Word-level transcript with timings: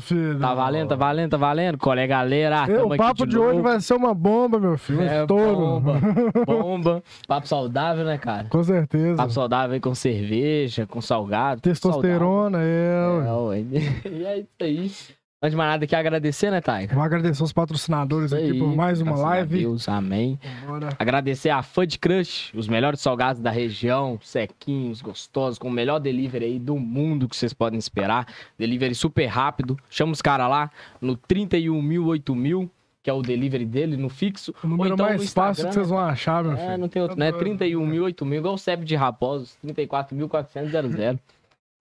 filho. 0.00 0.38
Tá 0.38 0.54
valendo, 0.54 0.88
tá 0.88 0.96
valendo, 0.96 1.30
tá 1.30 1.36
valendo? 1.36 1.78
É, 1.98 2.06
galera? 2.06 2.64
É, 2.68 2.74
Tamo 2.74 2.94
o 2.94 2.96
papo 2.96 3.26
de, 3.26 3.36
novo. 3.36 3.48
hoje 3.48 3.60
vai 3.60 3.80
ser 3.80 3.94
uma 3.94 4.14
bomba, 4.14 4.58
meu 4.58 4.76
filho. 4.78 5.00
Um 5.00 5.02
É, 5.02 5.20
estouro. 5.20 5.56
bomba, 5.56 6.00
bomba. 6.46 7.02
Papo 7.28 7.46
saudável, 7.46 8.04
né, 8.04 8.18
cara? 8.18 8.46
Com 8.48 8.62
certeza. 8.64 9.16
Papo 9.16 9.32
saudável 9.32 9.74
aí 9.74 9.80
com 9.80 9.94
cerveja, 9.94 10.86
com 10.86 11.00
salgado. 11.00 11.60
Testosterona, 11.60 12.58
é. 12.60 12.92
Saudável. 13.04 13.52
É, 13.52 13.58
ué. 13.58 13.64
E 14.10 14.24
é 14.24 14.38
isso 14.38 14.48
aí. 14.60 14.90
Antes 15.42 15.52
de 15.52 15.56
mais 15.56 15.70
nada, 15.70 15.84
aqui 15.86 15.96
agradecer, 15.96 16.50
né, 16.50 16.60
Taiga? 16.60 16.94
Vou 16.94 17.02
agradecer 17.02 17.42
os 17.42 17.50
patrocinadores 17.50 18.26
Isso 18.26 18.34
aqui 18.34 18.50
aí, 18.52 18.58
por 18.58 18.76
mais 18.76 19.00
uma 19.00 19.12
graças 19.12 19.24
a 19.24 19.28
live. 19.30 19.58
Deus, 19.60 19.88
amém. 19.88 20.38
Bora. 20.66 20.90
Agradecer 20.98 21.48
a 21.48 21.62
Fud 21.62 21.98
Crush, 21.98 22.52
os 22.54 22.68
melhores 22.68 23.00
salgados 23.00 23.40
da 23.40 23.50
região, 23.50 24.18
sequinhos, 24.22 25.00
gostosos, 25.00 25.58
com 25.58 25.68
o 25.68 25.70
melhor 25.70 25.98
delivery 25.98 26.44
aí 26.44 26.58
do 26.58 26.76
mundo 26.76 27.26
que 27.26 27.34
vocês 27.34 27.54
podem 27.54 27.78
esperar. 27.78 28.26
Delivery 28.58 28.94
super 28.94 29.24
rápido. 29.28 29.78
Chama 29.88 30.12
os 30.12 30.20
caras 30.20 30.46
lá 30.50 30.70
no 31.00 31.16
31.000, 31.16 32.68
que 33.02 33.08
é 33.08 33.12
o 33.14 33.22
delivery 33.22 33.64
dele, 33.64 33.96
no 33.96 34.10
fixo. 34.10 34.54
O 34.62 34.66
número 34.66 34.92
então 34.92 35.06
mais 35.06 35.32
fácil 35.32 35.68
que 35.68 35.72
vocês 35.72 35.88
vão 35.88 36.00
achar, 36.00 36.44
meu 36.44 36.52
É, 36.52 36.56
filho. 36.66 36.76
não 36.78 36.88
tem 36.88 37.00
outro, 37.00 37.16
Tá 37.16 37.24
né? 37.24 37.32
doido. 37.32 37.44
31.000, 37.58 38.02
8.000, 38.14 38.34
igual 38.36 38.52
o 38.52 38.58
CEP 38.58 38.84
de 38.84 38.94
Raposos, 38.94 39.56
34.400. 39.66 41.18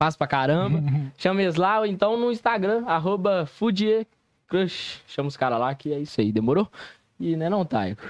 Fácil 0.02 0.18
pra 0.18 0.28
caramba. 0.28 0.82
Chama 1.18 1.42
eles 1.42 1.56
lá, 1.56 1.80
ou 1.80 1.86
então 1.86 2.18
no 2.18 2.32
Instagram, 2.32 2.86
arroba 2.86 3.46
FoodieCrush. 3.46 5.04
Chama 5.08 5.28
os 5.28 5.36
caras 5.36 5.60
lá, 5.60 5.76
que 5.76 5.92
é 5.92 6.00
isso 6.00 6.22
aí, 6.22 6.32
demorou? 6.32 6.70
E 7.20 7.36
né, 7.36 7.50
não, 7.50 7.66
Taico? 7.66 8.02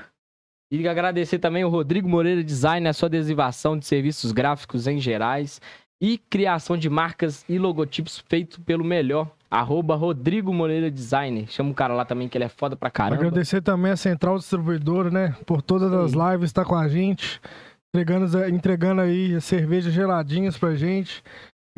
E 0.71 0.87
agradecer 0.87 1.39
também 1.39 1.65
o 1.65 1.69
Rodrigo 1.69 2.07
Moreira 2.07 2.43
Design, 2.43 2.87
a 2.87 2.93
sua 2.93 3.07
adesivação 3.07 3.77
de 3.77 3.87
serviços 3.87 4.31
gráficos 4.31 4.85
em 4.85 4.99
gerais 4.99 5.59
e 5.99 6.17
criação 6.17 6.77
de 6.77 6.87
marcas 6.89 7.43
e 7.49 7.57
logotipos 7.57 8.23
feito 8.29 8.61
pelo 8.61 8.83
melhor. 8.83 9.27
Arroba 9.49 9.95
Rodrigo 9.95 10.53
Moreira 10.53 10.91
Design. 10.91 11.47
Chama 11.47 11.71
o 11.71 11.73
cara 11.73 11.95
lá 11.95 12.05
também, 12.05 12.29
que 12.29 12.37
ele 12.37 12.45
é 12.45 12.49
foda 12.49 12.75
pra 12.75 12.91
caramba. 12.91 13.15
Agradecer 13.15 13.61
também 13.61 13.91
a 13.91 13.97
Central 13.97 14.37
Distribuidora, 14.37 15.09
né? 15.09 15.35
Por 15.43 15.63
todas 15.63 15.91
as 15.91 16.11
Sim. 16.11 16.31
lives, 16.31 16.53
tá 16.53 16.63
com 16.63 16.75
a 16.75 16.87
gente. 16.87 17.41
Entregando, 17.91 18.47
entregando 18.47 19.01
aí 19.01 19.41
cervejas 19.41 19.91
geladinhas 19.91 20.55
pra 20.55 20.75
gente. 20.75 21.23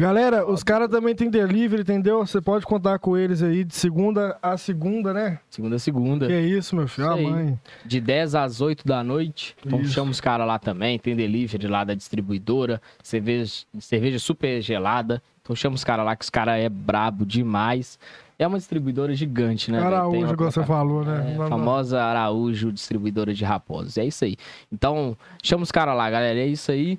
Galera, 0.01 0.49
os 0.49 0.63
caras 0.63 0.89
também 0.89 1.13
tem 1.13 1.29
delivery, 1.29 1.83
entendeu? 1.83 2.25
Você 2.25 2.41
pode 2.41 2.65
contar 2.65 2.97
com 2.97 3.15
eles 3.15 3.43
aí 3.43 3.63
de 3.63 3.75
segunda 3.75 4.35
a 4.41 4.57
segunda, 4.57 5.13
né? 5.13 5.37
Segunda 5.47 5.75
a 5.75 5.79
segunda. 5.79 6.25
Que 6.25 6.33
é 6.33 6.41
isso, 6.41 6.75
meu 6.75 6.87
filho. 6.87 7.05
Isso 7.05 7.13
A 7.13 7.17
aí. 7.17 7.27
mãe. 7.27 7.59
de 7.85 8.01
10 8.01 8.33
às 8.33 8.61
8 8.61 8.83
da 8.83 9.03
noite. 9.03 9.55
Então 9.63 9.79
Isso. 9.79 9.93
chama 9.93 10.09
os 10.09 10.19
caras 10.19 10.47
lá 10.47 10.57
também. 10.57 10.97
Tem 10.97 11.15
delivery 11.15 11.67
lá 11.67 11.83
da 11.83 11.93
distribuidora, 11.93 12.81
cerveja, 13.03 13.63
cerveja 13.79 14.17
super 14.17 14.59
gelada. 14.59 15.21
Então 15.43 15.55
chama 15.55 15.75
os 15.75 15.83
caras 15.83 16.03
lá, 16.03 16.15
que 16.15 16.23
os 16.23 16.31
caras 16.31 16.59
é 16.59 16.67
brabo 16.67 17.23
demais. 17.23 17.99
É 18.39 18.47
uma 18.47 18.57
distribuidora 18.57 19.13
gigante, 19.13 19.71
né? 19.71 19.79
Araújo, 19.79 20.17
uma 20.17 20.33
igual 20.33 20.51
você 20.51 20.63
falou, 20.63 21.05
né? 21.05 21.35
É, 21.35 21.47
famosa 21.47 22.01
Araújo, 22.01 22.71
distribuidora 22.71 23.35
de 23.35 23.45
raposos. 23.45 23.99
É 23.99 24.05
isso 24.05 24.25
aí. 24.25 24.35
Então, 24.71 25.15
chama 25.43 25.61
os 25.61 25.71
caras 25.71 25.95
lá, 25.95 26.09
galera. 26.09 26.39
É 26.39 26.47
isso 26.47 26.71
aí. 26.71 26.97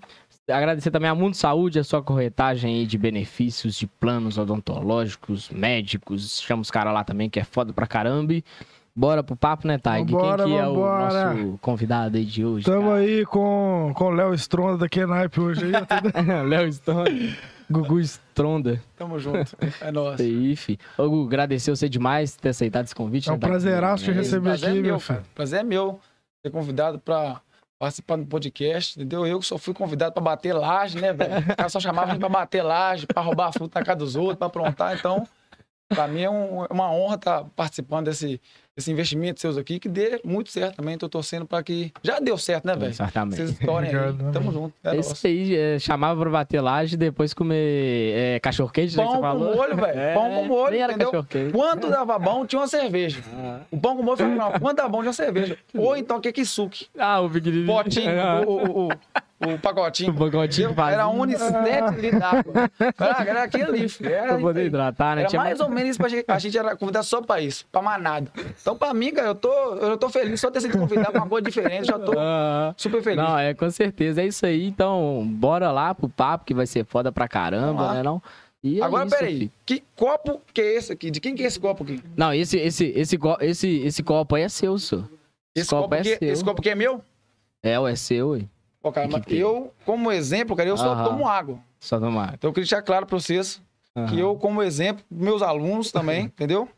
Agradecer 0.50 0.90
também 0.90 1.08
a 1.08 1.14
Mundo 1.14 1.34
Saúde, 1.34 1.78
a 1.78 1.84
sua 1.84 2.02
corretagem 2.02 2.74
aí 2.74 2.86
de 2.86 2.98
benefícios, 2.98 3.76
de 3.76 3.86
planos 3.86 4.38
odontológicos, 4.38 5.48
médicos. 5.50 6.40
Chama 6.40 6.62
os 6.62 6.70
caras 6.70 6.92
lá 6.92 7.04
também, 7.04 7.30
que 7.30 7.38
é 7.38 7.44
foda 7.44 7.72
pra 7.72 7.86
caramba. 7.86 8.34
Bora 8.94 9.22
pro 9.22 9.34
papo, 9.34 9.66
né, 9.66 9.78
Taig? 9.78 10.10
Vambora, 10.10 10.44
Quem 10.44 10.52
que 10.52 10.58
é 10.58 10.64
vambora. 10.64 11.30
o 11.30 11.34
nosso 11.34 11.58
convidado 11.62 12.18
aí 12.18 12.24
de 12.24 12.44
hoje? 12.44 12.66
Tamo 12.66 12.90
cara? 12.90 12.96
aí 12.96 13.24
com, 13.24 13.92
com 13.94 14.04
o 14.04 14.10
Léo 14.10 14.34
Stronda 14.34 14.78
da 14.78 14.88
Kenaipe 14.88 15.40
hoje 15.40 15.62
aí. 15.64 15.72
Léo 16.46 16.68
Stronda. 16.68 17.10
Gugu 17.70 18.00
Stronda. 18.00 18.82
Tamo 18.96 19.18
junto. 19.18 19.56
É 19.80 19.90
nóis. 19.90 20.20
Isso 20.20 20.22
aí, 20.22 20.56
fi. 20.56 20.78
Ô, 20.98 21.08
Gugu, 21.08 21.26
agradecer 21.26 21.70
você 21.70 21.88
demais 21.88 22.36
por 22.36 22.42
ter 22.42 22.48
aceitado 22.50 22.84
esse 22.84 22.94
convite. 22.94 23.30
É 23.30 23.32
um 23.32 23.36
né, 23.36 23.40
prazeraço 23.40 24.04
te 24.04 24.10
né? 24.10 24.16
receber 24.16 24.50
Prazer 24.50 24.68
aqui, 24.68 24.78
é 24.78 24.82
meu 24.82 25.00
filho. 25.00 25.22
Prazer 25.34 25.60
é 25.60 25.64
meu 25.64 26.00
ser 26.44 26.50
convidado 26.52 26.98
pra 26.98 27.40
participar 27.82 28.16
do 28.16 28.26
podcast, 28.26 28.96
entendeu? 28.96 29.26
Eu 29.26 29.42
só 29.42 29.58
fui 29.58 29.74
convidado 29.74 30.12
pra 30.12 30.22
bater 30.22 30.52
laje, 30.52 31.00
né, 31.00 31.12
velho? 31.12 31.40
O 31.40 31.56
cara 31.56 31.68
só 31.68 31.80
chamava 31.80 32.06
a 32.06 32.10
gente 32.12 32.20
pra 32.20 32.28
bater 32.28 32.62
laje, 32.62 33.08
pra 33.08 33.20
roubar 33.20 33.50
fruta 33.50 33.80
na 33.80 33.84
casa 33.84 33.98
dos 33.98 34.14
outros, 34.14 34.38
pra 34.38 34.46
aprontar. 34.46 34.96
Então, 34.96 35.26
pra 35.94 36.08
mim 36.08 36.22
é 36.22 36.30
um- 36.30 36.64
é 36.64 36.68
uma 36.72 36.90
honra 36.92 37.14
estar 37.16 37.44
participando 37.56 38.06
desse, 38.06 38.40
desse 38.76 38.90
investimento 38.90 39.40
seus 39.40 39.56
aqui, 39.58 39.78
que 39.78 39.88
dê 39.88 40.20
muito 40.24 40.50
certo 40.50 40.76
também. 40.76 40.96
Tô 40.96 41.08
torcendo 41.08 41.44
pra 41.46 41.62
que. 41.62 41.92
Já 42.02 42.18
deu 42.20 42.36
certo, 42.38 42.64
né, 42.66 42.74
velho? 42.74 42.90
Exatamente. 42.90 43.36
Vocês 43.36 43.50
estourem 43.50 43.90
aí. 43.90 43.96
Obrigado, 44.08 44.32
Tamo 44.32 44.46
né? 44.46 44.58
junto. 44.58 44.74
É 44.82 44.92
nóis. 44.92 45.10
isso 45.12 45.26
aí, 45.26 45.56
é, 45.56 45.78
chamava 45.78 46.20
pra 46.20 46.30
bater 46.30 46.60
laje 46.60 46.94
e 46.94 46.96
depois 46.96 47.34
comer 47.34 48.12
é, 48.14 48.40
cachorro 48.40 48.70
quente, 48.70 48.96
né, 48.96 49.04
que 49.04 49.10
Pão 49.10 49.20
com 49.20 49.38
molho, 49.38 49.76
velho. 49.76 49.98
É, 49.98 50.14
Pão 50.14 50.30
com 50.30 50.44
molho, 50.44 50.70
nem 50.72 50.82
entendeu? 50.84 51.10
dava 51.90 52.18
bom, 52.18 52.46
tinha 52.46 52.60
uma 52.60 52.68
cerveja. 52.68 53.20
O 53.70 53.78
pão 53.78 53.96
com 53.96 54.02
molho 54.02 54.16
foi 54.16 54.26
dava 54.74 54.88
bom, 54.88 54.98
tinha 54.98 55.08
uma 55.08 55.12
cerveja. 55.12 55.58
Ou 55.74 55.96
então 55.96 56.20
kekisuke. 56.20 56.86
Ah, 56.98 57.20
o 57.20 57.28
pequenininho. 57.30 57.66
Potinho, 57.66 58.10
Ah, 58.20 58.40
o, 58.46 58.50
o, 58.50 58.88
o, 58.88 58.92
o 59.46 59.58
pacotinho. 59.58 60.12
O 60.12 60.16
pacotinho? 60.16 60.70
Era 60.70 61.06
vazio. 61.06 61.20
Unis 61.20 61.38
7 61.38 62.00
litros 62.00 62.20
d'água. 62.20 62.70
Era, 62.98 63.24
era 63.30 63.42
aquilo 63.44 63.64
ali, 63.70 63.88
filho. 63.88 64.10
Era, 64.12 64.28
Pra 64.28 64.38
poder 64.38 64.66
hidratar, 64.66 65.16
né? 65.16 65.22
Era 65.24 65.38
mais 65.38 65.60
ou 65.60 65.68
menos 65.68 65.90
isso 65.90 65.98
pra 65.98 66.08
gente. 66.08 66.24
A 66.28 66.38
gente 66.38 66.56
era 66.58 66.76
convidado 66.76 67.04
só 67.06 67.20
pra 67.22 67.40
isso, 67.40 67.66
pra 67.70 67.82
mais 67.82 68.02
nada. 68.02 68.30
Então, 68.60 68.76
pra 68.76 68.92
mim, 68.94 69.12
cara, 69.12 69.28
eu 69.28 69.34
tô, 69.34 69.52
eu 69.76 69.96
tô 69.96 70.08
feliz 70.10 70.40
só 70.40 70.50
ter 70.50 70.60
sido 70.60 70.78
convidado 70.78 71.12
pra 71.12 71.20
uma 71.22 71.28
coisa 71.28 71.44
diferente. 71.44 71.86
Já 71.86 71.98
tô 71.98 72.12
Ah, 72.16 72.74
super 72.76 73.02
feliz. 73.02 73.18
Não, 73.22 73.38
é 73.38 73.54
com 73.54 73.70
certeza. 73.70 74.22
É 74.22 74.26
isso 74.26 74.44
aí. 74.46 74.66
Então, 74.66 75.26
bora 75.32 75.70
lá 75.72 75.94
pro 75.94 76.08
papo 76.08 76.44
que 76.44 76.54
vai 76.54 76.66
ser 76.66 76.84
foda 76.84 77.10
pra 77.12 77.26
caramba, 77.28 77.94
né? 77.94 78.02
Não? 78.02 78.22
E 78.64 78.80
é 78.80 78.84
Agora, 78.84 79.06
isso, 79.06 79.16
peraí. 79.16 79.38
filho. 79.38 79.52
Que 79.66 79.82
copo 79.96 80.40
que 80.54 80.60
é 80.60 80.76
esse 80.76 80.92
aqui? 80.92 81.10
De 81.10 81.20
quem 81.20 81.34
que 81.34 81.42
é 81.42 81.46
esse 81.46 81.58
copo 81.58 81.82
aqui? 81.82 82.00
Não, 82.16 82.32
esse, 82.32 82.56
esse, 82.58 82.84
esse, 82.94 83.18
esse, 83.40 83.68
esse 83.80 84.02
copo 84.04 84.36
aí 84.36 84.42
é 84.42 84.48
seu, 84.48 84.78
senhor. 84.78 85.08
Esse, 85.54 85.68
copo 85.68 85.82
copo, 85.82 85.94
é 85.96 85.98
aqui, 86.00 86.16
seu. 86.16 86.32
esse 86.32 86.44
copo 86.44 86.60
aqui 86.60 86.70
é 86.70 86.74
meu? 86.76 87.02
É, 87.60 87.78
o 87.80 87.88
é 87.88 87.96
seu, 87.96 88.30
ué. 88.30 88.42
Ó, 88.82 88.90
cara, 88.90 89.08
mas 89.10 89.22
eu, 89.28 89.72
como 89.84 90.10
exemplo, 90.10 90.56
cara, 90.56 90.68
eu 90.68 90.76
só 90.76 90.92
Aham. 90.92 91.04
tomo 91.04 91.28
água. 91.28 91.58
Só 91.78 91.98
tomar. 92.00 92.34
Então, 92.34 92.48
eu 92.50 92.52
queria 92.54 92.64
deixar 92.64 92.82
claro 92.82 93.06
pra 93.06 93.18
vocês 93.18 93.62
que 94.08 94.18
eu, 94.18 94.34
como 94.36 94.62
exemplo, 94.62 95.04
meus 95.10 95.42
alunos 95.42 95.92
também, 95.92 96.24
entendeu? 96.36 96.68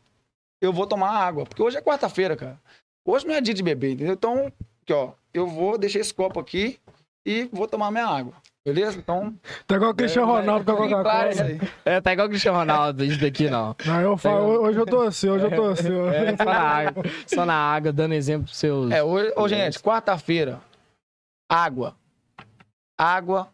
Eu 0.60 0.72
vou 0.72 0.86
tomar 0.86 1.10
água. 1.10 1.44
Porque 1.44 1.62
hoje 1.62 1.76
é 1.76 1.80
quarta-feira, 1.82 2.36
cara. 2.36 2.58
Hoje 3.06 3.26
não 3.26 3.34
é 3.34 3.40
dia 3.40 3.54
de 3.54 3.62
beber, 3.62 3.92
entendeu? 3.92 4.14
Então, 4.14 4.52
aqui, 4.82 4.92
ó, 4.92 5.10
eu 5.32 5.46
vou 5.46 5.76
deixar 5.78 5.98
esse 6.00 6.12
copo 6.12 6.40
aqui 6.40 6.78
e 7.26 7.48
vou 7.52 7.68
tomar 7.68 7.90
minha 7.90 8.06
água. 8.06 8.32
Beleza? 8.66 8.98
Então. 8.98 9.34
Tá 9.66 9.76
igual 9.76 9.90
o 9.90 9.94
Cristiano 9.94 10.26
é, 10.32 10.40
Ronaldo 10.40 10.64
com 10.64 10.72
a 10.72 10.88
fique 10.88 11.02
claro 11.02 11.30
isso 11.30 11.42
Coca-Cola. 11.42 11.70
aí. 11.84 11.92
É, 11.96 12.00
tá 12.00 12.12
igual 12.14 12.26
o 12.26 12.30
Cristiano 12.30 12.58
Ronaldo, 12.58 13.04
isso 13.04 13.20
daqui 13.20 13.50
não. 13.50 13.76
Não, 13.84 14.00
eu 14.00 14.16
falo, 14.16 14.62
hoje 14.62 14.78
eu 14.78 14.86
tô 14.86 15.02
assim, 15.02 15.28
hoje 15.28 15.44
eu 15.44 15.50
tô 15.54 15.66
assim. 15.66 15.92
ó. 15.92 16.08
É, 16.10 16.34
só 16.34 16.44
na 16.46 16.58
água. 16.60 17.04
Só 17.26 17.44
na 17.44 17.54
água, 17.54 17.92
dando 17.92 18.14
exemplo 18.14 18.44
pros 18.44 18.56
seus. 18.56 18.90
É, 18.90 19.02
hoje, 19.02 19.34
ô, 19.36 19.46
gente, 19.46 19.78
quarta-feira, 19.80 20.60
água. 21.48 21.96
Água 22.96 23.48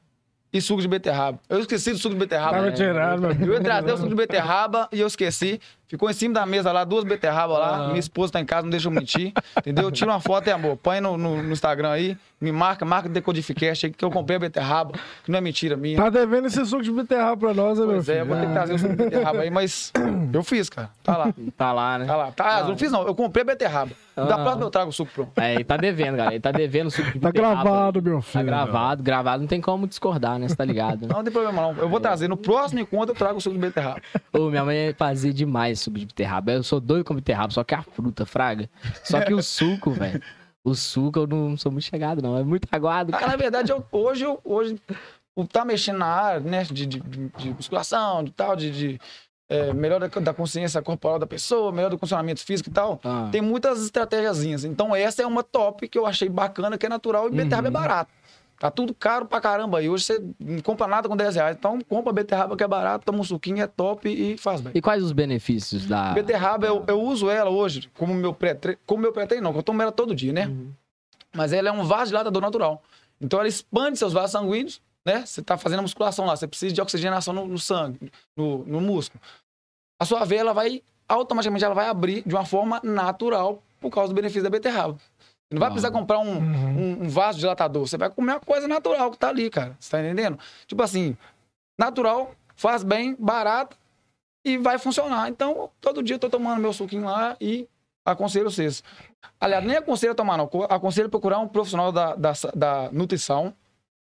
e 0.53 0.61
suco 0.61 0.83
de 0.83 0.89
beterraba. 0.89 1.39
Eu 1.49 1.61
esqueci 1.61 1.93
do 1.93 1.99
suco 1.99 2.15
de 2.15 2.21
beterraba. 2.21 2.57
Tava 2.57 2.69
é, 2.69 2.73
tirando, 2.73 3.21
meu 3.35 3.47
Eu 3.49 3.55
ia 3.55 3.61
trazer 3.61 3.93
o 3.93 3.97
suco 3.97 4.09
de 4.09 4.15
beterraba 4.17 4.89
e 4.93 5.01
eu 5.01 5.07
esqueci. 5.07 5.61
Ficou 5.87 6.11
em 6.11 6.13
cima 6.13 6.35
da 6.35 6.47
mesa 6.47 6.73
lá, 6.73 6.85
duas 6.85 7.05
beterrabas 7.05 7.59
lá. 7.59 7.87
Minha 7.89 8.01
esposa 8.01 8.33
tá 8.33 8.41
em 8.41 8.45
casa, 8.45 8.63
não 8.63 8.71
deixa 8.71 8.89
eu 8.89 8.93
mentir. 8.93 9.33
Entendeu? 9.57 9.91
Tira 9.91 10.11
uma 10.11 10.21
foto, 10.21 10.49
hein, 10.49 10.55
amor. 10.55 10.77
Põe 10.77 11.01
no, 11.01 11.17
no- 11.17 11.43
no 11.43 11.53
Instagram 11.53 11.91
aí. 11.91 12.19
Me 12.41 12.51
marca, 12.53 12.87
marca 12.87 13.07
Decodificast 13.09 13.85
aí, 13.87 13.93
que 13.93 14.03
eu 14.03 14.11
comprei 14.11 14.37
a 14.37 14.41
beterraba. 14.41 14.93
Que 15.23 15.31
não 15.31 15.37
é 15.39 15.41
mentira 15.43 15.77
minha. 15.77 15.97
Tá 15.99 16.09
devendo 16.09 16.47
esse 16.47 16.65
suco 16.65 16.83
de 16.83 16.91
beterraba 16.91 17.37
pra 17.37 17.53
nós, 17.53 17.79
né, 17.79 17.85
meu 17.85 17.95
pois 17.97 18.07
filho? 18.07 18.17
é, 18.17 18.21
eu 18.23 18.27
vou 18.27 18.37
ter 18.39 18.47
que 18.47 18.53
trazer 18.53 18.73
o 18.75 18.79
suco 18.79 18.91
de 18.97 18.97
beterraba 19.05 19.41
aí, 19.43 19.51
mas 19.51 19.93
eu 20.33 20.43
fiz, 20.43 20.71
cara. 20.71 20.89
Tá 21.05 21.17
lá. 21.19 21.35
Tá 21.57 21.73
lá, 21.73 21.99
né? 21.99 22.07
Tá 22.07 22.17
lá. 22.17 22.33
Tá, 22.33 22.61
eu 22.61 22.69
não 22.69 22.79
fiz 22.79 22.91
não, 22.91 23.07
eu 23.07 23.15
comprei 23.15 23.43
a 23.43 23.45
beterraba. 23.45 23.91
Da 24.17 24.23
Aham. 24.35 24.43
próxima 24.43 24.65
eu 24.65 24.71
trago 24.71 24.91
o 24.91 24.93
suco 24.93 25.11
pronto. 25.15 25.39
É, 25.39 25.55
ele 25.55 25.65
tá 25.65 25.77
devendo, 25.77 26.17
galera. 26.17 26.35
Ele 26.35 26.41
tá 26.43 26.51
devendo 26.51 26.87
o 26.89 26.91
suco 26.91 27.11
de 27.13 27.19
Tá 27.21 27.29
beterraba. 27.29 27.63
gravado, 27.63 28.03
meu 28.03 28.17
Tá 28.17 28.23
filho. 28.23 28.45
gravado, 28.45 29.03
gravado. 29.03 29.41
Não 29.43 29.47
tem 29.49 29.61
como 29.61 29.87
discordar, 29.87 30.39
né? 30.39 30.49
Você 30.49 30.57
tá 30.57 30.65
ligado? 30.65 31.03
né? 31.03 31.09
Não 31.13 31.23
tem 31.23 31.33
problema 31.33 31.61
não. 31.63 31.73
Eu 31.75 31.89
vou 31.91 32.01
trazer. 32.01 32.27
No 32.29 32.37
próximo 32.37 32.81
encontro 32.81 33.13
eu 33.15 33.19
trago 33.19 33.37
o 33.39 33.41
suco 33.41 33.55
de 33.55 33.61
beterraba. 33.61 34.01
Ô, 34.33 34.49
minha 34.51 34.65
mãe 34.65 34.95
fazia 34.97 35.33
demais 35.33 35.81
suco 35.81 35.99
de 35.99 36.07
beterraba. 36.07 36.53
Eu 36.53 36.63
sou 36.63 36.81
doido 36.81 37.05
com 37.05 37.15
beterraba, 37.15 37.53
só 37.53 37.63
que 37.65 37.75
a 37.75 37.83
fruta, 37.83 38.25
fraga. 38.27 38.69
Só 39.05 39.21
que 39.21 39.33
o 39.35 39.43
suco, 39.43 39.91
velho. 39.91 40.21
O 40.65 40.75
suco 40.75 41.21
eu 41.21 41.27
não 41.27 41.57
sou 41.57 41.73
muito 41.73 41.85
chegado, 41.85 42.21
não. 42.21 42.37
É 42.37 42.45
muito 42.45 42.69
aguado. 42.71 43.13
Ah, 43.15 43.27
na 43.27 43.37
verdade, 43.37 43.73
eu- 43.73 43.85
hoje, 43.91 44.25
eu, 44.25 44.39
hoje, 44.45 44.79
por 45.35 45.47
tá 45.49 45.65
mexendo 45.65 45.99
na 45.99 46.07
área, 46.07 46.41
né, 46.41 46.65
de, 46.65 46.85
de, 46.87 47.01
de 47.01 47.51
musculação, 47.55 48.23
de 48.25 48.31
tal, 48.33 48.55
de, 48.55 48.71
de 48.71 49.01
é, 49.49 49.73
melhor 49.73 49.99
da, 49.99 50.07
da 50.21 50.33
consciência 50.35 50.81
corporal 50.83 51.19
da 51.19 51.27
pessoa, 51.27 51.73
melhor 51.73 51.91
do 51.91 51.99
funcionamento 51.99 52.41
físico 52.45 52.69
e 52.69 52.73
tal, 52.73 53.01
Ah. 53.03 53.29
tem 53.33 53.41
muitas 53.41 53.83
estratégiazinhas. 53.85 54.65
Então, 54.65 54.95
essa 54.95 55.23
é 55.23 55.27
uma 55.27 55.43
top 55.43 55.89
que 55.89 55.99
eu 55.99 56.07
achei 56.07 56.29
bacana, 56.29 56.77
que 56.79 56.87
é 56.87 56.89
natural 56.89 57.27
e 57.27 57.33
beterraba 57.33 57.67
é 57.67 57.71
Uhum. 57.71 57.73
barato. 57.73 58.13
Tá 58.61 58.71
tudo 58.71 58.93
caro 58.93 59.25
pra 59.25 59.41
caramba. 59.41 59.83
E 59.83 59.89
hoje 59.89 60.05
você 60.05 60.23
não 60.39 60.61
compra 60.61 60.87
nada 60.87 61.09
com 61.09 61.17
10 61.17 61.35
reais. 61.35 61.57
Então, 61.59 61.81
compra 61.81 62.13
beterraba 62.13 62.55
que 62.55 62.63
é 62.63 62.69
barato, 62.69 63.07
toma 63.07 63.21
um 63.21 63.25
suquinho, 63.25 63.63
é 63.63 63.67
top 63.67 64.07
e 64.07 64.37
faz 64.37 64.61
bem. 64.61 64.71
E 64.75 64.83
quais 64.83 65.03
os 65.03 65.13
benefícios 65.13 65.87
da. 65.87 66.13
Beterraba, 66.13 66.67
eu, 66.67 66.85
eu 66.87 67.01
uso 67.01 67.31
ela 67.31 67.49
hoje 67.49 67.91
como 67.97 68.13
meu 68.13 68.35
pré-treino. 68.35 68.79
Como 68.85 69.01
meu 69.01 69.15
pré-treino, 69.15 69.45
não, 69.45 69.53
que 69.55 69.61
eu 69.61 69.63
tomo 69.63 69.81
ela 69.81 69.91
todo 69.91 70.15
dia, 70.15 70.31
né? 70.31 70.47
Uhum. 70.47 70.73
Mas 71.35 71.55
ela 71.55 71.71
é 71.71 71.73
um 71.73 71.85
vasodilatador 71.85 72.43
natural. 72.43 72.83
Então 73.19 73.39
ela 73.39 73.49
expande 73.49 73.99
seus 73.99 74.13
vasos 74.13 74.33
sanguíneos, 74.33 74.83
né? 75.07 75.25
Você 75.25 75.41
tá 75.41 75.57
fazendo 75.57 75.79
a 75.79 75.83
musculação 75.83 76.27
lá, 76.27 76.37
você 76.37 76.47
precisa 76.47 76.75
de 76.75 76.83
oxigenação 76.83 77.33
no, 77.33 77.49
no 77.49 77.59
sangue, 77.59 78.13
no, 78.37 78.59
no 78.67 78.81
músculo. 78.83 79.23
a 79.99 80.05
sua 80.05 80.23
veia 80.27 80.41
ela 80.41 80.53
vai 80.53 80.83
automaticamente 81.09 81.65
ela 81.65 81.75
vai 81.75 81.89
abrir 81.89 82.23
de 82.27 82.35
uma 82.35 82.45
forma 82.45 82.79
natural 82.85 83.63
por 83.81 83.91
causa 83.91 84.13
do 84.13 84.15
benefício 84.15 84.43
da 84.43 84.51
beterraba. 84.51 84.99
Você 85.51 85.55
não 85.57 85.61
vai 85.61 85.71
precisar 85.71 85.91
comprar 85.91 86.21
um, 86.21 86.39
Uhum. 86.39 86.79
um, 86.79 87.05
um 87.05 87.09
vaso 87.09 87.39
dilatador. 87.41 87.85
Você 87.87 87.99
vai 87.99 88.09
comer 88.09 88.35
uma 88.35 88.41
coisa 88.41 88.69
natural 88.69 89.11
que 89.11 89.19
tá 89.19 89.29
ali, 89.29 89.51
cara. 89.51 89.77
Você 89.81 89.91
tá 89.91 90.01
entendendo? 90.01 90.39
Tipo 90.65 90.81
assim, 90.83 91.17
natural, 91.79 92.33
faz 92.55 92.85
bem, 92.85 93.17
barato 93.19 93.77
e 94.45 94.57
vai 94.57 94.79
funcionar. 94.79 95.29
Então, 95.29 95.69
todo 95.81 96.05
dia 96.05 96.15
eu 96.15 96.21
tô 96.21 96.31
tomando 96.31 96.61
meu 96.61 96.73
suquinho 96.73 97.05
lá 97.05 97.37
e 97.41 97.69
aconselho 98.05 98.49
vocês. 98.49 98.85
Aliás, 99.41 99.65
nem 99.65 99.77
aconselho 99.77 100.13
a 100.13 100.15
tomar, 100.15 100.37
não. 100.39 100.49
Aconselho 100.69 101.09
a 101.09 101.11
procurar 101.11 101.41
um 101.41 101.49
profissional 101.49 101.91
da, 101.91 102.15
da, 102.15 102.33
da 102.55 102.89
nutrição, 102.93 103.53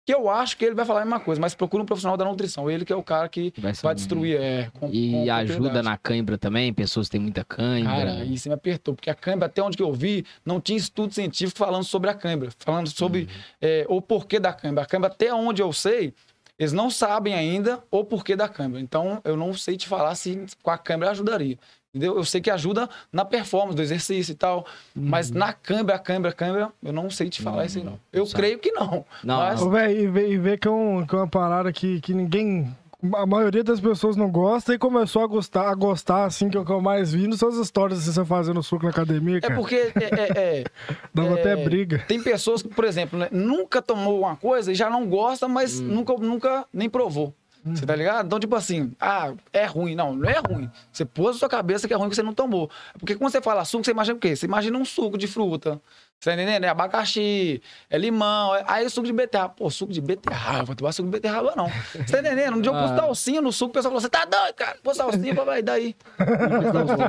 que 0.07 0.15
eu 0.15 0.31
acho 0.31 0.57
que 0.57 0.65
ele 0.65 0.75
vai 0.77 0.87
falar 0.87 1.03
a 1.03 1.05
mesma 1.05 1.19
coisa, 1.19 1.41
mas 1.41 1.53
procura 1.53 1.83
um 1.83 1.87
profissional 1.87 2.17
da 2.17 2.25
nutrição. 2.25 2.71
Ele 2.71 2.85
que 2.85 2.93
é 2.93 2.97
o 2.97 3.03
cara 3.03 3.29
que 3.29 3.53
Vai, 3.59 3.73
vai 3.73 3.95
destruir. 3.95 4.41
É, 4.41 4.71
com, 4.79 4.89
E 4.89 5.11
com 5.11 5.33
ajuda 5.33 5.83
na 5.83 5.97
cãibra 5.97 6.39
também, 6.39 6.73
pessoas 6.73 7.09
que 7.09 7.13
têm 7.13 7.21
muita 7.21 7.45
cãibra. 7.45 7.93
Cara, 7.93 8.25
você 8.25 8.49
me 8.49 8.55
apertou, 8.55 8.95
porque 8.95 9.11
a 9.11 9.15
cãibra, 9.17 9.47
até 9.47 9.61
onde 9.61 9.83
eu 9.83 9.93
vi, 9.93 10.25
não 10.45 10.61
tinha 10.61 10.79
estudo 10.79 11.13
científico 11.13 11.59
falando 11.59 11.83
sobre 11.83 12.09
a 12.09 12.15
cãibra, 12.15 12.51
falando 12.61 12.89
sobre 12.89 13.23
Uhum. 13.23 13.27
é, 13.61 13.85
o 13.89 14.01
porquê 14.01 14.39
da 14.39 14.53
cãibra. 14.53 14.85
A 14.85 14.87
cãibra, 14.87 15.09
até 15.09 15.35
onde 15.35 15.61
eu 15.61 15.73
sei, 15.73 16.15
eles 16.57 16.73
não 16.73 16.89
sabem 16.89 17.35
ainda 17.35 17.83
o 17.91 18.05
porquê 18.05 18.37
da 18.37 18.49
cãibra. 18.49 18.81
Então, 18.81 19.21
eu 19.25 19.37
não 19.37 19.53
sei 19.55 19.77
te 19.77 19.89
falar 19.89 20.15
se 20.15 20.47
com 20.63 20.71
a 20.71 20.79
cãibra 20.79 21.11
ajudaria. 21.11 21.59
Entendeu? 21.97 22.15
Eu 22.17 22.25
sei 22.25 22.43
que 22.43 22.51
ajuda 22.51 22.91
na 23.11 23.25
performance 23.25 23.75
do 23.75 23.81
exercício 23.81 24.33
e 24.33 24.35
tal, 24.35 24.67
mas 24.95 25.31
na 25.31 25.53
cãibra, 25.55 25.95
a 25.95 25.99
cãibra, 25.99 26.31
a 26.31 26.35
cãibra, 26.35 26.71
eu 26.85 26.93
não 26.93 27.09
sei 27.09 27.31
te 27.31 27.41
falar 27.41 27.57
Uhum. 27.57 27.61
Não, 27.63 27.67
isso 27.67 27.79
aí, 27.79 27.85
não. 27.85 27.93
não 27.93 28.01
Eu 28.13 28.27
sabe. 28.27 28.37
creio 28.43 28.59
que 28.59 28.71
não. 28.73 29.05
Não, 29.25 29.39
mas- 29.39 29.63
Ô, 29.63 29.71
velho, 29.71 29.99
e 29.99 30.07
vê, 30.07 30.29
e 30.29 30.37
vê 30.37 30.59
que, 30.59 30.69
é 30.69 30.71
um, 30.71 31.07
que 31.07 31.15
é 31.15 31.19
uma 31.19 31.27
parada 31.29 31.73
que, 31.73 32.01
que 32.03 32.13
ninguém. 32.13 32.71
A 33.15 33.25
maioria 33.27 33.63
das 33.63 33.79
pessoas 33.81 34.17
não 34.17 34.29
gosta 34.31 34.75
e 34.75 34.79
começou 34.79 35.23
a 35.23 35.27
gostar, 35.27 35.69
a 35.71 35.75
gostar 35.75 36.25
assim, 36.25 36.49
que 36.51 36.57
é 36.57 36.61
o 36.61 36.65
que 36.65 36.73
eu 36.73 36.81
mais 36.81 37.13
vi 37.13 37.29
nas 37.29 37.39
suas 37.39 37.57
histórias 37.57 38.05
de 38.05 38.13
você 38.13 38.25
fazendo 38.25 38.63
suco 38.63 38.85
na 38.85 38.91
academia, 38.91 39.37
É 39.39 39.41
cara. 39.41 39.55
porque 39.55 39.75
é, 39.75 39.93
é- 39.95 40.61
é, 40.61 40.65
Dava 41.15 41.37
é, 41.37 41.41
até 41.41 41.57
briga. 41.57 42.05
Tem 42.09 42.21
pessoas 42.23 42.63
que, 42.63 42.69
por 42.69 42.85
exemplo, 42.85 43.19
né, 43.19 43.29
nunca 43.31 43.81
tomou 43.81 44.21
uma 44.21 44.35
coisa 44.37 44.73
e 44.73 44.75
já 44.75 44.91
não 44.91 45.07
gosta, 45.07 45.47
mas 45.47 45.79
nunca, 45.81 46.15
nunca 46.15 46.65
nem 46.73 46.89
provou. 46.91 47.33
Você 47.75 47.85
tá 47.85 47.97
ligado? 47.97 48.27
Então, 48.27 48.39
tipo 48.39 48.55
assim, 48.55 48.93
ah, 49.01 49.33
é 49.53 49.65
ruim. 49.67 49.95
Não, 49.95 50.15
não 50.15 50.29
é 50.29 50.39
ruim. 50.39 50.71
Você 50.93 51.05
pôs 51.05 51.35
na 51.35 51.39
sua 51.41 51.49
cabeça 51.49 51.89
que 51.89 51.95
é 51.95 51.97
ruim 51.97 52.09
que 52.09 52.15
você 52.15 52.23
não 52.23 52.33
tomou. 52.35 52.71
Porque 52.99 53.15
quando 53.17 53.33
você 53.33 53.41
fala 53.41 53.65
suco, 53.65 53.85
você 53.85 53.91
imagina 53.91 54.17
o 54.17 54.21
quê? 54.21 54.37
Você 54.37 54.47
imagina 54.47 54.79
um 54.79 54.85
suco 54.85 55.19
de 55.19 55.27
fruta. 55.27 55.81
Você 56.19 56.31
tá 56.31 56.35
entendendo? 56.35 56.65
É 56.65 56.69
abacaxi, 56.69 57.61
é 57.91 57.99
limão, 57.99 58.55
é... 58.55 58.65
aí 58.67 58.87
é 58.87 58.89
suco 58.89 59.07
de 59.07 59.13
beterraba. 59.13 59.53
Pô, 59.55 59.69
suco 59.69 59.93
de 59.93 60.01
beterraba, 60.01 60.65
vou 60.65 60.75
tomar 60.75 60.93
suco 60.93 61.09
de 61.09 61.13
beterraba, 61.13 61.53
não. 61.55 61.69
Você 61.93 62.05
tá 62.05 62.21
entendendo? 62.21 62.57
Um 62.57 62.61
dia 62.63 62.73
eu 62.73 62.75
pus 62.75 62.91
Ah. 62.93 62.97
salsinha 62.97 63.43
no 63.43 63.53
suco, 63.53 63.71
o 63.71 63.75
pessoal 63.75 63.91
falou, 63.91 64.01
você 64.01 64.09
tá 64.09 64.25
doido, 64.25 64.55
cara? 64.55 64.79
Pôs 64.83 64.97
salsinha, 64.97 65.35
vai 65.35 65.61
daí. 65.63 65.95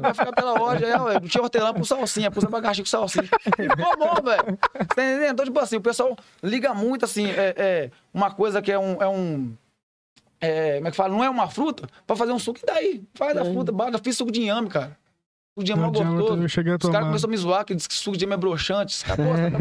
Vai 0.01 0.13
ficar 0.13 0.33
pela 0.33 0.53
loja, 0.59 0.85
aí, 0.85 0.99
ué, 1.01 1.13
não 1.21 1.27
tinha 1.27 1.41
hortelã 1.41 1.73
com 1.73 1.85
salsinha, 1.85 2.29
pus 2.29 2.43
abacaxi 2.43 2.81
com 2.81 2.87
salsinha. 2.87 3.29
E 3.57 3.69
ficou 3.69 3.97
bom, 3.97 4.15
velho. 4.21 4.57
Você 4.77 4.85
tá 4.87 5.03
entendendo? 5.03 5.31
Então, 5.31 5.45
tipo 5.45 5.59
assim, 5.59 5.77
o 5.77 5.81
pessoal 5.81 6.15
liga 6.43 6.73
muito, 6.73 7.05
assim, 7.05 7.29
é, 7.29 7.53
é 7.57 7.91
uma 8.13 8.29
coisa 8.31 8.61
que 8.61 8.71
é 8.71 8.77
um... 8.77 9.01
É 9.01 9.07
um 9.07 9.55
é, 10.39 10.75
como 10.75 10.87
é 10.87 10.91
que 10.91 10.97
fala? 10.97 11.09
Não 11.13 11.23
é 11.23 11.29
uma 11.29 11.47
fruta, 11.47 11.87
pra 12.05 12.15
fazer 12.15 12.31
um 12.31 12.39
suco, 12.39 12.59
e 12.61 12.65
daí? 12.65 13.03
Faz 13.15 13.35
a 13.37 13.43
fruta. 13.45 13.71
Eu 13.93 13.99
fiz 14.03 14.17
suco 14.17 14.31
de 14.31 14.41
inhame, 14.41 14.69
cara. 14.69 14.97
Suco 15.55 15.63
de 15.65 15.73
Não 15.75 15.85
é 15.85 15.87
adianta, 15.87 16.09
gostoso. 16.11 16.43
Os 16.43 16.89
caras 16.91 17.07
começaram 17.07 17.29
a 17.29 17.31
me 17.31 17.37
zoar, 17.37 17.65
que 17.65 17.73
diz 17.73 17.87
que 17.87 17.93
suco 17.95 18.15
de 18.15 18.25
inhame 18.25 18.35
é 18.35 18.37
broxante. 18.37 19.03
Tá 19.03 19.15
bom, 19.15 19.33
velho. 19.33 19.57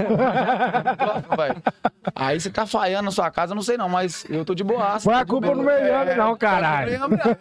Aí 2.15 2.41
você 2.41 2.51
tá 2.51 2.67
falhando 2.67 3.05
na 3.05 3.11
sua 3.11 3.31
casa, 3.31 3.53
eu 3.53 3.57
não 3.57 3.63
sei 3.63 3.77
não, 3.77 3.89
mas 3.89 4.25
eu 4.29 4.45
tô 4.45 4.55
de 4.55 4.63
boaça. 4.63 5.01
Foi 5.01 5.15
tô 5.15 5.21
a 5.21 5.27
culpa 5.27 5.55
no 5.55 5.63
meu 5.63 5.79
inhame, 5.79 6.15
não, 6.15 6.33
É, 6.33 6.37
caralho. 6.37 6.99
culpa 6.99 7.09
no 7.09 7.23
inhame, 7.25 7.37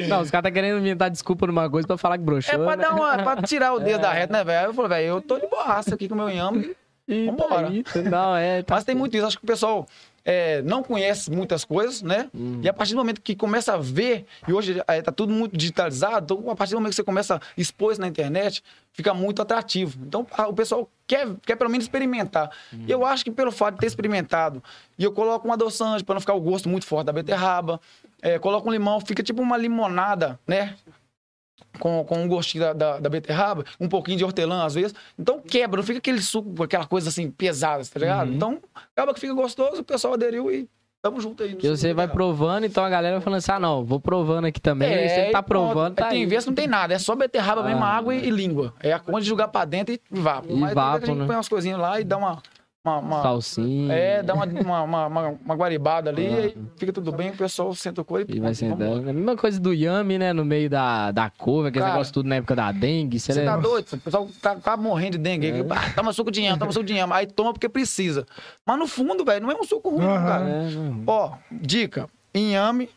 não. 0.00 0.08
Não, 0.08 0.22
os 0.22 0.30
caras 0.30 0.44
tá 0.44 0.50
querendo 0.50 0.78
inventar 0.78 1.10
desculpa 1.10 1.46
numa 1.46 1.68
coisa 1.68 1.86
pra 1.86 1.96
falar 1.98 2.18
que 2.18 2.24
broxou. 2.24 2.54
É 2.54 2.58
pra, 2.58 2.76
né? 2.76 2.84
dar 2.84 2.94
uma, 2.94 3.18
pra 3.18 3.42
tirar 3.42 3.74
o 3.74 3.80
dedo 3.80 4.00
da 4.00 4.12
reta, 4.12 4.32
né, 4.32 4.44
velho? 4.44 4.58
Aí 4.60 4.64
eu 4.66 4.74
falei, 4.74 4.88
velho, 4.88 5.06
eu 5.08 5.20
tô 5.20 5.38
de 5.38 5.46
boaça 5.48 5.94
aqui 5.94 6.08
com 6.08 6.14
o 6.14 6.18
meu 6.18 6.30
inhame. 6.30 6.74
E 7.08 7.26
Vambora. 7.26 7.68
Não, 8.08 8.36
é. 8.36 8.62
Tá... 8.62 8.76
Mas 8.76 8.84
tem 8.84 8.94
muito 8.94 9.16
isso. 9.16 9.26
Acho 9.26 9.36
que 9.38 9.44
o 9.44 9.46
pessoal 9.46 9.86
é, 10.24 10.62
não 10.62 10.82
conhece 10.82 11.30
muitas 11.30 11.64
coisas, 11.64 12.00
né? 12.02 12.30
Hum. 12.34 12.60
E 12.62 12.68
a 12.68 12.72
partir 12.72 12.92
do 12.94 12.98
momento 12.98 13.20
que 13.20 13.34
começa 13.34 13.74
a 13.74 13.76
ver, 13.76 14.24
e 14.46 14.52
hoje 14.52 14.80
é, 14.86 15.02
tá 15.02 15.10
tudo 15.10 15.32
muito 15.32 15.56
digitalizado, 15.56 16.34
então 16.34 16.50
a 16.50 16.54
partir 16.56 16.72
do 16.72 16.76
momento 16.76 16.90
que 16.90 16.96
você 16.96 17.04
começa 17.04 17.36
a 17.36 17.40
expor 17.56 17.92
isso 17.92 18.00
na 18.00 18.06
internet, 18.08 18.62
fica 18.92 19.12
muito 19.12 19.42
atrativo. 19.42 19.98
Então 20.06 20.26
a- 20.32 20.46
o 20.48 20.52
pessoal 20.54 20.88
quer, 21.06 21.26
quer 21.44 21.56
pelo 21.56 21.70
menos 21.70 21.84
experimentar. 21.84 22.50
Hum. 22.72 22.84
E 22.86 22.90
eu 22.90 23.04
acho 23.04 23.24
que 23.24 23.30
pelo 23.30 23.50
fato 23.50 23.74
de 23.74 23.80
ter 23.80 23.86
experimentado, 23.86 24.62
e 24.98 25.04
eu 25.04 25.12
coloco 25.12 25.48
um 25.48 25.52
adoçante 25.52 26.04
para 26.04 26.14
não 26.14 26.20
ficar 26.20 26.34
o 26.34 26.40
gosto 26.40 26.68
muito 26.68 26.86
forte 26.86 27.06
da 27.06 27.12
beterraba, 27.12 27.80
é, 28.20 28.38
coloco 28.38 28.68
um 28.68 28.72
limão, 28.72 29.00
fica 29.00 29.22
tipo 29.22 29.42
uma 29.42 29.56
limonada, 29.56 30.38
né? 30.46 30.76
Com, 31.78 32.04
com 32.04 32.22
um 32.22 32.28
gostinho 32.28 32.64
da, 32.64 32.72
da, 32.72 32.98
da 32.98 33.08
beterraba, 33.08 33.64
um 33.80 33.88
pouquinho 33.88 34.18
de 34.18 34.24
hortelã 34.24 34.64
às 34.64 34.74
vezes. 34.74 34.94
Então 35.18 35.40
quebra, 35.40 35.78
não 35.78 35.84
fica 35.86 35.98
aquele 35.98 36.20
suco, 36.20 36.62
aquela 36.62 36.86
coisa 36.86 37.08
assim 37.08 37.30
pesada, 37.30 37.82
tá 37.84 37.98
ligado? 37.98 38.28
Uhum. 38.28 38.34
Então 38.34 38.58
acaba 38.94 39.14
que 39.14 39.20
fica 39.20 39.32
gostoso, 39.32 39.80
o 39.80 39.84
pessoal 39.84 40.14
aderiu 40.14 40.50
e 40.52 40.68
tamo 41.00 41.20
junto 41.20 41.42
aí. 41.42 41.56
E 41.60 41.68
você 41.68 41.92
vai 41.94 42.06
provando, 42.06 42.64
então 42.66 42.84
a 42.84 42.90
galera 42.90 43.16
vai 43.16 43.22
falando 43.24 43.38
assim: 43.38 43.52
ah, 43.52 43.58
não, 43.58 43.84
vou 43.84 43.98
provando 43.98 44.44
aqui 44.44 44.60
também. 44.60 44.92
aí 44.92 45.08
você 45.08 45.14
É, 45.20 45.30
tá 45.30 45.42
provando, 45.42 45.94
tá 45.96 46.08
Tem 46.08 46.26
vezes 46.26 46.44
que 46.44 46.50
não 46.50 46.54
tem 46.54 46.68
nada, 46.68 46.92
é 46.94 46.98
só 46.98 47.16
beterraba 47.16 47.62
mesmo, 47.64 47.82
Ah, 47.82 47.88
água 47.88 48.14
e, 48.14 48.26
e 48.26 48.30
língua. 48.30 48.74
É 48.80 48.92
a 48.92 48.98
conta 48.98 49.20
de 49.22 49.26
jogar 49.26 49.48
pra 49.48 49.64
dentro 49.64 49.94
e 49.94 50.00
vapo. 50.10 50.48
E 50.52 50.54
Mas 50.54 50.74
vapo, 50.74 51.14
né? 51.14 51.26
põe 51.26 51.36
umas 51.36 51.48
coisinhas 51.48 51.78
lá 51.80 51.98
e 52.00 52.04
dá 52.04 52.16
uma. 52.18 52.40
Uma, 52.84 52.98
uma- 52.98 53.22
Salsinha. 53.22 53.92
é, 53.94 54.22
dá 54.24 54.34
uma, 54.34 54.44
uma, 54.44 54.82
uma, 54.82 55.06
uma, 55.06 55.28
uma 55.28 55.54
guaribada 55.54 56.10
ali, 56.10 56.26
Ah. 56.26 56.36
aí 56.38 56.56
fica 56.76 56.92
tudo 56.92 57.12
bem, 57.12 57.30
o 57.30 57.36
pessoal 57.36 57.72
senta 57.74 58.00
o 58.00 58.04
couro 58.04 58.24
e, 58.28 58.36
E 58.36 58.40
vai 58.40 58.54
sentando. 58.54 59.08
A 59.08 59.12
mesma 59.12 59.36
coisa 59.36 59.60
do 59.60 59.72
yame, 59.72 60.18
né? 60.18 60.32
No 60.32 60.44
meio 60.44 60.68
da, 60.68 61.12
da 61.12 61.30
couve, 61.30 61.68
aquele 61.68 61.82
Cara, 61.84 61.94
negócio 61.94 62.12
tudo 62.12 62.28
na 62.28 62.36
época 62.36 62.56
da 62.56 62.72
dengue. 62.72 63.20
Você 63.20 63.32
tá 63.34 63.54
lembra? 63.54 63.68
doido? 63.70 63.92
O 63.92 63.98
pessoal 63.98 64.28
tá, 64.40 64.56
tá 64.56 64.76
morrendo 64.76 65.12
de 65.12 65.18
dengue. 65.18 65.46
É. 65.48 65.60
Ah, 65.70 65.92
toma 65.94 66.12
suco 66.12 66.30
de 66.32 66.40
inhame, 66.40 66.58
toma 66.58 66.72
suco 66.72 66.84
de 66.84 66.92
inhame. 66.92 67.12
Aí 67.12 67.26
toma 67.26 67.52
porque 67.52 67.68
precisa. 67.68 68.26
Mas 68.66 68.78
no 68.78 68.88
fundo, 68.88 69.24
velho, 69.24 69.42
não 69.46 69.52
é 69.52 69.54
um 69.54 69.62
suco 69.64 69.88
ruim, 69.90 70.04
Aham. 70.04 70.26
cara. 70.26 70.48
É, 70.48 70.70
não. 70.70 71.04
Ó, 71.06 71.32
dica: 71.52 72.08
inhame, 72.34 72.90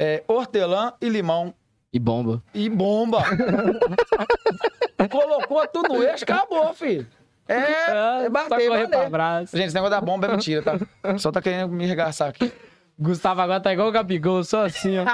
é, 0.00 0.22
hortelã 0.26 0.94
e 1.02 1.08
limão. 1.10 1.52
E 1.92 1.98
bomba. 1.98 2.42
E 2.54 2.68
bomba. 2.70 3.22
Colocou 5.10 5.66
tudo 5.68 5.88
no 5.94 6.02
eixo, 6.02 6.24
acabou, 6.24 6.72
filho. 6.74 7.06
É, 7.48 7.54
é 8.22 8.24
só 8.24 8.30
bater, 8.30 8.68
correr 8.68 8.88
pra 8.88 9.06
abraço. 9.06 9.56
Gente, 9.56 9.66
esse 9.66 9.74
negócio 9.74 9.90
da 9.90 10.00
bomba 10.00 10.26
é 10.26 10.30
mentira, 10.32 10.62
tá? 10.62 10.78
Só 11.18 11.32
tá 11.32 11.40
querendo 11.40 11.72
me 11.72 11.84
arregaçar 11.84 12.28
aqui. 12.28 12.52
Gustavo 12.98 13.40
agora 13.40 13.60
tá 13.60 13.72
igual 13.72 13.88
o 13.88 13.92
Gabigol, 13.92 14.42
só 14.42 14.64
assim, 14.64 14.98
ó. 14.98 15.04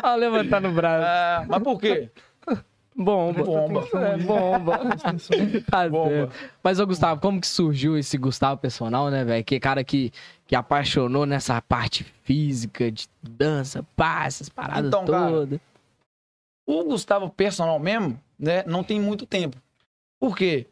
Só 0.00 0.14
levantar 0.14 0.60
no 0.60 0.72
braço. 0.72 1.06
É, 1.06 1.46
mas 1.46 1.62
por 1.62 1.78
quê? 1.78 2.10
Bomba. 2.98 3.44
Bomba. 3.44 3.88
É, 3.94 4.16
bomba. 4.16 4.80
Tá 5.70 5.88
Bomba. 5.88 6.30
Mas, 6.64 6.80
ô 6.80 6.86
Gustavo, 6.86 7.20
como 7.20 7.40
que 7.40 7.46
surgiu 7.46 7.96
esse 7.96 8.18
Gustavo 8.18 8.60
personal, 8.60 9.08
né, 9.08 9.24
velho? 9.24 9.44
Que 9.44 9.60
cara 9.60 9.84
que, 9.84 10.10
que 10.48 10.56
apaixonou 10.56 11.24
nessa 11.24 11.62
parte 11.62 12.02
física, 12.24 12.90
de 12.90 13.06
dança, 13.22 13.86
pá, 13.94 14.24
essas 14.26 14.48
paradas 14.48 14.86
Então, 14.86 15.04
cara, 15.04 15.30
todas. 15.30 15.60
O 16.66 16.84
Gustavo 16.84 17.30
personal 17.30 17.78
mesmo, 17.78 18.20
né, 18.36 18.64
não 18.66 18.82
tem 18.82 19.00
muito 19.00 19.24
tempo. 19.26 19.56
Por 20.18 20.36
quê? 20.36 20.66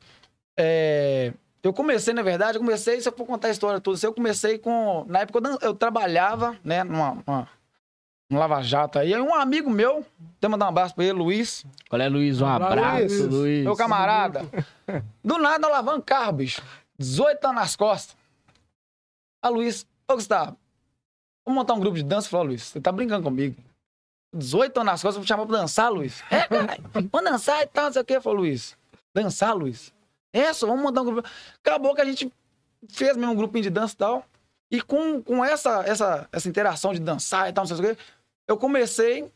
É, 0.56 1.32
eu 1.62 1.72
comecei, 1.72 2.14
na 2.14 2.22
verdade, 2.22 2.56
eu 2.58 2.62
comecei, 2.62 3.00
se 3.00 3.08
eu 3.08 3.12
for 3.12 3.26
contar 3.26 3.48
a 3.48 3.50
história 3.50 3.80
toda, 3.80 3.98
eu 4.02 4.12
comecei 4.14 4.58
com. 4.58 5.04
Na 5.08 5.20
época 5.20 5.38
eu, 5.38 5.42
dan- 5.42 5.58
eu 5.62 5.74
trabalhava, 5.74 6.56
né, 6.64 6.82
numa. 6.84 7.18
Uma, 7.26 7.48
um 8.30 8.38
lava-jato 8.38 8.98
aí. 8.98 9.14
Aí 9.14 9.20
um 9.20 9.34
amigo 9.34 9.70
meu, 9.70 10.04
até 10.36 10.48
mandar 10.48 10.66
um 10.66 10.68
abraço 10.70 10.94
pra 10.94 11.04
ele, 11.04 11.12
Luiz, 11.12 11.64
Olha, 11.90 12.04
é, 12.04 12.08
Luiz, 12.08 12.40
um 12.40 12.46
Abraço, 12.46 12.98
Luiz. 13.00 13.26
Luiz. 13.28 13.64
meu 13.64 13.76
camarada. 13.76 14.42
Do 15.22 15.38
nada, 15.38 15.66
eu 15.66 15.70
lavando 15.70 16.02
carro, 16.02 16.32
bicho. 16.32 16.60
18 16.98 17.44
anos 17.44 17.60
nas 17.60 17.76
costas. 17.76 18.16
A 19.42 19.48
Luiz, 19.48 19.86
ô 20.08 20.14
Gustavo, 20.14 20.56
vamos 21.44 21.60
montar 21.60 21.74
um 21.74 21.80
grupo 21.80 21.96
de 21.96 22.02
dança? 22.02 22.28
Falou, 22.28 22.46
Luiz, 22.46 22.62
você 22.62 22.80
tá 22.80 22.90
brincando 22.90 23.22
comigo. 23.22 23.54
18 24.34 24.76
anos 24.78 24.92
nas 24.92 25.02
costas, 25.02 25.16
vou 25.16 25.24
te 25.24 25.28
chamar 25.28 25.46
pra 25.46 25.58
dançar, 25.58 25.90
Luiz. 25.92 26.22
É, 26.30 26.40
caralho, 26.48 26.82
vamos 27.12 27.30
dançar 27.30 27.62
e 27.62 27.66
tal, 27.66 27.84
não 27.86 27.92
sei 27.92 28.02
o 28.02 28.04
quê. 28.04 28.20
Falou, 28.20 28.40
Luiz, 28.40 28.76
dançar, 29.14 29.54
Luiz? 29.54 29.94
É, 30.32 30.52
só 30.52 30.66
vamos 30.66 30.82
montar 30.82 31.02
um 31.02 31.04
grupo. 31.04 31.28
Acabou 31.64 31.94
que 31.94 32.00
a 32.00 32.04
gente 32.04 32.30
fez 32.90 33.16
mesmo 33.16 33.32
um 33.32 33.36
grupinho 33.36 33.62
de 33.62 33.70
dança 33.70 33.94
e 33.94 33.96
tal. 33.96 34.24
E 34.70 34.80
com, 34.80 35.22
com 35.22 35.44
essa, 35.44 35.82
essa, 35.86 36.28
essa 36.32 36.48
interação 36.48 36.92
de 36.92 37.00
dançar 37.00 37.48
e 37.48 37.52
tal, 37.52 37.64
não 37.64 37.76
sei 37.76 37.92
o 37.92 37.94
quê, 37.94 38.00
eu 38.48 38.56
comecei 38.56 39.30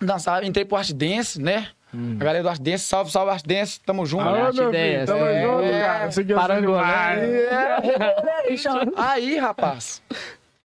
a 0.00 0.04
dançar, 0.04 0.42
entrei 0.44 0.64
pro 0.64 0.76
Art 0.78 0.90
Dance, 0.92 1.40
né? 1.40 1.68
Hum. 1.94 2.16
A 2.20 2.24
galera 2.24 2.42
do 2.42 2.48
Art 2.48 2.60
Dance, 2.60 2.84
salve, 2.84 3.10
salve 3.10 3.30
Art 3.32 3.44
Dance, 3.46 3.80
tamo 3.80 4.04
junto. 4.04 4.24
Alô, 4.24 4.46
arte 4.46 4.56
filho, 4.56 5.06
tamo 5.06 5.24
é, 5.24 5.42
junto, 5.42 5.62
é, 5.62 5.80
cara. 5.80 6.10
Seguiu 6.10 6.36
Parangolé. 6.36 7.20
demais. 8.50 8.66
Aí, 8.96 9.38
rapaz, 9.38 10.02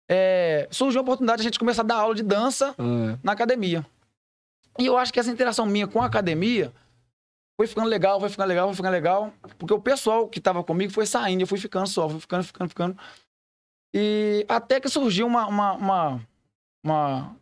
é, 0.10 0.68
surgiu 0.72 1.00
a 1.00 1.04
oportunidade 1.04 1.42
de 1.42 1.48
a 1.48 1.50
gente 1.50 1.60
começar 1.60 1.82
a 1.82 1.86
dar 1.86 1.96
aula 1.96 2.16
de 2.16 2.24
dança 2.24 2.74
Ah, 2.78 3.18
na 3.22 3.32
academia. 3.34 3.86
E 4.80 4.86
eu 4.86 4.98
acho 4.98 5.14
que 5.14 5.20
essa 5.20 5.30
interação 5.30 5.66
minha 5.66 5.88
com 5.88 6.02
a 6.02 6.06
academia 6.06 6.72
foi 7.58 7.68
ficando 7.68 7.88
legal, 7.88 8.20
foi 8.20 8.30
ficando 8.30 8.48
legal, 8.48 8.68
foi 8.68 8.76
ficando 8.76 8.92
legal. 8.92 9.34
Porque 9.58 9.74
o 9.74 9.82
pessoal 9.82 10.28
que 10.28 10.42
tava 10.42 10.64
comigo 10.64 10.92
foi 10.92 11.06
saindo, 11.06 11.42
eu 11.42 11.48
fui 11.48 11.60
ficando 11.60 11.88
só, 11.88 12.10
fui 12.10 12.20
ficando, 12.20 12.44
ficando, 12.44 12.70
ficando. 12.70 12.98
E 13.94 14.46
até 14.50 14.80
que 14.80 14.90
surgiu 14.90 15.28
uma. 15.28 15.48
uma, 15.48 15.74
uma, 15.74 16.28
uma- 16.84 17.36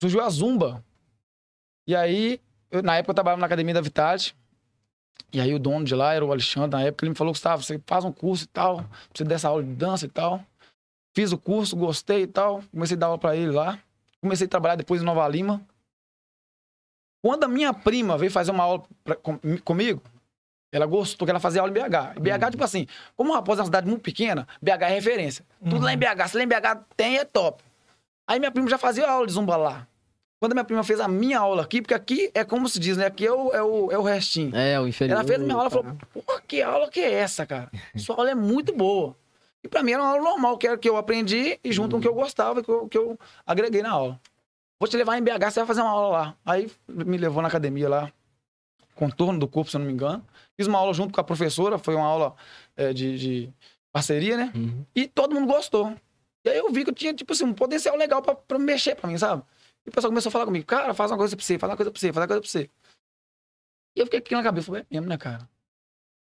surgiu 0.00 0.20
a 0.22 0.28
Zumba. 0.30 0.84
E 1.86 1.94
aí, 1.94 2.40
eu- 2.70 2.82
na 2.82 2.96
época 2.96 3.10
eu 3.10 3.14
trabalhava 3.14 3.40
na 3.40 3.46
academia 3.46 3.74
da 3.74 3.80
Vitality. 3.80 4.34
E 5.32 5.40
aí 5.40 5.52
o 5.52 5.58
dono 5.58 5.84
de 5.84 5.94
lá 5.94 6.14
era 6.14 6.24
o 6.24 6.30
Alexandre, 6.32 6.70
na 6.78 6.82
época 6.86 7.04
ele 7.04 7.10
me 7.10 7.16
falou, 7.16 7.32
Gustavo, 7.32 7.62
você 7.62 7.80
faz 7.86 8.04
um 8.04 8.12
curso 8.12 8.44
e 8.44 8.46
tal, 8.48 8.84
você 9.12 9.24
dessa 9.24 9.48
aula 9.48 9.62
de 9.64 9.74
dança 9.74 10.06
e 10.06 10.08
tal. 10.08 10.44
Fiz 11.14 11.32
o 11.32 11.38
curso, 11.38 11.76
gostei 11.76 12.22
e 12.22 12.26
tal. 12.26 12.62
Comecei 12.70 12.96
a 12.96 13.00
dar 13.00 13.06
aula 13.06 13.18
pra 13.18 13.36
ele 13.36 13.50
lá. 13.52 13.78
Comecei 14.20 14.46
a 14.46 14.50
trabalhar 14.50 14.76
depois 14.76 15.02
em 15.02 15.04
Nova 15.04 15.26
Lima. 15.28 15.60
Quando 17.24 17.44
a 17.44 17.48
minha 17.48 17.72
prima 17.72 18.18
veio 18.18 18.30
fazer 18.30 18.50
uma 18.50 18.64
aula 18.64 18.82
pra- 19.02 19.16
com- 19.16 19.38
comigo, 19.64 20.02
ela 20.70 20.84
gostou 20.84 21.24
que 21.24 21.30
ela 21.30 21.40
fazia 21.40 21.62
aula 21.62 21.70
em 21.70 21.74
BH. 21.74 22.20
BH, 22.20 22.50
tipo 22.50 22.62
assim, 22.62 22.86
como 23.16 23.30
o 23.30 23.34
Raposa 23.34 23.60
é 23.60 23.62
uma 23.62 23.66
cidade 23.66 23.88
muito 23.88 24.02
pequena, 24.02 24.46
BH 24.60 24.82
é 24.82 24.88
referência. 24.90 25.42
Tudo 25.70 25.86
lá 25.86 25.94
em 25.94 25.96
BH. 25.96 26.28
Se 26.28 26.36
lá 26.36 26.42
em 26.42 26.46
BH 26.46 26.84
tem, 26.94 27.16
é 27.16 27.24
top. 27.24 27.64
Aí 28.28 28.38
minha 28.38 28.50
prima 28.50 28.68
já 28.68 28.76
fazia 28.76 29.08
aula 29.10 29.26
de 29.26 29.32
zumba 29.32 29.56
lá. 29.56 29.86
Quando 30.38 30.52
a 30.52 30.54
minha 30.56 30.64
prima 30.66 30.84
fez 30.84 31.00
a 31.00 31.08
minha 31.08 31.38
aula 31.38 31.62
aqui, 31.62 31.80
porque 31.80 31.94
aqui 31.94 32.30
é 32.34 32.44
como 32.44 32.68
se 32.68 32.78
diz, 32.78 32.98
né? 32.98 33.06
Aqui 33.06 33.24
é 33.26 33.32
o, 33.32 33.50
é 33.54 33.62
o, 33.62 33.90
é 33.90 33.96
o 33.96 34.02
restinho. 34.02 34.54
É, 34.54 34.78
o 34.78 34.86
inferior. 34.86 35.16
Ela 35.16 35.26
fez 35.26 35.40
a 35.40 35.42
minha 35.42 35.54
aula 35.54 35.68
e 35.68 35.70
tá. 35.70 35.76
falou, 35.82 35.96
porra, 36.12 36.42
que 36.46 36.60
aula 36.60 36.90
que 36.90 37.00
é 37.00 37.10
essa, 37.10 37.46
cara? 37.46 37.70
Sua 37.96 38.16
aula 38.16 38.32
é 38.32 38.34
muito 38.34 38.70
boa. 38.76 39.16
E 39.62 39.68
pra 39.68 39.82
mim 39.82 39.92
era 39.92 40.02
uma 40.02 40.10
aula 40.10 40.22
normal, 40.22 40.58
que 40.58 40.66
era 40.66 40.76
que 40.76 40.86
eu 40.90 40.98
aprendi 40.98 41.58
e 41.64 41.72
junto 41.72 41.92
com 41.92 41.96
o 41.96 42.00
que 42.02 42.08
eu 42.08 42.12
gostava, 42.12 42.62
que 42.62 42.68
eu, 42.70 42.86
que 42.86 42.98
eu 42.98 43.18
agreguei 43.46 43.80
na 43.80 43.92
aula. 43.92 44.20
Vou 44.80 44.88
te 44.88 44.96
levar 44.96 45.16
em 45.16 45.22
BH, 45.22 45.50
você 45.50 45.60
vai 45.60 45.66
fazer 45.66 45.80
uma 45.80 45.90
aula 45.90 46.08
lá. 46.08 46.36
Aí 46.44 46.70
me 46.88 47.16
levou 47.16 47.40
na 47.40 47.48
academia 47.48 47.88
lá, 47.88 48.12
contorno 48.94 49.38
do 49.38 49.48
corpo, 49.48 49.70
se 49.70 49.76
eu 49.76 49.80
não 49.80 49.86
me 49.86 49.92
engano. 49.92 50.24
Fiz 50.56 50.66
uma 50.66 50.78
aula 50.78 50.92
junto 50.92 51.12
com 51.12 51.20
a 51.20 51.24
professora, 51.24 51.78
foi 51.78 51.94
uma 51.94 52.06
aula 52.06 52.34
eh, 52.76 52.92
de, 52.92 53.18
de 53.18 53.52
parceria, 53.92 54.36
né? 54.36 54.52
Uhum. 54.54 54.84
E 54.94 55.06
todo 55.08 55.34
mundo 55.34 55.46
gostou. 55.46 55.94
E 56.44 56.50
aí 56.50 56.58
eu 56.58 56.70
vi 56.70 56.84
que 56.84 56.90
eu 56.90 56.94
tinha, 56.94 57.14
tipo 57.14 57.32
assim, 57.32 57.44
um 57.44 57.54
potencial 57.54 57.96
legal 57.96 58.20
pra, 58.20 58.34
pra 58.34 58.58
mexer 58.58 58.94
pra 58.94 59.08
mim, 59.08 59.16
sabe? 59.16 59.42
E 59.86 59.88
o 59.88 59.92
pessoal 59.92 60.10
começou 60.10 60.28
a 60.28 60.32
falar 60.32 60.44
comigo, 60.44 60.66
cara, 60.66 60.92
faz 60.92 61.10
uma 61.10 61.16
coisa 61.16 61.36
pra 61.36 61.44
você, 61.44 61.58
faz 61.58 61.70
uma 61.70 61.76
coisa 61.76 61.90
pra 61.90 62.00
você, 62.00 62.12
faz 62.12 62.22
uma 62.22 62.28
coisa 62.28 62.40
pra 62.40 62.50
você. 62.50 62.70
E 63.96 64.00
eu 64.00 64.06
fiquei 64.06 64.18
aqui 64.18 64.34
na 64.34 64.42
cabeça, 64.42 64.66
falei, 64.66 64.82
é 64.82 64.86
mesmo, 64.90 65.08
né, 65.08 65.16
cara? 65.16 65.48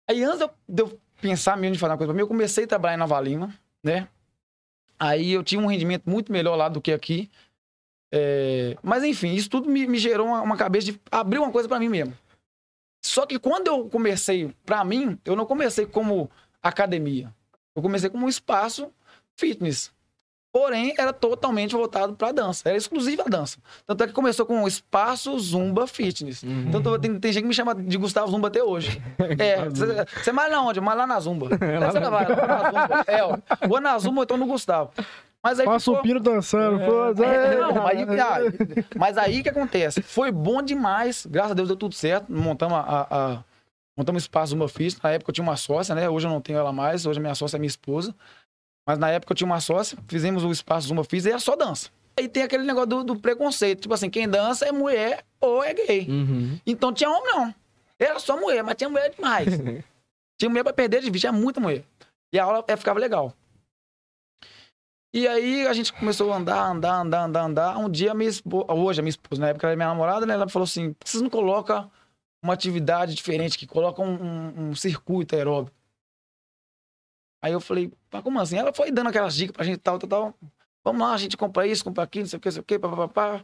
Aí 0.09 0.23
antes 0.23 0.39
de 0.39 0.43
eu, 0.43 0.51
de 0.67 0.83
eu 0.83 0.99
pensar 1.21 1.55
mesmo 1.55 1.73
de 1.73 1.79
fazer 1.79 1.91
uma 1.91 1.97
coisa 1.97 2.11
pra 2.11 2.15
mim, 2.15 2.21
eu 2.21 2.27
comecei 2.27 2.63
a 2.63 2.67
trabalhar 2.67 2.95
em 2.95 2.99
Nova 2.99 3.19
Lima, 3.21 3.53
né? 3.83 4.07
Aí 4.99 5.31
eu 5.31 5.43
tinha 5.43 5.61
um 5.61 5.67
rendimento 5.67 6.09
muito 6.09 6.31
melhor 6.31 6.55
lá 6.55 6.67
do 6.67 6.81
que 6.81 6.91
aqui. 6.91 7.29
É, 8.11 8.75
Mas 8.83 9.03
enfim, 9.03 9.33
isso 9.33 9.49
tudo 9.49 9.69
me, 9.69 9.87
me 9.87 9.97
gerou 9.97 10.27
uma, 10.27 10.41
uma 10.41 10.57
cabeça 10.57 10.91
de 10.91 10.99
abrir 11.11 11.39
uma 11.39 11.51
coisa 11.51 11.67
pra 11.69 11.79
mim 11.79 11.89
mesmo. 11.89 12.13
Só 13.03 13.25
que 13.25 13.39
quando 13.39 13.67
eu 13.67 13.89
comecei, 13.89 14.53
pra 14.65 14.83
mim, 14.83 15.17
eu 15.25 15.35
não 15.35 15.45
comecei 15.45 15.85
como 15.85 16.29
academia. 16.61 17.33
Eu 17.75 17.81
comecei 17.81 18.09
como 18.09 18.25
um 18.25 18.29
espaço 18.29 18.91
fitness. 19.35 19.91
Porém, 20.53 20.93
era 20.97 21.13
totalmente 21.13 21.71
voltado 21.73 22.13
pra 22.13 22.33
dança. 22.33 22.67
Era 22.67 22.77
exclusiva 22.77 23.23
a 23.25 23.29
dança. 23.29 23.57
Tanto 23.87 24.03
é 24.03 24.07
que 24.07 24.11
começou 24.13 24.45
com 24.45 24.61
o 24.63 24.67
espaço 24.67 25.39
Zumba 25.39 25.87
Fitness. 25.87 26.43
Uhum. 26.43 26.65
Então 26.67 26.99
tem, 26.99 27.17
tem 27.17 27.31
gente 27.31 27.43
que 27.43 27.47
me 27.47 27.53
chama 27.53 27.73
de 27.73 27.97
Gustavo 27.97 28.29
Zumba 28.29 28.49
até 28.49 28.61
hoje. 28.61 29.01
É, 29.39 29.69
você- 29.69 30.31
malha 30.33 30.59
onde? 30.59 30.81
Malha 30.81 30.99
lá 30.99 31.07
na 31.07 31.19
Zumba. 31.21 31.47
Você 31.47 31.57
vai 32.01 32.27
lá 32.27 32.47
na 32.47 32.63
Zumba. 32.69 33.03
É, 33.07 33.23
ó. 33.23 33.37
Ou 33.69 33.79
na 33.79 33.97
Zumba 33.97 34.19
ou 34.19 34.23
então 34.25 34.35
no 34.37 34.45
Gustavo. 34.45 34.91
Mas 35.43 35.59
aí 35.59 35.65
Passa 35.65 35.89
o 35.89 35.95
ficou- 35.95 36.01
pino 36.03 36.19
dançando. 36.19 36.79
pô, 36.85 37.23
é, 37.23 37.53
é. 37.53 37.57
não, 37.57 37.87
aí, 37.87 38.03
ah, 38.19 38.39
mas 38.95 39.17
aí 39.17 39.41
que 39.41 39.49
acontece? 39.49 40.01
Foi 40.01 40.31
bom 40.31 40.61
demais. 40.61 41.25
Graças 41.25 41.51
a 41.51 41.55
Deus 41.55 41.67
deu 41.67 41.75
tudo 41.77 41.95
certo. 41.95 42.31
Montamos 42.31 42.77
a. 42.77 42.81
a- 42.81 43.07
a- 43.33 43.43
montamos 43.97 44.21
o 44.21 44.25
espaço 44.25 44.51
Zumba 44.51 44.67
Fitness. 44.67 45.01
Na 45.01 45.09
época 45.11 45.31
eu 45.31 45.33
tinha 45.33 45.43
uma 45.43 45.55
sócia, 45.57 45.95
né? 45.95 46.07
Hoje 46.07 46.27
eu 46.27 46.31
não 46.31 46.39
tenho 46.41 46.59
ela 46.59 46.71
mais. 46.71 47.05
Hoje 47.07 47.17
a 47.17 47.21
minha 47.21 47.33
sócia 47.33 47.57
é 47.57 47.59
minha 47.59 47.67
esposa. 47.67 48.13
Mas 48.87 48.99
na 48.99 49.09
época 49.09 49.31
eu 49.31 49.35
tinha 49.35 49.45
uma 49.47 49.59
sócia. 49.59 49.97
Fizemos 50.07 50.43
o 50.43 50.51
espaço 50.51 50.87
Zumba 50.89 51.03
Fitness 51.03 51.25
e 51.25 51.29
era 51.29 51.39
só 51.39 51.55
dança. 51.55 51.89
Aí 52.19 52.27
tem 52.27 52.43
aquele 52.43 52.63
negócio 52.63 52.87
do, 52.89 53.03
do 53.03 53.15
preconceito. 53.15 53.81
Tipo 53.81 53.93
assim, 53.95 54.09
quem 54.11 54.29
dança 54.29 54.65
é 54.67 54.71
mulher 54.71 55.23
ou 55.39 55.63
é 55.63 55.73
gay. 55.73 56.05
Uhum. 56.07 56.59
Então 56.67 56.93
tinha 56.93 57.09
homem 57.09 57.33
não. 57.33 57.55
Era 57.97 58.19
só 58.19 58.39
mulher, 58.39 58.63
mas 58.63 58.75
tinha 58.75 58.89
mulher 58.89 59.09
demais. 59.15 59.47
tinha 60.39 60.49
mulher 60.49 60.63
pra 60.63 60.73
perder 60.73 61.01
de 61.01 61.09
vista, 61.09 61.27
tinha 61.29 61.31
muita 61.31 61.59
mulher. 61.59 61.83
E 62.31 62.37
a 62.39 62.43
aula 62.43 62.63
eh, 62.67 62.75
ficava 62.77 62.99
legal. 62.99 63.33
E 65.13 65.27
aí 65.27 65.67
a 65.67 65.73
gente 65.73 65.91
começou 65.91 66.31
a 66.31 66.37
andar, 66.37 66.63
andar, 66.71 67.01
andar, 67.01 67.23
andar, 67.25 67.43
andar. 67.43 67.77
Um 67.77 67.89
dia 67.89 68.11
a 68.11 68.15
minha 68.15 68.29
esposa, 68.29 68.71
hoje 68.73 68.99
a 69.01 69.03
minha 69.03 69.09
esposa, 69.09 69.41
na 69.41 69.49
época 69.49 69.65
ela 69.67 69.71
era 69.73 69.77
minha 69.77 69.89
namorada, 69.89 70.25
né? 70.25 70.33
Ela 70.33 70.47
falou 70.47 70.63
assim: 70.63 70.93
"Por 70.93 71.03
que 71.03 71.09
vocês 71.09 71.21
não 71.21 71.29
colocam 71.29 71.91
uma 72.43 72.53
atividade 72.53 73.13
diferente, 73.13 73.57
que 73.57 73.67
coloca 73.67 74.01
um, 74.01 74.15
um- 74.15 74.69
um 74.69 74.75
circuito 74.75 75.35
aeróbico. 75.35 75.75
Aí 77.43 77.51
eu 77.51 77.59
falei, 77.61 77.91
mas 78.11 78.23
como 78.23 78.39
assim? 78.39 78.57
Ela 78.57 78.73
foi 78.73 78.91
dando 78.91 79.09
aquelas 79.09 79.35
dicas 79.35 79.55
pra 79.55 79.65
gente, 79.65 79.77
tal, 79.79 79.99
tal, 79.99 80.09
tal. 80.09 80.33
Vamos 80.83 81.01
lá, 81.01 81.13
a 81.13 81.17
gente 81.17 81.37
compra 81.37 81.67
isso, 81.67 81.83
compra 81.83 82.03
aquilo, 82.03 82.23
não 82.23 82.29
sei 82.29 82.37
o 82.37 82.41
que, 82.41 82.47
não 82.47 82.51
sei 82.53 82.61
o 82.61 82.65
que, 82.65 82.79
papapá. 82.79 83.43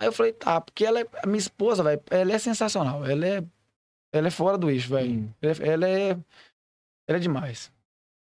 Aí 0.00 0.06
eu 0.08 0.12
falei, 0.12 0.32
tá, 0.32 0.60
porque 0.60 0.84
ela 0.84 1.00
é, 1.00 1.06
a 1.22 1.26
minha 1.26 1.38
esposa, 1.38 1.82
velho, 1.82 2.02
ela 2.10 2.32
é 2.32 2.38
sensacional. 2.38 3.04
Ela 3.04 3.26
é, 3.26 3.44
ela 4.12 4.28
é 4.28 4.30
fora 4.30 4.58
do 4.58 4.70
eixo, 4.70 4.90
velho. 4.90 5.10
Hum. 5.22 5.30
Ela, 5.40 5.52
é- 5.52 5.68
ela 5.68 5.88
é, 5.88 6.10
ela 7.08 7.18
é 7.18 7.20
demais. 7.20 7.72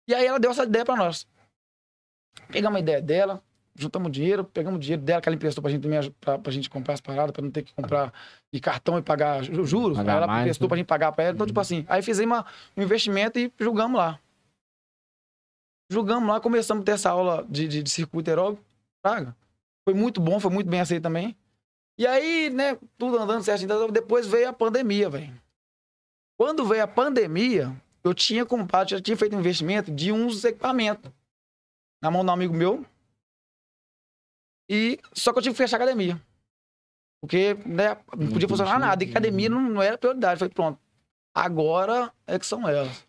E 0.08 0.14
aí 0.14 0.26
ela 0.26 0.40
deu 0.40 0.52
essa 0.52 0.64
ideia 0.64 0.86
pra 0.86 0.96
nós. 0.96 1.28
Pegamos 2.48 2.78
a 2.78 2.80
ideia 2.80 3.02
dela, 3.02 3.44
juntamos 3.76 4.12
dinheiro, 4.12 4.44
pegamos 4.44 4.78
o 4.78 4.80
dinheiro 4.82 5.02
dela 5.02 5.22
que 5.22 5.30
ela 5.30 5.36
emprestou 5.36 5.62
pra 5.62 5.72
gente, 5.72 5.88
pra, 6.20 6.38
pra 6.40 6.52
gente 6.52 6.70
comprar 6.70 6.94
as 6.96 7.02
paradas, 7.02 7.32
pra 7.32 7.42
não 7.44 7.52
ter 7.52 7.64
que 7.64 7.74
comprar 7.74 8.14
de 8.54 8.60
cartão 8.60 8.98
e 8.98 9.02
pagar 9.02 9.44
ju- 9.44 9.66
juros. 9.66 9.98
Pagar 9.98 10.18
ela 10.18 10.28
mais, 10.28 10.42
emprestou 10.42 10.66
né? 10.66 10.70
pra 10.70 10.78
gente 10.78 10.88
pagar 10.88 11.12
pra 11.12 11.24
ela. 11.26 11.34
Então, 11.36 11.46
tipo 11.48 11.60
assim, 11.60 11.86
aí 11.88 12.02
fizemos 12.02 12.38
uma- 12.38 12.46
um 12.78 12.82
investimento 12.82 13.38
e 13.38 13.52
julgamos 13.60 13.98
lá. 13.98 14.20
Julgamos 15.92 16.28
lá, 16.30 16.40
começamos 16.40 16.82
a 16.84 16.86
ter 16.86 16.92
essa 16.92 17.10
aula 17.10 17.46
de, 17.50 17.68
de, 17.68 17.84
de 17.84 17.90
circuito 17.90 18.30
aeróbico. 18.30 18.64
Praga. 19.02 19.36
Foi 19.88 19.94
muito 19.94 20.22
bom, 20.22 20.40
foi 20.40 20.52
muito 20.52 20.70
bem 20.70 20.80
aceito 20.82 21.02
também. 21.04 21.36
E 21.98 22.06
aí, 22.06 22.50
né, 22.50 22.78
tudo 22.98 23.18
andando 23.18 23.44
certinho. 23.44 23.92
Depois 23.92 24.28
veio 24.28 24.50
a 24.50 24.54
pandemia, 24.54 25.10
velho. 25.10 25.34
Quando 26.40 26.66
veio 26.66 26.84
a 26.84 26.88
pandemia, 26.88 27.76
eu 28.04 28.14
tinha 28.14 28.46
comprado, 28.46 28.90
já 28.92 29.02
tinha 29.02 29.18
feito 29.18 29.36
um 29.36 29.40
investimento 29.40 29.92
de 29.92 30.12
uns 30.12 30.44
equipamentos 30.46 31.12
na 32.02 32.10
mão 32.12 32.24
de 32.24 32.30
um 32.30 32.34
amigo 32.34 32.54
meu. 32.54 32.86
E 34.70 35.00
só 35.14 35.32
que 35.34 35.40
eu 35.40 35.44
tive 35.44 35.54
que 35.56 35.58
fechar 35.64 35.78
a 35.78 35.84
academia. 35.84 36.22
Porque 37.22 37.56
né, 37.66 37.96
não 38.18 38.30
podia 38.32 38.48
funcionar 38.48 38.80
nada. 38.80 39.04
E 39.04 39.10
academia 39.10 39.50
não, 39.50 39.62
não 39.62 39.82
era 39.82 39.98
prioridade. 39.98 40.40
Falei, 40.40 40.54
pronto. 40.54 40.80
Agora 41.36 42.14
é 42.28 42.38
que 42.40 42.46
são 42.46 42.68
elas. 42.68 43.06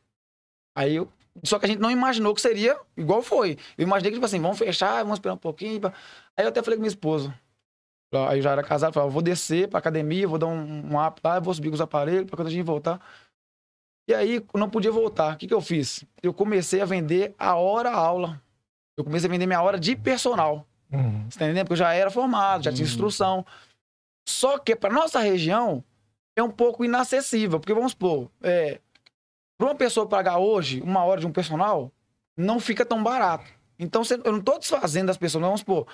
Aí 0.76 0.96
eu. 0.96 1.10
Só 1.44 1.58
que 1.58 1.66
a 1.66 1.68
gente 1.68 1.78
não 1.78 1.90
imaginou 1.90 2.34
que 2.34 2.40
seria 2.40 2.78
igual 2.96 3.22
foi. 3.22 3.56
Eu 3.78 3.84
imaginei 3.86 4.10
que, 4.10 4.16
tipo 4.16 4.26
assim, 4.26 4.40
vamos 4.40 4.58
fechar, 4.58 5.02
vamos 5.02 5.18
esperar 5.18 5.34
um 5.34 5.38
pouquinho. 5.38 5.80
pra- 5.80 5.92
Aí 6.36 6.44
eu 6.44 6.48
até 6.48 6.62
falei 6.62 6.76
com 6.76 6.82
minha 6.82 6.88
esposa. 6.88 7.32
Aí 8.28 8.38
eu 8.38 8.42
já 8.42 8.50
era 8.50 8.62
casado, 8.64 8.92
falei, 8.92 9.06
eu 9.08 9.12
vou 9.12 9.22
descer 9.22 9.68
pra 9.68 9.78
academia, 9.78 10.26
vou 10.26 10.36
dar 10.38 10.48
um, 10.48 10.92
um 10.92 11.06
up 11.06 11.20
lá, 11.22 11.36
eu 11.36 11.42
vou 11.42 11.54
subir 11.54 11.68
com 11.68 11.74
os 11.76 11.80
aparelhos 11.80 12.24
pra 12.24 12.36
quando 12.36 12.48
a 12.48 12.50
gente 12.50 12.64
voltar. 12.64 13.00
E 14.08 14.12
aí, 14.14 14.36
eu 14.52 14.58
não 14.58 14.68
podia 14.68 14.90
voltar. 14.90 15.34
O 15.34 15.38
que, 15.38 15.46
que 15.46 15.54
eu 15.54 15.60
fiz? 15.60 16.04
Eu 16.20 16.34
comecei 16.34 16.80
a 16.80 16.84
vender 16.84 17.32
a 17.38 17.54
hora 17.54 17.92
aula. 17.92 18.42
Eu 19.00 19.04
comecei 19.04 19.28
a 19.28 19.30
vender 19.30 19.46
minha 19.46 19.62
hora 19.62 19.78
de 19.78 19.96
personal. 19.96 20.66
Uhum. 20.92 21.26
Você 21.28 21.38
tá 21.38 21.44
entendendo? 21.46 21.64
Porque 21.66 21.74
eu 21.74 21.84
já 21.84 21.92
era 21.94 22.10
formado, 22.10 22.64
já 22.64 22.70
tinha 22.72 22.84
Uhum. 22.84 22.90
instrução. 22.90 23.46
Só 24.28 24.58
que 24.58 24.76
para 24.76 24.92
nossa 24.92 25.18
região 25.20 25.82
é 26.36 26.42
um 26.42 26.50
pouco 26.50 26.84
inacessível. 26.84 27.58
Porque 27.60 27.74
vamos 27.74 27.92
supor, 27.92 28.30
é, 28.42 28.80
para 29.58 29.68
uma 29.68 29.74
pessoa 29.74 30.06
pagar 30.06 30.38
hoje 30.38 30.80
uma 30.82 31.04
hora 31.04 31.20
de 31.20 31.26
um 31.26 31.32
personal, 31.32 31.90
não 32.36 32.58
fica 32.60 32.84
tão 32.84 33.02
barato. 33.02 33.44
Então 33.78 34.04
você- 34.04 34.20
eu 34.24 34.32
não 34.32 34.38
estou 34.40 34.58
desfazendo 34.58 35.06
das 35.08 35.16
pessoas, 35.16 35.40
mas 35.40 35.48
vamos 35.48 35.60
supor, 35.60 35.86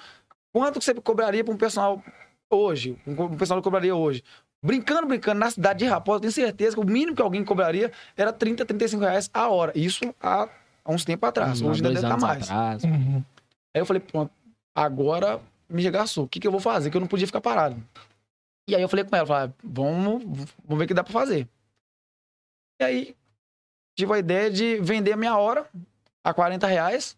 quanto 0.52 0.80
você 0.80 0.94
cobraria 0.94 1.44
para 1.44 1.54
um 1.54 1.56
personal 1.56 2.02
hoje? 2.50 2.98
Um, 3.06 3.36
personal 3.36 3.62
cobraria 3.62 3.94
hoje? 3.94 4.22
Brincando, 4.62 5.06
brincando, 5.06 5.38
na 5.38 5.50
cidade 5.50 5.80
de 5.80 5.84
Raposa, 5.84 6.16
eu 6.16 6.20
tenho 6.22 6.32
certeza 6.32 6.75
que 6.76 6.82
o 6.82 6.86
mínimo 6.86 7.14
que 7.14 7.22
alguém 7.22 7.44
cobraria 7.44 7.92
era 8.16 8.32
30, 8.32 8.64
35 8.64 9.02
reais 9.04 9.30
a 9.32 9.48
hora. 9.48 9.72
Isso 9.76 10.14
há, 10.20 10.48
há 10.87 10.93
uns 10.93 11.05
tempos 11.05 11.28
atrás. 11.28 11.61
Há 11.61 11.66
hoje 11.66 11.85
ainda 11.85 11.88
deve 11.88 12.07
estar 12.07 12.09
anos 12.11 12.23
mais. 12.23 12.43
atrás. 12.45 12.85
Uhum. 12.85 13.25
Aí 13.75 13.83
eu 13.83 13.87
falei, 13.87 14.00
pronto, 14.00 14.33
agora 14.75 15.40
me 15.69 15.83
regaçou. 15.83 16.25
O 16.25 16.28
que, 16.28 16.38
que 16.38 16.47
eu 16.47 16.52
vou 16.52 16.61
fazer? 16.61 16.90
Que 16.90 16.97
eu 16.97 17.00
não 17.00 17.09
podia 17.09 17.26
ficar 17.26 17.40
parado. 17.40 17.83
E 18.69 18.75
aí 18.75 18.83
eu 18.83 18.88
falei 18.88 19.05
com 19.05 19.14
ela, 19.14 19.26
falei, 19.26 19.49
ah, 19.49 19.52
vamos, 19.62 20.23
vamos 20.64 20.78
ver 20.78 20.85
o 20.85 20.87
que 20.87 20.95
dá 20.95 21.05
pra 21.05 21.12
fazer. 21.12 21.49
E 22.81 22.85
aí 22.85 23.16
tive 23.97 24.12
a 24.12 24.19
ideia 24.19 24.50
de 24.50 24.78
vender 24.81 25.12
a 25.12 25.16
minha 25.16 25.37
hora 25.37 25.66
a 26.23 26.35
40 26.35 26.66
reais, 26.66 27.16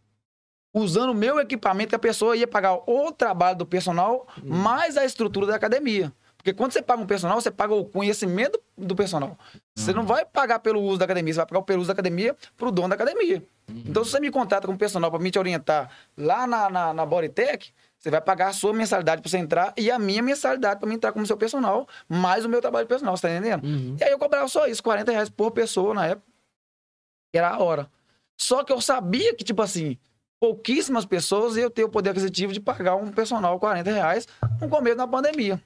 usando 0.74 1.10
o 1.10 1.14
meu 1.14 1.40
equipamento, 1.40 1.90
que 1.90 1.94
a 1.94 1.98
pessoa 1.98 2.36
ia 2.36 2.46
pagar 2.46 2.74
o 2.86 3.10
trabalho 3.10 3.58
do 3.58 3.66
personal, 3.66 4.26
mais 4.44 4.96
a 4.96 5.04
estrutura 5.04 5.46
da 5.46 5.56
academia. 5.56 6.12
Porque 6.48 6.56
quando 6.56 6.72
você 6.72 6.80
paga 6.80 7.02
um 7.02 7.06
personal, 7.06 7.38
você 7.38 7.50
paga 7.50 7.74
o 7.74 7.84
conhecimento 7.84 8.58
do 8.76 8.96
personal. 8.96 9.36
Você 9.76 9.92
não 9.92 10.04
vai 10.04 10.24
pagar 10.24 10.60
pelo 10.60 10.80
uso 10.80 10.98
da 10.98 11.04
academia, 11.04 11.34
você 11.34 11.40
vai 11.40 11.46
pagar 11.46 11.62
pelo 11.62 11.80
uso 11.80 11.88
da 11.88 11.92
academia 11.92 12.34
pro 12.56 12.70
dono 12.70 12.88
da 12.88 12.94
academia. 12.94 13.44
Então, 13.68 14.02
se 14.02 14.12
você 14.12 14.20
me 14.20 14.30
contrata 14.30 14.66
com 14.66 14.72
um 14.72 14.76
personal 14.76 15.10
para 15.10 15.20
me 15.20 15.30
te 15.30 15.38
orientar 15.38 15.90
lá 16.16 16.46
na, 16.46 16.70
na, 16.70 16.94
na 16.94 17.04
Bodytech, 17.04 17.70
você 17.98 18.10
vai 18.10 18.20
pagar 18.22 18.48
a 18.48 18.52
sua 18.54 18.72
mensalidade 18.72 19.20
para 19.20 19.30
você 19.30 19.36
entrar 19.36 19.74
e 19.76 19.90
a 19.90 19.98
minha 19.98 20.22
mensalidade 20.22 20.80
para 20.80 20.88
me 20.88 20.94
entrar 20.94 21.12
como 21.12 21.26
seu 21.26 21.36
personal, 21.36 21.86
mais 22.08 22.46
o 22.46 22.48
meu 22.48 22.62
trabalho 22.62 22.86
de 22.86 22.88
personal, 22.88 23.14
você 23.14 23.28
tá 23.28 23.34
entendendo? 23.34 23.64
Uhum. 23.64 23.96
E 24.00 24.04
aí 24.04 24.10
eu 24.10 24.18
cobrava 24.18 24.48
só 24.48 24.66
isso, 24.66 24.82
40 24.82 25.12
reais 25.12 25.28
por 25.28 25.50
pessoa 25.50 25.92
na 25.92 26.06
época. 26.06 26.26
Era 27.34 27.50
a 27.50 27.58
hora. 27.58 27.90
Só 28.40 28.64
que 28.64 28.72
eu 28.72 28.80
sabia 28.80 29.34
que, 29.34 29.44
tipo 29.44 29.60
assim, 29.60 29.98
pouquíssimas 30.40 31.04
pessoas 31.04 31.58
iam 31.58 31.68
ter 31.68 31.84
o 31.84 31.90
poder 31.90 32.10
aquisitivo 32.10 32.54
de 32.54 32.60
pagar 32.60 32.94
um 32.94 33.12
personal 33.12 33.58
40 33.58 33.90
reais 33.90 34.26
no 34.62 34.68
começo 34.70 34.96
da 34.96 35.06
pandemia. 35.06 35.62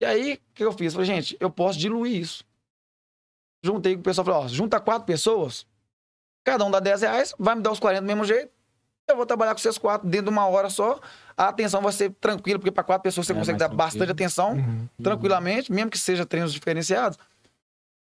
E 0.00 0.04
aí, 0.04 0.34
o 0.34 0.54
que 0.54 0.64
eu 0.64 0.72
fiz? 0.72 0.92
Falei, 0.92 1.06
gente, 1.06 1.36
eu 1.40 1.50
posso 1.50 1.78
diluir 1.78 2.16
isso. 2.20 2.44
Juntei 3.62 3.94
com 3.94 4.00
o 4.00 4.04
pessoal, 4.04 4.24
falei, 4.24 4.40
ó, 4.40 4.48
junta 4.48 4.78
quatro 4.80 5.06
pessoas, 5.06 5.66
cada 6.44 6.64
um 6.64 6.70
dá 6.70 6.80
10 6.80 7.00
reais, 7.00 7.34
vai 7.38 7.54
me 7.54 7.62
dar 7.62 7.72
os 7.72 7.78
40 7.80 8.02
do 8.02 8.06
mesmo 8.06 8.24
jeito. 8.24 8.52
Eu 9.08 9.16
vou 9.16 9.26
trabalhar 9.26 9.52
com 9.54 9.58
vocês 9.58 9.76
quatro 9.78 10.08
dentro 10.08 10.26
de 10.26 10.30
uma 10.30 10.46
hora 10.46 10.68
só. 10.70 10.98
A 11.36 11.48
atenção 11.48 11.82
vai 11.82 11.92
ser 11.92 12.10
tranquila, 12.20 12.58
porque 12.58 12.70
para 12.70 12.82
quatro 12.84 13.02
pessoas 13.02 13.26
você 13.26 13.32
É, 13.32 13.36
consegue 13.36 13.58
dar 13.58 13.68
bastante 13.68 13.98
tranquilo. 14.06 14.12
atenção, 14.12 14.52
Uhum. 14.54 14.88
tranquilamente, 15.02 15.70
mesmo 15.72 15.90
que 15.90 15.98
seja 15.98 16.24
treinos 16.24 16.52
diferenciados. 16.52 17.18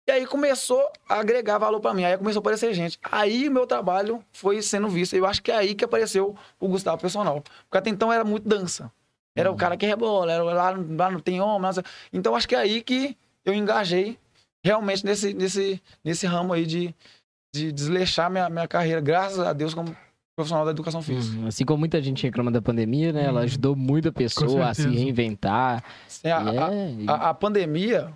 E 0.07 0.11
aí 0.13 0.27
começou 0.27 0.91
a 1.09 1.17
agregar 1.21 1.59
valor 1.59 1.81
para 1.81 1.95
mim. 1.95 2.05
Aí 2.05 2.17
começou 2.19 2.41
a 2.41 2.43
aparecer 2.43 2.73
gente. 2.75 2.99
Aí 3.03 3.49
o 3.49 3.53
meu 3.53 3.67
trabalho 3.67 4.25
foi 4.33 4.61
sendo 4.63 4.89
visto. 4.89 5.15
Eu 5.15 5.27
acho 5.27 5.41
que 5.43 5.51
é 5.53 5.57
aí 5.57 5.75
que 5.77 5.85
apareceu 5.85 6.37
o 6.59 6.69
Gustavo 6.69 7.01
Personal. 7.01 7.41
Porque 7.65 7.79
até 7.79 7.91
então 7.91 8.13
era 8.13 8.25
muito 8.25 8.49
dança. 8.49 8.91
Era 9.37 9.49
Uhum. 9.51 9.55
o 9.57 9.59
cara 9.59 9.77
que 9.77 9.87
rebola, 9.87 10.33
era 10.33 10.43
lá, 10.43 10.71
lá 10.71 11.11
não 11.11 11.21
tem 11.21 11.41
homem. 11.41 11.71
Então 12.12 12.35
acho 12.37 12.47
que 12.49 12.55
é 12.55 12.59
aí 12.59 12.83
que 12.83 13.17
eu 13.45 13.55
engajei 13.55 14.19
realmente 14.65 15.05
nesse, 15.05 15.33
nesse, 15.35 15.83
nesse 16.05 16.27
ramo 16.27 16.53
aí 16.53 16.67
de, 16.67 16.95
de 17.55 17.73
desleixar 17.73 18.31
minha, 18.31 18.49
minha 18.51 18.69
carreira, 18.69 19.01
graças 19.01 19.39
a 19.41 19.53
Deus, 19.53 19.73
como 19.75 19.97
profissional 20.37 20.65
da 20.65 20.71
educação 20.71 21.03
física. 21.03 21.39
Uhum. 21.41 21.47
Assim 21.47 21.65
como 21.65 21.79
muita 21.81 22.01
gente 22.03 22.23
reclama 22.23 22.51
da 22.51 22.61
pandemia, 22.62 23.12
né? 23.12 23.25
Ela 23.25 23.41
Uhum. 23.41 23.45
ajudou 23.47 23.75
muita 23.77 24.12
pessoa 24.12 24.69
a 24.69 24.75
se 24.75 24.89
reinventar. 24.89 25.83
É, 26.23 26.31
a, 26.31 26.39
a- 26.39 26.73
é, 26.75 26.91
e- 26.93 27.09
a, 27.09 27.15
a 27.31 27.35
pandemia, 27.35 28.12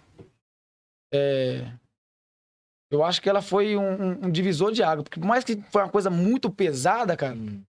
é, 1.12 1.66
eu 2.90 3.04
acho 3.04 3.20
que 3.20 3.28
ela 3.28 3.42
foi 3.42 3.76
um, 3.76 4.26
um- 4.26 4.30
divisor 4.30 4.72
de 4.72 4.82
água. 4.82 5.02
Porque 5.02 5.18
por 5.20 5.26
mais 5.26 5.44
que 5.44 5.56
foi 5.70 5.82
uma 5.82 5.90
coisa 5.90 6.08
muito 6.10 6.50
pesada, 6.50 7.16
cara, 7.16 7.34
Hum. 7.34 7.62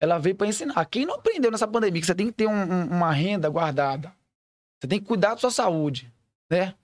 Ela 0.00 0.18
veio 0.18 0.34
para 0.36 0.46
ensinar. 0.46 0.84
Quem 0.86 1.04
não 1.06 1.14
aprendeu 1.16 1.50
nessa 1.50 1.66
pandemia 1.66 2.00
que 2.00 2.06
você 2.06 2.14
tem 2.14 2.26
que 2.26 2.32
ter 2.32 2.46
um- 2.46 2.52
um- 2.72 2.86
uma 2.86 3.12
renda 3.12 3.48
guardada, 3.48 4.12
você 4.80 4.88
tem 4.88 5.00
que 5.00 5.06
cuidar 5.06 5.34
da 5.34 5.38
sua 5.40 5.50
saúde, 5.50 6.12
né? 6.50 6.74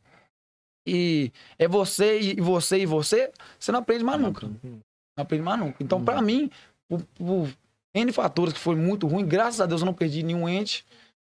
E 0.87 1.33
é 1.59 1.67
você 1.67 2.21
e 2.21 2.41
você 2.41 2.79
e 2.81 2.87
você, 2.87 3.33
você 3.59 3.73
não 3.73 3.81
aprende 3.81 4.05
mais 4.05 4.21
nunca. 4.21 4.47
Não 4.47 4.83
aprende 5.23 5.43
mais 5.43 5.59
nunca. 5.59 5.83
Então, 5.83 6.05
pra 6.05 6.21
mim, 6.21 6.51
por, 6.89 7.03
por 7.15 7.49
N 7.95 8.13
fatores 8.13 8.53
que 8.53 8.59
foi 8.61 8.75
muito 8.77 9.07
ruim, 9.07 9.27
graças 9.27 9.61
a 9.61 9.67
Deus 9.67 9.81
eu 9.81 9.87
não 9.87 9.95
perdi 9.95 10.23
nenhum 10.23 10.49
ente, 10.49 10.85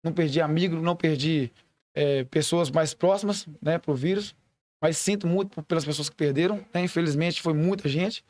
não 0.05 0.13
perdi 0.13 0.41
amigo, 0.41 0.77
não 0.77 0.95
perdi 0.95 1.51
é, 1.95 2.23
pessoas 2.25 2.71
mais 2.71 2.95
próximas, 2.95 3.47
né, 3.61 3.79
pro 3.79 3.95
vírus. 3.95 4.35
Mas 4.83 4.97
sinto 4.97 5.27
muito 5.27 5.63
pelas 5.65 5.85
pessoas 5.85 6.09
que 6.09 6.17
perderam, 6.17 6.65
né? 6.73 6.83
Infelizmente 6.83 7.43
foi 7.43 7.53
muita 7.53 7.89
gente. 7.89 8.25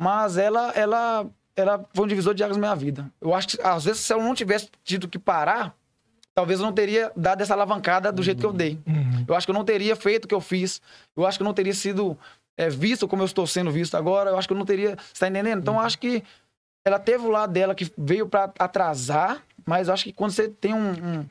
Mas 0.00 0.36
ela, 0.36 0.70
ela, 0.72 1.30
ela 1.56 1.84
foi 1.94 2.04
um 2.04 2.08
divisor 2.08 2.34
de 2.34 2.44
águas 2.44 2.56
na 2.56 2.66
minha 2.68 2.76
vida. 2.76 3.10
Eu 3.20 3.34
acho 3.34 3.48
que, 3.48 3.62
às 3.62 3.84
vezes, 3.84 4.00
se 4.02 4.12
eu 4.12 4.22
não 4.22 4.34
tivesse 4.34 4.68
tido 4.84 5.08
que 5.08 5.18
parar, 5.18 5.74
talvez 6.34 6.60
eu 6.60 6.66
não 6.66 6.72
teria 6.72 7.10
dado 7.16 7.40
essa 7.40 7.54
alavancada 7.54 8.12
do 8.12 8.22
jeito 8.22 8.40
que 8.40 8.46
eu 8.46 8.52
dei. 8.52 8.78
Uhum. 8.86 9.24
Eu 9.26 9.34
acho 9.34 9.46
que 9.46 9.50
eu 9.50 9.54
não 9.54 9.64
teria 9.64 9.96
feito 9.96 10.26
o 10.26 10.28
que 10.28 10.34
eu 10.34 10.40
fiz. 10.40 10.82
Eu 11.16 11.26
acho 11.26 11.38
que 11.38 11.42
eu 11.42 11.46
não 11.46 11.54
teria 11.54 11.72
sido 11.72 12.16
é, 12.58 12.68
visto 12.68 13.08
como 13.08 13.22
eu 13.22 13.26
estou 13.26 13.46
sendo 13.46 13.70
visto 13.70 13.96
agora. 13.96 14.30
Eu 14.30 14.36
acho 14.38 14.46
que 14.46 14.52
eu 14.52 14.58
não 14.58 14.66
teria. 14.66 14.96
Você 15.12 15.20
tá 15.20 15.28
entendendo? 15.28 15.60
Então, 15.60 15.74
eu 15.74 15.80
acho 15.80 15.98
que 15.98 16.22
ela 16.84 16.98
teve 16.98 17.24
o 17.24 17.30
lado 17.30 17.52
dela 17.52 17.74
que 17.74 17.90
veio 17.98 18.28
para 18.28 18.52
atrasar, 18.58 19.42
mas 19.66 19.88
eu 19.88 19.94
acho 19.94 20.04
que 20.04 20.12
quando 20.12 20.30
você 20.32 20.48
tem 20.48 20.72
um- 20.74 20.90
um- 20.92 21.26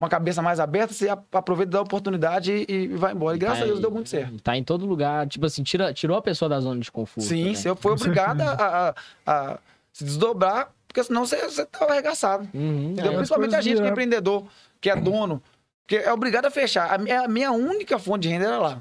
uma 0.00 0.08
cabeça 0.08 0.40
mais 0.40 0.58
aberta, 0.58 0.94
você 0.94 1.08
aproveita 1.10 1.72
da 1.72 1.82
oportunidade 1.82 2.64
e, 2.66 2.88
vai 2.88 3.12
embora. 3.12 3.36
E 3.36 3.38
graças 3.38 3.58
Tá 3.58 3.64
a 3.64 3.66
Deus 3.66 3.78
em- 3.78 3.82
deu 3.82 3.90
muito 3.90 4.08
certo. 4.08 4.40
Tá 4.40 4.56
em 4.56 4.64
todo 4.64 4.86
lugar. 4.86 5.26
Tipo 5.28 5.44
assim, 5.46 5.62
tira, 5.62 5.92
tirou 5.92 6.16
a 6.16 6.22
pessoa 6.22 6.48
da 6.48 6.58
zona 6.60 6.80
de 6.80 6.90
conforto. 6.90 7.26
Sim, 7.26 7.50
né? 7.50 7.54
você 7.54 7.74
foi 7.76 7.92
Com 7.96 8.02
obrigada 8.04 8.50
a, 8.52 8.88
a- 8.88 8.94
a 9.26 9.58
se 9.92 10.04
desdobrar, 10.04 10.72
porque 10.88 11.04
senão 11.04 11.26
você, 11.26 11.36
você 11.46 11.66
tava 11.66 11.92
arregaçado. 11.92 12.48
Uhum, 12.54 12.94
é. 12.98 13.14
Principalmente 13.16 13.54
a 13.54 13.60
gente 13.60 13.80
que 13.82 13.86
é 13.86 13.90
empreendedor, 13.90 14.46
que 14.80 14.88
é 14.88 14.96
dono, 14.96 15.42
que 15.86 15.96
é 15.96 16.12
obrigado 16.12 16.46
a 16.46 16.50
fechar. 16.50 16.92
A 16.94 16.96
minha, 16.96 17.22
a 17.22 17.28
minha 17.28 17.52
única 17.52 17.98
fonte 17.98 18.22
de 18.22 18.28
renda 18.30 18.46
era 18.46 18.58
lá. 18.58 18.74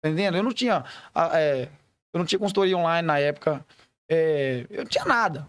Tá 0.00 0.08
entendendo? 0.08 0.36
Eu 0.36 0.42
não 0.44 0.52
tinha. 0.52 0.84
a- 1.14 1.30
é, 1.40 1.68
eu 2.12 2.18
não 2.18 2.24
tinha 2.24 2.38
consultoria 2.38 2.76
online 2.78 3.06
na 3.06 3.18
época. 3.18 3.64
é, 4.08 4.66
eu 4.70 4.78
não 4.84 4.86
tinha 4.88 5.04
nada. 5.04 5.46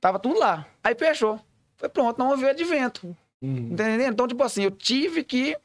Tava 0.00 0.18
tudo 0.18 0.38
lá. 0.38 0.66
Aí 0.82 0.94
fechou. 0.94 1.38
Foi 1.76 1.88
pronto, 1.88 2.18
não 2.18 2.30
houve 2.30 2.46
advento. 2.48 3.14
Uhum. 3.42 3.70
Entendendo? 3.72 4.12
Então, 4.12 4.28
tipo 4.28 4.42
assim, 4.42 4.62
eu 4.62 4.70
tive 4.70 5.24
que 5.24 5.56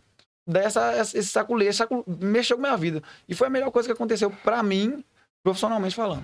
dar 0.48 0.62
essa, 0.62 1.00
esse 1.00 1.26
saculejo, 1.26 1.74
sacu... 1.74 2.04
mexeu 2.08 2.58
com 2.58 2.64
a 2.64 2.68
minha 2.68 2.78
vida. 2.78 3.04
E 3.28 3.36
foi 3.36 3.48
a 3.48 3.50
melhor 3.50 3.70
coisa 3.70 3.88
que 3.88 3.94
aconteceu 3.94 4.32
pra 4.44 4.64
mim, 4.64 5.04
profissionalmente 5.44 5.96
falando. 5.96 6.24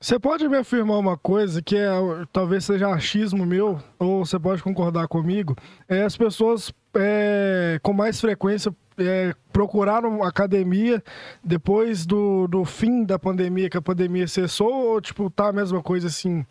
Você 0.00 0.18
pode 0.18 0.48
me 0.48 0.56
afirmar 0.56 0.98
uma 0.98 1.16
coisa 1.16 1.62
que 1.62 1.76
é 1.76 1.88
talvez 2.32 2.64
seja 2.64 2.88
achismo 2.88 3.46
meu, 3.46 3.80
ou 4.00 4.26
você 4.26 4.36
pode 4.36 4.60
concordar 4.60 5.06
comigo, 5.06 5.56
é 5.88 6.02
as 6.02 6.16
pessoas 6.16 6.72
é, 6.96 7.78
com 7.82 7.92
mais 7.92 8.20
frequência 8.20 8.74
é, 8.98 9.32
procuraram 9.52 10.24
academia 10.24 11.02
depois 11.42 12.04
do, 12.04 12.48
do 12.48 12.64
fim 12.64 13.04
da 13.04 13.16
pandemia, 13.16 13.70
que 13.70 13.76
a 13.76 13.82
pandemia 13.82 14.26
cessou, 14.26 14.72
ou 14.72 15.00
tipo, 15.00 15.30
tá 15.30 15.48
a 15.48 15.52
mesma 15.52 15.80
coisa 15.80 16.08
assim, 16.08 16.44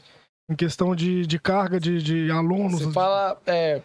em 0.49 0.55
questão 0.55 0.95
de, 0.95 1.27
de 1.27 1.37
carga 1.37 1.77
de, 1.77 2.01
de 2.01 2.31
alunos? 2.31 2.81
Você 2.81 2.91
fala, 2.93 3.37
é, 3.45 3.81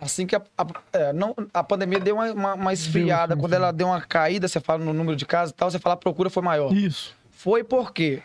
assim 0.00 0.26
que 0.26 0.36
a, 0.36 0.42
a- 0.58 0.66
é, 0.92 1.12
não, 1.12 1.34
a 1.54 1.62
pandemia 1.64 1.98
deu 2.00 2.16
uma, 2.16 2.32
uma, 2.32 2.54
uma 2.54 2.72
esfriada, 2.72 3.34
sim, 3.34 3.40
quando 3.40 3.52
ela 3.54 3.72
deu 3.72 3.86
uma 3.86 4.00
caída, 4.00 4.46
você 4.48 4.60
fala 4.60 4.84
no 4.84 4.92
número 4.92 5.16
de 5.16 5.24
casos 5.26 5.52
e 5.52 5.54
tal, 5.54 5.70
você 5.70 5.78
fala 5.78 5.94
a 5.94 5.96
procura 5.96 6.28
foi 6.30 6.42
maior. 6.42 6.72
Isso. 6.74 7.14
Foi 7.30 7.64
porque 7.64 8.22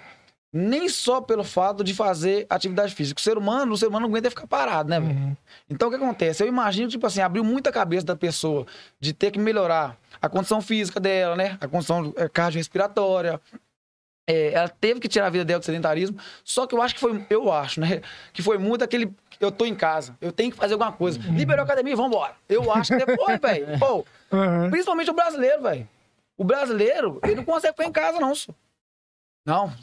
nem 0.52 0.88
só 0.88 1.20
pelo 1.20 1.44
fato 1.44 1.84
de 1.84 1.94
fazer 1.94 2.46
atividade 2.50 2.96
física. 2.96 3.20
O 3.20 3.22
ser 3.24 3.38
humano, 3.38 3.74
o 3.74 3.78
ser 3.78 3.88
humano 3.88 4.08
não 4.08 4.10
aguenta 4.13 4.30
ficar 4.30 4.48
parado, 4.48 4.89
né, 4.89 5.00
velho? 5.00 5.13
Uhum. 5.13 5.38
Então 5.70 5.88
o 5.88 5.91
que 5.91 5.98
acontece? 5.98 6.41
Eu 6.44 6.48
imagino, 6.48 6.88
tipo 6.89 7.06
assim, 7.06 7.20
abriu 7.22 7.44
muita 7.44 7.72
cabeça 7.74 8.06
da 8.06 8.15
pessoa 8.15 8.65
de 9.00 9.12
ter 9.13 9.32
que 9.32 9.39
melhorar 9.39 9.98
a 10.22 10.30
condição 10.30 10.62
física 10.62 10.98
dela, 11.00 11.36
né? 11.36 11.58
A 11.60 11.68
condição 11.68 12.13
é, 12.15 12.30
cardiorrespiratória. 12.30 13.39
É, 14.28 14.54
ela 14.54 14.68
teve 14.70 15.00
que 15.00 15.08
tirar 15.08 15.28
a 15.28 15.30
vida 15.30 15.46
dela 15.46 15.60
do 15.60 15.65
sedentarismo. 15.65 16.18
Só 16.44 16.65
que 16.65 16.74
eu 16.74 16.82
acho 16.82 16.96
que 16.96 17.00
foi, 17.02 17.24
eu 17.30 17.52
acho, 17.52 17.80
né? 17.80 18.02
Que 18.34 18.41
foi 18.41 18.58
muito 18.58 18.84
aquele. 18.84 19.13
Eu 19.39 19.52
tô 19.52 19.65
em 19.65 19.76
casa, 19.76 20.17
eu 20.21 20.32
tenho 20.32 20.52
que 20.52 20.58
fazer 20.58 20.74
alguma 20.74 20.91
coisa. 20.91 21.19
Liberou 21.19 21.62
a 21.62 21.65
academia, 21.65 21.95
vambora. 21.95 22.36
Eu 22.48 22.71
acho 22.71 22.98
que 22.98 23.06
depois, 23.06 23.39
velho. 23.39 23.78
Pô, 23.80 24.06
Uhum. 24.32 24.69
Principalmente 24.69 25.10
o 25.10 25.13
brasileiro, 25.13 25.62
velho. 25.62 25.88
O 26.38 26.43
brasileiro, 26.43 27.19
ele 27.24 27.36
não 27.36 27.45
consegue 27.45 27.74
ficar 27.74 27.88
em 27.88 27.91
casa, 27.91 28.19
não, 28.19 28.36
só. 28.36 28.52
Não. 29.45 29.74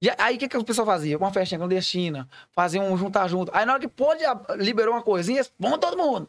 E 0.00 0.10
aí, 0.18 0.34
o 0.34 0.38
que, 0.38 0.48
que 0.48 0.56
o 0.56 0.64
pessoal 0.64 0.86
fazia? 0.86 1.16
Uma 1.16 1.32
festinha 1.32 1.58
clandestina, 1.58 2.28
fazia 2.50 2.80
um 2.82 2.96
juntar 2.96 3.28
junto. 3.28 3.52
Aí, 3.54 3.64
na 3.64 3.74
hora 3.74 3.80
que 3.80 3.86
pôde, 3.86 4.24
liberou 4.56 4.94
uma 4.94 5.02
coisinha, 5.02 5.44
vamos 5.58 5.78
todo 5.78 5.96
mundo. 5.96 6.26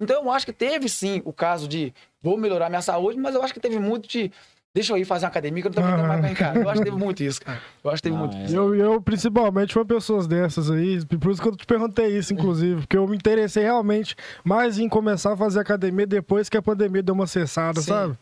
Então, 0.00 0.24
eu 0.24 0.30
acho 0.32 0.44
que 0.44 0.52
teve, 0.52 0.88
sim, 0.88 1.22
o 1.24 1.32
caso 1.32 1.68
de 1.68 1.94
vou 2.20 2.36
melhorar 2.36 2.68
minha 2.68 2.82
saúde, 2.82 3.16
mas 3.18 3.34
eu 3.34 3.42
acho 3.42 3.54
que 3.54 3.60
teve 3.60 3.78
muito 3.78 4.08
de 4.08 4.32
deixa 4.74 4.92
eu 4.92 4.98
ir 4.98 5.04
fazer 5.04 5.24
uma 5.24 5.30
academia 5.30 5.62
que 5.62 5.68
eu 5.68 5.72
não 5.72 5.82
tô 5.82 5.86
aguentando 5.88 6.08
mais 6.08 6.32
em 6.32 6.34
casa. 6.34 6.58
Eu 6.58 6.68
acho 6.68 6.78
que 6.80 6.84
teve 6.84 6.96
muito 6.98 7.22
isso, 7.22 7.40
cara. 7.40 7.60
Eu 7.82 7.90
acho 7.90 8.02
que 8.02 8.08
teve 8.08 8.16
Ah, 8.16 8.18
muito 8.18 8.36
é. 8.36 8.44
isso. 8.44 8.56
Eu, 8.56 8.74
eu, 8.74 9.00
principalmente, 9.00 9.72
fui 9.72 9.84
pessoas 9.84 10.26
dessas 10.26 10.70
aí. 10.70 11.04
Por 11.06 11.30
isso 11.30 11.40
que 11.40 11.48
eu 11.48 11.56
te 11.56 11.64
perguntei 11.64 12.06
isso, 12.18 12.32
inclusive. 12.34 12.80
Porque 12.80 12.96
eu 12.96 13.06
me 13.06 13.16
interessei 13.16 13.62
realmente 13.62 14.16
mais 14.42 14.78
em 14.78 14.88
começar 14.88 15.32
a 15.32 15.36
fazer 15.36 15.60
academia 15.60 16.06
depois 16.06 16.48
que 16.48 16.56
a 16.56 16.62
pandemia 16.62 17.02
deu 17.02 17.14
uma 17.14 17.26
cessada, 17.26 17.80
Sim. 17.80 17.86
sabe? 17.88 18.18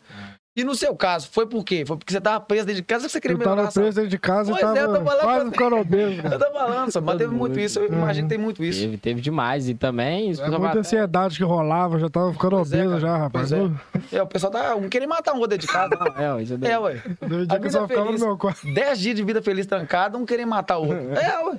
E 0.55 0.63
no 0.63 0.75
seu 0.75 0.95
caso, 0.95 1.29
foi 1.31 1.47
por 1.47 1.63
quê? 1.65 1.83
Foi 1.83 1.97
porque 1.97 2.13
você 2.13 2.21
tava 2.21 2.39
preso 2.39 2.67
dentro 2.67 2.79
de 2.81 2.85
casa 2.85 3.05
ou 3.05 3.09
você 3.09 3.19
queria 3.19 3.33
Eu 3.33 3.39
melhorar 3.39 3.55
tava 3.55 3.67
a 3.69 3.71
saúde? 3.71 3.85
preso 3.85 3.95
dentro 3.95 4.09
de 4.11 4.19
casa 4.19 4.51
e 4.51 4.53
Pois 4.53 4.63
é, 4.63 4.83
eu 4.83 4.93
tava 4.93 5.03
falando 5.05 5.23
quase 5.23 5.49
ficando 5.51 5.75
obeso, 5.77 6.21
Eu 6.31 6.39
tô 6.39 6.51
falando, 6.51 6.91
só, 6.91 7.01
mas 7.01 7.17
teve 7.17 7.33
muito 7.33 7.59
isso. 7.59 7.79
Eu 7.79 7.87
imagino 7.87 8.27
que 8.27 8.35
tem 8.35 8.43
muito 8.43 8.63
isso. 8.63 8.79
Teve, 8.81 8.97
teve 8.97 9.21
demais. 9.21 9.67
E 9.67 9.73
também. 9.73 10.31
É 10.39 10.49
muita 10.59 10.77
ansiedade 10.77 11.37
que 11.37 11.43
rolava, 11.43 11.97
já 11.97 12.07
tava 12.07 12.31
ficando 12.31 12.57
Pois 12.57 12.71
é, 12.71 12.75
obeso 12.77 12.89
cara. 12.89 13.01
já, 13.01 13.17
rapaz. 13.17 13.51
É. 13.51 13.71
É, 14.11 14.21
o 14.21 14.27
pessoal 14.27 14.51
tá 14.51 14.75
um 14.75 14.87
querendo 14.87 15.09
matar 15.09 15.31
um 15.33 15.37
outro 15.39 15.49
dentro 15.57 15.65
de 15.65 15.73
casa. 15.73 15.97
"Ah, 15.99 16.21
É, 16.23 16.33
ué, 16.33 16.43
isso 16.43 16.57
daí." 16.59 16.71
É, 16.71 16.77
ué. 16.79 17.01
No 17.21 17.45
dia 17.47 17.55
A 17.57 17.59
que 17.59 17.65
eu 17.67 17.69
vida 17.69 17.69
só 17.71 17.87
ficava 17.87 18.11
no 18.11 18.19
meu 18.19 18.37
quarto. 18.37 18.71
Dez 18.73 18.99
dias 18.99 19.15
de 19.15 19.23
vida 19.23 19.41
feliz 19.41 19.65
trancado, 19.65 20.19
um 20.19 20.25
querendo 20.25 20.49
matar 20.49 20.77
o 20.77 20.81
outro. 20.87 21.13
É, 21.15 21.43
ué. 21.45 21.57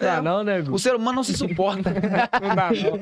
É. 0.00 0.08
Ah, 0.10 0.20
não, 0.20 0.44
nego. 0.44 0.74
O 0.74 0.78
ser 0.78 0.94
humano 0.94 1.16
não 1.16 1.24
se 1.24 1.32
suporta. 1.34 1.94
Não 2.42 2.54
dá, 2.54 2.70
não. 2.70 3.00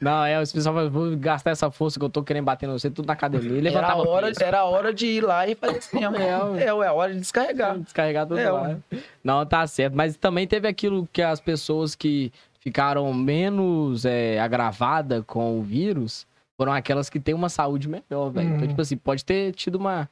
não, 0.00 0.24
é, 0.24 0.40
os 0.40 0.50
pessoal 0.50 0.88
vou 0.88 1.14
gastar 1.16 1.50
essa 1.50 1.70
força 1.70 1.98
que 1.98 2.04
eu 2.04 2.08
tô 2.08 2.22
querendo 2.22 2.44
bater 2.44 2.66
no 2.66 2.78
você, 2.78 2.88
tudo 2.90 3.06
na 3.06 3.12
academia. 3.12 3.58
E 3.58 3.60
levantava 3.60 4.02
hora, 4.14 4.32
era 4.40 4.58
a 4.60 4.64
hora 4.64 4.92
de 4.94 5.06
ir 5.06 5.24
lá 5.24 5.46
e 5.46 5.54
fazer 5.54 5.78
isso 5.78 5.94
mesmo. 5.96 6.16
É. 6.16 6.64
É, 6.66 6.72
ué, 6.72 6.86
a 6.86 6.92
hora 6.92 7.12
de 7.12 7.20
descarregar. 7.20 7.78
Descarregar 7.78 8.26
tudo 8.26 8.38
É, 8.38 8.50
lá. 8.50 8.78
Não, 9.22 9.44
tá 9.44 9.66
certo. 9.66 9.94
Mas 9.94 10.16
também 10.16 10.46
teve 10.46 10.66
aquilo 10.68 11.08
que 11.12 11.20
as 11.22 11.40
pessoas 11.40 11.94
que 11.94 12.32
ficaram 12.60 13.12
menos 13.12 14.04
é, 14.04 14.40
agravadas 14.40 15.22
com 15.26 15.58
o 15.58 15.62
vírus 15.62 16.26
foram 16.56 16.72
aquelas 16.72 17.10
que 17.10 17.18
têm 17.20 17.34
uma 17.34 17.48
saúde 17.48 17.88
melhor, 17.88 18.30
velho. 18.30 18.48
Então, 18.48 18.60
Uhum. 18.62 18.68
tipo 18.68 18.80
assim, 18.80 18.96
pode 18.96 19.24
ter 19.24 19.52
tido 19.52 19.74
uma, 19.74 20.08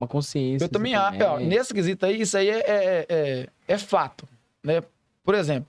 uma 0.00 0.08
consciência. 0.08 0.64
Eu 0.64 0.68
também 0.68 0.94
acho. 0.94 1.22
ó, 1.22 1.38
Nesse 1.38 1.72
quesito 1.74 2.04
aí, 2.06 2.20
isso 2.20 2.36
aí 2.36 2.48
é, 2.48 2.58
é, 2.60 3.06
é, 3.08 3.48
é 3.68 3.78
fato. 3.78 4.26
Né? 4.64 4.82
Por 5.22 5.34
exemplo, 5.34 5.68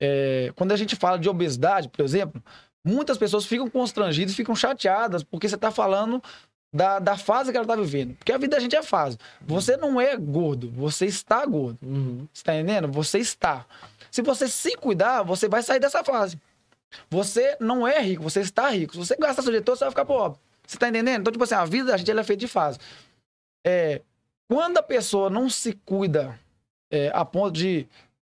é, 0.00 0.52
quando 0.54 0.72
a 0.72 0.76
gente 0.76 0.94
fala 0.94 1.18
de 1.18 1.28
obesidade, 1.28 1.88
por 1.88 2.04
exemplo, 2.04 2.42
muitas 2.84 3.18
pessoas 3.18 3.44
ficam 3.44 3.68
constrangidas, 3.68 4.34
ficam 4.34 4.54
chateadas, 4.54 5.22
porque 5.22 5.48
você 5.48 5.54
está 5.54 5.70
falando 5.70 6.22
da, 6.72 6.98
da 6.98 7.16
fase 7.16 7.50
que 7.50 7.56
ela 7.56 7.64
está 7.64 7.76
vivendo. 7.76 8.14
Porque 8.16 8.32
a 8.32 8.38
vida 8.38 8.56
da 8.56 8.60
gente 8.60 8.76
é 8.76 8.82
fase. 8.82 9.18
Você 9.40 9.76
não 9.76 10.00
é 10.00 10.16
gordo, 10.16 10.70
você 10.70 11.06
está 11.06 11.44
gordo. 11.44 11.78
Uhum. 11.82 12.28
Você 12.32 12.44
tá 12.44 12.54
entendendo? 12.54 12.90
Você 12.92 13.18
está. 13.18 13.66
Se 14.10 14.22
você 14.22 14.48
se 14.48 14.76
cuidar, 14.76 15.22
você 15.22 15.48
vai 15.48 15.62
sair 15.62 15.80
dessa 15.80 16.02
fase. 16.04 16.38
Você 17.08 17.56
não 17.60 17.86
é 17.86 18.00
rico, 18.00 18.22
você 18.22 18.40
está 18.40 18.68
rico. 18.70 18.92
Se 18.94 18.98
você 18.98 19.16
gastar 19.16 19.42
seu 19.42 19.50
dinheiro 19.50 19.64
todo, 19.64 19.76
você 19.76 19.84
vai 19.84 19.90
ficar 19.90 20.04
pobre. 20.04 20.38
Você 20.66 20.78
tá 20.78 20.88
entendendo? 20.88 21.20
Então, 21.20 21.32
tipo 21.32 21.44
assim, 21.44 21.54
a 21.54 21.64
vida 21.64 21.90
da 21.90 21.96
gente 21.96 22.10
ela 22.10 22.20
é 22.20 22.24
feita 22.24 22.40
de 22.40 22.48
fase. 22.48 22.78
É, 23.64 24.02
quando 24.48 24.78
a 24.78 24.82
pessoa 24.82 25.28
não 25.30 25.48
se 25.48 25.72
cuida 25.84 26.38
é, 26.90 27.10
a 27.14 27.24
ponto 27.24 27.52
de 27.52 27.86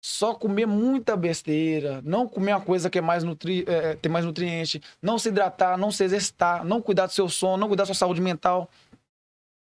só 0.05 0.33
comer 0.33 0.65
muita 0.65 1.15
besteira, 1.15 2.01
não 2.03 2.27
comer 2.27 2.51
uma 2.51 2.59
coisa 2.59 2.89
que 2.89 2.97
é 2.97 3.01
mais 3.01 3.23
nutri 3.23 3.63
é, 3.65 3.95
tem 3.95 4.11
mais 4.11 4.25
nutriente, 4.25 4.81
não 5.01 5.17
se 5.17 5.29
hidratar, 5.29 5.77
não 5.77 5.91
se 5.91 6.03
exercitar, 6.03 6.65
não 6.65 6.81
cuidar 6.81 7.05
do 7.05 7.13
seu 7.13 7.29
sono, 7.29 7.55
não 7.55 7.69
cuidar 7.69 7.83
da 7.83 7.85
sua 7.85 7.95
saúde 7.95 8.19
mental. 8.19 8.69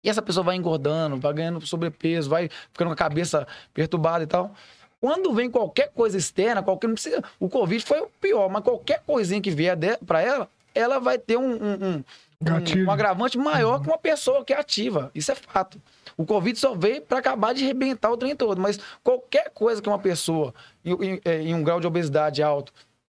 E 0.02 0.10
essa 0.10 0.20
pessoa 0.20 0.42
vai 0.42 0.56
engordando, 0.56 1.16
vai 1.16 1.32
ganhando 1.32 1.64
sobrepeso, 1.64 2.28
vai 2.28 2.50
ficando 2.72 2.88
com 2.88 2.92
a 2.92 2.96
cabeça 2.96 3.46
perturbada 3.72 4.24
e 4.24 4.26
tal. 4.26 4.52
Quando 5.00 5.32
vem 5.32 5.48
qualquer 5.48 5.92
coisa 5.92 6.18
externa, 6.18 6.60
qualquer 6.60 6.88
não 6.88 6.94
precisa, 6.94 7.22
o 7.38 7.48
Covid 7.48 7.84
foi 7.84 8.00
o 8.00 8.08
pior, 8.20 8.50
mas 8.50 8.64
qualquer 8.64 9.00
coisinha 9.06 9.40
que 9.40 9.50
vier 9.52 9.78
para 10.04 10.22
ela, 10.22 10.48
ela 10.74 10.98
vai 10.98 11.18
ter 11.18 11.36
um, 11.36 11.52
um, 11.52 11.72
um, 11.72 12.04
um, 12.40 12.84
um 12.84 12.90
agravante 12.90 13.38
maior 13.38 13.80
que 13.80 13.86
uma 13.86 13.98
pessoa 13.98 14.44
que 14.44 14.52
é 14.52 14.58
ativa. 14.58 15.08
Isso 15.14 15.30
é 15.30 15.36
fato. 15.36 15.80
O 16.16 16.24
Covid 16.24 16.58
só 16.58 16.74
veio 16.74 17.02
para 17.02 17.18
acabar 17.18 17.54
de 17.54 17.64
arrebentar 17.64 18.10
o 18.10 18.16
trem 18.16 18.34
todo, 18.36 18.60
mas 18.60 18.78
qualquer 19.02 19.50
coisa 19.50 19.80
que 19.80 19.88
uma 19.88 19.98
pessoa 19.98 20.54
em, 20.84 20.92
em, 20.92 21.20
é, 21.24 21.54
um 21.54 21.62
grau 21.62 21.80
de 21.80 21.86
obesidade 21.86 22.42
alto 22.42 22.72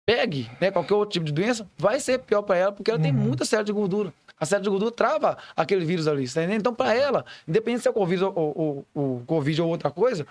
pegue, 0.08 0.50
né, 0.58 0.70
qualquer 0.70 0.94
outro 0.94 1.12
tipo 1.12 1.26
de 1.26 1.32
doença, 1.32 1.68
vai 1.76 2.00
ser 2.00 2.20
pior 2.20 2.40
para 2.40 2.56
ela, 2.56 2.72
porque 2.72 2.90
ela 2.90 2.98
uhum. 2.98 3.04
tem 3.04 3.12
muita 3.12 3.44
célula 3.44 3.64
de 3.64 3.72
gordura. 3.72 4.14
A 4.40 4.46
célula 4.46 4.64
de 4.64 4.70
gordura 4.70 4.90
trava 4.90 5.36
aquele 5.54 5.84
vírus 5.84 6.08
ali, 6.08 6.26
tá? 6.26 6.42
Então, 6.44 6.74
para 6.74 6.94
ela, 6.94 7.26
independente 7.46 7.82
se 7.82 7.88
é 7.88 7.90
o 7.90 7.94
Covid 7.94 8.24
ou, 8.24 8.32
ou, 8.34 8.86
ou, 8.94 9.22
COVID 9.26 9.60
ou 9.60 9.68
outra 9.68 9.90
coisa, 9.90 10.26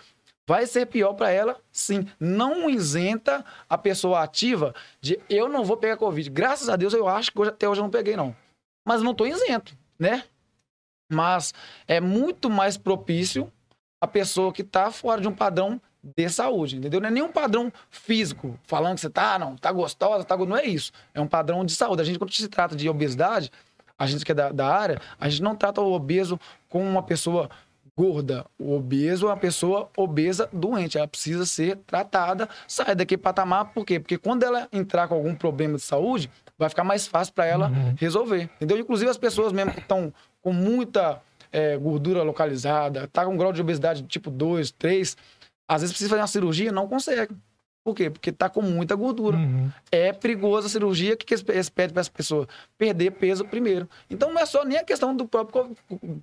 vai 0.48 0.66
ser 0.66 0.88
pior 0.88 1.14
para 1.14 1.30
ela, 1.30 1.58
sim. 1.72 2.08
Não 2.20 2.68
isenta 2.68 3.46
a 3.70 3.78
pessoa 3.78 4.24
ativa 4.24 4.74
de 5.00 5.20
eu 5.30 5.48
não 5.48 5.64
vou 5.64 5.78
pegar 5.78 5.98
Covid. 5.98 6.28
Graças 6.32 6.70
a 6.70 6.76
Deus, 6.76 6.94
eu 6.94 7.08
acho 7.08 7.32
que 7.32 7.40
hoje, 7.40 7.52
até 7.52 7.70
hoje 7.70 7.80
eu 7.80 7.84
não 7.84 7.92
peguei, 7.92 8.16
não. 8.16 8.36
Mas 8.84 9.04
não 9.04 9.12
estou 9.12 9.28
isento, 9.28 9.78
né? 10.00 10.24
Mas 11.12 11.54
é 11.88 12.00
muito 12.00 12.50
mais 12.50 12.78
propício 12.78 13.52
a 14.02 14.08
pessoa 14.08 14.52
que 14.52 14.62
está 14.62 14.92
fora 14.92 15.22
de 15.22 15.28
um 15.28 15.34
padrão 15.34 15.82
de 16.16 16.30
saúde, 16.30 16.78
entendeu? 16.78 17.02
Não 17.02 17.10
é 17.10 17.12
nenhum 17.12 17.32
padrão 17.32 17.72
físico, 17.90 18.58
falando 18.64 18.96
que 18.96 19.02
você 19.02 19.10
tá, 19.10 19.38
não, 19.40 19.56
tá 19.56 19.72
gostosa, 19.72 20.24
tá 20.24 20.38
não 20.38 20.56
é 20.56 20.66
isso. 20.66 20.92
É 21.14 21.20
um 21.20 21.28
padrão 21.28 21.66
de 21.66 21.74
saúde. 21.74 22.02
A 22.02 22.06
gente, 22.06 22.20
quando 22.20 22.32
se 22.32 22.48
trata 22.48 22.76
de 22.76 22.88
obesidade, 22.88 23.52
a 23.98 24.06
gente 24.06 24.24
que 24.24 24.32
é 24.32 24.36
da, 24.36 24.52
da 24.52 24.68
área, 24.68 25.02
a 25.20 25.28
gente 25.28 25.42
não 25.42 25.56
trata 25.56 25.82
o 25.82 25.92
obeso 25.92 26.40
como 26.70 26.86
uma 26.86 27.02
pessoa 27.02 27.50
gorda. 27.98 28.46
O 28.60 28.76
obeso 28.76 29.26
é 29.26 29.30
uma 29.30 29.38
pessoa 29.38 29.90
obesa 29.98 30.48
doente. 30.54 30.98
Ela 30.98 31.08
precisa 31.08 31.46
ser 31.46 31.78
tratada, 31.78 32.48
sair 32.68 32.96
daquele 32.96 33.20
patamar. 33.20 33.74
Por 33.74 33.84
quê? 33.84 34.00
Porque 34.00 34.18
quando 34.18 34.44
ela 34.44 34.68
entrar 34.72 35.08
com 35.08 35.16
algum 35.16 35.34
problema 35.34 35.78
de 35.78 35.84
saúde, 35.84 36.30
vai 36.58 36.70
ficar 36.70 36.84
mais 36.84 37.08
fácil 37.08 37.34
para 37.34 37.46
ela 37.46 37.70
uhum. 37.70 37.96
resolver. 37.98 38.50
Entendeu? 38.56 38.78
Inclusive 38.78 39.10
as 39.10 39.18
pessoas 39.18 39.52
mesmo 39.52 39.74
que 39.74 39.80
estão 39.80 40.14
com 40.42 40.52
muita 40.52 41.22
é, 41.52 41.78
gordura 41.78 42.24
localizada, 42.24 43.08
tá 43.08 43.26
com 43.26 43.34
um 43.34 43.38
grau 43.38 43.54
de 43.54 43.62
obesidade 43.62 44.04
tipo 44.04 44.30
2, 44.30 44.72
3, 44.72 45.18
às 45.68 45.82
vezes 45.82 45.94
precisa 45.94 46.10
fazer 46.10 46.22
uma 46.22 46.28
cirurgia, 46.28 46.72
não 46.72 46.88
consegue. 46.88 47.36
Por 47.84 47.96
quê? 47.96 48.10
Porque 48.10 48.34
tá 48.34 48.50
com 48.50 48.62
muita 48.62 48.96
gordura. 48.96 49.38
Uhum. 49.38 49.72
É 49.90 50.12
perigosa 50.12 50.68
a 50.68 50.70
cirurgia. 50.70 51.14
O 51.14 51.18
que, 51.18 51.26
que 51.26 51.34
eles 51.34 51.70
pedem 51.70 51.94
para 51.94 52.02
as 52.02 52.10
pessoas? 52.10 52.46
Perder 52.78 53.12
peso 53.12 53.46
primeiro. 53.46 53.90
Então 54.10 54.34
não 54.34 54.42
é 54.42 54.46
só 54.46 54.66
nem 54.66 54.78
a 54.78 54.84
questão 54.84 55.16
do 55.16 55.26
próprio, 55.26 55.74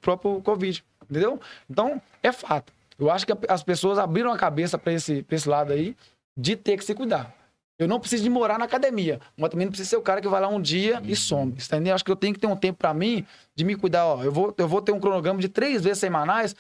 próprio 0.00 0.42
Covid. 0.42 0.84
Entendeu? 1.08 1.40
Então, 1.68 2.02
é 2.22 2.32
fato. 2.32 2.70
Eu 2.98 3.10
acho 3.10 3.26
que 3.26 3.32
as 3.48 3.62
pessoas 3.62 3.98
abriram 3.98 4.30
a 4.30 4.36
cabeça 4.36 4.76
para 4.76 4.92
esse, 4.92 5.24
esse 5.30 5.48
lado 5.48 5.72
aí 5.72 5.96
de 6.36 6.54
ter 6.54 6.76
que 6.76 6.84
se 6.84 6.94
cuidar. 6.94 7.34
Eu 7.78 7.88
não 7.88 7.98
preciso 7.98 8.22
de 8.22 8.30
morar 8.30 8.58
na 8.58 8.64
academia, 8.66 9.20
mas 9.36 9.50
também 9.50 9.66
não 9.66 9.72
preciso 9.72 9.90
ser 9.90 9.96
o 9.96 10.02
cara 10.02 10.20
que 10.20 10.28
vai 10.28 10.40
lá 10.40 10.48
um 10.48 10.60
dia 10.60 11.02
e 11.04 11.16
some. 11.16 11.52
Entendendo? 11.52 11.94
Acho 11.94 12.04
que 12.04 12.10
eu 12.10 12.16
tenho 12.16 12.32
que 12.32 12.40
ter 12.40 12.46
um 12.46 12.56
tempo 12.56 12.78
para 12.78 12.94
mim 12.94 13.26
de 13.54 13.64
me 13.64 13.74
cuidar. 13.74 14.06
Ó, 14.06 14.22
eu, 14.22 14.30
vou, 14.30 14.54
eu 14.56 14.68
vou 14.68 14.80
ter 14.80 14.92
um 14.92 15.00
cronograma 15.00 15.40
de 15.40 15.48
três 15.48 15.82
vezes 15.82 15.98
semanais 15.98 16.54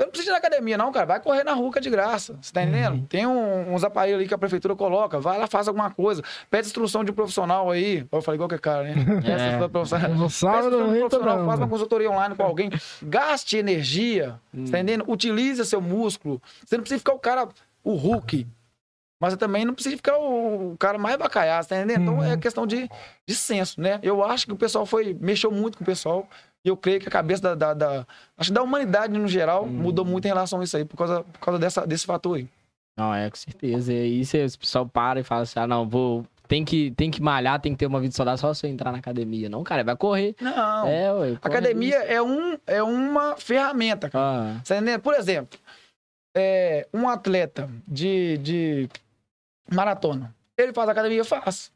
eu 0.00 0.06
não 0.06 0.10
preciso 0.12 0.30
ir 0.30 0.32
na 0.32 0.38
academia, 0.38 0.78
não, 0.78 0.90
cara. 0.90 1.04
Vai 1.04 1.20
correr 1.20 1.44
na 1.44 1.52
rua 1.52 1.78
de 1.78 1.90
graça. 1.90 2.34
Você 2.40 2.50
tá 2.50 2.62
entendendo? 2.62 2.94
Uhum. 2.94 3.04
Tem 3.04 3.26
um, 3.26 3.74
uns 3.74 3.84
aparelhos 3.84 4.18
ali 4.18 4.26
que 4.26 4.32
a 4.32 4.38
prefeitura 4.38 4.74
coloca. 4.74 5.20
Vai 5.20 5.38
lá, 5.38 5.46
faz 5.46 5.68
alguma 5.68 5.90
coisa. 5.90 6.24
Pede 6.50 6.68
instrução 6.68 7.04
de 7.04 7.10
um 7.10 7.14
profissional 7.14 7.70
aí. 7.70 8.06
Eu 8.10 8.22
falei 8.22 8.36
igual 8.36 8.48
que 8.48 8.54
é 8.54 8.58
cara, 8.58 8.84
né? 8.84 8.94
É. 9.30 9.58
Não 10.14 10.30
sabe, 10.30 10.70
não 10.70 10.88
um 10.88 10.98
profissional, 11.00 11.44
Faz 11.44 11.60
uma 11.60 11.68
consultoria 11.68 12.10
online 12.10 12.34
com 12.34 12.42
alguém. 12.42 12.70
Gaste 13.02 13.58
energia. 13.58 14.40
Hum. 14.54 14.64
Você 14.64 14.72
tá 14.72 14.78
entendendo? 14.78 15.04
Utilize 15.06 15.62
seu 15.66 15.82
músculo. 15.82 16.40
Você 16.64 16.78
não 16.78 16.82
precisa 16.82 16.98
ficar 16.98 17.12
o 17.12 17.18
cara, 17.18 17.46
o 17.84 17.94
Hulk. 17.94 18.46
Mas 19.20 19.36
também 19.36 19.66
não 19.66 19.74
precisa 19.74 19.96
ficar 19.96 20.16
o, 20.18 20.74
cara 20.78 20.96
mais 20.96 21.16
bacalhado, 21.18 21.68
tá 21.68 21.76
entendendo? 21.76 22.02
Então 22.02 22.24
é 22.24 22.32
uhum. 22.32 22.40
questão 22.40 22.66
de, 22.66 22.88
de 23.28 23.34
senso, 23.34 23.78
né? 23.78 24.00
Eu 24.02 24.24
acho 24.24 24.46
que 24.46 24.52
o 24.52 24.56
pessoal 24.56 24.86
foi. 24.86 25.14
mexeu 25.20 25.52
muito 25.52 25.76
com 25.76 25.84
o 25.84 25.86
pessoal. 25.86 26.26
E 26.64 26.68
eu 26.68 26.76
creio 26.76 27.00
que 27.00 27.08
a 27.08 27.10
cabeça 27.10 27.42
da, 27.42 27.54
da, 27.54 27.74
da 27.74 28.06
acho 28.36 28.52
da 28.52 28.62
humanidade 28.62 29.12
no 29.12 29.28
geral 29.28 29.64
hum. 29.64 29.68
mudou 29.68 30.04
muito 30.04 30.24
em 30.24 30.28
relação 30.28 30.60
a 30.60 30.64
isso 30.64 30.76
aí, 30.76 30.84
por 30.86 30.96
causa, 30.96 31.22
por 31.22 31.38
causa 31.38 31.60
dessa, 31.60 31.86
desse 31.86 32.06
fator 32.06 32.38
aí. 32.38 32.48
Não, 32.96 33.14
é, 33.14 33.28
com 33.28 33.36
certeza. 33.36 33.92
E 33.92 34.00
aí 34.00 34.24
se 34.24 34.42
o 34.42 34.58
pessoal 34.58 34.86
para 34.86 35.20
e 35.20 35.22
fala 35.22 35.42
assim, 35.42 35.60
ah, 35.60 35.66
não, 35.66 35.88
vou... 35.88 36.24
Tem 36.48 36.64
que, 36.64 36.90
tem 36.90 37.12
que 37.12 37.22
malhar, 37.22 37.60
tem 37.60 37.72
que 37.72 37.78
ter 37.78 37.86
uma 37.86 38.00
vida 38.00 38.12
saudável 38.12 38.38
só 38.38 38.52
se 38.52 38.66
eu 38.66 38.70
entrar 38.70 38.90
na 38.90 38.98
academia. 38.98 39.48
Não, 39.48 39.62
cara, 39.62 39.84
vai 39.84 39.96
correr. 39.96 40.34
Não. 40.40 40.86
É, 40.88 41.12
ué, 41.12 41.38
academia 41.40 41.96
é, 41.98 42.20
um, 42.20 42.58
é 42.66 42.82
uma 42.82 43.36
ferramenta, 43.36 44.10
cara. 44.10 44.56
Ah. 44.56 44.60
Você 44.64 44.76
entende? 44.76 44.98
Por 44.98 45.14
exemplo, 45.14 45.56
é, 46.36 46.88
um 46.92 47.08
atleta 47.08 47.70
de, 47.86 48.36
de 48.38 48.88
maratona. 49.70 50.34
Ele 50.56 50.72
faz 50.72 50.88
academia, 50.88 51.24
faz 51.24 51.72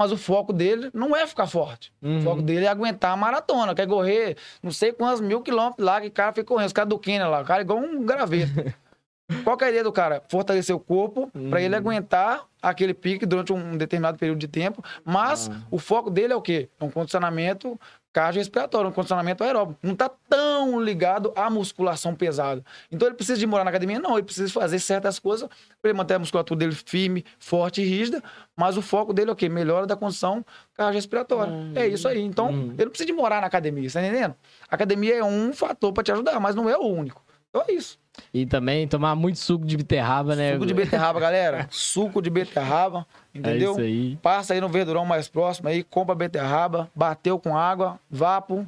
mas 0.00 0.12
o 0.12 0.16
foco 0.16 0.50
dele 0.50 0.88
não 0.94 1.14
é 1.14 1.26
ficar 1.26 1.46
forte. 1.46 1.92
Uhum. 2.00 2.20
O 2.20 2.22
foco 2.22 2.40
dele 2.40 2.64
é 2.64 2.68
aguentar 2.68 3.12
a 3.12 3.16
maratona, 3.18 3.74
quer 3.74 3.86
correr 3.86 4.34
não 4.62 4.72
sei 4.72 4.92
quantos 4.92 5.20
mil 5.20 5.42
quilômetros 5.42 5.84
lá 5.84 6.00
que 6.00 6.06
o 6.06 6.10
cara 6.10 6.32
fica 6.32 6.46
correndo. 6.46 6.68
Os 6.68 6.72
caras 6.72 6.88
do 6.88 6.98
Quênia 6.98 7.28
lá, 7.28 7.42
o 7.42 7.44
cara 7.44 7.60
é 7.60 7.64
igual 7.64 7.78
um 7.78 8.02
graveto. 8.02 8.50
Qual 9.44 9.56
é 9.60 9.64
a 9.64 9.68
ideia 9.68 9.84
do 9.84 9.92
cara? 9.92 10.22
Fortalecer 10.28 10.74
o 10.74 10.80
corpo 10.80 11.30
uhum. 11.34 11.50
para 11.50 11.60
ele 11.60 11.76
aguentar 11.76 12.46
aquele 12.60 12.92
pique 12.92 13.24
durante 13.24 13.52
um 13.52 13.76
determinado 13.76 14.18
período 14.18 14.38
de 14.38 14.48
tempo, 14.48 14.82
mas 15.04 15.46
uhum. 15.48 15.62
o 15.70 15.78
foco 15.78 16.10
dele 16.10 16.32
é 16.32 16.36
o 16.36 16.42
quê? 16.42 16.68
É 16.80 16.84
um 16.84 16.90
condicionamento 16.90 17.78
cardiorrespiratório, 18.12 18.90
um 18.90 18.92
condicionamento 18.92 19.44
aeróbico. 19.44 19.78
Não 19.82 19.92
está 19.92 20.10
tão 20.28 20.80
ligado 20.80 21.32
à 21.36 21.48
musculação 21.48 22.14
pesada. 22.14 22.64
Então 22.90 23.08
ele 23.08 23.14
precisa 23.14 23.38
de 23.38 23.46
morar 23.46 23.64
na 23.64 23.70
academia? 23.70 23.98
Não, 23.98 24.14
ele 24.14 24.24
precisa 24.24 24.52
fazer 24.52 24.78
certas 24.78 25.18
coisas 25.18 25.48
para 25.80 25.90
ele 25.90 25.96
manter 25.96 26.14
a 26.14 26.18
musculatura 26.18 26.58
dele 26.58 26.74
firme, 26.74 27.24
forte 27.38 27.80
e 27.82 27.84
rígida, 27.84 28.22
mas 28.56 28.76
o 28.76 28.82
foco 28.82 29.12
dele 29.12 29.30
é 29.30 29.32
o 29.32 29.36
quê? 29.36 29.48
Melhora 29.48 29.86
da 29.86 29.96
condição 29.96 30.44
cardiorrespiratória. 30.74 31.52
Hum. 31.52 31.72
É 31.74 31.86
isso 31.86 32.08
aí. 32.08 32.20
Então, 32.20 32.50
hum. 32.50 32.72
ele 32.74 32.84
não 32.84 32.90
precisa 32.90 33.06
de 33.06 33.12
morar 33.12 33.40
na 33.40 33.46
academia, 33.46 33.86
está 33.86 34.00
entendendo? 34.00 34.34
A 34.68 34.74
academia 34.74 35.16
é 35.16 35.24
um 35.24 35.52
fator 35.52 35.92
para 35.92 36.02
te 36.02 36.12
ajudar, 36.12 36.38
mas 36.40 36.54
não 36.54 36.68
é 36.68 36.76
o 36.76 36.86
único. 36.86 37.22
Então 37.50 37.66
é 37.68 37.72
isso. 37.72 37.98
E 38.32 38.46
também 38.46 38.86
tomar 38.86 39.14
muito 39.14 39.38
suco 39.38 39.64
de 39.64 39.76
beterraba, 39.76 40.36
né? 40.36 40.52
Suco 40.52 40.66
de 40.66 40.74
beterraba, 40.74 41.20
galera. 41.20 41.66
suco 41.70 42.22
de 42.22 42.30
beterraba, 42.30 43.06
entendeu? 43.34 43.70
É 43.70 43.72
isso 43.72 43.80
aí. 43.80 44.16
Passa 44.16 44.54
aí 44.54 44.60
no 44.60 44.68
verdurão 44.68 45.04
mais 45.04 45.28
próximo 45.28 45.68
aí, 45.68 45.82
compra 45.82 46.14
beterraba, 46.14 46.90
bateu 46.94 47.38
com 47.38 47.56
água, 47.56 47.98
vapo, 48.10 48.66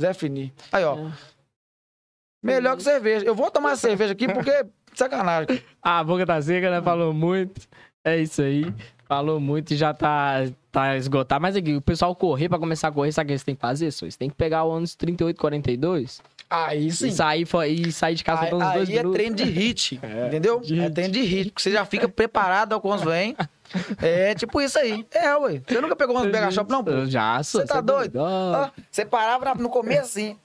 Zé 0.00 0.12
Fini. 0.12 0.52
Aí, 0.72 0.84
ó. 0.84 0.96
É. 0.98 1.12
Melhor 2.42 2.76
que 2.76 2.82
cerveja. 2.82 3.24
Eu 3.24 3.34
vou 3.34 3.50
tomar 3.50 3.76
cerveja 3.76 4.12
aqui 4.12 4.26
porque 4.28 4.66
sacanagem. 4.94 5.62
Ah, 5.82 6.00
a 6.00 6.04
boca 6.04 6.26
tá 6.26 6.42
seca, 6.42 6.68
né? 6.68 6.82
Falou 6.82 7.12
muito. 7.12 7.68
É 8.04 8.18
isso 8.18 8.42
aí. 8.42 8.74
Falou 9.04 9.38
muito 9.38 9.72
e 9.72 9.76
já 9.76 9.94
tá, 9.94 10.48
tá 10.72 10.96
esgotado. 10.96 11.40
Mas 11.40 11.54
aqui, 11.54 11.76
o 11.76 11.80
pessoal 11.80 12.12
correr 12.16 12.48
pra 12.48 12.58
começar 12.58 12.88
a 12.88 12.92
correr, 12.92 13.12
sabe 13.12 13.26
o 13.26 13.28
que 13.28 13.32
eles 13.34 13.44
têm 13.44 13.54
que 13.54 13.60
fazer? 13.60 13.84
Eles 14.02 14.16
têm 14.16 14.28
que 14.28 14.34
pegar 14.34 14.64
o 14.64 14.70
ônibus 14.70 14.96
38, 14.96 15.38
42 15.38 16.20
Aí 16.48 16.90
sim. 16.92 17.08
E 17.08 17.12
sair, 17.12 17.48
e 17.68 17.92
sair 17.92 18.14
de 18.14 18.22
casa 18.22 18.42
aí, 18.42 18.54
uns 18.54 18.72
dois 18.72 18.88
Aí 18.88 18.98
é 18.98 19.02
treino 19.02 19.34
de 19.34 19.44
hit, 19.44 19.98
é, 20.02 20.28
entendeu? 20.28 20.60
De 20.60 20.80
é 20.80 20.88
treino 20.88 21.12
de 21.12 21.22
hit, 21.22 21.50
porque 21.50 21.62
você 21.62 21.72
já 21.72 21.84
fica 21.84 22.08
preparado 22.08 22.80
quando 22.80 23.04
vem. 23.04 23.36
É 24.00 24.32
tipo 24.34 24.60
isso 24.60 24.78
aí. 24.78 25.04
É, 25.10 25.36
ué. 25.36 25.60
Você 25.66 25.80
nunca 25.80 25.96
pegou 25.96 26.16
um 26.16 26.24
mega 26.24 26.50
shop, 26.52 26.70
não, 26.70 26.84
pô? 26.84 27.04
Já, 27.06 27.42
sou. 27.42 27.60
Você 27.60 27.66
tá 27.66 27.80
doido? 27.80 28.20
você 28.90 29.04
parava 29.04 29.54
no 29.56 29.68
começo 29.68 30.02
assim 30.02 30.38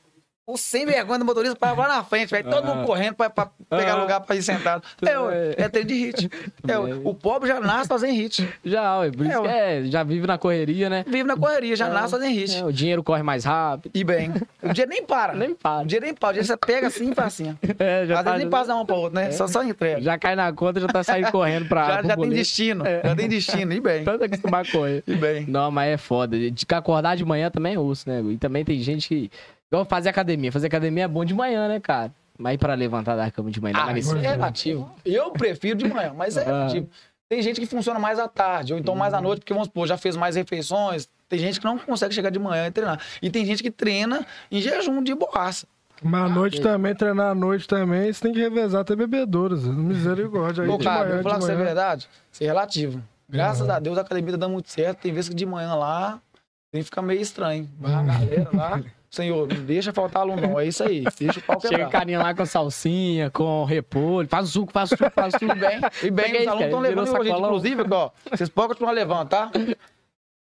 o 0.51 0.57
sem 0.57 0.85
vergonha 0.85 1.19
do 1.19 1.25
motorista 1.25 1.55
para 1.55 1.73
lá 1.73 1.87
na 1.87 2.03
frente, 2.03 2.29
vai 2.29 2.43
todo 2.43 2.65
mundo 2.65 2.85
correndo 2.85 3.15
para 3.15 3.29
pegar 3.69 3.95
lugar 3.95 4.19
para 4.21 4.35
ir 4.35 4.43
sentado. 4.43 4.83
É, 5.01 5.63
é 5.63 5.69
treino 5.69 5.87
de 5.87 5.95
hit. 5.95 6.31
É, 6.67 6.77
o 6.77 7.13
pobre 7.13 7.47
já 7.47 7.59
nasce 7.59 7.87
fazendo 7.87 8.13
hit. 8.13 8.47
Já, 8.63 8.99
ué, 8.99 9.11
por 9.11 9.25
isso 9.25 9.45
é, 9.45 9.83
já 9.85 10.03
vive 10.03 10.27
na 10.27 10.37
correria, 10.37 10.89
né? 10.89 11.05
Vive 11.07 11.23
na 11.23 11.37
correria, 11.37 11.75
já 11.75 11.87
nasce 11.87 12.11
fazendo 12.11 12.33
hit. 12.33 12.63
o 12.63 12.71
dinheiro 12.71 13.01
corre 13.01 13.23
mais 13.23 13.45
rápido. 13.45 13.91
E 13.93 14.03
bem. 14.03 14.31
O 14.61 14.73
dinheiro 14.73 14.89
nem 14.89 15.05
para. 15.05 15.33
Nem 15.33 15.55
para. 15.55 15.83
O 15.83 15.85
dinheiro 15.85 16.05
nem 16.05 16.13
para. 16.13 16.29
O 16.29 16.33
dinheiro 16.33 16.47
você 16.47 16.57
pega 16.57 16.87
assim 16.87 17.11
e 17.11 17.15
faz 17.15 17.27
assim. 17.27 17.57
É, 17.79 18.05
já 18.05 18.19
Às 18.19 18.23
tá, 18.23 18.31
vezes 18.31 18.43
nem 18.43 18.49
passa 18.49 18.75
uma 18.75 18.85
para 18.85 18.95
outra, 18.95 19.21
né? 19.21 19.27
É. 19.29 19.31
Só, 19.31 19.47
só 19.47 19.63
entrega. 19.63 20.01
Já 20.01 20.17
cai 20.19 20.35
na 20.35 20.51
conta, 20.53 20.79
já 20.79 20.87
tá 20.87 21.03
saindo 21.03 21.31
correndo 21.31 21.67
para 21.67 21.87
Já, 22.01 22.03
já 22.03 22.17
tem 22.17 22.29
destino. 22.29 22.85
É. 22.85 23.01
Já 23.03 23.15
tem 23.15 23.29
destino. 23.29 23.73
E 23.73 23.79
bem. 23.79 24.03
Tanto 24.05 24.23
acostumar 24.25 24.65
a 24.65 24.71
correr. 24.71 25.03
E 25.07 25.15
bem. 25.15 25.45
Não, 25.47 25.71
mas 25.71 25.93
é 25.93 25.97
foda. 25.97 26.37
De 26.37 26.65
acordar 26.69 27.15
de 27.15 27.25
manhã 27.25 27.49
também 27.49 27.75
é 27.75 27.79
osso, 27.79 28.07
né? 28.07 28.21
E 28.21 28.37
também 28.37 28.63
tem 28.63 28.79
gente 28.79 29.07
que 29.07 29.31
Igual 29.71 29.85
fazer 29.85 30.09
academia. 30.09 30.51
Fazer 30.51 30.67
academia 30.67 31.05
é 31.05 31.07
bom 31.07 31.23
de 31.23 31.33
manhã, 31.33 31.67
né, 31.69 31.79
cara? 31.79 32.11
Mas 32.37 32.57
para 32.57 32.73
levantar 32.73 33.15
da 33.15 33.31
cama 33.31 33.49
de 33.49 33.61
manhã, 33.61 33.75
ah, 33.77 33.97
isso 33.97 34.15
é 34.17 34.19
relativo. 34.19 34.91
Eu 35.05 35.31
prefiro 35.31 35.77
de 35.77 35.87
manhã, 35.87 36.13
mas 36.13 36.35
é 36.35 36.41
ah. 36.43 36.45
relativo. 36.45 36.89
Tem 37.29 37.41
gente 37.41 37.61
que 37.61 37.65
funciona 37.65 37.97
mais 37.97 38.19
à 38.19 38.27
tarde, 38.27 38.73
ou 38.73 38.79
então 38.79 38.93
mais 38.95 39.13
à 39.13 39.17
uhum. 39.17 39.23
noite, 39.23 39.39
porque 39.39 39.53
vamos 39.53 39.67
supor, 39.67 39.87
já 39.87 39.95
fez 39.95 40.17
mais 40.17 40.35
refeições, 40.35 41.07
Tem 41.29 41.39
gente 41.39 41.61
que 41.61 41.65
não 41.65 41.77
consegue 41.77 42.13
chegar 42.13 42.29
de 42.29 42.37
manhã 42.37 42.67
e 42.67 42.71
treinar. 42.71 42.99
E 43.21 43.29
tem 43.29 43.45
gente 43.45 43.63
que 43.63 43.71
treina 43.71 44.25
em 44.51 44.59
jejum 44.59 45.01
de 45.01 45.15
borracha. 45.15 45.65
Mas 46.03 46.25
à 46.25 46.27
noite 46.27 46.59
também, 46.59 46.93
treinar 46.93 47.31
à 47.31 47.35
noite 47.35 47.65
também, 47.67 48.11
você 48.11 48.21
tem 48.21 48.33
que 48.33 48.39
revezar 48.39 48.81
até 48.81 48.95
bebedouros. 48.95 49.65
Misericórdia. 49.65 50.63
Aí 50.63 50.69
Pô, 50.69 50.77
cara, 50.77 51.05
manhã, 51.05 51.09
eu 51.09 51.13
vou 51.13 51.23
falar 51.23 51.35
de 51.35 51.45
que 51.45 51.51
isso 51.51 51.61
é 51.61 51.63
verdade. 51.63 52.09
Isso 52.29 52.43
é 52.43 52.45
relativo. 52.47 53.03
Graças 53.29 53.69
a 53.69 53.79
Deus 53.79 53.97
a 53.97 54.01
academia 54.01 54.31
tá 54.31 54.37
dando 54.37 54.51
muito 54.51 54.69
certo. 54.69 54.99
Tem 54.99 55.13
vezes 55.13 55.29
que 55.29 55.35
de 55.35 55.45
manhã 55.45 55.73
lá 55.75 56.19
tem 56.69 56.81
que 56.81 56.85
ficar 56.85 57.01
meio 57.01 57.21
estranho. 57.21 57.69
Vai 57.79 57.93
a 57.93 58.03
galera 58.03 58.49
lá. 58.51 58.81
Senhor, 59.11 59.45
não 59.45 59.65
deixa 59.65 59.91
faltar 59.91 60.21
aluno, 60.21 60.41
não. 60.41 60.57
É 60.57 60.65
isso 60.67 60.81
aí. 60.83 61.03
Deixa 61.19 61.39
o 61.39 61.43
pau 61.43 61.59
Chega 61.59 61.73
o 61.73 61.77
quebrar. 61.79 61.89
carinha 61.89 62.19
lá 62.19 62.33
com 62.33 62.45
salsinha, 62.45 63.29
com 63.29 63.65
repolho, 63.65 64.25
faz 64.29 64.47
suco, 64.49 64.71
faz 64.71 64.87
suco, 64.87 65.09
faz 65.11 65.33
suco. 65.33 65.53
bem. 65.53 65.81
E 66.01 66.09
bem, 66.09 66.25
Peguei 66.27 66.41
os 66.43 66.47
alunos 66.47 66.65
estão 66.67 66.79
levando 66.79 67.19
hoje, 67.19 67.29
inclusive, 67.29 67.83
ó, 67.91 68.09
vocês 68.31 68.47
podem 68.49 68.69
continuar 68.69 68.93
levando, 68.93 69.27
tá? 69.27 69.51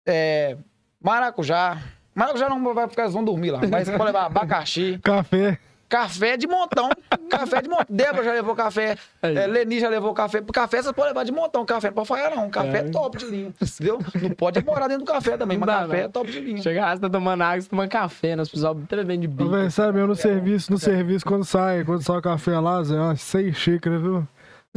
É, 0.05 0.55
maracujá. 1.03 1.81
Maracujá 2.13 2.47
não 2.47 2.73
vai 2.75 2.87
ficar, 2.87 3.03
eles 3.03 3.13
vão 3.13 3.23
dormir 3.23 3.49
lá. 3.49 3.61
Mas 3.67 3.89
pode 3.89 4.03
levar 4.03 4.25
abacaxi, 4.25 4.99
Café. 5.03 5.57
Café 5.89 6.37
de 6.37 6.47
montão. 6.47 6.89
Café 7.29 7.61
de 7.61 7.67
montão. 7.67 7.85
Débora 7.89 8.23
já 8.23 8.31
levou 8.33 8.55
café. 8.55 8.95
É, 9.21 9.47
Leni 9.47 9.79
já 9.79 9.89
levou 9.89 10.13
café. 10.13 10.41
Café 10.53 10.81
você 10.83 10.93
pode 10.93 11.07
levar 11.09 11.23
de 11.25 11.31
montão. 11.31 11.65
Café 11.65 11.87
não 11.87 11.95
pode 11.95 12.07
falhar, 12.07 12.35
não. 12.35 12.49
Café 12.49 12.77
é 12.79 12.83
top 12.83 13.17
de 13.17 13.25
linha. 13.25 13.53
Entendeu? 13.59 13.99
Não 14.21 14.29
pode 14.31 14.63
morar 14.63 14.87
dentro 14.87 15.03
do 15.03 15.11
café 15.11 15.35
também, 15.35 15.57
Não 15.57 15.65
mas 15.65 15.75
dá, 15.75 15.81
café 15.87 15.97
não. 15.97 16.05
é 16.05 16.07
top 16.07 16.31
de 16.31 16.39
linha. 16.39 16.61
Chega 16.61 16.81
lá, 16.81 16.95
você 16.95 17.01
tá 17.01 17.09
tomando 17.09 17.41
água, 17.41 17.61
você 17.61 17.69
tomando 17.69 17.89
café, 17.89 18.35
nós 18.35 18.47
precisamos 18.47 18.87
tremendo 18.87 19.21
de 19.21 19.27
bico. 19.27 19.71
Sabe, 19.71 19.99
eu 19.99 20.07
no 20.07 20.15
serviço, 20.15 20.71
no 20.71 20.77
serviço, 20.77 21.25
quando 21.25 21.43
sai, 21.43 21.83
quando 21.83 22.01
sai 22.03 22.17
o 22.17 22.21
café 22.21 22.59
lá, 22.59 22.83
Zé, 22.83 22.95
umas 22.95 23.21
seis 23.21 23.57
xícaras, 23.57 24.01
viu? 24.01 24.27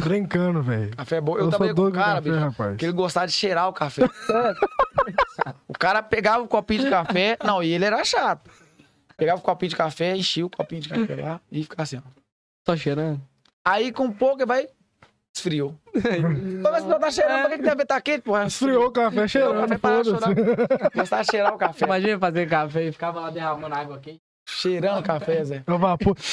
Brincando, 0.00 0.62
velho. 0.62 0.90
Café 0.96 1.16
é 1.16 1.20
bom. 1.20 1.36
Eu, 1.36 1.44
Eu 1.44 1.48
trabalhei 1.50 1.74
com 1.74 1.82
um 1.82 1.84
com 1.86 1.92
cara, 1.92 2.14
café, 2.14 2.30
bicho, 2.30 2.38
rapaz. 2.38 2.76
que 2.78 2.84
ele 2.86 2.92
gostava 2.94 3.26
de 3.26 3.32
cheirar 3.34 3.68
o 3.68 3.72
café. 3.74 4.02
o 5.68 5.74
cara 5.78 6.02
pegava 6.02 6.42
o 6.42 6.48
copinho 6.48 6.84
de 6.84 6.90
café. 6.90 7.36
Não, 7.44 7.62
e 7.62 7.72
ele 7.72 7.84
era 7.84 8.02
chato. 8.04 8.50
Pegava 9.22 9.38
o 9.38 9.42
copinho 9.42 9.70
de 9.70 9.76
café, 9.76 10.16
enchia 10.16 10.44
o 10.44 10.50
copinho 10.50 10.82
de 10.82 10.88
café 10.88 11.14
lá 11.14 11.40
e 11.50 11.62
ficava 11.62 11.82
assim, 11.84 11.98
ó. 11.98 12.02
Tô 12.64 12.76
cheirando. 12.76 13.20
Aí 13.64 13.92
com 13.92 14.10
pouco 14.10 14.38
ele 14.38 14.46
vai. 14.46 14.68
Esfriou. 15.32 15.78
Mas 16.60 16.82
você 16.82 16.98
tá 16.98 17.10
cheirando, 17.12 17.40
pra 17.42 17.50
que 17.50 17.56
que 17.58 17.62
deve 17.62 17.82
estar 17.84 18.00
quente, 18.00 18.22
porra? 18.22 18.46
Esfriou 18.46 18.86
o 18.86 18.90
café 18.90 19.28
cheirando. 19.28 19.68
Gostava 20.92 21.22
de 21.22 21.30
cheirar 21.30 21.54
o 21.54 21.56
café. 21.56 21.84
Imagina 21.84 22.18
fazer 22.18 22.48
café 22.48 22.88
e 22.88 22.92
ficava 22.92 23.20
lá 23.20 23.30
derramando 23.30 23.72
água 23.76 23.96
aqui. 23.96 24.20
Cheirando 24.54 25.00
o 25.00 25.02
café, 25.02 25.44
Zé. 25.44 25.62
É 25.66 25.72
o 25.72 25.78
vapor. 25.78 26.16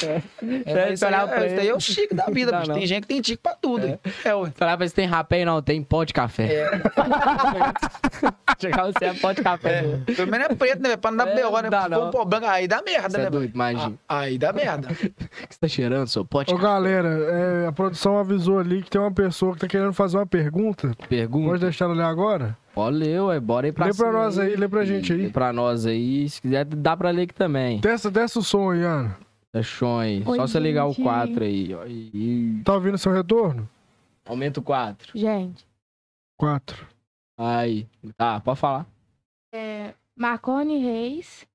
É, 0.66 0.92
isso, 0.92 1.04
aí, 1.04 1.12
olhava 1.12 1.32
pra 1.32 1.44
é, 1.44 1.46
isso 1.52 1.60
aí 1.60 1.68
é 1.68 1.74
o 1.74 1.80
chique 1.80 2.14
da 2.14 2.26
vida, 2.26 2.50
Não, 2.52 2.58
bicho. 2.60 2.70
não. 2.70 2.78
Tem 2.78 2.86
gente 2.86 3.02
que 3.02 3.08
tem 3.08 3.20
tique 3.20 3.42
pra 3.42 3.54
tudo. 3.54 3.86
hein? 3.86 3.98
É, 4.24 4.34
ué. 4.34 4.50
Falar 4.54 4.76
pra 4.76 4.86
se 4.88 4.94
tem 4.94 5.06
rapé 5.06 5.40
e 5.40 5.44
não, 5.44 5.60
tem 5.62 5.82
pó 5.82 6.04
de 6.04 6.12
café. 6.12 6.44
É, 6.44 6.70
Chegar 8.60 8.86
você 8.86 9.04
é 9.06 9.14
pó 9.14 9.32
de 9.32 9.42
café. 9.42 9.84
é. 10.08 10.12
Pelo 10.14 10.30
menos 10.30 10.46
é 10.50 10.54
preto, 10.54 10.82
né? 10.82 10.96
Pra 10.96 11.10
não 11.10 11.18
dar 11.18 11.28
É, 11.28 11.34
B.O., 11.34 11.60
né? 11.62 11.70
dá 11.70 11.88
não. 11.88 12.08
um 12.08 12.10
pó 12.10 12.24
branco, 12.24 12.46
aí 12.46 12.66
dá 12.68 12.82
merda, 12.82 13.10
Você 13.10 13.18
né? 13.18 13.24
é 13.26 13.30
doido, 13.30 13.54
imagina. 13.54 13.94
Aí 14.08 14.38
dá 14.38 14.52
merda. 14.52 14.88
O 15.00 15.46
que 15.50 15.54
você 15.54 15.58
tá 15.60 15.68
cheirando, 15.68 16.06
seu 16.08 16.24
pó 16.24 16.42
de 16.42 16.52
Ô, 16.52 16.56
café? 16.56 16.68
galera, 16.68 17.08
é, 17.08 17.66
a 17.66 17.72
produção 17.72 18.18
avisou 18.18 18.58
ali 18.58 18.82
que 18.82 18.90
tem 18.90 19.00
uma 19.00 19.10
pessoa 19.12 19.54
que 19.54 19.60
tá 19.60 19.66
querendo 19.68 19.92
fazer 19.92 20.16
uma 20.18 20.26
pergunta. 20.26 20.92
Pergunta. 21.08 21.48
Pode 21.50 21.60
deixar 21.62 21.86
ela 21.86 21.94
ler 21.94 22.04
agora? 22.04 22.56
Pode 22.74 22.96
ler, 22.96 23.20
ué. 23.22 23.40
Bora 23.40 23.66
aí 23.66 23.72
pra 23.72 23.86
Lê 23.86 23.92
pra 23.92 24.06
cima 24.06 24.12
nós 24.12 24.38
aí, 24.38 24.56
lê 24.56 24.68
pra 24.68 24.84
gente 24.84 25.12
aí. 25.12 25.22
Lê 25.22 25.30
pra 25.30 25.52
nós 25.52 25.86
aí. 25.86 26.28
Se 26.28 26.40
quiser, 26.40 26.64
dá 26.64 26.96
pra 26.96 27.10
ler 27.10 27.22
aqui 27.22 27.34
também. 27.34 27.80
Testa, 27.80 28.10
testa 28.10 28.38
o 28.38 28.42
som 28.42 28.70
aí, 28.70 28.82
Ana. 28.82 29.18
Aí. 29.52 30.22
Oi, 30.24 30.36
Só 30.38 30.46
você 30.46 30.60
ligar 30.60 30.86
o 30.86 30.92
gente. 30.92 31.02
4 31.02 31.44
aí. 31.44 31.74
ó. 31.74 31.84
E- 31.86 32.62
Tá 32.64 32.74
ouvindo 32.74 32.96
seu 32.96 33.12
retorno? 33.12 33.68
Aumenta 34.24 34.60
o 34.60 34.62
4. 34.62 35.18
Gente, 35.18 35.66
Quatro. 36.38 36.86
Aí. 37.38 37.86
Tá, 38.16 38.38
pode 38.40 38.60
falar. 38.60 38.86
é, 39.52 39.92
Marcone 40.16 40.78
Reis. 40.78 41.46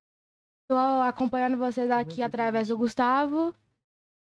Tô 0.68 0.76
acompanhando 0.76 1.56
vocês 1.58 1.90
aqui 1.92 2.22
através 2.22 2.68
do 2.68 2.78
Gustavo. 2.78 3.54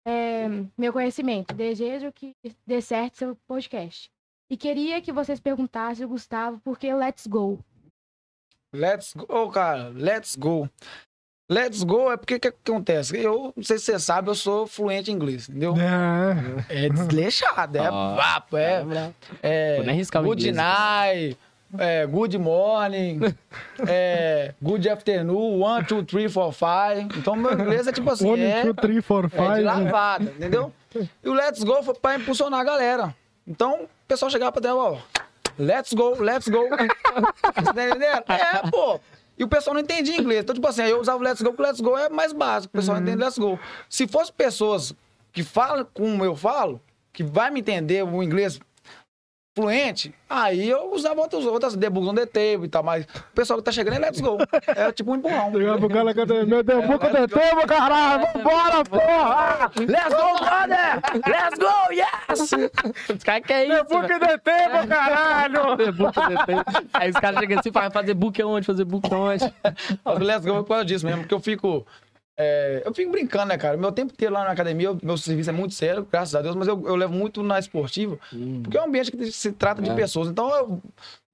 É, 0.07 0.47
meu 0.77 0.93
conhecimento. 0.93 1.53
Desejo 1.55 2.13
que 2.13 2.35
dê 2.67 2.81
certo 2.81 3.17
seu 3.17 3.37
podcast. 3.47 4.11
E 4.51 4.57
queria 4.57 5.01
que 5.03 5.13
vocês 5.13 5.39
perguntassem 5.39 6.05
o 6.07 6.09
Gustavo 6.09 6.59
por 6.61 6.79
que 6.79 6.93
Let's 6.93 7.27
Go. 7.27 7.59
Let's 8.75 9.15
go, 9.15 9.51
cara. 9.51 9.91
Let's 9.95 10.37
go. 10.37 10.69
Let's 11.51 11.83
go 11.83 12.13
é 12.13 12.17
porque 12.19 12.35
o 12.35 12.41
que 12.41 12.49
acontece? 12.49 13.17
Eu, 13.17 13.55
não 13.57 13.65
sei 13.65 13.79
se 13.79 13.87
você 13.87 13.99
sabe, 13.99 14.29
eu 14.29 14.35
sou 14.35 14.67
fluente 14.67 15.11
em 15.11 15.15
inglês, 15.15 15.49
entendeu? 15.49 15.75
É. 16.69 16.85
É 16.85 16.89
desleixado, 16.91 17.79
é 17.79 17.91
vapo, 17.91 18.59
é, 18.59 18.85
é 19.43 19.79
arriscar 19.89 20.21
o 20.23 20.27
good 20.27 20.47
inglês. 20.47 20.57
night, 20.57 21.39
é 21.79 22.07
good 22.07 22.37
morning, 22.37 23.21
é 23.89 24.53
good 24.61 24.87
afternoon, 24.91 25.59
one, 25.59 25.87
two, 25.87 26.05
three, 26.05 26.29
four, 26.29 26.53
five. 26.53 27.09
Então 27.17 27.35
meu 27.35 27.55
inglês 27.55 27.87
é 27.87 27.93
tipo 27.93 28.11
assim, 28.11 28.29
One, 28.31 28.43
é, 28.43 28.63
two, 28.65 28.75
three, 28.75 29.01
four, 29.01 29.25
é 29.25 29.29
de 29.29 29.35
five. 29.35 29.63
lavada, 29.63 30.25
entendeu? 30.25 30.71
E 30.95 31.29
o 31.31 31.33
let's 31.33 31.63
go 31.63 31.83
foi 31.83 31.95
pra 31.95 32.17
impulsionar 32.17 32.61
a 32.61 32.65
galera. 32.65 33.17
Então 33.49 33.85
o 33.85 33.89
pessoal 34.07 34.31
chegava 34.31 34.53
pra 34.53 34.61
dentro, 34.61 34.79
ó, 34.79 34.99
let's 35.59 35.95
go, 35.95 36.21
let's 36.21 36.47
go. 36.49 36.69
Você 37.57 37.73
tá 37.73 37.87
entendendo? 37.89 38.25
É, 38.29 38.71
pô. 38.71 39.01
E 39.39 39.45
o 39.45 39.49
pessoal 39.49 39.73
não 39.73 39.81
entendia 39.81 40.17
inglês. 40.21 40.43
Então, 40.43 40.55
tipo 40.55 40.67
assim, 40.67 40.83
eu 40.83 41.01
usava 41.01 41.19
o 41.19 41.23
let's 41.23 41.41
go, 41.41 41.51
porque 41.53 41.63
let's 41.63 41.81
go 41.81 41.97
é 41.97 42.09
mais 42.09 42.33
básico. 42.33 42.75
O 42.75 42.79
pessoal 42.79 42.99
entende 42.99 43.17
let's 43.17 43.39
go. 43.39 43.59
Se 43.89 44.07
fosse 44.07 44.33
pessoas 44.33 44.93
que 45.33 45.43
falam 45.43 45.87
como 45.95 46.25
eu 46.25 46.37
falo, 46.37 46.81
que 47.13 47.23
vai 47.23 47.51
me 47.51 47.61
entender 47.61 48.05
o 48.05 48.23
inglês 48.23 48.61
fluente, 49.59 50.15
aí 50.31 50.71
eu 50.71 50.93
usava 50.93 51.21
outras, 51.21 51.45
outras 51.45 51.75
debugs 51.75 52.09
on 52.09 52.15
the 52.15 52.27
table 52.27 52.67
e 52.67 52.69
tal, 52.69 52.85
mas 52.85 53.05
o 53.05 53.35
pessoal 53.35 53.59
que 53.59 53.65
tá 53.65 53.73
chegando 53.73 53.95
é 53.95 53.99
let's 53.99 54.21
go. 54.21 54.39
É 54.69 54.93
tipo 54.93 55.11
um 55.11 55.17
empurrão. 55.17 55.51
Chegava 55.51 55.79
pro 55.79 55.89
cara 55.89 56.15
cantando, 56.15 56.47
meu 56.47 56.63
Deus, 56.63 56.87
boca 56.87 57.09
de 57.09 57.27
tempo, 57.27 57.67
caralho, 57.67 58.29
vambora, 58.33 58.85
porra! 58.85 59.73
Let's 59.77 60.15
go, 60.15 60.39
brother! 60.39 61.01
Let's 61.27 61.59
go, 61.59 61.93
yes! 61.93 63.09
Os 63.17 63.25
caras 63.25 63.47
que 63.47 63.53
é 63.53 63.65
isso, 63.65 63.75
velho? 63.75 63.85
boca 63.89 64.19
de 64.21 64.39
tempo, 64.39 64.87
caralho! 64.89 65.77
Fazer 65.77 65.93
book 65.93 66.15
depois. 66.29 66.87
Aí 66.93 67.11
os 67.11 67.17
caras 67.17 67.41
chegam 67.41 67.59
assim, 67.59 67.73
faz 67.73 67.93
fazer 67.93 68.15
book 68.15 68.43
onde? 68.45 68.67
Fazer 68.67 68.85
book 68.85 69.13
onde? 69.13 69.45
Let's 70.25 70.45
Go 70.45 70.53
é 70.53 70.59
por 70.59 70.69
causa 70.69 70.85
disso 70.85 71.05
mesmo, 71.05 71.23
porque 71.23 71.35
eu 71.35 71.41
fico. 71.41 71.85
É, 72.39 72.83
eu 72.85 72.95
fico 72.95 73.11
brincando, 73.11 73.47
né, 73.47 73.59
cara? 73.59 73.77
Meu 73.77 73.91
tempo 73.91 74.13
inteiro 74.13 74.33
lá 74.33 74.45
na 74.45 74.51
academia, 74.53 74.87
eu- 74.89 74.99
meu 75.03 75.17
serviço 75.19 75.51
é 75.51 75.53
muito 75.53 75.75
sério, 75.75 76.07
graças 76.11 76.35
a 76.35 76.41
Deus, 76.41 76.55
mas 76.55 76.69
eu, 76.69 76.83
eu 76.87 76.95
levo 76.95 77.13
muito 77.13 77.43
na 77.43 77.59
esportiva, 77.59 78.17
porque 78.63 78.77
é 78.79 78.81
um 78.81 78.85
ambiente 78.87 79.11
que 79.11 79.31
se 79.33 79.53
trata 79.53 79.83
de 79.83 79.91
É. 79.91 79.95
pessoas. 79.95 80.29
Então, 80.29 80.49
eu- 80.55 80.67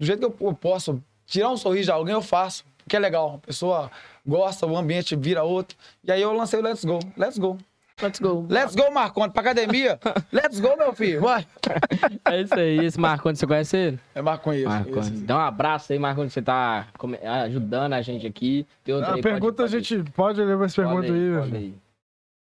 do 0.01 0.07
jeito 0.07 0.19
que 0.19 0.43
eu, 0.43 0.49
eu 0.49 0.55
posso 0.55 1.01
tirar 1.27 1.51
um 1.51 1.57
sorriso 1.57 1.85
de 1.85 1.91
alguém, 1.91 2.15
eu 2.15 2.23
faço, 2.23 2.65
porque 2.79 2.97
é 2.97 2.99
legal. 2.99 3.35
A 3.43 3.47
pessoa 3.47 3.91
gosta, 4.27 4.67
o 4.67 4.77
ambiente 4.77 5.15
vira 5.15 5.43
outro. 5.45 5.77
E 6.03 6.11
aí 6.11 6.21
eu 6.23 6.33
lancei 6.33 6.59
o 6.59 6.63
Let's 6.63 6.85
Go. 6.85 6.99
Let's 7.17 7.39
go. 7.39 7.59
Let's 8.03 8.19
go. 8.19 8.47
Let's 8.51 8.75
go, 8.75 8.91
Marconde, 8.93 9.33
pra 9.33 9.41
academia. 9.43 9.99
Let's 10.33 10.59
go, 10.59 10.77
meu 10.77 10.93
filho. 10.93 11.21
Vai. 11.21 11.47
É 12.25 12.41
isso 12.41 12.55
aí. 12.55 12.85
Esse 12.85 12.99
Marconi, 12.99 13.37
você 13.37 13.47
conhece 13.47 13.77
ele? 13.77 14.01
É 14.15 14.21
Marconde 14.21 14.59
isso. 14.59 14.69
Marconi. 14.69 14.99
esse. 15.01 15.11
Dá 15.25 15.37
um 15.37 15.41
abraço 15.41 15.93
aí, 15.93 15.99
Marconi, 15.99 16.29
você 16.29 16.43
tá 16.43 16.89
ajudando 17.45 17.93
a 17.93 18.03
gente 18.03 18.27
aqui. 18.27 18.67
Tem 18.83 18.95
outra 18.95 19.13
A 19.13 19.15
aí, 19.15 19.23
pergunta 19.23 19.63
a 19.63 19.67
pode- 19.67 19.73
pode- 19.77 19.85
gente 19.85 20.11
pode 20.13 20.43
levar 20.43 20.65
essa 20.65 20.83
pode 20.83 21.07
pergunta 21.07 21.13
aí, 21.13 21.41
pode 21.51 21.57
aí. 21.57 21.75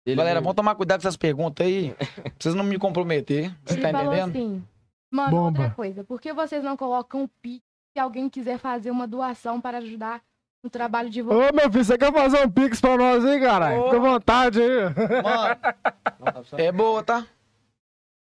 Ele 0.06 0.16
Galera, 0.16 0.40
vamos 0.40 0.54
tomar 0.54 0.74
cuidado 0.74 1.00
com 1.02 1.08
essas 1.08 1.16
perguntas 1.16 1.66
aí, 1.66 1.92
pra 1.94 2.06
vocês 2.38 2.54
não 2.54 2.64
me 2.64 2.78
comprometer. 2.78 3.52
Você 3.64 3.74
Ele 3.74 3.82
tá 3.82 3.90
falou 3.90 4.14
entendendo? 4.14 4.30
assim: 4.30 4.64
Mano, 5.12 5.30
Bomba. 5.30 5.60
outra 5.62 5.74
coisa, 5.74 6.02
por 6.04 6.20
que 6.20 6.32
vocês 6.32 6.62
não 6.64 6.76
colocam 6.76 7.24
o 7.24 7.28
Pix 7.42 7.62
se 7.92 8.00
alguém 8.00 8.28
quiser 8.30 8.58
fazer 8.58 8.90
uma 8.90 9.06
doação 9.06 9.60
para 9.60 9.78
ajudar 9.78 10.22
no 10.66 10.70
trabalho 10.70 11.08
de 11.08 11.22
vocês? 11.22 11.50
Ô, 11.50 11.54
meu 11.54 11.70
filho, 11.70 11.84
você 11.84 11.96
quer 11.96 12.12
fazer 12.12 12.44
um 12.44 12.50
pix 12.50 12.80
pra 12.80 12.96
nós 12.96 13.24
aí, 13.24 13.40
caralho? 13.40 13.84
Fica 13.84 13.96
à 13.96 14.00
vontade 14.00 14.60
aí. 14.62 14.68
Mano, 15.22 16.44
É 16.58 16.72
boa, 16.72 17.02
tá? 17.02 17.26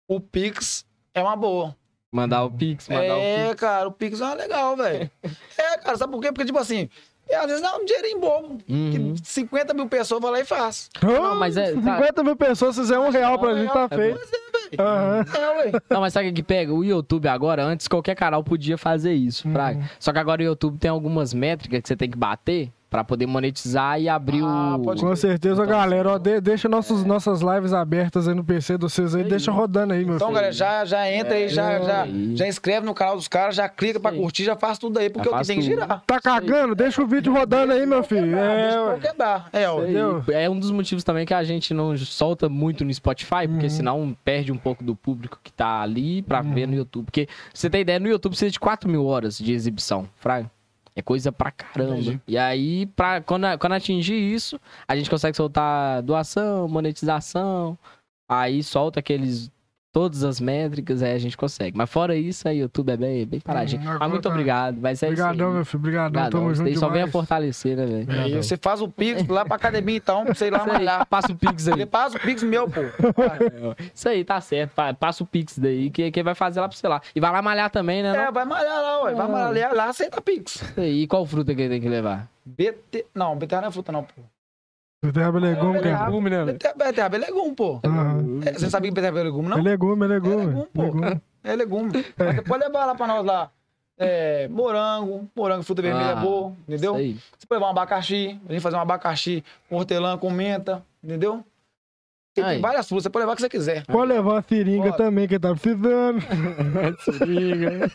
O 0.07 0.19
Pix 0.19 0.85
é 1.13 1.21
uma 1.21 1.35
boa. 1.35 1.75
Mandar 2.11 2.43
o 2.43 2.49
Pix, 2.51 2.87
mandar 2.89 3.03
É, 3.03 3.45
o 3.45 3.49
Pix. 3.49 3.59
cara, 3.61 3.87
o 3.87 3.91
Pix 3.91 4.19
é 4.21 4.23
uma 4.23 4.33
legal, 4.33 4.75
velho. 4.75 5.11
É, 5.57 5.77
cara, 5.77 5.97
sabe 5.97 6.11
por 6.13 6.21
quê? 6.21 6.31
Porque, 6.31 6.45
tipo 6.45 6.57
assim, 6.57 6.89
é, 7.29 7.35
às 7.37 7.45
vezes 7.47 7.61
dá 7.61 7.75
um 7.77 7.85
dinheirinho 7.85 8.19
bobo. 8.19 8.57
Uhum. 8.67 9.13
Que 9.15 9.27
50 9.29 9.73
mil 9.73 9.87
pessoas 9.87 10.21
vão 10.21 10.31
lá 10.31 10.39
e 10.39 10.45
faz. 10.45 10.89
Não, 11.01 11.35
mas 11.35 11.55
é- 11.57 11.73
tá- 11.73 11.81
50 11.97 12.23
mil 12.23 12.35
pessoas, 12.35 12.75
se 12.75 12.81
fizer 12.81 12.99
um 12.99 13.09
real 13.09 13.37
pra 13.39 13.53
gente, 13.55 13.71
tá 13.71 13.87
É 13.91 13.95
feito. 13.95 14.19
É, 14.77 15.57
ué. 15.57 15.71
Não, 15.89 16.01
mas 16.01 16.13
sabe 16.13 16.29
o 16.29 16.33
que 16.33 16.43
pega? 16.43 16.73
O 16.73 16.83
YouTube 16.83 17.27
agora, 17.27 17.63
antes 17.63 17.87
qualquer 17.87 18.15
canal 18.15 18.43
podia 18.43 18.77
fazer 18.77 19.13
isso, 19.13 19.47
Uhum. 19.47 19.53
fraga. 19.53 19.89
Só 19.99 20.13
que 20.13 20.19
agora 20.19 20.41
o 20.41 20.45
YouTube 20.45 20.77
tem 20.77 20.91
algumas 20.91 21.33
métricas 21.33 21.81
que 21.81 21.87
você 21.87 21.95
tem 21.95 22.09
que 22.09 22.17
bater 22.17 22.71
pra 22.89 23.03
poder 23.03 23.27
monetizar 23.27 24.01
e 24.01 24.09
abrir 24.09 24.41
Ah, 24.43 24.75
o... 24.77 24.81
pode 24.83 25.01
Com 25.01 25.15
certeza, 25.15 25.61
Então, 25.63 25.67
galera. 25.67 26.13
Ó, 26.13 26.17
de- 26.17 26.41
deixa 26.41 26.67
nossos, 26.67 27.05
nossas 27.05 27.41
lives 27.41 27.71
abertas 27.71 28.27
aí 28.27 28.33
no 28.33 28.43
PC 28.43 28.77
de 28.77 28.81
vocês 28.83 29.13
aí. 29.13 29.23
Deixa 29.23 29.51
rodando 29.51 29.93
aí, 29.93 30.03
meu 30.03 30.15
Então, 30.15 30.27
filho. 30.27 30.35
galera, 30.35 30.51
já, 30.53 30.83
já 30.85 31.11
entra 31.11 31.35
aí, 31.35 31.47
já, 31.49 31.71
É. 31.73 31.83
já, 31.83 32.01
Aí. 32.03 32.35
já 32.35 32.47
inscreve 32.47 32.85
no 32.85 32.93
canal 32.95 33.15
dos 33.15 33.27
caras, 33.27 33.55
já 33.55 33.69
clica 33.69 33.99
pra 33.99 34.11
aí. 34.11 34.17
curtir, 34.19 34.43
já 34.43 34.55
faz 34.55 34.77
tudo 34.79 34.97
aí, 34.97 35.09
porque 35.09 35.29
Já 35.29 35.35
o 35.35 35.39
que 35.41 35.47
tem 35.47 35.57
que 35.57 35.61
girar. 35.63 36.01
Tá 36.07 36.19
cagando? 36.19 36.73
Deixa 36.73 37.01
o 37.03 37.07
vídeo 37.07 37.31
rodando 37.31 37.73
aí, 37.73 37.85
meu 37.85 38.03
filho. 38.03 38.35
É, 38.35 38.97
deixa. 38.99 39.45
É, 39.53 39.69
ó. 39.69 39.81
É 40.31 40.49
um 40.49 40.59
dos 40.59 40.71
motivos 40.71 41.03
também 41.03 41.25
que 41.25 41.33
a 41.33 41.43
gente 41.43 41.73
não 41.73 41.95
solta 41.97 42.49
muito 42.49 42.83
no 42.83 42.93
Spotify, 42.93 43.47
porque 43.47 43.65
Uhum. 43.65 43.69
senão 43.69 44.17
perde 44.25 44.51
um 44.51 44.57
pouco 44.57 44.83
do 44.83 44.95
público 44.95 45.39
que 45.43 45.51
tá 45.53 45.81
ali 45.81 46.21
pra 46.23 46.41
ver 46.41 46.67
no 46.67 46.73
YouTube. 46.75 47.05
Porque, 47.05 47.27
você 47.53 47.69
tem 47.69 47.81
ideia, 47.81 47.99
no 47.99 48.07
YouTube 48.07 48.31
precisa 48.31 48.51
de 48.51 48.59
4 48.59 48.89
mil 48.89 49.05
horas 49.05 49.37
de 49.37 49.53
exibição, 49.53 50.07
fraga. 50.17 50.49
É 50.95 51.01
coisa 51.01 51.31
pra 51.31 51.51
caramba. 51.51 51.93
Entendi. 51.93 52.21
E 52.27 52.37
aí, 52.37 52.85
pra, 52.87 53.21
quando, 53.21 53.45
quando 53.57 53.73
atingir 53.73 54.15
isso, 54.15 54.59
a 54.87 54.95
gente 54.95 55.09
consegue 55.09 55.35
soltar 55.37 56.01
doação, 56.01 56.67
monetização. 56.67 57.77
Aí 58.27 58.61
solta 58.61 58.99
aqueles. 58.99 59.51
Todas 59.91 60.23
as 60.23 60.39
métricas, 60.39 61.01
aí 61.01 61.13
a 61.13 61.17
gente 61.17 61.35
consegue. 61.35 61.75
Mas 61.75 61.89
fora 61.89 62.15
isso, 62.15 62.47
aí 62.47 62.59
o 62.59 62.61
YouTube 62.63 62.91
é 62.91 62.97
bem, 62.97 63.25
bem 63.25 63.39
paradinho. 63.39 63.81
Hum, 63.81 63.97
Mas 63.99 64.09
muito 64.09 64.21
tá. 64.23 64.29
obrigado. 64.29 64.79
Vai 64.79 64.95
ser 64.95 65.07
Obrigadão, 65.07 65.51
meu 65.53 65.65
filho. 65.65 65.79
Obrigadão. 65.79 66.07
Obrigadão. 66.07 66.39
Tamo 66.41 66.53
junto 66.53 66.79
só 66.79 66.89
vem 66.89 67.01
a 67.01 67.07
fortalecer, 67.07 67.75
né, 67.75 67.85
velho? 68.05 68.43
Você 68.43 68.55
faz 68.55 68.81
o 68.81 68.87
Pix 68.87 69.27
lá 69.27 69.43
pra 69.45 69.55
academia, 69.55 69.97
então, 69.97 70.25
pra 70.25 70.35
você 70.35 70.45
ir 70.45 70.51
lá 70.51 70.63
malhar. 70.67 71.07
Passa 71.07 71.31
o 71.31 71.35
Pix 71.35 71.67
aí. 71.67 71.73
Ele 71.73 71.85
faz 71.87 72.13
o 72.13 72.19
Pix 72.19 72.43
meu, 72.43 72.69
pô. 72.69 72.81
Isso 73.93 74.07
aí, 74.09 74.23
tá 74.23 74.39
certo. 74.39 74.73
Pa- 74.75 74.93
Passa 74.93 75.23
o 75.23 75.25
Pix 75.25 75.57
daí, 75.57 75.89
que 75.89 76.11
quem 76.11 76.21
vai 76.23 76.35
fazer 76.35 76.61
lá 76.61 76.69
pra 76.69 76.77
você 76.77 76.87
lá. 76.87 77.01
E 77.15 77.19
vai 77.19 77.31
lá 77.31 77.41
malhar 77.41 77.71
também, 77.71 78.03
né? 78.03 78.15
É, 78.15 78.25
não? 78.25 78.31
vai 78.31 78.45
malhar 78.45 78.81
lá, 78.81 79.03
ué. 79.05 79.13
Vai 79.15 79.27
malhar 79.27 79.73
lá, 79.73 79.85
aceita 79.89 80.21
Pix. 80.21 80.55
Isso 80.55 80.79
aí. 80.79 81.01
E 81.01 81.07
qual 81.07 81.25
fruta 81.25 81.55
que 81.55 81.61
ele 81.61 81.69
tem 81.69 81.81
que 81.81 81.89
levar? 81.89 82.29
BT... 82.45 83.05
Não, 83.15 83.35
beterraba 83.35 83.63
não 83.65 83.69
é 83.69 83.71
fruta, 83.71 83.91
não, 83.91 84.03
pô. 84.03 84.21
Beterraba 85.01 85.37
é 85.37 85.41
legume, 85.41 85.77
É, 85.77 85.81
cara. 85.81 86.05
Legume, 86.07 86.29
né? 86.29 86.45
Beterraba 86.45 87.15
é 87.15 87.19
legume, 87.19 87.55
pô. 87.55 87.79
É, 88.45 88.53
Você 88.53 88.69
sabia 88.69 88.89
que 88.89 88.95
beterraba 88.95 89.19
é 89.21 89.23
legume, 89.23 89.47
É 89.47 89.49
não? 89.51 89.61
legume, 89.63 90.05
é 90.05 90.07
legume. 90.09 90.33
É 90.43 90.45
legume, 90.45 90.67
pô. 90.73 90.81
legume. 90.83 91.21
É 91.41 91.55
legume. 91.55 91.89
Mas 92.17 92.35
você 92.35 92.41
pode 92.41 92.65
levar 92.65 92.85
lá 92.85 92.93
pra 92.95 93.07
nós 93.07 93.25
lá. 93.25 93.49
É, 93.97 94.47
morango, 94.49 95.25
morango, 95.33 95.63
fruta 95.63 95.81
vermelha 95.81 96.15
Ah, 96.15 96.19
é 96.19 96.21
boa, 96.21 96.53
entendeu? 96.67 96.95
Você 96.95 97.47
pode 97.47 97.59
levar 97.59 97.67
um 97.67 97.69
abacaxi, 97.69 98.37
a 98.47 98.51
gente 98.51 98.61
fazer 98.61 98.75
um 98.75 98.79
abacaxi 98.81 99.41
com 99.69 99.77
hortelã, 99.77 100.17
com 100.17 100.29
menta, 100.29 100.83
entendeu? 101.01 101.43
Tem, 102.33 102.59
várias 102.59 102.87
frutas, 102.87 103.03
você 103.03 103.09
pode 103.09 103.23
levar 103.23 103.33
o 103.33 103.35
que 103.37 103.41
você 103.41 103.49
quiser. 103.49 103.85
Pode 103.85 104.11
levar 104.11 104.31
uma 104.33 104.41
seringa 104.41 104.83
Pode. 104.91 104.97
também, 104.97 105.27
que 105.29 105.39
tá 105.39 105.51
precisando. 105.53 106.19
Seringa. 107.03 107.91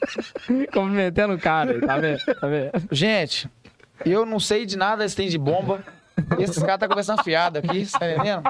Comprometendo 0.72 1.34
o 1.34 1.38
cara, 1.38 1.72
aí, 1.72 1.80
tá 1.80 1.98
vendo? 1.98 2.18
Tá 2.40 2.46
vendo? 2.48 2.70
Gente, 2.90 3.48
eu 4.04 4.24
não 4.26 4.40
sei 4.40 4.64
de 4.66 4.76
nada 4.76 5.04
esse 5.04 5.14
tem 5.16 5.28
de 5.28 5.38
bomba. 5.38 5.84
Esses 6.38 6.62
caras 6.62 6.78
tá 6.78 6.88
conversando 6.88 7.22
fiado 7.22 7.58
aqui, 7.58 7.84
você 7.84 7.98
tá 7.98 8.10
entendendo? 8.12 8.42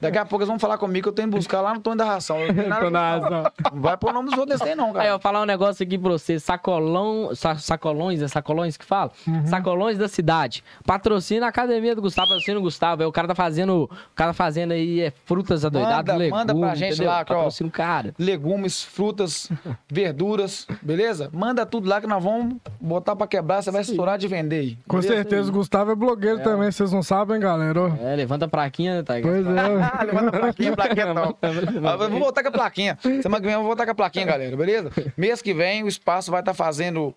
Daqui 0.00 0.18
a 0.18 0.24
pouco 0.24 0.42
eles 0.42 0.48
vão 0.48 0.58
falar 0.58 0.78
comigo 0.78 1.04
que 1.04 1.08
eu 1.08 1.12
tenho 1.12 1.28
que 1.30 1.36
buscar 1.36 1.60
lá 1.60 1.72
no 1.74 1.80
Tom 1.80 1.94
da 1.96 2.04
Ração. 2.04 2.38
Eu 2.40 2.52
não 2.52 2.76
Tô 2.80 2.90
na 2.90 3.10
razão. 3.10 3.30
não. 3.30 3.80
Vai 3.80 3.96
pôr 3.96 4.10
o 4.10 4.12
nome 4.12 4.30
dos 4.30 4.38
outros 4.38 4.60
tem, 4.60 4.74
não, 4.74 4.86
Aí, 4.86 4.90
eu 4.90 4.94
cara. 4.94 5.10
vou 5.12 5.18
falar 5.20 5.42
um 5.42 5.44
negócio 5.46 5.84
aqui 5.84 5.96
pra 5.98 6.10
você. 6.10 6.38
Sacolão, 6.40 7.34
sa- 7.34 7.56
sacolões, 7.56 8.20
é 8.22 8.28
sacolões 8.28 8.76
que 8.76 8.84
fala? 8.84 9.10
Uhum. 9.26 9.46
Sacolões 9.46 9.96
da 9.98 10.08
cidade. 10.08 10.64
Patrocina 10.84 11.46
a 11.46 11.48
academia 11.48 11.94
do 11.94 12.02
Gustavo, 12.02 12.28
patrocina 12.28 12.58
o 12.58 12.62
Gustavo. 12.62 13.02
Aí 13.02 13.08
o 13.08 13.12
cara 13.12 13.28
tá 13.28 13.34
fazendo. 13.34 13.84
O 13.84 14.14
cara 14.14 14.30
tá 14.30 14.34
fazendo 14.34 14.72
aí 14.72 15.00
é, 15.00 15.12
frutas 15.24 15.64
adoidadas, 15.64 15.98
Manda- 15.98 16.16
legumes. 16.16 16.46
manda 16.46 16.54
pra 16.66 16.74
gente 16.74 16.94
entendeu? 16.94 17.10
lá, 17.10 17.20
ó, 17.20 17.24
Patrocina 17.24 17.68
o 17.68 17.72
cara. 17.72 18.14
Legumes, 18.18 18.82
frutas, 18.82 19.50
verduras, 19.90 20.66
beleza? 20.82 21.30
Manda 21.32 21.64
tudo 21.66 21.88
lá 21.88 22.00
que 22.00 22.06
nós 22.06 22.22
vamos 22.22 22.56
botar 22.80 23.16
pra 23.16 23.26
quebrar, 23.26 23.62
você 23.62 23.70
vai 23.70 23.82
estourar 23.82 24.18
de 24.18 24.28
vender 24.28 24.56
aí. 24.60 24.78
Com 24.86 24.98
beleza? 24.98 25.14
certeza, 25.14 25.48
o 25.50 25.52
Gustavo 25.52 25.90
é 25.90 25.94
blogueiro 25.94 26.42
também, 26.42 26.70
vocês 26.70 26.87
não 26.92 27.02
sabem, 27.02 27.38
galera. 27.40 27.80
É, 28.00 28.16
levanta 28.16 28.44
a 28.44 28.48
plaquinha, 28.48 29.02
tá? 29.02 29.14
Pois 29.20 29.46
é. 29.46 29.50
Ah, 29.50 30.02
levanta 30.04 30.36
a 30.36 30.40
plaquinha, 30.40 30.76
plaquinha 30.76 31.06
não. 31.14 31.36
Ah, 31.42 32.04
eu 32.04 32.10
Vou 32.10 32.20
voltar 32.20 32.42
com 32.42 32.48
a 32.48 32.52
plaquinha. 32.52 32.98
Semana 33.02 33.40
que 33.40 33.46
vem 33.46 33.52
eu 33.52 33.60
vou 33.60 33.68
voltar 33.68 33.84
com 33.84 33.92
a 33.92 33.94
plaquinha, 33.94 34.26
galera, 34.26 34.56
beleza? 34.56 34.90
Mês 35.16 35.40
que 35.42 35.54
vem 35.54 35.82
o 35.82 35.88
espaço 35.88 36.30
vai 36.30 36.40
estar 36.40 36.54
fazendo 36.54 37.14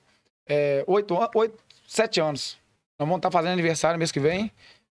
é, 0.47 0.83
oito, 0.87 1.17
oito, 1.35 1.55
sete 1.87 2.19
anos. 2.19 2.57
Nós 2.99 3.07
vamos 3.07 3.17
estar 3.17 3.31
fazendo 3.31 3.53
aniversário 3.53 3.97
mês 3.97 4.11
que 4.11 4.19
vem. 4.19 4.51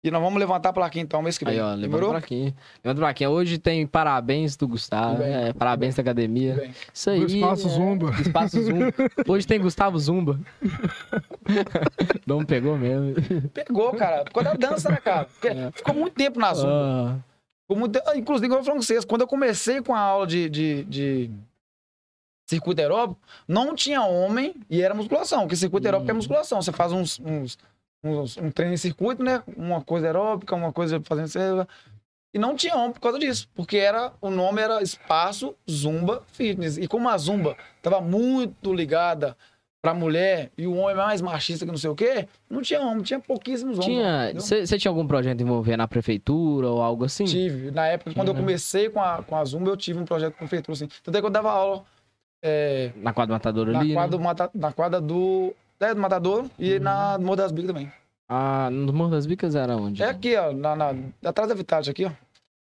E 0.04 0.10
nós 0.10 0.20
vamos 0.20 0.36
levantar 0.40 0.70
a 0.70 0.72
plaquinha 0.72 1.04
então 1.04 1.22
mês 1.22 1.38
que 1.38 1.44
vem. 1.44 1.54
Aí, 1.54 1.60
ó, 1.60 1.74
levanta 1.74 2.06
a 2.06 2.08
plaquinha. 2.10 2.54
Levanta 2.84 3.00
a 3.00 3.04
plaquinha. 3.04 3.30
Hoje 3.30 3.56
tem 3.56 3.86
parabéns 3.86 4.56
do 4.56 4.66
Gustavo. 4.66 5.22
É, 5.22 5.52
parabéns 5.52 5.94
da 5.94 6.00
academia. 6.02 6.72
Isso 6.92 7.08
aí. 7.10 7.20
Do 7.20 7.26
Espaço 7.26 7.66
é, 7.68 7.70
Zumba. 7.70 8.10
do 8.10 8.20
Espaço 8.22 8.62
Zumba. 8.62 8.92
Hoje 9.28 9.46
tem 9.46 9.60
Gustavo 9.60 9.96
Zumba. 10.00 10.40
Não 12.26 12.44
pegou 12.44 12.76
mesmo. 12.76 13.14
Pegou, 13.54 13.92
cara. 13.94 14.24
Causa 14.24 14.56
da 14.56 14.68
dança, 14.68 14.88
né, 14.90 14.96
cara? 14.96 15.24
Porque 15.26 15.48
Ficou 15.76 15.94
muito 15.94 16.14
tempo 16.14 16.40
na 16.40 16.52
Zumba. 16.52 16.72
Ah, 16.72 17.18
Ficou 17.62 17.76
muito 17.78 17.92
tempo- 17.92 18.08
ah, 18.10 18.16
Inclusive, 18.16 18.48
como 18.48 18.60
eu 18.60 18.64
falando 18.64 18.78
com 18.80 18.82
vocês, 18.84 19.04
quando 19.04 19.20
eu 19.20 19.28
comecei 19.28 19.80
com 19.82 19.94
a 19.94 20.00
aula 20.00 20.26
de, 20.26 20.48
de, 20.50 20.84
de 20.84 21.30
circuito 22.50 22.80
aeróbico, 22.80 23.20
não 23.46 23.72
tinha 23.74 24.02
homem 24.02 24.54
e 24.68 24.82
era 24.82 24.94
musculação. 24.94 25.42
Porque 25.42 25.54
circuito 25.54 25.86
aeróbico 25.86 26.10
é 26.10 26.12
Hum. 26.12 26.16
musculação. 26.16 26.60
Você 26.60 26.72
faz 26.72 26.90
uns, 26.90 27.20
uns, 27.20 27.56
uns- 28.02 28.36
um 28.36 28.50
treino 28.50 28.74
em 28.74 28.76
circuito, 28.78 29.22
né? 29.22 29.42
Uma 29.56 29.80
coisa 29.82 30.06
aeróbica, 30.06 30.54
uma 30.54 30.72
coisa 30.72 31.00
fazendo. 31.04 31.28
sei 31.28 31.42
E 32.34 32.38
não 32.38 32.56
tinha 32.56 32.74
homem 32.76 32.92
por 32.92 33.00
causa 33.00 33.18
disso. 33.18 33.48
Porque 33.54 33.76
era, 33.76 34.12
o 34.20 34.30
nome 34.30 34.60
era 34.62 34.82
Espaço 34.82 35.54
Zumba 35.70 36.22
Fitness. 36.32 36.78
E 36.78 36.88
como 36.88 37.08
a 37.08 37.18
Zumba 37.18 37.56
estava 37.76 38.00
muito 38.00 38.72
ligada 38.72 39.36
pra 39.84 39.92
mulher 39.92 40.50
e 40.56 40.64
o 40.66 40.74
homem 40.76 40.92
é 40.92 40.94
mais 40.94 41.20
machista 41.20 41.64
que 41.66 41.70
não 41.72 41.76
sei 41.78 41.90
o 41.90 41.94
quê, 41.94 42.28
não 42.48 42.62
tinha 42.62 42.80
homem, 42.80 43.02
tinha 43.02 43.18
pouquíssimos 43.18 43.78
homens. 43.80 44.40
tinha. 44.40 44.64
Você 44.66 44.78
tinha 44.78 44.90
algum 44.90 45.06
projeto 45.06 45.40
envolvendo 45.42 45.78
na 45.78 45.88
prefeitura 45.88 46.68
ou 46.68 46.80
algo 46.80 47.04
assim? 47.04 47.24
Tive. 47.24 47.70
Na 47.72 47.86
época, 47.88 48.14
quando 48.14 48.28
eu 48.28 48.34
Tinha, 48.34 48.42
né? 48.42 48.48
comecei 48.48 48.88
com 48.88 49.02
a, 49.02 49.22
com 49.24 49.36
a 49.36 49.44
Zumba, 49.44 49.68
eu 49.70 49.76
tive 49.76 49.98
um 49.98 50.04
projeto 50.04 50.32
com 50.34 50.44
a 50.44 50.48
prefeitura, 50.48 50.72
assim. 50.74 50.88
Tanto 51.02 51.18
é 51.18 51.20
que 51.20 51.26
eu 51.26 51.30
dava 51.30 51.50
aula 51.50 51.84
é, 52.44 52.92
Na 52.96 53.12
quadra 53.12 53.34
matadora 53.34 53.72
na, 53.72 53.80
ali? 53.80 53.92
quadra 53.92 54.18
né? 54.18 54.24
mata, 54.24 54.50
na 54.54 54.72
quadra 54.72 55.00
do, 55.00 55.52
é, 55.82 55.94
do 55.94 56.00
Matador 56.00 56.46
e 56.58 56.78
na 56.78 57.18
Morro 57.18 57.36
das 57.36 57.52
Bicas 57.52 57.68
também. 57.68 57.92
Ah, 58.28 58.68
no 58.70 58.92
Morro 58.92 59.10
das 59.10 59.26
Bicas 59.26 59.54
era 59.54 59.76
onde? 59.76 60.02
É 60.02 60.08
aqui, 60.08 60.36
ó, 60.36 60.52
na, 60.52 60.74
na- 60.76 60.94
atrás 61.24 61.48
da 61.48 61.54
Vitage, 61.54 61.90
aqui, 61.90 62.04
ó. 62.06 62.10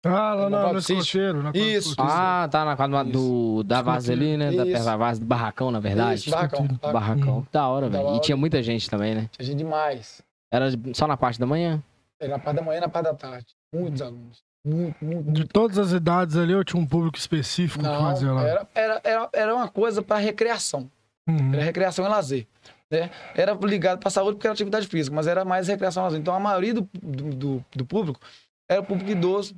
Ah, 0.04 0.34
lá 0.34 0.44
No 0.44 0.50
na, 0.50 0.58
no 0.72 0.72
na 0.74 0.80
quadra 0.80 1.52
do 1.52 1.58
Isso. 1.58 1.94
Ah, 1.96 2.48
tá 2.50 2.64
na 2.64 2.76
quadra 2.76 3.04
do, 3.04 3.62
da 3.62 3.82
Vaz 3.82 4.10
ali, 4.10 4.36
né? 4.36 4.50
Da 4.50 4.66
Isso. 4.66 4.84
da 4.84 4.96
Vaz, 4.96 5.18
do 5.20 5.24
barracão, 5.26 5.70
na 5.70 5.78
verdade. 5.78 6.20
Isso, 6.20 6.30
barracão. 6.30 6.66
barracão. 6.66 6.92
Barracão. 6.92 7.46
Da 7.52 7.68
hora, 7.68 7.88
velho. 7.88 8.16
E 8.16 8.20
tinha 8.20 8.36
muita 8.36 8.60
gente 8.62 8.90
também, 8.90 9.14
né? 9.14 9.28
Tinha 9.32 9.46
gente 9.46 9.58
demais. 9.58 10.20
Era 10.52 10.66
só 10.92 11.06
na 11.06 11.16
parte 11.16 11.38
da 11.38 11.46
manhã? 11.46 11.80
Era 12.20 12.32
na 12.32 12.38
parte 12.40 12.56
da 12.56 12.62
manhã 12.62 12.78
e 12.78 12.80
na 12.80 12.88
parte 12.88 13.04
da 13.04 13.14
tarde. 13.14 13.46
Muitos 13.72 14.02
alunos. 14.02 14.42
Muito, 14.66 15.04
muito, 15.04 15.32
De 15.32 15.44
todas 15.44 15.78
as 15.78 15.92
idades 15.92 16.36
ali, 16.36 16.52
eu 16.52 16.64
tinha 16.64 16.80
um 16.80 16.86
público 16.86 17.16
específico 17.16 17.82
que 17.82 17.88
fazia 17.90 18.28
Não, 18.28 18.34
lá. 18.36 18.46
era, 18.46 18.68
era, 18.74 19.00
era, 19.04 19.28
era 19.32 19.54
uma 19.54 19.68
coisa 19.68 20.02
para 20.02 20.18
recreação. 20.18 20.88
Uhum. 21.28 21.52
Era 21.54 21.62
recreação 21.62 22.04
e 22.04 22.08
lazer. 22.08 22.46
Né? 22.92 23.10
Era 23.34 23.54
ligado 23.54 23.98
para 24.00 24.10
saúde 24.10 24.34
porque 24.36 24.46
era 24.46 24.52
atividade 24.52 24.86
física, 24.86 25.16
mas 25.16 25.26
era 25.26 25.46
mais 25.46 25.66
recreação. 25.66 26.14
Então 26.14 26.34
a 26.34 26.38
maioria 26.38 26.74
do, 26.74 26.82
do, 27.02 27.64
do- 27.74 27.86
público 27.86 28.20
era 28.68 28.82
público 28.82 29.10
idoso, 29.10 29.56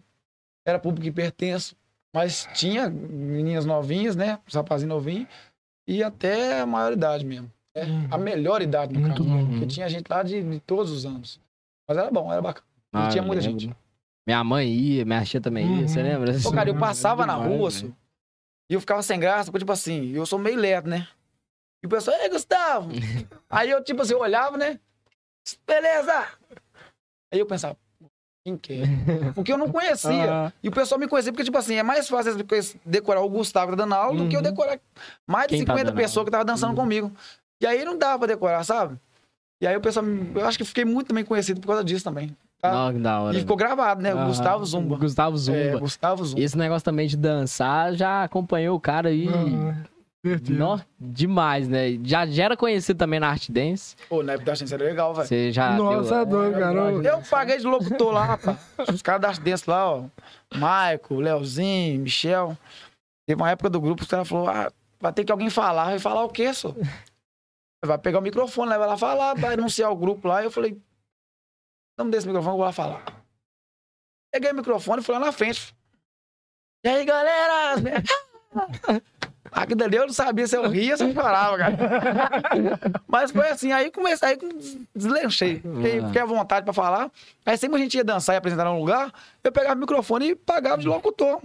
era 0.64 0.78
público 0.78 1.06
hipertenso, 1.08 1.74
mas 2.14 2.48
tinha 2.54 2.88
meninas 2.88 3.64
novinhas, 3.64 4.14
né? 4.14 4.38
Os 4.46 4.54
rapazinhos 4.54 4.94
novinhos, 4.94 5.26
e 5.86 6.02
até 6.02 6.60
a 6.60 6.66
maioridade 6.66 7.26
mesmo. 7.26 7.50
né? 7.74 7.82
Uhum. 7.84 8.08
A 8.12 8.16
melhor 8.18 8.62
idade, 8.62 8.94
no 8.94 9.00
Muito 9.00 9.24
caso. 9.24 9.28
bom. 9.28 9.46
Porque 9.46 9.66
tinha 9.66 9.88
gente 9.88 10.06
lá 10.08 10.22
de, 10.22 10.40
de 10.42 10.60
todos 10.60 10.92
os 10.92 11.04
anos. 11.04 11.40
Mas 11.88 11.98
era 11.98 12.10
bom, 12.12 12.32
era 12.32 12.40
bacana. 12.40 12.66
E 12.94 12.96
Ah, 12.96 13.08
tinha 13.08 13.22
muita 13.22 13.42
lembro. 13.42 13.58
gente. 13.60 13.76
Minha 14.26 14.42
mãe 14.44 14.68
ia, 14.72 15.04
minha 15.04 15.24
tia 15.24 15.40
também 15.40 15.66
ia, 15.80 15.88
você 15.88 15.98
Uhum. 16.00 16.06
lembra? 16.06 16.32
Pô, 16.40 16.52
cara, 16.52 16.70
eu 16.70 16.78
passava 16.78 17.26
na 17.26 17.34
demais, 17.34 17.50
rua, 17.50 17.70
velho. 17.70 17.88
só, 17.88 17.94
e 18.70 18.74
eu 18.74 18.80
ficava 18.80 19.02
sem 19.02 19.18
graça, 19.20 19.50
porque, 19.50 19.58
tipo 19.64 19.72
assim, 19.72 20.12
eu 20.12 20.24
sou 20.24 20.38
meio 20.38 20.56
lerdo, 20.56 20.88
né? 20.88 21.06
E 21.84 21.86
o 21.86 21.88
pessoal, 21.90 22.16
ei, 22.18 22.30
Gustavo! 22.30 22.88
Aí 23.50 23.68
eu, 23.70 23.84
tipo 23.84 24.00
assim, 24.00 24.14
eu 24.14 24.20
olhava, 24.20 24.56
né? 24.56 24.80
Beleza! 25.66 26.26
Aí 27.30 27.38
eu 27.38 27.44
pensava, 27.44 27.76
quem 28.42 28.56
que 28.56 28.72
é? 28.72 29.32
Porque 29.34 29.52
eu 29.52 29.58
não 29.58 29.68
conhecia. 29.68 30.32
Ah, 30.48 30.52
E 30.62 30.68
o 30.70 30.72
pessoal 30.72 30.98
me 30.98 31.06
conhecia, 31.06 31.30
porque, 31.30 31.44
tipo 31.44 31.58
assim, 31.58 31.74
é 31.74 31.82
mais 31.82 32.08
fácil 32.08 32.34
decorar 32.86 33.20
o 33.20 33.28
Gustavo 33.28 33.72
que 33.72 33.76
tá 33.76 33.82
dando 33.82 33.92
aula 33.94 34.16
do 34.16 34.28
que 34.30 34.34
eu 34.34 34.40
Uhum. 34.40 34.44
decorar 34.44 34.80
mais 35.26 35.48
de 35.48 35.56
Quem 35.56 35.64
tá 35.66 35.74
50 35.74 35.90
dando 35.90 35.94
pessoas 35.96 36.16
aula. 36.16 36.24
que 36.24 36.28
estavam 36.30 36.46
dançando 36.46 36.70
Uhum. 36.70 36.76
comigo. 36.76 37.12
E 37.60 37.66
aí 37.66 37.84
não 37.84 37.98
dava 37.98 38.20
pra 38.20 38.28
decorar, 38.28 38.64
sabe? 38.64 38.98
E 39.60 39.66
aí 39.66 39.76
o 39.76 39.80
pessoal, 39.82 40.06
me- 40.06 40.40
eu 40.40 40.46
acho 40.48 40.56
que 40.56 40.64
fiquei 40.64 40.86
muito 40.86 41.08
também 41.08 41.24
conhecido 41.24 41.60
por 41.60 41.66
causa 41.66 41.84
disso 41.84 42.02
também. 42.02 42.34
Tá? 42.62 42.70
Não, 42.72 42.92
que 42.94 42.98
da 42.98 43.20
hora. 43.20 43.36
E 43.36 43.40
ficou 43.40 43.56
gravado, 43.56 44.00
né? 44.00 44.14
O 44.14 44.18
Aham. 44.18 44.26
Gustavo 44.28 44.64
Zumba. 44.64 44.96
Gustavo 44.96 45.36
Zumba. 45.36 45.58
É, 45.58 45.76
Gustavo 45.76 46.24
Zumba. 46.24 46.40
Esse 46.40 46.56
negócio 46.56 46.82
também 46.82 47.06
de 47.06 47.16
dançar 47.18 47.92
já 47.92 48.24
acompanhou 48.24 48.74
o 48.74 48.80
cara 48.80 49.10
aí. 49.10 49.28
Aham. 49.28 49.84
Certeza. 50.24 50.58
Nó, 50.58 50.80
demais, 50.98 51.68
né? 51.68 51.98
Já, 52.02 52.24
já 52.24 52.44
era 52.44 52.56
conhecido 52.56 52.96
também 52.98 53.20
na 53.20 53.28
arte 53.28 53.52
dance. 53.52 53.94
Pô, 54.08 54.22
na 54.22 54.32
época 54.32 54.46
da 54.46 54.54
gente 54.54 54.72
era 54.72 54.82
legal, 54.82 55.12
velho. 55.14 55.28
Você 55.28 55.52
já. 55.52 55.76
Nossa, 55.76 56.24
deu- 56.24 56.42
é 56.42 56.50
doido, 56.52 56.58
cara. 56.58 56.78
Eu 57.08 57.22
paguei 57.28 57.58
de 57.58 57.66
locutor 57.66 58.10
lá, 58.10 58.24
rapaz. 58.24 58.58
Os 58.90 59.02
caras 59.02 59.20
das 59.20 59.38
dentes 59.38 59.66
lá, 59.66 59.96
ó. 59.96 60.04
Maico, 60.54 61.16
Leozinho, 61.16 62.00
Michel. 62.00 62.56
Teve 63.28 63.40
uma 63.42 63.50
época 63.50 63.68
do 63.68 63.78
grupo, 63.80 64.00
os 64.02 64.08
caras 64.08 64.26
falaram, 64.26 64.60
ah, 64.68 64.72
vai 64.98 65.12
ter 65.12 65.24
que 65.24 65.32
alguém 65.32 65.50
falar. 65.50 65.84
Vai 65.84 65.98
falar 65.98 66.24
o 66.24 66.30
quê, 66.30 66.54
só? 66.54 66.74
Vai 67.84 67.98
pegar 67.98 68.18
o 68.18 68.22
microfone, 68.22 68.70
né? 68.70 68.78
vai 68.78 68.88
lá 68.88 68.96
falar, 68.96 69.34
vai 69.34 69.52
anunciar 69.54 69.90
o 69.92 69.96
grupo 69.96 70.26
lá. 70.26 70.42
Eu 70.42 70.50
falei, 70.50 70.80
não 71.98 72.06
me 72.06 72.10
dê 72.10 72.16
esse 72.16 72.26
microfone, 72.26 72.52
eu 72.54 72.56
vou 72.56 72.64
lá 72.64 72.72
falar. 72.72 73.04
Peguei 74.32 74.52
o 74.52 74.54
microfone 74.54 75.02
e 75.02 75.04
fui 75.04 75.12
lá 75.14 75.20
na 75.20 75.32
frente. 75.32 75.76
E 76.82 76.88
aí, 76.88 77.04
galera? 77.04 77.74
Aqui 79.54 79.74
dali 79.74 79.96
eu 79.96 80.06
não 80.06 80.12
sabia 80.12 80.46
se 80.46 80.56
eu 80.56 80.68
ria 80.68 80.92
ou 80.92 80.98
se 80.98 81.04
eu 81.04 81.12
chorava, 81.14 81.56
cara. 81.56 81.76
Mas 83.06 83.30
foi 83.30 83.48
assim, 83.48 83.70
aí 83.72 83.90
comecei, 83.90 84.28
aí 84.30 84.38
deslanchei. 84.94 85.56
Fiquei, 85.60 86.00
Ah. 86.00 86.06
fiquei 86.08 86.22
à 86.22 86.24
vontade 86.24 86.64
pra 86.64 86.72
falar. 86.74 87.10
Aí 87.46 87.56
sempre 87.56 87.76
a 87.76 87.78
gente 87.82 87.96
ia 87.96 88.04
dançar 88.04 88.34
e 88.34 88.38
apresentar 88.38 88.64
num 88.64 88.78
lugar, 88.80 89.12
eu 89.44 89.52
pegava 89.52 89.74
o 89.76 89.78
microfone 89.78 90.30
e 90.30 90.34
pagava 90.34 90.78
de 90.78 90.88
locutor. 90.88 91.40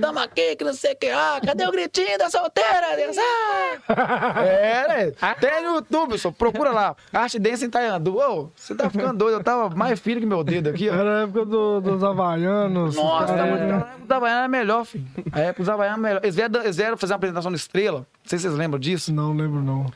Tamo 0.00 0.18
aqui, 0.18 0.56
que 0.56 0.64
não 0.64 0.72
sei 0.72 0.94
o 0.94 0.96
que. 0.96 1.08
Ah, 1.10 1.38
cadê 1.44 1.66
o 1.66 1.70
gritinho 1.70 2.16
da 2.18 2.30
solteira? 2.30 2.96
Deus? 2.96 3.16
Ah! 3.18 3.74
É, 4.44 4.88
né? 4.88 5.12
Tem 5.38 5.62
no 5.62 5.74
YouTube, 5.76 6.18
só 6.18 6.30
procura 6.30 6.70
lá. 6.70 6.96
Arte 7.12 7.38
Dance 7.38 7.64
em 7.66 7.68
Taiandu. 7.70 8.16
Ô, 8.18 8.50
você 8.56 8.74
tá 8.74 8.88
ficando 8.88 9.18
doido. 9.18 9.34
Eu 9.38 9.44
tava 9.44 9.74
mais 9.76 10.00
fino 10.00 10.20
que 10.20 10.26
meu 10.26 10.42
dedo 10.42 10.70
aqui, 10.70 10.88
ó. 10.88 10.94
Era 10.94 11.18
a 11.18 11.22
época 11.24 11.44
do- 11.44 11.80
dos 11.82 12.02
havaianos. 12.02 12.96
Nossa, 12.96 13.26
cara, 13.34 13.46
mas 13.46 13.60
a 13.60 13.64
época 13.76 13.98
dos 14.00 14.10
Havaianos 14.10 14.44
é 14.44 14.48
melhor, 14.48 14.84
filho. 14.86 15.04
A 15.32 15.40
época 15.40 15.62
dos 15.62 15.68
Havaianos 15.68 15.98
é 15.98 16.02
melhor. 16.02 16.20
Eles 16.24 16.34
vieram, 16.34 16.60
eles 16.62 16.76
vieram 16.76 16.96
fazer 16.96 17.12
uma 17.12 17.16
apresentação 17.16 17.50
no 17.50 17.56
Estrela. 17.56 17.98
Não 17.98 18.06
sei 18.24 18.38
se 18.38 18.42
vocês 18.44 18.54
lembram 18.54 18.78
disso. 18.80 19.12
Não 19.12 19.34
lembro, 19.36 19.60
não. 19.60 19.86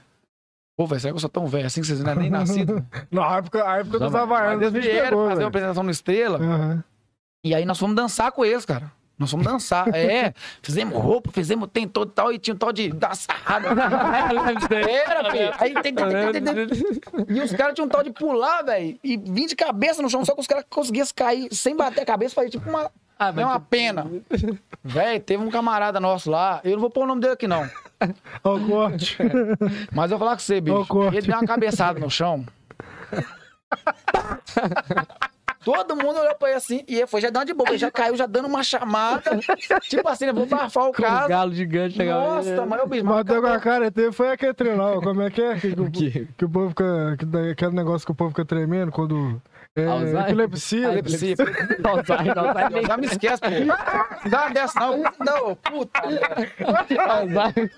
Pô, 0.77 0.87
velho, 0.87 1.01
será 1.01 1.13
que 1.13 1.17
eu 1.17 1.21
sou 1.21 1.31
tão 1.31 1.47
velho 1.47 1.67
assim 1.67 1.81
que 1.81 1.87
vocês 1.87 2.01
não 2.01 2.13
é 2.13 2.15
nem 2.15 2.31
nascido? 2.31 2.85
Não, 3.11 3.23
a 3.25 3.39
época, 3.39 3.67
a 3.69 3.79
época 3.79 3.99
dos 3.99 4.15
havaianos. 4.15 4.63
eles 4.67 4.85
vieram 4.85 5.09
pegou, 5.09 5.23
fazer 5.23 5.33
uma 5.33 5.37
velho. 5.37 5.49
apresentação 5.49 5.83
no 5.83 5.91
Estrela. 5.91 6.39
Aham. 6.39 6.85
E 7.45 7.55
aí 7.55 7.65
nós 7.65 7.79
fomos 7.79 7.97
dançar 7.97 8.31
com 8.33 8.45
eles, 8.45 8.65
cara. 8.65 8.93
Nós 9.19 9.31
fomos 9.31 9.47
dançar. 9.47 9.89
É, 9.95 10.33
fizemos 10.63 10.97
roupa, 11.03 11.31
fizemos 11.33 11.69
tem 11.73 11.89
todo 11.89 12.11
e 12.11 12.13
tal, 12.13 12.33
e 12.33 12.39
tinha 12.39 12.55
um 12.55 12.59
tal 12.59 12.73
de 12.73 12.89
dançada. 12.91 13.69
Era, 15.07 15.31
filho. 15.31 15.53
Aí 15.59 15.75
tem, 15.75 15.83
tem, 15.83 15.95
tem, 15.95 16.33
tem, 16.33 16.45
tem, 16.45 16.67
tem. 16.67 17.37
E 17.37 17.41
os 17.41 17.53
caras 17.53 17.75
tinham 17.75 17.87
um 17.87 17.91
tal 17.91 18.03
de 18.05 18.13
pular, 18.13 18.63
velho, 18.63 18.97
e 19.03 19.17
vir 19.17 19.47
de 19.47 19.57
cabeça 19.57 20.01
no 20.01 20.09
chão, 20.09 20.25
só 20.25 20.35
que 20.35 20.41
os 20.41 20.47
caras 20.47 20.65
conseguissem 20.71 21.15
cair 21.17 21.49
sem 21.53 21.77
bater 21.77 22.03
a 22.03 22.07
cabeça, 22.07 22.35
fazer 22.35 22.51
tipo 22.51 22.69
uma, 22.71 22.91
Ah, 23.19 23.33
né, 23.33 23.45
uma 23.45 23.59
pena. 23.59 24.07
Velho, 24.85 25.21
teve 25.21 25.43
um 25.43 25.51
camarada 25.51 25.99
nosso 25.99 26.31
lá, 26.31 26.61
eu 26.63 26.73
não 26.73 26.81
vou 26.81 26.91
pôr 26.91 27.03
o 27.03 27.07
nome 27.07 27.21
dele 27.21 27.33
aqui 27.35 27.49
não, 27.49 27.69
Ó 28.45 28.55
o 28.55 28.67
corte. 28.69 29.19
mas 29.93 30.13
eu 30.13 30.19
vou 30.19 30.27
falar 30.27 30.37
com 30.37 30.43
você, 30.43 30.59
Ó, 30.59 30.61
bicho. 30.61 30.87
corte. 30.87 31.17
Ele 31.17 31.27
deu 31.27 31.37
uma 31.37 31.47
cabeçada 31.47 31.99
no 31.99 32.09
chão. 32.09 32.47
Todo 35.65 35.97
mundo 35.97 36.19
olhou 36.21 36.35
pra 36.37 36.49
ele 36.51 36.57
assim, 36.57 36.85
e 36.87 36.97
ele 36.99 37.07
foi 37.07 37.21
já 37.21 37.31
dando 37.31 37.47
de 37.47 37.55
boca, 37.55 37.71
ele 37.71 37.79
já 37.79 37.91
caiu, 37.91 38.17
já 38.17 38.27
dando 38.27 38.47
uma 38.47 38.63
chamada. 38.63 39.39
tipo 39.83 40.09
assim, 40.09 40.27
eu 40.27 40.35
vou 40.35 40.47
bafar 40.47 40.85
o 40.89 40.93
Com 40.93 41.03
um 41.03 41.29
galo 41.29 41.53
gigante 41.53 41.97
chegava. 41.97 42.37
Nossa, 42.37 42.65
mas 42.67 42.83
o 42.83 42.87
bicho. 42.87 43.05
Bateu 43.05 43.41
com 43.41 43.49
a 43.49 43.59
cara, 43.61 43.91
teve, 43.91 44.13
foi 44.13 44.31
aquele 44.31 44.55
treinal. 44.55 45.01
Como 45.03 45.21
é 45.23 45.31
que 45.31 45.43
é? 45.43 45.55
Que, 45.57 45.75
que, 45.75 45.81
o- 45.81 45.91
quê? 45.91 46.27
que 46.37 46.45
o 46.45 46.49
povo 46.49 46.69
fica. 46.71 47.17
Que, 47.19 47.51
aquele 47.51 47.73
negócio 47.73 48.07
que 48.07 48.13
o 48.13 48.15
povo 48.15 48.31
fica 48.31 48.45
tremendo 48.45 48.93
quando. 48.93 49.41
É, 49.77 49.85
Alzheimer? 49.87 50.23
epilepsia. 50.25 50.99
Epilepsia. 50.99 51.35
Alzheimer, 51.85 52.39
Alzheimer. 52.39 52.87
Já 52.87 52.97
me 52.97 53.07
esquece, 53.07 53.41
pô. 53.41 53.49
Não 53.51 54.31
dá 54.31 54.41
uma 54.47 54.51
dessa, 54.51 54.81
não. 54.81 54.99
Não, 55.21 55.55
puta. 55.55 56.01
Alzheimer. 57.09 57.71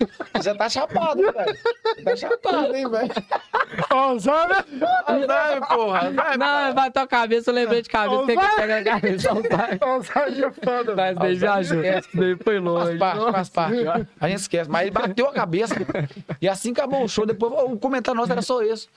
Já 0.43 0.55
tá 0.55 0.69
chapado, 0.71 1.21
velho. 1.21 1.59
Tá 2.05 2.17
chapado, 2.17 2.75
hein, 2.75 2.89
velho. 2.89 3.11
Alzheimer? 3.91 4.65
Alzheimer, 5.07 5.69
porra. 5.69 5.99
Alzheimer. 6.07 6.39
Não, 6.39 6.75
bateu 6.75 7.03
a 7.03 7.07
cabeça, 7.07 7.51
eu 7.51 7.55
lembrei 7.55 7.83
de 7.83 7.89
cabeça, 7.91 8.27
tem 8.27 8.39
que 8.39 8.57
pegar 8.57 8.77
a 8.79 8.85
cabeça. 8.85 9.31
Alzheimer. 9.31 9.79
Alzheimer 9.83 10.45
é 10.45 10.65
foda. 10.65 10.97
Mas 10.97 11.17
daí 11.17 11.35
viajou. 11.37 11.83
Daí 11.83 12.37
foi 12.37 12.55
Faz 12.55 12.65
longe. 12.65 12.99
parte, 12.99 13.33
faz 13.33 13.49
parte. 13.51 14.09
A 14.19 14.29
gente 14.29 14.39
esquece. 14.41 14.71
Mas 14.71 14.83
ele 14.83 14.91
bateu 14.91 15.27
a 15.29 15.33
cabeça. 15.33 15.75
E 16.41 16.49
assim 16.49 16.73
acabou 16.73 17.05
o 17.05 17.09
show. 17.09 17.27
Depois 17.27 17.53
o 17.53 17.77
comentário 17.79 18.19
nosso 18.19 18.33
era 18.33 18.41
só 18.43 18.63
isso. 18.63 18.89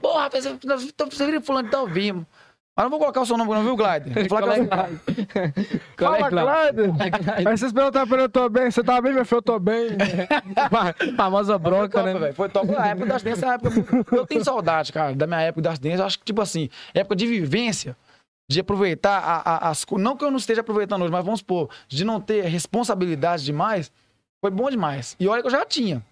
Porra, 0.00 0.28
você 0.30 0.52
você 1.10 1.30
viu 1.30 1.40
fulano, 1.40 1.68
então 1.68 1.86
vimos. 1.86 2.24
Mas 2.76 2.84
não 2.84 2.90
vou 2.90 2.98
colocar 2.98 3.22
o 3.22 3.26
seu 3.26 3.38
nome, 3.38 3.50
não, 3.54 3.62
viu, 3.62 3.74
Glider? 3.74 4.28
Vou 4.28 4.38
falar 4.38 4.54
que 4.54 4.60
eu- 4.60 4.68
Fala, 5.96 6.28
Clyde. 6.28 6.92
Aí 7.48 7.56
vocês 7.56 7.72
perguntaram 7.72 8.06
pra 8.06 8.16
ele, 8.18 8.24
eu 8.24 8.28
tô 8.28 8.48
bem. 8.50 8.70
Você 8.70 8.84
tá 8.84 9.00
bem, 9.00 9.14
meu 9.14 9.24
filho? 9.24 9.38
Eu 9.38 9.42
tô 9.42 9.58
bem. 9.58 9.88
Famosa 11.16 11.58
bronca, 11.58 12.02
né? 12.02 12.12
velho. 12.18 12.34
Foi 12.34 12.48
top. 12.50 12.74
A 12.76 12.88
época 12.88 13.06
das 13.06 13.22
danças, 13.22 13.44
a 13.44 13.54
época... 13.54 13.70
eu 14.14 14.26
tenho 14.26 14.44
saudade, 14.44 14.92
cara, 14.92 15.14
da 15.14 15.26
minha 15.26 15.40
época 15.40 15.62
das 15.62 15.78
danças. 15.78 16.00
Eu 16.00 16.06
acho 16.06 16.18
que, 16.18 16.24
tipo 16.26 16.42
assim, 16.42 16.68
época 16.92 17.16
de 17.16 17.26
vivência, 17.26 17.96
de 18.50 18.60
aproveitar 18.60 19.18
a- 19.20 19.42
a- 19.68 19.70
as. 19.70 19.86
Não 19.92 20.14
que 20.14 20.24
eu 20.24 20.30
não 20.30 20.36
esteja 20.38 20.60
aproveitando 20.60 21.00
hoje, 21.02 21.12
mas 21.12 21.24
vamos 21.24 21.40
supor, 21.40 21.70
de 21.88 22.04
não 22.04 22.20
ter 22.20 22.42
responsabilidade 22.44 23.42
demais, 23.44 23.90
foi 24.44 24.50
bom 24.50 24.68
demais. 24.68 25.16
E 25.18 25.26
olha 25.26 25.40
que 25.40 25.46
eu 25.48 25.52
já 25.52 25.64
tinha. 25.64 26.04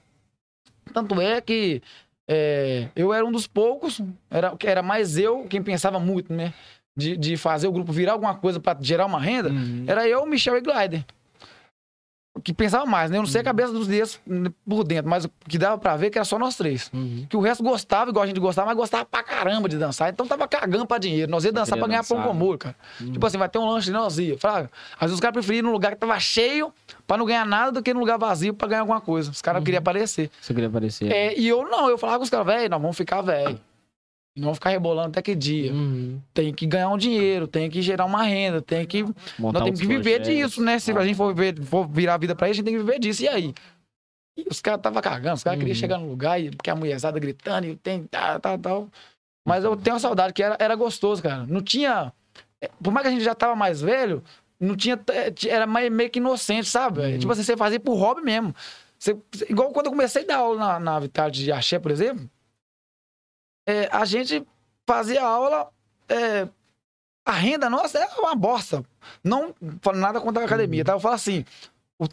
Tanto 0.94 1.20
é 1.20 1.40
que 1.42 1.82
é, 2.28 2.88
eu 2.96 3.12
era 3.12 3.24
um 3.24 3.32
dos 3.32 3.46
poucos, 3.46 4.00
era, 4.30 4.54
era 4.64 4.82
mais 4.82 5.18
eu 5.18 5.44
quem 5.44 5.62
pensava 5.62 5.98
muito, 5.98 6.32
né? 6.32 6.52
De, 6.96 7.16
de 7.16 7.36
fazer 7.36 7.66
o 7.66 7.72
grupo 7.72 7.92
virar 7.92 8.12
alguma 8.12 8.36
coisa 8.36 8.60
pra 8.60 8.76
gerar 8.80 9.06
uma 9.06 9.20
renda. 9.20 9.50
Uhum. 9.50 9.84
Era 9.86 10.08
eu, 10.08 10.24
Michel 10.26 10.56
e 10.56 10.60
Glider. 10.60 11.04
Que 12.42 12.52
pensava 12.52 12.84
mais, 12.84 13.10
né? 13.10 13.16
Eu 13.16 13.22
não 13.22 13.28
sei 13.28 13.40
a 13.42 13.44
cabeça 13.44 13.72
dos 13.72 13.86
deles 13.86 14.20
por 14.66 14.82
dentro, 14.82 15.08
mas 15.08 15.24
o 15.24 15.30
que 15.48 15.56
dava 15.56 15.78
pra 15.78 15.96
ver 15.96 16.10
que 16.10 16.18
era 16.18 16.24
só 16.24 16.36
nós 16.36 16.56
três. 16.56 16.90
Uhum. 16.92 17.26
Que 17.28 17.36
o 17.36 17.40
resto 17.40 17.62
gostava, 17.62 18.10
igual 18.10 18.24
a 18.24 18.26
gente 18.26 18.40
gostava, 18.40 18.66
mas 18.66 18.76
gostava 18.76 19.04
pra 19.04 19.22
caramba 19.22 19.68
de 19.68 19.78
dançar. 19.78 20.10
Então 20.10 20.26
tava 20.26 20.48
cagando 20.48 20.84
pra 20.84 20.98
dinheiro. 20.98 21.30
Nós 21.30 21.44
ia 21.44 21.52
dançar 21.52 21.78
pra 21.78 21.86
ganhar 21.86 22.02
pão 22.02 22.16
dançar, 22.16 22.28
com 22.28 22.34
né? 22.34 22.44
molho, 22.44 22.58
cara. 22.58 22.74
Tipo 22.98 23.24
assim, 23.24 23.38
vai 23.38 23.48
ter 23.48 23.58
um 23.58 23.68
lanche, 23.68 23.92
nós 23.92 24.18
ia. 24.18 24.36
Fraga. 24.36 24.68
Às 24.94 25.02
vezes 25.02 25.14
os 25.14 25.20
caras 25.20 25.34
preferiam 25.34 25.60
ir 25.60 25.62
num 25.62 25.70
lugar 25.72 25.92
que 25.92 25.98
tava 25.98 26.18
cheio 26.18 26.72
pra 27.06 27.16
não 27.16 27.24
ganhar 27.24 27.46
nada 27.46 27.70
do 27.70 27.82
que 27.82 27.94
num 27.94 28.00
lugar 28.00 28.18
vazio 28.18 28.52
pra 28.52 28.66
ganhar 28.66 28.80
alguma 28.80 29.00
coisa. 29.00 29.30
Os 29.30 29.40
caras 29.40 29.62
queriam 29.62 29.78
aparecer. 29.78 30.28
Você 30.40 30.52
queria 30.52 30.68
aparecer. 30.68 31.12
É, 31.12 31.38
e 31.38 31.46
eu 31.46 31.64
não, 31.70 31.88
eu 31.88 31.96
falava 31.96 32.18
com 32.18 32.24
os 32.24 32.30
caras, 32.30 32.46
velho, 32.46 32.68
nós 32.68 32.80
vamos 32.82 32.96
ficar 32.96 33.20
velho. 33.22 33.60
Não 34.36 34.46
vamos 34.46 34.58
ficar 34.58 34.70
rebolando 34.70 35.08
até 35.10 35.22
que 35.22 35.34
dia. 35.34 35.72
Uhum. 35.72 36.20
Tem 36.32 36.52
que 36.52 36.66
ganhar 36.66 36.88
um 36.88 36.98
dinheiro, 36.98 37.46
tem 37.46 37.70
que 37.70 37.80
gerar 37.80 38.04
uma 38.04 38.22
renda, 38.24 38.60
tem 38.60 38.84
que 38.84 39.04
Montar 39.38 39.60
nós 39.60 39.64
temos 39.64 39.80
que 39.80 39.86
viver 39.86 40.20
projetos. 40.20 40.28
disso, 40.50 40.62
né? 40.62 40.78
Se 40.80 40.90
Ah. 40.90 40.98
a 40.98 41.06
gente 41.06 41.16
for, 41.16 41.32
ver- 41.32 41.62
for 41.62 41.86
virar 41.88 42.14
a 42.14 42.18
vida 42.18 42.34
pra 42.34 42.48
isso, 42.48 42.54
a 42.54 42.56
gente 42.56 42.64
tem 42.64 42.74
que 42.74 42.80
viver 42.82 42.98
disso. 42.98 43.22
E 43.22 43.28
aí? 43.28 43.54
E 44.36 44.44
os 44.50 44.60
caras 44.60 44.80
estavam 44.80 45.00
cagando, 45.00 45.36
os 45.36 45.44
caras 45.44 45.58
queriam 45.60 45.72
Uhum. 45.74 45.78
chegar 45.80 45.98
no 45.98 46.08
lugar 46.08 46.40
e 46.40 46.50
porque 46.50 46.68
a 46.68 46.74
mulherzada 46.74 47.20
gritando 47.20 47.66
e 47.68 47.76
tem 47.76 48.02
tal, 48.04 48.40
tal, 48.40 48.58
tal. 48.58 48.88
Mas 49.46 49.62
eu 49.62 49.76
tenho 49.76 49.94
uma 49.94 50.00
saudade 50.00 50.32
que 50.32 50.42
era, 50.42 50.56
era 50.58 50.74
gostoso, 50.74 51.22
cara. 51.22 51.46
Não 51.46 51.60
tinha. 51.62 52.12
é, 52.60 52.68
Por 52.82 52.92
mais 52.92 53.02
que 53.04 53.08
a 53.08 53.12
gente 53.12 53.22
já 53.24 53.34
tava 53.36 53.54
mais 53.54 53.80
velho, 53.80 54.24
não 54.58 54.74
tinha. 54.74 54.98
é, 55.12 55.32
Era 55.48 55.64
meio 55.66 56.10
que 56.10 56.18
inocente, 56.18 56.66
sabe? 56.68 57.00
Uhum. 57.00 57.18
Tipo 57.20 57.30
assim, 57.32 57.44
você 57.44 57.56
fazia 57.56 57.78
por 57.78 57.94
hobby 57.94 58.22
mesmo. 58.22 58.52
Você- 58.98 59.16
igual 59.48 59.70
quando 59.70 59.86
eu 59.86 59.92
comecei 59.92 60.22
a 60.22 60.26
dar 60.26 60.36
aula 60.38 60.58
na, 60.58 60.80
na 60.80 60.98
Vitality 60.98 61.44
de 61.44 61.52
Axé, 61.52 61.78
por 61.78 61.92
exemplo, 61.92 62.28
é, 63.66 63.88
a 63.90 64.04
gente 64.04 64.46
fazia 64.86 65.22
aula. 65.22 65.68
é, 66.08 66.48
a 67.24 67.32
renda 67.32 67.70
nossa 67.70 67.98
era 67.98 68.20
uma 68.20 68.34
bosta. 68.34 68.84
Não 69.22 69.54
falo 69.80 69.98
nada 69.98 70.20
contra 70.20 70.42
a 70.42 70.46
academia, 70.46 70.84
tá? 70.84 70.92
Eu 70.92 71.00
falo 71.00 71.14
assim: 71.14 71.44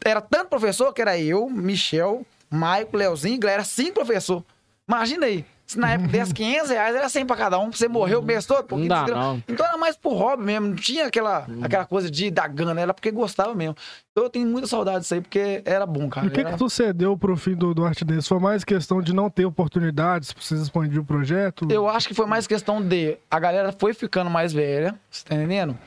era 0.05 0.21
tanto 0.21 0.49
professor 0.49 0.93
que 0.93 1.01
era 1.01 1.19
eu, 1.19 1.49
Michel, 1.49 2.25
Maico, 2.49 2.95
Leozinho, 2.95 3.39
galera, 3.39 3.61
era 3.61 3.65
cinco 3.65 3.93
professor. 3.93 4.43
Imagina 4.87 5.25
aí. 5.25 5.45
Se 5.71 5.79
na 5.79 5.91
época 5.93 6.09
desse 6.09 6.33
500 6.33 6.69
reais, 6.69 6.95
era 6.95 7.07
100 7.07 7.25
pra 7.25 7.37
cada 7.37 7.57
um. 7.57 7.71
Você 7.71 7.87
morreu 7.87 8.19
o 8.19 8.21
mês 8.21 8.45
todo. 8.45 8.75
Não 8.75 8.87
dá, 8.87 9.07
não. 9.07 9.41
Então 9.47 9.65
era 9.65 9.77
mais 9.77 9.95
por 9.95 10.13
hobby 10.13 10.43
mesmo. 10.43 10.67
Não 10.67 10.75
tinha 10.75 11.05
aquela, 11.07 11.45
Uhum. 11.47 11.63
aquela 11.63 11.85
coisa 11.85 12.11
de 12.11 12.29
dar 12.29 12.49
gana. 12.49 12.81
Era 12.81 12.93
porque 12.93 13.09
gostava 13.09 13.55
mesmo. 13.55 13.73
Então 14.11 14.25
eu 14.25 14.29
tenho 14.29 14.45
muita 14.47 14.67
saudade 14.67 14.99
disso 14.99 15.13
aí, 15.13 15.21
porque 15.21 15.61
era 15.63 15.85
bom, 15.85 16.09
cara. 16.09 16.25
E 16.25 16.29
o 16.29 16.31
que, 16.31 16.41
Era- 16.41 16.51
que 16.51 16.57
tu 16.57 16.69
cedeu 16.69 17.17
pro 17.17 17.37
fim 17.37 17.55
do, 17.55 17.73
do 17.73 17.85
Arte 17.85 18.03
Dance? 18.03 18.27
Foi 18.27 18.39
mais 18.39 18.65
questão 18.65 19.01
de 19.01 19.13
não 19.13 19.29
ter 19.29 19.45
oportunidades 19.45 20.33
pra 20.33 20.43
vocês 20.43 20.59
expandir 20.59 20.99
o 20.99 21.05
projeto? 21.05 21.65
Eu 21.71 21.87
acho 21.87 22.05
que 22.07 22.13
foi 22.13 22.25
mais 22.25 22.45
questão 22.45 22.81
de 22.85 23.17
a 23.29 23.39
galera 23.39 23.73
foi 23.79 23.93
ficando 23.93 24.29
mais 24.29 24.51
velha, 24.51 24.99
você 25.09 25.23
tá 25.23 25.35
entendendo? 25.35 25.77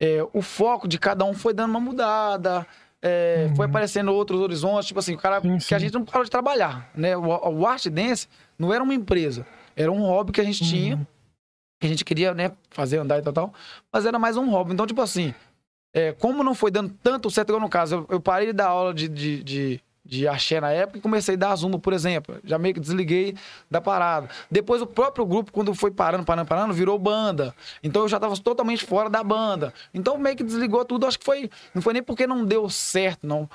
É, 0.00 0.18
o 0.32 0.42
foco 0.42 0.88
de 0.88 0.98
cada 0.98 1.24
um 1.24 1.32
foi 1.32 1.54
dando 1.54 1.70
uma 1.70 1.80
mudada, 1.80 2.66
é, 3.00 3.48
foi 3.54 3.66
aparecendo 3.66 4.12
outros 4.12 4.40
horizontes, 4.40 4.88
tipo 4.88 4.98
assim, 4.98 5.14
o 5.14 5.18
cara 5.18 5.40
Sim, 5.40 5.58
que 5.58 5.74
a 5.74 5.78
sim. 5.78 5.84
gente 5.84 5.94
não 5.94 6.04
parou 6.04 6.24
de 6.24 6.30
trabalhar, 6.30 6.90
né? 6.94 7.16
O, 7.16 7.22
o 7.26 7.66
Art 7.66 7.86
Dance 7.86 8.26
não 8.58 8.72
era 8.72 8.82
uma 8.82 8.94
empresa, 8.94 9.46
era 9.76 9.90
um 9.90 10.00
hobby 10.00 10.32
que 10.32 10.40
a 10.40 10.44
gente 10.44 10.64
tinha, 10.64 11.06
que 11.80 11.86
a 11.86 11.88
gente 11.88 12.04
queria, 12.04 12.34
né, 12.34 12.52
fazer 12.70 12.98
andar 12.98 13.18
e 13.18 13.22
tal, 13.22 13.32
tal, 13.32 13.54
mas 13.92 14.04
era 14.04 14.18
mais 14.18 14.36
um 14.36 14.50
hobby. 14.50 14.72
Então, 14.72 14.86
tipo 14.86 15.00
assim, 15.00 15.32
é, 15.92 16.12
como 16.12 16.42
não 16.42 16.54
foi 16.54 16.70
dando 16.70 16.92
tanto 17.02 17.30
certo, 17.30 17.50
igual 17.50 17.60
no 17.60 17.68
caso, 17.68 17.94
eu, 17.96 18.06
eu 18.10 18.20
parei 18.20 18.48
de 18.48 18.52
dar 18.52 18.68
aula 18.68 18.92
de, 18.92 19.08
de, 19.08 19.42
de, 19.42 19.80
de 20.04 20.26
axé 20.26 20.60
na 20.60 20.70
época 20.70 20.98
e 20.98 21.00
comecei 21.00 21.34
a 21.34 21.38
dar 21.38 21.56
zumba, 21.56 21.78
por 21.78 21.92
exemplo. 21.92 22.38
Já 22.44 22.58
meio 22.58 22.74
que 22.74 22.80
desliguei 22.80 23.36
da 23.70 23.80
parada. 23.80 24.28
Depois 24.50 24.80
o 24.80 24.86
próprio 24.86 25.24
grupo, 25.26 25.52
quando 25.52 25.74
foi 25.74 25.90
parando, 25.90 26.24
parando, 26.24 26.48
parando, 26.48 26.74
virou 26.74 26.98
banda. 26.98 27.54
Então 27.82 28.02
eu 28.02 28.08
já 28.08 28.18
tava 28.18 28.36
totalmente 28.38 28.84
fora 28.84 29.10
da 29.10 29.22
banda. 29.22 29.72
Então 29.92 30.16
meio 30.18 30.36
que 30.36 30.42
desligou 30.42 30.84
tudo. 30.84 31.06
Acho 31.06 31.18
que 31.18 31.24
foi. 31.24 31.50
Não 31.74 31.82
foi 31.82 31.92
nem 31.92 32.02
porque 32.02 32.26
não 32.26 32.44
deu 32.44 32.68
certo, 32.70 33.26
não. 33.26 33.48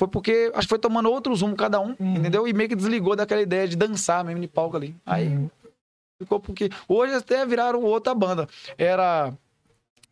Foi 0.00 0.08
porque 0.08 0.50
acho 0.54 0.62
que 0.66 0.70
foi 0.70 0.78
tomando 0.78 1.10
outro 1.10 1.34
rumo 1.36 1.54
cada 1.54 1.78
um, 1.78 1.94
entendeu? 2.00 2.48
E 2.48 2.54
meio 2.54 2.70
que 2.70 2.74
desligou 2.74 3.14
daquela 3.14 3.42
ideia 3.42 3.68
de 3.68 3.76
dançar 3.76 4.24
mesmo 4.24 4.40
de 4.40 4.48
palco 4.48 4.74
ali. 4.74 4.96
Aí 5.04 5.28
Uhum. 5.28 5.50
ficou 6.22 6.40
porque. 6.40 6.70
Hoje 6.88 7.12
até 7.12 7.44
viraram 7.44 7.82
outra 7.82 8.14
banda. 8.14 8.48
Era. 8.78 9.30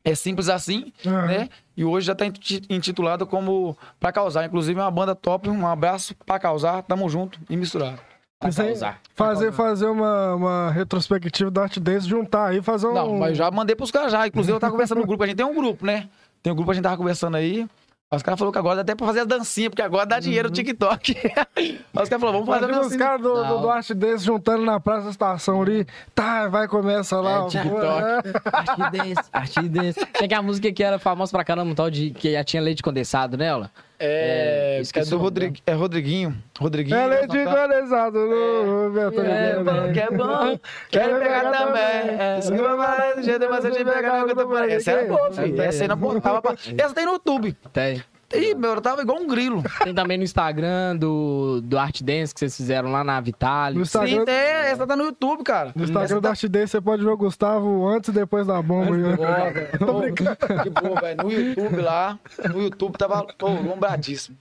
É 0.04 0.14
simples 0.14 0.50
assim, 0.50 0.92
Aham. 1.06 1.26
né? 1.26 1.48
E 1.74 1.86
hoje 1.86 2.06
já 2.06 2.14
tá 2.14 2.26
inti- 2.26 2.62
intitulado 2.68 3.26
como 3.26 3.74
Pra 3.98 4.12
Causar. 4.12 4.44
Inclusive, 4.44 4.78
é 4.78 4.82
uma 4.82 4.90
banda 4.90 5.14
top. 5.14 5.48
Um 5.48 5.66
abraço 5.66 6.14
pra 6.26 6.38
causar. 6.38 6.82
Tamo 6.82 7.08
junto 7.08 7.38
e 7.48 7.56
misturado. 7.56 7.98
Pra 8.38 8.50
Isso 8.50 8.60
aí, 8.60 8.68
causar. 8.68 9.00
fazer, 9.14 9.52
fazer 9.52 9.86
uma, 9.86 10.34
uma 10.34 10.70
retrospectiva 10.70 11.50
do 11.50 11.60
Arte 11.62 11.80
Dance, 11.80 12.06
juntar 12.06 12.48
aí, 12.48 12.60
fazer 12.60 12.88
um. 12.88 12.92
Não, 12.94 13.18
mas 13.18 13.38
já 13.38 13.50
mandei 13.50 13.74
pros 13.74 13.90
caras 13.90 14.12
já. 14.12 14.26
Inclusive, 14.26 14.54
eu 14.54 14.60
tava 14.60 14.70
conversando 14.76 14.98
no 15.00 15.06
grupo. 15.06 15.24
A 15.24 15.26
gente 15.26 15.36
tem 15.36 15.46
um 15.46 15.54
grupo, 15.54 15.86
né? 15.86 16.10
Tem 16.42 16.52
um 16.52 16.56
grupo, 16.56 16.70
a 16.70 16.74
gente 16.74 16.84
tava 16.84 16.96
conversando 16.98 17.38
aí. 17.38 17.66
Os 18.10 18.22
caras 18.22 18.38
falaram 18.38 18.52
que 18.52 18.58
agora 18.58 18.76
dá 18.76 18.80
até 18.82 18.94
pra 18.94 19.06
fazer 19.06 19.20
a 19.20 19.24
dancinha, 19.24 19.68
porque 19.68 19.82
agora 19.82 20.06
dá 20.06 20.18
dinheiro 20.18 20.48
no 20.48 20.54
TikTok. 20.54 21.12
Os 21.92 22.08
caras 22.08 22.20
falaram, 22.20 22.32
vamos 22.42 22.46
fazer 22.46 22.64
a 22.64 22.68
Imagina 22.68 22.80
os 22.80 22.86
dancinha. 22.88 22.98
caras 22.98 23.20
do, 23.20 23.44
do, 23.44 23.58
do 23.60 23.68
Arte 23.70 23.92
Dance 23.92 24.24
juntando 24.24 24.64
na 24.64 24.80
Praça 24.80 25.04
da 25.04 25.10
Estação 25.10 25.60
ali. 25.60 25.86
Tá, 26.14 26.48
vai, 26.48 26.66
começa 26.66 27.20
lá. 27.20 27.32
É, 27.32 27.38
ó, 27.40 27.48
TikTok. 27.48 28.40
Arte 28.50 28.90
dance, 28.90 29.28
arte 29.30 29.68
dance. 29.68 30.06
Tem 30.06 30.26
que 30.26 30.34
a 30.34 30.40
música 30.40 30.72
que 30.72 30.82
era 30.82 30.98
famosa 30.98 31.30
pra 31.32 31.44
caramba, 31.44 31.70
um 31.70 31.74
tal 31.74 31.90
de 31.90 32.10
que 32.10 32.32
já 32.32 32.42
tinha 32.42 32.62
leite 32.62 32.82
condensado 32.82 33.36
nela. 33.36 33.70
É, 34.00 34.80
É, 34.80 35.00
é, 35.00 35.04
do 35.04 35.18
Rodrigu, 35.18 35.56
é 35.66 35.72
Rodriguinho. 35.72 36.36
Rodriguinho. 36.58 36.96
É 36.96 37.06
leite 37.06 37.32
Santana. 37.32 37.68
condensado 37.68 38.18
no 38.18 38.84
Roberto 38.88 39.20
É 39.20 39.62
bom, 39.62 39.92
que 39.92 40.00
é 40.00 40.10
bom. 40.10 40.60
Quero 40.88 41.18
pegar 41.18 41.50
também. 41.50 41.82
É. 41.82 42.40
Que 42.40 42.50
vai 42.62 42.76
falar 42.76 43.14
do 43.16 43.22
jeito, 43.22 43.46
mas 43.50 43.64
eu 43.64 43.70
te 43.72 43.84
pegar 43.84 44.20
no 44.20 44.26
que 44.26 44.32
eu 44.32 44.36
tô 44.36 44.46
por 44.46 44.62
aí. 44.62 44.72
Essa 44.72 44.92
era 44.92 45.06
boa, 45.08 45.32
filho. 45.32 45.60
Essa 45.62 45.84
aí 45.84 45.88
não 45.88 45.96
botava 45.96 46.40
pra... 46.40 46.52
Essa 46.52 46.94
tem 46.94 47.06
no 47.06 47.12
YouTube. 47.12 47.56
Tem. 47.72 48.02
Ih, 48.34 48.54
meu, 48.54 48.74
eu 48.74 48.80
tava 48.80 49.00
igual 49.00 49.18
um 49.18 49.26
grilo. 49.26 49.62
Tem 49.82 49.94
também 49.94 50.18
no 50.18 50.24
Instagram 50.24 50.96
do, 50.96 51.60
do 51.62 51.78
Art 51.78 52.02
Dance 52.02 52.34
que 52.34 52.40
vocês 52.40 52.56
fizeram 52.56 52.92
lá 52.92 53.02
na 53.02 53.18
Vitale. 53.20 53.76
No 53.76 53.82
Instagram, 53.82 54.18
Sim, 54.18 54.24
tem. 54.26 54.34
Essa 54.34 54.86
tá 54.86 54.94
no 54.94 55.04
YouTube, 55.04 55.42
cara. 55.42 55.72
no 55.74 55.84
Instagram 55.84 56.20
da 56.20 56.30
Artidez 56.30 56.70
você 56.70 56.80
pode 56.80 57.02
ver 57.02 57.10
o 57.10 57.16
Gustavo 57.16 57.88
antes 57.88 58.10
e 58.10 58.12
depois 58.12 58.46
da 58.46 58.60
bomba. 58.60 58.94
Tô 59.78 60.00
brincando. 60.00 60.36
Que 60.62 60.70
boa, 60.70 61.00
velho. 61.00 61.22
No 61.22 61.32
YouTube 61.32 61.76
lá, 61.80 62.18
no 62.52 62.62
YouTube 62.62 62.98
tava 62.98 63.26
tô 63.38 63.48
lombradíssimo. 63.48 64.36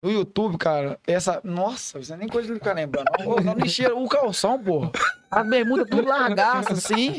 No 0.00 0.12
YouTube, 0.12 0.56
cara, 0.56 0.96
essa. 1.04 1.40
Nossa, 1.42 1.98
isso 1.98 2.14
é 2.14 2.16
nem 2.16 2.28
coisa 2.28 2.46
de 2.46 2.54
ficar 2.54 2.74
lembrando. 2.74 3.06
Não, 3.18 3.54
não 3.54 3.58
enchia 3.58 3.92
o 3.92 4.08
calção, 4.08 4.56
porra. 4.62 4.92
As 5.28 5.48
bermudas 5.48 5.88
tudo 5.90 6.06
largaça, 6.06 6.74
assim. 6.74 7.16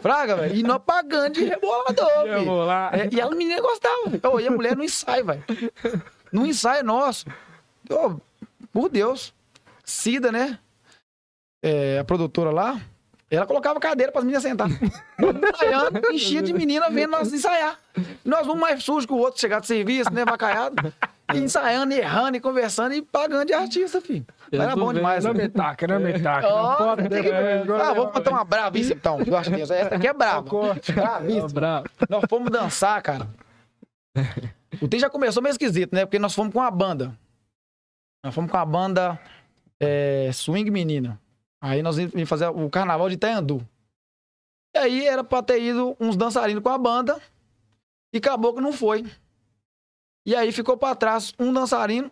Fraga, 0.00 0.36
velho. 0.36 0.54
E 0.54 0.62
nós 0.62 0.80
pagando 0.84 1.34
de 1.34 1.44
rebolador, 1.44 2.44
vou 2.44 2.64
lá. 2.64 2.90
É, 2.92 3.08
e 3.12 3.20
a 3.20 3.28
menina 3.30 3.60
gostava. 3.60 4.40
E 4.40 4.46
a 4.46 4.50
mulher 4.50 4.76
no 4.76 4.84
ensaio, 4.84 5.24
velho. 5.24 5.44
No 6.32 6.46
ensaio 6.46 6.84
nosso. 6.84 7.26
Ô, 7.90 8.16
por 8.72 8.88
Deus. 8.88 9.34
Cida, 9.84 10.30
né? 10.30 10.58
É, 11.62 11.98
a 11.98 12.04
produtora 12.04 12.50
lá. 12.50 12.80
Ela 13.30 13.46
colocava 13.46 13.78
cadeira 13.78 14.10
para 14.10 14.20
as 14.20 14.24
meninas 14.24 14.42
sentar. 14.42 14.68
Ensaiando, 14.68 16.00
enchia 16.12 16.42
de 16.42 16.52
menina 16.52 16.90
vendo 16.90 17.10
nós 17.10 17.32
ensaiar. 17.32 17.78
Nós 18.24 18.48
um 18.48 18.56
mais 18.56 18.82
sujo 18.82 19.06
que 19.06 19.12
o 19.12 19.18
outro, 19.18 19.40
chegar 19.40 19.60
de 19.60 19.68
serviço, 19.68 20.12
né, 20.12 20.24
vacaiado. 20.24 20.92
Ensaiando, 21.38 21.92
errando 21.94 22.36
e 22.36 22.40
conversando 22.40 22.94
e 22.94 23.02
pagando 23.02 23.46
de 23.46 23.52
artista, 23.52 24.00
filho. 24.00 24.26
Eu 24.50 24.60
Era 24.62 24.74
bom 24.76 24.92
demais, 24.92 25.24
Não 25.24 25.32
velho. 25.32 25.44
me 25.44 25.50
taca, 25.50 25.86
não 25.86 26.00
me 26.00 26.18
taca. 26.18 26.48
Ó, 26.48 26.70
Não 26.70 26.76
pode 26.96 27.08
tem 27.08 27.22
que- 27.22 27.30
Ah, 27.30 27.92
vou 27.94 28.10
botar 28.10 28.30
uma 28.30 28.44
bravíssima 28.44 28.96
então. 28.96 29.20
Eu 29.20 29.36
acho 29.36 29.50
que 29.50 29.60
essa 29.62 29.94
aqui 29.94 30.06
é 30.06 30.12
brava. 30.12 30.42
Bravíssima. 30.42 31.48
Bravo. 31.48 31.86
Nós 32.08 32.24
fomos 32.28 32.50
dançar, 32.50 33.00
cara. 33.02 33.28
O 34.80 34.88
tem 34.88 34.98
já 35.00 35.08
começou 35.10 35.42
meio 35.42 35.52
esquisito, 35.52 35.92
né? 35.94 36.04
Porque 36.04 36.18
nós 36.18 36.34
fomos 36.34 36.52
com 36.52 36.60
a 36.60 36.70
banda. 36.70 37.16
Nós 38.24 38.34
fomos 38.34 38.50
com 38.50 38.56
a 38.56 38.64
banda 38.64 39.18
é, 39.78 40.30
Swing 40.32 40.70
Menina. 40.70 41.20
Aí 41.60 41.82
nós 41.82 41.98
íamos 41.98 42.28
fazer 42.28 42.48
o 42.48 42.68
carnaval 42.70 43.08
de 43.08 43.14
Itaiandu. 43.14 43.66
E 44.74 44.78
aí 44.78 45.06
era 45.06 45.22
pra 45.24 45.42
ter 45.42 45.60
ido 45.62 45.96
uns 46.00 46.16
dançarinos 46.16 46.62
com 46.62 46.68
a 46.70 46.78
banda. 46.78 47.20
E 48.12 48.18
acabou 48.18 48.54
que 48.54 48.60
não 48.60 48.72
foi. 48.72 49.04
E 50.26 50.34
aí 50.34 50.52
ficou 50.52 50.76
pra 50.76 50.94
trás 50.94 51.34
um 51.38 51.52
dançarino. 51.52 52.10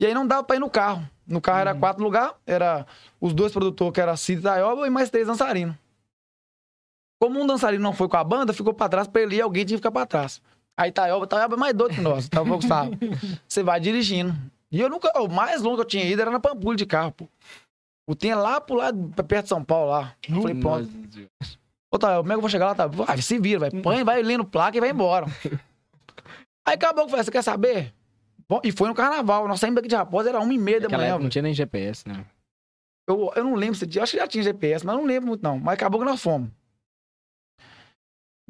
E 0.00 0.06
aí 0.06 0.14
não 0.14 0.26
dava 0.26 0.42
pra 0.42 0.56
ir 0.56 0.58
no 0.58 0.70
carro. 0.70 1.08
No 1.26 1.40
carro 1.40 1.60
era 1.60 1.74
quatro 1.74 2.02
lugares. 2.02 2.34
Era 2.46 2.86
os 3.20 3.32
dois 3.32 3.52
produtores, 3.52 3.94
que 3.94 4.00
era 4.00 4.16
Cid 4.16 4.40
e 4.40 4.42
Taioba, 4.42 4.86
e 4.86 4.90
mais 4.90 5.10
três 5.10 5.26
dançarinos. 5.26 5.76
Como 7.20 7.40
um 7.40 7.46
dançarino 7.46 7.82
não 7.82 7.92
foi 7.92 8.08
com 8.08 8.16
a 8.16 8.24
banda, 8.24 8.52
ficou 8.52 8.74
pra 8.74 8.88
trás 8.88 9.06
pra 9.06 9.22
ele 9.22 9.36
ir, 9.36 9.40
alguém 9.40 9.64
tinha 9.64 9.76
que 9.76 9.80
ficar 9.80 9.92
pra 9.92 10.04
trás. 10.04 10.42
Aí 10.76 10.90
Taioba, 10.90 11.26
Taioba 11.26 11.54
é 11.54 11.58
mais 11.58 11.74
doido 11.74 11.94
que 11.94 12.00
nós. 12.00 12.28
Tava 12.28 12.56
Gustavo. 12.56 12.90
Você 13.46 13.62
vai 13.62 13.78
dirigindo. 13.78 14.34
E 14.72 14.80
eu 14.80 14.90
nunca. 14.90 15.08
O 15.20 15.28
mais 15.28 15.62
longe 15.62 15.76
que 15.76 15.80
eu 15.82 15.86
tinha 15.86 16.04
ido 16.04 16.20
era 16.20 16.30
na 16.30 16.40
Pampulha 16.40 16.76
de 16.76 16.86
carro, 16.86 17.12
pô. 17.12 17.28
O 18.08 18.16
tinha 18.16 18.34
lá 18.34 18.60
pro 18.60 18.74
lado, 18.74 19.10
perto 19.22 19.44
de 19.44 19.48
São 19.50 19.62
Paulo 19.62 19.90
lá. 19.90 20.16
Eu 20.28 20.42
falei, 20.42 20.56
pronto. 20.56 20.90
Ô, 21.92 21.98
Taioba, 21.98 22.22
como 22.22 22.32
é 22.32 22.34
que 22.34 22.38
eu 22.38 22.40
vou 22.40 22.50
chegar 22.50 22.66
lá? 22.66 22.74
Tá? 22.74 22.86
Vai, 22.88 23.22
se 23.22 23.38
vira, 23.38 23.60
vai. 23.60 23.70
Põe, 23.70 24.02
vai 24.02 24.20
lendo 24.22 24.44
placa 24.44 24.76
e 24.76 24.80
vai 24.80 24.90
embora. 24.90 25.26
Aí 26.66 26.74
acabou 26.74 27.04
que 27.04 27.08
eu 27.08 27.10
falei, 27.10 27.24
você 27.24 27.30
quer 27.30 27.42
saber? 27.42 27.94
Bom, 28.48 28.60
e 28.62 28.70
foi 28.70 28.88
no 28.88 28.94
carnaval. 28.94 29.48
Nós 29.48 29.60
saímos 29.60 29.76
daqui 29.76 29.88
de 29.88 29.96
Raposa, 29.96 30.28
era 30.28 30.40
uma 30.40 30.52
e 30.52 30.58
meia 30.58 30.80
da 30.80 30.88
manhã. 30.88 31.08
época 31.10 31.22
não 31.22 31.30
tinha 31.30 31.42
nem 31.42 31.54
GPS, 31.54 32.06
né? 32.06 32.24
Eu, 33.08 33.32
eu 33.34 33.44
não 33.44 33.54
lembro 33.54 33.74
se 33.74 33.86
tinha. 33.86 34.02
Acho 34.02 34.12
que 34.12 34.18
já 34.18 34.26
tinha 34.26 34.44
GPS, 34.44 34.84
mas 34.84 34.96
não 34.96 35.04
lembro 35.04 35.28
muito, 35.28 35.42
não. 35.42 35.58
Mas 35.58 35.74
acabou 35.74 36.00
que 36.00 36.06
nós 36.06 36.20
fomos. 36.22 36.50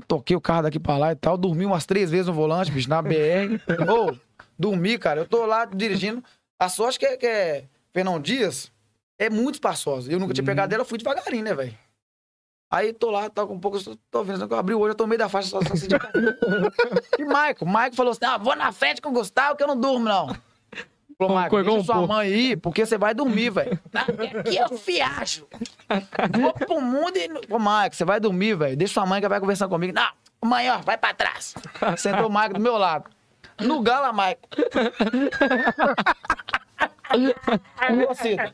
Toquei 0.06 0.36
o 0.36 0.40
carro 0.40 0.62
daqui 0.62 0.78
pra 0.78 0.98
lá 0.98 1.12
e 1.12 1.16
tal. 1.16 1.38
Dormi 1.38 1.64
umas 1.64 1.86
três 1.86 2.10
vezes 2.10 2.26
no 2.26 2.32
volante, 2.32 2.70
bicho, 2.70 2.88
na 2.88 3.00
BR. 3.00 3.60
Ô, 3.88 4.16
dormi, 4.58 4.98
cara. 4.98 5.20
Eu 5.20 5.26
tô 5.26 5.46
lá 5.46 5.64
dirigindo. 5.64 6.22
A 6.58 6.68
sorte 6.68 6.98
que 6.98 7.06
é, 7.06 7.16
que 7.16 7.26
é 7.26 7.64
Fernão 7.92 8.20
Dias 8.20 8.70
é 9.18 9.30
muito 9.30 9.54
espaçosa. 9.54 10.10
Eu 10.12 10.18
nunca 10.18 10.34
tinha 10.34 10.44
pegado 10.44 10.74
ela, 10.74 10.82
eu 10.82 10.86
fui 10.86 10.98
devagarinho, 10.98 11.44
né, 11.44 11.54
velho? 11.54 11.78
Aí 12.72 12.94
tô 12.94 13.10
lá, 13.10 13.28
tá 13.28 13.46
com 13.46 13.52
um 13.52 13.60
pouco. 13.60 13.78
Tô 14.10 14.24
vendo, 14.24 14.46
eu 14.50 14.58
abri 14.58 14.74
o 14.74 14.80
olho, 14.80 14.92
eu 14.92 14.94
tô 14.94 15.04
no 15.04 15.08
meio 15.08 15.18
da 15.18 15.28
faixa 15.28 15.48
só, 15.48 15.60
só 15.60 15.74
assim, 15.74 15.88
de... 15.88 15.96
E 17.20 17.24
Maico, 17.26 17.66
Maico 17.66 17.94
falou 17.94 18.12
assim: 18.12 18.24
ah, 18.24 18.38
vou 18.38 18.56
na 18.56 18.72
frente 18.72 19.02
com 19.02 19.10
o 19.10 19.12
Gustavo 19.12 19.56
que 19.56 19.62
eu 19.62 19.66
não 19.66 19.78
durmo, 19.78 20.06
não. 20.06 20.34
Falou, 21.18 21.34
Maico, 21.34 21.54
deixa 21.62 21.70
um 21.70 21.84
sua 21.84 21.96
pouco. 21.96 22.14
mãe 22.14 22.30
ir, 22.30 22.56
porque 22.56 22.86
você 22.86 22.96
vai 22.96 23.12
dormir, 23.12 23.50
velho. 23.50 23.78
Aqui 24.40 24.56
eu 24.56 24.74
viajo. 24.78 25.46
Vou 26.40 26.54
pro 26.54 26.80
mundo 26.80 27.18
e. 27.18 27.28
Ô, 27.52 27.58
Maico, 27.58 27.94
você 27.94 28.06
vai 28.06 28.18
dormir, 28.18 28.56
velho. 28.56 28.74
Deixa 28.74 28.94
sua 28.94 29.04
mãe 29.04 29.20
que 29.20 29.28
vai 29.28 29.38
conversando 29.38 29.68
comigo. 29.68 29.92
Não, 29.92 30.10
mãe, 30.42 30.70
ó, 30.70 30.78
vai 30.78 30.96
pra 30.96 31.12
trás. 31.12 31.54
Sentou 31.98 32.26
o 32.26 32.30
Maico 32.30 32.54
do 32.54 32.60
meu 32.60 32.78
lado. 32.78 33.04
No 33.60 33.82
gala, 33.82 34.14
Maico. 34.14 34.48
Cida. 38.14 38.50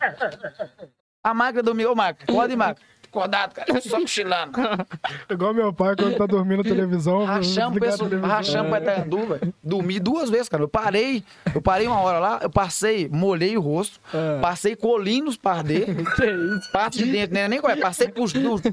A 1.23 1.33
máquina 1.33 1.62
dormiu. 1.62 1.93
Ô, 1.93 1.95
Maico, 1.95 2.25
acorda 2.25 2.53
aí, 2.53 2.57
Maico. 2.57 2.81
Acordado, 3.11 3.55
cara. 3.55 3.81
Só 3.81 4.01
cochilando. 4.01 4.53
Igual 5.31 5.55
meu 5.55 5.73
pai 5.73 5.97
quando 5.97 6.17
tá 6.17 6.27
dormindo 6.27 6.59
na 6.59 6.65
televisão. 6.65 7.25
Rachamos 7.25 7.79
pra 7.79 7.97
televisão. 7.97 8.29
rachamos 8.29 8.69
pra 8.71 8.81
Itaiandu, 8.81 9.27
velho. 9.27 9.55
Dormi 9.63 9.99
duas 9.99 10.29
vezes, 10.31 10.49
cara. 10.49 10.63
Eu 10.63 10.69
parei, 10.69 11.25
eu 11.55 11.63
parei 11.63 11.87
uma 11.87 12.01
hora 12.01 12.19
lá, 12.19 12.39
eu 12.43 12.51
passei, 12.51 13.09
molhei 13.09 13.57
o 13.57 13.61
rosto, 13.61 13.99
É. 14.13 14.41
passei 14.41 14.77
colinho 14.77 15.27
nos 15.27 15.37
pardê, 15.37 15.87
pasta 16.73 16.99
de 17.03 17.11
dente, 17.11 17.37
era 17.37 17.49
nem 17.49 17.61
qual 17.61 17.73
é, 17.73 17.77
passei 17.77 18.09
por, 18.09 18.29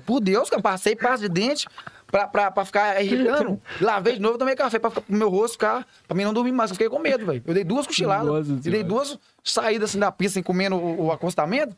por 0.06 0.20
Deus, 0.20 0.50
cara, 0.50 0.62
passei 0.62 0.96
pasta 0.96 1.28
de 1.28 1.34
dente 1.34 1.68
pra, 2.08 2.28
pra, 2.28 2.52
pra 2.52 2.66
ficar 2.66 3.02
irritando. 3.04 3.60
Lavei 3.80 4.14
de 4.16 4.22
novo, 4.22 4.38
tomei 4.38 4.56
café 4.56 4.80
pra, 4.80 4.92
pro 4.92 5.04
meu 5.08 5.30
rosto 5.30 5.54
ficar, 5.54 5.86
pra 6.08 6.16
mim 6.16 6.24
não 6.24 6.34
dormir 6.34 6.52
mais. 6.52 6.70
Eu 6.72 6.76
fiquei 6.76 6.90
com 6.90 7.00
medo, 7.00 7.26
velho. 7.26 7.42
Eu 7.46 7.54
dei 7.54 7.64
duas 7.64 7.88
cochiladas, 7.88 8.28
Nossa 8.50 8.68
e 8.68 8.72
dei 8.72 8.84
duas 8.84 9.18
saídas 9.44 9.90
assim 9.92 10.00
da 10.00 10.12
pista, 10.12 10.40
assim, 10.40 10.44
comendo 10.44 10.76
o, 10.76 11.06
o 11.06 11.12
acostamento. 11.12 11.76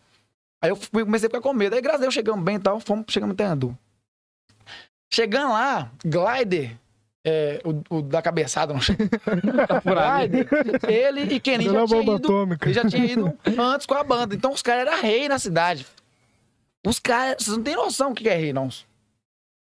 Aí 0.61 0.69
eu 0.71 0.75
fui- 0.75 1.03
comecei 1.05 1.27
a 1.27 1.29
ficar 1.29 1.41
com 1.41 1.53
medo. 1.53 1.75
Aí, 1.75 1.81
graças 1.81 2.01
a 2.01 2.03
Deus, 2.03 2.13
chegamos 2.13 2.43
bem 2.43 2.55
e 2.55 2.59
tal, 2.59 2.79
fomos, 2.79 3.05
chegamos 3.09 3.33
em 3.33 3.35
Itaiandu. 3.35 3.77
Chegando 5.13 5.53
lá, 5.53 5.91
Glider, 6.03 6.75
é, 7.25 7.61
o, 7.63 7.97
o 7.97 8.01
da 8.01 8.21
cabeçada, 8.21 8.73
não. 8.73 8.79
Glider, 9.85 10.47
ele 10.89 11.21
e 11.35 11.39
Kenin 11.39 11.65
Pela 11.65 11.79
já 11.81 11.85
tinha 11.87 12.01
ido, 12.15 12.57
ele 12.61 12.73
já 12.73 12.85
tinha 12.85 13.05
ido 13.05 13.37
antes 13.57 13.85
com 13.85 13.93
a 13.93 14.03
banda. 14.03 14.35
Então 14.35 14.51
os 14.51 14.61
caras 14.61 14.87
eram 14.87 15.01
rei 15.01 15.29
na 15.29 15.39
cidade. 15.39 15.85
Os 16.85 16.99
caras, 16.99 17.43
vocês 17.43 17.55
não 17.55 17.63
têm 17.63 17.75
noção 17.75 18.11
o 18.11 18.15
que 18.15 18.27
é 18.27 18.35
rei, 18.35 18.51
não. 18.53 18.69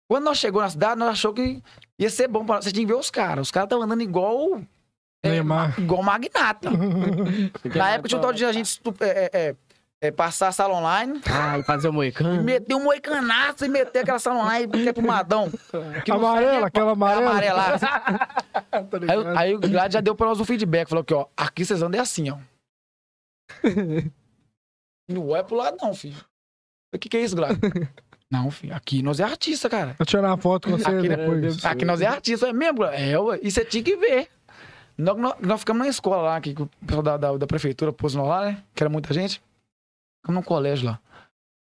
Quando 0.09 0.24
nós 0.24 0.38
chegou 0.38 0.61
na 0.61 0.68
cidade, 0.70 0.99
nós 0.99 1.11
achou 1.11 1.32
que 1.32 1.62
ia 1.99 2.11
ser 2.11 2.28
bom 2.28 2.45
pra 2.45 2.57
nós. 2.57 2.64
Você 2.64 2.72
tinha 2.72 2.86
que 2.86 2.93
ver 2.93 2.99
os 2.99 3.11
caras. 3.11 3.47
Os 3.47 3.51
caras 3.51 3.66
estavam 3.66 3.84
andando 3.84 4.03
igual. 4.03 4.61
é, 5.22 5.30
Neymar. 5.30 5.78
igual 5.78 6.03
magnata. 6.03 6.70
Na 7.76 7.91
época 7.91 8.09
tinha 8.09 8.18
um 8.18 8.22
tal 8.22 8.32
de 8.32 8.45
a 8.45 8.53
gente 8.53 8.66
estu- 8.66 8.95
é, 9.01 9.30
é, 9.32 9.57
é, 10.03 10.09
é, 10.09 10.11
passar 10.11 10.48
a 10.48 10.53
sala 10.53 10.74
online, 10.74 11.20
Ah, 11.30 11.59
e 11.59 11.62
fazer 11.62 11.88
o 11.88 11.92
moicano. 11.92 12.42
meter 12.42 12.74
um 12.74 12.82
moicanaço 12.82 13.64
e 13.64 13.68
meter 13.68 14.01
aquela 14.01 14.18
sala 14.18 14.40
online 14.40 14.66
que 14.72 14.88
é 14.88 14.92
pro 14.92 15.07
Madão. 15.07 15.51
Que 16.05 16.11
Amarela, 16.11 16.51
sai 16.51 16.55
nem- 16.57 16.64
aquela 16.64 16.92
amarela. 16.92 17.30
Amarela. 17.30 17.78
Aí, 19.09 19.36
aí 19.36 19.55
o 19.55 19.61
Glad 19.61 19.92
já 19.92 20.01
deu 20.01 20.14
pra 20.14 20.26
nós 20.26 20.40
um 20.40 20.44
feedback. 20.44 20.88
Falou 20.88 21.05
que, 21.05 21.12
ó, 21.12 21.26
aqui 21.36 21.64
vocês 21.64 21.82
andam 21.82 21.98
é 21.98 22.03
assim, 22.03 22.30
ó. 22.30 22.36
Não 25.09 25.34
é 25.34 25.42
pro 25.42 25.57
lado, 25.57 25.76
não, 25.82 25.92
filho. 25.92 26.16
O 26.94 26.98
que, 26.98 27.09
que 27.09 27.16
é 27.16 27.20
isso, 27.22 27.34
Glad? 27.36 27.59
não, 28.30 28.51
filho. 28.51 28.74
Aqui 28.74 29.03
nós 29.03 29.18
é 29.20 29.24
artista, 29.24 29.68
cara. 29.68 29.94
Vou 29.98 30.07
tirar 30.07 30.22
uma 30.22 30.36
foto 30.38 30.70
com 30.70 30.78
você 30.78 30.88
Aqui, 30.88 31.09
depois. 31.09 31.64
Aqui 31.64 31.84
nós 31.84 32.01
é 32.01 32.07
artista, 32.07 32.48
é 32.48 32.53
mesmo, 32.53 32.76
Glad? 32.76 32.94
É, 32.94 33.18
ué. 33.18 33.40
E 33.42 33.51
você 33.51 33.64
tinha 33.64 33.82
que 33.82 33.96
ver. 33.96 34.28
Nós, 34.96 35.16
nós, 35.16 35.34
nós 35.40 35.61
ficamos 35.61 35.82
na 35.82 35.88
escola 35.88 36.22
lá, 36.22 36.40
que, 36.40 36.55
que 36.55 36.62
o 36.62 36.70
pessoal 36.86 37.03
da, 37.03 37.16
da, 37.16 37.36
da 37.36 37.46
prefeitura 37.46 37.92
pôs 37.92 38.14
nós 38.14 38.28
lá, 38.28 38.44
né? 38.46 38.62
Que 38.74 38.82
era 38.84 38.90
muita 38.90 39.12
gente. 39.12 39.42
Ficamos 40.20 40.40
num 40.40 40.42
colégio 40.42 40.86
lá. 40.86 41.00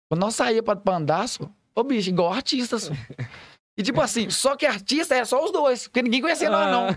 Quando 0.09 0.21
nós 0.21 0.35
saía 0.35 0.61
pra, 0.63 0.75
pra 0.75 0.97
andar, 0.97 1.27
só, 1.27 1.49
ô 1.75 1.83
bicho, 1.83 2.09
igual 2.09 2.31
artista, 2.33 2.79
só. 2.79 2.93
E 3.77 3.83
tipo 3.83 3.99
assim, 3.99 4.29
só 4.29 4.55
que 4.55 4.65
artista 4.65 5.15
era 5.15 5.25
só 5.25 5.43
os 5.43 5.51
dois, 5.51 5.87
porque 5.87 6.01
ninguém 6.01 6.21
conhecia 6.21 6.49
nós, 6.49 6.71
não. 6.71 6.87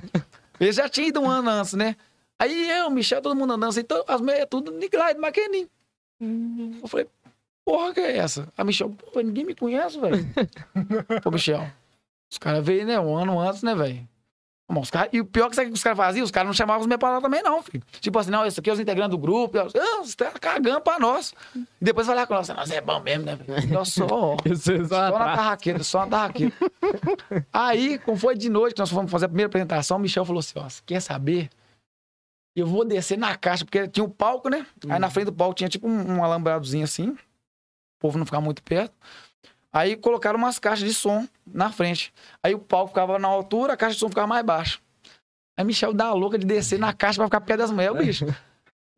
Eles 0.61 0.77
já 0.77 0.89
tinham 0.89 1.09
ido 1.09 1.21
um 1.21 1.29
ano 1.29 1.51
antes, 1.51 1.75
né? 1.75 1.97
Aí 2.39 2.71
eu, 2.71 2.89
Michel, 2.91 3.21
todo 3.21 3.35
mundo 3.35 3.55
andando 3.55 3.71
assim, 3.71 3.81
então, 3.81 4.05
as 4.07 4.21
meias 4.21 4.47
tudo 4.49 4.71
Nicolai 4.71 5.15
do 5.15 5.21
Maquenim. 5.21 5.69
Eu 6.81 6.87
falei, 6.87 7.09
porra, 7.65 7.93
que 7.93 8.01
é 8.01 8.17
essa? 8.19 8.49
A 8.57 8.63
Michel, 8.63 8.91
pô, 8.91 9.21
ninguém 9.21 9.45
me 9.45 9.55
conhece, 9.55 9.99
velho. 9.99 10.25
Pô, 11.23 11.31
Michel, 11.31 11.69
os 12.31 12.39
caras 12.39 12.65
veio, 12.65 12.87
né, 12.87 12.99
um 13.01 13.17
ano 13.17 13.39
antes, 13.41 13.63
né, 13.63 13.75
velho? 13.75 14.09
Bom, 14.71 14.81
os 14.83 14.91
cara- 14.91 15.09
E 15.13 15.21
o 15.21 15.25
pior 15.25 15.49
que 15.49 15.57
sabe 15.57 15.69
que 15.69 15.75
os 15.75 15.83
caras 15.83 15.97
faziam, 15.97 16.25
os 16.25 16.31
caras 16.31 16.47
não 16.47 16.53
chamavam 16.53 16.83
os 16.83 16.87
meus 16.87 16.99
pra 16.99 17.11
lá 17.13 17.21
também, 17.23 17.43
não, 17.43 17.63
filho. 17.63 17.83
Tipo 18.01 18.19
assim, 18.19 18.31
não, 18.31 18.45
esse 18.45 18.61
aqui 18.61 18.69
é 18.69 18.73
os 18.75 18.79
integrantes 18.79 19.13
do 19.13 19.19
grupo. 19.19 19.57
Eu, 19.57 19.67
ah, 19.75 20.01
os 20.03 20.15
caras 20.15 20.35
cagando 20.39 20.81
pra 20.83 20.99
nós. 20.99 21.33
E 21.57 21.65
depois 21.81 22.07
falar 22.07 22.27
com 22.27 22.35
nós, 22.35 22.49
nós 22.51 22.71
é 22.71 22.81
bom 22.81 23.01
mesmo, 23.01 23.25
né? 23.25 23.39
Nós 23.71 23.89
só, 23.95 24.37
Vocês 24.45 24.89
só 24.89 25.11
na 25.19 25.37
tarraqueta, 25.37 25.83
só 25.83 26.01
na 26.01 26.07
tarraqueta. 26.09 26.55
Aí, 27.53 27.99
como 27.99 28.19
foi 28.19 28.37
de 28.37 28.51
noite 28.51 28.75
que 28.75 28.81
nós 28.81 28.91
fomos 28.91 29.11
fazer 29.11 29.25
a 29.25 29.29
primeira 29.29 29.49
apresentação, 29.49 29.97
o 29.97 30.01
Michel 30.01 30.25
falou 30.27 30.41
assim: 30.41 30.59
ó, 30.59 30.69
você 30.69 30.83
quer 30.85 31.01
saber? 31.01 31.49
eu 32.57 32.67
vou 32.67 32.85
descer 32.85 33.17
na 33.17 33.37
caixa, 33.37 33.65
porque 33.65 33.87
tinha 33.87 34.03
o 34.03 34.09
palco, 34.11 34.49
né? 34.49 34.67
Aí 34.89 34.99
na 34.99 35.09
frente 35.09 35.27
do 35.27 35.33
palco 35.33 35.55
tinha 35.55 35.69
tipo 35.69 35.87
um, 35.87 36.17
um 36.17 36.25
alambradozinho 36.25 36.83
assim, 36.83 37.11
o 37.11 37.19
povo 38.01 38.19
não 38.19 38.27
ficava 38.27 38.45
muito 38.45 38.65
perto. 38.65 38.93
Aí 39.73 39.97
colocaram 39.97 40.39
umas 40.39 40.59
caixas 40.59 40.87
de 40.89 40.95
som 40.95 41.27
na 41.47 41.71
frente. 41.71 42.13
Aí 42.43 42.55
o 42.55 42.59
palco 42.59 42.89
ficava 42.89 43.19
na 43.19 43.29
altura, 43.29 43.75
a 43.75 43.77
caixa 43.77 43.95
de 43.95 44.01
som 44.01 44.09
ficava 44.09 44.27
mais 44.27 44.45
baixa. 44.45 44.79
Aí 45.57 45.65
Michel 45.65 45.93
dá 45.93 46.07
a 46.07 46.13
louca 46.15 46.39
de 46.39 46.47
descer 46.47 46.79
na 46.79 46.93
caixa 46.93 47.19
pra 47.19 47.27
ficar 47.27 47.41
perto 47.41 47.61
das 47.61 47.71
mulheres, 47.71 47.99
bicho. 47.99 48.27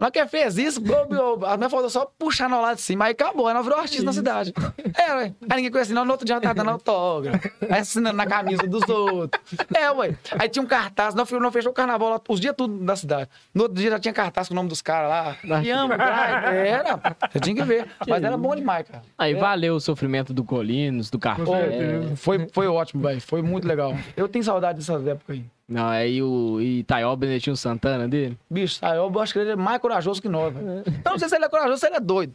Na 0.00 0.10
que 0.10 0.26
fez 0.26 0.56
isso, 0.56 0.80
meu, 0.80 1.44
a 1.44 1.58
minha 1.58 1.68
faltou 1.68 1.90
só 1.90 2.10
puxar 2.18 2.48
no 2.48 2.62
lado 2.62 2.76
de 2.76 2.82
cima, 2.82 3.04
aí 3.04 3.12
acabou, 3.12 3.46
aí 3.46 3.52
nós 3.52 3.62
virou 3.62 3.78
artista 3.78 4.02
na 4.02 4.14
cidade. 4.14 4.54
É, 4.96 5.14
ué. 5.14 5.34
Aí 5.42 5.56
ninguém 5.56 5.70
conhecia, 5.70 5.94
não, 5.94 6.06
no 6.06 6.12
outro 6.12 6.24
dia 6.24 6.36
ela 6.36 6.42
tá 6.42 6.54
dando 6.54 6.70
autógrafo, 6.70 7.50
aí 7.68 7.80
assinando 7.80 8.16
na 8.16 8.26
camisa 8.26 8.66
dos 8.66 8.88
outros. 8.88 9.42
É, 9.76 9.90
ué. 9.90 10.16
Aí 10.38 10.48
tinha 10.48 10.62
um 10.62 10.66
cartaz, 10.66 11.14
nós, 11.14 11.30
nós 11.30 11.52
fechou 11.52 11.70
o 11.70 11.74
carnaval 11.74 12.08
lá, 12.08 12.20
os 12.26 12.40
dias 12.40 12.54
tudo 12.56 12.82
da 12.82 12.96
cidade. 12.96 13.28
No 13.52 13.64
outro 13.64 13.76
dia 13.76 13.90
já 13.90 13.98
tinha 14.00 14.14
cartaz 14.14 14.48
com 14.48 14.54
o 14.54 14.56
nome 14.56 14.70
dos 14.70 14.80
caras 14.80 15.36
lá. 15.44 15.62
E 15.62 15.70
amo, 15.70 15.94
cara. 15.96 16.50
Era, 16.54 17.00
você 17.30 17.40
tinha 17.40 17.56
que 17.56 17.62
ver. 17.62 17.86
Mas 18.08 18.22
era 18.22 18.36
bom 18.38 18.56
demais, 18.56 18.88
cara. 18.88 19.02
Aí 19.18 19.34
valeu 19.34 19.74
o 19.74 19.80
sofrimento 19.80 20.32
do 20.32 20.42
Colinos, 20.44 21.10
do 21.10 21.18
Café. 21.18 21.44
certeza. 21.44 22.16
Foi, 22.16 22.48
foi 22.52 22.66
ótimo, 22.66 23.02
velho. 23.02 23.20
Foi 23.20 23.42
muito 23.42 23.68
legal. 23.68 23.94
Eu 24.16 24.28
tenho 24.28 24.44
saudade 24.44 24.78
dessas 24.78 25.06
épocas 25.06 25.36
aí. 25.36 25.44
Não, 25.70 25.86
aí 25.86 26.20
o 26.20 26.60
Itaió 26.60 27.14
Benetinho 27.14 27.56
Santana 27.56 28.08
dele. 28.08 28.36
Bicho, 28.50 28.80
aí 28.82 28.96
eu 28.96 29.20
acho 29.20 29.32
que 29.32 29.38
ele 29.38 29.50
é 29.52 29.56
mais 29.56 29.80
corajoso 29.80 30.20
que 30.20 30.28
nós, 30.28 30.52
velho. 30.52 30.82
Eu 30.84 31.10
não 31.12 31.16
sei 31.16 31.28
se 31.28 31.36
ele 31.36 31.44
é 31.44 31.48
corajoso, 31.48 31.78
se 31.78 31.86
ele 31.86 31.94
é 31.94 32.00
doido. 32.00 32.34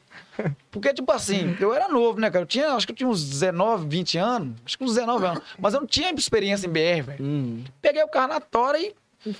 Porque, 0.71 0.93
tipo 0.93 1.11
assim, 1.11 1.53
eu 1.59 1.73
era 1.73 1.89
novo, 1.89 2.17
né, 2.17 2.31
cara? 2.31 2.43
Eu 2.43 2.47
tinha, 2.47 2.69
acho 2.69 2.85
que 2.87 2.93
eu 2.93 2.95
tinha 2.95 3.09
uns 3.09 3.27
19, 3.29 3.87
20 3.89 4.17
anos. 4.17 4.55
Acho 4.65 4.77
que 4.77 4.83
uns 4.85 4.95
19 4.95 5.25
anos. 5.25 5.43
Mas 5.59 5.73
eu 5.73 5.81
não 5.81 5.87
tinha 5.87 6.09
experiência 6.13 6.65
em 6.65 6.69
BR, 6.69 7.03
velho. 7.05 7.17
Hum, 7.25 7.61
Peguei 7.81 8.01
o 8.03 8.07
carro 8.07 8.29
na 8.29 8.39
tora 8.39 8.79
e 8.79 8.93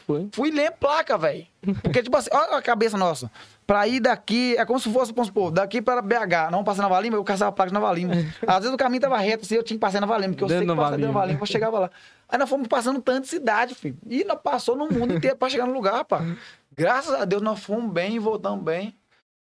foi? 0.06 0.28
fui 0.34 0.52
ler 0.52 0.72
placa, 0.72 1.18
velho. 1.18 1.48
Porque, 1.82 2.04
tipo 2.04 2.18
assim, 2.18 2.30
olha 2.34 2.58
a 2.58 2.62
cabeça 2.62 2.98
nossa. 2.98 3.32
Pra 3.66 3.88
ir 3.88 4.00
daqui, 4.02 4.56
é 4.58 4.66
como 4.66 4.80
se 4.80 4.92
fosse, 4.92 5.12
vamos 5.14 5.28
supor, 5.28 5.52
daqui 5.52 5.82
para 5.82 6.02
BH, 6.02 6.52
não 6.52 6.64
passar 6.64 6.84
na 6.84 6.90
Nova 6.90 7.02
Lima, 7.02 7.16
eu 7.18 7.24
caçava 7.24 7.52
placa 7.52 7.70
de 7.70 7.74
Nova 7.74 7.92
Lima. 7.94 8.14
Às 8.46 8.58
vezes 8.60 8.72
o 8.74 8.78
caminho 8.78 9.02
tava 9.02 9.18
reto, 9.18 9.44
assim, 9.44 9.56
eu 9.56 9.64
tinha 9.64 9.76
que 9.78 9.82
passar 9.82 10.00
na 10.02 10.06
Nova 10.06 10.20
Lima, 10.20 10.34
porque 10.34 10.44
eu 10.44 10.50
sei 10.50 10.60
que 10.60 10.66
passar 10.68 10.92
dentro 10.92 10.92
da 11.02 11.08
Lima. 11.08 11.14
Nova 11.14 11.26
Lima, 11.26 11.40
eu 11.42 11.46
chegava 11.48 11.80
lá. 11.80 11.92
Aí 12.28 12.38
nós 12.38 12.50
fomos 12.50 12.68
passando 12.68 13.02
tanto 13.02 13.24
de 13.24 13.30
cidade, 13.30 13.76
filho. 13.76 13.98
E 14.08 14.24
nós 14.24 14.40
passou 14.42 14.76
no 14.76 14.90
mundo 14.90 15.16
inteiro 15.16 15.38
pra 15.38 15.50
chegar 15.50 15.66
no 15.66 15.74
lugar, 15.74 16.04
pá. 16.06 16.22
Graças 16.76 17.14
a 17.14 17.26
Deus 17.26 17.42
nós 17.42 17.60
fomos 17.60 17.92
bem 17.92 18.16
e 18.16 18.20
voltamos 18.20 18.64
bem. 18.64 18.96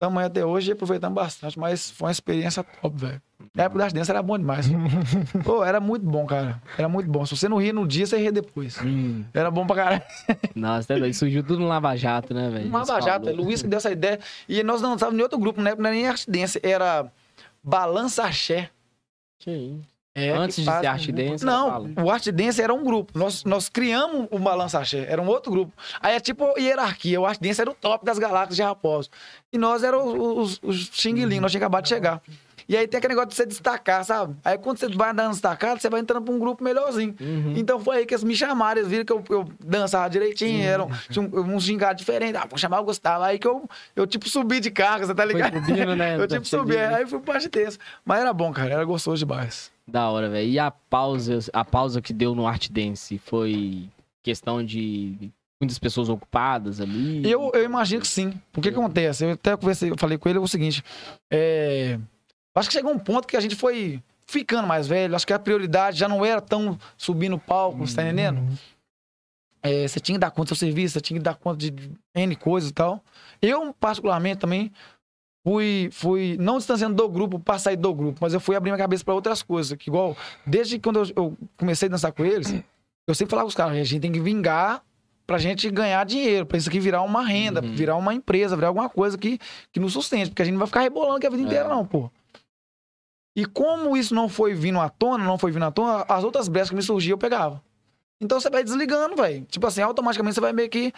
Estamos 0.00 0.22
até 0.22 0.44
hoje 0.44 0.70
e 0.70 0.72
aproveitamos 0.72 1.16
bastante, 1.16 1.58
mas 1.58 1.90
foi 1.90 2.06
uma 2.06 2.12
experiência 2.12 2.62
top, 2.62 2.96
velho. 2.96 3.20
Na 3.52 3.64
época 3.64 3.80
das 3.80 3.92
danças 3.92 4.10
era 4.10 4.22
bom 4.22 4.38
demais. 4.38 4.68
Pô, 5.44 5.64
era 5.64 5.80
muito 5.80 6.06
bom, 6.06 6.24
cara. 6.24 6.62
Era 6.78 6.88
muito 6.88 7.10
bom. 7.10 7.26
Se 7.26 7.36
você 7.36 7.48
não 7.48 7.56
ria 7.56 7.72
no 7.72 7.84
dia, 7.84 8.06
você 8.06 8.16
ria 8.16 8.30
depois. 8.30 8.78
Hum. 8.80 9.24
Era 9.34 9.50
bom 9.50 9.66
pra 9.66 9.74
caralho. 9.74 10.02
Nossa, 10.54 10.94
é 10.94 10.98
doido. 11.00 11.14
surgiu 11.14 11.42
tudo 11.42 11.58
no 11.58 11.66
Lava 11.66 11.96
Jato, 11.96 12.32
né, 12.32 12.48
velho? 12.48 12.68
Um 12.68 12.72
Lava 12.72 13.00
Jato, 13.00 13.28
é 13.28 13.32
Luiz 13.32 13.60
que 13.60 13.66
deu 13.66 13.78
essa 13.78 13.90
ideia. 13.90 14.20
E 14.48 14.62
nós 14.62 14.80
dançávamos 14.80 15.18
em 15.18 15.22
outro 15.22 15.36
grupo, 15.36 15.60
né? 15.60 15.74
Não 15.76 15.86
era 15.86 15.96
nem 15.96 16.06
arte 16.06 16.30
dance, 16.30 16.60
era 16.62 17.10
Balança 17.60 18.22
Axé. 18.22 18.70
Que 19.40 19.50
isso. 19.50 19.97
É, 20.18 20.30
Antes 20.30 20.56
de 20.56 20.64
ser 20.64 20.86
arte 20.86 21.12
dance, 21.12 21.44
era 21.44 21.52
Não, 21.52 21.94
o 22.02 22.10
arte 22.10 22.32
dance 22.32 22.60
era 22.60 22.74
um 22.74 22.82
grupo. 22.82 23.16
Nós, 23.18 23.44
nós 23.44 23.68
criamos 23.68 24.26
o 24.30 24.38
Balança 24.38 24.78
Axé, 24.80 25.06
era 25.08 25.20
um 25.22 25.26
outro 25.28 25.50
grupo. 25.52 25.72
Aí 26.00 26.16
é 26.16 26.20
tipo 26.20 26.58
hierarquia. 26.58 27.20
O 27.20 27.26
arte 27.26 27.40
dance 27.40 27.60
era 27.60 27.70
o 27.70 27.74
top 27.74 28.04
das 28.04 28.18
galáxias 28.18 28.56
de 28.56 28.62
Raposo. 28.62 29.08
E 29.52 29.58
nós 29.58 29.82
éramos 29.82 30.14
os, 30.14 30.60
os, 30.62 30.62
os 30.62 30.90
xinguilinhos, 30.92 31.42
nós 31.42 31.52
tínhamos 31.52 31.66
acabado 31.66 31.82
de 31.84 31.88
chegar. 31.90 32.20
E 32.68 32.76
aí 32.76 32.86
tem 32.86 32.98
aquele 32.98 33.12
negócio 33.14 33.30
de 33.30 33.34
você 33.34 33.46
destacar, 33.46 34.04
sabe? 34.04 34.36
Aí 34.44 34.58
quando 34.58 34.76
você 34.76 34.88
vai 34.88 35.10
andando 35.10 35.30
destacado, 35.30 35.80
você 35.80 35.88
vai 35.88 36.00
entrando 36.00 36.22
pra 36.22 36.34
um 36.34 36.38
grupo 36.38 36.62
melhorzinho. 36.62 37.14
Uhum. 37.18 37.54
Então 37.56 37.80
foi 37.80 37.96
aí 37.98 38.04
que 38.06 38.12
eles 38.12 38.22
me 38.22 38.36
chamaram, 38.36 38.78
eles 38.82 38.90
viram 38.90 39.06
que 39.06 39.12
eu, 39.12 39.24
eu 39.30 39.48
dançava 39.64 40.10
direitinho, 40.10 40.58
Uhum. 40.58 40.66
eram, 40.66 40.90
tinha 41.08 41.24
um, 41.24 41.54
uns 41.54 41.62
gingados 41.62 41.98
diferentes. 42.04 42.38
Ah, 42.38 42.46
vou 42.46 42.58
chamar 42.58 42.80
o 42.80 42.84
Gustavo. 42.84 43.24
Aí 43.24 43.38
que 43.38 43.48
eu, 43.48 43.66
eu 43.96 44.06
tipo, 44.06 44.28
subi 44.28 44.60
de 44.60 44.70
carga, 44.70 45.06
você 45.06 45.14
tá 45.14 45.24
ligado? 45.24 45.54
subindo, 45.64 45.96
né? 45.96 46.16
Eu 46.20 46.28
tipo 46.28 46.44
subi, 46.46 46.76
aí 46.76 47.06
fui 47.06 47.20
pro 47.20 47.32
arte 47.32 47.48
dance. 47.48 47.78
Mas 48.04 48.20
era 48.20 48.34
bom, 48.34 48.52
cara, 48.52 48.74
era 48.74 48.84
gostoso 48.84 49.16
demais. 49.24 49.70
Da 49.88 50.10
hora, 50.10 50.28
velho. 50.28 50.50
E 50.50 50.58
a 50.58 50.70
pausa, 50.70 51.38
a 51.52 51.64
pausa 51.64 52.02
que 52.02 52.12
deu 52.12 52.34
no 52.34 52.46
Art 52.46 52.68
Dance 52.68 53.18
foi 53.18 53.88
questão 54.22 54.62
de 54.62 55.32
muitas 55.58 55.78
pessoas 55.78 56.10
ocupadas 56.10 56.80
ali? 56.80 57.28
Eu, 57.28 57.50
eu 57.54 57.64
imagino 57.64 58.02
que 58.02 58.06
sim. 58.06 58.38
Porque 58.52 58.70
que 58.70 58.78
acontece? 58.78 59.24
Eu 59.24 59.32
até 59.32 59.56
conversei, 59.56 59.90
eu 59.90 59.96
falei 59.98 60.18
com 60.18 60.28
ele 60.28 60.38
é 60.38 60.40
o 60.40 60.46
seguinte: 60.46 60.84
é, 61.30 61.98
acho 62.54 62.68
que 62.68 62.74
chegou 62.74 62.92
um 62.92 62.98
ponto 62.98 63.26
que 63.26 63.36
a 63.36 63.40
gente 63.40 63.56
foi 63.56 64.02
ficando 64.26 64.68
mais 64.68 64.86
velho. 64.86 65.16
Acho 65.16 65.26
que 65.26 65.32
a 65.32 65.38
prioridade 65.38 65.98
já 65.98 66.06
não 66.06 66.24
era 66.24 66.40
tão 66.40 66.78
subir 66.96 67.30
no 67.30 67.38
palco, 67.38 67.86
você 67.86 67.96
tá 67.96 68.02
entendendo? 68.02 68.46
É, 69.62 69.88
você 69.88 69.98
tinha 69.98 70.16
que 70.16 70.20
dar 70.20 70.30
conta 70.30 70.52
do 70.52 70.56
seu 70.56 70.68
serviço, 70.68 70.94
você 70.94 71.00
tinha 71.00 71.18
que 71.18 71.24
dar 71.24 71.34
conta 71.34 71.58
de 71.58 71.74
N 72.14 72.36
coisas 72.36 72.70
e 72.70 72.72
tal. 72.72 73.02
Eu, 73.40 73.74
particularmente, 73.74 74.38
também 74.38 74.70
fui, 75.44 75.88
fui 75.92 76.36
não 76.38 76.58
distanciando 76.58 76.94
do 76.94 77.08
grupo 77.08 77.38
pra 77.38 77.58
sair 77.58 77.76
do 77.76 77.92
grupo, 77.94 78.18
mas 78.20 78.34
eu 78.34 78.40
fui 78.40 78.54
abrir 78.56 78.70
minha 78.70 78.78
cabeça 78.78 79.04
pra 79.04 79.14
outras 79.14 79.42
coisas. 79.42 79.76
Que 79.78 79.88
igual, 79.90 80.16
desde 80.46 80.78
quando 80.78 81.00
eu, 81.00 81.06
eu 81.16 81.36
comecei 81.56 81.88
a 81.88 81.90
dançar 81.90 82.12
com 82.12 82.24
eles, 82.24 82.52
eu 83.06 83.14
sempre 83.14 83.30
falava 83.30 83.46
com 83.46 83.50
os 83.50 83.54
caras, 83.54 83.72
a 83.76 83.82
gente 83.84 84.00
tem 84.00 84.12
que 84.12 84.20
vingar 84.20 84.82
pra 85.26 85.36
gente 85.38 85.70
ganhar 85.70 86.04
dinheiro, 86.04 86.46
pra 86.46 86.56
isso 86.56 86.68
aqui 86.70 86.80
virar 86.80 87.02
uma 87.02 87.22
renda, 87.22 87.62
Uhum. 87.62 87.74
virar 87.74 87.96
uma 87.96 88.14
empresa, 88.14 88.56
virar 88.56 88.68
alguma 88.68 88.88
coisa 88.88 89.18
que, 89.18 89.38
que 89.70 89.78
nos 89.78 89.92
sustente, 89.92 90.30
porque 90.30 90.40
a 90.40 90.44
gente 90.44 90.54
não 90.54 90.60
vai 90.60 90.68
ficar 90.68 90.80
rebolando 90.80 91.16
aqui 91.16 91.26
a 91.26 91.30
vida 91.30 91.42
É. 91.42 91.46
inteira, 91.46 91.68
não, 91.68 91.84
pô. 91.86 92.10
E 93.36 93.44
como 93.44 93.96
isso 93.96 94.14
não 94.14 94.28
foi 94.28 94.54
vindo 94.54 94.80
à 94.80 94.88
tona, 94.88 95.24
não 95.24 95.38
foi 95.38 95.52
vindo 95.52 95.64
à 95.64 95.70
tona, 95.70 96.04
as 96.08 96.24
outras 96.24 96.48
brechas 96.48 96.70
que 96.70 96.76
me 96.76 96.82
surgiam 96.82 97.14
eu 97.14 97.18
pegava. 97.18 97.62
Então 98.20 98.40
você 98.40 98.50
vai 98.50 98.64
desligando, 98.64 99.14
velho. 99.14 99.44
Tipo 99.44 99.66
assim, 99.66 99.80
automaticamente 99.80 100.34
você 100.34 100.40
vai 100.40 100.52
meio 100.52 100.68
que 100.68 100.92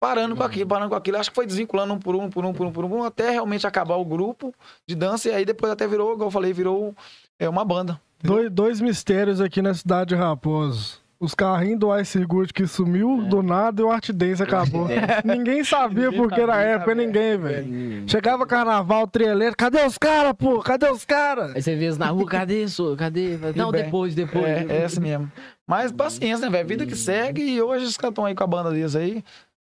parando 0.00 0.36
com 0.36 0.42
aquilo, 0.42 0.68
parando 0.68 0.90
com 0.90 0.96
aquilo. 0.96 1.18
Acho 1.18 1.30
que 1.30 1.34
foi 1.36 1.46
desvinculando 1.46 1.94
um 1.94 1.98
por 1.98 2.14
um, 2.14 2.30
por 2.30 2.44
um, 2.44 2.52
por 2.52 2.66
um, 2.66 2.72
por 2.72 2.84
um, 2.84 3.02
até 3.04 3.30
realmente 3.30 3.66
acabar 3.66 3.96
o 3.96 4.04
grupo 4.04 4.54
de 4.86 4.94
dança. 4.94 5.28
E 5.28 5.32
aí 5.32 5.44
depois 5.44 5.72
até 5.72 5.86
virou, 5.86 6.12
igual 6.14 6.28
eu 6.28 6.32
falei, 6.32 6.52
virou 6.52 6.94
é, 7.38 7.48
uma 7.48 7.64
banda. 7.64 8.00
Dois, 8.22 8.50
dois 8.50 8.80
mistérios 8.80 9.40
aqui 9.40 9.62
na 9.62 9.74
cidade 9.74 10.10
de 10.10 10.14
Raposo. 10.14 11.00
Os 11.20 11.34
carrinhos 11.34 11.80
do 11.80 11.98
Ice 11.98 12.24
Good 12.24 12.52
que 12.52 12.64
sumiu 12.64 13.22
do 13.22 13.42
nada 13.42 13.82
e 13.82 13.84
o 13.84 13.90
Art 13.90 14.08
Dance 14.10 14.40
acabou. 14.40 14.86
ninguém 15.24 15.64
sabia 15.64 16.10
Ninguém 16.10 16.20
por 16.20 16.30
que 16.30 16.46
na 16.46 16.52
sabia, 16.52 16.68
época, 16.68 16.90
sabia. 16.92 17.06
ninguém, 17.06 17.38
velho. 17.38 17.66
Hum. 17.66 18.04
Chegava 18.06 18.46
carnaval, 18.46 19.04
trieleiro, 19.08 19.56
cadê 19.56 19.84
os 19.84 19.98
caras, 19.98 20.32
pô? 20.38 20.60
Cadê 20.60 20.88
os 20.88 21.04
caras? 21.04 21.56
Aí 21.56 21.62
você 21.62 21.74
vê 21.74 21.86
eles 21.86 21.98
na 21.98 22.06
rua, 22.10 22.24
cadê, 22.24 22.68
sou? 22.68 22.96
Cadê? 22.96 23.36
Não, 23.56 23.72
depois, 23.72 24.14
depois. 24.14 24.44
É, 24.44 24.66
é 24.68 24.82
essa 24.82 25.00
mesmo. 25.00 25.30
Mas 25.66 25.90
paciência, 25.90 26.46
né, 26.46 26.50
velho? 26.52 26.68
Vida 26.68 26.86
que 26.86 26.94
segue. 26.94 27.42
E 27.42 27.60
hoje 27.60 27.84
os 27.84 27.96
caras 27.96 28.12
estão 28.12 28.24
aí 28.24 28.36
com 28.36 28.44
a 28.44 28.46
banda 28.46 28.70
deles 28.70 28.94
aí. 28.94 29.24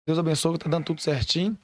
Deus 0.09 0.17
abençoe 0.17 0.53
que 0.53 0.63
tá 0.63 0.69
dando 0.71 0.85
tudo 0.85 0.99
certinho. 1.01 1.55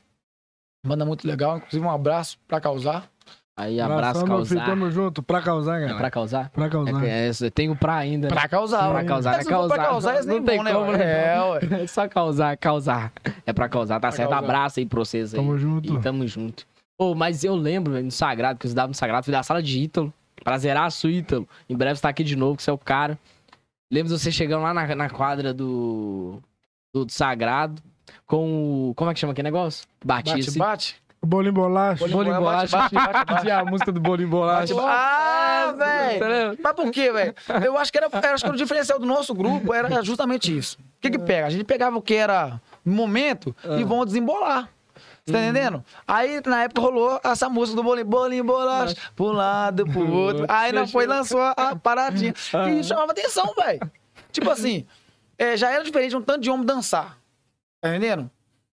Banda 0.85 1.03
muito 1.03 1.27
legal. 1.27 1.57
Inclusive, 1.57 1.83
um 1.83 1.89
abraço 1.89 2.37
pra 2.47 2.61
causar. 2.61 3.09
Aí 3.57 3.79
abraço, 3.81 4.19
Abração, 4.19 4.27
meu 4.27 4.45
filho, 4.45 4.59
causar. 4.59 4.65
tamo 4.75 4.91
junto. 4.91 5.23
Pra 5.23 5.41
causar, 5.41 5.77
É 5.77 5.79
galera. 5.79 5.97
pra 5.97 6.11
causar? 6.11 6.49
Pra 6.51 6.69
causar. 6.69 7.03
É, 7.03 7.29
é, 7.29 7.49
tem 7.49 7.71
o 7.71 7.75
pra 7.75 7.95
ainda. 7.95 8.27
né? 8.27 8.33
Pra 8.35 8.47
causar. 8.47 8.91
Pra 8.91 9.03
causar, 9.03 9.31
É, 9.31 9.39
é 9.39 9.43
for 9.43 9.47
pra 9.47 9.55
causar. 9.57 9.77
causar, 9.85 10.13
eles 10.13 10.25
nem 10.27 10.37
Não 10.37 10.45
tem 10.45 10.55
vão, 10.57 10.63
né, 10.63 10.73
como, 10.73 10.91
né? 10.91 11.33
É, 11.35 11.41
ué. 11.41 11.59
É 11.83 11.87
só 11.87 12.07
causar, 12.07 12.55
causar. 12.57 13.11
É 13.47 13.51
pra 13.51 13.67
causar, 13.67 13.95
tá 13.95 13.99
Pra 14.01 14.11
certo? 14.11 14.29
causar. 14.29 14.43
Abraço 14.45 14.79
aí 14.79 14.85
pra 14.85 14.99
vocês 14.99 15.33
aí. 15.33 15.39
Tamo 15.39 15.57
junto. 15.57 15.91
E 15.91 15.99
tamo 16.01 16.27
junto. 16.27 16.67
Pô, 16.99 17.15
mas 17.15 17.43
eu 17.43 17.55
lembro, 17.55 17.93
velho, 17.93 18.05
no 18.05 18.11
Sagrado, 18.11 18.59
que 18.59 18.65
eu 18.65 18.69
estudava 18.69 18.89
no 18.89 18.93
Sagrado, 18.93 19.23
fui 19.23 19.31
da 19.31 19.41
sala 19.41 19.63
de 19.63 19.79
Ítalo. 19.79 20.13
Prazeraço, 20.43 21.09
Ítalo. 21.09 21.47
Em 21.67 21.75
breve 21.75 21.95
você 21.95 22.01
tá 22.03 22.09
aqui 22.09 22.23
de 22.23 22.35
novo, 22.35 22.57
que 22.57 22.61
você 22.63 22.69
é 22.69 22.73
o 22.73 22.77
cara. 22.77 23.17
Lembro 23.91 24.13
de 24.13 24.19
você 24.19 24.31
chegando 24.31 24.61
lá 24.63 24.73
na, 24.73 24.93
na 24.95 25.09
quadra 25.09 25.53
do, 25.53 26.41
do, 26.93 27.05
do 27.05 27.11
Sagrado 27.11 27.81
com 28.28 28.89
o. 28.89 28.93
Como 28.95 29.09
é 29.09 29.13
que 29.13 29.19
chama 29.19 29.34
aquele 29.34 29.47
negócio? 29.47 29.88
Bate, 30.03 30.32
assim. 30.34 30.57
bate. 30.59 30.95
Bolinho 31.23 31.53
bolacha. 31.53 32.07
Bolinho 32.07 32.36
bolacha, 32.36 32.78
bate, 32.78 32.93
bate, 32.93 33.26
bate. 33.26 33.49
A 33.51 33.65
música 33.65 33.91
do 33.91 33.99
Bolinho 33.99 34.30
Bolacha. 34.30 34.76
Bate, 34.76 34.88
Ah, 34.88 35.73
velho. 35.76 36.17
Entendeu? 36.17 36.57
Mas 36.63 36.73
por 36.73 36.91
quê, 36.91 37.11
velho? 37.11 37.34
Eu 37.63 37.78
acho 37.80 37.91
que 37.91 37.97
era, 37.97 38.07
acho 38.34 38.43
que 38.45 38.51
o 38.51 38.55
diferencial 38.55 38.99
do 38.99 39.07
nosso 39.07 39.34
grupo 39.34 39.73
era 39.73 40.03
justamente 40.03 40.55
isso. 40.55 40.78
O 40.78 41.01
que 41.01 41.09
que 41.09 41.17
pega? 41.17 41.47
A 41.47 41.49
gente 41.49 41.63
pegava 41.63 41.97
o 41.97 42.01
que 42.01 42.13
era 42.13 42.61
momento 42.86 43.55
e 43.63 43.82
Ah. 43.82 43.86
vão 43.86 44.05
desembolar. 44.05 44.69
Você 45.26 45.34
tá 45.34 45.39
entendendo? 45.39 45.84
Aí, 46.07 46.39
na 46.45 46.63
época, 46.65 46.80
rolou 46.82 47.19
essa 47.23 47.49
música 47.49 47.76
do 47.76 47.82
bolinho, 47.84 48.05
bolinho, 48.05 48.43
bolacha, 48.43 48.95
pro 49.15 49.32
lado, 49.32 49.84
pro 49.88 50.07
outro. 50.13 50.45
Aí, 50.47 50.71
nós 50.71 50.91
foi 50.91 51.05
e 51.05 51.07
lançou 51.07 51.41
a, 51.41 51.51
a 51.51 51.76
paradinha. 51.76 52.36
E 52.69 52.84
chamava 52.84 53.11
atenção, 53.11 53.51
velho. 53.57 53.80
Tipo 54.32 54.51
assim, 54.51 54.86
é, 55.39 55.57
já 55.57 55.71
era 55.71 55.84
diferente 55.84 56.15
um 56.15 56.21
tanto 56.21 56.41
de 56.41 56.51
homem 56.51 56.63
dançar. 56.67 57.17
Tá 57.82 57.89
entendendo? 57.89 58.30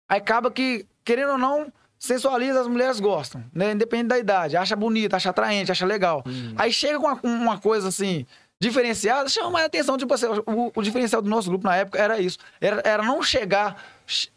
Aí 0.10 0.18
acaba 0.20 0.50
que, 0.52 0.86
querendo 1.04 1.32
ou 1.34 1.38
não, 1.38 1.72
sensualiza, 1.98 2.62
as 2.62 2.68
mulheres 2.68 3.00
gostam, 3.00 3.44
né? 3.54 3.72
Independente 3.72 4.08
da 4.10 4.20
idade. 4.20 4.58
Acha 4.58 4.76
bonito, 4.76 5.16
acha 5.16 5.30
atraente, 5.30 5.72
acha 5.72 5.86
legal. 5.86 6.24
Aí 6.58 6.72
chega 6.72 7.00
com 7.00 7.08
uma, 7.08 7.20
uma 7.24 7.58
coisa 7.60 7.88
assim, 7.88 8.26
diferenciada, 8.60 9.28
chama 9.30 9.50
mais 9.52 9.66
atenção. 9.66 9.98
Tipo 9.98 10.14
assim, 10.14 10.28
o, 10.46 10.72
o 10.76 10.82
diferencial 10.84 11.22
do 11.22 11.30
nosso 11.30 11.50
grupo 11.50 11.66
na 11.66 11.76
época 11.76 12.00
era 12.00 12.20
isso. 12.20 12.38
Era, 12.62 12.82
era 12.86 13.04
não 13.04 13.22
chegar 13.24 13.76
ch- 13.76 13.78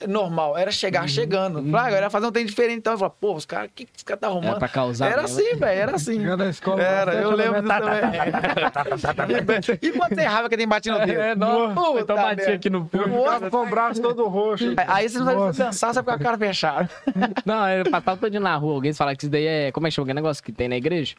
normal, 0.06 0.56
era 0.56 0.70
chegar 0.70 1.08
chegando. 1.08 1.62
Fraga, 1.70 1.96
era 1.96 2.10
fazer 2.10 2.26
um 2.26 2.32
trem 2.32 2.46
diferente. 2.46 2.78
Então 2.78 2.94
eu 2.94 2.98
falava, 2.98 3.16
pô, 3.20 3.34
os 3.34 3.44
caras, 3.44 3.70
o 3.70 3.74
que, 3.74 3.84
que 3.84 3.92
os 3.96 4.02
caras 4.02 4.20
tá 4.20 4.26
arrumando? 4.28 4.48
Era 4.50 4.58
pra 4.58 4.68
causar 4.68 5.10
Era 5.10 5.22
mesmo. 5.22 5.38
assim, 5.40 5.56
velho, 5.56 5.80
era 5.80 5.96
assim. 5.96 6.20
Chegar 6.20 6.36
na 6.36 6.48
escola. 6.50 6.82
Era, 6.82 7.14
eu 7.14 7.30
lembro 7.30 7.62
disso 7.62 7.78
também. 7.78 9.78
e 9.82 9.92
quando 9.92 10.14
você 10.14 10.20
errava 10.22 10.48
que 10.48 10.56
tem 10.56 10.68
batido 10.68 10.98
no 10.98 11.06
dedo? 11.06 11.20
É, 11.20 11.34
não. 11.34 11.74
Puta 11.74 12.00
Então 12.00 12.16
bati 12.16 12.36
merda. 12.36 12.54
aqui 12.54 12.70
no 12.70 12.78
Eu 12.78 12.84
pulo. 13.08 13.18
ficava 13.24 13.50
com 13.50 13.56
o 13.58 13.66
braço 13.66 14.02
todo 14.02 14.26
roxo. 14.28 14.74
Aí 14.86 15.08
você 15.08 15.18
não 15.18 15.26
sabe 15.26 15.58
dançar, 15.58 15.94
você 15.94 16.00
fica 16.00 16.12
com 16.12 16.20
a 16.20 16.24
cara 16.24 16.38
fechada. 16.38 16.90
Não, 17.44 17.68
eu 17.68 17.84
todo 18.18 18.30
dia 18.30 18.40
na 18.40 18.56
rua, 18.56 18.74
alguém 18.74 18.92
fala 18.92 19.14
que 19.14 19.24
isso 19.24 19.30
daí 19.30 19.46
é. 19.46 19.72
Como 19.72 19.86
é 19.86 19.90
que 19.90 19.94
chama 19.94 20.04
aquele 20.06 20.16
negócio 20.16 20.42
que 20.42 20.52
tem 20.52 20.68
na 20.68 20.76
igreja? 20.76 21.14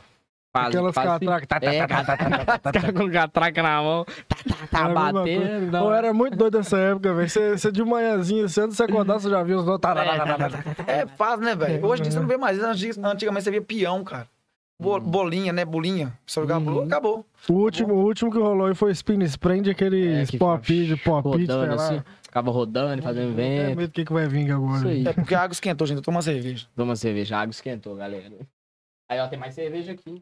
Faz, 0.51 0.67
Aquelas 0.69 0.95
faz 0.95 1.09
assim. 1.11 1.25
catracas. 1.25 1.47
tá, 1.47 1.59
tá, 1.59 1.67
É, 1.73 1.87
tá, 1.87 2.03
tá, 2.03 2.17
tá, 2.17 2.45
tá, 2.45 2.57
tá, 2.57 2.71
tá. 2.71 2.93
Com 2.93 3.11
catraca 3.11 3.61
na 3.61 3.81
mão, 3.83 4.03
tá, 4.05 4.35
tá, 4.45 4.67
tá, 4.67 4.93
batendo. 5.13 5.77
Pô, 5.77 5.93
era 5.93 6.11
muito 6.11 6.35
doido 6.35 6.57
nessa 6.57 6.77
época, 6.77 7.13
velho. 7.13 7.29
Você, 7.29 7.71
de 7.71 7.83
manhãzinha, 7.83 8.47
você 8.47 8.61
antes 8.61 8.71
de 8.71 8.77
você 8.77 8.83
acordar, 8.83 9.19
você 9.19 9.29
já 9.29 9.43
viu 9.43 9.59
os 9.59 9.65
tá, 9.79 9.93
tá, 9.93 10.03
tá, 10.03 10.25
tá, 10.25 10.49
tá, 10.49 10.49
tá. 10.49 10.91
É 10.91 11.05
fácil, 11.05 11.45
né, 11.45 11.55
velho? 11.55 11.85
Hoje 11.85 12.03
você 12.03 12.19
não 12.19 12.27
vê 12.27 12.35
mais 12.37 12.57
Antigamente 12.59 13.43
você 13.43 13.51
via 13.51 13.61
peão, 13.61 14.03
cara. 14.03 14.27
Bo- 14.81 14.99
Bolinha, 14.99 15.51
né? 15.53 15.65
Bolinha. 15.65 16.17
Você 16.25 16.39
Uhum. 16.39 16.45
bolinha, 16.63 16.85
acabou. 16.85 17.25
O 17.49 17.53
último, 17.53 17.93
o 17.93 18.03
último 18.05 18.31
que 18.31 18.37
rolou 18.39 18.65
aí 18.67 18.73
foi 18.73 18.91
Spin 18.91 19.21
Sprint, 19.23 19.67
É, 19.67 19.71
aqueles 19.73 20.29
que 20.31 20.37
pop 20.37 20.65
de 20.65 20.95
pop 20.95 21.27
rodando 21.27 21.73
assim. 21.73 22.01
Ficava 22.23 22.49
rodando, 22.49 23.03
fazendo 23.03 23.31
É 23.31 23.35
vento. 23.35 23.77
medo 23.77 23.87
do 23.89 23.93
que, 23.93 24.05
que 24.05 24.13
vai 24.13 24.27
vir 24.27 24.49
agora. 24.51 24.89
É 25.09 25.13
porque 25.13 25.35
a 25.35 25.41
água 25.41 25.51
esquentou, 25.53 25.85
gente. 25.85 26.01
Toma 26.01 26.21
cerveja. 26.21 26.65
Toma 26.75 26.95
cerveja, 26.95 27.35
a 27.37 27.41
água 27.41 27.51
esquentou, 27.51 27.95
galera. 27.95 28.31
Aí, 29.09 29.19
ó, 29.19 29.27
tem 29.27 29.37
mais 29.37 29.53
cerveja 29.53 29.91
aqui. 29.91 30.21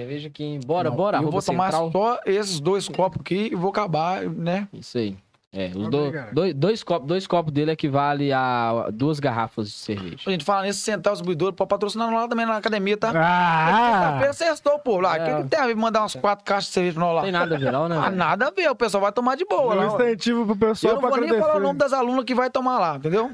Cerveja 0.00 0.28
aqui. 0.28 0.58
Bora, 0.64 0.88
Não, 0.90 0.96
bora, 0.96 1.18
Eu 1.18 1.30
vou 1.30 1.42
tomar 1.42 1.70
central. 1.72 1.90
só 1.92 2.20
esses 2.24 2.58
dois 2.60 2.88
copos 2.88 3.20
aqui 3.20 3.50
e 3.52 3.54
vou 3.54 3.70
acabar, 3.70 4.22
né? 4.24 4.66
Isso 4.72 4.96
aí. 4.98 5.16
É, 5.52 5.66
os 5.74 5.88
do- 5.88 6.12
dois, 6.32 6.54
dois, 6.54 6.82
copos, 6.84 7.08
dois 7.08 7.26
copos 7.26 7.52
dele 7.52 7.72
equivale 7.72 8.32
a 8.32 8.88
duas 8.92 9.18
garrafas 9.18 9.66
de 9.66 9.74
cerveja. 9.74 10.18
A 10.24 10.30
gente 10.30 10.44
fala 10.44 10.62
nesse 10.62 10.78
central 10.78 11.12
distribuidor, 11.14 11.52
pode 11.52 11.68
patrocinar 11.68 12.08
lá 12.14 12.28
também 12.28 12.46
na 12.46 12.56
academia, 12.56 12.96
tá? 12.96 13.10
Ah! 13.12 13.96
Sexta-feira 14.00 14.32
sextou, 14.32 14.78
pô. 14.78 15.00
Lá, 15.00 15.10
o 15.10 15.14
É. 15.16 15.18
que, 15.36 15.42
que 15.42 15.48
tem 15.48 15.58
a 15.60 15.66
ver 15.66 15.74
mandar 15.74 16.02
umas 16.02 16.14
quatro 16.14 16.44
caixas 16.44 16.66
de 16.68 16.72
cerveja 16.74 16.94
pra 16.94 17.04
nós 17.04 17.16
lá? 17.16 17.22
Tem 17.22 17.32
nada 17.32 17.56
a 17.56 17.58
ver, 17.58 17.72
não, 17.72 17.88
né? 17.88 17.96
Ah, 18.00 18.10
nada 18.10 18.46
a 18.46 18.50
ver, 18.52 18.70
o 18.70 18.76
pessoal 18.76 19.02
vai 19.02 19.10
tomar 19.12 19.36
de 19.36 19.44
boa 19.44 19.74
um 19.74 19.94
incentivo 19.96 20.46
pro 20.46 20.56
pessoal 20.68 20.92
Eu 20.92 20.94
não 20.94 21.00
pra 21.00 21.10
vou 21.10 21.18
nem 21.18 21.26
agradecer. 21.30 21.48
falar 21.52 21.60
o 21.60 21.66
nome 21.66 21.78
das 21.80 21.92
alunas 21.92 22.24
que 22.24 22.34
vai 22.34 22.48
tomar 22.48 22.78
lá, 22.78 22.96
entendeu? 22.96 23.32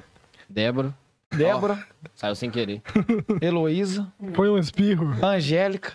Débora. 0.49 0.95
Débora, 1.37 1.79
Saiu 2.15 2.35
sem 2.35 2.51
querer. 2.51 2.81
Heloísa, 3.43 4.11
Foi 4.33 4.49
um 4.49 4.57
espirro. 4.57 5.13
Angélica. 5.23 5.93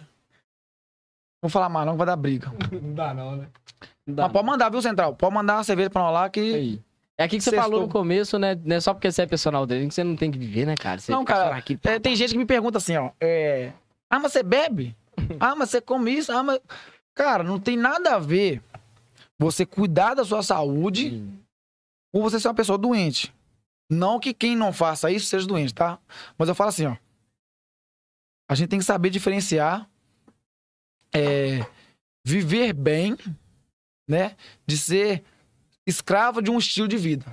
Não 1.41 1.49
vou 1.49 1.49
falar 1.49 1.69
mais, 1.69 1.85
não, 1.85 1.93
que 1.93 1.97
vai 1.97 2.07
dar 2.07 2.15
briga. 2.15 2.51
Não 2.71 2.93
dá 2.93 3.13
não, 3.13 3.35
né? 3.35 3.47
Não 4.05 4.13
dá, 4.15 4.23
Mas 4.23 4.31
pode 4.31 4.45
mandar, 4.45 4.69
viu, 4.69 4.81
Central? 4.81 5.15
Pode 5.15 5.33
mandar 5.33 5.57
uma 5.57 5.63
cerveja 5.63 5.89
pra 5.89 6.01
nós 6.03 6.13
lá 6.13 6.29
que. 6.29 6.39
Aí. 6.39 6.81
É 7.17 7.23
aqui 7.23 7.37
que 7.37 7.43
você 7.43 7.49
Sextou. 7.51 7.69
falou 7.71 7.87
no 7.87 7.91
começo, 7.91 8.37
né? 8.39 8.59
Não 8.63 8.75
é 8.75 8.79
só 8.79 8.93
porque 8.93 9.11
você 9.11 9.23
é 9.23 9.25
personal 9.27 9.65
dele 9.65 9.87
que 9.87 9.93
você 9.93 10.03
não 10.03 10.15
tem 10.15 10.29
que 10.31 10.37
viver, 10.37 10.65
né, 10.65 10.75
cara? 10.75 10.99
Você 10.99 11.11
Não, 11.11 11.23
cara, 11.25 11.55
aqui, 11.55 11.77
É, 11.83 11.99
tem 11.99 12.15
gente 12.15 12.31
que 12.31 12.37
me 12.37 12.45
pergunta 12.45 12.77
assim, 12.77 12.95
ó. 12.97 13.11
É... 13.19 13.71
Ah, 14.09 14.19
mas 14.19 14.31
você 14.33 14.43
bebe? 14.43 14.95
Ah, 15.39 15.55
mas 15.55 15.69
você 15.69 15.81
come 15.81 16.11
isso? 16.11 16.31
Ah, 16.31 16.41
mas. 16.43 16.59
Cara, 17.15 17.43
não 17.43 17.59
tem 17.59 17.75
nada 17.77 18.15
a 18.15 18.19
ver 18.19 18.61
você 19.39 19.65
cuidar 19.65 20.13
da 20.13 20.23
sua 20.23 20.41
saúde 20.43 21.09
Hum. 21.15 21.37
ou 22.13 22.21
você 22.23 22.39
ser 22.39 22.47
uma 22.47 22.53
pessoa 22.55 22.77
doente. 22.77 23.33
Não 23.89 24.19
que 24.19 24.33
quem 24.33 24.55
não 24.55 24.71
faça 24.71 25.11
isso 25.11 25.25
seja 25.25 25.45
doente, 25.47 25.73
tá? 25.73 25.99
Mas 26.37 26.47
eu 26.49 26.55
falo 26.55 26.69
assim, 26.69 26.85
ó. 26.85 26.95
A 28.49 28.55
gente 28.55 28.69
tem 28.69 28.79
que 28.79 28.85
saber 28.85 29.09
diferenciar 29.09 29.87
é, 31.13 31.65
viver 32.25 32.73
bem, 32.73 33.17
né? 34.09 34.35
De 34.65 34.77
ser 34.77 35.23
escravo 35.85 36.41
de 36.41 36.49
um 36.51 36.57
estilo 36.57 36.87
de 36.87 36.97
vida. 36.97 37.25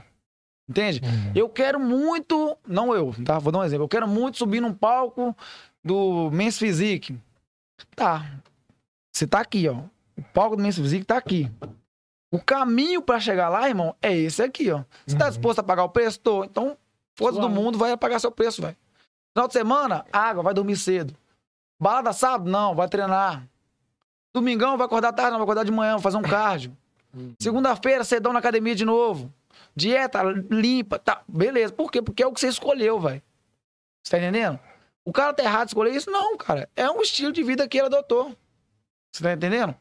Entende? 0.68 1.00
Eu 1.34 1.48
quero 1.48 1.80
muito. 1.80 2.56
Não 2.66 2.94
eu, 2.94 3.14
tá? 3.24 3.38
Vou 3.38 3.50
dar 3.52 3.60
um 3.60 3.64
exemplo. 3.64 3.84
Eu 3.84 3.88
quero 3.88 4.06
muito 4.06 4.36
subir 4.38 4.60
num 4.60 4.74
palco 4.74 5.34
do 5.82 6.30
Men's 6.30 6.58
Physique. 6.58 7.18
Tá. 7.96 8.30
Você 9.14 9.26
tá 9.26 9.40
aqui, 9.40 9.66
ó. 9.68 9.82
O 10.16 10.22
palco 10.34 10.56
do 10.56 10.62
Men's 10.62 10.76
Physique 10.76 11.04
tá 11.06 11.16
aqui. 11.16 11.50
O 12.30 12.38
caminho 12.38 13.00
pra 13.00 13.18
chegar 13.18 13.48
lá, 13.48 13.66
irmão, 13.68 13.96
é 14.02 14.14
esse 14.14 14.42
aqui, 14.42 14.70
ó. 14.70 14.84
Você 15.06 15.16
tá 15.16 15.24
Uhum. 15.26 15.30
disposto 15.30 15.60
a 15.60 15.62
pagar 15.62 15.84
o 15.84 15.88
preço? 15.88 16.20
Tô. 16.20 16.44
Então, 16.44 16.76
foda 17.18 17.40
do 17.40 17.48
mundo, 17.48 17.78
vai 17.78 17.96
pagar 17.96 18.18
seu 18.18 18.30
preço, 18.30 18.60
velho. 18.60 18.76
Final 19.34 19.46
de 19.48 19.54
semana, 19.54 20.04
água, 20.12 20.42
vai 20.42 20.52
dormir 20.52 20.76
cedo. 20.76 21.14
Balada 21.80 22.12
sábado? 22.12 22.50
Não, 22.50 22.74
vai 22.74 22.88
treinar. 22.88 23.48
Domingão, 24.40 24.76
vai 24.76 24.86
acordar 24.86 25.12
tarde, 25.12 25.32
não, 25.32 25.38
vai 25.38 25.44
acordar 25.44 25.64
de 25.64 25.72
manhã, 25.72 25.92
vai 25.92 26.02
fazer 26.02 26.16
um 26.16 26.22
cardio. 26.22 26.76
Uhum. 27.14 27.34
Segunda-feira, 27.38 28.04
cedão 28.04 28.32
na 28.32 28.38
academia 28.38 28.74
de 28.74 28.84
novo. 28.84 29.32
Dieta 29.74 30.22
limpa, 30.50 30.98
tá. 30.98 31.22
Beleza. 31.28 31.72
Por 31.72 31.90
quê? 31.90 32.02
Porque 32.02 32.22
é 32.22 32.26
o 32.26 32.32
que 32.32 32.40
você 32.40 32.48
escolheu, 32.48 33.00
velho. 33.00 33.22
Você 34.02 34.10
tá 34.10 34.18
entendendo? 34.18 34.58
O 35.04 35.12
cara 35.12 35.32
tá 35.32 35.42
errado 35.42 35.66
de 35.66 35.70
escolher 35.70 35.94
isso? 35.94 36.10
Não, 36.10 36.36
cara. 36.36 36.68
É 36.76 36.90
um 36.90 37.00
estilo 37.00 37.32
de 37.32 37.42
vida 37.42 37.66
que 37.68 37.78
ele 37.78 37.86
adotou. 37.86 38.36
Você 39.12 39.22
tá 39.22 39.32
entendendo? 39.32 39.74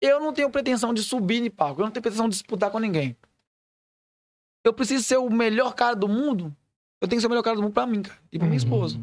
Eu 0.00 0.20
não 0.20 0.32
tenho 0.32 0.50
pretensão 0.50 0.94
de 0.94 1.02
subir 1.02 1.44
em 1.44 1.50
palco. 1.50 1.80
Eu 1.80 1.84
não 1.84 1.92
tenho 1.92 2.02
pretensão 2.02 2.28
de 2.28 2.34
disputar 2.34 2.70
com 2.70 2.78
ninguém. 2.78 3.16
Eu 4.64 4.72
preciso 4.72 5.04
ser 5.04 5.18
o 5.18 5.30
melhor 5.30 5.74
cara 5.74 5.94
do 5.94 6.08
mundo. 6.08 6.54
Eu 7.00 7.08
tenho 7.08 7.18
que 7.18 7.20
ser 7.20 7.26
o 7.26 7.30
melhor 7.30 7.42
cara 7.42 7.56
do 7.56 7.62
mundo 7.62 7.72
pra 7.72 7.86
mim, 7.86 8.02
cara. 8.02 8.18
E 8.32 8.38
pra 8.38 8.46
minha 8.46 8.56
esposa. 8.56 8.98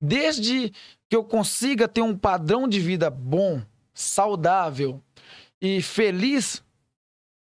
Desde 0.00 0.70
que 1.08 1.16
eu 1.16 1.24
consiga 1.24 1.86
ter 1.86 2.02
um 2.02 2.16
padrão 2.16 2.66
de 2.66 2.80
vida 2.80 3.10
bom, 3.10 3.62
saudável 3.94 5.02
e 5.60 5.82
feliz, 5.82 6.62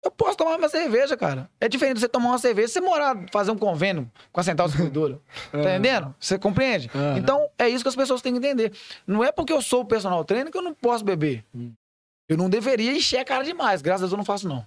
eu 0.03 0.11
posso 0.11 0.37
tomar 0.37 0.57
uma 0.57 0.69
cerveja, 0.69 1.17
cara. 1.17 1.49
É 1.59 1.67
diferente 1.67 1.95
de 1.95 2.01
você 2.01 2.07
tomar 2.07 2.29
uma 2.29 2.37
cerveja, 2.37 2.67
você 2.67 2.81
morar, 2.81 3.17
fazer 3.31 3.51
um 3.51 3.57
convênio 3.57 4.09
com 4.31 4.39
a 4.39 4.43
central 4.43 4.67
distribuidora. 4.67 5.19
tá 5.51 5.59
entendendo? 5.59 6.15
Você 6.19 6.37
compreende? 6.37 6.89
Aham. 6.93 7.17
Então, 7.17 7.49
é 7.57 7.67
isso 7.67 7.83
que 7.83 7.89
as 7.89 7.95
pessoas 7.95 8.21
têm 8.21 8.33
que 8.33 8.37
entender. 8.37 8.71
Não 9.07 9.23
é 9.23 9.31
porque 9.31 9.51
eu 9.51 9.61
sou 9.61 9.81
o 9.81 9.85
personal 9.85 10.23
trainer 10.23 10.51
que 10.51 10.57
eu 10.57 10.61
não 10.61 10.73
posso 10.73 11.03
beber. 11.03 11.43
Hum. 11.53 11.73
Eu 12.29 12.37
não 12.37 12.49
deveria 12.49 12.91
encher 12.91 13.17
a 13.17 13.25
cara 13.25 13.43
demais. 13.43 13.81
Graças 13.81 14.03
a 14.03 14.05
Deus 14.05 14.11
eu 14.13 14.17
não 14.17 14.25
faço, 14.25 14.47
não. 14.47 14.65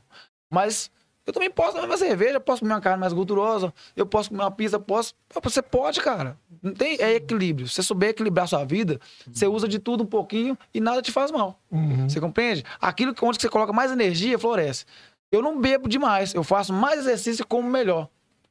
Mas 0.53 0.91
eu 1.29 1.33
também 1.33 1.51
posso 1.51 1.74
tomar 1.74 1.85
uma 1.85 1.97
cerveja, 1.99 2.41
posso 2.41 2.61
comer 2.61 2.72
uma 2.72 2.81
carne 2.81 2.99
mais 2.99 3.12
gordurosa, 3.12 3.70
eu 3.95 4.07
posso 4.07 4.31
comer 4.31 4.43
uma 4.43 4.51
pizza, 4.51 4.81
posso. 4.81 5.14
Você 5.43 5.61
pode, 5.61 6.01
cara. 6.01 6.39
Não 6.62 6.72
tem, 6.72 6.97
é 6.99 7.16
equilíbrio. 7.16 7.68
Se 7.68 7.74
você 7.74 7.83
souber 7.83 8.09
equilibrar 8.09 8.45
a 8.45 8.47
sua 8.47 8.64
vida, 8.64 8.99
você 9.31 9.47
usa 9.47 9.68
de 9.68 9.79
tudo 9.79 10.05
um 10.05 10.07
pouquinho 10.07 10.57
e 10.72 10.81
nada 10.81 11.03
te 11.03 11.12
faz 11.12 11.31
mal. 11.31 11.61
Uhum. 11.70 12.09
Você 12.09 12.18
compreende? 12.18 12.64
Aquilo 12.81 13.12
que 13.12 13.22
onde 13.22 13.39
você 13.39 13.47
coloca 13.51 13.74
mais 13.74 13.93
energia, 13.93 14.39
floresce. 14.39 14.87
Eu 15.31 15.43
não 15.43 15.61
bebo 15.61 15.87
demais, 15.87 16.33
eu 16.33 16.43
faço 16.43 16.72
mais 16.72 17.01
exercício 17.01 17.43
e 17.43 17.45
como 17.45 17.68
melhor. 17.68 18.09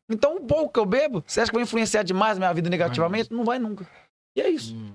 Então, 0.07 0.36
o 0.36 0.41
pouco 0.41 0.71
que 0.71 0.80
eu 0.80 0.86
bebo, 0.86 1.23
você 1.25 1.41
acha 1.41 1.49
que 1.49 1.55
vai 1.55 1.63
influenciar 1.63 2.03
demais 2.03 2.38
a 2.38 2.39
minha 2.39 2.53
vida 2.53 2.69
negativamente? 2.69 3.34
Não 3.34 3.43
vai 3.43 3.57
nunca. 3.57 3.88
E 4.36 4.41
é 4.41 4.49
isso. 4.49 4.75
Hum. 4.75 4.93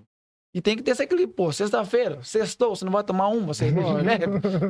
E 0.55 0.61
tem 0.61 0.77
que 0.77 0.83
ter 0.83 0.91
esse 0.91 1.03
equilíbrio. 1.03 1.35
Pô, 1.35 1.51
sexta-feira, 1.51 2.23
sextou, 2.23 2.77
você 2.77 2.85
não 2.85 2.93
vai 2.93 3.03
tomar 3.03 3.29
uma 3.29 3.55
cerveja, 3.55 3.95
né? 4.03 4.19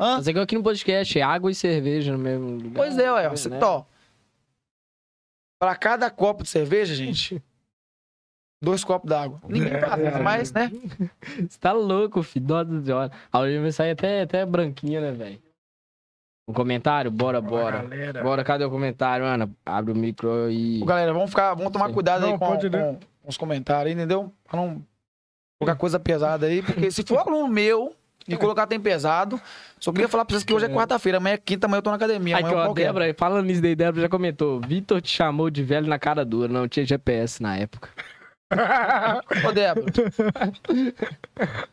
Hã? 0.01 0.17
Mas 0.17 0.29
é 0.29 0.31
igual 0.31 0.45
aqui 0.45 0.55
no 0.55 0.63
podcast, 0.63 1.19
é 1.19 1.23
água 1.23 1.51
e 1.51 1.55
cerveja 1.55 2.13
no 2.13 2.19
mesmo 2.19 2.51
lugar. 2.51 2.75
Pois 2.75 2.97
é, 2.99 3.11
ué. 3.11 3.23
né? 3.25 3.29
Você, 3.31 3.51
tó. 3.51 3.85
Pra 5.61 5.75
cada 5.77 6.11
copo 6.11 6.43
de 6.45 6.49
cerveja, 6.49 6.95
gente, 6.95 7.43
dois 8.63 8.85
copos 8.85 9.09
d'água. 9.09 9.41
Ninguém 9.49 9.79
faz 9.81 10.07
isso, 10.09 10.23
mas, 10.23 10.53
né? 10.53 10.71
Você 11.49 11.59
tá 11.59 11.73
louco, 11.73 12.23
filho. 12.23 12.47
Nossa 12.47 12.85
senhora. 12.85 13.13
A 13.33 13.39
orelha 13.41 13.61
vai 13.63 13.73
sair 13.73 13.91
até, 13.93 14.23
até 14.23 14.47
branquinha, 14.47 15.01
né, 15.01 15.13
velho? 15.13 15.41
Um 16.49 16.53
comentário? 16.53 17.11
Bora, 17.11 17.41
bora. 17.41 17.83
Galera. 17.83 18.23
Bora, 18.23 18.45
cadê 18.45 18.65
o 18.65 18.71
comentário, 18.71 19.25
Ana? 19.25 19.49
Abre 19.65 19.93
o 19.93 19.97
micro 19.97 20.51
e. 20.51 20.83
Ô, 20.83 20.85
galera, 20.85 21.13
vamos 21.13 21.31
ficar, 21.31 21.55
vamos 21.55 21.73
tomar 21.73 21.93
cuidado 21.93 22.25
aí 22.25 22.31
Não, 22.33 22.39
com, 22.39 22.47
pode 22.47 22.69
ler. 22.69 22.99
com 23.23 23.29
os 23.29 23.37
comentários 23.37 23.87
aí, 23.87 23.93
entendeu? 23.93 24.33
Pra 24.45 24.61
não 24.61 24.83
colocar 25.65 25.79
coisa 25.79 25.99
pesada 25.99 26.47
aí, 26.47 26.63
porque 26.63 26.91
se 26.91 27.03
for 27.03 27.19
aluno 27.19 27.49
meu 27.49 27.95
e 28.29 28.37
colocar 28.37 28.67
tem 28.67 28.79
pesado, 28.79 29.41
só 29.81 29.91
queria 29.93 30.09
falar 30.09 30.25
pra 30.25 30.35
vocês 30.35 30.45
que 30.45 30.55
hoje 30.55 30.67
é 30.67 30.69
quarta-feira, 30.69 31.19
amanhã 31.19 31.35
é 31.35 31.39
quinta, 31.39 31.67
amanhã 31.67 31.79
eu 31.79 31.83
tô 31.83 31.91
na 31.91 31.97
academia, 31.97 32.39
amanhã 32.39 32.69
ó. 32.69 32.73
Débora, 32.73 33.15
falando 33.19 33.47
nisso 33.47 33.61
daí, 33.61 33.75
Débora 33.75 34.03
já 34.03 34.09
comentou. 34.09 34.61
Vitor 34.61 35.01
te 35.01 35.11
chamou 35.11 35.51
de 35.51 35.63
velho 35.63 35.87
na 35.87 35.99
cara 35.99 36.25
dura. 36.25 36.53
Não 36.53 36.69
tinha 36.69 36.87
GPS 36.87 37.43
na 37.43 37.57
época. 37.57 37.89
Ô, 39.49 39.53
Débora, 39.53 39.87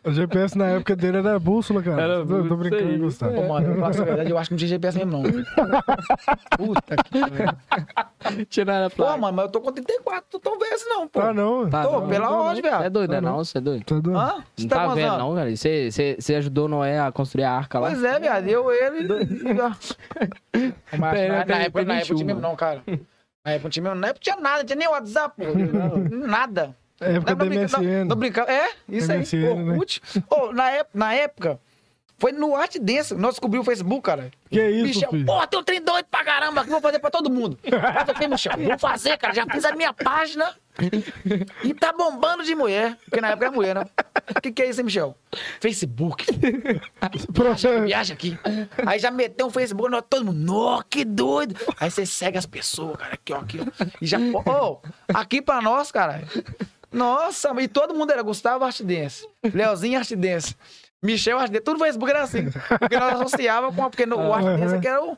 O 0.04 0.12
GPS 0.12 0.58
na 0.58 0.68
época 0.68 0.96
dele 0.96 1.18
era 1.18 1.40
bússola, 1.40 1.82
cara. 1.84 2.02
Era 2.02 2.26
tô, 2.26 2.44
tô 2.48 2.56
brincando, 2.56 2.84
aí. 2.84 2.98
Gustavo. 2.98 3.40
ô, 3.40 3.48
mano, 3.50 3.68
eu 3.68 3.76
falar 3.76 3.88
a 3.90 4.04
verdade, 4.06 4.32
eu 4.32 4.38
acho 4.38 4.50
que 4.50 4.54
não 4.54 4.58
tinha 4.58 4.70
GPS 4.70 4.98
mesmo, 4.98 5.12
não. 5.12 5.24
Puta 6.58 6.96
que 7.04 7.20
pariu. 7.20 8.46
Tinha 8.50 8.66
nada 8.66 8.90
Pô, 8.90 9.18
mano, 9.18 9.34
mas 9.38 9.46
eu 9.46 9.52
tô 9.52 9.62
com 9.62 9.72
34, 9.72 10.26
tô 10.30 10.40
tão 10.40 10.58
velho 10.58 10.74
assim 10.74 10.90
não, 10.90 11.08
pô. 11.08 11.20
Tá 11.20 11.34
não. 11.34 11.70
Tá, 11.70 11.84
tô, 11.84 12.00
não, 12.00 12.08
pela 12.08 12.30
não, 12.30 12.46
onde, 12.48 12.62
Você 12.62 12.68
é 12.68 12.90
doido, 12.90 13.12
né? 13.12 13.16
Tá, 13.18 13.22
não. 13.22 13.32
Não, 13.32 13.44
você 13.44 13.58
é 13.58 13.62
doido. 13.62 13.84
Tá 13.84 13.96
doido? 13.96 14.18
Hã? 14.18 14.44
Você 14.56 14.64
Não 14.64 14.70
tá 14.70 14.76
tá 14.88 14.94
velho, 14.94 15.08
anos? 15.08 15.20
não, 15.20 15.36
cara. 15.36 15.56
Você, 15.56 15.92
você, 15.92 16.18
você 16.20 16.36
ajudou 16.36 16.68
Noé 16.68 17.00
a 17.00 17.12
construir 17.12 17.44
a 17.44 17.52
arca 17.52 17.80
lá. 17.80 17.90
Pois 17.90 18.04
é, 18.04 18.20
viado, 18.20 18.48
eu, 18.48 18.72
ele... 18.72 19.08
Mas 20.98 21.28
na, 21.30 21.46
na 21.46 21.56
época, 21.56 21.56
na 21.56 21.60
época 21.60 21.84
não 21.86 21.96
21, 21.96 22.16
tinha 22.16 22.26
mesmo 22.26 22.42
não, 22.42 22.56
cara. 22.56 22.82
Na 23.46 23.52
época 23.52 23.64
não 23.66 23.70
tinha 23.70 23.96
na 23.96 24.08
época 24.08 24.20
não 24.20 24.34
tinha 24.34 24.36
nada, 24.44 24.58
não 24.60 24.66
tinha 24.66 24.76
nem 24.76 24.88
WhatsApp, 24.88 25.36
pô. 25.38 25.44
Nada. 26.28 26.76
É 27.02 27.14
época 27.14 27.34
Não, 27.36 27.48
do 27.48 27.56
MSN. 27.56 28.08
Tô 28.10 28.16
brincando. 28.16 28.52
É, 28.52 28.70
isso 28.90 29.12
aí. 29.12 29.20
MSN, 29.20 29.38
né? 29.64 29.72
Orkut. 29.72 30.02
Ô, 30.30 30.52
na, 30.52 30.72
ép- 30.72 30.90
na 30.94 31.14
época, 31.14 31.58
Foi 32.18 32.34
no 32.34 32.54
Arte 32.54 32.78
Dance. 32.78 33.16
Nós 33.16 33.36
descobrimos 33.36 33.66
o 33.66 33.70
Facebook, 33.72 34.02
cara. 34.02 34.30
Que 34.50 34.62
isso, 34.70 34.86
Michel, 34.88 35.10
filho? 35.12 35.26
porra, 35.26 35.48
tem 35.48 35.58
um 35.60 35.64
trem 35.64 35.82
doido 35.82 36.06
pra 36.12 36.26
caramba 36.26 36.62
que 36.64 36.68
eu 36.68 36.72
vou 36.74 36.82
fazer 36.82 37.00
pra 37.00 37.10
todo 37.10 37.30
mundo. 37.30 37.58
Eu 37.64 37.80
falei, 38.14 38.28
Michel, 38.28 38.52
vou 38.58 38.78
fazer, 38.78 39.18
cara. 39.18 39.34
Já 39.34 39.46
fiz 39.46 39.64
a 39.64 39.74
minha 39.74 39.94
página 39.94 40.54
e 41.64 41.74
tá 41.74 41.92
bombando 41.94 42.44
de 42.44 42.56
mulher. 42.56 42.98
Porque 43.06 43.22
na 43.22 43.30
época 43.30 43.46
era 43.48 43.56
mulher, 43.56 43.76
né? 43.76 43.86
O 44.36 44.42
que, 44.42 44.52
que 44.52 44.62
é 44.62 44.70
isso, 44.70 44.80
hein, 44.82 44.86
Michel? 44.86 45.16
Facebook. 45.60 46.26
Pro- 47.34 47.56
Viaja 47.86 48.14
aqui. 48.14 48.38
Aí 48.86 49.00
já 49.00 49.12
meteu 49.12 49.48
um 49.48 49.50
Facebook, 49.50 49.90
nós, 49.92 50.04
todo 50.10 50.26
mundo, 50.26 50.40
nó, 50.40 50.82
que 50.90 51.04
doido. 51.06 51.56
Aí 51.80 51.90
você 51.90 52.06
segue 52.06 52.38
as 52.38 52.46
pessoas, 52.46 52.98
cara, 52.98 53.14
aqui, 53.14 53.34
ó, 53.34 53.38
aqui, 53.38 53.60
ó. 53.60 53.86
E 54.02 54.06
já, 54.08 54.18
ô, 54.20 54.80
aqui 55.14 55.42
pra 55.42 55.62
nós, 55.62 55.92
cara. 55.92 56.24
Nossa, 56.92 57.50
e 57.62 57.68
todo 57.68 57.94
mundo 57.94 58.12
era 58.12 58.22
Gustavo 58.24 58.66
Artidense, 58.66 59.28
Leozinho 59.54 60.00
Artidense, 60.00 60.56
Michel 61.04 61.38
Artidense, 61.38 61.64
tudo 61.64 61.78
no 61.78 61.86
Facebook 61.86 62.10
era 62.12 62.24
assim. 62.24 62.50
Porque 62.80 62.98
nós 62.98 63.14
associava 63.22 63.72
com, 63.72 63.90
porque 63.90 64.06
no, 64.08 64.18
o 64.18 64.34
Artidense 64.34 64.80
que 64.80 64.88
era 64.88 65.04
o, 65.04 65.16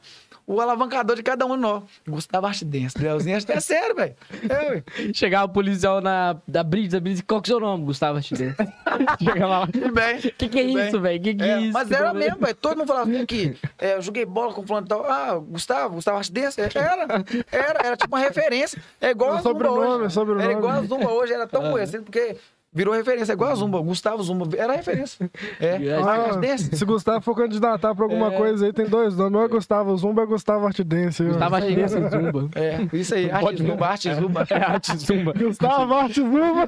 o 0.53 0.59
alavancador 0.61 1.15
de 1.15 1.23
cada 1.23 1.45
um 1.45 1.55
nós. 1.55 1.83
Gustavo 2.07 2.45
Artidense, 2.47 2.97
Leozinho 3.01 3.35
Artidense, 3.35 3.57
é 3.73 3.77
sério, 3.77 3.95
velho. 3.95 4.15
É. 4.49 4.83
Chegava 5.13 5.45
o 5.45 5.49
policial 5.49 6.01
na, 6.01 6.35
da 6.47 6.63
Brisa, 6.63 6.97
da 6.97 6.99
Brisa, 6.99 7.23
qual 7.25 7.41
que 7.41 7.51
é 7.51 7.55
o 7.55 7.57
seu 7.57 7.65
nome? 7.65 7.85
Gustavo 7.85 8.17
Artidense. 8.17 8.57
Chegava 9.23 9.59
lá. 9.59 9.67
Tudo 9.67 9.91
bem. 9.91 10.19
Que 10.19 10.49
que 10.49 10.59
é 10.59 10.63
bem. 10.63 10.87
isso, 10.87 10.99
velho? 10.99 11.21
Que 11.23 11.35
que 11.35 11.43
é, 11.43 11.47
É, 11.49 11.61
isso? 11.61 11.73
mas 11.73 11.87
Que 11.87 11.93
era 11.95 12.03
problema? 12.05 12.29
mesmo, 12.31 12.45
velho. 12.45 12.55
Todo 12.55 12.77
mundo 12.77 12.87
falava 12.87 13.09
assim 13.11 13.25
que 13.25 13.57
é, 13.79 13.95
eu 13.95 14.01
joguei 14.01 14.25
bola 14.25 14.53
com 14.53 14.65
fulano 14.65 14.85
e 14.85 14.89
tal. 14.89 15.05
Ah, 15.05 15.39
Gustavo, 15.39 15.95
Gustavo 15.95 16.17
Artidense. 16.17 16.59
Era, 16.61 17.23
era, 17.51 17.79
era 17.87 17.97
tipo 17.97 18.13
uma 18.15 18.19
referência. 18.23 18.81
É 18.99 19.11
igual 19.11 19.31
É 19.35 19.37
a 19.39 19.41
Zumba 19.41 19.49
sobrenome, 19.65 19.87
hoje. 19.95 20.05
é 20.05 20.09
sobrenome. 20.09 20.43
Era 20.43 20.53
igual 20.53 20.71
a 20.73 20.81
Zumba 20.81 21.09
hoje, 21.11 21.33
era 21.33 21.47
tão 21.47 21.61
conhecido 21.71 22.03
porque 22.03 22.35
virou 22.73 22.93
referência. 22.93 23.33
É 23.33 23.35
igual 23.35 23.51
a 23.51 23.55
Zumba, 23.55 23.79
Gustavo 23.81 24.23
Zumba. 24.23 24.47
Era 24.57 24.73
referência. 24.73 25.29
É, 25.59 25.77
Gustavo 25.77 26.39
Ah, 26.51 26.57
se 26.57 26.85
Gustavo 26.85 27.21
for 27.21 27.35
candidatar 27.35 27.93
pra 27.93 28.05
alguma 28.05 28.33
É. 28.33 28.37
coisa 28.37 28.65
aí, 28.65 28.73
tem 28.73 28.85
dois 28.87 29.15
nomes. 29.15 29.35
Ou 29.39 29.45
é 29.45 29.47
Gustavo 29.47 29.95
Zumba 29.97 30.21
ou 30.21 30.27
é 30.27 30.29
Gustavo 30.29 30.65
Artidense. 30.65 31.23
Gustavo 31.23 31.55
Artidense 31.55 31.95
Zumba. 32.09 32.49
É, 32.55 32.87
isso 32.93 33.13
aí. 33.15 33.29
Arte 33.31 33.57
Zumba, 33.63 33.87
Arte 33.87 34.13
Zumba. 34.13 34.47
É, 34.49 34.55
arte 34.55 34.97
Zumba. 34.97 35.33
Gustavo 35.33 35.93
Arte 35.93 36.13
Zumba. 36.21 36.67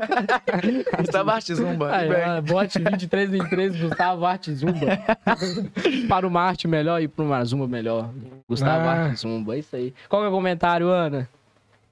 Gustavo 0.97 1.29
Arte 1.31 1.55
Zumba. 1.55 1.95
Aí, 1.95 2.09
ó, 2.37 2.41
bote 2.41 2.79
23 2.79 3.33
em 3.33 3.45
3, 3.49 3.75
Gustavo 3.81 4.25
Arte 4.25 4.53
Zumba. 4.53 4.99
para 6.07 6.27
uma 6.27 6.41
arte 6.41 6.67
melhor 6.67 7.01
e 7.01 7.07
para 7.07 7.23
uma 7.23 7.43
Zumba 7.45 7.67
melhor. 7.67 8.09
Gustavo 8.47 8.87
Ah. 8.87 8.91
Arte 9.05 9.19
Zumba, 9.21 9.55
é 9.55 9.59
isso 9.59 9.75
aí. 9.75 9.93
Qual 10.09 10.21
que 10.21 10.25
é 10.25 10.29
o 10.29 10.33
comentário, 10.33 10.87
Ana? 10.89 11.27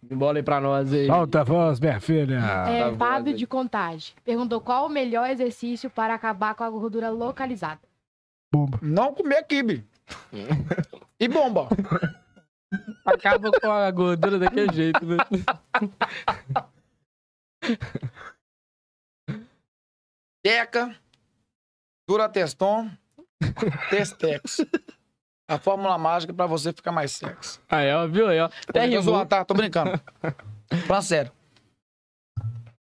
Bola 0.03 0.39
aí 0.39 0.43
pra 0.43 0.59
nós 0.59 0.91
aí. 0.91 1.09
Alta 1.09 1.43
voz, 1.43 1.79
minha 1.79 1.99
filha. 1.99 2.37
É, 2.67 2.89
tá 2.89 2.97
Fábio 2.97 3.31
voz 3.31 3.39
de 3.39 3.45
Contagem 3.45 4.15
perguntou 4.23 4.59
qual 4.59 4.87
o 4.87 4.89
melhor 4.89 5.29
exercício 5.29 5.89
para 5.89 6.15
acabar 6.15 6.55
com 6.55 6.63
a 6.63 6.69
gordura 6.69 7.09
localizada. 7.09 7.81
Bomba. 8.51 8.79
Não 8.81 9.13
comer 9.13 9.43
quibe. 9.43 9.85
E 11.19 11.27
bomba. 11.27 11.69
Acaba 13.05 13.51
com 13.51 13.71
a 13.71 13.91
gordura 13.91 14.39
daquele 14.39 14.73
jeito, 14.73 15.05
né? 15.05 15.17
Teca, 20.43 20.95
Durateston, 22.09 22.89
Testex. 23.89 24.65
A 25.51 25.59
fórmula 25.59 25.97
mágica 25.97 26.33
pra 26.33 26.45
você 26.45 26.71
ficar 26.71 26.93
mais 26.93 27.11
sexy. 27.11 27.59
Aí, 27.67 27.93
ó, 27.93 28.07
viu 28.07 28.25
aí, 28.25 28.39
ó. 28.39 28.49
Até 28.69 28.89
Tô 28.89 29.01
zoando, 29.01 29.25
tá? 29.27 29.43
Tô 29.43 29.53
brincando. 29.53 29.91
Falando 30.87 31.03
sério. 31.03 31.31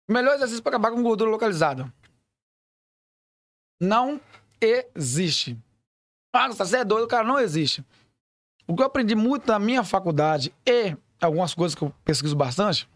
O 0.08 0.12
melhor 0.12 0.36
exercício 0.36 0.62
pra 0.62 0.70
acabar 0.70 0.90
com 0.90 1.02
gordura 1.02 1.30
localizada. 1.30 1.92
Não 3.78 4.18
existe. 4.58 5.58
Ah, 6.34 6.48
você 6.48 6.78
é 6.78 6.84
doido, 6.84 7.06
cara, 7.06 7.24
não 7.24 7.38
existe. 7.38 7.84
O 8.66 8.74
que 8.74 8.80
eu 8.82 8.86
aprendi 8.86 9.14
muito 9.14 9.46
na 9.46 9.58
minha 9.58 9.84
faculdade 9.84 10.50
e 10.66 10.96
algumas 11.20 11.52
coisas 11.52 11.74
que 11.74 11.84
eu 11.84 11.92
pesquiso 12.06 12.34
bastante 12.34 12.88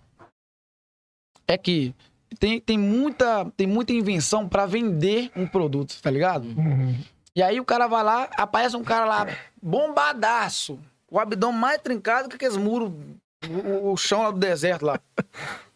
é 1.47 1.59
que 1.59 1.95
tem, 2.39 2.59
tem, 2.63 2.79
muita, 2.79 3.45
tem 3.59 3.67
muita 3.67 3.93
invenção 3.93 4.49
pra 4.49 4.65
vender 4.65 5.31
um 5.37 5.47
produto, 5.47 6.01
tá 6.01 6.11
ligado? 6.11 6.47
Uhum. 6.47 6.99
E 7.35 7.43
aí 7.43 7.61
o 7.61 7.65
cara 7.65 7.87
vai 7.87 8.03
lá, 8.03 8.29
aparece 8.37 8.77
um 8.77 8.85
cara 8.85 9.05
lá, 9.05 9.27
bombadaço, 9.63 10.79
o 11.09 11.19
abdômen 11.19 11.61
mais 11.61 11.81
trincado 11.81 12.29
que 12.29 12.37
aqueles 12.37 12.57
muros, 12.57 12.93
o, 13.49 13.93
o 13.93 13.97
chão 13.97 14.23
lá 14.23 14.31
do 14.31 14.39
deserto 14.39 14.85
lá. 14.85 15.01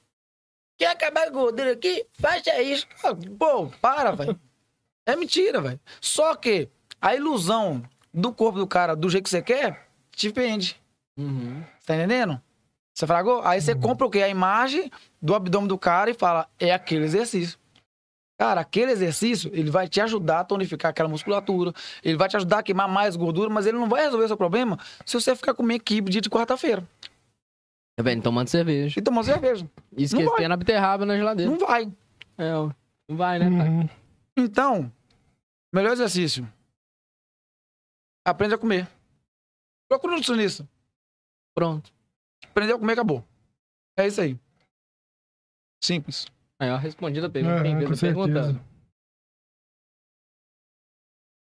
Quer 0.77 0.89
acabar 0.89 1.31
com 1.31 1.39
a 1.39 1.43
gordura 1.43 1.73
aqui? 1.73 2.05
Faça 2.19 2.61
isso. 2.61 2.87
Ah, 3.05 3.15
Pô, 3.39 3.69
para, 3.81 4.11
velho. 4.13 4.39
É 5.07 5.15
mentira, 5.15 5.61
velho. 5.61 5.81
Só 6.01 6.35
que 6.35 6.69
a 7.01 7.15
ilusão 7.15 7.83
do 8.13 8.33
corpo 8.33 8.59
do 8.59 8.67
cara 8.67 8.97
do 8.97 9.09
jeito 9.09 9.25
que 9.25 9.31
você 9.31 9.43
quer, 9.43 9.89
te 10.11 10.31
vende. 10.31 10.81
Uhum. 11.17 11.63
Tá 11.87 11.95
entendendo? 11.95 12.41
Você 12.93 13.07
fragou? 13.07 13.43
Aí 13.43 13.61
você 13.61 13.75
compra 13.75 14.07
o 14.07 14.11
quê? 14.11 14.23
A 14.23 14.29
imagem 14.29 14.91
do 15.21 15.35
abdômen 15.35 15.69
do 15.69 15.79
cara 15.79 16.11
e 16.11 16.15
fala, 16.15 16.49
é 16.59 16.73
aquele 16.73 17.05
exercício. 17.05 17.59
Cara, 18.39 18.61
aquele 18.61 18.91
exercício, 18.91 19.51
ele 19.55 19.71
vai 19.71 19.89
te 19.89 20.01
ajudar 20.01 20.41
a 20.41 20.45
tonificar 20.45 20.91
aquela 20.91 21.09
musculatura, 21.09 21.73
ele 22.03 22.17
vai 22.17 22.29
te 22.29 22.37
ajudar 22.37 22.59
a 22.59 22.63
queimar 22.63 22.89
mais 22.89 23.15
gordura, 23.15 23.49
mas 23.49 23.65
ele 23.65 23.79
não 23.79 23.89
vai 23.89 24.03
resolver 24.03 24.27
seu 24.27 24.37
problema 24.37 24.79
se 25.07 25.15
você 25.15 25.37
ficar 25.37 25.55
comendo 25.55 25.85
quibe 25.85 26.11
dia 26.11 26.21
de 26.21 26.29
quarta-feira 26.29 26.87
Tá 27.97 28.03
vendo? 28.03 28.23
Tomando 28.25 28.49
cerveja. 28.49 28.99
e 28.99 29.03
tomando 29.03 29.25
cerveja. 29.25 29.71
E 29.97 30.03
esquecendo 30.03 30.53
a 30.53 30.57
beterraba 30.57 31.07
na 31.07 31.17
geladeira. 31.17 31.49
Não 31.49 31.59
vai. 31.59 31.85
É. 32.37 32.51
Não 33.09 33.17
vai, 33.17 33.39
né? 33.39 33.47
Uhum. 33.47 33.89
Então, 34.37 34.93
melhor 35.73 35.93
exercício. 35.93 36.51
Aprende 38.27 38.55
a 38.55 38.59
comer. 38.59 38.89
Procura 39.89 40.15
um 40.15 40.17
nutricionista. 40.17 40.69
Pronto. 41.55 41.93
Aprendeu 42.45 42.77
a 42.77 42.79
comer, 42.81 42.95
acabou. 42.95 43.25
É 43.97 44.09
isso 44.09 44.21
aí. 44.21 44.37
Simples. 45.81 46.27
Aí, 46.61 46.71
ó, 46.71 46.77
respondida 46.77 47.27
a 47.27 47.31
pergunta. 47.31 47.63
Quem 47.63 47.75
com 47.75 47.97
pergunta? 47.97 48.43
certeza. 48.43 48.75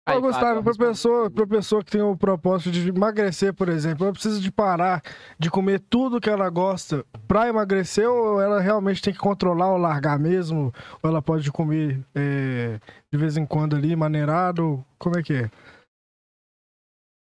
Aí, 0.08 0.18
Ô, 0.18 0.22
Gustavo, 0.22 0.62
responde. 0.62 0.78
pessoa, 0.90 1.30
pra 1.30 1.46
pessoa 1.46 1.84
que 1.84 1.92
tem 1.92 2.02
o 2.02 2.18
propósito 2.18 2.72
de 2.72 2.90
emagrecer, 2.90 3.54
por 3.54 3.70
exemplo, 3.70 4.06
ela 4.06 4.14
precisa 4.14 4.40
de 4.40 4.52
parar 4.52 5.04
de 5.38 5.52
comer 5.52 5.80
tudo 5.82 6.20
que 6.20 6.30
ela 6.30 6.50
gosta 6.50 7.06
pra 7.28 7.48
emagrecer 7.48 8.10
ou 8.10 8.42
ela 8.42 8.60
realmente 8.60 9.04
tem 9.04 9.14
que 9.14 9.20
controlar 9.20 9.72
ou 9.72 9.78
largar 9.78 10.18
mesmo? 10.18 10.74
Ou 11.04 11.10
ela 11.10 11.22
pode 11.22 11.52
comer 11.52 12.04
é, 12.16 12.80
de 13.12 13.20
vez 13.20 13.38
em 13.38 13.46
quando 13.46 13.76
ali, 13.76 13.96
maneirado? 13.96 14.84
Como 14.98 15.16
é 15.18 15.22
que 15.22 15.34
é? 15.34 15.52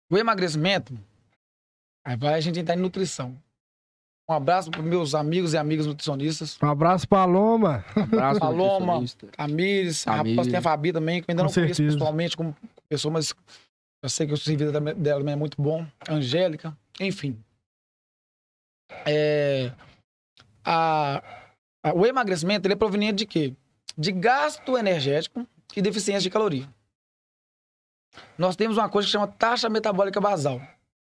O 0.10 0.18
emagrecimento, 0.18 0.98
aí 2.06 2.16
vai 2.16 2.36
a 2.36 2.40
gente 2.40 2.60
entrar 2.60 2.76
em 2.78 2.82
nutrição. 2.82 3.38
Um 4.32 4.36
abraço 4.36 4.72
para 4.72 4.82
meus 4.82 5.14
amigos 5.14 5.54
e 5.54 5.58
amigas 5.58 5.86
nutricionistas. 5.86 6.58
Um 6.64 6.70
abraço, 6.70 7.06
Paloma. 7.06 7.84
Abraço, 7.94 8.40
Paloma. 8.40 8.80
nutricionista. 9.02 9.28
Camires, 9.28 10.08
a 10.08 10.16
rapaz 10.16 10.48
tem 10.48 10.56
a 10.56 10.62
Fabi 10.62 10.94
também, 10.94 11.22
que 11.22 11.30
eu 11.30 11.34
ainda 11.34 11.44
Com 11.44 11.48
não 11.50 11.54
conheço 11.54 11.76
certeza. 11.76 11.98
pessoalmente 11.98 12.38
como 12.38 12.56
pessoa, 12.88 13.12
mas 13.12 13.34
eu 14.02 14.10
sei 14.10 14.26
que 14.28 14.32
o 14.34 14.38
serviço 14.38 14.72
dela 14.72 14.94
dela 14.94 15.20
também 15.20 15.34
é 15.34 15.36
muito 15.38 15.62
bom. 15.62 15.86
Angélica, 16.10 16.76
enfim. 16.98 17.38
É, 19.06 19.74
a- 20.64 21.22
a- 21.84 21.94
o 21.94 22.06
emagrecimento 22.06 22.66
ele 22.68 22.74
é 22.74 22.78
proveniente 22.78 23.16
de 23.16 23.26
quê? 23.26 23.54
De 23.98 24.14
gasto 24.14 24.78
energético 24.78 25.46
e 25.76 25.82
deficiência 25.82 26.22
de 26.22 26.30
caloria. 26.30 26.70
Nós 28.38 28.56
temos 28.56 28.78
uma 28.78 28.88
coisa 28.88 29.06
que 29.08 29.12
chama 29.12 29.28
taxa 29.28 29.68
metabólica 29.68 30.22
basal. 30.22 30.62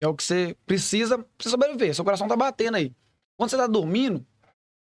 É 0.02 0.08
o 0.08 0.14
que 0.14 0.22
você 0.24 0.56
precisa 0.66 1.18
para 1.18 1.50
sobreviver. 1.50 1.96
Seu 1.96 2.04
coração 2.04 2.28
tá 2.28 2.36
batendo 2.36 2.76
aí. 2.76 2.92
Quando 3.38 3.50
você 3.50 3.58
tá 3.58 3.68
dormindo, 3.68 4.26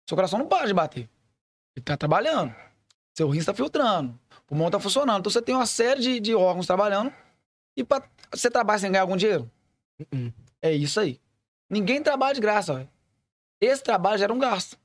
seu 0.08 0.16
coração 0.16 0.38
não 0.38 0.46
para 0.46 0.66
de 0.66 0.74
bater. 0.74 1.08
Ele 1.76 1.84
tá 1.84 1.96
trabalhando. 1.96 2.54
Seu 3.14 3.28
rim 3.28 3.38
está 3.38 3.54
filtrando. 3.54 4.18
O 4.38 4.42
pulmão 4.46 4.68
está 4.68 4.78
funcionando. 4.78 5.20
Então 5.20 5.30
você 5.30 5.42
tem 5.42 5.54
uma 5.54 5.66
série 5.66 6.00
de, 6.00 6.20
de 6.20 6.34
órgãos 6.34 6.66
trabalhando. 6.66 7.12
E 7.76 7.84
pra, 7.84 8.02
você 8.30 8.50
trabalha 8.50 8.78
sem 8.78 8.90
ganhar 8.90 9.02
algum 9.02 9.16
dinheiro? 9.16 9.50
Uh-uh. 10.00 10.32
É 10.60 10.72
isso 10.72 11.00
aí. 11.00 11.20
Ninguém 11.68 12.02
trabalha 12.02 12.34
de 12.34 12.40
graça. 12.40 12.74
Véio. 12.74 12.88
Esse 13.60 13.82
trabalho 13.82 14.18
gera 14.18 14.32
um 14.32 14.38
gasto. 14.38 14.78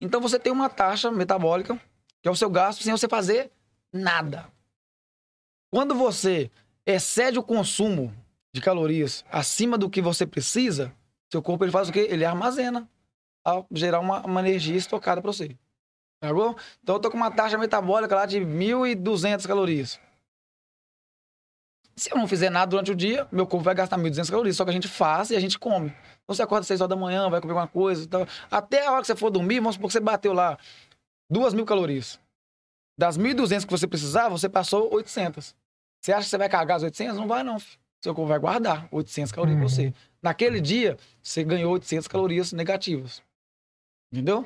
Então 0.00 0.20
você 0.20 0.38
tem 0.38 0.52
uma 0.52 0.68
taxa 0.68 1.10
metabólica, 1.10 1.80
que 2.22 2.28
é 2.28 2.30
o 2.30 2.36
seu 2.36 2.50
gasto, 2.50 2.82
sem 2.82 2.92
você 2.92 3.08
fazer 3.08 3.50
nada. 3.92 4.50
Quando 5.70 5.94
você 5.94 6.50
excede 6.84 7.38
o 7.38 7.42
consumo 7.42 8.14
de 8.54 8.60
calorias 8.60 9.24
acima 9.30 9.76
do 9.76 9.90
que 9.90 10.00
você 10.00 10.26
precisa, 10.26 10.94
seu 11.32 11.42
corpo 11.42 11.64
ele 11.64 11.72
faz 11.72 11.88
o 11.88 11.92
quê? 11.92 12.06
Ele 12.10 12.24
armazena 12.24 12.88
ao 13.44 13.66
gerar 13.70 14.00
uma, 14.00 14.20
uma 14.26 14.40
energia 14.40 14.76
estocada 14.76 15.20
para 15.20 15.32
você. 15.32 15.56
Pegou? 16.20 16.56
Então 16.82 16.96
eu 16.96 17.00
tô 17.00 17.10
com 17.10 17.16
uma 17.16 17.30
taxa 17.30 17.58
metabólica 17.58 18.14
lá 18.14 18.26
de 18.26 18.40
1.200 18.40 19.46
calorias. 19.46 20.00
Se 21.98 22.10
eu 22.12 22.18
não 22.18 22.28
fizer 22.28 22.50
nada 22.50 22.68
durante 22.70 22.90
o 22.90 22.94
dia, 22.94 23.26
meu 23.32 23.46
corpo 23.46 23.64
vai 23.64 23.74
gastar 23.74 23.96
1.200 23.96 24.30
calorias. 24.30 24.56
Só 24.56 24.64
que 24.64 24.70
a 24.70 24.72
gente 24.72 24.88
faz 24.88 25.30
e 25.30 25.36
a 25.36 25.40
gente 25.40 25.58
come. 25.58 25.88
Então 25.88 26.34
você 26.34 26.42
acorda 26.42 26.60
às 26.60 26.66
6 26.66 26.80
horas 26.80 26.90
da 26.90 26.96
manhã, 26.96 27.28
vai 27.30 27.40
comer 27.40 27.52
alguma 27.52 27.68
coisa. 27.68 28.04
Então, 28.04 28.26
até 28.50 28.86
a 28.86 28.92
hora 28.92 29.00
que 29.00 29.06
você 29.06 29.16
for 29.16 29.30
dormir, 29.30 29.60
vamos 29.60 29.76
supor 29.76 29.88
que 29.88 29.92
você 29.94 30.00
bateu 30.00 30.32
lá 30.34 30.58
2 31.30 31.54
mil 31.54 31.64
calorias. 31.64 32.20
Das 32.98 33.16
1.200 33.16 33.64
que 33.64 33.70
você 33.70 33.86
precisava, 33.86 34.30
você 34.36 34.48
passou 34.48 34.92
800. 34.92 35.54
Você 36.02 36.12
acha 36.12 36.24
que 36.24 36.30
você 36.30 36.38
vai 36.38 36.48
carregar 36.48 36.76
as 36.76 36.82
800? 36.82 37.16
Não 37.16 37.26
vai, 37.28 37.42
não. 37.42 37.58
filho. 37.58 37.78
Seu 38.02 38.14
corpo 38.14 38.28
vai 38.28 38.38
guardar 38.38 38.86
800 38.90 39.32
calorias 39.32 39.56
pra 39.56 39.64
Uhum. 39.64 39.68
você. 39.68 39.94
Naquele 40.26 40.60
dia, 40.60 40.98
você 41.22 41.44
ganhou 41.44 41.72
800 41.74 42.08
calorias 42.08 42.52
negativas. 42.52 43.22
Entendeu? 44.12 44.44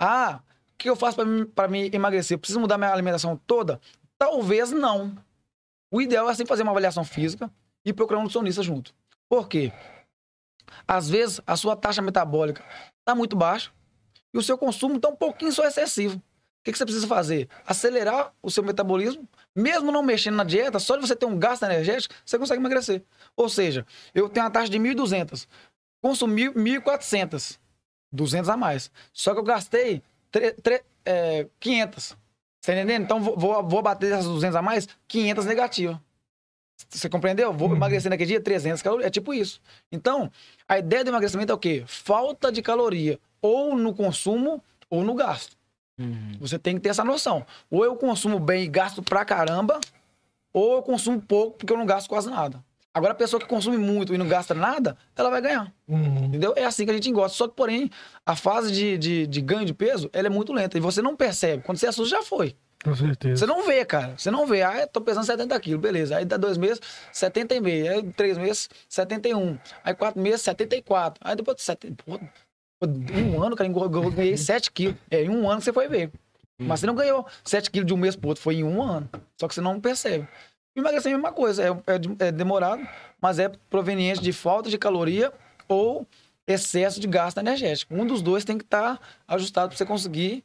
Ah, 0.00 0.40
o 0.72 0.76
que 0.78 0.88
eu 0.88 0.96
faço 0.96 1.18
pra 1.54 1.68
me 1.68 1.90
emagrecer? 1.92 2.36
Eu 2.36 2.38
preciso 2.38 2.58
mudar 2.58 2.78
minha 2.78 2.90
alimentação 2.90 3.36
toda? 3.46 3.78
Talvez 4.16 4.70
não. 4.70 5.14
O 5.92 6.00
ideal 6.00 6.30
é 6.30 6.34
sempre 6.34 6.48
fazer 6.48 6.62
uma 6.62 6.72
avaliação 6.72 7.04
física 7.04 7.52
e 7.84 7.92
procurar 7.92 8.20
um 8.20 8.22
nutricionista 8.22 8.62
junto. 8.62 8.94
Por 9.28 9.46
quê? 9.46 9.70
Às 10.88 11.10
vezes, 11.10 11.38
a 11.46 11.54
sua 11.54 11.76
taxa 11.76 12.00
metabólica 12.00 12.64
está 13.00 13.14
muito 13.14 13.36
baixa 13.36 13.70
e 14.32 14.38
o 14.38 14.42
seu 14.42 14.56
consumo 14.56 14.96
está 14.96 15.10
um 15.10 15.16
pouquinho 15.16 15.52
só 15.52 15.66
excessivo. 15.66 16.22
O 16.60 16.62
que, 16.64 16.72
que 16.72 16.78
você 16.78 16.84
precisa 16.84 17.06
fazer? 17.06 17.48
Acelerar 17.66 18.34
o 18.42 18.50
seu 18.50 18.62
metabolismo, 18.62 19.26
mesmo 19.56 19.90
não 19.90 20.02
mexendo 20.02 20.34
na 20.36 20.44
dieta, 20.44 20.78
só 20.78 20.94
de 20.96 21.06
você 21.06 21.16
ter 21.16 21.24
um 21.24 21.38
gasto 21.38 21.62
energético, 21.62 22.14
você 22.24 22.38
consegue 22.38 22.60
emagrecer. 22.60 23.02
Ou 23.34 23.48
seja, 23.48 23.86
eu 24.14 24.28
tenho 24.28 24.44
uma 24.44 24.52
taxa 24.52 24.68
de 24.68 24.78
1.200, 24.78 25.46
consumi 26.02 26.50
1.400, 26.50 27.58
200 28.12 28.50
a 28.50 28.56
mais. 28.58 28.90
Só 29.12 29.32
que 29.32 29.40
eu 29.40 29.44
gastei 29.44 30.02
tre- 30.30 30.52
tre- 30.52 30.82
é, 31.04 31.46
500. 31.58 32.04
Você 32.04 32.16
tá 32.66 32.72
entendendo? 32.74 33.04
Então 33.04 33.22
vou, 33.22 33.38
vou, 33.38 33.66
vou 33.66 33.80
bater 33.82 34.12
essas 34.12 34.26
200 34.26 34.54
a 34.54 34.60
mais, 34.60 34.86
500 35.08 35.46
negativas. 35.46 35.96
Você 36.90 37.08
compreendeu? 37.08 37.52
Vou 37.54 37.68
Uhum. 37.70 37.76
emagrecer 37.76 38.10
naquele 38.10 38.28
dia 38.28 38.40
300 38.40 38.82
calorias. 38.82 39.06
É 39.06 39.10
tipo 39.10 39.32
isso. 39.32 39.60
Então, 39.90 40.30
a 40.68 40.78
ideia 40.78 41.04
do 41.04 41.08
emagrecimento 41.10 41.52
é 41.52 41.54
o 41.54 41.58
quê? 41.58 41.84
Falta 41.86 42.52
de 42.52 42.60
caloria. 42.62 43.18
Ou 43.40 43.76
no 43.76 43.94
consumo, 43.94 44.62
ou 44.90 45.02
no 45.04 45.14
gasto. 45.14 45.56
Uhum. 46.00 46.32
Você 46.40 46.58
tem 46.58 46.74
que 46.74 46.80
ter 46.80 46.88
essa 46.88 47.04
noção. 47.04 47.44
Ou 47.70 47.84
eu 47.84 47.94
consumo 47.96 48.40
bem 48.40 48.64
e 48.64 48.68
gasto 48.68 49.02
pra 49.02 49.24
caramba, 49.24 49.78
ou 50.52 50.76
eu 50.76 50.82
consumo 50.82 51.20
pouco 51.20 51.58
porque 51.58 51.72
eu 51.72 51.78
não 51.78 51.86
gasto 51.86 52.08
quase 52.08 52.30
nada. 52.30 52.64
Agora, 52.92 53.12
a 53.12 53.16
pessoa 53.16 53.40
que 53.40 53.46
consome 53.46 53.78
muito 53.78 54.12
e 54.12 54.18
não 54.18 54.26
gasta 54.26 54.52
nada, 54.52 54.96
ela 55.14 55.30
vai 55.30 55.40
ganhar. 55.40 55.72
Uhum. 55.86 56.24
Entendeu? 56.24 56.52
É 56.56 56.64
assim 56.64 56.84
que 56.84 56.90
a 56.90 56.94
gente 56.94 57.10
gosta. 57.12 57.36
Só 57.36 57.46
que, 57.46 57.54
porém, 57.54 57.88
a 58.26 58.34
fase 58.34 58.72
de, 58.72 58.98
de, 58.98 59.26
de 59.28 59.40
ganho 59.40 59.64
de 59.64 59.72
peso, 59.72 60.10
ela 60.12 60.26
é 60.26 60.30
muito 60.30 60.52
lenta. 60.52 60.76
E 60.76 60.80
você 60.80 61.00
não 61.00 61.14
percebe. 61.14 61.62
Quando 61.62 61.78
você 61.78 61.86
assusta, 61.86 62.16
já 62.16 62.22
foi. 62.22 62.56
Com 62.82 62.94
certeza. 62.96 63.36
Você 63.36 63.46
não 63.46 63.64
vê, 63.64 63.84
cara. 63.84 64.14
Você 64.16 64.30
não 64.30 64.44
vê. 64.44 64.62
Ah, 64.62 64.80
eu 64.80 64.88
tô 64.88 65.00
pesando 65.00 65.24
70 65.24 65.60
quilos, 65.60 65.80
beleza. 65.80 66.16
Aí 66.16 66.24
dá 66.24 66.36
dois 66.36 66.56
meses, 66.56 66.80
70 67.12 67.54
e 67.54 67.60
meio. 67.60 67.92
Aí 67.92 68.02
três 68.12 68.36
meses, 68.36 68.68
71. 68.88 69.58
Aí 69.84 69.94
quatro 69.94 70.20
meses, 70.20 70.42
74. 70.42 71.20
Aí 71.22 71.36
depois 71.36 71.58
de 71.58 71.62
70. 71.62 72.02
Pô, 72.02 72.18
pô, 72.18 72.24
um 72.82 73.42
ano, 73.42 73.54
cara, 73.56 73.68
engordou- 73.68 74.04
eu 74.04 74.10
ganhei 74.10 74.36
7 74.36 74.70
quilos. 74.70 74.96
É, 75.10 75.22
em 75.24 75.28
um 75.30 75.48
ano 75.48 75.58
que 75.58 75.64
você 75.64 75.72
foi 75.72 75.88
ver. 75.88 76.10
Mas 76.58 76.80
você 76.80 76.86
não 76.86 76.94
ganhou 76.94 77.26
7 77.44 77.70
quilos 77.70 77.86
de 77.86 77.94
um 77.94 77.96
mês 77.96 78.14
pro 78.16 78.28
outro, 78.28 78.42
foi 78.42 78.56
em 78.56 78.64
um 78.64 78.82
ano. 78.82 79.08
Só 79.38 79.48
que 79.48 79.54
você 79.54 79.60
não 79.62 79.80
percebe. 79.80 80.28
Emagrecer 80.76 81.10
é 81.10 81.14
a 81.14 81.18
mesma 81.18 81.32
coisa. 81.32 81.62
É, 81.62 81.68
é 81.68 82.28
é 82.28 82.32
demorado, 82.32 82.86
mas 83.20 83.38
é 83.38 83.48
proveniente 83.70 84.20
de 84.22 84.32
falta 84.32 84.68
de 84.68 84.76
caloria 84.78 85.32
ou 85.68 86.06
excesso 86.46 87.00
de 87.00 87.06
gasto 87.06 87.38
energético. 87.38 87.94
Um 87.94 88.06
dos 88.06 88.20
dois 88.22 88.44
tem 88.44 88.58
que 88.58 88.64
estar 88.64 89.00
ajustado 89.26 89.68
para 89.68 89.76
você 89.78 89.86
conseguir 89.86 90.44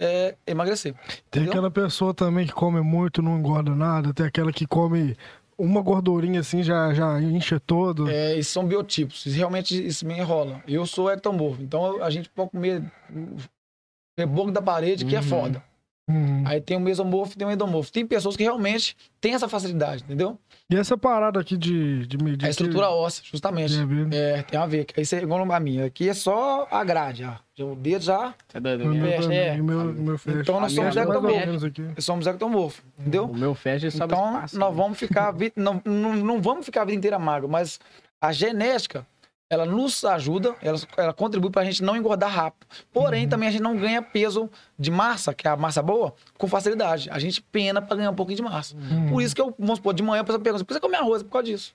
é, 0.00 0.34
emagrecer. 0.46 0.92
Tem 0.94 1.42
Entendeu? 1.42 1.50
aquela 1.50 1.70
pessoa 1.70 2.12
também 2.14 2.46
que 2.46 2.52
come 2.52 2.80
muito, 2.80 3.20
não 3.22 3.38
engorda 3.38 3.74
nada. 3.74 4.12
Tem 4.14 4.26
aquela 4.26 4.52
que 4.52 4.66
come 4.66 5.16
uma 5.58 5.80
gordurinha 5.80 6.40
assim, 6.40 6.62
já, 6.62 6.92
já 6.92 7.20
incha 7.20 7.58
todo. 7.58 8.08
É, 8.08 8.32
esses 8.36 8.52
são 8.52 8.66
biotipos. 8.66 9.24
Realmente 9.24 9.86
isso 9.86 10.06
me 10.06 10.14
enrola. 10.18 10.62
Eu 10.68 10.86
sou 10.86 11.10
ectomorfo, 11.10 11.62
então 11.62 12.02
a 12.02 12.10
gente 12.10 12.28
pode 12.28 12.50
comer 12.50 12.82
reboco 14.18 14.50
da 14.50 14.62
parede, 14.62 15.04
que 15.04 15.14
é 15.14 15.18
Uhum. 15.20 15.24
foda. 15.24 15.62
Uhum. 16.08 16.44
Aí 16.46 16.60
tem 16.60 16.76
o 16.76 16.80
mesomorfo 16.80 17.34
e 17.34 17.36
tem 17.36 17.46
o 17.46 17.50
endomorfo. 17.50 17.90
Tem 17.90 18.06
pessoas 18.06 18.36
que 18.36 18.42
realmente 18.44 18.96
têm 19.20 19.34
essa 19.34 19.48
facilidade, 19.48 20.04
entendeu? 20.04 20.38
E 20.70 20.76
essa 20.76 20.96
parada 20.96 21.40
aqui 21.40 21.56
de, 21.56 22.06
de 22.06 22.16
medir. 22.18 22.44
É 22.44 22.48
a 22.48 22.50
estrutura 22.50 22.90
óssea, 22.90 23.24
justamente. 23.24 23.76
É, 23.76 23.84
mesmo. 23.84 24.14
É, 24.14 24.42
tem 24.42 24.58
a 24.58 24.66
ver. 24.66 24.86
Aí 24.96 25.04
você 25.04 25.16
é 25.16 25.22
igual 25.22 25.50
a 25.52 25.60
minha. 25.60 25.86
Aqui 25.86 26.08
é 26.08 26.14
só 26.14 26.66
a 26.70 26.84
grade, 26.84 27.24
ó. 27.24 27.34
Já 27.54 27.64
O 27.64 27.74
dedo 27.74 28.02
já. 28.02 28.34
É 28.52 28.60
doido? 28.60 28.84
O 28.84 28.88
meu, 28.88 29.06
fecha, 29.06 29.22
também, 29.22 29.38
é. 29.38 29.56
meu, 29.56 29.84
meu 29.84 30.18
fecha. 30.18 30.40
Então 30.40 30.60
nós 30.60 30.72
somos 30.72 30.96
ectomorfos. 30.96 31.72
Somos 31.98 32.26
ectomorfos, 32.26 32.84
entendeu? 32.98 33.24
O 33.24 33.36
meu 33.36 33.54
fecha 33.54 33.86
e 33.86 33.90
sobe 33.90 34.12
Então, 34.12 34.34
espaço. 34.34 34.58
nós 34.58 34.70
né? 34.70 34.76
vamos 34.76 34.98
ficar. 34.98 35.34
Não, 35.56 35.82
não, 35.84 36.16
não 36.16 36.42
vamos 36.42 36.64
ficar 36.66 36.82
a 36.82 36.84
vida 36.84 36.96
inteira 36.98 37.18
magro, 37.18 37.48
mas 37.48 37.80
a 38.20 38.32
genética, 38.32 39.06
ela 39.48 39.64
nos 39.64 40.04
ajuda, 40.04 40.56
ela, 40.60 40.76
ela 40.96 41.12
contribui 41.14 41.50
pra 41.50 41.64
gente 41.64 41.82
não 41.82 41.96
engordar 41.96 42.30
rápido. 42.30 42.66
Porém, 42.92 43.24
Uhum. 43.24 43.28
também 43.30 43.48
a 43.48 43.52
gente 43.52 43.62
não 43.62 43.76
ganha 43.76 44.02
peso 44.02 44.50
de 44.78 44.90
massa, 44.90 45.32
que 45.32 45.46
é 45.46 45.50
a 45.50 45.56
massa 45.56 45.80
boa, 45.82 46.14
com 46.36 46.48
facilidade. 46.48 47.08
A 47.10 47.18
gente 47.18 47.40
pena 47.40 47.80
pra 47.80 47.96
ganhar 47.96 48.10
um 48.10 48.14
pouquinho 48.14 48.36
de 48.36 48.42
massa. 48.42 48.74
Uhum. 48.76 49.08
Por 49.10 49.22
isso 49.22 49.34
que 49.34 49.40
eu, 49.40 49.54
vamos 49.58 49.76
supor, 49.76 49.94
de 49.94 50.02
manhã 50.02 50.22
a 50.22 50.24
pessoa 50.24 50.42
pergunta, 50.42 50.64
por 50.64 50.68
que 50.68 50.74
você 50.74 50.80
come 50.80 50.96
arroz? 50.96 51.22
Por 51.22 51.30
causa 51.30 51.44
disso. 51.46 51.74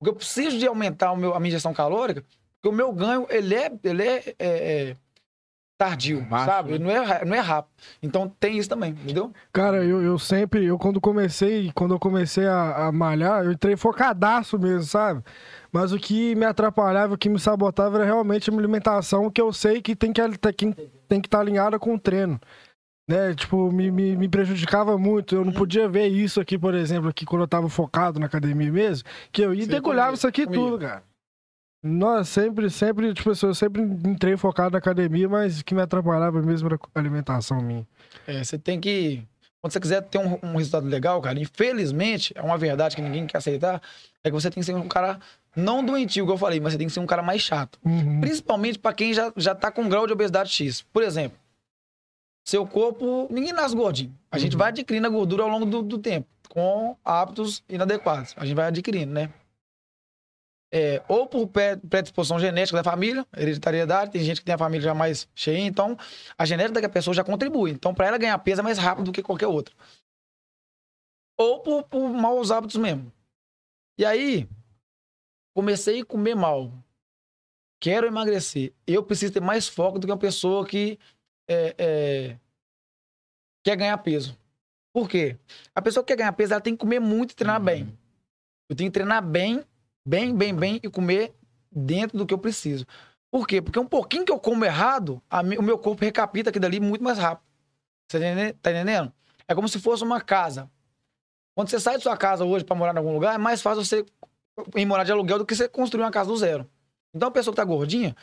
Porque 0.00 0.10
eu 0.10 0.16
preciso 0.16 0.58
de 0.58 0.66
aumentar 0.66 1.12
o 1.12 1.16
meu, 1.16 1.32
a 1.34 1.38
minha 1.40 1.48
ingestão 1.48 1.72
calórica, 1.72 2.24
porque 2.60 2.74
o 2.74 2.76
meu 2.76 2.92
ganho, 2.92 3.26
ele 3.30 3.54
é, 3.54 3.72
ele 3.84 4.02
é, 4.02 4.16
é, 4.16 4.34
é 4.38 4.96
tardio, 5.78 6.22
Baixo, 6.22 6.46
sabe? 6.46 6.72
né? 6.72 6.78
Não 6.78 6.90
é, 6.90 7.24
não 7.24 7.36
é 7.36 7.40
rápido. 7.40 7.72
Então 8.02 8.28
tem 8.40 8.58
isso 8.58 8.68
também, 8.68 8.90
entendeu? 8.90 9.32
Cara, 9.52 9.84
eu, 9.84 10.02
eu 10.02 10.18
sempre, 10.18 10.64
eu 10.64 10.78
quando 10.78 11.00
comecei, 11.00 11.70
quando 11.74 11.94
eu 11.94 11.98
comecei 11.98 12.46
a, 12.46 12.86
a 12.86 12.92
malhar, 12.92 13.44
eu 13.44 13.52
entrei 13.52 13.76
focadaço 13.76 14.58
mesmo, 14.58 14.82
sabe? 14.84 15.22
Mas 15.76 15.92
o 15.92 15.98
que 15.98 16.34
me 16.34 16.46
atrapalhava, 16.46 17.12
o 17.12 17.18
que 17.18 17.28
me 17.28 17.38
sabotava 17.38 17.98
era 17.98 18.06
realmente 18.06 18.48
a 18.48 18.52
alimentação, 18.54 19.30
que 19.30 19.38
eu 19.38 19.52
sei 19.52 19.82
que 19.82 19.94
tem 19.94 20.10
que 20.10 20.22
estar 20.22 20.50
tem, 20.54 20.72
tem 21.06 21.20
que 21.20 21.28
tá 21.28 21.38
alinhada 21.38 21.78
com 21.78 21.94
o 21.94 21.98
treino. 21.98 22.40
Né? 23.06 23.34
Tipo, 23.34 23.70
me, 23.70 23.90
me, 23.90 24.16
me 24.16 24.26
prejudicava 24.26 24.96
muito. 24.96 25.34
Eu 25.34 25.44
não 25.44 25.52
podia 25.52 25.86
ver 25.86 26.06
isso 26.06 26.40
aqui, 26.40 26.58
por 26.58 26.74
exemplo, 26.74 27.10
aqui 27.10 27.26
quando 27.26 27.42
eu 27.42 27.46
tava 27.46 27.68
focado 27.68 28.18
na 28.18 28.24
academia 28.24 28.72
mesmo, 28.72 29.06
que 29.30 29.42
eu 29.42 29.52
ia 29.52 29.64
e 29.64 29.66
degolhava 29.66 30.14
isso 30.14 30.26
aqui 30.26 30.46
comia. 30.46 30.58
tudo, 30.58 30.78
cara. 30.78 31.02
Nossa, 31.82 32.24
sempre, 32.24 32.70
sempre, 32.70 33.12
tipo 33.12 33.30
assim, 33.32 33.46
eu 33.46 33.54
sempre 33.54 33.82
entrei 33.82 34.34
focado 34.34 34.72
na 34.72 34.78
academia, 34.78 35.28
mas 35.28 35.60
o 35.60 35.64
que 35.64 35.74
me 35.74 35.82
atrapalhava 35.82 36.40
mesmo 36.40 36.68
era 36.68 36.76
a 36.76 36.98
alimentação 36.98 37.60
minha. 37.60 37.86
É, 38.26 38.42
você 38.42 38.58
tem 38.58 38.80
que. 38.80 39.22
Quando 39.60 39.74
você 39.74 39.80
quiser 39.80 40.02
ter 40.04 40.18
um, 40.18 40.38
um 40.42 40.56
resultado 40.56 40.86
legal, 40.86 41.20
cara, 41.20 41.38
infelizmente, 41.38 42.32
é 42.34 42.40
uma 42.40 42.56
verdade 42.56 42.96
que 42.96 43.02
ninguém 43.02 43.26
quer 43.26 43.38
aceitar, 43.38 43.82
é 44.24 44.30
que 44.30 44.34
você 44.34 44.50
tem 44.50 44.60
que 44.60 44.64
ser 44.64 44.74
um 44.74 44.88
cara 44.88 45.20
não 45.56 45.84
doentio, 45.84 46.22
igual 46.24 46.34
eu 46.36 46.38
falei, 46.40 46.60
mas 46.60 46.72
você 46.74 46.78
tem 46.78 46.86
que 46.86 46.92
ser 46.92 47.00
um 47.00 47.06
cara 47.06 47.22
mais 47.22 47.40
chato. 47.40 47.78
Uhum. 47.84 48.20
Principalmente 48.20 48.78
pra 48.78 48.92
quem 48.92 49.12
já, 49.14 49.32
já 49.36 49.54
tá 49.54 49.72
com 49.72 49.82
um 49.82 49.88
grau 49.88 50.06
de 50.06 50.12
obesidade 50.12 50.50
X. 50.50 50.82
Por 50.82 51.02
exemplo, 51.02 51.38
seu 52.46 52.66
corpo. 52.66 53.26
Ninguém 53.30 53.52
nasce 53.52 53.74
gordinho. 53.74 54.16
A 54.30 54.38
gente 54.38 54.52
Uhum. 54.52 54.58
vai 54.58 54.68
adquirindo 54.68 55.06
a 55.06 55.10
gordura 55.10 55.42
ao 55.42 55.48
longo 55.48 55.66
do, 55.66 55.82
do 55.82 55.98
tempo, 55.98 56.28
com 56.48 56.96
hábitos 57.04 57.64
inadequados. 57.68 58.34
A 58.36 58.44
gente 58.44 58.54
vai 58.54 58.66
adquirindo, 58.66 59.12
né? 59.12 59.32
É, 60.72 61.00
ou 61.08 61.26
por 61.26 61.46
predisposição 61.88 62.38
genética 62.40 62.76
da 62.76 62.84
família, 62.84 63.24
hereditariedade, 63.36 64.10
tem 64.10 64.20
gente 64.22 64.40
que 64.40 64.44
tem 64.44 64.54
a 64.54 64.58
família 64.58 64.84
já 64.84 64.92
mais 64.94 65.28
cheia, 65.34 65.60
então 65.60 65.96
a 66.36 66.44
genética 66.44 66.80
da 66.82 66.88
pessoa 66.88 67.14
já 67.14 67.22
contribui. 67.24 67.70
Então, 67.70 67.94
para 67.94 68.06
ela 68.08 68.18
ganhar 68.18 68.36
peso 68.38 68.60
é 68.60 68.64
mais 68.64 68.76
rápido 68.76 69.06
do 69.06 69.12
que 69.12 69.22
qualquer 69.22 69.46
outra. 69.46 69.72
Ou 71.38 71.60
por, 71.60 71.84
por 71.84 72.08
maus 72.10 72.50
hábitos 72.50 72.76
mesmo. 72.76 73.10
E 73.98 74.04
aí, 74.04 74.48
comecei 75.56 76.02
a 76.02 76.04
comer 76.04 76.34
mal. 76.34 76.70
Quero 77.80 78.06
emagrecer. 78.06 78.74
Eu 78.86 79.02
preciso 79.02 79.32
ter 79.32 79.40
mais 79.40 79.66
foco 79.66 79.98
do 79.98 80.06
que 80.06 80.12
uma 80.12 80.18
pessoa 80.18 80.66
que 80.66 80.98
é, 81.48 81.74
é, 81.78 82.36
quer 83.64 83.74
ganhar 83.74 83.96
peso. 83.98 84.36
Por 84.92 85.08
quê? 85.08 85.38
A 85.74 85.80
pessoa 85.80 86.04
que 86.04 86.08
quer 86.08 86.18
ganhar 86.18 86.32
peso, 86.34 86.52
ela 86.52 86.60
tem 86.60 86.74
que 86.74 86.80
comer 86.80 87.00
muito 87.00 87.32
e 87.32 87.34
treinar 87.34 87.58
bem. 87.58 87.90
Eu 88.68 88.76
tenho 88.76 88.90
que 88.90 88.94
treinar 88.94 89.22
bem, 89.26 89.64
bem, 90.06 90.36
bem, 90.36 90.54
bem 90.54 90.80
e 90.82 90.90
comer 90.90 91.34
dentro 91.72 92.18
do 92.18 92.26
que 92.26 92.34
eu 92.34 92.38
preciso. 92.38 92.86
Por 93.30 93.46
quê? 93.46 93.62
Porque 93.62 93.78
um 93.78 93.86
pouquinho 93.86 94.26
que 94.26 94.32
eu 94.32 94.38
como 94.38 94.62
errado, 94.62 95.22
o 95.58 95.62
meu 95.62 95.78
corpo 95.78 96.04
recapita 96.04 96.50
aquilo 96.50 96.66
ali 96.66 96.80
muito 96.80 97.02
mais 97.02 97.16
rápido. 97.16 97.46
Você 98.10 98.20
tá 98.20 98.26
entendendo? 98.26 98.58
tá 98.60 98.70
entendendo? 98.70 99.12
É 99.48 99.54
como 99.54 99.68
se 99.68 99.80
fosse 99.80 100.04
uma 100.04 100.20
casa. 100.20 100.70
Quando 101.54 101.70
você 101.70 101.80
sai 101.80 101.96
de 101.96 102.02
sua 102.02 102.16
casa 102.16 102.44
hoje 102.44 102.62
para 102.62 102.76
morar 102.76 102.94
em 102.94 102.98
algum 102.98 103.14
lugar, 103.14 103.34
é 103.34 103.38
mais 103.38 103.62
fácil 103.62 103.82
você 103.82 104.04
ir 104.74 104.86
morar 104.86 105.04
de 105.04 105.12
aluguel 105.12 105.38
do 105.38 105.46
que 105.46 105.54
você 105.54 105.68
construir 105.68 106.02
uma 106.02 106.10
casa 106.10 106.28
do 106.30 106.36
zero. 106.36 106.68
Então 107.14 107.28
a 107.28 107.32
pessoa 107.32 107.52
que 107.52 107.56
tá 107.56 107.64
gordinha, 107.64 108.16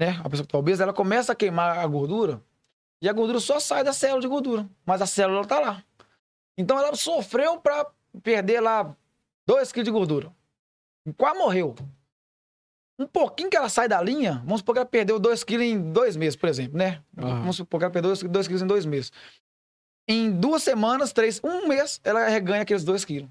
né? 0.00 0.20
A 0.24 0.28
pessoa 0.28 0.46
que 0.46 0.52
tá 0.52 0.58
obesa, 0.58 0.82
ela 0.82 0.92
começa 0.92 1.32
a 1.32 1.34
queimar 1.34 1.78
a 1.78 1.86
gordura 1.86 2.42
e 3.02 3.08
a 3.08 3.12
gordura 3.12 3.40
só 3.40 3.60
sai 3.60 3.84
da 3.84 3.92
célula 3.92 4.20
de 4.20 4.28
gordura, 4.28 4.68
mas 4.84 5.02
a 5.02 5.06
célula 5.06 5.44
tá 5.46 5.60
lá. 5.60 5.84
Então 6.56 6.78
ela 6.78 6.94
sofreu 6.94 7.60
para 7.60 7.90
perder 8.22 8.60
lá 8.60 8.96
2 9.46 9.72
quilos 9.72 9.84
de 9.84 9.90
gordura. 9.90 10.32
Quase 11.16 11.38
morreu. 11.38 11.74
Um 12.98 13.06
pouquinho 13.06 13.50
que 13.50 13.56
ela 13.56 13.68
sai 13.68 13.88
da 13.88 14.00
linha, 14.00 14.40
vamos 14.44 14.60
supor 14.60 14.74
que 14.74 14.78
ela 14.78 14.86
perdeu 14.86 15.18
2 15.18 15.42
quilos 15.42 15.66
em 15.66 15.92
dois 15.92 16.16
meses, 16.16 16.36
por 16.36 16.48
exemplo, 16.48 16.78
né? 16.78 17.02
Vamos 17.12 17.56
supor 17.56 17.78
que 17.78 17.84
ela 17.84 17.92
perdeu 17.92 18.14
2 18.16 18.46
quilos 18.46 18.62
em 18.62 18.66
dois 18.66 18.86
meses. 18.86 19.10
Em 20.08 20.30
duas 20.30 20.62
semanas, 20.62 21.12
três, 21.12 21.40
um 21.42 21.66
mês, 21.66 22.00
ela 22.04 22.28
reganha 22.28 22.62
aqueles 22.62 22.84
2 22.84 23.04
quilos. 23.04 23.28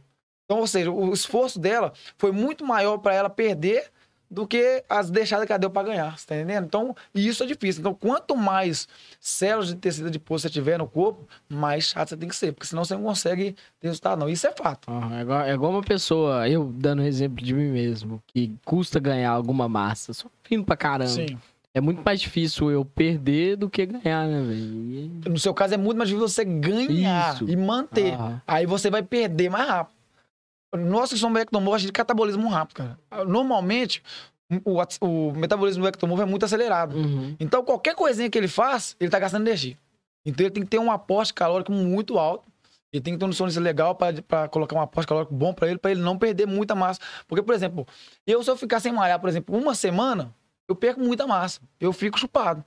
Então, 0.53 0.59
ou 0.59 0.67
seja, 0.67 0.91
o 0.91 1.11
esforço 1.11 1.59
dela 1.59 1.93
foi 2.15 2.31
muito 2.31 2.63
maior 2.63 2.99
para 2.99 3.15
ela 3.15 3.29
perder 3.29 3.85
do 4.29 4.45
que 4.47 4.83
as 4.87 5.09
deixadas 5.09 5.45
que 5.45 5.51
ela 5.51 5.59
deu 5.59 5.69
para 5.69 5.87
ganhar, 5.87 6.17
você 6.17 6.27
tá 6.27 6.35
entendendo? 6.35 6.65
Então, 6.65 6.95
e 7.13 7.27
isso 7.27 7.43
é 7.43 7.45
difícil. 7.47 7.81
Então, 7.81 7.93
quanto 7.93 8.35
mais 8.35 8.87
células 9.19 9.69
de 9.69 9.75
tecido 9.75 10.07
adiposo 10.07 10.43
você 10.43 10.49
tiver 10.49 10.77
no 10.77 10.87
corpo, 10.87 11.27
mais 11.49 11.85
chato 11.85 12.09
você 12.09 12.17
tem 12.17 12.29
que 12.29 12.35
ser, 12.35 12.51
porque 12.51 12.67
senão 12.67 12.83
você 12.85 12.95
não 12.95 13.03
consegue 13.03 13.55
ter 13.79 13.87
resultado, 13.87 14.19
não. 14.19 14.29
Isso 14.29 14.45
é 14.45 14.51
fato. 14.51 14.89
Aham, 14.89 15.17
é, 15.17 15.21
igual, 15.21 15.41
é 15.41 15.53
igual 15.53 15.71
uma 15.71 15.83
pessoa, 15.83 16.47
eu 16.47 16.65
dando 16.65 17.01
um 17.01 17.05
exemplo 17.05 17.43
de 17.43 17.53
mim 17.53 17.71
mesmo, 17.71 18.21
que 18.27 18.53
custa 18.63 18.99
ganhar 18.99 19.31
alguma 19.31 19.67
massa, 19.67 20.13
só 20.13 20.27
fino 20.43 20.63
pra 20.63 20.77
caramba. 20.77 21.09
Sim. 21.09 21.37
É 21.75 21.81
muito 21.81 22.03
mais 22.03 22.21
difícil 22.21 22.69
eu 22.69 22.85
perder 22.85 23.55
do 23.55 23.67
que 23.67 23.83
ganhar, 23.87 24.27
né, 24.27 24.41
velho? 24.41 25.31
No 25.31 25.39
seu 25.39 25.53
caso, 25.55 25.73
é 25.73 25.77
muito 25.77 25.97
mais 25.97 26.07
difícil 26.07 26.27
você 26.27 26.45
ganhar 26.45 27.33
Isso. 27.33 27.49
e 27.49 27.55
manter. 27.55 28.13
Aham. 28.13 28.41
Aí 28.45 28.65
você 28.67 28.91
vai 28.91 29.01
perder 29.01 29.49
mais 29.49 29.67
rápido. 29.67 30.02
Nós 30.77 31.09
que 31.11 31.17
somos 31.17 31.39
ectomorfos, 31.41 31.75
a 31.75 31.79
gente 31.83 31.91
catabolismo 31.91 32.47
rápido, 32.49 32.77
cara. 32.77 32.99
Normalmente, 33.25 34.01
o, 34.65 34.79
o 35.05 35.31
metabolismo 35.33 35.83
do 35.83 35.87
ectomorfo 35.87 36.23
é 36.23 36.25
muito 36.25 36.43
acelerado. 36.45 36.95
Uhum. 36.97 37.35
Então, 37.39 37.63
qualquer 37.63 37.95
coisinha 37.95 38.29
que 38.29 38.37
ele 38.37 38.47
faz, 38.47 38.95
ele 38.99 39.09
tá 39.09 39.19
gastando 39.19 39.47
energia. 39.47 39.77
Então, 40.25 40.45
ele 40.45 40.51
tem 40.53 40.63
que 40.63 40.69
ter 40.69 40.79
um 40.79 40.91
aporte 40.91 41.33
calórico 41.33 41.71
muito 41.71 42.17
alto. 42.17 42.47
Ele 42.91 43.01
tem 43.01 43.13
que 43.13 43.19
ter 43.19 43.25
um 43.25 43.27
nutricionista 43.27 43.59
legal 43.59 43.95
para 43.95 44.47
colocar 44.49 44.75
um 44.75 44.81
aporte 44.81 45.07
calórico 45.07 45.33
bom 45.33 45.53
para 45.53 45.67
ele, 45.67 45.79
para 45.79 45.91
ele 45.91 46.01
não 46.01 46.17
perder 46.17 46.45
muita 46.45 46.75
massa. 46.75 46.99
Porque, 47.27 47.41
por 47.41 47.53
exemplo, 47.55 47.87
eu 48.25 48.43
se 48.43 48.49
eu 48.51 48.55
ficar 48.55 48.79
sem 48.79 48.91
malhar, 48.91 49.19
por 49.19 49.27
exemplo, 49.29 49.55
uma 49.57 49.73
semana, 49.73 50.33
eu 50.67 50.75
perco 50.75 50.99
muita 50.99 51.25
massa. 51.25 51.59
Eu 51.79 51.91
fico 51.91 52.19
chupado. 52.19 52.63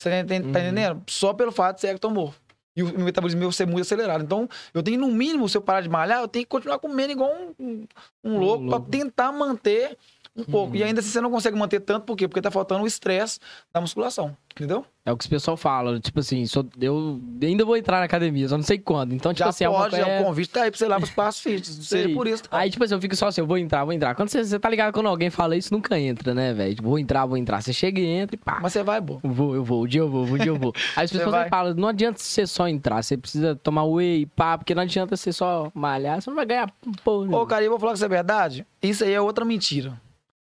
Você 0.00 0.10
tá 0.10 0.18
enten- 0.18 0.40
tá 0.42 0.46
Uhum. 0.46 0.50
entendendo? 0.66 1.02
Só 1.08 1.32
pelo 1.32 1.52
fato 1.52 1.76
de 1.76 1.82
ser 1.82 1.88
ectomorfo. 1.94 2.40
E 2.74 2.82
o 2.82 2.86
meu 2.86 3.04
metabolismo 3.04 3.40
meu 3.40 3.52
ser 3.52 3.66
muito 3.66 3.82
acelerado. 3.82 4.24
Então, 4.24 4.48
eu 4.72 4.82
tenho, 4.82 4.98
no 4.98 5.08
mínimo, 5.08 5.48
se 5.48 5.56
eu 5.56 5.60
parar 5.60 5.82
de 5.82 5.88
malhar, 5.88 6.20
eu 6.20 6.28
tenho 6.28 6.44
que 6.44 6.48
continuar 6.50 6.78
comendo 6.78 7.12
igual 7.12 7.30
um, 7.30 7.54
um, 7.58 7.86
um 8.24 8.38
louco 8.38 8.64
para 8.66 8.76
louco. 8.76 8.90
tentar 8.90 9.30
manter 9.30 9.96
um 10.36 10.44
pouco. 10.44 10.70
Uhum. 10.72 10.76
E 10.80 10.82
ainda 10.82 11.00
assim 11.00 11.10
você 11.10 11.20
não 11.20 11.30
consegue 11.30 11.56
manter 11.58 11.80
tanto, 11.80 12.04
por 12.06 12.16
quê? 12.16 12.26
Porque 12.26 12.40
tá 12.40 12.50
faltando 12.50 12.84
o 12.84 12.86
estresse 12.86 13.38
da 13.72 13.80
musculação. 13.80 14.36
Entendeu? 14.54 14.84
É 15.04 15.10
o 15.10 15.16
que 15.16 15.26
o 15.26 15.30
pessoal 15.30 15.56
fala, 15.56 15.98
tipo 15.98 16.20
assim, 16.20 16.44
só- 16.46 16.62
eu 16.78 17.18
ainda 17.42 17.64
vou 17.64 17.74
entrar 17.76 17.98
na 18.00 18.04
academia, 18.04 18.46
só 18.46 18.56
não 18.56 18.62
sei 18.62 18.78
quando. 18.78 19.14
Então, 19.14 19.32
tipo 19.32 19.44
já 19.44 19.48
assim, 19.50 19.64
é 19.64 19.68
uma 19.68 19.78
pode, 19.80 19.96
coisa- 19.96 20.20
o 20.20 20.24
convite 20.24 20.50
tá 20.50 20.62
aí 20.62 20.70
pra 20.70 20.78
você 20.78 20.84
ir 20.84 20.88
lá 20.88 20.96
pro 20.96 21.08
espaço 21.08 21.42
fitness. 21.42 21.86
Seja 21.86 22.08
por 22.14 22.26
isso. 22.26 22.42
tá? 22.44 22.58
Aí, 22.58 22.70
tipo 22.70 22.84
assim, 22.84 22.94
eu 22.94 23.00
fico 23.00 23.16
só 23.16 23.28
assim, 23.28 23.40
eu 23.40 23.46
vou 23.46 23.56
entrar, 23.56 23.82
vou 23.84 23.94
entrar. 23.94 24.14
Quando 24.14 24.28
você, 24.28 24.44
você 24.44 24.58
tá 24.58 24.68
ligado 24.68 24.92
quando 24.92 25.06
alguém 25.06 25.30
fala 25.30 25.56
isso, 25.56 25.72
nunca 25.72 25.98
entra, 25.98 26.34
né, 26.34 26.52
velho? 26.52 26.74
Tipo, 26.74 26.88
vou 26.88 26.98
entrar, 26.98 27.24
vou 27.24 27.38
entrar. 27.38 27.62
Você 27.62 27.72
chega 27.72 27.98
e 27.98 28.04
entra 28.06 28.36
e 28.36 28.38
pá. 28.38 28.58
Mas 28.62 28.74
você 28.74 28.82
vai. 28.82 28.98
Eu 28.98 29.20
Vou, 29.24 29.54
eu 29.54 29.64
vou, 29.64 29.84
um 29.84 29.86
dia 29.86 30.02
eu 30.02 30.08
vou, 30.10 30.24
um 30.24 30.36
dia 30.36 30.48
eu 30.48 30.56
vou. 30.56 30.72
Aí 30.94 31.04
as 31.06 31.10
pessoas 31.10 31.48
falam, 31.48 31.74
não 31.74 31.88
adianta 31.88 32.18
você 32.20 32.46
só 32.46 32.68
entrar, 32.68 33.02
você 33.02 33.16
precisa 33.16 33.56
tomar 33.56 33.84
whey, 33.84 34.26
pá, 34.26 34.58
porque 34.58 34.74
não 34.74 34.82
adianta 34.82 35.16
você 35.16 35.32
só 35.32 35.72
malhar, 35.74 36.20
você 36.20 36.28
não 36.30 36.36
vai 36.36 36.46
ganhar 36.46 36.70
porra. 37.02 37.36
Ô, 37.36 37.46
cara, 37.46 37.64
eu 37.64 37.70
vou 37.70 37.78
falar 37.80 37.92
que 37.92 37.96
isso 37.96 38.04
é 38.04 38.08
verdade. 38.08 38.66
Isso 38.82 39.02
aí 39.02 39.12
é 39.12 39.20
outra 39.20 39.44
mentira. 39.44 39.98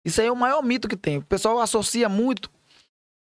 Isso 0.04 0.22
aí 0.22 0.28
é 0.28 0.32
o 0.32 0.36
maior 0.36 0.62
mito 0.64 0.88
que 0.88 0.98
tem. 0.98 1.18
O 1.18 1.24
pessoal 1.24 1.60
associa 1.60 2.10
muito 2.10 2.50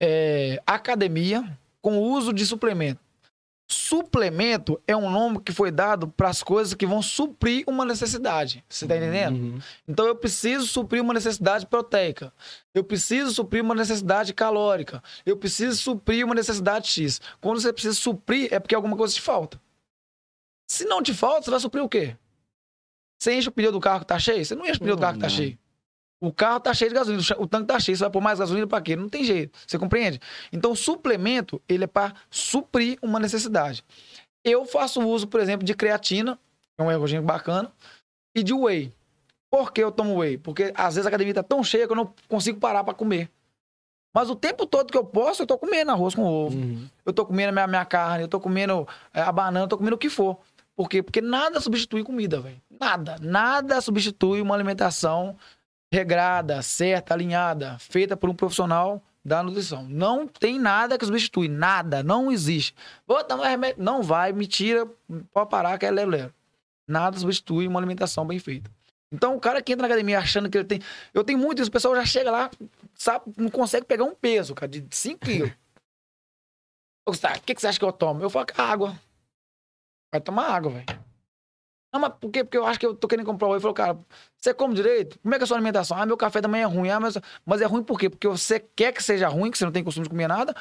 é, 0.03 0.61
academia 0.67 1.59
com 1.81 1.99
o 1.99 2.03
uso 2.03 2.33
de 2.33 2.45
suplemento. 2.45 3.01
Suplemento 3.67 4.81
é 4.87 4.95
um 4.95 5.11
nome 5.11 5.41
que 5.41 5.51
foi 5.51 5.71
dado 5.71 6.09
para 6.09 6.29
as 6.29 6.43
coisas 6.43 6.75
que 6.75 6.85
vão 6.85 7.01
suprir 7.01 7.65
uma 7.67 7.85
necessidade. 7.85 8.63
Você 8.69 8.87
tá 8.87 8.97
entendendo? 8.97 9.37
Uhum. 9.37 9.59
Então 9.89 10.07
eu 10.07 10.15
preciso 10.15 10.67
suprir 10.67 11.03
uma 11.03 11.15
necessidade 11.15 11.67
proteica. 11.67 12.33
Eu 12.75 12.85
preciso 12.85 13.33
suprir 13.33 13.63
uma 13.63 13.75
necessidade 13.75 14.35
calórica. 14.35 15.03
Eu 15.25 15.37
preciso 15.37 15.79
suprir 15.79 16.27
uma 16.27 16.35
necessidade 16.35 16.89
X. 16.89 17.21
Quando 17.41 17.61
você 17.61 17.73
precisa 17.73 17.95
suprir, 17.95 18.53
é 18.53 18.61
porque 18.61 18.75
alguma 18.75 18.97
coisa 18.97 19.15
te 19.15 19.23
falta. 19.23 19.59
Se 20.69 20.85
não 20.85 21.03
te 21.03 21.15
falta, 21.15 21.45
você 21.45 21.51
vai 21.51 21.61
suprir 21.61 21.83
o 21.83 21.89
quê? 21.89 22.17
Você 23.19 23.35
enche 23.35 23.49
o 23.49 23.53
pneu 23.53 23.73
do 23.73 23.81
carro 23.81 24.01
que 24.01 24.07
tá 24.07 24.19
cheio? 24.19 24.45
Você 24.45 24.55
não 24.55 24.67
enche 24.67 24.77
o 24.77 24.81
pneu 24.81 24.97
do 24.97 25.01
carro 25.01 25.15
que 25.15 25.21
tá 25.21 25.29
cheio. 25.29 25.59
O 26.25 26.33
carro 26.33 26.59
tá 26.59 26.73
cheio 26.73 26.91
de 26.91 26.95
gasolina, 26.95 27.23
o 27.39 27.47
tanque 27.47 27.67
tá 27.67 27.79
cheio, 27.79 27.97
você 27.97 28.05
vai 28.05 28.11
pôr 28.11 28.21
mais 28.21 28.39
gasolina 28.39 28.67
pra 28.67 28.81
quê? 28.81 28.97
Não 28.97 29.09
tem 29.09 29.25
jeito. 29.25 29.59
Você 29.67 29.79
compreende? 29.79 30.19
Então, 30.51 30.73
o 30.73 30.77
suplemento, 30.77 31.61
ele 31.69 31.85
é 31.85 31.87
para 31.87 32.15
suprir 32.31 32.99
uma 33.03 33.21
necessidade. 33.21 33.85
Eu 34.43 34.65
faço 34.65 35.01
uso, 35.07 35.27
por 35.27 35.41
exemplo, 35.41 35.67
de 35.67 35.75
creatina, 35.75 36.39
que 36.77 36.83
é 36.83 36.83
um 36.83 36.91
ergogênico 36.91 37.27
bacana, 37.27 37.71
e 38.35 38.43
de 38.43 38.55
whey. 38.55 38.93
Por 39.51 39.73
que 39.73 39.83
eu 39.83 39.93
tomo 39.93 40.19
whey? 40.19 40.39
Porque 40.39 40.73
às 40.75 40.95
vezes 40.95 41.07
a 41.07 41.09
academia 41.09 41.35
tá 41.35 41.43
tão 41.43 41.63
cheia 41.63 41.87
que 41.87 41.93
eu 41.93 41.97
não 41.97 42.13
consigo 42.29 42.59
parar 42.59 42.83
pra 42.83 42.95
comer. 42.95 43.31
Mas 44.15 44.31
o 44.31 44.37
tempo 44.37 44.65
todo 44.65 44.91
que 44.91 44.97
eu 44.97 45.05
posso, 45.05 45.43
eu 45.43 45.47
tô 45.47 45.59
comendo 45.59 45.91
arroz 45.91 46.15
com 46.15 46.25
ovo. 46.25 46.57
Uhum. 46.57 46.89
Eu 47.05 47.13
tô 47.13 47.27
comendo 47.27 47.51
a 47.51 47.53
minha, 47.53 47.67
minha 47.67 47.85
carne, 47.85 48.25
eu 48.25 48.29
tô 48.29 48.41
comendo 48.41 48.87
é, 49.13 49.21
a 49.21 49.31
banana, 49.31 49.65
eu 49.65 49.69
tô 49.69 49.77
comendo 49.77 49.97
o 49.97 49.99
que 49.99 50.09
for. 50.09 50.39
Por 50.77 50.89
quê? 50.89 51.03
Porque 51.03 51.21
nada 51.21 51.61
substitui 51.61 52.03
comida, 52.03 52.41
velho. 52.41 52.61
Nada. 52.81 53.17
Nada 53.21 53.81
substitui 53.81 54.41
uma 54.41 54.55
alimentação 54.55 55.37
regrada, 55.95 56.61
certa, 56.61 57.15
alinhada, 57.15 57.79
feita 57.79 58.17
por 58.17 58.29
um 58.29 58.35
profissional 58.35 59.03
da 59.25 59.43
nutrição. 59.43 59.85
Não 59.85 60.27
tem 60.27 60.59
nada 60.59 60.99
que 60.99 61.07
substitui. 61.07 61.49
Nada. 61.49 62.03
Não 62.03 62.31
existe. 62.31 62.75
Vou 63.07 63.23
tomar 63.25 63.49
remédio. 63.49 63.83
Não 63.83 64.03
vai, 64.03 64.33
me 64.33 64.47
tira, 64.47 64.87
pode 65.33 65.49
parar 65.49 65.79
que 65.79 65.87
é 65.87 65.91
lero-lero. 65.91 66.35
Nada 66.87 67.17
substitui 67.19 67.67
uma 67.67 67.81
alimentação 67.81 68.27
bem 68.27 68.39
feita. 68.39 68.71
Então, 69.11 69.37
o 69.37 69.41
cara 69.41 69.63
que 69.63 69.73
entra 69.73 69.87
na 69.87 69.95
academia 69.95 70.19
achando 70.19 70.51
que 70.51 70.59
ele 70.59 70.67
tem. 70.67 70.81
Eu 71.15 71.23
tenho 71.23 71.39
muito 71.39 71.63
isso, 71.63 71.69
o 71.69 71.73
pessoal 71.73 71.95
já 71.95 72.05
chega 72.05 72.31
lá, 72.31 72.51
sabe, 72.95 73.33
não 73.37 73.49
consegue 73.49 73.87
pegar 73.87 74.05
um 74.05 74.15
peso, 74.15 74.55
cara, 74.55 74.69
de 74.69 74.85
5 74.91 75.25
quilos. 75.25 75.53
Gustavo, 77.07 77.39
o 77.39 77.43
que, 77.43 77.55
que 77.55 77.61
você 77.61 77.69
acha 77.69 77.79
que 77.79 77.85
eu 77.85 77.93
tomo? 77.93 78.21
Eu 78.21 78.29
falo, 78.29 78.47
água. 78.59 78.99
Vai 80.13 80.21
tomar 80.21 80.49
água, 80.49 80.73
velho. 80.73 81.04
Não, 81.95 82.01
mas 82.01 82.13
por 82.21 82.29
quê? 82.33 82.43
Porque 82.43 82.59
eu 82.59 82.67
acho 82.67 82.81
que 82.81 82.85
eu 82.85 82.93
tô 82.93 83.07
querendo 83.07 83.25
comprar 83.25 83.47
o. 83.47 83.55
Ele 83.55 83.61
falou, 83.61 83.73
cara, 83.73 83.97
você 84.37 84.53
come 84.53 84.75
direito? 84.75 85.17
Como 85.21 85.33
é 85.33 85.39
que 85.39 85.45
é 85.45 85.45
a 85.45 85.47
sua 85.47 85.57
alimentação? 85.57 85.97
Ah, 85.97 86.05
meu 86.05 86.17
café 86.17 86.41
da 86.41 86.49
manhã 86.49 86.65
é 86.65 86.67
ruim. 86.67 86.91
Ah, 86.91 86.99
mas... 86.99 87.17
mas 87.47 87.61
é 87.61 87.67
ruim 87.67 87.85
por 87.85 88.01
quê? 88.01 88.11
Porque 88.11 88.27
você 88.27 88.59
quer 88.59 88.93
que 88.93 89.01
seja 89.01 89.29
ruim, 89.29 89.49
que 89.49 89.57
você 89.57 89.65
não 89.65 89.71
tem 89.71 89.85
costume 89.85 90.03
de 90.03 90.11
comer 90.11 90.27
nada? 90.27 90.57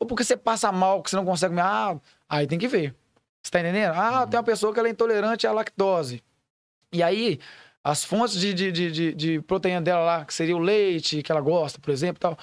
Ou 0.00 0.06
porque 0.06 0.24
você 0.24 0.34
passa 0.34 0.72
mal, 0.72 1.02
que 1.02 1.10
você 1.10 1.16
não 1.16 1.26
consegue 1.26 1.50
comer? 1.50 1.62
Ah, 1.66 2.00
aí 2.26 2.46
tem 2.46 2.58
que 2.58 2.66
ver. 2.66 2.94
Você 3.42 3.50
tá 3.50 3.60
entendendo? 3.60 3.92
Ah, 3.94 4.26
tem 4.26 4.38
uma 4.38 4.44
pessoa 4.44 4.72
que 4.72 4.78
ela 4.78 4.88
é 4.88 4.90
intolerante 4.92 5.46
à 5.46 5.52
lactose. 5.52 6.22
E 6.92 7.02
aí, 7.02 7.38
as 7.84 8.04
fontes 8.04 8.40
de, 8.40 8.54
de, 8.54 8.72
de, 8.72 8.90
de, 8.90 9.14
de 9.14 9.42
proteína 9.42 9.82
dela 9.82 10.00
lá, 10.04 10.24
que 10.24 10.32
seria 10.34 10.56
o 10.56 10.60
leite, 10.60 11.22
que 11.22 11.30
ela 11.30 11.40
gosta, 11.42 11.78
por 11.80 11.90
exemplo, 11.90 12.18
tal, 12.20 12.38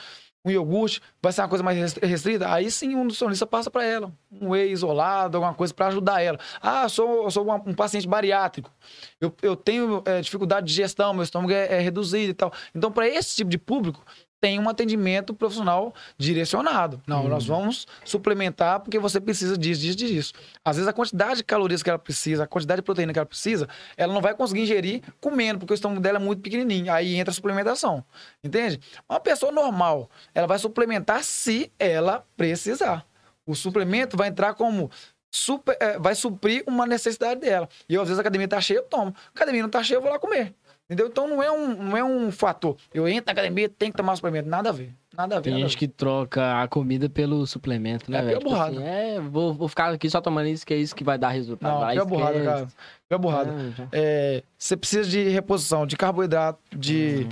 um 0.45 0.51
iogurte, 0.51 1.01
vai 1.21 1.33
ser 1.33 1.41
uma 1.41 1.49
coisa 1.49 1.63
mais 1.63 1.77
restri- 1.77 2.05
restrita, 2.05 2.51
aí 2.53 2.69
sim 2.69 2.95
um 2.95 3.03
nutricionista 3.03 3.47
passa 3.47 3.71
para 3.71 3.83
ela. 3.83 4.11
Um 4.31 4.49
whey 4.49 4.71
isolado, 4.71 5.37
alguma 5.37 5.53
coisa 5.53 5.73
para 5.73 5.87
ajudar 5.87 6.21
ela. 6.21 6.37
Ah, 6.61 6.87
sou, 6.87 7.29
sou 7.31 7.43
uma- 7.43 7.55
um 7.65 7.73
paciente 7.73 8.07
bariátrico. 8.07 8.71
Eu, 9.19 9.33
eu 9.41 9.55
tenho 9.55 10.03
é, 10.05 10.21
dificuldade 10.21 10.67
de 10.67 10.73
digestão, 10.73 11.13
meu 11.13 11.23
estômago 11.23 11.51
é, 11.51 11.77
é 11.77 11.79
reduzido 11.79 12.29
e 12.31 12.33
tal. 12.33 12.53
Então, 12.75 12.91
para 12.91 13.07
esse 13.07 13.35
tipo 13.35 13.49
de 13.49 13.57
público, 13.57 14.03
tem 14.39 14.59
um 14.59 14.69
atendimento 14.69 15.33
profissional 15.33 15.93
direcionado. 16.17 17.01
Não, 17.07 17.27
nós 17.27 17.45
vamos 17.45 17.87
suplementar 18.03 18.79
porque 18.79 18.99
você 18.99 19.19
precisa 19.19 19.57
disso, 19.57 19.81
disso, 19.81 19.97
disso. 19.97 20.33
Às 20.63 20.75
vezes 20.75 20.87
a 20.87 20.93
quantidade 20.93 21.37
de 21.37 21.43
calorias 21.43 21.81
que 21.81 21.89
ela 21.89 21.97
precisa, 21.97 22.43
a 22.43 22.47
quantidade 22.47 22.81
de 22.81 22.85
proteína 22.85 23.11
que 23.13 23.19
ela 23.19 23.25
precisa, 23.25 23.67
ela 23.97 24.13
não 24.13 24.21
vai 24.21 24.35
conseguir 24.35 24.61
ingerir 24.61 25.01
comendo, 25.19 25.59
porque 25.59 25.73
o 25.73 25.75
estômago 25.75 26.01
dela 26.01 26.17
é 26.17 26.21
muito 26.21 26.41
pequenininho. 26.41 26.91
Aí 26.91 27.15
entra 27.15 27.31
a 27.31 27.33
suplementação. 27.33 28.03
Entende? 28.43 28.79
Uma 29.09 29.19
pessoa 29.19 29.51
normal, 29.51 30.09
ela 30.33 30.47
vai 30.47 30.59
suplementar 30.59 31.23
se 31.23 31.71
ela 31.79 32.25
precisar. 32.37 33.05
O 33.45 33.55
suplemento 33.55 34.17
vai 34.17 34.27
entrar 34.29 34.53
como 34.53 34.89
super- 35.31 35.77
eh, 35.79 35.99
vai 35.99 36.15
suprir 36.15 36.63
uma 36.65 36.85
necessidade 36.85 37.41
dela. 37.41 37.67
E 37.89 37.93
eu, 37.93 38.01
às 38.01 38.07
vezes 38.07 38.19
a 38.19 38.21
academia 38.21 38.47
tá 38.47 38.61
cheia, 38.61 38.77
eu 38.77 38.83
tomo. 38.83 39.13
A 39.27 39.29
academia 39.35 39.61
não 39.61 39.69
tá 39.69 39.83
cheia, 39.83 39.97
eu 39.97 40.01
vou 40.01 40.09
lá 40.11 40.17
comer. 40.19 40.53
Entendeu? 40.87 41.07
Então 41.07 41.27
não 41.27 41.41
é 41.41 41.51
um, 41.51 41.83
não 41.83 41.97
é 41.97 42.03
um 42.03 42.31
fator. 42.31 42.77
Eu 42.93 43.07
entro 43.07 43.25
na 43.25 43.31
academia, 43.31 43.67
tem 43.67 43.89
que 43.91 43.97
tomar 43.97 44.15
suplemento. 44.15 44.47
Nada 44.47 44.69
a 44.69 44.71
ver. 44.71 44.93
Nada 45.17 45.37
a 45.37 45.39
ver. 45.39 45.49
Tem 45.49 45.59
gente 45.59 45.71
ver. 45.71 45.77
que 45.77 45.87
troca 45.87 46.61
a 46.61 46.67
comida 46.67 47.09
pelo 47.09 47.47
suplemento, 47.47 48.11
né, 48.11 48.19
É 48.19 48.21
velho? 48.21 48.39
pior 48.39 48.49
burrada. 48.49 48.81
é, 48.83 49.19
vou, 49.19 49.53
vou 49.53 49.67
ficar 49.67 49.91
aqui 49.91 50.07
só 50.09 50.21
tomando 50.21 50.47
isso, 50.47 50.63
que 50.65 50.73
é 50.73 50.77
isso 50.77 50.95
que 50.95 51.03
vai 51.03 51.17
dar 51.17 51.29
resultado. 51.29 51.73
Não, 51.73 51.79
Vai, 51.79 51.95
pior 51.95 52.05
burrada, 52.05 52.43
cara. 52.43 52.67
Pior 53.09 53.17
burrada. 53.17 53.51
Já. 53.71 53.87
É, 53.91 54.43
você 54.57 54.77
precisa 54.77 55.09
de 55.09 55.27
reposição 55.29 55.87
de 55.87 55.97
carboidrato, 55.97 56.59
de 56.77 57.27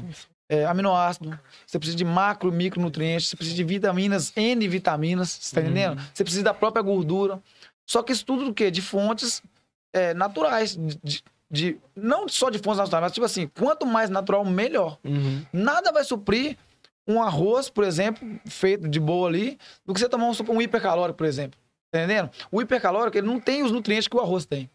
é, 0.50 0.66
aminoácido, 0.66 1.38
você 1.68 1.78
precisa 1.78 1.98
de 1.98 2.06
macro 2.06 2.50
e 2.50 2.56
micronutrientes, 2.56 3.30
você 3.30 3.36
precisa 3.36 3.56
de 3.56 3.64
vitaminas, 3.64 4.34
N 4.36 4.68
vitaminas, 4.68 5.30
você 5.30 5.56
tá 5.56 5.62
entendendo? 5.62 6.02
Você 6.12 6.24
precisa 6.24 6.44
da 6.44 6.54
própria 6.56 6.82
gordura. 6.82 7.40
Só 7.88 8.02
que 8.02 8.12
isso 8.14 8.26
tudo 8.26 8.46
do 8.46 8.54
quê? 8.54 8.72
De 8.72 8.82
fontes 8.82 9.44
é, 9.94 10.14
naturais. 10.16 10.76
De, 11.04 11.24
de- 11.54 11.78
não 11.96 12.28
só 12.28 12.50
de 12.50 12.58
fontes 12.58 12.80
naturais, 12.80 13.04
mas 13.04 13.12
tipo 13.12 13.26
assim, 13.26 13.48
quanto 13.60 13.86
mais 13.86 14.10
natural, 14.10 14.44
melhor. 14.44 14.98
Uhum. 15.04 15.46
Nada 15.54 15.92
vai 15.92 16.04
suprir 16.04 16.58
um 17.08 17.22
arroz, 17.22 17.70
por 17.70 17.84
exemplo, 17.84 18.28
feito 18.48 18.88
de 18.88 19.00
boa 19.00 19.28
ali, 19.28 19.58
do 19.86 19.94
que 19.94 20.00
você 20.00 20.10
tomar 20.10 20.26
um, 20.26 20.34
um 20.50 20.62
hipercalórico, 20.62 21.18
por 21.18 21.28
exemplo. 21.28 21.60
Tá 21.92 22.00
entendendo? 22.00 22.32
O 22.52 22.60
hipercalórico, 22.62 23.16
ele 23.18 23.28
não 23.28 23.40
tem 23.40 23.62
os 23.62 23.72
nutrientes 23.72 24.08
que 24.08 24.16
o 24.18 24.20
arroz 24.20 24.46
tem. 24.46 24.68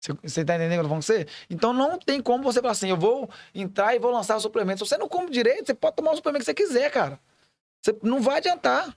Você- 0.00 0.14
Você 0.22 0.44
tá 0.44 0.54
entendendo 0.56 0.72
o 0.72 0.74
que 0.74 0.78
eu 0.80 0.82
tô 0.84 0.88
falando 0.88 1.02
com 1.02 1.06
você? 1.06 1.26
Então 1.50 1.72
não 1.74 1.98
tem 1.98 2.20
como 2.20 2.42
você 2.42 2.60
falar 2.60 2.72
assim, 2.72 2.88
eu 2.88 2.96
vou 2.96 3.28
entrar 3.54 3.94
e 3.94 3.98
vou 3.98 4.10
lançar 4.10 4.36
o 4.36 4.40
suplemento. 4.40 4.78
Se 4.84 4.88
você 4.88 4.96
não 4.96 5.08
come 5.08 5.30
direito, 5.30 5.66
você 5.66 5.74
pode 5.74 5.96
tomar 5.96 6.12
o 6.12 6.16
suplemento 6.16 6.40
que 6.44 6.46
você 6.46 6.54
quiser, 6.54 6.90
cara. 6.90 7.20
Você 7.84 7.94
não 8.02 8.20
vai 8.22 8.38
adiantar. 8.38 8.96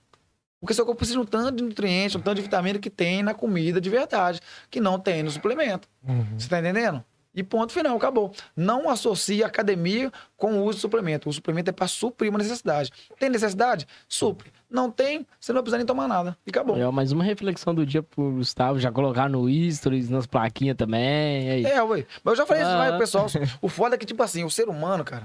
Porque 0.58 0.72
seu 0.72 0.86
corpo 0.86 0.98
precisa 0.98 1.18
de 1.18 1.22
um 1.22 1.26
tanto 1.26 1.56
de 1.56 1.62
nutrientes, 1.64 2.16
um 2.16 2.20
tanto 2.20 2.36
de 2.36 2.42
vitamina 2.42 2.78
que 2.78 2.88
tem 2.88 3.22
na 3.22 3.34
comida 3.34 3.78
de 3.78 3.90
verdade, 3.90 4.40
que 4.70 4.80
não 4.80 4.98
tem 4.98 5.22
no 5.22 5.30
suplemento. 5.30 5.86
Uhum. 6.02 6.24
Você 6.38 6.48
tá 6.48 6.58
entendendo? 6.60 7.04
E 7.36 7.42
ponto 7.42 7.70
final, 7.70 7.94
acabou. 7.96 8.32
Não 8.56 8.88
associe 8.88 9.44
a 9.44 9.46
academia 9.46 10.10
com 10.38 10.54
o 10.54 10.64
uso 10.64 10.76
de 10.76 10.80
suplemento. 10.80 11.28
O 11.28 11.32
suplemento 11.32 11.68
é 11.68 11.72
para 11.72 11.86
suprir 11.86 12.30
uma 12.30 12.38
necessidade. 12.38 12.90
Tem 13.20 13.28
necessidade? 13.28 13.86
Supre. 14.08 14.50
Não 14.70 14.90
tem, 14.90 15.26
você 15.38 15.52
não 15.52 15.58
vai 15.58 15.62
precisar 15.64 15.76
nem 15.76 15.86
tomar 15.86 16.08
nada. 16.08 16.36
E 16.46 16.50
acabou. 16.50 16.76
É, 16.76 16.90
mais 16.90 17.12
uma 17.12 17.22
reflexão 17.22 17.74
do 17.74 17.84
dia 17.84 18.02
pro 18.02 18.32
Gustavo, 18.32 18.78
já 18.80 18.90
colocar 18.90 19.28
no 19.28 19.46
stories, 19.70 20.08
nas 20.08 20.26
plaquinhas 20.26 20.76
também. 20.76 21.48
É, 21.50 21.58
isso. 21.60 21.68
É, 21.68 21.82
ué. 21.82 22.06
Mas 22.24 22.32
eu 22.32 22.36
já 22.36 22.46
falei 22.46 22.62
isso 22.62 22.72
Ah. 22.72 22.76
lá, 22.78 22.88
pro 22.88 22.98
pessoal. 22.98 23.26
O 23.60 23.68
foda 23.68 23.94
é 23.94 23.98
que, 23.98 24.06
tipo 24.06 24.22
assim, 24.22 24.42
o 24.42 24.50
ser 24.50 24.68
humano, 24.68 25.04
cara, 25.04 25.24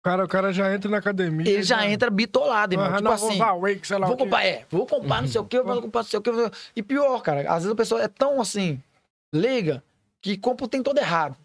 O 0.00 0.02
cara, 0.04 0.24
o 0.24 0.28
cara 0.28 0.52
já 0.52 0.74
entra 0.74 0.90
na 0.90 0.98
academia. 0.98 1.48
ele 1.50 1.62
já 1.62 1.86
entra 1.88 2.10
bitolado, 2.10 2.74
irmão. 2.74 2.86
Ah, 2.88 2.90
tipo 2.96 3.02
não, 3.04 3.12
assim. 3.12 3.26
vou 3.26 3.34
usar 3.34 3.52
wake, 3.54 3.86
sei 3.86 3.98
lá 3.98 4.06
Vou 4.08 4.16
comprar, 4.16 4.44
é, 4.44 4.64
vou 4.70 4.86
comprar 4.86 5.20
não 5.22 5.28
sei 5.28 5.40
o 5.40 5.44
que, 5.44 5.60
vou 5.62 5.82
comprar 5.82 6.00
não 6.02 6.08
sei 6.08 6.18
o 6.18 6.22
que. 6.22 6.30
E 6.76 6.82
pior, 6.82 7.22
cara, 7.22 7.42
às 7.48 7.62
vezes 7.62 7.70
a 7.70 7.76
pessoa 7.76 8.02
é 8.02 8.08
tão 8.08 8.40
assim, 8.40 8.82
leiga, 9.32 9.82
que 10.22 10.36
compra 10.36 10.66
o 10.66 10.68
tem 10.68 10.82
todo 10.82 10.98
errado. 10.98 11.36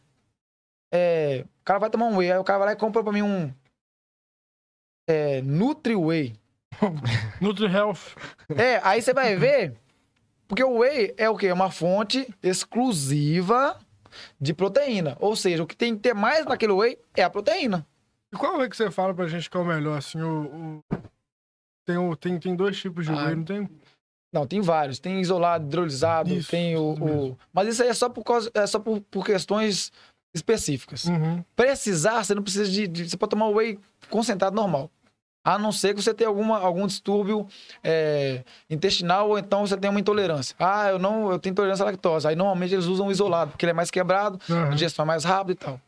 É, 0.92 1.46
o 1.62 1.64
cara 1.66 1.80
vai 1.80 1.90
tomar 1.90 2.06
um 2.06 2.18
whey, 2.18 2.32
aí 2.32 2.38
o 2.38 2.44
cara 2.44 2.60
vai 2.60 2.68
lá 2.68 2.74
e 2.74 2.78
compra 2.78 3.04
pra 3.04 3.12
mim 3.14 3.22
um. 3.24 3.54
É, 5.08 5.42
Nutri 5.42 5.96
Whey. 5.96 6.36
Nutri 7.42 7.66
Health. 7.66 8.16
É, 8.56 8.80
aí 8.84 9.02
você 9.02 9.14
vai 9.14 9.36
ver, 9.36 9.76
porque 10.48 10.64
o 10.64 10.80
whey 10.80 11.14
é 11.18 11.30
o 11.30 11.38
quê? 11.38 11.48
É 11.48 11.54
uma 11.54 11.72
fonte 11.72 12.28
exclusiva 12.42 13.78
de 14.40 14.54
proteína. 14.54 15.18
Ou 15.20 15.36
seja, 15.36 15.64
o 15.64 15.68
que 15.68 15.76
tem 15.76 15.96
que 15.96 16.02
ter 16.02 16.14
mais 16.14 16.46
naquele 16.46 16.74
whey 16.74 16.98
é 17.16 17.24
a 17.24 17.30
proteína. 17.30 17.86
E 18.32 18.38
qual 18.38 18.62
é 18.64 18.70
que 18.70 18.76
você 18.78 18.90
fala 18.90 19.14
pra 19.14 19.28
gente 19.28 19.50
que 19.50 19.58
é 19.58 19.60
o 19.60 19.66
melhor, 19.66 19.98
assim, 19.98 20.22
o... 20.22 20.80
o- 20.92 21.04
Tem, 21.86 21.98
o- 21.98 22.16
tem, 22.16 22.40
tem 22.40 22.56
dois 22.56 22.80
tipos 22.80 23.06
de 23.06 23.12
Ah, 23.12 23.26
whey, 23.26 23.36
não 23.36 23.44
tem? 23.44 23.70
Não, 24.34 24.48
tem 24.48 24.60
vários. 24.62 24.98
Tem 25.00 25.22
isolado, 25.22 25.66
hidrolisado, 25.66 26.34
Isso, 26.34 26.50
tem 26.50 26.76
o, 26.76 26.94
o-. 26.94 27.38
Mas 27.54 27.68
isso 27.68 27.84
aí 27.84 27.90
é 27.90 27.94
só 27.94 28.10
por, 28.10 28.24
causa, 28.24 28.50
é 28.54 28.66
só 28.66 28.80
por, 28.80 29.00
por 29.02 29.24
questões 29.26 29.92
específicas. 30.34 31.06
Uhum. 31.06 31.44
Precisar, 31.56 32.24
você 32.24 32.34
não 32.34 32.42
precisa 32.42 32.66
de, 32.70 32.88
de- 32.88 33.10
Você 33.10 33.16
pode 33.16 33.30
tomar 33.30 33.48
whey 33.50 33.78
concentrado 34.10 34.56
normal. 34.56 34.90
A 35.46 35.58
não 35.60 35.72
ser 35.74 35.94
que 35.94 36.02
você 36.02 36.14
tenha 36.14 36.30
alguma, 36.30 36.58
algum 36.58 36.88
distúrbio 36.88 37.46
é, 37.84 38.44
intestinal 38.70 39.30
ou 39.30 39.38
então 39.38 39.68
você 39.68 39.76
tenha 39.78 39.92
uma 39.92 40.00
intolerância. 40.00 40.56
Ah, 40.58 40.88
eu 40.90 40.98
não 40.98 41.32
eu 41.32 41.38
tenho 41.38 41.52
intolerância 41.52 41.84
à 41.84 41.86
lactose. 41.88 42.26
Aí 42.28 42.36
normalmente 42.36 42.74
eles 42.74 42.86
usam 42.86 43.08
o 43.08 43.12
isolado, 43.12 43.52
porque 43.52 43.66
ele 43.66 43.72
é 43.72 43.74
mais 43.74 43.92
quebrado, 43.92 44.40
a 44.50 44.54
Uhum. 44.54 44.70
digestão 44.72 45.04
é 45.04 45.06
mais 45.08 45.24
rápida 45.26 45.52
e 45.52 45.56
tal. 45.56 45.82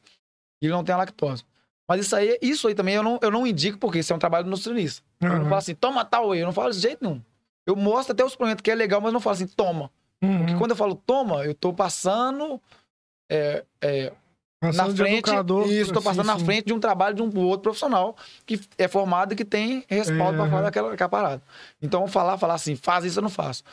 E 0.62 0.66
ele 0.68 0.74
não 0.74 0.84
tem 0.84 0.94
a 0.94 0.98
lactose. 0.98 1.44
Mas 1.88 2.02
isso 2.02 2.16
aí, 2.16 2.38
isso 2.42 2.68
aí 2.68 2.76
também 2.76 2.96
eu 2.96 3.04
não, 3.04 3.18
eu 3.22 3.32
não 3.32 3.48
indico, 3.48 3.78
porque 3.78 4.00
isso 4.00 4.12
é 4.12 4.16
um 4.16 4.20
trabalho 4.20 4.44
do 4.44 4.50
nutricionista. 4.50 5.02
Eu 5.22 5.30
não 5.30 5.38
Uhum. 5.38 5.44
falo 5.46 5.56
assim, 5.56 5.74
toma 5.76 6.04
tal 6.04 6.28
whey. 6.30 6.42
Eu 6.42 6.46
não 6.48 6.54
falo 6.54 6.72
de 6.72 6.80
jeito 6.80 7.00
nenhum. 7.02 7.22
Eu 7.66 7.76
mostro 7.76 8.14
até 8.14 8.24
o 8.24 8.30
suplemento 8.30 8.62
que 8.64 8.70
é 8.72 8.76
legal, 8.76 9.02
mas 9.02 9.12
não 9.14 9.20
falo 9.20 9.34
assim, 9.36 9.48
toma. 9.48 9.92
Porque 10.20 10.54
Uhum. 10.54 10.58
quando 10.60 10.72
eu 10.72 10.78
falo 10.78 10.96
toma, 10.96 11.44
eu 11.46 11.54
tô 11.54 11.74
passando 11.74 12.62
é, 13.30 13.64
é, 13.82 14.12
na 14.62 14.70
Passando 14.72 14.94
de 14.94 15.02
frente. 15.02 15.30
educador, 15.30 15.68
Isso, 15.68 15.92
tô 15.94 16.00
assim, 16.00 16.08
passando 16.10 16.26
na 16.28 16.40
sim. 16.40 16.46
frente 16.46 16.66
de 16.66 16.74
um 16.74 16.80
trabalho 16.80 17.16
de 17.16 17.22
um 17.22 17.40
outro 17.46 17.64
profissional 17.64 18.16
que 18.46 18.60
é 18.78 18.88
formado 18.88 19.34
e 19.34 19.36
que 19.36 19.46
tem 19.46 19.84
respaldo 19.88 20.34
É, 20.34 20.38
pra 20.42 20.50
falar 20.50 20.62
daquela, 20.64 20.90
daquela 20.92 21.10
parada. 21.10 21.44
Então, 21.82 22.08
falar, 22.08 22.38
falar 22.38 22.54
assim, 22.56 22.76
faz 22.76 23.04
isso, 23.06 23.20
eu 23.20 23.24
não 23.24 23.30
faço. 23.30 23.64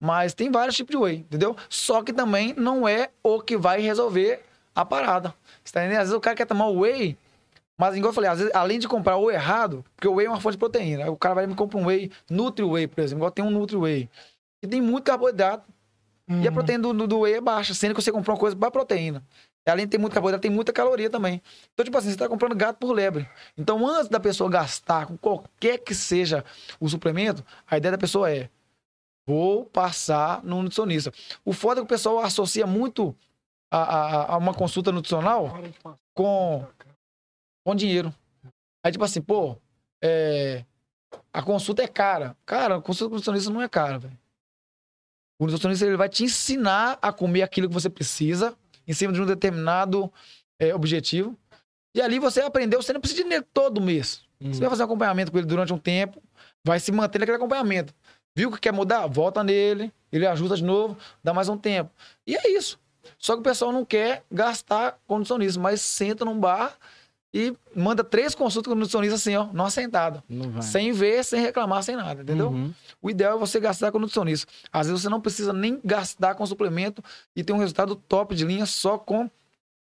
Mas 0.00 0.34
tem 0.34 0.50
vários 0.50 0.76
tipos 0.76 0.92
de 0.92 0.96
whey, 0.96 1.16
entendeu? 1.16 1.56
Só 1.68 2.02
que 2.02 2.12
também 2.12 2.54
não 2.56 2.86
é 2.86 3.10
o 3.22 3.40
que 3.40 3.56
vai 3.56 3.80
resolver 3.80 4.44
a 4.74 4.84
parada. 4.84 5.34
Você 5.64 5.72
tá 5.72 5.80
entendendo? 5.80 5.98
Às 6.00 6.04
vezes 6.08 6.16
o 6.16 6.20
cara 6.20 6.36
quer 6.36 6.46
tomar 6.46 6.66
o 6.68 6.80
whey, 6.80 7.16
mas 7.78 7.96
igual 7.96 8.10
eu 8.10 8.14
falei, 8.14 8.28
às 8.28 8.38
vezes, 8.40 8.54
além 8.54 8.78
de 8.78 8.88
comprar 8.88 9.16
o 9.16 9.30
errado, 9.30 9.84
porque 9.94 10.08
o 10.08 10.14
whey 10.14 10.26
é 10.26 10.28
uma 10.30 10.40
fonte 10.40 10.54
de 10.54 10.58
proteína. 10.58 11.04
Aí 11.04 11.10
o 11.10 11.16
cara 11.16 11.36
vai 11.36 11.44
e 11.44 11.46
me 11.46 11.54
compra 11.54 11.78
um 11.78 11.86
whey, 11.86 12.10
Nutri 12.28 12.64
Whey, 12.64 12.88
por 12.88 13.00
exemplo, 13.00 13.20
igual 13.20 13.30
tem 13.30 13.44
um 13.44 13.50
Nutri 13.50 13.76
Whey. 13.76 14.10
Que 14.60 14.68
tem 14.68 14.82
muito 14.82 15.04
carboidrato. 15.04 15.64
E 16.28 16.32
a 16.46 16.48
Uhum. 16.50 16.52
proteína 16.54 16.82
do, 16.82 16.92
do, 16.92 17.06
do 17.06 17.20
whey 17.20 17.34
é 17.34 17.40
baixa, 17.40 17.72
sendo 17.72 17.94
que 17.94 18.02
você 18.02 18.12
comprou 18.12 18.34
uma 18.34 18.40
coisa 18.40 18.54
para 18.56 18.70
proteína. 18.70 19.22
E 19.66 19.70
além 19.70 19.86
de 19.86 19.90
ter 19.92 19.98
muito 19.98 20.12
carboidrato, 20.12 20.42
tem 20.42 20.50
muita 20.50 20.72
caloria 20.72 21.08
também. 21.08 21.40
Então, 21.72 21.84
tipo 21.84 21.96
assim, 21.96 22.10
você 22.10 22.16
tá 22.16 22.28
comprando 22.28 22.54
gato 22.56 22.76
por 22.78 22.92
lebre. 22.92 23.28
Então, 23.56 23.86
antes 23.86 24.08
da 24.08 24.18
pessoa 24.18 24.50
gastar 24.50 25.06
com 25.06 25.16
qualquer 25.16 25.78
que 25.78 25.94
seja 25.94 26.44
o 26.80 26.88
suplemento, 26.88 27.44
a 27.70 27.76
ideia 27.76 27.92
da 27.92 27.98
pessoa 27.98 28.30
é: 28.30 28.50
vou 29.26 29.64
passar 29.66 30.42
no 30.42 30.62
nutricionista. 30.62 31.12
O 31.44 31.52
foda 31.52 31.80
é 31.80 31.82
que 31.82 31.86
o 31.86 31.88
pessoal 31.88 32.18
associa 32.20 32.66
muito 32.66 33.14
a, 33.70 33.78
a, 33.78 34.34
a 34.34 34.36
uma 34.38 34.54
consulta 34.54 34.90
nutricional 34.90 35.58
com, 36.14 36.66
com 37.64 37.74
dinheiro. 37.74 38.14
Aí, 38.84 38.92
tipo 38.92 39.04
assim, 39.04 39.20
pô, 39.20 39.56
é, 40.02 40.64
a 41.32 41.42
consulta 41.42 41.82
é 41.82 41.88
cara. 41.88 42.36
Cara, 42.46 42.76
a 42.76 42.80
consulta 42.80 43.10
com 43.10 43.16
nutricionista 43.16 43.50
não 43.50 43.62
é 43.62 43.68
cara, 43.68 43.98
velho. 43.98 44.18
O 45.40 45.44
nutricionista 45.44 45.86
ele 45.86 45.96
vai 45.96 46.08
te 46.08 46.24
ensinar 46.24 46.98
a 47.00 47.12
comer 47.12 47.42
aquilo 47.42 47.68
que 47.68 47.74
você 47.74 47.88
precisa, 47.88 48.56
em 48.86 48.92
cima 48.92 49.12
de 49.12 49.20
um 49.20 49.26
determinado 49.26 50.12
é, 50.58 50.74
objetivo. 50.74 51.38
E 51.94 52.00
ali 52.00 52.18
você 52.18 52.40
aprendeu, 52.40 52.82
você 52.82 52.92
não 52.92 53.00
precisa 53.00 53.18
de 53.18 53.24
dinheiro 53.24 53.46
todo 53.52 53.80
mês. 53.80 54.22
Uhum. 54.40 54.52
Você 54.52 54.60
vai 54.60 54.70
fazer 54.70 54.82
um 54.82 54.86
acompanhamento 54.86 55.30
com 55.30 55.38
ele 55.38 55.46
durante 55.46 55.72
um 55.72 55.78
tempo, 55.78 56.22
vai 56.64 56.80
se 56.80 56.90
manter 56.92 57.18
naquele 57.18 57.36
acompanhamento. 57.36 57.94
Viu 58.36 58.50
que 58.52 58.60
quer 58.60 58.72
mudar? 58.72 59.06
Volta 59.06 59.42
nele, 59.42 59.92
ele 60.12 60.26
ajuda 60.26 60.56
de 60.56 60.64
novo, 60.64 60.96
dá 61.22 61.34
mais 61.34 61.48
um 61.48 61.56
tempo. 61.56 61.90
E 62.26 62.36
é 62.36 62.50
isso. 62.50 62.78
Só 63.18 63.34
que 63.34 63.40
o 63.40 63.42
pessoal 63.42 63.72
não 63.72 63.84
quer 63.84 64.22
gastar 64.30 64.98
com 65.06 65.18
nutricionista, 65.18 65.60
mas 65.60 65.80
senta 65.80 66.24
num 66.24 66.38
bar 66.38 66.76
e 67.32 67.54
manda 67.74 68.02
três 68.02 68.34
consultas 68.34 68.70
com 68.70 68.76
o 68.76 68.78
nutricionista 68.78 69.16
assim, 69.16 69.36
ó, 69.36 69.44
numa 69.52 69.70
sentada. 69.70 70.24
Não. 70.28 70.62
Sem 70.62 70.92
ver, 70.92 71.24
sem 71.24 71.40
reclamar, 71.40 71.82
sem 71.82 71.94
nada, 71.94 72.22
entendeu? 72.22 72.48
Uhum. 72.48 72.72
O 73.02 73.10
ideal 73.10 73.36
é 73.36 73.38
você 73.38 73.60
gastar 73.60 73.92
com 73.92 73.98
nutricionista. 73.98 74.50
Às 74.72 74.86
vezes 74.86 75.02
você 75.02 75.08
não 75.08 75.20
precisa 75.20 75.52
nem 75.52 75.80
gastar 75.84 76.34
com 76.34 76.46
suplemento 76.46 77.02
e 77.36 77.44
ter 77.44 77.52
um 77.52 77.58
resultado 77.58 77.94
top 77.94 78.34
de 78.34 78.44
linha 78.44 78.64
só 78.64 78.96
com 78.96 79.30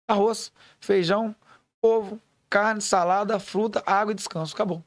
arroz, 0.08 0.52
feijão, 0.80 1.36
ovo, 1.82 2.20
carne, 2.50 2.82
salada, 2.82 3.40
fruta, 3.40 3.84
água 3.86 4.14
e 4.14 4.16
descanso. 4.16 4.54
Acabou. 4.54 4.82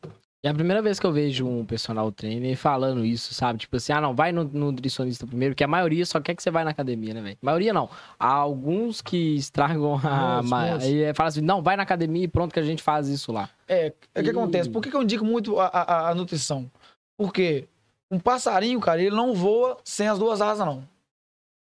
É 0.46 0.50
a 0.50 0.54
primeira 0.54 0.80
vez 0.80 1.00
que 1.00 1.04
eu 1.06 1.12
vejo 1.12 1.44
um 1.44 1.64
personal 1.66 2.12
trainer 2.12 2.56
falando 2.56 3.04
isso, 3.04 3.34
sabe? 3.34 3.58
Tipo 3.58 3.76
assim, 3.78 3.92
ah, 3.92 4.00
não, 4.00 4.14
vai 4.14 4.30
no, 4.30 4.44
no 4.44 4.70
nutricionista 4.70 5.26
primeiro, 5.26 5.54
porque 5.54 5.64
a 5.64 5.68
maioria 5.68 6.06
só 6.06 6.20
quer 6.20 6.36
que 6.36 6.42
você 6.42 6.52
vá 6.52 6.62
na 6.62 6.70
academia, 6.70 7.12
né, 7.14 7.20
velho? 7.20 7.38
maioria 7.42 7.72
não. 7.72 7.90
Há 8.16 8.28
alguns 8.32 9.02
que 9.02 9.34
estragam 9.34 9.96
a. 9.96 9.98
Nossa, 10.36 10.48
ma- 10.48 10.70
nossa. 10.70 10.86
E 10.86 11.12
fala 11.14 11.28
assim, 11.30 11.40
não, 11.40 11.62
vai 11.62 11.76
na 11.76 11.82
academia 11.82 12.22
e 12.24 12.28
pronto 12.28 12.52
que 12.52 12.60
a 12.60 12.62
gente 12.62 12.80
faz 12.80 13.08
isso 13.08 13.32
lá. 13.32 13.50
É, 13.66 13.86
é 14.14 14.20
o 14.20 14.22
que 14.22 14.28
E- 14.28 14.30
acontece. 14.30 14.70
Por 14.70 14.80
que, 14.80 14.88
que 14.88 14.96
eu 14.96 15.02
indico 15.02 15.24
muito 15.24 15.58
a, 15.58 15.66
a- 15.66 16.10
a 16.10 16.14
nutrição? 16.14 16.70
Porque 17.18 17.66
um 18.08 18.20
passarinho, 18.20 18.78
cara, 18.78 19.02
ele 19.02 19.16
não 19.16 19.34
voa 19.34 19.78
sem 19.84 20.06
as 20.06 20.16
duas 20.18 20.40
asas, 20.40 20.64
não. 20.64 20.86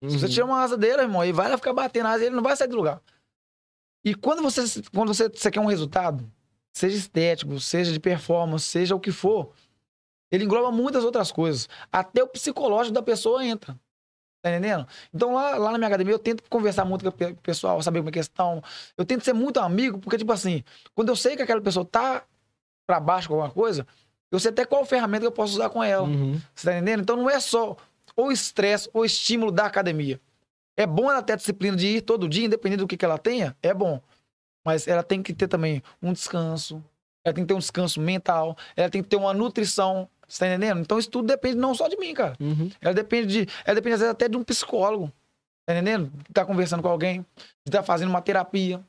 Se 0.09 0.19
você 0.19 0.27
Uhum. 0.27 0.33
tira 0.33 0.47
uma 0.47 0.61
asa 0.63 0.77
dele, 0.77 1.03
irmão, 1.03 1.23
ele 1.23 1.33
vai 1.33 1.49
lá 1.49 1.57
ficar 1.57 1.73
batendo 1.73 2.07
a 2.07 2.11
asa, 2.11 2.25
ele 2.27 2.35
não 2.35 2.43
vai 2.43 2.57
sair 2.57 2.67
do 2.69 2.77
lugar. 2.77 3.01
E 4.05 4.15
quando 4.17 4.43
você, 4.43 4.63
quando 4.93 5.15
você, 5.15 5.29
você 5.29 5.49
quer 5.51 5.61
um 5.61 5.67
resultado, 5.67 6.29
seja 6.75 6.97
estético, 6.97 7.59
seja 7.61 7.93
de 7.93 8.01
performance, 8.01 8.67
seja 8.67 8.95
o 8.95 9.01
que 9.01 9.13
for, 9.13 9.53
ele 10.31 10.45
engloba 10.45 10.73
muitas 10.73 11.05
outras 11.05 11.31
coisas. 11.31 11.69
Até 11.93 12.23
o 12.23 12.27
psicológico 12.27 12.93
da 12.95 13.03
pessoa 13.03 13.45
entra. 13.45 13.79
Tá 14.43 14.51
entendendo? 14.51 14.87
Então 15.15 15.33
lá, 15.33 15.57
lá 15.57 15.73
na 15.73 15.79
minha 15.79 15.89
academia 15.89 16.13
eu 16.13 16.19
tento 16.19 16.43
conversar 16.51 16.85
muito 16.85 17.03
com 17.03 17.09
o 17.09 17.13
pe- 17.13 17.35
pessoal, 17.43 17.81
saber 17.81 18.01
como 18.01 18.11
é 18.11 18.13
que 18.13 18.19
estão. 18.19 18.63
Eu 18.95 19.05
tento 19.05 19.25
ser 19.25 19.33
muito 19.33 19.59
amigo, 19.59 19.99
porque, 19.99 20.19
tipo 20.19 20.33
assim, 20.33 20.63
quando 20.95 21.09
eu 21.09 21.17
sei 21.17 21.35
que 21.35 21.41
aquela 21.43 21.63
pessoa 21.63 21.85
tá 21.87 22.25
pra 22.87 23.01
baixo 23.01 23.29
com 23.29 23.35
alguma 23.35 23.51
coisa, 23.51 23.87
eu 24.31 24.39
sei 24.39 24.51
até 24.51 24.67
qual 24.67 24.85
ferramenta 24.85 25.21
que 25.23 25.27
eu 25.29 25.33
posso 25.33 25.55
usar 25.55 25.71
com 25.71 25.83
ela. 25.83 26.07
Uhum. 26.07 26.39
Você 26.55 26.67
tá 26.67 26.77
entendendo? 26.77 27.01
Então 27.01 27.17
não 27.17 27.31
é 27.31 27.41
só 27.41 27.77
o 28.17 28.31
estresse 28.31 28.91
ou 28.93 29.05
estímulo 29.05 29.51
da 29.51 29.65
academia. 29.65 30.21
É 30.77 30.87
bom 30.87 31.11
ela 31.11 31.23
ter 31.23 31.35
a 31.35 31.37
disciplina 31.37 31.77
de 31.77 31.87
ir 31.87 32.01
todo 32.03 32.29
dia, 32.29 32.45
independente 32.45 32.81
do 32.81 32.87
que, 32.89 32.97
que 32.99 33.05
ela 33.05 33.17
tenha, 33.17 33.57
é 33.63 33.73
bom. 33.73 34.03
Mas 34.65 34.89
ela 34.89 35.03
tem 35.03 35.23
que 35.23 35.35
ter 35.35 35.47
também 35.47 35.83
um 36.03 36.13
descanso, 36.13 36.83
ela 37.25 37.35
tem 37.35 37.45
que 37.45 37.49
ter 37.49 37.55
um 37.55 37.59
descanso 37.59 38.01
mental, 38.01 38.57
ela 38.77 38.89
tem 38.89 39.03
que 39.03 39.09
ter 39.09 39.17
uma 39.17 39.35
nutrição. 39.35 40.09
Você 40.27 40.41
tá 40.41 40.47
entendendo? 40.47 40.81
Então 40.81 40.99
isso 40.99 41.11
tudo 41.11 41.27
depende 41.27 41.57
não 41.57 41.75
só 41.75 41.87
de 41.87 41.97
mim, 41.97 42.15
cara. 42.15 42.35
Uhum. 42.41 42.71
Ela 42.81 42.95
depende 42.95 43.27
de. 43.27 43.53
Ela 43.65 43.75
depende, 43.75 43.95
às 43.95 44.01
vezes, 44.01 44.13
até 44.13 44.29
de 44.29 44.37
um 44.37 44.43
psicólogo. 44.43 45.13
Tá 45.67 45.75
entendendo? 45.75 46.11
De 46.11 46.31
estar 46.31 46.45
conversando 46.45 46.83
com 46.83 46.89
alguém, 46.89 47.21
de 47.37 47.69
estar 47.69 47.83
fazendo 47.83 48.09
uma 48.09 48.23
terapia. 48.23 48.83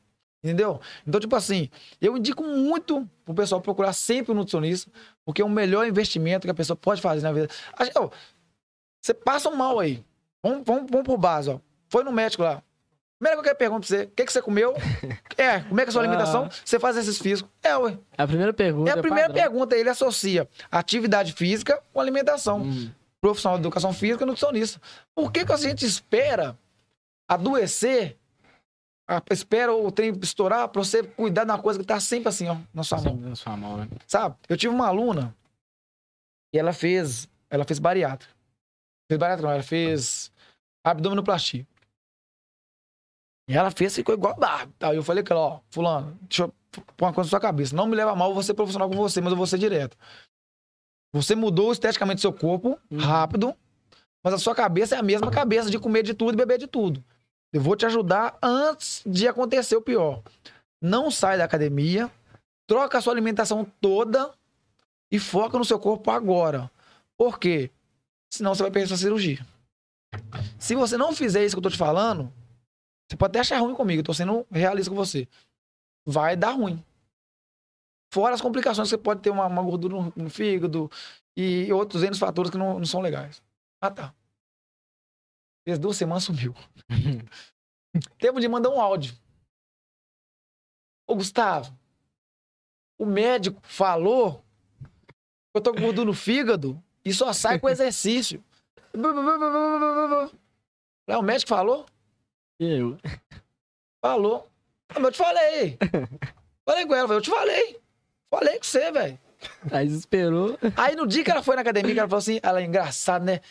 Entendeu? 0.44 0.80
Então, 1.08 1.20
tipo 1.20 1.36
assim, 1.36 1.72
eu 2.00 2.16
indico 2.16 2.44
muito 2.44 3.10
pro 3.24 3.34
pessoal 3.34 3.60
procurar 3.60 3.94
sempre 3.94 4.32
um 4.32 4.36
nutricionista, 4.36 4.92
porque 5.26 5.42
é 5.42 5.46
o 5.46 5.50
melhor 5.50 5.88
investimento 5.88 6.46
que 6.46 6.52
a 6.52 6.54
pessoa 6.54 6.78
pode 6.78 7.02
fazer 7.02 7.24
na 7.24 7.32
vida. 7.32 7.50
Você 9.02 9.12
passa 9.12 9.50
um 9.50 9.56
mal 9.56 9.80
aí. 9.80 10.04
Vamos, 10.44 10.62
vamos, 10.64 10.92
vamos 10.92 11.06
por 11.06 11.18
base, 11.18 11.50
ó. 11.50 11.60
Foi 11.90 12.04
no 12.04 12.12
médico 12.12 12.44
lá. 12.44 12.62
Primeira 13.18 13.38
coisa 13.38 13.44
que 13.44 13.50
eu 13.50 13.56
pergunto 13.56 13.88
pra 13.88 13.98
você, 13.98 14.04
o 14.04 14.10
que, 14.12 14.26
que 14.26 14.32
você 14.34 14.42
comeu? 14.42 14.74
É, 15.38 15.60
como 15.62 15.80
é 15.82 15.84
que 15.84 15.90
é 15.90 15.90
a 15.90 15.92
sua 15.92 16.02
alimentação? 16.02 16.50
Você 16.64 16.80
faz 16.80 16.96
exercício 16.96 17.22
físico? 17.24 17.50
É, 17.62 17.76
ué. 17.78 17.98
A 18.18 18.26
primeira 18.26 18.54
pergunta. 18.54 18.90
É 18.90 18.94
a 18.94 18.98
primeira 19.02 19.28
padrão. 19.28 19.44
pergunta, 19.44 19.76
ele 19.76 19.90
associa 19.90 20.48
atividade 20.72 21.34
física 21.34 21.82
com 21.92 22.00
alimentação 22.00 22.62
Hum. 22.62 22.90
profissional 23.20 23.58
de 23.58 23.64
educação 23.64 23.92
física 23.92 24.24
e 24.24 24.28
nutricionista. 24.28 24.80
Por 25.14 25.32
que, 25.34 25.46
que 25.46 25.52
a 25.52 25.58
gente 25.58 25.86
espera 25.86 26.58
adoecer, 27.30 28.18
a- 29.10 29.22
espera 29.32 29.74
o 29.74 29.92
trem 29.92 30.18
estourar 30.22 30.70
pra 30.70 30.82
você 30.84 31.04
cuidar 31.04 31.44
de 31.44 31.52
uma 31.52 31.60
coisa 31.62 31.80
que 31.80 31.86
tá 31.86 32.00
sempre 32.00 32.30
assim, 32.30 32.48
ó, 32.48 32.58
na 32.74 32.84
sua 32.84 33.02
mão, 33.02 33.16
na 33.18 33.36
sua 33.36 33.58
mão, 33.58 33.78
né? 33.78 33.88
sabe? 34.08 34.36
Eu 34.48 34.56
tive 34.56 34.74
uma 34.74 34.88
aluna 34.88 35.36
e 36.54 36.58
ela 36.60 36.72
fez, 36.72 37.28
ela 37.50 37.66
fez 37.66 37.78
bariátrica. 37.80 38.34
Fez 39.10 39.20
bariátrica 39.20 39.48
não, 39.50 39.54
ela 39.56 39.64
fez 39.64 40.32
abdominoplastia. 40.84 41.68
E 43.48 43.56
ela 43.56 43.70
fez, 43.72 43.96
ficou 43.96 44.16
igual 44.16 44.34
a 44.34 44.38
Barbie. 44.38 44.74
Aí 44.80 44.96
eu 44.96 45.04
falei 45.04 45.24
com 45.24 45.34
ela, 45.34 45.42
ó, 45.42 45.60
fulano, 45.70 46.18
deixa 46.22 46.44
eu 46.44 46.54
pôr 46.98 47.06
uma 47.06 47.14
coisa 47.14 47.28
na 47.28 47.30
sua 47.30 47.40
cabeça. 47.40 47.76
Não 47.76 47.86
me 47.88 47.96
leva 47.96 48.16
mal, 48.16 48.30
eu 48.30 48.34
vou 48.34 48.44
ser 48.44 48.54
profissional 48.54 48.90
com 48.90 48.96
você, 48.96 49.22
mas 49.22 49.32
eu 49.32 49.38
vou 49.38 49.46
ser 49.48 49.58
direto. 49.60 49.96
Você 51.14 51.36
mudou 51.36 51.72
esteticamente 51.72 52.22
seu 52.22 52.34
corpo, 52.34 52.80
Uhum. 52.92 53.00
rápido, 53.00 53.56
mas 54.24 54.34
a 54.34 54.38
sua 54.38 54.56
cabeça 54.56 54.96
é 54.96 54.98
a 55.00 55.04
mesma 55.04 55.32
cabeça 55.32 55.70
de 55.70 55.80
comer 55.80 56.04
de 56.04 56.14
tudo 56.14 56.34
e 56.34 56.38
beber 56.38 56.58
de 56.58 56.68
tudo. 56.68 57.04
Eu 57.54 57.62
vou 57.62 57.76
te 57.76 57.86
ajudar 57.86 58.38
antes 58.42 59.02
de 59.06 59.28
acontecer 59.28 59.76
o 59.78 59.82
pior. 59.82 60.22
Não 60.82 61.10
sai 61.10 61.38
da 61.38 61.46
academia, 61.46 62.12
troca 62.68 62.98
a 62.98 63.02
sua 63.02 63.14
alimentação 63.14 63.66
toda 63.80 64.34
e 65.12 65.20
foca 65.20 65.58
no 65.58 65.64
seu 65.64 65.80
corpo 65.80 66.12
agora. 66.12 66.70
Por 67.18 67.40
quê? 67.40 67.70
Senão 68.30 68.54
você 68.54 68.64
vai 68.64 68.72
perder 68.72 68.88
sua 68.90 68.98
cirurgia. 68.98 69.46
Se 70.60 70.76
você 70.76 70.98
não 70.98 71.14
fizer 71.14 71.46
isso 71.46 71.56
que 71.56 71.60
eu 71.60 71.64
tô 71.64 71.70
te 71.70 71.78
falando, 71.78 72.32
você 73.08 73.18
pode 73.18 73.32
até 73.32 73.40
achar 73.40 73.60
ruim 73.60 73.76
comigo, 73.76 74.00
eu 74.00 74.04
tô 74.04 74.14
sendo 74.14 74.46
realista 74.52 74.90
com 74.90 74.96
você. 74.96 75.28
Vai 76.06 76.36
dar 76.36 76.52
ruim. 76.52 76.84
Fora 78.12 78.34
as 78.34 78.42
complicações, 78.42 78.90
você 78.90 78.98
pode 78.98 79.22
ter 79.22 79.30
uma, 79.30 79.46
uma 79.46 79.62
gordura 79.62 79.96
no, 79.96 80.14
no 80.16 80.30
fígado 80.30 80.90
e 81.36 81.72
outros 81.72 82.02
N 82.02 82.18
fatores 82.18 82.50
que 82.50 82.58
não, 82.58 82.80
não 82.80 82.86
são 82.86 83.02
legais. 83.02 83.44
Ah, 83.82 83.92
tá. 83.92 84.16
Fez 85.66 85.78
duas 85.78 85.98
semanas, 85.98 86.24
sumiu. 86.24 86.56
Tempo 88.18 88.40
de 88.40 88.48
mandar 88.48 88.70
um 88.70 88.80
áudio. 88.80 89.18
Ô, 91.08 91.16
Gustavo, 91.16 91.78
o 92.98 93.06
médico 93.06 93.60
falou 93.64 94.44
que 95.10 95.58
eu 95.58 95.62
tô 95.62 95.74
com 95.74 95.82
gordura 95.82 96.06
no 96.06 96.14
fígado 96.14 96.82
e 97.04 97.14
só 97.14 97.32
sai 97.34 97.60
com 97.60 97.70
exercício. 97.70 98.44
O 101.08 101.22
médico 101.22 101.50
falou? 101.50 101.86
Eu. 102.60 102.98
Falou. 104.02 104.48
Ah, 104.90 105.00
mas 105.00 105.06
eu 105.06 105.12
te 105.12 105.18
falei. 105.18 105.78
Falei 106.66 106.86
com 106.86 106.96
ela, 106.96 107.14
eu 107.14 107.22
te 107.22 107.30
falei. 107.30 107.78
Falei 108.30 108.58
com 108.58 108.64
você, 108.64 108.92
velho. 108.92 109.20
Aí 109.72 109.88
esperou. 109.88 110.58
Aí 110.76 110.96
no 110.96 111.06
dia 111.08 111.24
que 111.24 111.32
ela 111.32 111.44
foi 111.44 111.56
na 111.56 111.62
academia, 111.62 111.94
que 111.94 112.00
ela 112.00 112.08
falou 112.10 112.20
assim, 112.20 112.40
ela 112.42 112.62
é 112.62 112.64
engraçada, 112.66 113.24
né? 113.26 113.42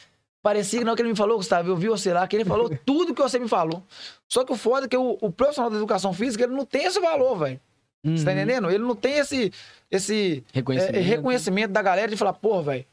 Parecia 0.42 0.78
que 0.78 0.84
não 0.84 0.94
que 0.94 1.02
ele 1.02 1.10
me 1.10 1.16
falou, 1.16 1.36
Gustavo, 1.38 1.70
eu 1.70 1.76
vi 1.76 1.88
você 1.88 2.12
lá, 2.12 2.26
que 2.28 2.36
ele 2.36 2.44
falou 2.44 2.70
tudo 2.84 3.14
que 3.14 3.22
você 3.22 3.38
me 3.38 3.48
falou. 3.48 3.82
Só 4.28 4.44
que 4.44 4.52
o 4.52 4.56
foda 4.56 4.86
é 4.86 4.88
que 4.88 4.96
o, 4.96 5.16
o 5.20 5.30
profissional 5.32 5.70
da 5.70 5.76
educação 5.76 6.12
física, 6.12 6.44
ele 6.44 6.54
não 6.54 6.66
tem 6.66 6.84
esse 6.84 7.00
valor, 7.00 7.36
velho. 7.38 7.60
Você 8.04 8.24
tá 8.24 8.30
Uhum. 8.32 8.36
entendendo? 8.36 8.70
Ele 8.70 8.84
não 8.84 8.94
tem 8.94 9.14
esse, 9.14 9.50
esse 9.90 10.44
é, 10.52 10.56
Reconhecimento. 10.58 10.96
é, 10.96 11.00
reconhecimento 11.00 11.72
da 11.72 11.80
galera 11.80 12.10
de 12.10 12.16
falar, 12.18 12.34
pô, 12.34 12.60
velho, 12.62 12.84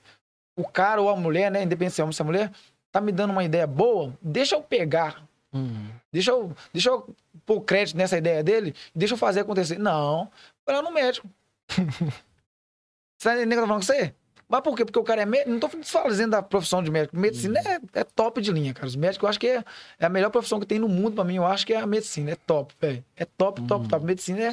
o 0.57 0.65
cara 0.65 1.01
ou 1.01 1.09
a 1.09 1.15
mulher, 1.17 1.51
né, 1.51 1.63
independente 1.63 1.95
se 1.95 2.01
é 2.01 2.03
homem 2.05 2.09
ou 2.11 2.13
se 2.13 2.21
é 2.21 2.25
mulher, 2.25 2.51
tá 2.91 3.01
me 3.01 3.11
dando 3.11 3.31
uma 3.31 3.43
ideia 3.43 3.67
boa, 3.67 4.13
deixa 4.21 4.55
eu 4.55 4.61
pegar, 4.61 5.21
Uhum. 5.53 5.90
deixa 6.11 6.32
eu, 6.32 6.52
deixa 6.72 6.90
eu 6.90 7.14
pôr 7.45 7.61
crédito 7.61 7.98
nessa 7.98 8.18
ideia 8.18 8.41
dele, 8.44 8.73
deixa 8.95 9.14
eu 9.15 9.18
fazer 9.18 9.41
acontecer. 9.41 9.78
Não, 9.78 10.30
vai 10.65 10.76
lá 10.76 10.82
no 10.82 10.91
médico. 10.91 11.28
você 11.69 13.30
tá 13.30 13.36
entendendo 13.36 13.52
o 13.52 13.56
que 13.56 13.57
eu 13.57 13.61
tô 13.61 13.68
falando 13.68 13.82
com 13.82 13.86
você? 13.86 14.15
Mas 14.48 14.61
por 14.61 14.76
quê? 14.76 14.84
Porque 14.84 14.99
o 14.99 15.03
cara 15.03 15.22
é 15.22 15.26
médico. 15.26 15.49
Não 15.49 15.60
tô 15.61 15.68
desfazendo 15.69 16.32
da 16.32 16.41
profissão 16.41 16.84
de 16.84 16.91
médico. 16.91 17.15
Medicina 17.18 17.57
é, 17.60 17.80
é 18.02 18.03
top 18.03 18.41
de 18.41 18.52
linha, 18.52 18.73
cara. 18.73 18.86
Os 18.86 18.98
médicos 18.98 19.23
eu 19.23 19.30
acho 19.30 19.40
que 19.40 19.48
é, 19.48 19.64
é 19.98 20.06
a 20.06 20.10
melhor 20.10 20.30
profissão 20.30 20.60
que 20.60 20.65
tem 20.65 20.78
no 20.78 20.90
mundo 20.90 21.15
pra 21.15 21.23
mim. 21.23 21.36
Eu 21.38 21.45
acho 21.45 21.65
que 21.65 21.73
é 21.73 21.78
a 21.78 21.88
medicina. 21.88 22.32
É 22.32 22.36
top, 22.36 22.73
velho. 22.82 23.03
É 23.15 23.23
top, 23.23 23.61
top, 23.65 23.84
Uhum. 23.84 23.88
top. 23.90 24.06
Medicina 24.06 24.41
é, 24.41 24.52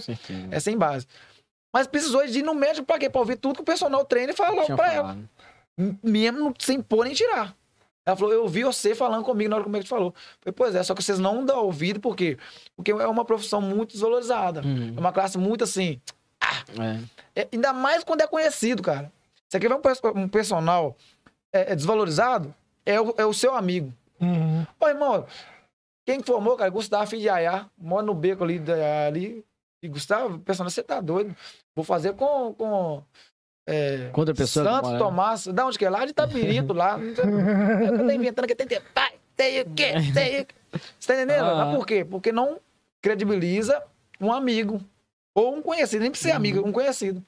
é 0.52 0.60
sem 0.60 0.76
base. 0.78 1.04
Mas 1.74 1.88
precisou 1.88 2.24
de 2.24 2.38
ir 2.38 2.42
no 2.44 2.54
médico 2.54 2.86
pra 2.86 2.96
quê? 2.96 3.10
Pra 3.10 3.20
ouvir 3.20 3.36
tudo 3.38 3.56
que 3.56 3.62
o 3.62 3.64
personal 3.64 4.04
treina 4.04 4.32
e 4.32 4.36
falar 4.36 4.64
Tinha 4.66 4.76
pra 4.76 4.92
ela. 4.92 5.08
falado. 5.08 5.28
Mesmo 6.02 6.54
sem 6.60 6.80
pôr 6.80 7.04
nem 7.04 7.14
tirar. 7.14 7.52
Ela 8.08 8.16
falou, 8.16 8.32
eu 8.32 8.42
ouvi 8.44 8.64
você 8.64 8.94
falando 8.94 9.22
comigo 9.22 9.50
na 9.50 9.56
hora 9.56 9.64
que 9.64 9.68
o 9.68 9.72
médico 9.72 9.90
falou. 9.90 10.14
Eu 10.16 10.40
falei, 10.40 10.54
pois 10.56 10.74
é, 10.74 10.82
só 10.82 10.94
que 10.94 11.04
vocês 11.04 11.18
não 11.18 11.44
dão 11.44 11.62
ouvido, 11.64 12.00
por 12.00 12.16
quê? 12.16 12.38
Porque 12.74 12.90
é 12.90 13.06
uma 13.06 13.22
profissão 13.22 13.60
muito 13.60 13.92
desvalorizada. 13.92 14.62
Uhum. 14.62 14.94
É 14.96 14.98
uma 14.98 15.12
classe 15.12 15.36
muito 15.36 15.62
assim. 15.62 16.00
É. 17.34 17.42
é- 17.42 17.48
ainda 17.52 17.70
mais 17.74 18.02
quando 18.02 18.22
é 18.22 18.26
conhecido, 18.26 18.82
cara. 18.82 19.12
Você 19.46 19.60
quer 19.60 19.68
ver 19.68 19.74
um, 19.74 20.20
um 20.22 20.26
personal 20.26 20.96
é, 21.52 21.72
é 21.72 21.76
desvalorizado? 21.76 22.54
É 22.86 22.98
o, 22.98 23.14
é 23.18 23.26
o 23.26 23.34
seu 23.34 23.54
amigo. 23.54 23.92
Uhum. 24.18 24.66
Ô, 24.80 24.88
irmão, 24.88 25.26
quem 26.06 26.22
formou, 26.22 26.56
cara? 26.56 26.70
Gustavo 26.70 27.10
filho 27.10 27.20
de 27.20 27.28
Yaya, 27.28 27.66
mora 27.76 28.06
no 28.06 28.14
beco 28.14 28.42
ali, 28.42 28.58
ali. 29.06 29.44
E 29.82 29.88
Gustavo, 29.88 30.38
personal, 30.38 30.70
você 30.70 30.82
tá 30.82 30.98
doido. 30.98 31.36
Vou 31.76 31.84
fazer 31.84 32.14
com. 32.14 32.54
com 32.54 33.02
é, 33.70 34.08
Contra 34.12 34.32
a 34.32 34.36
pessoa 34.36 34.80
mora- 34.82 34.98
Tomás, 34.98 35.46
da 35.46 35.66
onde 35.66 35.78
que 35.78 35.84
é? 35.84 35.90
Lá 35.90 36.04
de 36.04 36.10
Itabirito, 36.12 36.72
lá. 36.72 36.98
Eu 37.84 37.98
tô 37.98 38.10
inventando 38.10 38.46
que 38.46 38.54
tem 38.54 38.66
que 38.66 38.80
tem 39.36 39.60
o 39.60 39.70
quê, 39.70 39.92
tem 40.14 40.40
o 40.40 40.46
quê. 40.46 40.54
Você 40.98 41.06
tá 41.06 41.14
entendendo? 41.14 41.44
Ah. 41.44 41.64
Mas 41.66 41.76
por 41.76 41.86
quê? 41.86 42.04
Porque 42.04 42.32
não 42.32 42.58
credibiliza 43.00 43.82
um 44.20 44.32
amigo. 44.32 44.80
Ou 45.34 45.54
um 45.54 45.62
conhecido, 45.62 46.00
nem 46.02 46.10
precisa 46.10 46.30
ser 46.30 46.36
amigo, 46.36 46.66
um 46.66 46.72
conhecido. 46.72 47.22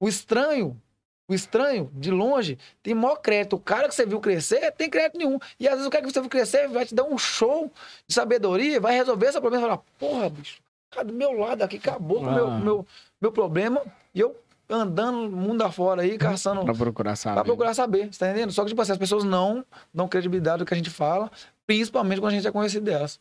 O 0.00 0.08
estranho, 0.08 0.80
o 1.28 1.34
estranho, 1.34 1.90
de 1.94 2.10
longe, 2.10 2.56
tem 2.82 2.94
maior 2.94 3.16
crédito. 3.16 3.56
O 3.56 3.60
cara 3.60 3.88
que 3.88 3.94
você 3.94 4.06
viu 4.06 4.20
crescer, 4.20 4.70
tem 4.72 4.88
crédito 4.88 5.18
nenhum. 5.18 5.38
E 5.58 5.66
às 5.66 5.74
vezes 5.74 5.86
o 5.86 5.90
cara 5.90 6.04
que 6.04 6.12
você 6.12 6.20
viu 6.20 6.30
crescer 6.30 6.68
vai 6.68 6.86
te 6.86 6.94
dar 6.94 7.04
um 7.04 7.18
show 7.18 7.70
de 8.06 8.14
sabedoria, 8.14 8.80
vai 8.80 8.94
resolver 8.94 9.26
esse 9.26 9.40
problema 9.40 9.64
e 9.64 9.68
falar, 9.68 9.82
porra, 9.98 10.30
bicho, 10.30 10.60
cara 10.90 11.04
do 11.06 11.12
meu 11.12 11.32
lado 11.32 11.62
aqui, 11.62 11.76
acabou 11.78 12.20
com 12.20 12.26
o 12.26 12.32
meu, 12.34 12.46
Ah. 12.46 12.58
meu, 12.58 12.86
meu 13.20 13.32
problema. 13.32 13.82
E 14.14 14.20
eu 14.20 14.36
andando 14.68 15.30
mundo 15.30 15.62
afora 15.62 16.02
aí, 16.02 16.16
caçando 16.18 16.64
Pra 16.64 16.74
procurar 16.74 17.16
saber. 17.16 17.34
Pra 17.34 17.44
procurar 17.44 17.74
saber, 17.74 18.12
você 18.12 18.18
tá 18.18 18.30
entendendo? 18.30 18.52
Só 18.52 18.62
que, 18.62 18.68
tipo 18.70 18.80
assim, 18.82 18.92
as 18.92 18.98
pessoas 18.98 19.24
não 19.24 19.64
dão 19.92 20.08
credibilidade 20.08 20.58
do 20.58 20.64
que 20.66 20.72
a 20.74 20.76
gente 20.76 20.90
fala, 20.90 21.30
principalmente 21.66 22.20
quando 22.20 22.32
a 22.32 22.36
gente 22.36 22.46
é 22.46 22.50
conhecido 22.52 22.84
delas. 22.84 23.20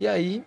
E 0.00 0.06
aí, 0.06 0.44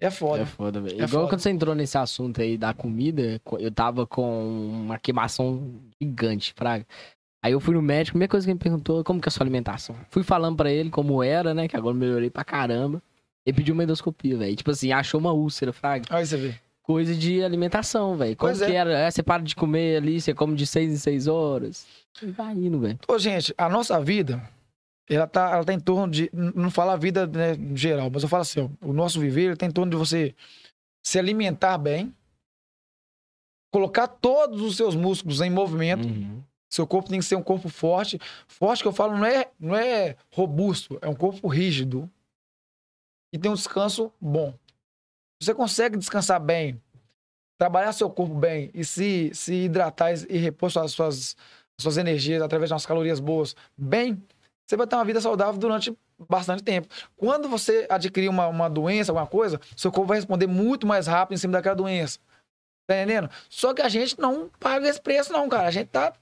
é 0.00 0.10
foda. 0.10 0.42
É 0.42 0.46
foda, 0.46 0.80
velho. 0.80 0.94
É 1.00 1.04
Igual 1.04 1.08
foda. 1.22 1.28
quando 1.28 1.40
você 1.40 1.50
entrou 1.50 1.74
nesse 1.74 1.96
assunto 1.96 2.40
aí 2.40 2.58
da 2.58 2.74
comida, 2.74 3.40
co- 3.44 3.58
eu 3.58 3.70
tava 3.70 4.06
com 4.06 4.46
uma 4.68 4.98
queimação 4.98 5.74
gigante, 6.00 6.52
fraga. 6.54 6.86
Aí 7.42 7.52
eu 7.52 7.60
fui 7.60 7.74
no 7.74 7.82
médico, 7.82 8.12
a 8.12 8.14
primeira 8.16 8.30
coisa 8.30 8.44
que 8.46 8.50
ele 8.50 8.54
me 8.56 8.60
perguntou, 8.62 9.04
como 9.04 9.20
que 9.20 9.28
é 9.28 9.30
a 9.30 9.32
sua 9.32 9.44
alimentação? 9.44 9.94
Fui 10.10 10.22
falando 10.22 10.56
pra 10.56 10.70
ele 10.70 10.90
como 10.90 11.22
era, 11.22 11.54
né, 11.54 11.68
que 11.68 11.76
agora 11.76 11.94
eu 11.94 12.00
melhorei 12.00 12.28
pra 12.28 12.44
caramba. 12.44 13.00
Ele 13.46 13.56
pediu 13.56 13.72
uma 13.74 13.84
endoscopia, 13.84 14.36
velho. 14.36 14.56
Tipo 14.56 14.72
assim, 14.72 14.90
achou 14.90 15.20
uma 15.20 15.32
úlcera, 15.32 15.72
fraga. 15.72 16.04
Aí 16.10 16.26
você 16.26 16.36
vê. 16.36 16.54
Coisa 16.86 17.16
de 17.16 17.42
alimentação, 17.42 18.16
velho. 18.16 18.36
Como 18.36 18.52
Pois 18.52 18.64
que 18.64 18.72
é. 18.72 18.76
era? 18.76 18.96
É, 18.96 19.10
você 19.10 19.20
para 19.20 19.42
de 19.42 19.56
comer 19.56 19.96
ali, 19.96 20.20
você 20.20 20.32
come 20.32 20.54
de 20.54 20.64
seis 20.64 20.92
em 20.92 20.96
seis 20.96 21.26
horas. 21.26 21.84
E 22.22 22.26
vai 22.26 22.54
indo, 22.54 22.78
velho. 22.78 22.96
Ô, 23.08 23.18
gente, 23.18 23.52
a 23.58 23.68
nossa 23.68 24.00
vida, 24.00 24.40
ela 25.10 25.26
tá, 25.26 25.50
ela 25.50 25.64
tá 25.64 25.72
em 25.72 25.80
torno 25.80 26.08
de. 26.08 26.30
Não 26.32 26.70
falo 26.70 26.92
a 26.92 26.96
vida 26.96 27.26
né, 27.26 27.54
em 27.54 27.76
geral, 27.76 28.08
mas 28.08 28.22
eu 28.22 28.28
falo 28.28 28.42
assim, 28.42 28.60
ó, 28.60 28.86
o 28.88 28.92
nosso 28.92 29.18
viver 29.18 29.46
ele 29.46 29.56
tá 29.56 29.66
em 29.66 29.70
torno 29.72 29.90
de 29.90 29.96
você 29.96 30.32
se 31.04 31.18
alimentar 31.18 31.76
bem, 31.76 32.14
colocar 33.72 34.06
todos 34.06 34.60
os 34.62 34.76
seus 34.76 34.94
músculos 34.94 35.40
em 35.40 35.50
movimento. 35.50 36.06
Uhum. 36.06 36.40
Seu 36.70 36.86
corpo 36.86 37.10
tem 37.10 37.18
que 37.18 37.24
ser 37.24 37.34
um 37.34 37.42
corpo 37.42 37.68
forte. 37.68 38.16
Forte 38.46 38.82
que 38.82 38.88
eu 38.88 38.92
falo 38.92 39.16
não 39.16 39.24
é, 39.24 39.50
não 39.58 39.74
é 39.74 40.14
robusto, 40.32 41.00
é 41.02 41.08
um 41.08 41.16
corpo 41.16 41.48
rígido. 41.48 42.08
E 43.32 43.38
tem 43.38 43.50
um 43.50 43.54
descanso 43.54 44.12
bom. 44.20 44.54
Você 45.40 45.54
consegue 45.54 45.96
descansar 45.96 46.40
bem, 46.40 46.80
trabalhar 47.58 47.92
seu 47.92 48.08
corpo 48.10 48.34
bem 48.34 48.70
e 48.74 48.84
se, 48.84 49.30
se 49.34 49.54
hidratar 49.54 50.12
e 50.28 50.36
repor 50.38 50.70
suas, 50.70 50.92
suas, 50.92 51.36
suas 51.80 51.96
energias 51.96 52.42
através 52.42 52.68
de 52.70 52.74
umas 52.74 52.86
calorias 52.86 53.20
boas 53.20 53.54
bem, 53.76 54.22
você 54.66 54.76
vai 54.76 54.86
ter 54.86 54.96
uma 54.96 55.04
vida 55.04 55.20
saudável 55.20 55.58
durante 55.58 55.96
bastante 56.28 56.62
tempo. 56.62 56.88
Quando 57.16 57.48
você 57.48 57.86
adquirir 57.90 58.28
uma, 58.28 58.46
uma 58.48 58.68
doença, 58.68 59.12
alguma 59.12 59.26
coisa, 59.26 59.60
seu 59.76 59.92
corpo 59.92 60.08
vai 60.08 60.18
responder 60.18 60.46
muito 60.46 60.86
mais 60.86 61.06
rápido 61.06 61.34
em 61.34 61.38
cima 61.38 61.52
daquela 61.52 61.76
doença. 61.76 62.18
Tá 62.88 62.96
entendendo? 62.96 63.28
Só 63.50 63.74
que 63.74 63.82
a 63.82 63.88
gente 63.88 64.18
não 64.18 64.48
paga 64.60 64.88
esse 64.88 65.00
preço, 65.00 65.32
não, 65.32 65.48
cara. 65.48 65.68
A 65.68 65.70
gente 65.70 65.88
tá, 65.88 66.12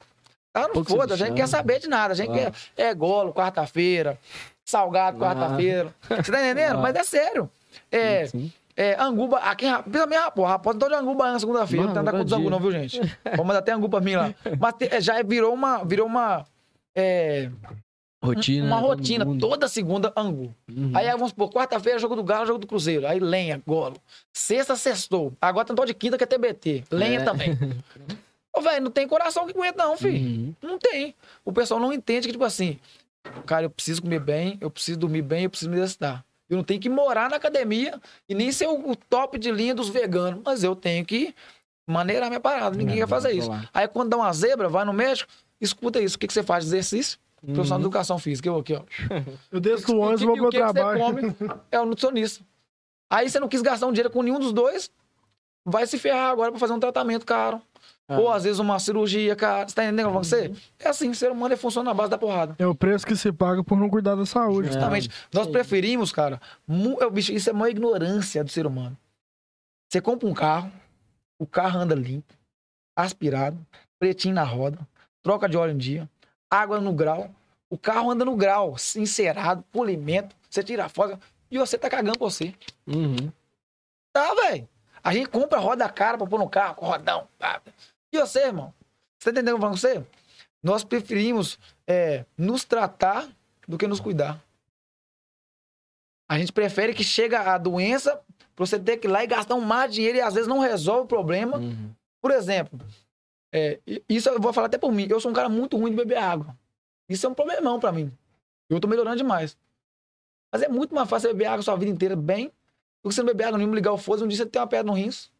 tá 0.52 0.66
no 0.68 0.84
foda, 0.84 1.14
a 1.14 1.16
gente 1.16 1.34
quer 1.34 1.46
saber 1.46 1.78
de 1.78 1.88
nada. 1.88 2.12
A 2.12 2.16
gente 2.16 2.30
Ah. 2.30 2.50
quer 2.50 2.82
é 2.88 2.94
golo 2.94 3.32
quarta-feira, 3.32 4.18
salgado 4.66 5.16
Ah. 5.22 5.28
quarta-feira. 5.28 5.94
Você 6.08 6.32
tá 6.32 6.40
entendendo? 6.40 6.76
Ah. 6.78 6.82
Mas 6.82 6.96
é 6.96 7.04
sério. 7.04 7.50
É, 7.90 8.26
Sim. 8.26 8.52
É, 8.76 8.96
anguba, 9.00 9.38
aqui, 9.38 9.66
em 9.66 9.68
Ra- 9.68 9.82
principalmente 9.82 10.18
em 10.18 10.22
Rapó. 10.22 10.44
Rapó 10.46 10.74
tem 10.74 10.88
de 10.88 10.94
anguba 10.94 11.32
na 11.32 11.38
segunda-feira. 11.38 11.86
Não 11.86 11.94
tem 11.94 12.02
nada 12.02 12.18
com 12.18 12.24
os 12.24 12.32
angu, 12.32 12.50
não, 12.50 12.58
viu, 12.58 12.72
gente? 12.72 12.98
Vamos 13.24 13.46
mandar 13.46 13.58
até 13.60 13.72
angu 13.72 13.88
pra 13.88 14.00
mim 14.00 14.16
lá. 14.16 14.34
Mas 14.58 14.74
te- 14.74 14.88
é, 14.90 15.00
já 15.00 15.22
virou 15.22 15.52
uma. 15.54 15.84
Virou 15.84 16.06
uma. 16.06 16.44
é, 16.96 17.50
Rotina. 18.22 18.66
uma 18.66 18.80
né, 18.80 18.86
rotina, 18.86 19.24
mundo. 19.26 19.38
toda 19.46 19.68
segunda 19.68 20.10
angu. 20.16 20.54
Uhum. 20.68 20.92
Aí 20.94 21.10
vamos 21.12 21.28
supor, 21.30 21.50
quarta-feira, 21.52 21.98
jogo 21.98 22.16
do 22.16 22.24
Galo, 22.24 22.46
jogo 22.46 22.58
do 22.58 22.66
Cruzeiro. 22.66 23.06
Aí 23.06 23.20
lenha, 23.20 23.60
golo. 23.66 23.96
Sexta, 24.32 24.74
sextou. 24.76 25.32
Agora 25.40 25.66
tem 25.66 25.76
um 25.78 25.84
de 25.84 25.92
quinta 25.92 26.16
que 26.16 26.24
é 26.24 26.26
TBT. 26.26 26.84
Lenha 26.90 27.20
É. 27.20 27.22
também. 27.24 27.50
Ô, 28.56 28.60
velho, 28.62 28.84
não 28.84 28.90
tem 28.90 29.06
coração 29.06 29.44
que 29.46 29.52
aguenta, 29.52 29.84
não, 29.84 29.96
filho. 29.96 30.16
Uhum. 30.26 30.54
Não 30.62 30.78
tem. 30.78 31.14
O 31.44 31.52
pessoal 31.52 31.78
não 31.78 31.92
entende 31.92 32.26
que, 32.26 32.32
tipo 32.32 32.44
assim, 32.44 32.78
cara, 33.44 33.66
eu 33.66 33.70
preciso 33.70 34.00
comer 34.00 34.20
bem, 34.20 34.56
eu 34.60 34.70
preciso 34.70 34.98
dormir 34.98 35.22
bem, 35.22 35.44
eu 35.44 35.50
preciso 35.50 35.70
me 35.70 35.76
exercitar. 35.76 36.24
Eu 36.48 36.56
não 36.58 36.64
tenho 36.64 36.80
que 36.80 36.88
morar 36.88 37.30
na 37.30 37.36
academia 37.36 38.00
e 38.28 38.34
nem 38.34 38.52
ser 38.52 38.66
o, 38.68 38.94
top 38.94 39.38
de 39.38 39.50
linha 39.50 39.74
dos 39.74 39.88
veganos, 39.88 40.40
mas 40.44 40.62
eu 40.62 40.76
tenho 40.76 41.04
que 41.04 41.34
maneirar 41.86 42.28
minha 42.28 42.40
parada. 42.40 42.76
Ninguém 42.76 42.96
É, 42.96 42.98
quer 43.00 43.08
fazer 43.08 43.32
isso. 43.32 43.48
lá. 43.48 43.68
Aí 43.72 43.88
quando 43.88 44.10
dá 44.10 44.16
uma 44.16 44.32
zebra, 44.32 44.68
vai 44.68 44.84
no 44.84 44.92
médico, 44.92 45.30
escuta 45.60 46.00
isso. 46.00 46.16
O 46.16 46.18
que, 46.18 46.26
que 46.26 46.32
você 46.32 46.42
faz 46.42 46.64
de 46.64 46.68
exercício? 46.70 47.18
Profissional 47.40 47.78
de 47.78 47.84
Uhum. 47.84 47.88
educação 47.90 48.18
física. 48.18 48.48
Eu 48.48 48.56
aqui, 48.58 48.74
ó. 48.74 48.82
Eu 49.52 49.60
desço 49.60 49.82
e 49.82 49.86
que- 49.86 49.92
vou 49.92 50.12
o 50.12 50.16
pro 50.38 50.50
que 50.50 50.56
você 50.58 50.72
trabalho. 50.72 50.98
come 50.98 51.22
é 51.70 51.80
o 51.80 51.84
nutricionista. 51.86 52.42
Aí 53.10 53.28
você 53.28 53.38
não 53.38 53.48
quis 53.48 53.60
gastar 53.62 53.86
um 53.86 53.92
dinheiro 53.92 54.10
com 54.10 54.22
nenhum 54.22 54.38
dos 54.38 54.52
dois, 54.52 54.90
vai 55.64 55.86
se 55.86 55.98
ferrar 55.98 56.30
agora 56.30 56.50
pra 56.50 56.58
fazer 56.60 56.72
um 56.72 56.80
tratamento 56.80 57.24
caro. 57.26 57.60
Ah. 58.06 58.18
Ou 58.18 58.30
às 58.30 58.44
vezes 58.44 58.58
uma 58.58 58.78
cirurgia, 58.78 59.34
cara. 59.34 59.66
Você 59.66 59.74
tá 59.74 59.84
entendendo 59.84 60.06
o 60.06 60.10
que 60.10 60.16
eu 60.16 60.20
tô 60.20 60.26
falando 60.26 60.48
com 60.48 60.54
você? 60.54 60.68
É 60.78 60.88
assim, 60.88 61.08
o 61.10 61.14
ser 61.14 61.30
humano 61.30 61.54
ele 61.54 61.60
funciona 61.60 61.90
na 61.90 61.94
base 61.94 62.10
da 62.10 62.18
porrada. 62.18 62.54
É 62.58 62.66
o 62.66 62.74
preço 62.74 63.06
que 63.06 63.16
se 63.16 63.32
paga 63.32 63.64
por 63.64 63.78
não 63.78 63.88
cuidar 63.88 64.14
da 64.14 64.26
saúde. 64.26 64.68
É. 64.68 64.72
Justamente. 64.72 65.10
Nós 65.32 65.46
preferimos, 65.46 66.12
cara. 66.12 66.40
é, 67.00 67.10
bicho, 67.10 67.32
isso 67.32 67.48
é 67.48 67.52
uma 67.52 67.70
ignorância 67.70 68.44
do 68.44 68.50
ser 68.50 68.66
humano. 68.66 68.96
Você 69.90 70.00
compra 70.00 70.28
um 70.28 70.34
carro, 70.34 70.70
o 71.38 71.46
carro 71.46 71.78
anda 71.78 71.94
limpo, 71.94 72.34
aspirado, 72.96 73.58
pretinho 73.98 74.34
na 74.34 74.42
roda, 74.42 74.78
troca 75.22 75.48
de 75.48 75.56
óleo 75.56 75.72
em 75.72 75.78
dia, 75.78 76.10
água 76.50 76.80
no 76.80 76.92
grau. 76.92 77.30
O 77.70 77.78
carro 77.78 78.10
anda 78.10 78.24
no 78.24 78.36
grau, 78.36 78.76
encerado, 78.96 79.64
polimento. 79.72 80.36
Você 80.50 80.62
tira 80.62 80.84
a 80.84 80.88
foto 80.88 81.18
e 81.50 81.58
você 81.58 81.78
tá 81.78 81.88
cagando 81.88 82.18
pra 82.18 82.28
você. 82.28 82.54
Uhum. 82.86 83.32
Tá, 84.12 84.34
velho. 84.34 84.68
A 85.02 85.12
gente 85.12 85.28
compra 85.28 85.58
roda 85.58 85.88
cara 85.88 86.16
pra 86.16 86.26
pôr 86.26 86.38
no 86.38 86.48
carro, 86.48 86.76
com 86.76 86.86
rodão. 86.86 87.28
pá. 87.38 87.60
E 88.14 88.20
você, 88.20 88.46
irmão? 88.46 88.72
Você 89.18 89.24
tá 89.24 89.30
entendendo 89.32 89.56
o 89.56 89.58
que 89.58 89.64
eu 89.64 89.70
você? 89.70 90.06
Nós 90.62 90.84
preferimos 90.84 91.58
é, 91.84 92.24
nos 92.38 92.64
tratar 92.64 93.28
do 93.66 93.76
que 93.76 93.88
nos 93.88 93.98
cuidar. 93.98 94.40
A 96.28 96.38
gente 96.38 96.52
prefere 96.52 96.94
que 96.94 97.02
chega 97.02 97.40
a 97.40 97.58
doença 97.58 98.22
pra 98.54 98.64
você 98.64 98.78
ter 98.78 98.98
que 98.98 99.08
ir 99.08 99.10
lá 99.10 99.24
e 99.24 99.26
gastar 99.26 99.56
um 99.56 99.60
mar 99.60 99.88
de 99.88 99.96
dinheiro 99.96 100.18
e 100.18 100.20
às 100.20 100.34
vezes 100.34 100.48
não 100.48 100.60
resolve 100.60 101.02
o 101.02 101.08
problema. 101.08 101.58
Uhum. 101.58 101.90
Por 102.22 102.30
exemplo, 102.30 102.78
é, 103.52 103.80
isso 104.08 104.28
eu 104.28 104.40
vou 104.40 104.52
falar 104.52 104.68
até 104.68 104.78
por 104.78 104.92
mim. 104.92 105.08
Eu 105.10 105.20
sou 105.20 105.32
um 105.32 105.34
cara 105.34 105.48
muito 105.48 105.76
ruim 105.76 105.90
de 105.90 105.96
beber 105.96 106.18
água. 106.18 106.56
Isso 107.08 107.26
é 107.26 107.28
um 107.28 107.34
problemão 107.34 107.80
pra 107.80 107.90
mim. 107.90 108.12
Eu 108.70 108.78
tô 108.78 108.86
melhorando 108.86 109.16
demais. 109.16 109.58
Mas 110.52 110.62
é 110.62 110.68
muito 110.68 110.94
mais 110.94 111.10
fácil 111.10 111.30
você 111.30 111.34
beber 111.34 111.46
água 111.46 111.58
a 111.58 111.62
sua 111.64 111.76
vida 111.76 111.90
inteira 111.90 112.14
bem 112.14 112.46
do 113.02 113.08
que 113.08 113.14
você 113.14 113.22
não 113.22 113.26
beber 113.26 113.44
água 113.46 113.58
nenhuma, 113.58 113.74
ligar 113.74 113.92
o 113.92 113.98
foda 113.98 114.24
um 114.24 114.28
dia 114.28 114.38
você 114.38 114.46
tem 114.46 114.62
uma 114.62 114.68
pedra 114.68 114.86
no 114.86 114.92
rins. 114.92 115.33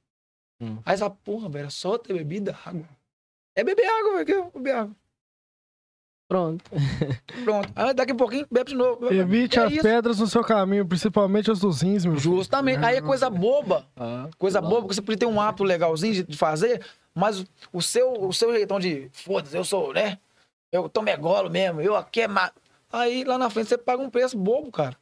Hum. 0.61 0.79
Aí 0.85 0.97
você 0.97 1.01
fala, 1.05 1.17
porra, 1.25 1.49
velho, 1.49 1.67
é 1.67 1.71
só 1.71 1.99
ter 1.99 2.15
bebida 2.15 2.57
água. 2.65 2.89
É 3.57 3.63
beber 3.65 3.87
água, 3.87 4.13
velho, 4.15 4.27
que 4.27 4.33
eu 4.33 4.51
beber 4.55 4.75
água. 4.77 4.97
Pronto. 6.29 6.65
Pronto. 7.45 7.71
Aí 7.77 7.93
daqui 7.95 8.13
a 8.13 8.15
pouquinho 8.15 8.47
bebe 8.51 8.71
de 8.71 8.77
novo. 8.77 9.13
Evite 9.13 9.59
É 9.59 9.65
as 9.65 9.73
isso. 9.73 9.83
pedras 9.83 10.19
no 10.19 10.27
seu 10.27 10.43
caminho, 10.43 10.87
principalmente 10.87 11.51
as 11.51 11.61
dos 11.61 11.83
rins, 11.83 12.05
meu 12.05 12.19
filho. 12.19 12.37
Justamente. 12.37 12.83
Aí 12.85 12.97
é 12.97 13.03
coisa 13.03 13.29
boba. 13.29 13.87
Ah, 13.95 14.29
Coisa 14.39 14.61
lá. 14.61 14.69
boba, 14.69 14.83
porque 14.83 14.95
você 14.95 15.03
podia 15.03 15.19
ter 15.19 15.27
um 15.27 15.41
hábito 15.41 15.63
legalzinho 15.65 16.15
de, 16.15 16.23
de 16.25 16.37
fazer, 16.37 16.85
mas 17.15 17.45
o 17.73 17.83
seu, 17.83 18.13
o 18.25 18.33
seu 18.33 18.53
jeitão 18.53 18.81
de 18.81 19.11
foda-se, 19.13 19.57
eu 19.57 19.65
sou, 19.65 19.93
né? 19.93 20.19
Eu 20.73 20.89
tomo 20.89 21.09
é 21.11 21.17
golo 21.17 21.51
mesmo, 21.51 21.81
eu 21.81 21.95
aqui 21.95 22.23
é 22.23 22.29
ma... 22.29 22.51
Aí 22.91 23.23
lá 23.23 23.37
na 23.39 23.51
frente 23.51 23.69
você 23.69 23.79
paga 23.79 24.03
um 24.03 24.11
preço 24.11 24.37
bobo, 24.37 24.73
cara. 24.73 24.97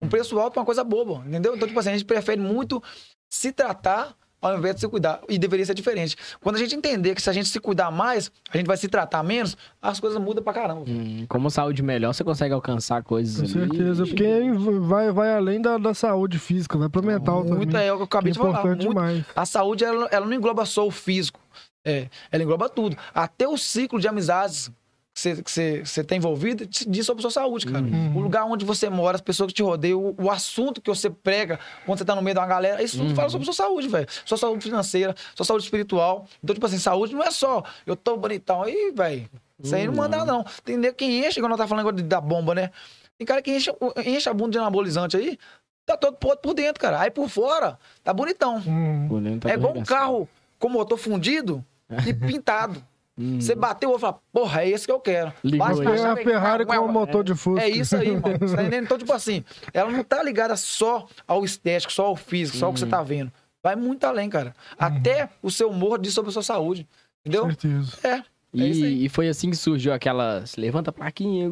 Um 0.00 0.08
preço 0.08 0.38
alto 0.38 0.52
pra 0.52 0.60
uma 0.60 0.66
coisa 0.66 0.84
boba, 0.84 1.24
entendeu? 1.26 1.56
Então, 1.56 1.66
tipo 1.66 1.80
assim, 1.80 1.88
a 1.88 1.92
gente 1.92 2.04
prefere 2.04 2.40
muito 2.40 2.82
se 3.30 3.50
tratar 3.50 4.14
ao 4.40 4.56
invés 4.56 4.74
de 4.74 4.80
se 4.82 4.88
cuidar. 4.88 5.20
E 5.28 5.38
deveria 5.38 5.64
ser 5.64 5.74
diferente. 5.74 6.16
Quando 6.40 6.56
a 6.56 6.58
gente 6.58 6.74
entender 6.74 7.14
que 7.14 7.22
se 7.22 7.28
a 7.30 7.32
gente 7.32 7.48
se 7.48 7.58
cuidar 7.60 7.90
mais, 7.90 8.30
a 8.50 8.56
gente 8.56 8.66
vai 8.66 8.76
se 8.76 8.88
tratar 8.88 9.22
menos, 9.22 9.56
as 9.80 9.98
coisas 10.00 10.18
mudam 10.20 10.42
pra 10.42 10.52
caramba. 10.52 10.84
Hum, 10.88 11.26
como 11.28 11.50
saúde 11.50 11.82
melhor, 11.82 12.12
você 12.12 12.22
consegue 12.24 12.54
alcançar 12.54 13.02
coisas 13.02 13.52
Com 13.52 13.58
ali. 13.58 13.68
certeza, 13.68 14.06
porque 14.06 14.52
vai, 14.82 15.10
vai 15.12 15.34
além 15.34 15.60
da, 15.60 15.78
da 15.78 15.94
saúde 15.94 16.38
física, 16.38 16.76
vai 16.78 16.88
pro 16.88 17.02
mental 17.02 17.44
Muito 17.44 17.72
também. 17.72 17.86
é 17.86 17.92
o 17.92 17.96
que 17.96 18.02
eu 18.02 18.04
acabei 18.04 18.30
é 18.30 18.32
de 18.32 18.38
falar. 18.38 18.50
importante 18.50 18.84
Muito, 18.86 18.88
demais. 18.88 19.24
A 19.34 19.46
saúde, 19.46 19.84
ela, 19.84 20.08
ela 20.10 20.26
não 20.26 20.34
engloba 20.34 20.64
só 20.64 20.86
o 20.86 20.90
físico. 20.90 21.40
É, 21.84 22.08
ela 22.32 22.42
engloba 22.42 22.68
tudo. 22.68 22.96
Até 23.14 23.46
o 23.46 23.56
ciclo 23.56 24.00
de 24.00 24.08
amizades 24.08 24.70
que 25.16 25.20
você, 25.22 25.42
que 25.42 25.50
você, 25.50 25.82
você 25.82 26.04
tem 26.04 26.18
envolvido 26.18 26.66
diz 26.66 27.06
sobre 27.06 27.20
a 27.20 27.22
sua 27.22 27.30
saúde, 27.30 27.64
cara. 27.64 27.82
Uhum. 27.82 28.16
O 28.18 28.20
lugar 28.20 28.44
onde 28.44 28.66
você 28.66 28.90
mora, 28.90 29.14
as 29.14 29.22
pessoas 29.22 29.48
que 29.48 29.54
te 29.54 29.62
rodeiam, 29.62 29.98
o, 29.98 30.24
o 30.24 30.30
assunto 30.30 30.78
que 30.78 30.90
você 30.90 31.08
prega 31.08 31.58
quando 31.86 31.98
você 31.98 32.04
tá 32.04 32.14
no 32.14 32.20
meio 32.20 32.34
de 32.34 32.40
uma 32.40 32.46
galera, 32.46 32.82
isso 32.82 32.98
tudo 32.98 33.08
Uhum. 33.08 33.16
fala 33.16 33.30
sobre 33.30 33.48
a 33.48 33.52
sua 33.52 33.64
saúde, 33.64 33.88
velho. 33.88 34.06
Sua 34.26 34.36
saúde 34.36 34.62
financeira, 34.62 35.14
sua 35.34 35.46
saúde 35.46 35.64
espiritual. 35.64 36.26
Então, 36.44 36.52
tipo 36.52 36.66
assim, 36.66 36.76
saúde 36.78 37.14
não 37.14 37.22
é 37.22 37.30
só 37.30 37.62
eu 37.86 37.96
tô 37.96 38.14
bonitão 38.18 38.62
aí, 38.62 38.92
velho. 38.94 39.26
Isso 39.58 39.74
aí 39.74 39.86
não 39.86 39.94
Uhum. 39.94 39.98
manda, 40.00 40.22
não. 40.26 40.44
Tem 40.62 40.76
nego 40.76 40.94
que 40.94 41.06
enche, 41.06 41.40
quando 41.40 41.48
nós 41.52 41.58
tá 41.58 41.66
falando 41.66 41.88
agora 41.88 42.02
da 42.02 42.20
bomba, 42.20 42.54
né? 42.54 42.70
Tem 43.16 43.26
cara 43.26 43.40
que 43.40 43.56
enche, 43.56 43.72
enche 44.04 44.28
a 44.28 44.34
bunda 44.34 44.50
de 44.50 44.58
anabolizante 44.58 45.16
aí, 45.16 45.38
tá 45.86 45.96
todo 45.96 46.18
podre 46.18 46.40
por 46.42 46.52
dentro, 46.52 46.78
cara. 46.78 47.00
Aí 47.00 47.10
por 47.10 47.30
fora, 47.30 47.78
tá 48.04 48.12
bonitão. 48.12 48.58
Hum. 48.66 49.06
Bonito, 49.08 49.48
É 49.48 49.54
igual 49.54 49.74
um 49.74 49.82
carro 49.82 50.28
com 50.58 50.68
motor 50.68 50.98
fundido 50.98 51.64
e 52.06 52.12
pintado. 52.12 52.84
Hum. 53.18 53.40
Você 53.40 53.54
bateu 53.54 53.88
o 53.88 53.92
olho 53.92 53.98
e 53.98 54.00
fala, 54.00 54.20
porra, 54.30 54.62
é 54.62 54.68
esse 54.68 54.84
que 54.84 54.92
eu 54.92 55.00
quero. 55.00 55.32
Bate 55.56 55.80
na 55.80 55.90
É 55.90 55.94
a 55.94 55.98
chave, 55.98 56.24
Ferrari 56.24 56.66
com 56.66 56.76
o 56.76 56.92
motor 56.92 57.24
de 57.24 57.34
Fusca. 57.34 57.64
É 57.64 57.68
isso 57.68 57.96
aí, 57.96 58.10
mano. 58.10 58.38
Você 58.38 58.54
tá 58.54 58.62
entendendo? 58.62 58.84
Então, 58.84 58.98
tipo 58.98 59.12
assim, 59.12 59.42
ela 59.72 59.90
não 59.90 60.04
tá 60.04 60.22
ligada 60.22 60.54
só 60.56 61.06
ao 61.26 61.44
estético, 61.44 61.92
só 61.92 62.06
ao 62.06 62.16
físico, 62.16 62.58
só 62.58 62.66
ao 62.66 62.72
que 62.74 62.80
você 62.80 62.86
tá 62.86 63.02
vendo. 63.02 63.32
Vai 63.62 63.74
muito 63.74 64.04
além, 64.04 64.28
cara. 64.28 64.54
Até 64.78 65.30
o 65.42 65.50
seu 65.50 65.70
humor 65.70 65.98
diz 65.98 66.12
sobre 66.12 66.28
a 66.28 66.32
sua 66.32 66.42
saúde. 66.42 66.86
Entendeu? 67.24 67.46
Certeza. 67.46 67.98
É. 68.04 68.22
É 68.58 68.68
isso 68.68 68.84
aí. 68.84 68.92
E, 69.02 69.04
e 69.06 69.08
foi 69.08 69.28
assim 69.28 69.50
que 69.50 69.56
surgiu 69.56 69.92
aquelas 69.92 70.56
levanta 70.56 70.90
a 70.90 70.92
plaquinha. 70.92 71.50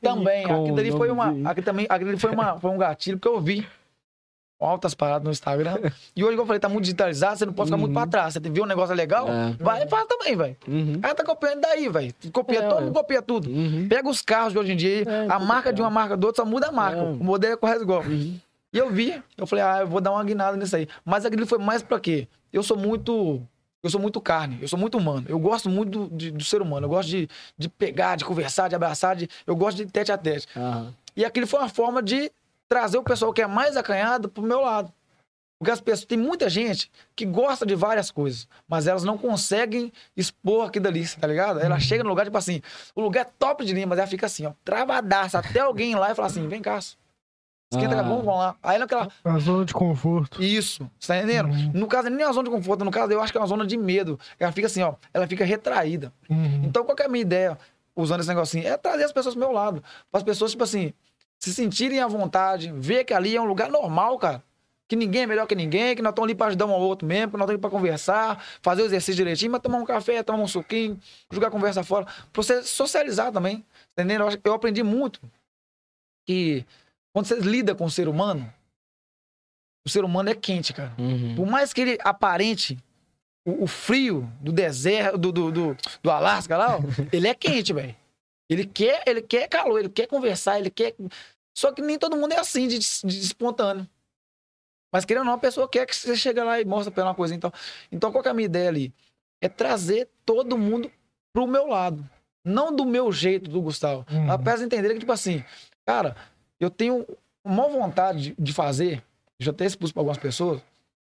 Também. 0.00 0.46
Com 0.46 0.52
Aquilo 0.54 0.72
o 0.72 0.76
dali 0.76 0.92
foi 0.92 1.10
uma. 1.10 1.28
Aquilo 1.50 1.64
também, 1.64 1.86
aquilo 1.88 2.18
foi, 2.18 2.30
uma, 2.30 2.58
foi 2.58 2.70
um 2.70 2.78
gatilho 2.78 3.18
que 3.18 3.28
eu 3.28 3.40
vi. 3.40 3.66
Altas 4.58 4.94
paradas 4.94 5.22
no 5.24 5.30
Instagram. 5.30 5.76
E 6.14 6.24
hoje, 6.24 6.32
como 6.32 6.42
eu 6.42 6.46
falei, 6.46 6.58
tá 6.60 6.68
muito 6.68 6.84
digitalizado, 6.84 7.38
você 7.38 7.44
não 7.44 7.52
pode 7.52 7.68
ficar 7.68 7.76
muito 7.76 7.90
Uhum. 7.90 7.94
pra 8.02 8.06
trás. 8.06 8.32
Você 8.32 8.40
ver 8.40 8.62
um 8.62 8.66
negócio 8.66 8.94
legal, 8.94 9.28
É. 9.28 9.52
vai 9.60 9.82
e 9.82 9.88
faz 9.88 10.06
também, 10.06 10.34
velho. 10.34 10.56
Uhum. 10.66 10.98
Ela 11.02 11.14
tá 11.14 11.22
copiando 11.24 11.60
daí, 11.60 11.88
velho. 11.88 12.14
Copia, 12.32 12.60
É, 12.60 12.68
todo 12.68 12.80
mundo 12.82 12.94
copia 12.94 13.20
tudo. 13.20 13.50
Uhum. 13.50 13.86
Pega 13.88 14.08
os 14.08 14.22
carros 14.22 14.52
de 14.54 14.58
hoje 14.58 14.72
em 14.72 14.76
dia, 14.76 15.02
É, 15.06 15.26
a 15.30 15.38
marca 15.38 15.72
de 15.72 15.82
uma 15.82 15.90
marca 15.90 16.16
do 16.16 16.26
outro 16.26 16.42
só 16.42 16.48
muda 16.48 16.68
a 16.68 16.72
marca. 16.72 17.00
É. 17.00 17.02
O 17.02 17.16
modelo 17.22 17.58
é 17.62 17.76
igual. 17.76 18.00
Uhum. 18.02 18.38
E 18.72 18.78
eu 18.78 18.90
vi, 18.90 19.22
eu 19.36 19.46
falei, 19.46 19.62
ah, 19.64 19.78
eu 19.80 19.86
vou 19.86 20.00
dar 20.00 20.12
uma 20.12 20.24
guinada 20.24 20.56
nisso 20.56 20.74
aí. 20.74 20.88
Mas 21.04 21.24
aquilo 21.26 21.46
foi 21.46 21.58
mais 21.58 21.82
pra 21.82 22.00
quê? 22.00 22.26
Eu 22.52 22.62
sou 22.62 22.76
muito. 22.78 23.40
Eu 23.82 23.90
sou 23.90 24.00
muito 24.00 24.20
carne, 24.20 24.58
eu 24.60 24.66
sou 24.66 24.78
muito 24.78 24.98
humano. 24.98 25.26
Eu 25.28 25.38
gosto 25.38 25.68
muito 25.68 26.06
do, 26.08 26.16
de- 26.16 26.30
do 26.32 26.42
ser 26.44 26.60
humano. 26.60 26.86
Eu 26.86 26.90
gosto 26.90 27.08
de, 27.08 27.28
de 27.56 27.68
pegar, 27.68 28.16
de 28.16 28.24
conversar, 28.24 28.68
de 28.68 28.74
abraçar, 28.74 29.14
de, 29.14 29.28
eu 29.46 29.54
gosto 29.54 29.76
de 29.76 29.86
tete 29.86 30.10
a 30.10 30.16
tete. 30.18 30.48
Aham. 30.56 30.92
E 31.14 31.24
aquilo 31.24 31.46
foi 31.46 31.60
uma 31.60 31.68
forma 31.68 32.02
de 32.02 32.32
trazer 32.68 32.98
o 32.98 33.02
pessoal 33.02 33.32
que 33.32 33.42
é 33.42 33.46
mais 33.46 33.76
acanhado 33.76 34.28
pro 34.28 34.42
meu 34.42 34.60
lado. 34.60 34.92
Porque 35.58 35.70
as 35.70 35.80
pessoas, 35.80 36.04
tem 36.04 36.18
muita 36.18 36.50
gente 36.50 36.90
que 37.14 37.24
gosta 37.24 37.64
de 37.64 37.74
várias 37.74 38.10
coisas, 38.10 38.46
mas 38.68 38.86
elas 38.86 39.04
não 39.04 39.16
conseguem 39.16 39.90
expor 40.14 40.66
aquilo 40.66 40.82
dali, 40.84 41.08
tá 41.08 41.26
ligado? 41.26 41.60
Ela 41.60 41.80
chega 41.80 42.02
no 42.02 42.10
lugar, 42.10 42.26
tipo 42.26 42.36
assim, 42.36 42.60
o 42.94 43.00
lugar 43.00 43.22
é 43.22 43.30
top 43.38 43.64
de 43.64 43.72
linha, 43.72 43.86
mas 43.86 43.98
ela 43.98 44.06
fica 44.06 44.26
assim, 44.26 44.44
ó, 44.44 44.52
travadaça, 44.62 45.38
até 45.38 45.60
alguém 45.60 45.92
ir 45.92 45.96
lá 45.96 46.10
e 46.10 46.14
falar 46.14 46.28
assim, 46.28 46.46
vem 46.46 46.60
cá, 46.60 46.78
esquenta 46.78 47.96
Ah. 47.96 48.00
ah. 48.00 48.02
vamos 48.02 48.26
lá. 48.26 48.54
Aí 48.62 48.76
naquela, 48.78 49.08
A 49.24 49.38
zona 49.38 49.64
de 49.64 49.72
conforto. 49.72 50.42
isso, 50.42 50.90
você 51.00 51.06
tá 51.14 51.16
entendendo? 51.16 51.48
Uhum. 51.48 51.70
No 51.72 51.86
caso, 51.86 52.10
nem 52.10 52.22
é 52.22 52.26
uma 52.26 52.34
zona 52.34 52.50
de 52.50 52.54
conforto, 52.54 52.84
no 52.84 52.90
caso, 52.90 53.10
eu 53.12 53.22
acho 53.22 53.32
que 53.32 53.38
é 53.38 53.40
uma 53.40 53.46
zona 53.46 53.66
de 53.66 53.78
medo. 53.78 54.20
Ela 54.38 54.52
fica 54.52 54.66
assim, 54.66 54.82
ó, 54.82 54.94
ela 55.14 55.26
fica 55.26 55.42
retraída. 55.42 56.12
Uhum. 56.28 56.64
Então, 56.64 56.84
qual 56.84 56.94
que 56.94 57.02
é 57.02 57.06
a 57.06 57.08
minha 57.08 57.22
ideia, 57.22 57.56
usando 57.96 58.20
esse 58.20 58.28
negocinho? 58.28 58.68
É 58.68 58.76
trazer 58.76 59.04
as 59.04 59.12
pessoas 59.12 59.34
pro 59.34 59.42
meu 59.42 59.52
lado. 59.52 59.82
Para 60.10 60.18
as 60.18 60.22
pessoas, 60.22 60.50
tipo 60.50 60.64
assim, 60.64 60.92
se 61.38 61.52
sentirem 61.54 62.00
à 62.00 62.06
vontade, 62.06 62.72
ver 62.72 63.04
que 63.04 63.12
ali 63.14 63.36
é 63.36 63.40
um 63.40 63.44
lugar 63.46 63.70
normal, 63.70 64.18
cara. 64.18 64.42
Que 64.88 64.94
ninguém 64.94 65.22
é 65.22 65.26
melhor 65.26 65.46
que 65.48 65.54
ninguém, 65.56 65.96
que 65.96 66.02
nós 66.02 66.10
estamos 66.12 66.28
ali 66.28 66.34
para 66.36 66.46
ajudar 66.46 66.66
um 66.66 66.70
ao 66.72 66.80
outro 66.80 67.06
mesmo, 67.08 67.32
que 67.32 67.36
nós 67.36 67.42
estamos 67.44 67.50
ali 67.54 67.58
para 67.60 67.70
conversar, 67.70 68.44
fazer 68.62 68.82
o 68.82 68.84
exercício 68.84 69.16
direitinho, 69.16 69.50
mas 69.50 69.60
tomar 69.60 69.78
um 69.78 69.84
café, 69.84 70.22
tomar 70.22 70.38
um 70.42 70.46
suquinho, 70.46 70.98
jogar 71.30 71.48
a 71.48 71.50
conversa 71.50 71.82
fora. 71.82 72.04
Pra 72.04 72.42
você 72.42 72.62
socializar 72.62 73.32
também. 73.32 73.64
Entendeu? 73.92 74.20
Eu 74.20 74.28
acho- 74.28 74.38
Eu 74.44 74.54
aprendi 74.54 74.82
muito 74.84 75.20
que 76.24 76.64
quando 77.12 77.26
você 77.26 77.34
lida 77.40 77.74
com 77.74 77.84
o 77.84 77.90
ser 77.90 78.06
humano, 78.08 78.52
o 79.84 79.88
ser 79.90 80.04
humano 80.04 80.28
é 80.30 80.34
quente, 80.34 80.72
cara. 80.72 80.92
Uhum. 80.98 81.34
Por 81.34 81.46
mais 81.46 81.72
que 81.72 81.80
ele 81.80 81.98
aparente 82.04 82.78
o, 83.44 83.64
o 83.64 83.66
frio 83.66 84.30
do 84.40 84.52
deserto, 84.52 85.16
do, 85.18 85.32
do, 85.32 85.50
do, 85.52 85.76
do 86.02 86.10
Alasca 86.10 86.56
lá, 86.56 86.76
ó, 86.76 86.80
ele 87.12 87.26
é 87.28 87.34
quente, 87.34 87.72
velho. 87.72 87.94
Ele 88.48 88.64
quer, 88.64 89.02
ele 89.06 89.22
quer 89.22 89.48
calor, 89.48 89.78
ele 89.78 89.88
quer 89.88 90.06
conversar, 90.06 90.58
ele 90.58 90.70
quer. 90.70 90.94
Só 91.56 91.72
que 91.72 91.82
nem 91.82 91.98
todo 91.98 92.16
mundo 92.16 92.32
é 92.32 92.38
assim, 92.38 92.68
de, 92.68 92.78
de- 92.78 93.18
espontâneo. 93.20 93.88
Mas 94.92 95.04
querendo 95.04 95.22
ou 95.22 95.26
não, 95.26 95.32
a 95.34 95.38
pessoa 95.38 95.68
quer 95.68 95.86
que 95.86 95.94
você 95.94 96.16
chegue 96.16 96.40
lá 96.40 96.60
e 96.60 96.64
mostre 96.64 96.92
pra 96.92 97.02
ela 97.02 97.10
uma 97.10 97.16
coisa. 97.16 97.34
Então, 97.34 97.52
então 97.90 98.12
qual 98.12 98.22
que 98.22 98.28
é 98.28 98.30
a 98.30 98.34
minha 98.34 98.46
ideia 98.46 98.68
ali? 98.68 98.94
É 99.40 99.48
trazer 99.48 100.08
todo 100.24 100.56
mundo 100.56 100.90
pro 101.32 101.46
meu 101.46 101.66
lado. 101.66 102.08
Não 102.44 102.74
do 102.74 102.84
meu 102.86 103.10
jeito, 103.10 103.50
do 103.50 103.60
Gustavo. 103.60 104.06
Uhum. 104.10 104.30
Apesar 104.30 104.58
de 104.58 104.64
entender 104.64 104.92
que, 104.94 105.00
tipo 105.00 105.12
assim, 105.12 105.44
cara, 105.84 106.16
eu 106.60 106.70
tenho 106.70 107.04
uma 107.44 107.68
vontade 107.68 108.30
de, 108.30 108.34
de 108.38 108.52
fazer, 108.52 109.02
já 109.40 109.50
até 109.50 109.66
expus 109.66 109.90
para 109.90 110.00
algumas 110.00 110.18
pessoas, 110.18 110.62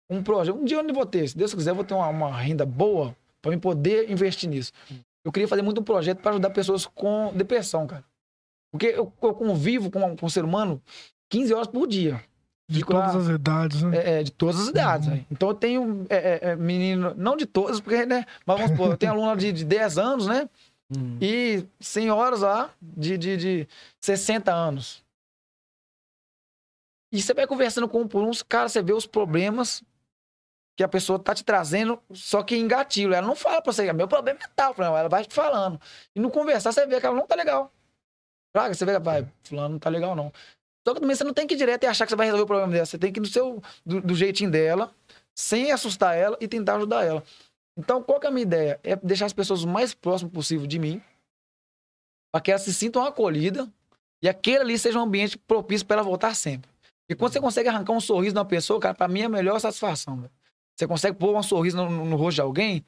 um 0.10 0.24
projeto. 0.24 0.58
Um 0.58 0.66
dia 0.66 0.78
eu 0.78 0.84
não 0.84 0.94
vou 0.94 1.06
ter, 1.06 1.28
se 1.28 1.38
Deus 1.38 1.54
quiser, 1.54 1.72
eu 1.72 1.76
vou 1.76 1.84
ter 1.84 1.94
uma, 1.94 2.08
uma 2.08 2.36
renda 2.36 2.66
boa 2.66 3.16
para 3.42 3.52
mim 3.52 3.60
poder 3.60 4.10
investir 4.10 4.50
nisso. 4.50 4.74
Eu 5.26 5.32
queria 5.32 5.48
fazer 5.48 5.62
muito 5.62 5.82
um 5.82 5.84
projeto 5.84 6.20
para 6.22 6.32
ajudar 6.32 6.50
pessoas 6.52 6.86
com 6.86 7.34
depressão, 7.36 7.86
cara. 7.86 8.04
Porque 8.72 8.88
eu, 8.88 9.12
eu 9.22 9.34
convivo 9.34 9.90
com, 9.90 10.16
com 10.16 10.26
um 10.26 10.30
ser 10.30 10.44
humano 10.44 10.82
15 11.30 11.54
horas 11.54 11.68
por 11.68 11.88
dia. 11.88 12.24
De 12.70 12.80
Fico 12.80 12.92
todas 12.92 13.16
lá- 13.16 13.22
as 13.22 13.28
idades, 13.30 13.82
né? 13.82 13.98
É, 13.98 14.20
é, 14.20 14.24
de 14.24 14.32
todas 14.32 14.60
as 14.60 14.68
idades. 14.68 15.08
Uhum. 15.08 15.16
né? 15.16 15.26
Então 15.32 15.50
eu 15.50 15.56
tenho 15.56 16.06
é, 16.10 16.16
é, 16.16 16.40
é, 16.50 16.56
menino, 16.56 17.14
não 17.16 17.38
de 17.38 17.46
todas, 17.46 17.80
porque, 17.80 18.06
né? 18.06 18.26
Mas 18.46 18.58
vamos 18.58 18.72
supor, 18.72 18.92
eu 18.92 18.98
tenho 18.98 19.14
aluna 19.14 19.36
de, 19.38 19.52
de 19.54 19.64
10 19.64 19.98
anos, 19.98 20.28
né? 20.28 20.50
Uhum. 20.94 21.18
E 21.22 21.66
senhoras 21.80 22.42
lá 22.42 22.70
de, 22.82 23.18
de, 23.18 23.38
de 23.38 23.68
60 24.02 24.54
anos. 24.54 25.04
E 27.12 27.22
você 27.22 27.34
vai 27.34 27.48
conversando 27.48 27.88
com 27.88 28.02
um 28.02 28.08
por 28.08 28.22
um, 28.24 28.32
cara, 28.48 28.68
você 28.68 28.82
vê 28.82 28.92
os 28.94 29.06
problemas 29.06 29.82
que 30.78 30.84
a 30.84 30.88
pessoa 30.88 31.18
tá 31.18 31.34
te 31.34 31.44
trazendo, 31.44 32.00
só 32.14 32.44
que 32.44 32.56
em 32.56 32.68
gatilho. 32.68 33.12
Ela 33.12 33.26
não 33.26 33.36
fala 33.36 33.60
pra 33.64 33.74
você, 33.74 33.92
meu 33.92 34.08
problema 34.08 34.40
é 34.44 34.48
tal, 34.56 34.76
não, 34.78 34.96
ela 34.96 35.10
vai 35.10 35.26
te 35.26 35.34
falando. 35.34 35.82
E 36.16 36.20
no 36.20 36.30
conversar, 36.30 36.72
você 36.72 36.86
vê 36.86 37.00
que 37.00 37.06
ela 37.08 37.16
não 37.16 37.26
tá 37.26 37.34
legal. 37.34 37.74
Você 38.70 38.86
vê, 38.86 39.00
vai, 39.00 39.28
fulano 39.44 39.70
não 39.70 39.80
tá 39.80 39.90
legal, 39.90 40.16
não. 40.16 40.32
Só 40.88 40.94
que 40.94 41.02
também 41.02 41.16
você 41.16 41.24
não 41.24 41.34
tem 41.34 41.48
que 41.48 41.56
ir 41.56 41.58
direto 41.58 41.84
e 41.84 41.88
achar 41.88 42.06
que 42.06 42.12
você 42.12 42.16
vai 42.16 42.28
resolver 42.28 42.44
o 42.44 42.48
problema 42.48 42.72
dela. 42.72 42.86
Você 42.86 42.98
tem 42.98 43.12
que 43.12 43.20
ir 43.20 43.24
do, 43.24 43.28
seu, 43.28 43.62
do, 43.84 44.02
do 44.02 44.16
jeitinho 44.16 44.52
dela, 44.52 44.94
sem 45.36 45.72
assustar 45.72 46.16
ela 46.16 46.38
e 46.40 46.48
tentar 46.48 46.76
ajudar 46.76 47.04
ela. 47.04 47.24
Então, 47.76 48.02
qual 48.02 48.20
que 48.20 48.28
é 48.28 48.30
a 48.30 48.32
minha 48.32 48.44
ideia? 48.44 48.80
É 48.84 48.96
deixar 48.96 49.26
as 49.26 49.34
pessoas 49.34 49.64
o 49.64 49.68
mais 49.68 49.96
próximo 49.96 50.30
possível 50.30 50.68
de 50.68 50.78
mim, 50.78 51.02
para 52.32 52.40
que 52.40 52.52
elas 52.52 52.62
se 52.62 52.74
sintam 52.74 53.04
acolhidas 53.04 53.68
e 54.22 54.30
aquele 54.30 54.60
ali 54.60 54.78
seja 54.78 55.00
um 55.00 55.04
ambiente 55.04 55.40
propício 55.40 55.86
para 55.88 55.98
ela 55.98 56.04
voltar 56.04 56.36
sempre. 56.36 56.70
E 57.10 57.16
quando 57.16 57.34
você 57.34 57.40
consegue 57.40 57.68
arrancar 57.68 57.94
um 57.94 58.02
sorriso 58.02 58.34
de 58.34 58.40
uma 58.40 58.46
pessoa, 58.46 58.80
cara, 58.80 58.94
para 58.94 59.08
mim 59.08 59.22
é 59.22 59.26
a 59.26 59.30
melhor 59.30 59.60
satisfação. 59.60 60.18
Véio. 60.18 60.37
Você 60.78 60.86
consegue 60.88 61.18
pôr 61.18 61.36
um 61.36 61.42
sorriso 61.42 61.76
no, 61.76 61.90
no, 62.06 62.16
rosto 62.16 62.36
de 62.36 62.42
alguém, 62.42 62.86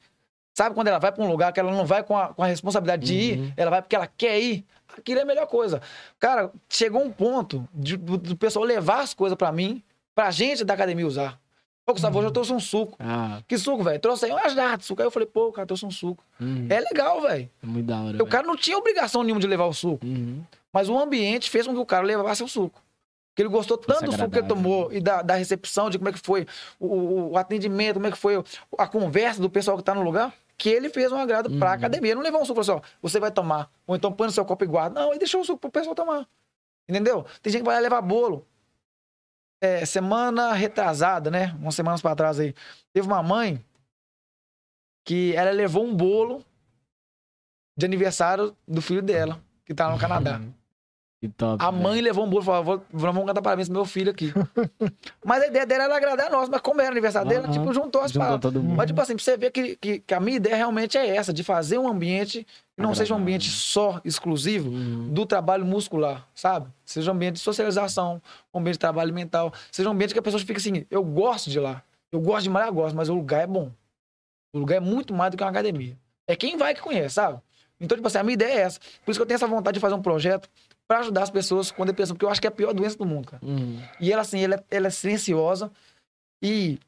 sabe 0.54 0.74
quando 0.76 0.86
ela 0.86 1.00
vai 1.00 1.10
para 1.10 1.24
um 1.24 1.28
lugar 1.28 1.52
que 1.52 1.58
ela 1.58 1.72
não 1.72 1.84
vai 1.84 2.04
com 2.04 2.16
a, 2.16 2.28
com 2.32 2.42
a 2.42 2.46
responsabilidade 2.46 3.04
de 3.04 3.14
ir, 3.14 3.38
Uhum. 3.40 3.52
ela 3.56 3.70
vai 3.70 3.82
porque 3.82 3.96
ela 3.96 4.06
quer 4.06 4.38
ir, 4.40 4.64
aquilo 4.96 5.18
é 5.18 5.22
a 5.22 5.26
melhor 5.26 5.46
coisa. 5.48 5.82
Cara, 6.18 6.52
chegou 6.68 7.02
um 7.02 7.10
ponto 7.10 7.68
de- 7.74 7.96
do, 7.96 8.16
do 8.16 8.36
pessoal 8.36 8.64
levar 8.64 9.00
as 9.00 9.12
coisas 9.12 9.36
para 9.36 9.50
mim, 9.50 9.82
pra 10.14 10.30
gente 10.30 10.64
da 10.64 10.74
academia 10.74 11.04
usar. 11.04 11.40
Ô, 11.84 11.92
Gustavo, 11.92 12.18
hoje 12.18 12.28
eu 12.28 12.30
trouxe 12.30 12.52
um 12.52 12.60
suco. 12.60 12.96
Ah, 13.00 13.42
Que 13.48 13.58
suco, 13.58 13.82
velho? 13.82 13.98
Trouxe 13.98 14.26
aí 14.26 14.30
uma 14.30 14.48
jarra 14.48 14.76
de 14.76 14.84
suco. 14.84 15.02
Aí 15.02 15.06
eu 15.08 15.10
falei, 15.10 15.26
pô, 15.26 15.50
cara, 15.50 15.66
trouxe 15.66 15.84
um 15.84 15.90
suco. 15.90 16.22
uhum. 16.40 16.68
É 16.70 16.78
legal, 16.78 17.20
velho. 17.22 17.50
É 17.60 17.66
muito 17.66 17.86
da 17.86 18.00
hora. 18.00 18.22
O 18.22 18.26
cara 18.26 18.46
não 18.46 18.54
tinha 18.56 18.78
obrigação 18.78 19.24
nenhuma 19.24 19.40
de 19.40 19.48
levar 19.48 19.64
o 19.64 19.72
suco. 19.72 20.06
Uhum. 20.06 20.40
Mas 20.72 20.88
o 20.88 20.96
ambiente 20.96 21.50
fez 21.50 21.66
com 21.66 21.72
que 21.72 21.80
o 21.80 21.86
cara 21.86 22.06
levasse 22.06 22.44
o 22.44 22.48
suco. 22.48 22.80
Porque 23.30 23.42
ele 23.42 23.48
gostou 23.48 23.78
tanto 23.78 24.06
do 24.06 24.12
suco 24.12 24.30
que 24.30 24.38
ele 24.38 24.48
tomou 24.48 24.92
e 24.92 25.00
da, 25.00 25.22
da 25.22 25.34
recepção, 25.34 25.88
de 25.88 25.98
como 25.98 26.08
é 26.08 26.12
que 26.12 26.18
foi 26.18 26.46
o, 26.78 26.86
o- 26.86 27.30
o 27.32 27.38
atendimento, 27.38 27.94
como 27.94 28.06
é 28.06 28.10
que 28.10 28.18
foi 28.18 28.42
a 28.76 28.86
conversa 28.88 29.40
do 29.40 29.48
pessoal 29.48 29.76
que 29.76 29.82
tá 29.84 29.94
no 29.94 30.02
lugar, 30.02 30.34
que 30.58 30.68
ele 30.68 30.90
fez 30.90 31.10
um 31.12 31.16
agrado 31.16 31.48
pra 31.58 31.68
Uhum. 31.68 31.74
academia. 31.74 32.10
Ele 32.10 32.16
não 32.16 32.22
levou 32.22 32.42
um 32.42 32.44
suco 32.44 32.60
e 32.60 32.64
falou 32.64 32.80
assim, 32.80 32.86
ó, 32.92 32.98
você 33.00 33.18
vai 33.20 33.30
tomar. 33.30 33.70
Ou 33.86 33.94
então 33.96 34.12
põe 34.12 34.26
no 34.26 34.32
seu 34.32 34.44
copo 34.44 34.64
e 34.64 34.66
guarda. 34.66 35.00
Não, 35.00 35.10
ele 35.10 35.18
deixou 35.20 35.40
o 35.40 35.44
suco 35.44 35.58
pro 35.60 35.70
pessoal 35.70 35.94
tomar. 35.94 36.26
Entendeu? 36.88 37.24
Tem 37.40 37.52
gente 37.52 37.62
que 37.62 37.66
vai 37.66 37.80
levar 37.80 38.00
bolo. 38.02 38.46
É, 39.62 39.84
semana 39.86 40.52
retrasada, 40.52 41.30
né? 41.30 41.54
Umas 41.60 41.74
semanas 41.74 42.02
pra 42.02 42.16
trás 42.16 42.40
aí. 42.40 42.54
Teve 42.92 43.06
uma 43.06 43.22
mãe 43.22 43.64
que 45.06 45.34
ela 45.34 45.50
levou 45.50 45.84
um 45.84 45.94
bolo 45.94 46.44
de 47.78 47.86
aniversário 47.86 48.56
do 48.66 48.82
filho 48.82 49.02
dela, 49.02 49.40
que 49.64 49.72
tá 49.74 49.90
no 49.90 49.98
Canadá. 49.98 50.38
Uhum. 50.38 50.52
Top. 51.36 51.62
A 51.62 51.70
mãe 51.70 52.00
levou 52.00 52.24
um 52.24 52.30
bolo 52.30 52.42
e 52.42 52.46
falou: 52.46 52.64
"Vou- 52.64 52.82
vamos 52.90 53.26
cantar 53.26 53.42
parabéns 53.42 53.68
pro 53.68 53.74
meu 53.76 53.84
filho 53.84 54.10
aqui. 54.10 54.32
mas 55.22 55.42
a 55.42 55.48
ideia 55.48 55.66
dela 55.66 55.84
era 55.84 55.96
agradar 55.96 56.28
a 56.28 56.30
nós, 56.30 56.48
mas 56.48 56.62
como 56.62 56.80
era 56.80 56.90
aniversário 56.90 57.28
dela, 57.28 57.44
Aham. 57.44 57.52
tipo, 57.52 57.74
juntou 57.74 58.00
as 58.00 58.10
Juntou 58.10 58.38
palavras. 58.38 58.62
Mas, 58.64 58.86
tipo 58.86 59.00
assim, 59.02 59.14
pra 59.14 59.22
você 59.22 59.36
ver 59.36 59.50
que, 59.50 59.76
que, 59.76 59.98
que 60.00 60.14
a 60.14 60.18
minha 60.20 60.38
ideia 60.38 60.56
realmente 60.56 60.96
é 60.96 61.14
essa, 61.14 61.30
de 61.30 61.44
fazer 61.44 61.76
um 61.78 61.86
ambiente 61.86 62.46
que 62.74 62.82
não 62.82 62.94
seja 62.94 63.12
um 63.14 63.18
ambiente 63.18 63.50
só, 63.50 64.00
exclusivo, 64.02 64.70
Uhum. 64.70 65.12
do 65.12 65.26
trabalho 65.26 65.66
muscular, 65.66 66.26
sabe? 66.34 66.68
Seja 66.86 67.10
um 67.10 67.14
ambiente 67.14 67.34
de 67.34 67.40
socialização, 67.40 68.22
um 68.54 68.58
ambiente 68.58 68.76
de 68.76 68.80
trabalho 68.80 69.12
mental, 69.12 69.52
seja 69.70 69.90
um 69.90 69.92
ambiente 69.92 70.14
que 70.14 70.18
a 70.18 70.22
pessoa 70.22 70.40
fica 70.40 70.56
assim, 70.58 70.86
eu 70.90 71.04
gosto 71.04 71.50
de 71.50 71.60
lá, 71.60 71.82
eu 72.10 72.18
gosto 72.20 72.44
de 72.44 72.50
malhar, 72.50 72.68
eu 72.68 72.74
gosto, 72.74 72.96
mas 72.96 73.10
o 73.10 73.14
lugar 73.14 73.42
é 73.42 73.46
bom. 73.46 73.70
O 74.54 74.58
lugar 74.58 74.76
é 74.76 74.80
muito 74.80 75.12
mais 75.12 75.30
do 75.30 75.36
que 75.36 75.44
uma 75.44 75.50
academia. 75.50 75.98
É 76.26 76.34
quem 76.34 76.56
vai 76.56 76.74
que 76.74 76.80
conhece, 76.80 77.16
sabe? 77.16 77.38
Então, 77.78 77.96
tipo 77.96 78.06
assim, 78.08 78.18
a 78.18 78.22
minha 78.22 78.34
ideia 78.34 78.52
é 78.54 78.60
essa. 78.62 78.80
Por 79.04 79.10
isso 79.10 79.18
que 79.18 79.22
eu 79.22 79.26
tenho 79.26 79.36
essa 79.36 79.46
vontade 79.46 79.74
de 79.74 79.80
fazer 79.80 79.94
um 79.94 80.02
projeto 80.02 80.50
pra 80.90 80.98
ajudar 80.98 81.22
as 81.22 81.30
pessoas 81.30 81.70
com 81.70 81.86
depressão, 81.86 82.16
porque 82.16 82.24
eu 82.24 82.30
acho 82.30 82.40
que 82.40 82.48
é 82.48 82.50
a 82.50 82.52
pior 82.52 82.72
doença 82.74 82.98
do 82.98 83.06
mundo, 83.06 83.28
cara. 83.30 83.40
Uhum. 83.46 83.80
E 84.00 84.12
ela, 84.12 84.22
assim, 84.22 84.40
ela, 84.42 84.56
é- 84.56 84.64
ela 84.76 84.88
é 84.88 84.90
silenciosa 84.90 85.70
e 86.42 86.80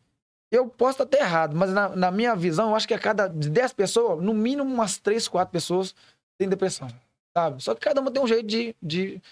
eu 0.51 0.67
posso 0.67 0.93
estar 1.01 1.05
até 1.05 1.21
errado, 1.21 1.55
mas 1.57 1.73
na, 1.73 1.89
na 1.91 2.11
minha 2.11 2.35
visão, 2.35 2.71
eu 2.71 2.75
acho 2.75 2.89
que 2.89 2.95
a 2.95 2.99
cada 2.99 3.29
de 3.29 3.49
10 3.49 3.73
pessoas, 3.75 4.21
no 4.21 4.35
mínimo 4.35 4.65
umas 4.75 4.99
3, 4.99 5.29
4 5.29 5.53
pessoas 5.53 5.95
têm 6.37 6.49
depressão, 6.49 6.89
sabe? 7.33 7.63
Só 7.63 7.75
que 7.77 7.81
cada 7.81 8.01
uma 8.01 8.11
tem 8.11 8.21
um 8.21 8.27
jeito 8.27 8.45
de, 8.45 8.75
de, 8.83 9.13
de 9.19 9.23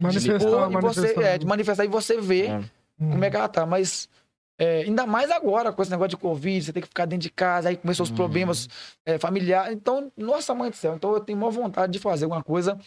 Manifestar, 0.00 0.36
expor 0.36 0.70
e 0.70 0.80
você, 0.80 1.00
manifestar. 1.00 1.22
é, 1.24 1.38
de 1.38 1.46
manifestar 1.46 1.84
e 1.84 1.88
você 1.88 2.20
vê 2.20 2.46
É. 2.46 2.60
como 2.96 3.24
é 3.24 3.28
que 3.28 3.36
ela 3.36 3.48
tá. 3.48 3.66
Mas 3.66 4.08
é, 4.64 4.82
ainda 4.82 5.06
mais 5.06 5.30
agora, 5.30 5.72
com 5.72 5.82
esse 5.82 5.90
negócio 5.90 6.10
de 6.10 6.16
Covid, 6.16 6.64
você 6.64 6.72
tem 6.72 6.80
que 6.82 6.88
ficar 6.88 7.04
dentro 7.06 7.22
de 7.22 7.30
casa, 7.30 7.68
aí 7.68 7.76
começou 7.76 8.04
os 8.04 8.10
Uhum. 8.10 8.16
problemas 8.16 8.68
é, 9.04 9.18
familiares. 9.18 9.74
Então, 9.74 10.12
nossa 10.16 10.54
mãe 10.54 10.70
do 10.70 10.76
céu, 10.76 10.94
então 10.94 11.12
eu 11.12 11.20
tenho 11.20 11.36
maior 11.38 11.50
vontade 11.50 11.92
de 11.92 11.98
fazer 11.98 12.24
alguma 12.26 12.42
coisa 12.42 12.78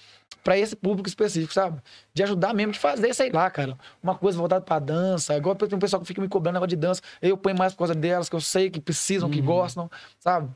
para 0.44 0.58
esse 0.58 0.76
público 0.76 1.10
específico, 1.10 1.52
sabe? 1.54 1.82
De 2.14 2.24
ajudar 2.24 2.54
mesmo, 2.54 2.72
de 2.72 2.80
fazer, 2.80 3.14
sei 3.14 3.30
lá, 3.32 3.50
cara, 3.50 3.78
uma 4.02 4.16
coisa 4.16 4.38
voltada 4.38 4.64
pra 4.64 4.80
dança. 4.80 5.36
Igual 5.36 5.56
tem 5.56 5.68
um 5.76 5.80
pessoal 5.80 6.00
que 6.02 6.08
fica 6.08 6.22
me 6.22 6.30
cobrando 6.30 6.54
negócio 6.54 6.70
de 6.70 6.76
dança, 6.76 7.02
eu 7.22 7.36
ponho 7.36 7.58
mais 7.58 7.74
por 7.74 7.80
causa 7.80 7.96
delas, 7.96 8.30
que 8.30 8.36
eu 8.36 8.42
sei 8.42 8.70
que 8.70 8.80
precisam, 8.80 9.30
que 9.30 9.40
Uhum. 9.40 9.46
gostam, 9.46 9.90
sabe? 10.20 10.50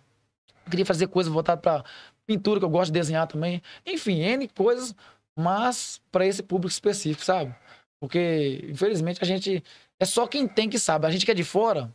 Queria 0.70 0.86
fazer 0.86 1.08
coisa 1.08 1.30
voltada 1.30 1.60
pra 1.60 1.84
pintura, 2.28 2.60
que 2.60 2.66
eu 2.66 2.70
gosto 2.70 2.94
de 2.94 3.00
desenhar 3.00 3.26
também. 3.28 3.62
Enfim, 3.86 4.20
N 4.22 4.48
coisas, 4.50 4.96
mas 5.36 6.00
para 6.12 6.26
esse 6.26 6.44
público 6.44 6.72
específico, 6.72 7.26
sabe? 7.26 7.54
Porque, 8.00 8.66
infelizmente, 8.70 9.20
a 9.22 9.26
gente. 9.26 9.64
É 10.00 10.06
só 10.06 10.26
quem 10.26 10.48
tem 10.48 10.70
que 10.70 10.80
sabe. 10.80 11.06
A 11.06 11.12
gente 11.12 11.26
que 11.26 11.32
é 11.32 11.36
de 11.36 11.44
fora, 11.44 11.94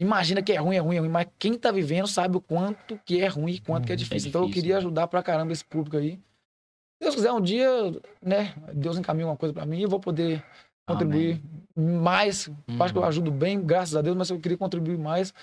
imagina 0.00 0.42
que 0.42 0.52
é 0.52 0.56
ruim, 0.56 0.76
é 0.76 0.80
ruim, 0.80 0.96
é 0.96 1.00
ruim. 1.00 1.08
Mas 1.08 1.26
quem 1.38 1.58
tá 1.58 1.72
vivendo 1.72 2.06
sabe 2.06 2.36
o 2.36 2.40
quanto 2.40 2.98
que 3.04 3.20
é 3.20 3.26
ruim 3.26 3.54
e 3.54 3.60
quanto 3.60 3.86
que 3.86 3.92
é 3.92 3.96
difícil. 3.96 4.28
então 4.28 4.42
eu 4.42 4.46
difícil, 4.46 4.62
queria 4.62 4.74
né? 4.76 4.78
ajudar 4.78 5.08
pra 5.08 5.22
caramba 5.22 5.52
esse 5.52 5.64
público 5.64 5.96
aí. 5.96 6.12
Se 6.12 7.00
Deus 7.00 7.14
quiser, 7.16 7.32
um 7.32 7.40
dia, 7.40 7.68
né? 8.22 8.54
Deus 8.72 8.96
encaminha 8.96 9.26
uma 9.26 9.36
coisa 9.36 9.52
pra 9.52 9.66
mim 9.66 9.78
e 9.78 9.82
eu 9.82 9.88
vou 9.88 10.00
poder 10.00 10.44
contribuir 10.86 11.42
mais. 11.76 12.46
Uhum. 12.46 12.80
Acho 12.82 12.92
que 12.92 12.98
eu 12.98 13.04
ajudo 13.04 13.30
bem, 13.30 13.60
graças 13.60 13.96
a 13.96 14.02
Deus, 14.02 14.16
mas 14.16 14.30
eu 14.30 14.38
queria 14.38 14.56
contribuir 14.56 14.96
mais, 14.96 15.34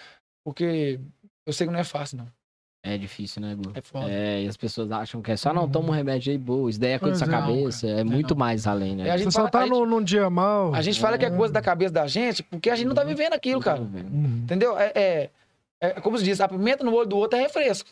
porque 0.45 0.99
eu 1.45 1.53
sei 1.53 1.67
que 1.67 1.73
não 1.73 1.79
é 1.79 1.83
fácil, 1.83 2.19
não. 2.19 2.40
É 2.83 2.97
difícil, 2.97 3.41
né, 3.43 3.53
Gu? 3.55 3.71
É 3.75 3.81
foda. 3.81 4.11
É, 4.11 4.41
e 4.41 4.47
as 4.47 4.57
pessoas 4.57 4.91
acham 4.91 5.21
que 5.21 5.31
é 5.31 5.37
só, 5.37 5.53
não, 5.53 5.69
toma 5.69 5.89
um 5.89 5.91
remédio 5.91 6.31
aí, 6.31 6.37
boa. 6.37 6.67
Isso 6.69 6.79
daí 6.79 6.93
é 6.93 6.99
coisa 6.99 7.19
da 7.19 7.25
sua 7.25 7.39
não, 7.39 7.47
cabeça. 7.47 7.87
É 7.87 7.99
É, 7.99 8.03
muito 8.03 8.31
não. 8.31 8.39
mais 8.39 8.65
além, 8.65 8.95
né? 8.95 9.07
É, 9.07 9.11
a 9.11 9.17
gente 9.17 9.25
Você 9.25 9.31
só 9.33 9.39
fala- 9.41 9.49
tá 9.51 9.59
a 9.59 9.61
gente- 9.67 9.71
num, 9.71 9.85
num 9.85 10.03
dia 10.03 10.27
mal. 10.31 10.73
A 10.73 10.81
gente 10.81 10.99
fala 10.99 11.15
que 11.17 11.25
é 11.25 11.27
É. 11.27 11.31
coisa 11.37 11.53
da 11.53 11.61
cabeça 11.61 11.93
da 11.93 12.07
gente, 12.07 12.41
porque 12.41 12.69
a 12.71 12.75
gente 12.75 12.87
não 12.87 12.95
tá 12.95 13.03
vivendo 13.03 13.33
aquilo, 13.33 13.59
tá 13.61 13.71
cara. 13.73 13.81
Uhum. 13.83 14.41
Entendeu? 14.43 14.75
É, 14.79 14.91
é, 14.95 15.29
é 15.79 15.91
como 16.01 16.17
se 16.17 16.23
diz, 16.23 16.41
a 16.41 16.47
pimenta 16.47 16.83
no 16.83 16.93
olho 16.95 17.07
do 17.07 17.17
outro 17.17 17.37
é 17.37 17.41
refresco. 17.43 17.87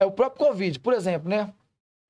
É 0.00 0.04
o 0.04 0.10
próprio 0.10 0.44
Covid, 0.48 0.80
por 0.80 0.92
exemplo, 0.92 1.28
né? 1.28 1.52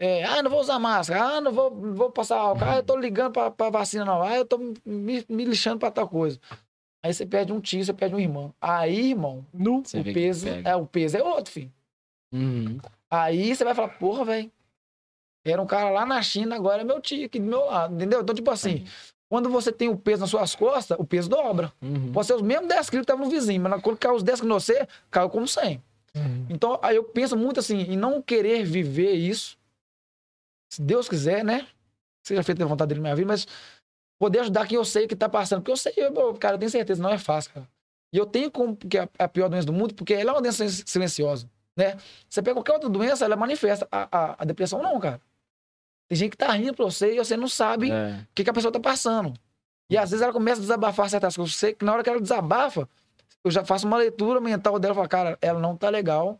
É, 0.01 0.25
ah, 0.25 0.43
não 0.43 0.51
vou 0.51 0.61
usar 0.61 0.79
máscara. 0.79 1.23
Ah, 1.23 1.41
não 1.43 1.53
vou, 1.53 1.71
não 1.71 1.95
vou 1.95 2.11
passar 2.11 2.39
álcool. 2.39 2.65
Ah, 2.65 2.77
eu 2.77 2.83
tô 2.83 2.97
ligando 2.97 3.33
pra, 3.33 3.51
pra 3.51 3.69
vacina, 3.71 4.05
não. 4.05 4.23
Ah, 4.23 4.35
eu 4.35 4.45
tô 4.47 4.57
me, 4.85 5.25
me 5.29 5.45
lixando 5.45 5.79
pra 5.79 5.91
tal 5.91 6.09
coisa. 6.09 6.41
Aí 7.03 7.13
você 7.13 7.27
perde 7.27 7.53
um 7.53 7.61
tio, 7.61 7.85
você 7.85 7.93
perde 7.93 8.15
um 8.15 8.21
irmão. 8.21 8.55
Aí, 8.61 9.11
irmão. 9.11 9.45
Você 9.85 10.01
o 10.01 10.05
peso, 10.05 10.47
é, 10.49 10.77
o 10.77 10.87
peso 10.87 11.17
é 11.17 11.23
outro, 11.23 11.53
filho. 11.53 11.73
Uhum. 12.33 12.79
Aí 13.11 13.55
você 13.55 13.65
vai 13.65 13.75
falar, 13.75 13.89
porra, 13.89 14.25
velho. 14.25 14.51
Era 15.45 15.61
um 15.61 15.67
cara 15.67 15.91
lá 15.91 16.07
na 16.07 16.23
China, 16.23 16.55
agora 16.55 16.83
é 16.83 16.85
meu 16.85 17.01
tio 17.01 17.27
aqui 17.27 17.41
do 17.41 17.47
meu 17.47 17.67
lado, 17.67 17.95
entendeu? 17.95 18.21
Então, 18.21 18.33
tipo 18.33 18.49
assim, 18.51 18.87
quando 19.29 19.49
você 19.49 19.73
tem 19.73 19.89
o 19.89 19.97
peso 19.97 20.21
nas 20.21 20.31
suas 20.31 20.55
costas, 20.55 20.97
o 21.01 21.05
peso 21.05 21.29
dobra. 21.29 21.73
Uhum. 21.83 22.13
Pode 22.13 22.27
ser 22.29 22.35
os 22.35 22.43
mesmos 22.43 22.69
10 22.69 22.91
quilos 22.91 23.07
que 23.07 23.11
estavam 23.11 23.25
no 23.25 23.31
vizinho, 23.31 23.61
mas 23.61 23.83
quando 23.83 23.99
caiu 23.99 24.15
os 24.15 24.23
10 24.23 24.41
quilos 24.41 24.69
em 24.69 24.75
você, 24.75 24.89
caiu 25.11 25.29
como 25.29 25.49
100. 25.49 25.83
Uhum. 26.15 26.47
Então, 26.49 26.79
aí 26.83 26.97
eu 26.97 27.03
penso 27.03 27.37
muito 27.37 27.59
assim, 27.59 27.81
em 27.81 27.97
não 27.97 28.23
querer 28.23 28.63
viver 28.63 29.15
isso. 29.15 29.59
Se 30.71 30.81
Deus 30.81 31.09
quiser, 31.09 31.45
né? 31.45 31.67
Seja 32.23 32.43
feito 32.43 32.63
a 32.63 32.67
vontade 32.67 32.91
dele 32.91 33.01
na 33.01 33.09
minha 33.09 33.17
vida, 33.17 33.29
mas 33.29 33.47
poder 34.23 34.39
ajudar 34.39 34.69
quem 34.69 34.77
eu 34.77 34.85
sei 34.85 35.09
que 35.09 35.17
tá 35.17 35.29
passando. 35.29 35.63
Porque 35.63 35.73
eu 35.73 35.77
sei, 35.77 35.93
eu, 35.97 36.35
cara, 36.35 36.55
eu 36.55 36.59
tenho 36.61 36.71
certeza, 36.71 37.03
não 37.03 37.11
é 37.11 37.19
fácil, 37.19 37.51
cara. 37.53 37.69
E 38.13 38.17
eu 38.19 38.25
tenho 38.25 38.53
como 38.53 38.77
que 38.77 38.97
é 38.97 39.09
a 39.19 39.27
pior 39.27 39.49
doença 39.49 39.67
do 39.67 39.73
mundo, 39.73 39.95
porque 39.95 40.15
ela 40.15 40.31
é 40.31 40.33
uma 40.35 40.41
doença 40.41 40.65
silenciosa, 40.69 41.51
né? 41.77 41.97
Você 42.29 42.41
pega 42.41 42.55
qualquer 42.55 42.75
outra 42.75 42.89
doença, 42.89 43.25
ela 43.25 43.35
manifesta. 43.35 43.89
A, 43.91 44.07
a, 44.17 44.37
a 44.39 44.45
depressão 44.45 44.81
não, 44.81 45.01
cara. 45.01 45.21
Tem 46.09 46.17
gente 46.17 46.31
que 46.31 46.37
tá 46.37 46.53
rindo 46.53 46.73
pra 46.75 46.85
você 46.85 47.15
e 47.15 47.19
você 47.19 47.37
não 47.37 47.49
sabe 47.49 47.91
o 47.91 47.93
É. 47.95 48.25
que, 48.33 48.45
que 48.45 48.51
a 48.51 48.53
pessoa 48.53 48.71
tá 48.71 48.79
passando. 48.79 49.35
E 49.91 49.99
às 49.99 50.11
vezes 50.11 50.23
ela 50.23 50.33
começa 50.33 50.61
a 50.61 50.63
desabafar 50.63 51.11
certas 51.11 51.35
coisas. 51.35 51.53
Eu 51.55 51.59
sei 51.59 51.75
que 51.75 51.85
na 51.85 51.93
hora 51.93 52.05
que 52.05 52.09
ela 52.11 52.21
desabafa, 52.21 52.89
eu 53.43 53.51
já 53.51 53.65
faço 53.65 53.89
uma 53.89 53.97
leitura 53.97 54.41
mental 54.41 54.79
dela 54.79 54.95
e 54.95 54.97
falo, 54.97 55.09
cara, 55.09 55.37
ela 55.41 55.59
não 55.59 55.77
tá 55.77 55.89
legal. 55.89 56.39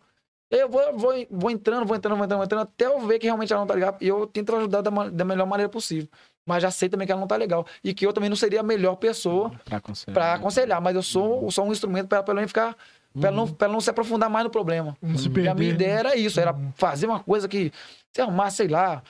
Eu 0.51 0.69
vou, 0.69 0.97
vou, 0.97 1.13
vou 1.31 1.51
entrando, 1.51 1.85
vou 1.85 1.97
entrando, 1.97 2.17
vou 2.17 2.25
entrando, 2.25 2.39
vou 2.39 2.45
entrando, 2.45 2.63
até 2.63 2.87
eu 2.87 3.01
ver 3.01 3.19
que 3.19 3.27
realmente 3.27 3.53
ela 3.53 3.63
não 3.63 3.67
tá 3.67 3.75
legal. 3.75 3.97
E 4.01 4.07
eu 4.07 4.25
tento 4.27 4.55
ajudar 4.55 4.83
da, 4.83 4.91
da 5.09 5.25
melhor 5.25 5.47
maneira 5.47 5.69
possível. 5.69 6.09
Mas 6.47 6.63
já 6.63 6.71
sei 6.71 6.89
também 6.89 7.07
que 7.07 7.13
ela 7.13 7.21
não 7.21 7.29
tá 7.29 7.37
legal. 7.37 7.65
E 7.85 7.95
que 7.95 8.05
eu 8.07 8.13
também 8.13 8.29
não 8.29 8.37
seria 8.37 8.61
a 8.61 8.63
melhor 8.65 8.97
pessoa 8.97 9.51
Pra 9.65 9.77
aconselhar. 9.79 10.15
pra 10.15 10.35
aconselhar. 10.35 10.81
Mas 10.81 10.95
eu 10.97 11.03
sou, 11.03 11.51
sou 11.51 11.67
um 11.67 11.73
instrumento 11.73 12.09
pra 12.09 12.19
ela 12.19 12.35
menos 12.35 12.51
ficar. 12.51 12.77
Pra 13.19 13.29
ela, 13.29 13.37
não, 13.37 13.47
pra 13.47 13.67
ela 13.67 13.73
não 13.75 13.81
se 13.81 13.91
aprofundar 13.91 14.29
mais 14.31 14.45
no 14.45 14.51
problema. 14.51 14.97
Não 15.01 15.17
se 15.19 15.27
E 15.29 15.31
a 15.31 15.31
minha 15.33 15.55
perder. 15.55 15.75
ideia 15.75 15.93
era 15.99 16.17
isso, 16.17 16.41
era 16.41 16.55
fazer 16.75 17.07
uma 17.07 17.21
coisa 17.21 17.47
que, 17.47 17.71
se 18.13 18.21
arrumar, 18.23 18.51
sei 18.51 18.69
lá, 18.69 19.03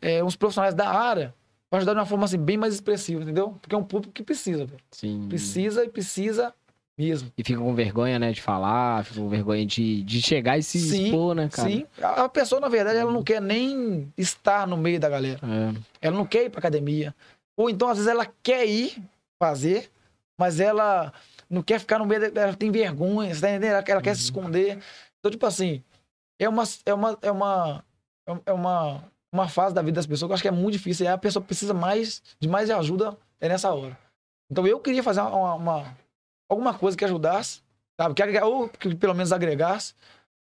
é, 0.00 0.24
uns 0.24 0.34
profissionais 0.34 0.74
da 0.74 0.88
área, 0.88 1.34
pra 1.68 1.76
ajudar 1.76 1.92
de 1.92 1.98
uma 2.00 2.06
forma 2.06 2.24
assim, 2.24 2.38
bem 2.38 2.56
mais 2.56 2.72
expressiva, 2.74 3.22
entendeu? 3.22 3.56
Porque 3.60 3.74
é 3.74 3.78
um 3.78 3.84
público 3.84 4.12
que 4.14 4.22
precisa, 4.22 4.64
velho. 4.64 4.80
Sim. 4.90 5.26
Precisa 5.28 5.84
e 5.84 5.88
precisa 5.90 6.54
mesmo. 7.00 7.32
E 7.36 7.42
fica 7.42 7.58
com 7.58 7.74
vergonha, 7.74 8.18
né, 8.18 8.30
de 8.30 8.42
falar, 8.42 9.04
fica 9.04 9.20
com 9.20 9.28
vergonha 9.28 9.64
de, 9.64 10.02
de 10.02 10.20
chegar 10.20 10.58
e 10.58 10.62
se 10.62 10.78
Sim, 10.78 11.06
expor, 11.06 11.34
né, 11.34 11.48
cara? 11.48 11.68
Sim. 11.68 11.86
A 12.02 12.28
pessoa, 12.28 12.60
na 12.60 12.68
verdade, 12.68 12.98
ela 12.98 13.10
não 13.10 13.22
quer 13.22 13.40
nem 13.40 14.12
estar 14.18 14.66
no 14.66 14.76
meio 14.76 15.00
da 15.00 15.08
galera. 15.08 15.40
É. 15.42 16.08
Ela 16.08 16.16
não 16.16 16.26
quer 16.26 16.44
ir 16.44 16.50
pra 16.50 16.58
academia. 16.58 17.14
Ou 17.56 17.70
então, 17.70 17.88
às 17.88 17.96
vezes, 17.96 18.10
ela 18.10 18.26
quer 18.42 18.66
ir 18.66 19.02
fazer, 19.38 19.90
mas 20.38 20.60
ela 20.60 21.12
não 21.48 21.62
quer 21.62 21.80
ficar 21.80 21.98
no 21.98 22.04
meio, 22.04 22.22
ela 22.36 22.54
tem 22.54 22.70
vergonha, 22.70 23.34
você 23.34 23.40
tá 23.40 23.50
entendendo? 23.50 23.70
Ela, 23.70 23.84
ela 23.86 24.02
quer 24.02 24.14
se 24.14 24.22
esconder. 24.22 24.78
Então, 25.18 25.30
tipo 25.30 25.46
assim, 25.46 25.82
é 26.38 26.48
uma, 26.48 26.64
é 26.84 26.94
uma, 26.94 27.18
é 27.22 27.30
uma, 27.30 27.84
é 28.44 28.52
uma, 28.52 29.04
uma 29.32 29.48
fase 29.48 29.74
da 29.74 29.80
vida 29.80 29.96
das 29.96 30.06
pessoas 30.06 30.28
que 30.28 30.32
eu 30.32 30.34
acho 30.34 30.42
que 30.42 30.48
é 30.48 30.52
muito 30.52 30.72
difícil. 30.72 31.06
E 31.06 31.08
a 31.08 31.16
pessoa 31.16 31.42
precisa 31.42 31.72
mais 31.72 32.22
de 32.38 32.46
mais 32.46 32.68
ajuda 32.68 33.16
é 33.40 33.48
nessa 33.48 33.72
hora. 33.72 33.98
Então, 34.50 34.66
eu 34.66 34.78
queria 34.80 35.02
fazer 35.02 35.22
uma, 35.22 35.54
uma 35.54 35.96
alguma 36.50 36.74
coisa 36.74 36.96
que 36.96 37.04
ajudasse, 37.04 37.62
sabe? 37.98 38.14
Que, 38.14 38.40
ou 38.40 38.68
que 38.68 38.94
pelo 38.94 39.14
menos 39.14 39.32
agregasse, 39.32 39.94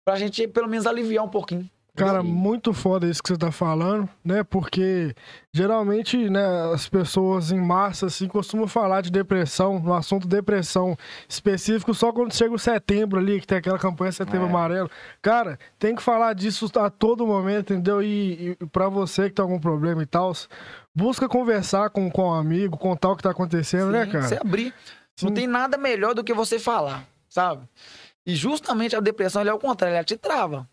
pra 0.04 0.16
gente 0.16 0.48
pelo 0.48 0.68
menos 0.68 0.86
aliviar 0.86 1.24
um 1.24 1.28
pouquinho. 1.28 1.70
Cara, 1.94 2.22
muito 2.22 2.72
foda 2.72 3.06
isso 3.06 3.22
que 3.22 3.28
você 3.28 3.36
tá 3.36 3.52
falando, 3.52 4.08
né? 4.24 4.42
Porque 4.42 5.14
geralmente, 5.52 6.16
né, 6.30 6.72
as 6.72 6.88
pessoas 6.88 7.52
em 7.52 7.60
massa, 7.60 8.06
assim, 8.06 8.26
costumam 8.26 8.66
falar 8.66 9.02
de 9.02 9.10
depressão, 9.10 9.78
no 9.78 9.92
assunto 9.92 10.26
depressão 10.26 10.96
específico, 11.28 11.92
só 11.92 12.10
quando 12.10 12.32
chega 12.32 12.54
o 12.54 12.58
setembro 12.58 13.20
ali, 13.20 13.42
que 13.42 13.46
tem 13.46 13.58
aquela 13.58 13.78
campanha 13.78 14.10
Setembro 14.10 14.46
É. 14.46 14.48
Amarelo. 14.48 14.90
Cara, 15.20 15.58
tem 15.78 15.94
que 15.94 16.02
falar 16.02 16.32
disso 16.32 16.66
a 16.76 16.88
todo 16.88 17.26
momento, 17.26 17.74
entendeu? 17.74 18.02
E, 18.02 18.56
e 18.58 18.66
pra 18.68 18.88
você 18.88 19.28
que 19.28 19.34
tem 19.34 19.42
algum 19.42 19.60
problema 19.60 20.02
e 20.02 20.06
tal, 20.06 20.32
busca 20.94 21.28
conversar 21.28 21.90
com, 21.90 22.10
com 22.10 22.30
um 22.30 22.32
amigo, 22.32 22.78
contar 22.78 23.10
o 23.10 23.16
que 23.16 23.22
tá 23.22 23.32
acontecendo, 23.32 23.90
né, 23.90 24.06
Sim, 24.06 24.12
cara? 24.12 24.28
Você 24.28 24.38
abrir. 24.40 24.72
Não 25.20 25.28
Sim. 25.28 25.34
tem 25.34 25.46
nada 25.46 25.76
melhor 25.76 26.14
do 26.14 26.24
que 26.24 26.32
você 26.32 26.58
falar, 26.58 27.06
sabe? 27.28 27.68
E 28.24 28.34
justamente 28.34 28.96
a 28.96 29.00
depressão, 29.00 29.42
é 29.42 29.52
o 29.52 29.58
contrário, 29.58 29.94
ela 29.96 30.04
te 30.04 30.16
trava. 30.16 30.68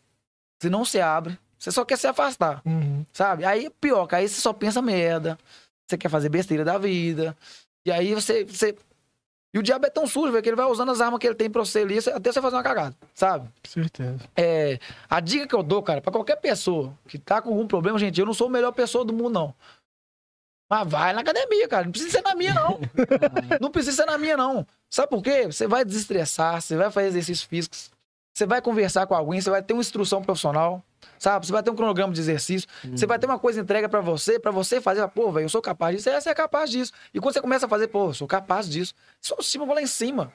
Você 0.62 0.70
não 0.70 0.86
se 0.86 1.00
abre, 1.02 1.38
você 1.58 1.72
só 1.72 1.84
quer 1.84 1.98
se 1.98 2.08
afastar, 2.08 2.62
Uhum. 2.66 3.06
sabe? 3.12 3.44
Aí 3.46 3.70
pior, 3.82 4.08
que 4.08 4.16
aí 4.16 4.28
você 4.28 4.40
só 4.42 4.54
pensa 4.54 4.82
merda, 4.82 5.38
você 5.88 5.98
quer 5.98 6.10
fazer 6.10 6.30
besteira 6.30 6.64
da 6.64 6.78
vida. 6.78 7.36
E 7.86 7.92
aí 7.92 8.14
você. 8.14 8.44
você... 8.46 8.76
E 9.52 9.58
o 9.58 9.64
diabo 9.64 9.88
é 9.88 9.90
tão 9.90 10.06
sujo, 10.06 10.32
velho, 10.32 10.44
que 10.44 10.50
ele 10.50 10.56
vai 10.56 10.68
usando 10.68 10.92
as 10.92 11.02
armas 11.02 11.20
que 11.20 11.26
ele 11.26 11.34
tem 11.34 11.50
pra 11.50 11.66
você 11.66 11.80
ali, 11.80 11.98
até 11.98 12.32
você 12.32 12.40
fazer 12.40 12.56
uma 12.56 12.62
cagada, 12.62 12.96
sabe? 13.16 13.50
Certeza. 13.68 14.20
É, 14.38 14.78
a 15.10 15.20
dica 15.20 15.48
que 15.48 15.56
eu 15.56 15.64
dou, 15.64 15.82
cara, 15.82 16.00
pra 16.02 16.12
qualquer 16.12 16.36
pessoa 16.36 16.94
que 17.08 17.18
tá 17.18 17.42
com 17.42 17.50
algum 17.50 17.66
problema, 17.66 17.98
gente, 17.98 18.20
eu 18.20 18.28
não 18.28 18.34
sou 18.34 18.46
a 18.46 18.50
melhor 18.52 18.72
pessoa 18.74 19.04
do 19.04 19.12
mundo, 19.12 19.32
não. 19.32 19.56
Mas 20.70 20.88
vai 20.88 21.14
na 21.14 21.22
academia, 21.22 21.68
cara. 21.68 21.86
Não 21.86 21.92
precisa 21.92 22.12
ser 22.12 22.22
na 22.22 22.36
minha, 22.36 22.54
não. 22.54 22.80
não 23.60 23.72
precisa 23.72 23.96
ser 23.98 24.06
na 24.06 24.18
minha, 24.18 24.38
não. 24.38 24.66
Sabe 24.90 25.10
por 25.10 25.24
quê? 25.24 25.48
Você 25.48 25.68
vai 25.68 25.84
desestressar, 25.84 26.62
você 26.62 26.78
vai 26.78 26.92
fazer 26.92 27.08
exercícios 27.08 27.44
físicos, 27.44 27.92
você 28.34 28.46
vai 28.46 28.62
conversar 28.62 29.08
com 29.08 29.16
alguém, 29.16 29.42
você 29.42 29.50
vai 29.50 29.64
ter 29.64 29.74
uma 29.74 29.82
instrução 29.82 30.22
profissional, 30.22 30.84
sabe? 31.18 31.46
Você 31.46 31.52
vai 31.52 31.64
ter 31.64 31.72
um 31.72 31.76
cronograma 31.76 32.14
de 32.14 32.20
exercício, 32.20 32.70
você 32.92 33.08
vai 33.08 33.18
ter 33.18 33.26
uma 33.26 33.40
coisa 33.40 33.60
entrega 33.60 33.90
pra 33.90 34.00
você, 34.00 34.40
pra 34.40 34.52
você 34.52 34.80
fazer, 34.80 35.08
pô, 35.10 35.32
velho, 35.32 35.46
eu 35.46 35.50
sou 35.50 35.62
capaz 35.62 35.96
disso, 35.96 36.10
você 36.10 36.30
é 36.30 36.36
capaz 36.36 36.70
disso. 36.70 36.92
E 37.14 37.20
quando 37.20 37.34
você 37.34 37.42
começa 37.42 37.66
a 37.66 37.70
fazer, 37.70 37.88
pô, 37.88 38.10
eu 38.10 38.14
sou 38.14 38.28
capaz 38.28 38.70
disso, 38.70 38.94
só 39.20 39.36
cima 39.42 39.66
vai 39.66 39.76
lá 39.76 39.82
em 39.82 39.88
cima. 39.88 40.32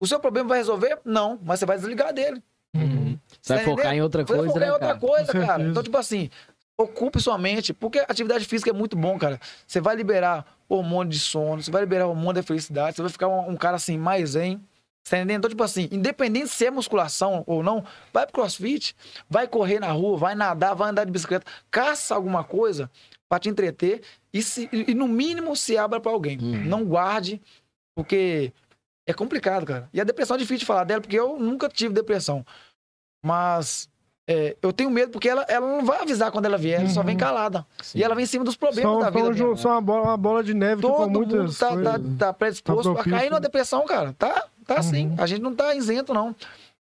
O 0.00 0.06
seu 0.06 0.20
problema 0.20 0.48
vai 0.50 0.58
resolver? 0.58 0.98
Não, 1.04 1.38
mas 1.42 1.60
você 1.60 1.66
vai 1.66 1.76
desligar 1.76 2.12
dele. 2.12 2.42
Uhum. 2.74 3.18
Você 3.40 3.54
vai 3.54 3.64
focar 3.64 3.94
em 3.94 4.02
outra 4.02 4.26
Você 4.26 4.32
vai 4.32 4.38
coisa, 4.38 4.52
focar 4.52 4.60
né, 4.60 4.66
em 4.66 4.72
outra 4.72 4.88
cara? 4.88 5.00
coisa, 5.00 5.46
cara. 5.46 5.62
Então, 5.62 5.82
tipo 5.82 5.96
assim, 5.96 6.30
ocupe 6.78 7.20
sua 7.20 7.38
mente, 7.38 7.72
porque 7.72 7.98
atividade 8.00 8.44
física 8.44 8.70
é 8.70 8.72
muito 8.72 8.96
bom, 8.96 9.18
cara. 9.18 9.40
Você 9.66 9.80
vai 9.80 9.96
liberar 9.96 10.44
hormônio 10.68 11.10
de 11.12 11.18
sono, 11.18 11.62
você 11.62 11.70
vai 11.70 11.82
liberar 11.82 12.06
hormônio 12.06 12.34
da 12.34 12.42
felicidade, 12.42 12.96
você 12.96 13.02
vai 13.02 13.10
ficar 13.10 13.28
um, 13.28 13.50
um 13.50 13.56
cara 13.56 13.76
assim, 13.76 13.96
mais 13.96 14.30
zen. 14.30 14.60
Você 15.04 15.10
tá 15.10 15.18
entendendo? 15.18 15.38
Então, 15.38 15.50
tipo 15.50 15.62
assim, 15.62 15.88
independente 15.92 16.48
se 16.48 16.66
é 16.66 16.70
musculação 16.70 17.44
ou 17.46 17.62
não, 17.62 17.84
vai 18.12 18.24
pro 18.26 18.34
crossfit, 18.34 18.94
vai 19.30 19.46
correr 19.46 19.78
na 19.78 19.92
rua, 19.92 20.18
vai 20.18 20.34
nadar, 20.34 20.74
vai 20.74 20.90
andar 20.90 21.04
de 21.04 21.12
bicicleta, 21.12 21.46
caça 21.70 22.12
alguma 22.14 22.42
coisa 22.42 22.90
pra 23.28 23.38
te 23.38 23.48
entreter 23.48 24.02
e, 24.32 24.42
se- 24.42 24.68
e, 24.72 24.94
no 24.94 25.06
mínimo 25.06 25.54
se 25.54 25.78
abra 25.78 26.00
pra 26.00 26.10
alguém. 26.10 26.38
Uhum. 26.38 26.64
Não 26.64 26.84
guarde, 26.84 27.40
porque 27.96 28.52
é 29.06 29.14
complicado, 29.14 29.64
cara. 29.64 29.88
E 29.94 30.00
a 30.00 30.04
depressão 30.04 30.34
é 30.34 30.40
difícil 30.40 30.58
de 30.58 30.66
falar 30.66 30.82
dela, 30.82 31.00
porque 31.00 31.18
eu 31.18 31.38
nunca 31.38 31.68
tive 31.68 31.94
depressão. 31.94 32.44
Mas 33.24 33.88
é, 34.28 34.56
eu 34.60 34.72
tenho 34.72 34.90
medo 34.90 35.12
porque 35.12 35.28
ela, 35.28 35.42
ela 35.48 35.66
não 35.66 35.84
vai 35.84 36.00
avisar 36.02 36.30
quando 36.32 36.46
ela 36.46 36.58
vier, 36.58 36.80
ela 36.80 36.88
só 36.90 37.02
vem 37.02 37.14
Uhum. 37.14 37.20
calada. 37.20 37.64
Sim. 37.82 37.98
E 37.98 38.02
ela 38.02 38.14
vem 38.14 38.24
em 38.24 38.26
cima 38.26 38.44
dos 38.44 38.56
problemas 38.56 38.90
São, 38.92 39.00
da 39.00 39.10
vida. 39.10 39.32
ju- 39.34 39.56
são 39.56 39.70
uma, 39.70 39.80
bola, 39.80 40.02
uma 40.02 40.16
bola 40.16 40.42
de 40.42 40.52
neve 40.52 40.82
que 40.82 40.88
Todo 40.88 41.08
mundo 41.10 41.36
muitas 41.36 41.58
tá, 41.58 41.68
tá, 41.68 41.74
coisas. 41.74 42.18
tá 42.18 42.32
predisposto 42.32 42.94
Tá 42.94 43.00
a 43.00 43.04
cair 43.04 43.30
numa 43.30 43.40
depressão, 43.40 43.84
cara. 43.86 44.12
Tá, 44.18 44.46
tá 44.66 44.78
assim. 44.78 45.08
Uhum. 45.08 45.14
A 45.18 45.26
gente 45.26 45.42
não 45.42 45.54
tá 45.54 45.74
isento, 45.74 46.12
não. 46.12 46.34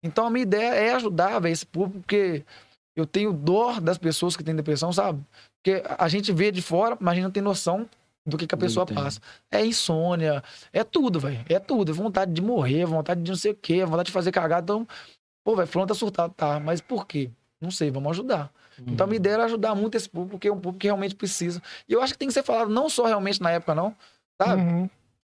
Então 0.04 0.26
a 0.26 0.30
minha 0.30 0.44
ideia 0.44 0.74
é 0.76 0.94
ajudar, 0.94 1.40
velho, 1.40 1.54
esse 1.54 1.66
público, 1.66 2.00
porque 2.00 2.44
eu 2.96 3.06
tenho 3.06 3.32
dor 3.34 3.80
das 3.82 3.98
pessoas 3.98 4.36
que 4.36 4.44
têm 4.44 4.56
depressão, 4.56 4.92
sabe? 4.94 5.20
Porque 5.64 5.84
a 5.98 6.08
gente 6.08 6.32
vê 6.32 6.52
de 6.52 6.62
fora, 6.62 6.96
mas 7.00 7.12
a 7.12 7.16
gente 7.16 7.24
não 7.26 7.32
tem 7.32 7.42
noção 7.44 7.88
do 8.28 8.38
que, 8.38 8.48
que 8.48 8.56
a 8.56 8.58
pessoa 8.58 8.86
passa. 8.88 9.20
É 9.52 9.64
insônia, 9.66 10.44
é 10.74 10.84
tudo, 10.84 11.20
velho. 11.20 11.40
É 11.50 11.60
tudo. 11.60 11.92
É 11.92 11.94
vontade 11.96 12.32
de 12.32 12.42
morrer, 12.42 12.86
vontade 12.86 13.22
de 13.22 13.30
não 13.32 13.38
sei 13.38 13.52
o 13.52 13.56
quê, 13.56 13.86
vontade 13.86 14.08
de 14.08 14.12
fazer 14.12 14.32
cagada. 14.32 14.64
Então, 14.64 14.88
pô, 15.46 15.56
velho, 15.56 15.68
fulano 15.68 15.88
tá 15.88 15.94
surtado. 15.94 16.34
Tá, 16.34 16.60
mas 16.60 16.82
por 16.82 17.08
quê? 17.08 17.30
Não 17.62 17.72
sei, 17.72 17.90
vamos 17.90 18.12
ajudar. 18.12 18.52
Então 18.86 19.06
a 19.06 19.08
minha 19.08 19.16
ideia 19.18 19.36
era 19.36 19.46
ajudar 19.46 19.74
muito 19.74 19.96
esse 19.96 20.10
público, 20.10 20.32
porque 20.32 20.50
é 20.50 20.52
um 20.52 20.60
público 20.60 20.80
que 20.80 20.88
realmente 20.88 21.16
precisa. 21.16 21.62
E 21.88 21.94
eu 21.94 22.02
acho 22.02 22.12
que 22.12 22.20
tem 22.20 22.28
que 22.28 22.34
ser 22.34 22.44
falado 22.44 22.70
não 22.70 22.90
só 22.90 23.06
realmente 23.06 23.42
na 23.42 23.52
época, 23.52 23.74
não. 23.74 23.96
Sabe? 24.42 24.62
Uhum. 24.62 24.90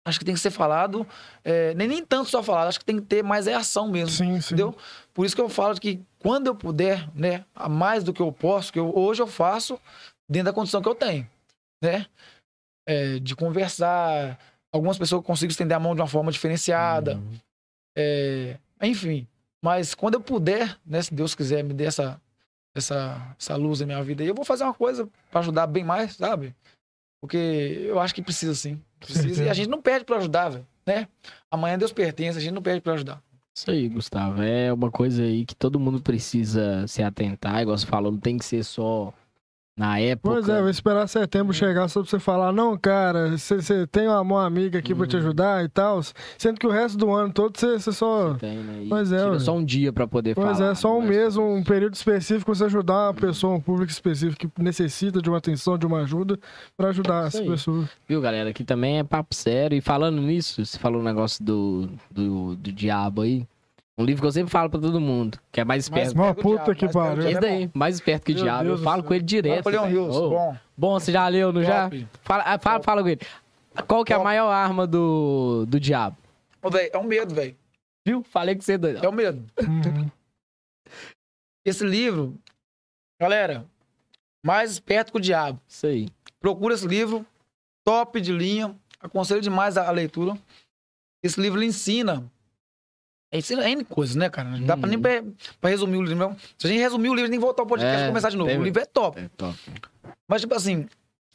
Acho 0.04 0.18
que 0.18 0.24
tem 0.24 0.34
que 0.34 0.40
ser 0.40 0.50
falado, 0.50 1.06
é, 1.44 1.72
nem, 1.74 1.86
nem 1.88 2.04
tanto 2.04 2.28
só 2.30 2.42
falado, 2.42 2.68
acho 2.68 2.78
que 2.78 2.84
tem 2.84 2.96
que 2.96 3.02
ter 3.06 3.22
mais 3.22 3.46
é 3.46 3.54
ação 3.54 3.88
mesmo. 3.88 4.14
Sim, 4.14 4.40
sim. 4.40 4.54
Entendeu? 4.54 4.74
Por 5.14 5.24
isso 5.24 5.34
que 5.36 5.40
eu 5.40 5.48
falo 5.48 5.78
que 5.78 6.00
quando 6.18 6.46
eu 6.48 6.54
puder, 6.54 7.08
né, 7.14 7.44
a 7.54 7.68
mais 7.68 8.02
do 8.04 8.12
que 8.12 8.20
eu 8.20 8.32
posso, 8.32 8.72
que 8.72 8.78
eu- 8.78 8.92
hoje 8.96 9.22
eu 9.22 9.26
faço 9.26 9.78
dentro 10.28 10.46
da 10.46 10.52
condição 10.52 10.80
que 10.82 10.88
eu 10.88 10.94
tenho, 10.94 11.26
né? 11.82 12.06
É, 12.88 13.18
de 13.20 13.36
conversar, 13.36 14.38
algumas 14.72 14.98
pessoas 14.98 15.24
consigo 15.24 15.50
estender 15.50 15.76
a 15.76 15.80
mão 15.80 15.94
de 15.94 16.00
uma 16.00 16.06
forma 16.08 16.32
diferenciada, 16.32 17.16
Uhum. 17.16 17.38
é, 17.96 18.56
enfim. 18.82 19.26
Mas 19.62 19.94
quando 19.94 20.14
eu 20.14 20.20
puder, 20.20 20.78
né, 20.86 21.02
se 21.02 21.12
Deus 21.12 21.34
quiser 21.34 21.62
me 21.62 21.74
dê 21.74 21.84
essa, 21.84 22.20
essa, 22.74 23.34
essa 23.38 23.56
luz 23.56 23.80
na 23.80 23.86
minha 23.86 24.02
vida, 24.02 24.24
eu 24.24 24.34
vou 24.34 24.44
fazer 24.44 24.64
uma 24.64 24.74
coisa 24.74 25.08
pra 25.30 25.40
ajudar 25.40 25.66
bem 25.66 25.84
mais, 25.84 26.16
sabe? 26.16 26.54
Porque 27.20 27.36
eu 27.86 28.00
acho 28.00 28.14
que 28.14 28.22
precisa 28.22 28.54
sim. 28.54 28.80
Precisa. 28.98 29.44
E 29.44 29.48
a 29.48 29.54
gente 29.54 29.68
não 29.68 29.82
perde 29.82 30.04
pra 30.04 30.16
ajudar, 30.16 30.48
velho, 30.48 30.66
né? 30.86 31.06
Amanhã 31.50 31.78
Deus 31.78 31.92
pertence, 31.92 32.38
a 32.38 32.40
gente 32.40 32.54
não 32.54 32.62
perde 32.62 32.80
pra 32.80 32.94
ajudar. 32.94 33.22
Isso 33.54 33.70
aí, 33.70 33.88
Gustavo. 33.88 34.42
É 34.42 34.72
uma 34.72 34.90
coisa 34.90 35.22
aí 35.22 35.44
que 35.44 35.54
todo 35.54 35.80
mundo 35.80 36.00
precisa 36.00 36.86
se 36.86 37.02
atentar. 37.02 37.60
Igual 37.60 37.76
você 37.76 37.86
falou, 37.86 38.10
não 38.10 38.18
tem 38.18 38.38
que 38.38 38.44
ser 38.44 38.64
só 38.64 39.12
na 39.80 39.98
época. 39.98 40.34
Pois 40.34 40.48
é, 40.48 40.60
vou 40.60 40.68
esperar 40.68 41.08
setembro 41.08 41.54
chegar 41.54 41.88
só 41.88 42.02
pra 42.02 42.10
você 42.10 42.18
falar, 42.18 42.52
não, 42.52 42.76
cara, 42.76 43.36
você 43.38 43.86
tem 43.86 44.06
uma, 44.06 44.44
amiga 44.44 44.78
aqui 44.78 44.94
pra 44.94 45.06
te 45.06 45.16
Uhum. 45.16 45.22
ajudar 45.22 45.64
e 45.64 45.68
tal. 45.68 46.00
Sendo 46.36 46.58
que 46.60 46.66
o 46.66 46.70
resto 46.70 46.98
do 46.98 47.10
ano 47.12 47.32
todo 47.32 47.58
você 47.58 47.78
só. 47.92 48.32
Você 48.34 48.38
tem, 48.40 48.58
né? 48.58 48.82
E 48.84 48.88
Pois 48.88 49.10
é, 49.10 49.38
só 49.38 49.56
um 49.56 49.64
dia 49.64 49.92
pra 49.92 50.06
poder 50.06 50.34
falar. 50.34 50.48
Pois 50.48 50.60
é, 50.60 50.74
só 50.74 50.94
um 50.96 51.00
mas- 51.00 51.08
mês, 51.08 51.36
um 51.36 51.62
período 51.62 51.94
específico 51.94 52.54
você 52.54 52.64
ajudar 52.64 53.06
uma 53.08 53.14
pessoa, 53.14 53.54
um 53.54 53.60
público 53.60 53.90
específico 53.90 54.48
que 54.48 54.62
necessita 54.62 55.22
de 55.22 55.28
uma 55.30 55.38
atenção, 55.38 55.78
de 55.78 55.86
uma 55.86 56.00
ajuda, 56.02 56.38
pra 56.76 56.88
ajudar 56.88 57.26
Isso 57.28 57.38
essa 57.38 57.50
pessoa. 57.50 57.88
Viu, 58.06 58.20
galera? 58.20 58.50
Aqui 58.50 58.62
também 58.64 58.98
é 58.98 59.04
papo 59.04 59.34
sério. 59.34 59.76
E 59.78 59.80
falando 59.80 60.20
nisso, 60.20 60.64
você 60.64 60.78
falou 60.78 61.00
o 61.00 61.04
negócio 61.04 61.42
do, 61.44 61.88
do, 62.10 62.54
do 62.56 62.70
diabo 62.72 63.22
aí. 63.22 63.46
Um 64.00 64.04
livro 64.04 64.22
que 64.22 64.26
eu 64.26 64.32
sempre 64.32 64.50
falo 64.50 64.70
pra 64.70 64.80
todo 64.80 64.98
mundo, 64.98 65.38
que 65.52 65.60
é 65.60 65.64
mais 65.64 65.84
esperto. 65.84 66.14
Uma 66.14 66.34
pega 66.34 66.40
o 66.40 66.42
puta 66.42 66.64
diabo, 66.72 66.78
que 66.78 66.86
o 66.86 66.90
pariu. 66.90 67.28
Esse 67.28 67.40
daí, 67.40 67.70
mais 67.74 67.96
esperto 67.96 68.24
que 68.24 68.32
o 68.32 68.34
diabo. 68.34 68.64
Deus 68.64 68.78
eu 68.80 68.84
falo 68.84 69.04
com 69.04 69.12
ele 69.12 69.24
direto. 69.24 69.56
Napoleão 69.56 69.84
velho. 69.84 69.96
Hills, 69.96 70.18
Ô, 70.18 70.30
bom. 70.30 70.56
Bom, 70.74 70.98
você 70.98 71.12
já 71.12 71.28
leu, 71.28 71.52
não 71.52 71.62
já? 71.62 71.90
Fala, 72.22 72.44
ah, 72.46 72.58
fala, 72.58 72.82
fala 72.82 73.02
com 73.02 73.08
ele. 73.10 73.20
Qual 73.86 74.02
que 74.02 74.14
é 74.14 74.16
a 74.16 74.20
maior 74.20 74.50
arma 74.50 74.86
do, 74.86 75.66
do 75.66 75.78
diabo? 75.78 76.16
Ô, 76.62 76.70
velho, 76.70 76.90
é 76.90 76.96
um 76.96 77.04
medo, 77.04 77.34
velho. 77.34 77.54
Viu? 78.06 78.22
Falei 78.22 78.54
que 78.54 78.64
você 78.64 78.72
é 78.72 78.78
doido. 78.78 79.04
É 79.04 79.08
um 79.08 79.12
medo. 79.12 79.44
Uhum. 79.60 80.10
Esse 81.62 81.84
livro, 81.84 82.38
galera, 83.20 83.66
mais 84.42 84.70
esperto 84.70 85.12
que 85.12 85.18
o 85.18 85.20
diabo. 85.20 85.60
Isso 85.68 85.86
aí. 85.86 86.08
Procura 86.40 86.74
esse 86.74 86.86
livro, 86.86 87.26
top 87.84 88.18
de 88.18 88.32
linha. 88.32 88.74
Aconselho 88.98 89.42
demais 89.42 89.76
a, 89.76 89.86
a 89.86 89.90
leitura. 89.90 90.38
Esse 91.22 91.38
livro 91.38 91.60
lhe 91.60 91.66
ensina. 91.66 92.24
Ensina 93.32 93.68
N 93.68 93.84
coisas, 93.84 94.16
né, 94.16 94.28
cara? 94.28 94.48
Não 94.50 94.64
dá 94.66 94.76
pra 94.76 94.88
nem 94.88 94.96
Uhum. 94.96 95.02
pra, 95.02 95.22
pra 95.60 95.70
resumir 95.70 95.98
o 95.98 96.02
livro. 96.02 96.36
Se 96.58 96.66
a 96.66 96.70
gente 96.70 96.80
resumir 96.80 97.10
o 97.10 97.14
livro, 97.14 97.30
nem 97.30 97.38
voltar 97.38 97.62
ao 97.62 97.66
podcast 97.66 98.02
É, 98.02 98.04
e 98.04 98.08
começar 98.08 98.30
de 98.30 98.36
novo. 98.36 98.50
O 98.50 98.62
livro 98.62 98.80
é 98.82 98.86
top. 98.86 99.20
É 99.20 99.28
top. 99.36 99.56
Mas, 100.26 100.40
tipo 100.40 100.54
assim, 100.54 100.88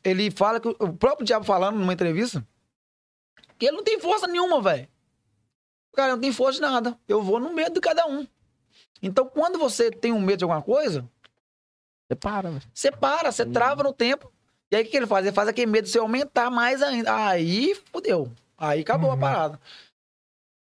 ele 0.03 0.30
fala 0.30 0.59
que 0.59 0.67
o 0.67 0.93
próprio 0.93 1.26
diabo 1.26 1.45
falando 1.45 1.77
numa 1.80 1.93
entrevista 1.93 2.45
que 3.57 3.67
ele 3.67 3.77
não 3.77 3.84
tem 3.84 3.97
força 3.99 4.27
nenhuma, 4.27 4.61
velho. 4.61 4.88
Cara, 5.95 6.11
não 6.13 6.19
tem 6.19 6.34
força 6.34 6.55
de 6.55 6.61
nada. 6.61 6.97
Eu 7.07 7.22
vou 7.22 7.39
no 7.39 7.53
medo 7.53 7.76
de 7.76 7.80
cada 7.80 8.05
um. 8.05 8.27
Então, 9.01 9.26
quando 9.27 9.57
você 9.57 9.89
tem 9.89 10.11
um 10.11 10.19
medo 10.19 10.39
de 10.39 10.43
alguma 10.43 10.61
coisa, 10.61 11.07
Você 12.07 12.15
para, 12.15 12.49
velho. 12.49 12.61
você 12.73 12.91
para, 12.91 13.31
você 13.31 13.43
Uhum. 13.43 13.51
trava 13.53 13.84
no 13.84 13.93
tempo. 13.93 14.30
E 14.69 14.76
aí, 14.76 14.84
o 14.84 14.88
que 14.88 14.97
ele 14.97 15.07
faz? 15.07 15.26
Ele 15.26 15.34
faz 15.34 15.47
aquele 15.47 15.72
medo 15.72 15.85
de 15.85 15.91
você 15.91 15.99
aumentar 15.99 16.49
mais 16.49 16.81
ainda. 16.84 17.27
Aí, 17.27 17.73
fudeu. 17.93 18.30
Aí 18.57 18.81
acabou 18.81 19.09
a 19.11 19.13
Uhum. 19.13 19.19
parada. 19.19 19.59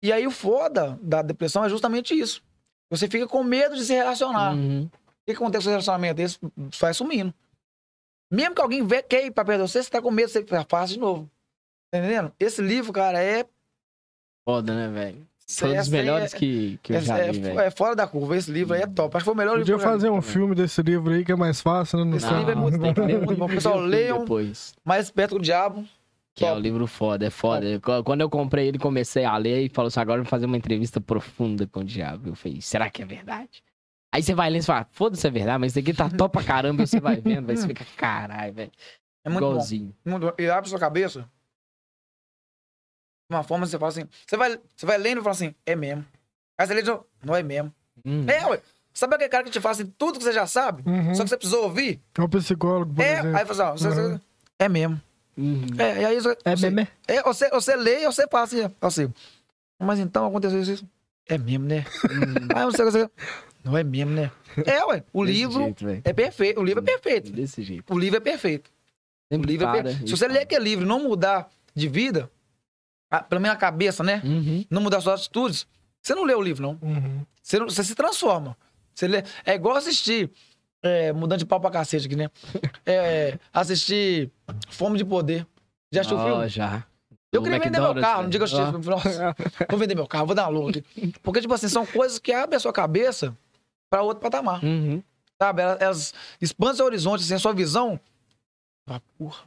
E 0.04 0.12
aí, 0.12 0.28
o 0.28 0.32
foda 0.32 1.00
da 1.02 1.22
depressão 1.22 1.64
é 1.64 1.70
justamente 1.70 2.14
isso. 2.14 2.44
Você 2.92 3.08
fica 3.08 3.26
com 3.26 3.42
medo 3.44 3.76
de 3.76 3.86
se 3.86 3.94
relacionar. 3.94 4.54
Uhum. 4.54 4.84
O 4.84 4.90
que 5.26 5.32
acontece 5.32 5.64
com 5.64 5.70
o 5.70 5.72
relacionamento? 5.72 6.22
Esse 6.22 6.38
vai 6.80 6.94
sumindo. 6.94 7.34
Mesmo 8.32 8.54
que 8.54 8.62
alguém 8.62 8.86
vê, 8.86 9.02
quer 9.02 9.26
ir 9.26 9.32
pra 9.32 9.46
perto 9.46 9.64
de 9.64 9.70
você, 9.72 9.82
você 9.82 9.90
tá 9.90 10.02
com 10.02 10.12
medo, 10.12 10.30
você 10.30 10.46
faz 10.68 10.90
de 10.90 11.00
novo. 11.00 11.30
Tá 11.90 12.00
entendendo? 12.00 12.34
Esse 12.40 12.62
livro, 12.62 12.92
cara, 12.92 13.24
é. 13.24 13.46
Foda, 14.48 14.76
né, 14.76 14.88
velho? 14.90 15.26
São 15.46 15.68
um 15.70 15.72
dos 15.72 15.82
essa 15.82 15.92
melhores 15.92 16.34
é- 16.34 16.38
que, 16.38 16.80
que 16.82 16.94
eu 16.94 16.98
é, 16.98 17.02
já 17.02 17.18
é- 17.20 17.32
vi, 17.32 17.40
velho. 17.40 17.60
é 17.60 17.70
fora 17.72 17.96
da 17.96 18.08
curva. 18.08 18.36
Esse 18.36 18.52
livro 18.52 18.74
aí 18.74 18.82
é 18.82 18.88
top. 18.88 19.16
Acho 19.16 19.24
que 19.24 19.26
foi 19.26 19.34
o 19.34 19.38
melhor 19.38 19.58
Podia 19.58 19.74
livro 19.74 19.82
já 19.82 19.92
fazer 19.92 20.10
um 20.10 20.22
filme 20.22 20.56
desse 20.56 20.82
livro 20.82 21.14
aí 21.14 21.24
que 21.24 21.32
é 21.32 21.36
mais 21.36 21.62
fácil, 21.62 22.00
né? 22.00 22.06
Não 22.06 22.18
Esse 22.18 22.28
sei. 22.28 22.38
livro 22.38 22.52
é 22.52 22.56
muito- 22.56 22.80
tem 22.80 22.94
que 22.94 23.00
ler 23.02 23.18
muito 23.22 23.38
bom. 23.38 23.46
o 23.46 23.50
Pessoal, 23.50 23.80
leiam. 23.80 24.20
Depois. 24.20 24.74
Mais 24.84 25.12
perto 25.12 25.36
do 25.38 25.42
diabo. 25.42 25.86
Que 26.36 26.46
é 26.46 26.48
Top. 26.50 26.60
o 26.60 26.64
livro 26.64 26.88
foda, 26.88 27.28
é 27.28 27.30
foda. 27.30 27.80
Qu- 27.80 28.04
Quando 28.04 28.22
eu 28.22 28.30
comprei 28.30 28.68
ele, 28.68 28.80
comecei 28.80 29.24
a 29.24 29.38
ler 29.38 29.66
e 29.66 29.70
falou 29.70 29.88
assim: 29.88 30.00
agora 30.00 30.20
eu 30.20 30.24
vou 30.24 30.30
fazer 30.30 30.46
uma 30.48 30.58
entrevista 30.58 31.00
profunda 31.00 31.68
com 31.68 31.82
o 31.82 31.84
diabo. 31.84 32.30
Eu 32.30 32.36
falei, 32.36 32.60
será 32.60 32.90
que 32.90 33.02
é 33.04 33.06
verdade? 33.06 33.64
Aí 34.12 34.22
você 34.24 34.34
vai 34.34 34.50
lendo 34.50 34.64
e 34.64 34.66
fala, 34.66 34.88
foda-se 34.92 35.26
é 35.28 35.30
verdade, 35.32 35.60
mas 35.60 35.72
isso 35.74 35.80
aqui 35.80 35.94
tá 35.94 36.10
top 36.10 36.34
pra 36.34 36.44
caramba. 36.44 36.84
E 36.84 36.88
você 36.88 37.00
vai 37.00 37.18
vendo, 37.22 37.46
vai 37.48 37.56
você 37.56 37.68
fica, 37.68 37.86
caralho, 37.98 38.54
velho. 38.54 38.72
É 39.26 39.30
muito 39.30 39.42
bom. 39.42 39.52
Igualzinho. 39.52 39.96
Muito 40.06 40.26
bom. 40.28 40.34
E 40.40 40.50
abre 40.50 40.70
sua 40.70 40.80
cabeça. 40.80 41.22
De 43.30 43.36
uma 43.36 43.44
forma 43.44 43.66
que 43.66 43.72
você 43.72 43.80
fala 43.80 43.90
assim. 43.90 44.08
Você 44.28 44.38
vai, 44.38 44.60
você 44.76 44.86
vai 44.86 44.98
lendo 44.98 45.20
e 45.20 45.24
fala 45.24 45.32
assim, 45.32 45.56
é 45.66 45.76
mesmo. 45.76 46.06
Aí 46.58 46.68
você 46.68 46.74
lê 46.74 46.82
de 46.82 46.90
novo, 46.90 47.06
não 47.24 47.36
é 47.36 47.42
mesmo. 47.44 47.74
Hum. 48.06 48.26
É, 48.28 48.46
ué. 48.48 48.62
Sabe 48.94 49.16
aquele 49.16 49.30
cara 49.30 49.44
que 49.44 49.50
te 49.50 49.60
fala 49.60 49.72
assim, 49.74 49.86
tudo 49.98 50.20
que 50.20 50.24
você 50.24 50.32
já 50.34 50.46
sabe, 50.46 50.84
Uhum. 50.88 51.16
só 51.16 51.24
que 51.24 51.30
você 51.30 51.38
precisou 51.38 51.64
ouvir? 51.64 52.00
É 52.16 52.22
um 52.22 52.30
psicólogo, 52.30 52.94
por 52.94 53.02
é, 53.04 53.14
exemplo. 53.20 53.38
aí 53.38 53.46
fala 53.46 53.52
assim, 53.74 53.86
ó, 53.86 53.92
você- 53.92 54.02
Uhum. 54.02 54.18
você- 54.18 54.22
é 54.60 54.70
mesmo. 54.70 55.02
Uhum. 55.38 55.66
É, 55.78 56.02
e 56.02 56.06
aí 56.06 56.20
você, 56.20 56.38
É 56.46 56.56
você, 56.56 56.70
meme. 56.70 56.88
é, 57.08 57.22
você, 57.24 57.50
você 57.50 57.76
lê 57.76 58.04
e 58.04 58.06
você 58.06 58.28
fala 58.28 58.44
assim, 58.44 58.72
assim, 58.82 59.14
mas 59.80 60.00
então 60.00 60.26
aconteceu 60.28 60.62
isso, 60.62 60.72
isso. 60.72 60.88
É 61.28 61.38
mesmo, 61.38 61.66
né? 61.66 61.86
Uhum. 62.12 62.48
Aí 62.58 62.66
você, 62.66 62.84
você 62.84 63.10
não 63.64 63.78
é 63.78 63.84
mesmo, 63.84 64.12
né? 64.12 64.30
É, 64.66 64.84
ué, 64.86 65.04
o 65.12 65.26
Desse 65.26 65.38
livro 65.38 65.64
jeito, 65.64 66.02
é 66.04 66.14
perfeito, 66.14 66.60
o 66.60 66.64
livro 66.64 66.84
é 66.84 66.86
perfeito. 66.86 67.32
Desse 67.32 67.64
jeito. 67.64 67.92
O 67.94 67.98
livro 67.98 68.18
é 68.18 68.20
perfeito. 68.20 68.70
O 69.32 69.38
livro 69.38 69.66
é 69.66 69.72
para 69.72 69.84
perfeito. 69.84 70.06
e 70.06 70.10
Se 70.10 70.16
você 70.18 70.26
fala. 70.26 70.34
ler 70.38 70.44
aquele 70.44 70.64
livro 70.64 70.86
e 70.86 70.88
não 70.88 71.02
mudar 71.02 71.50
de 71.74 71.88
vida, 71.88 72.30
a- 73.10 73.24
pelo 73.24 73.42
menos 73.42 73.56
a 73.56 73.60
cabeça, 73.60 74.04
né? 74.04 74.22
Uhum. 74.24 74.64
Não 74.70 74.82
mudar 74.82 75.02
suas 75.02 75.22
atitudes, 75.22 75.66
você 76.02 76.14
não 76.14 76.24
lê 76.24 76.36
o 76.36 76.42
livro, 76.42 76.62
não. 76.62 76.78
Uhum. 76.82 77.26
Você, 77.42 77.58
não- 77.58 77.68
você 77.70 77.84
se 77.84 77.96
transforma. 77.96 78.56
Você 78.94 79.08
lê, 79.08 79.24
é 79.44 79.56
igual 79.56 79.76
assistir, 79.76 80.30
é, 80.84 81.14
mudando 81.14 81.40
de 81.40 81.46
pau 81.46 81.60
pra 81.60 81.72
cacete 81.72 82.06
aqui, 82.08 82.16
né? 82.16 82.30
É, 82.86 83.40
assistir 83.54 84.30
Fome 84.70 84.98
de 84.98 85.06
Poder. 85.06 85.48
Já 85.92 86.02
assistiu 86.02 86.18
o 86.18 86.22
Ó, 86.22 86.26
filme? 86.26 86.50
já. 86.50 86.86
Eu 87.32 87.42
O 87.42 87.44
queria 87.44 87.60
vender 87.60 87.80
meu 87.80 87.96
carro, 87.96 88.18
não 88.18 88.24
né? 88.24 88.30
diga 88.30 88.46
que 88.48 88.54
eu 88.54 88.60
assisti. 88.62 88.90
Nossa, 88.90 89.36
vou 89.70 89.80
vender 89.80 89.96
meu 89.96 90.06
carro, 90.08 90.26
vou 90.28 90.36
dar 90.36 90.44
uma 90.44 90.50
louca 90.60 90.80
aqui. 90.80 91.14
Porque, 91.24 91.42
tipo 91.42 91.54
assim, 91.54 91.68
são 91.68 91.84
coisas 91.86 92.20
que 92.20 92.32
abrem 92.32 92.58
a 92.58 92.60
sua 92.60 92.72
cabeça 92.74 93.36
pra 93.90 94.02
outro 94.04 94.22
patamar. 94.22 94.64
Uhum. 94.64 95.02
Sabe? 95.42 95.62
Elas, 95.64 95.82
elas 95.82 96.14
expandem 96.40 96.76
seu 96.76 96.86
horizonte, 96.86 97.24
assim, 97.24 97.34
a 97.34 97.40
sua 97.40 97.54
visão. 97.54 98.00
Ah, 98.88 99.02
porra, 99.18 99.44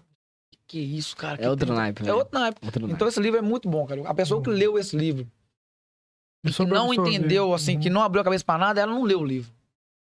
que, 0.51 0.59
que 0.67 0.79
isso, 0.81 1.17
cara? 1.17 1.41
É 1.41 1.49
outro 1.49 1.67
tem- 1.67 1.77
naipe, 1.77 2.03
É 2.03 2.05
velho. 2.07 2.17
outro 2.19 2.39
naipe. 2.41 2.59
Outro 2.65 2.81
naipe. 2.81 2.95
Então 2.97 3.07
esse 3.07 3.21
livro 3.21 3.39
é 3.39 3.43
muito 3.43 3.69
bom, 3.69 3.87
cara. 3.87 4.09
A 4.09 4.15
pessoa 4.15 4.43
que 4.43 4.51
leu 4.51 4.77
esse 4.79 4.97
livro, 4.97 5.27
E 6.45 6.51
que 6.51 6.65
não 6.65 6.93
entendeu, 6.93 7.53
assim, 7.55 7.75
Uhum. 7.77 7.81
que 7.83 7.91
não 7.91 8.03
abriu 8.03 8.21
a 8.21 8.25
cabeça 8.25 8.45
pra 8.45 8.59
nada, 8.59 8.81
ela 8.81 8.93
não 8.93 9.05
leu 9.05 9.21
o 9.21 9.25
livro. 9.25 9.53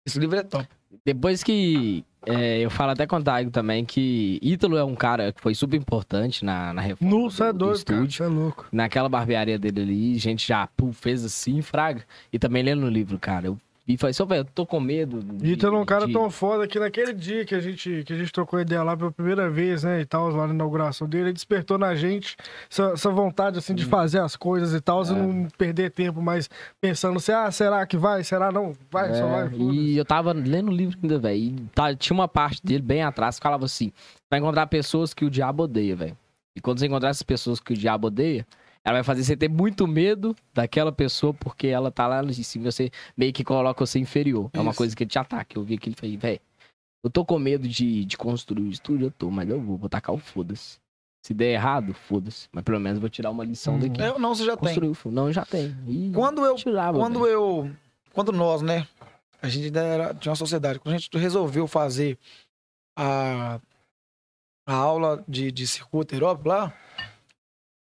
Esse 0.06 0.19
livro 0.19 0.38
é 0.38 0.44
top. 0.44 0.68
Depois 1.05 1.43
que. 1.43 2.03
é, 2.26 2.59
eu 2.59 2.69
falo 2.69 2.91
até 2.91 3.05
com 3.05 3.18
o 3.18 3.23
Taigo 3.23 3.51
também 3.51 3.85
que 3.85 4.39
Ítalo 4.41 4.77
é 4.77 4.84
um 4.84 4.95
cara 4.95 5.31
que 5.31 5.41
foi 5.41 5.53
super 5.53 5.77
importante 5.77 6.43
na, 6.43 6.73
na 6.73 6.81
reforma 6.81 7.14
é 7.15 7.19
do, 7.19 7.53
do 7.53 7.65
doido, 7.65 7.85
cara. 7.85 7.99
estúdio. 7.99 8.18
Você 8.18 8.23
é 8.23 8.27
louco. 8.27 8.68
Naquela 8.72 9.09
barbearia 9.09 9.57
dele 9.57 9.81
ali, 9.81 10.15
a 10.15 10.19
gente 10.19 10.47
já 10.47 10.68
pum, 10.68 10.91
fez 10.91 11.23
assim, 11.23 11.61
fraga. 11.61 12.03
E 12.31 12.39
também 12.39 12.64
lendo 12.64 12.81
no 12.81 12.89
livro, 12.89 13.18
cara. 13.19 13.47
Eu 13.47 13.57
e 13.88 13.95
falei, 13.97 14.14
só, 14.14 14.26
velho, 14.26 14.41
eu 14.41 14.45
tô 14.45 14.65
com 14.65 14.80
medo. 14.80 15.23
de- 15.23 15.53
Ítalo 15.53 15.77
é 15.77 15.80
um 15.80 15.85
cara 15.85 16.05
de- 16.05 16.11
tão 16.14 16.30
foda 16.30 16.68
que 16.68 16.77
naquele 16.77 17.14
dia 17.14 17.45
que 17.45 17.55
a 17.55 17.59
gente, 17.61 18.03
que 18.05 18.11
a 18.11 18.18
gente 18.18 18.31
trocou 18.34 18.59
ideia 18.59 18.84
lá 18.84 18.97
pela 18.97 19.11
primeira 19.11 19.49
vez, 19.49 19.84
né, 19.84 20.01
e 20.01 20.05
tal, 20.05 20.30
lá 20.30 20.45
na 20.45 20.53
inauguração 20.53 21.07
dele, 21.07 21.26
ele 21.26 21.34
despertou 21.34 21.77
na 21.77 21.95
gente 21.95 22.35
essa, 22.69 22.91
essa 22.93 23.09
vontade, 23.09 23.57
assim, 23.59 23.73
de 23.73 23.85
fazer 23.85 24.19
as 24.19 24.35
coisas 24.35 24.73
e 24.73 24.81
tal, 24.81 25.03
e 25.05 25.09
não 25.11 25.47
perder 25.57 25.91
tempo, 25.91 26.22
mas 26.22 26.49
pensando 26.81 27.18
assim, 27.18 27.31
ah, 27.31 27.49
será 27.49 27.85
que 27.85 27.95
vai? 27.95 28.23
Será 28.23 28.51
não? 28.51 28.73
Vai, 28.91 29.14
só 29.14 29.26
É, 29.26 29.30
vai, 29.30 29.49
foda-se. 29.49 29.80
E 29.80 29.97
eu 29.97 30.03
tava 30.05 30.34
lendo 30.34 30.69
o 30.69 30.73
livro 30.76 30.97
ainda, 31.01 31.18
velho. 31.18 31.38
E 31.38 31.51
tá- 31.73 31.95
tinha 31.95 32.14
uma 32.14 32.27
parte 32.27 32.61
dele 32.65 32.81
bem 32.84 33.03
atrás 33.03 33.38
que 33.39 33.43
falava 33.43 33.64
assim: 33.65 33.91
vai 34.30 34.39
encontrar 34.39 34.68
pessoas 34.68 35.14
que 35.14 35.23
o 35.23 35.30
diabo 35.30 35.64
odeia, 35.64 35.95
velho. 35.95 36.18
E 36.55 36.59
quando 36.59 36.80
você 36.80 36.88
encontrar 36.88 37.09
essas 37.09 37.23
pessoas 37.23 37.59
que 37.59 37.72
o 37.73 37.77
diabo 37.77 38.07
odeia, 38.07 38.45
ela 38.88 38.99
vai 38.99 39.03
fazer 39.03 39.23
você 39.23 39.35
ter 39.35 39.49
muito 39.49 39.85
medo 39.85 40.34
daquela 40.53 40.93
pessoa 40.93 41.34
porque 41.34 41.68
ela 41.68 41.91
tá 41.91 42.07
lá 42.07 42.23
em 42.23 42.31
cima. 42.31 42.72
Você 42.72 42.89
meio 43.18 43.34
que 43.34 43.43
coloca 43.43 43.85
você 43.85 43.99
inferior. 43.99 44.49
É 44.53 44.59
uma 44.61 44.72
Isso. 44.72 44.77
coisa 44.77 44.95
que 44.95 45.05
te 45.05 45.19
ataca. 45.19 45.57
Eu 45.59 45.64
vi 45.64 45.73
aquilo 45.76 45.93
e 45.93 45.99
falei, 45.99 46.15
velho, 46.15 46.39
eu 47.03 47.09
tô 47.09 47.26
com 47.26 47.38
medo 47.38 47.68
de, 47.68 48.05
de 48.05 48.18
construir 48.18 48.61
o 48.64 48.69
estúdio, 48.72 49.07
eu 49.07 49.11
tô, 49.11 49.30
mas 49.30 49.49
eu 49.49 49.59
vou, 49.59 49.76
vou 49.77 49.89
tacar 49.89 50.15
o 50.15 50.18
foda-se. 50.18 50.80
Se 51.22 51.34
der 51.34 51.51
errado, 51.51 51.93
foda-se. 51.93 52.47
Mas 52.51 52.64
pelo 52.64 52.80
menos 52.80 52.97
vou 52.99 53.09
tirar 53.09 53.30
uma 53.30 53.43
lição 53.43 53.73
Uhum. 53.73 53.80
daqui. 53.81 54.01
Eu, 54.01 54.18
não, 54.18 54.34
você 54.34 54.45
já 54.45 54.55
tem. 54.55 54.73
Não, 55.11 55.34
já 55.34 55.45
tem. 55.45 55.76
E 55.85 56.09
Quando 56.14 56.45
eu, 56.45 56.55
tirava, 56.55 56.97
quando 56.97 57.19
velho. 57.19 57.31
eu, 57.31 57.72
quando 58.14 58.31
nós, 58.31 58.61
né, 58.61 58.88
a 59.41 59.49
gente 59.49 59.65
ainda 59.65 59.81
era, 59.84 60.14
tinha 60.14 60.31
uma 60.31 60.35
sociedade, 60.38 60.80
quando 60.80 60.95
a 60.95 60.97
gente 60.97 61.09
resolveu 61.18 61.68
fazer 61.68 62.18
a, 62.97 63.59
a 64.65 64.73
aula 64.73 65.22
de, 65.27 65.51
de 65.51 65.68
circuito 65.68 66.15
aeróbico 66.15 66.47
lá, 66.47 66.73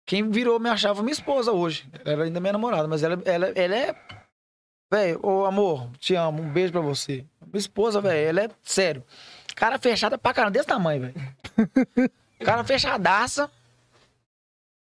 quem 0.07 0.31
virou 0.31 0.61
me 0.61 0.69
achava 0.69 1.03
minha 1.03 1.13
esposa 1.13 1.53
hoje. 1.53 1.89
Ela 2.05 2.25
ainda 2.25 2.41
minha 2.41 2.53
namorada, 2.53 2.87
mas 2.87 3.03
ela, 3.03 3.21
ela, 3.25 3.47
ela 3.49 3.77
é. 3.77 3.95
Velho, 4.93 5.21
ô 5.25 5.45
amor, 5.45 5.91
te 5.99 6.15
amo, 6.15 6.43
um 6.43 6.53
beijo 6.53 6.73
pra 6.73 6.81
você. 6.81 7.25
Minha 7.47 7.59
esposa, 7.59 8.01
velho, 8.01 8.29
ela 8.29 8.43
é 8.43 8.51
sério. 8.63 9.05
Cara 9.57 9.79
fechada 9.79 10.19
pra 10.19 10.35
caramba, 10.35 10.53
desse 10.53 10.67
tamanho, 10.67 11.03
velho. 11.03 11.15
Cara 12.45 12.65
fechadaça. 12.65 13.51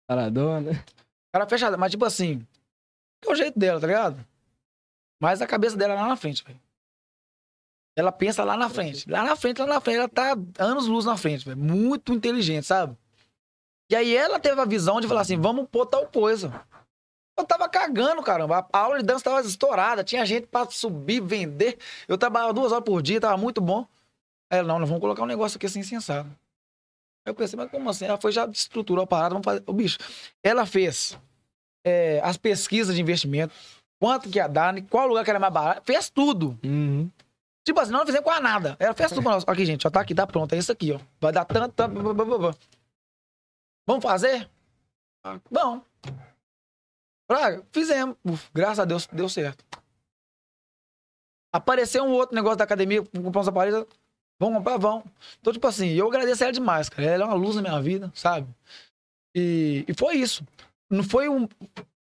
Paradona. 0.08 0.72
Cara 1.34 1.48
fechada, 1.48 1.78
mas 1.78 1.92
tipo 1.92 2.06
assim, 2.06 2.46
é 3.26 3.32
o 3.32 3.36
jeito 3.36 3.58
dela, 3.58 3.80
tá 3.80 3.88
ligado? 3.88 4.26
Mas 5.22 5.42
a 5.42 5.48
cabeça 5.48 5.76
dela 5.76 5.94
é 5.94 5.98
lá 5.98 6.08
na 6.08 6.16
frente, 6.16 6.44
velho. 6.44 6.60
Ela 7.96 8.12
pensa 8.12 8.44
lá 8.44 8.56
na 8.56 8.70
frente. 8.70 9.10
Lá 9.10 9.24
na 9.24 9.36
frente, 9.36 9.60
lá 9.60 9.68
na 9.68 9.82
frente. 9.82 9.98
Ela 9.98 10.10
tá 10.10 10.36
anos 10.58 10.88
luz 10.88 11.06
na 11.06 11.18
frente, 11.18 11.46
velho. 11.46 11.58
Muito 11.58 12.14
inteligente, 12.14 12.66
sabe? 12.66 12.98
E 13.92 13.96
aí 13.96 14.16
ela 14.16 14.40
teve 14.40 14.60
a 14.62 14.64
visão 14.64 15.02
de 15.02 15.08
falar 15.08 15.22
assim: 15.22 15.38
vamos 15.38 15.68
pôr 15.70 15.86
tal 15.86 16.08
coisa. 16.08 16.64
Eu 17.38 17.46
tava 17.46 17.68
cagando, 17.68 18.24
caramba. 18.24 18.66
A 18.72 18.80
aula 18.80 19.00
de 19.00 19.04
dança 19.04 19.26
tava 19.26 19.42
estourada. 19.42 20.04
Tinha 20.04 20.26
gente 20.26 20.48
pra 20.48 20.66
subir, 20.70 21.22
vender. 21.22 21.78
Eu 22.08 22.18
trabalhava 22.18 22.54
duas 22.54 22.72
horas 22.72 22.86
por 22.86 23.02
dia, 23.02 23.20
tava 23.20 23.36
muito 23.36 23.60
bom. 23.60 23.86
Aí 24.50 24.60
ela, 24.60 24.68
não, 24.68 24.80
nós 24.80 24.88
vamos 24.88 25.02
colocar 25.02 25.24
um 25.24 25.26
negócio 25.28 25.58
aqui 25.58 25.66
assim, 25.66 25.84
sensado. 25.84 26.30
Aí 27.26 27.32
eu 27.32 27.36
pensei, 27.36 27.58
mas 27.58 27.70
como 27.70 27.90
assim? 27.90 28.06
Ela 28.06 28.18
foi 28.18 28.32
já 28.32 28.46
estruturou 28.46 29.04
a 29.04 29.08
parada, 29.08 29.30
vamos 29.30 29.44
fazer. 29.44 29.64
Ô, 29.66 29.74
bicho, 29.74 29.98
ela 30.42 30.66
fez 30.66 31.18
é, 31.86 32.22
as 32.24 32.38
pesquisas 32.38 32.96
de 32.96 33.02
investimento, 33.02 33.54
quanto 34.00 34.30
que 34.30 34.38
ia 34.38 34.48
dar, 34.48 34.78
em 34.78 34.84
qual 34.84 35.08
lugar 35.08 35.24
que 35.24 35.30
era 35.30 35.40
mais 35.40 35.54
barato, 35.54 35.82
fez 35.86 36.10
tudo. 36.10 36.58
Uhum. 36.64 37.10
Tipo 37.66 37.80
assim, 37.80 37.92
nós 37.92 38.00
não 38.00 38.06
fizemos 38.06 38.24
quase 38.24 38.42
nada. 38.42 38.76
Ela 38.80 38.94
fez 38.94 39.10
tudo 39.10 39.22
pra 39.22 39.34
nós. 39.34 39.44
Aqui, 39.46 39.66
gente, 39.66 39.86
ó, 39.86 39.90
tá 39.90 40.00
aqui, 40.00 40.16
tá 40.16 40.26
pronto. 40.26 40.54
É 40.54 40.58
isso 40.58 40.72
aqui, 40.72 40.94
ó. 40.94 41.00
Vai 41.20 41.32
dar 41.32 41.46
tanto, 41.46 41.74
tanto. 41.74 42.02
blá, 42.02 42.14
blá, 42.14 42.38
blá. 42.38 42.56
Vamos 43.88 44.04
fazer? 44.04 44.50
Ah, 45.24 45.40
Vamos. 45.50 45.84
Praga, 47.28 47.66
fizemos. 47.72 48.18
Uf, 48.26 48.50
graças 48.54 48.80
a 48.80 48.86
Deus, 48.86 49.08
deu 49.08 49.30
certo. 49.30 49.64
Apareceu 51.54 52.04
um 52.04 52.12
outro 52.12 52.36
negócio 52.36 52.58
da 52.58 52.64
academia, 52.64 53.04
comprar 53.04 53.42
uns 53.42 53.48
aparelhos. 53.48 53.86
Vamos 54.40 54.58
comprar? 54.58 54.78
Vamos. 54.78 55.06
Então, 55.40 55.54
tipo 55.54 55.68
assim, 55.68 55.90
eu 55.90 56.08
agradeço 56.08 56.44
ela 56.44 56.52
demais, 56.52 56.90
cara. 56.90 57.08
Ela 57.08 57.24
é 57.24 57.28
uma 57.28 57.36
luz 57.36 57.56
na 57.56 57.62
minha 57.62 57.82
vida, 57.82 58.12
sabe? 58.16 58.48
E, 59.36 59.86
e 59.88 59.94
foi 59.94 60.16
isso. 60.16 60.46
Não 60.90 61.04
foi 61.04 61.30
um 61.30 61.48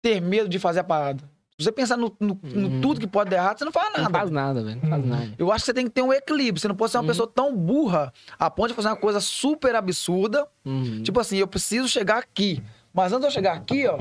ter 0.01 0.21
medo 0.21 0.47
de 0.47 0.57
fazer 0.57 0.79
a 0.79 0.83
parada. 0.83 1.23
Se 1.59 1.65
você 1.65 1.71
pensar 1.73 1.97
no, 1.97 2.15
no- 2.19 2.39
no 2.41 2.67
Uhum. 2.69 2.81
tudo 2.81 3.01
que 3.01 3.05
pode 3.07 3.29
dar 3.29 3.35
errado, 3.35 3.57
você 3.59 3.65
não 3.65 3.71
faz 3.73 3.91
nada. 3.91 4.03
Não 4.03 4.09
faz 4.11 4.29
nada, 4.31 4.63
velho. 4.63 4.79
Não 4.81 4.89
faz 4.89 5.03
Uhum. 5.03 5.09
nada. 5.09 5.33
Eu 5.37 5.51
acho 5.51 5.63
que 5.63 5.65
você 5.65 5.73
tem 5.73 5.83
que 5.85 5.91
ter 5.91 6.01
um 6.01 6.13
equilíbrio. 6.13 6.59
Você 6.61 6.69
não 6.69 6.75
pode 6.75 6.91
ser 6.91 6.97
uma 6.97 7.01
Uhum. 7.03 7.07
pessoa 7.09 7.27
tão 7.27 7.53
burra 7.55 8.13
a 8.39 8.49
ponto 8.49 8.69
de 8.69 8.73
fazer 8.73 8.87
uma 8.87 8.95
coisa 8.95 9.19
super 9.19 9.75
absurda. 9.75 10.47
Uhum. 10.63 11.03
Tipo 11.03 11.19
assim, 11.19 11.35
eu 11.37 11.47
preciso 11.47 11.87
chegar 11.89 12.17
aqui. 12.19 12.63
Mas 12.93 13.11
antes 13.11 13.21
de 13.23 13.27
eu 13.27 13.31
chegar 13.31 13.53
aqui, 13.57 13.85
ó, 13.87 13.99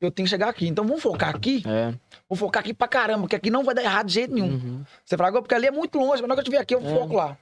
eu 0.00 0.10
tenho 0.12 0.24
que 0.26 0.30
chegar 0.30 0.48
aqui. 0.48 0.68
Então 0.68 0.86
vamos 0.86 1.02
focar 1.02 1.34
aqui. 1.34 1.64
É. 1.66 1.92
Vou 2.28 2.36
focar 2.36 2.60
aqui 2.62 2.72
pra 2.72 2.86
caramba, 2.86 3.22
porque 3.22 3.34
aqui 3.34 3.50
não 3.50 3.64
vai 3.64 3.74
dar 3.74 3.82
errado 3.82 4.06
de 4.06 4.14
jeito 4.14 4.32
nenhum. 4.32 4.84
Você 5.04 5.16
fala, 5.16 5.28
agora, 5.28 5.42
porque 5.42 5.54
ali 5.56 5.66
é 5.66 5.70
muito 5.72 5.98
longe, 5.98 6.22
mas 6.22 6.28
na 6.28 6.34
hora 6.34 6.34
que 6.36 6.40
eu 6.40 6.42
estiver 6.52 6.58
aqui, 6.62 6.74
eu 6.76 6.80
É. 6.80 6.94
foco 6.94 7.14
lá. 7.16 7.36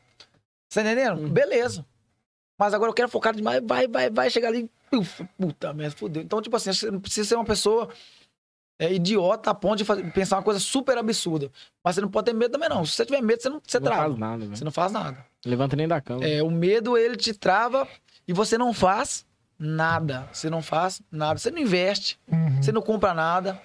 Você 0.66 0.82
tá 0.82 0.90
entendendo? 0.90 1.20
Uhum. 1.20 1.28
Beleza. 1.28 1.84
Mas 2.58 2.72
agora 2.74 2.90
eu 2.90 2.94
quero 2.94 3.08
focar 3.08 3.34
demais, 3.36 3.62
vai, 3.64 3.86
vai, 3.86 4.08
vai, 4.10 4.30
chegar 4.30 4.48
ali. 4.48 4.68
Uf, 4.92 5.22
puta 5.38 5.72
merda, 5.74 5.94
fodeu. 5.94 6.22
Então, 6.22 6.40
tipo 6.40 6.56
assim, 6.56 6.72
você 6.72 6.90
não 6.90 6.98
precisa 6.98 7.28
ser 7.28 7.34
uma 7.36 7.44
pessoa 7.44 7.88
é, 8.78 8.92
idiota 8.92 9.50
a 9.50 9.54
ponto 9.54 9.76
de 9.76 9.84
fazer- 9.84 10.10
pensar 10.12 10.36
uma 10.36 10.42
coisa 10.42 10.60
super 10.60 10.96
absurda. 10.98 11.50
Mas 11.82 11.94
você 11.96 12.00
não 12.00 12.08
pode 12.10 12.26
ter 12.26 12.32
medo 12.32 12.52
também, 12.52 12.68
não. 12.68 12.84
Se 12.86 12.92
você 12.92 13.04
tiver 13.06 13.20
medo, 13.22 13.42
você 13.42 13.48
não 13.48 13.60
você 13.66 13.78
Não 13.80 13.84
trava. 13.86 14.02
faz 14.08 14.18
nada, 14.18 14.38
velho. 14.44 14.56
Você 14.56 14.64
não 14.64 14.70
faz 14.72 14.92
nada. 14.92 15.26
Levanta 15.44 15.74
nem 15.76 15.88
da 15.88 16.00
cama. 16.00 16.24
É, 16.24 16.42
o 16.42 16.50
medo, 16.50 16.96
ele 16.96 17.16
te 17.16 17.32
trava 17.34 17.86
e 18.26 18.32
você 18.32 18.56
não 18.58 18.72
faz 18.72 19.26
nada. 19.58 20.28
Você 20.32 20.48
não 20.48 20.62
faz 20.62 21.02
nada. 21.10 21.38
Você 21.38 21.50
não 21.50 21.58
investe, 21.58 22.18
Uhum. 22.30 22.62
você 22.62 22.70
não 22.72 22.82
compra 22.82 23.12
nada. 23.14 23.60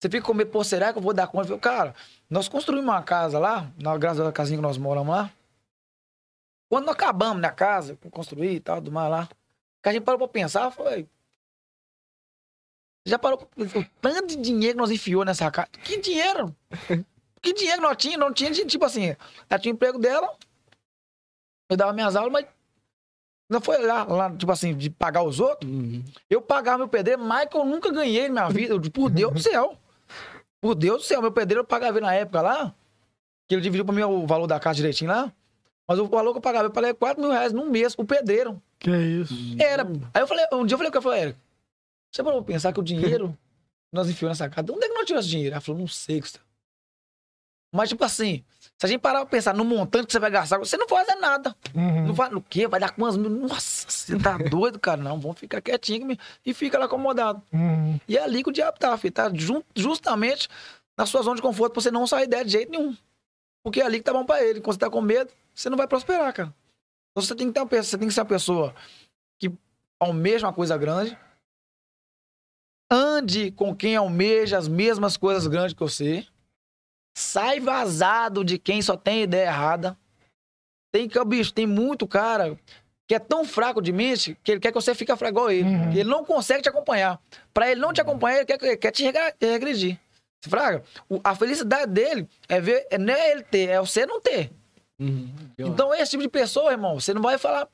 Você 0.00 0.08
fica 0.08 0.24
com 0.24 0.34
medo, 0.34 0.50
pô, 0.50 0.62
será 0.62 0.92
que 0.92 0.98
eu 0.98 1.02
vou 1.02 1.12
dar 1.14 1.26
conta? 1.26 1.44
Eu 1.46 1.58
falo, 1.58 1.60
Cara, 1.60 1.94
nós 2.30 2.46
construímos 2.48 2.84
uma 2.88 3.02
casa 3.02 3.38
lá, 3.38 3.68
na 3.82 3.96
graças 3.96 4.24
à 4.24 4.30
casinha 4.30 4.58
que 4.58 4.62
nós 4.62 4.76
moramos 4.78 5.14
lá. 5.14 5.30
Quando 6.70 6.84
nós 6.86 6.94
acabamos 6.94 7.40
na 7.40 7.50
casa, 7.50 7.98
construir 8.10 8.52
e 8.56 8.60
tal, 8.60 8.80
do 8.80 8.92
mar 8.92 9.08
lá, 9.08 9.28
que 9.82 9.88
a 9.88 9.92
gente 9.92 10.02
parou 10.02 10.18
pra 10.18 10.28
pensar, 10.28 10.70
foi. 10.70 11.06
Já 13.08 13.18
parou 13.18 13.48
o 13.56 13.84
tanto 14.02 14.26
de 14.28 14.36
dinheiro 14.36 14.74
que 14.74 14.80
nós 14.80 14.90
enfiou 14.90 15.24
nessa 15.24 15.50
casa? 15.50 15.68
Que 15.82 15.98
dinheiro? 15.98 16.54
Que 17.40 17.52
dinheiro 17.52 17.80
nós 17.80 17.96
tinha? 17.96 18.18
Não 18.18 18.32
tinha, 18.32 18.50
tipo 18.50 18.84
assim, 18.84 19.14
ela 19.48 19.60
tinha 19.60 19.72
o 19.72 19.76
emprego 19.76 19.96
dela, 19.96 20.28
eu 21.70 21.76
dava 21.76 21.92
minhas 21.92 22.16
aulas, 22.16 22.32
mas 22.32 22.46
não 23.48 23.60
foi 23.60 23.78
lá, 23.78 24.02
lá, 24.02 24.36
tipo 24.36 24.50
assim, 24.50 24.74
de 24.74 24.90
pagar 24.90 25.22
os 25.22 25.38
outros. 25.38 25.70
Uhum. 25.70 26.02
Eu 26.28 26.42
pagava 26.42 26.78
meu 26.78 26.88
pedreiro 26.88 27.22
mais 27.22 27.48
que 27.48 27.56
eu 27.56 27.64
nunca 27.64 27.92
ganhei 27.92 28.28
na 28.28 28.50
minha 28.50 28.68
vida. 28.68 28.90
Por 28.90 29.08
Deus 29.08 29.32
do 29.32 29.40
céu. 29.40 29.78
Por 30.60 30.74
Deus 30.74 31.02
do 31.02 31.06
céu. 31.06 31.22
Meu 31.22 31.30
pedreiro 31.30 31.60
eu 31.60 31.64
pagava 31.64 31.98
ele 31.98 32.06
na 32.06 32.14
época 32.14 32.42
lá, 32.42 32.74
que 33.46 33.54
ele 33.54 33.62
dividiu 33.62 33.84
pra 33.84 33.94
mim 33.94 34.02
o 34.02 34.26
valor 34.26 34.48
da 34.48 34.58
casa 34.58 34.74
direitinho 34.74 35.10
lá. 35.10 35.32
Mas 35.86 35.98
o 35.98 36.06
valor 36.06 36.32
que 36.32 36.38
eu 36.38 36.42
pagava, 36.42 36.66
eu 36.66 36.70
paguei 36.70 36.92
4 36.92 37.22
mil 37.22 37.30
reais 37.30 37.52
num 37.52 37.70
mês, 37.70 37.94
o 37.96 38.04
pedreiro. 38.04 38.60
Que 38.78 38.90
isso. 38.90 39.34
Era. 39.58 39.84
Aí 40.12 40.22
eu 40.22 40.26
falei, 40.26 40.44
um 40.52 40.66
dia 40.66 40.74
eu 40.74 40.78
falei 40.78 40.90
com 40.90 40.98
ele, 40.98 40.98
eu 40.98 41.02
falei, 41.02 41.20
Érico, 41.22 41.38
você 42.10 42.22
parou 42.22 42.42
pra 42.42 42.54
pensar 42.54 42.72
que 42.72 42.80
o 42.80 42.82
dinheiro 42.82 43.36
que 43.90 43.96
nós 43.96 44.08
enfiamos 44.08 44.38
nessa 44.38 44.50
casa, 44.50 44.66
de 44.66 44.72
onde 44.72 44.84
é 44.84 44.88
que 44.88 44.94
nós 44.94 45.06
tiramos 45.06 45.26
dinheiro? 45.26 45.54
Ela 45.54 45.60
falou, 45.60 45.80
não 45.80 45.88
sei, 45.88 46.20
Gustavo. 46.20 46.48
Mas, 47.74 47.90
tipo 47.90 48.02
assim, 48.02 48.42
se 48.78 48.86
a 48.86 48.88
gente 48.88 49.00
parar 49.00 49.20
pra 49.20 49.26
pensar 49.26 49.54
no 49.54 49.64
montante 49.64 50.06
que 50.06 50.12
você 50.12 50.18
vai 50.18 50.30
gastar, 50.30 50.58
você 50.58 50.76
não 50.76 50.86
vai 50.86 51.04
fazer 51.04 51.20
nada. 51.20 51.54
Uhum. 51.74 52.06
Não 52.06 52.14
vai, 52.14 52.30
no 52.30 52.40
quê? 52.40 52.66
Vai 52.66 52.80
dar 52.80 52.90
quantos 52.92 53.18
mil? 53.18 53.28
Nossa, 53.28 53.90
você 53.90 54.18
tá 54.18 54.38
doido, 54.48 54.78
cara? 54.78 55.02
Não, 55.02 55.20
vamos 55.20 55.38
ficar 55.38 55.60
quietinho 55.60 56.16
e 56.44 56.54
fica 56.54 56.78
lá 56.78 56.86
acomodado. 56.86 57.42
Uhum. 57.52 58.00
E 58.08 58.16
é 58.16 58.22
ali 58.22 58.42
que 58.42 58.48
o 58.48 58.52
diabo 58.52 58.78
tá, 58.78 58.96
filho. 58.96 59.12
Tá 59.12 59.30
justamente 59.74 60.48
na 60.96 61.04
sua 61.04 61.22
zona 61.22 61.36
de 61.36 61.42
conforto 61.42 61.74
pra 61.74 61.82
você 61.82 61.90
não 61.90 62.06
sair 62.06 62.26
dela 62.26 62.44
de 62.44 62.52
jeito 62.52 62.70
nenhum. 62.70 62.96
Porque 63.62 63.82
é 63.82 63.84
ali 63.84 63.98
que 63.98 64.04
tá 64.04 64.12
bom 64.12 64.24
pra 64.24 64.42
ele. 64.42 64.60
Quando 64.60 64.74
você 64.74 64.80
tá 64.80 64.88
com 64.88 65.02
medo, 65.02 65.30
você 65.54 65.68
não 65.68 65.76
vai 65.76 65.86
prosperar, 65.86 66.32
cara. 66.32 66.54
Então 67.10 67.22
você 67.22 67.34
tem 67.34 67.48
que, 67.48 67.52
ter 67.52 67.60
uma 67.60 67.66
pessoa, 67.66 67.84
você 67.84 67.98
tem 67.98 68.08
que 68.08 68.14
ser 68.14 68.20
uma 68.20 68.26
pessoa 68.26 68.74
que 69.38 69.52
almeja 70.00 70.46
uma 70.46 70.52
coisa 70.54 70.76
grande. 70.78 71.18
Ande 72.90 73.50
com 73.50 73.74
quem 73.74 73.96
almeja 73.96 74.56
as 74.56 74.66
mesmas 74.68 75.16
coisas 75.16 75.46
grandes 75.46 75.74
que 75.74 75.80
você. 75.80 76.26
Sai 77.16 77.60
vazado 77.60 78.44
de 78.44 78.58
quem 78.58 78.80
só 78.80 78.96
tem 78.96 79.22
ideia 79.22 79.48
errada. 79.48 79.96
Tem 80.92 81.08
que, 81.08 81.22
bicho, 81.24 81.52
tem 81.52 81.66
muito 81.66 82.06
cara 82.06 82.58
que 83.06 83.14
é 83.14 83.18
tão 83.18 83.44
fraco 83.44 83.80
de 83.82 83.90
mente 83.92 84.38
que 84.42 84.52
ele 84.52 84.60
quer 84.60 84.68
que 84.70 84.74
você 84.80 84.94
fique 84.94 85.14
fraco 85.16 85.32
igual 85.34 85.50
ele. 85.50 85.68
Uhum. 85.68 85.90
Ele 85.92 86.04
não 86.04 86.24
consegue 86.24 86.62
te 86.62 86.68
acompanhar. 86.68 87.20
Pra 87.52 87.70
ele 87.70 87.80
não 87.80 87.92
te 87.92 88.00
acompanhar, 88.00 88.38
ele 88.38 88.46
quer, 88.46 88.76
quer 88.76 88.90
te 88.90 89.04
regredir. 89.40 89.98
Você 90.42 90.50
fraga? 90.50 90.84
O- 91.08 91.20
a 91.24 91.34
felicidade 91.34 91.90
dele 91.90 92.28
é 92.48 92.60
ver, 92.60 92.86
é, 92.90 92.96
não 92.98 93.12
é 93.12 93.30
ele 93.32 93.42
ter, 93.42 93.68
é 93.70 93.80
você 93.80 94.06
não 94.06 94.20
ter. 94.20 94.50
Uhum. 95.00 95.28
Então, 95.58 95.94
esse 95.94 96.12
tipo 96.12 96.22
de 96.22 96.28
pessoa, 96.28 96.70
irmão, 96.70 97.00
você 97.00 97.12
não 97.12 97.22
vai 97.22 97.36
falar 97.38 97.68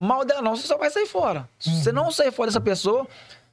mal 0.00 0.24
dela, 0.24 0.42
não, 0.42 0.56
você 0.56 0.66
só 0.66 0.76
vai 0.78 0.90
sair 0.90 1.06
fora. 1.06 1.48
Se 1.58 1.70
você 1.82 1.92
não 1.92 2.10
sair 2.10 2.32
fora 2.32 2.48
dessa 2.48 2.60
pessoa, 2.60 3.06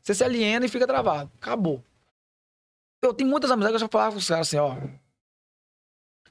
você 0.03 0.13
se 0.13 0.23
aliena 0.23 0.65
e 0.65 0.69
fica 0.69 0.85
travado. 0.85 1.31
Acabou. 1.35 1.84
Eu 3.01 3.13
tenho 3.13 3.30
muitas 3.30 3.49
amizades 3.49 3.71
que 3.71 3.75
eu 3.75 3.88
já 3.88 3.89
falava 3.89 4.11
com 4.11 4.19
os 4.19 4.27
caras 4.27 4.47
assim, 4.47 4.57
ó. 4.57 4.75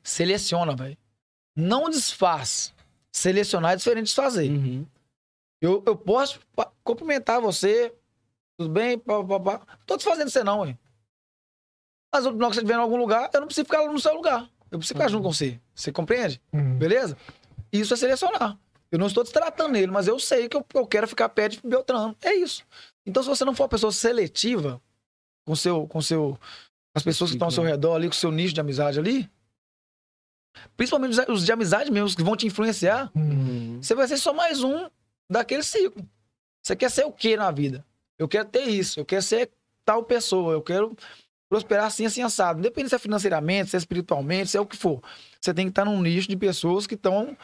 Seleciona, 0.02 0.76
velho. 0.76 0.96
Não 1.56 1.88
desfaz. 1.88 2.74
Selecionar 3.10 3.72
é 3.72 3.76
diferente 3.76 4.04
de 4.04 4.10
desfazer. 4.10 4.50
Uhum. 4.50 4.86
Eu, 5.60 5.82
eu 5.86 5.96
posso 5.96 6.40
cumprimentar 6.82 7.40
você, 7.40 7.94
tudo 8.58 8.70
bem? 8.70 8.98
Pá, 8.98 9.22
pá, 9.24 9.40
pá. 9.40 9.66
Tô 9.86 9.96
desfazendo 9.96 10.30
você 10.30 10.42
não, 10.42 10.60
ué. 10.60 10.76
Mas 12.12 12.24
na 12.24 12.30
hora 12.30 12.36
que 12.36 12.54
você 12.54 12.60
estiver 12.60 12.74
em 12.74 12.82
algum 12.82 12.96
lugar, 12.96 13.30
eu 13.32 13.40
não 13.40 13.46
preciso 13.46 13.64
ficar 13.64 13.86
no 13.86 14.00
seu 14.00 14.14
lugar. 14.14 14.50
Eu 14.70 14.78
preciso 14.78 14.94
ficar 14.94 15.08
junto 15.08 15.22
com 15.22 15.32
você. 15.32 15.60
Você 15.74 15.92
compreende? 15.92 16.42
Uhum. 16.52 16.78
Beleza? 16.78 17.16
Isso 17.72 17.94
é 17.94 17.96
selecionar. 17.96 18.58
Eu 18.90 18.98
não 18.98 19.06
estou 19.06 19.22
destratando 19.22 19.76
ele, 19.76 19.90
mas 19.90 20.06
eu 20.06 20.18
sei 20.18 20.48
que 20.48 20.56
eu, 20.56 20.66
eu 20.74 20.86
quero 20.86 21.08
ficar 21.08 21.28
perto 21.30 21.62
de 21.62 21.66
Beltrano. 21.66 22.14
É 22.20 22.34
isso. 22.34 22.66
Então, 23.06 23.22
se 23.22 23.28
você 23.28 23.44
não 23.44 23.54
for 23.54 23.64
uma 23.64 23.68
pessoa 23.68 23.92
seletiva 23.92 24.80
com 25.44 25.56
seu, 25.56 25.86
com 25.88 26.00
seu, 26.00 26.38
as 26.94 27.02
pessoas 27.02 27.30
que 27.30 27.36
estão 27.36 27.48
ao 27.48 27.52
seu 27.52 27.62
redor 27.64 27.96
ali, 27.96 28.08
com 28.08 28.12
o 28.14 28.16
seu 28.16 28.30
nicho 28.30 28.54
de 28.54 28.60
amizade 28.60 28.98
ali, 28.98 29.28
principalmente 30.76 31.18
os- 31.30 31.44
de 31.44 31.52
amizade 31.52 31.90
mesmo, 31.90 32.16
que 32.16 32.22
vão 32.22 32.36
te 32.36 32.46
influenciar, 32.46 33.10
Uhum. 33.14 33.78
você 33.82 33.94
vai 33.94 34.06
ser 34.06 34.16
só 34.18 34.32
mais 34.32 34.62
um 34.62 34.88
daquele 35.28 35.62
ciclo. 35.62 36.06
Você 36.62 36.76
quer 36.76 36.90
ser 36.90 37.04
o 37.04 37.12
que 37.12 37.36
na 37.36 37.50
vida? 37.50 37.84
Eu 38.18 38.28
quero 38.28 38.48
ter 38.48 38.64
isso, 38.68 39.00
eu 39.00 39.04
quero 39.04 39.22
ser 39.22 39.50
tal 39.84 40.04
pessoa, 40.04 40.52
eu 40.52 40.62
quero 40.62 40.96
prosperar 41.48 41.86
assim, 41.86 42.06
assim, 42.06 42.22
assado. 42.22 42.60
Independente 42.60 42.90
se 42.90 42.94
é 42.94 42.98
financeiramente, 42.98 43.70
se 43.70 43.76
é 43.76 43.78
espiritualmente, 43.78 44.50
se 44.50 44.56
é 44.56 44.60
o 44.60 44.66
que 44.66 44.76
for. 44.76 45.02
Você 45.40 45.52
tem 45.52 45.66
que 45.66 45.70
estar 45.70 45.84
num 45.84 46.00
nicho 46.00 46.28
de 46.28 46.36
pessoas 46.36 46.86
que 46.86 46.94
estão 46.94 47.36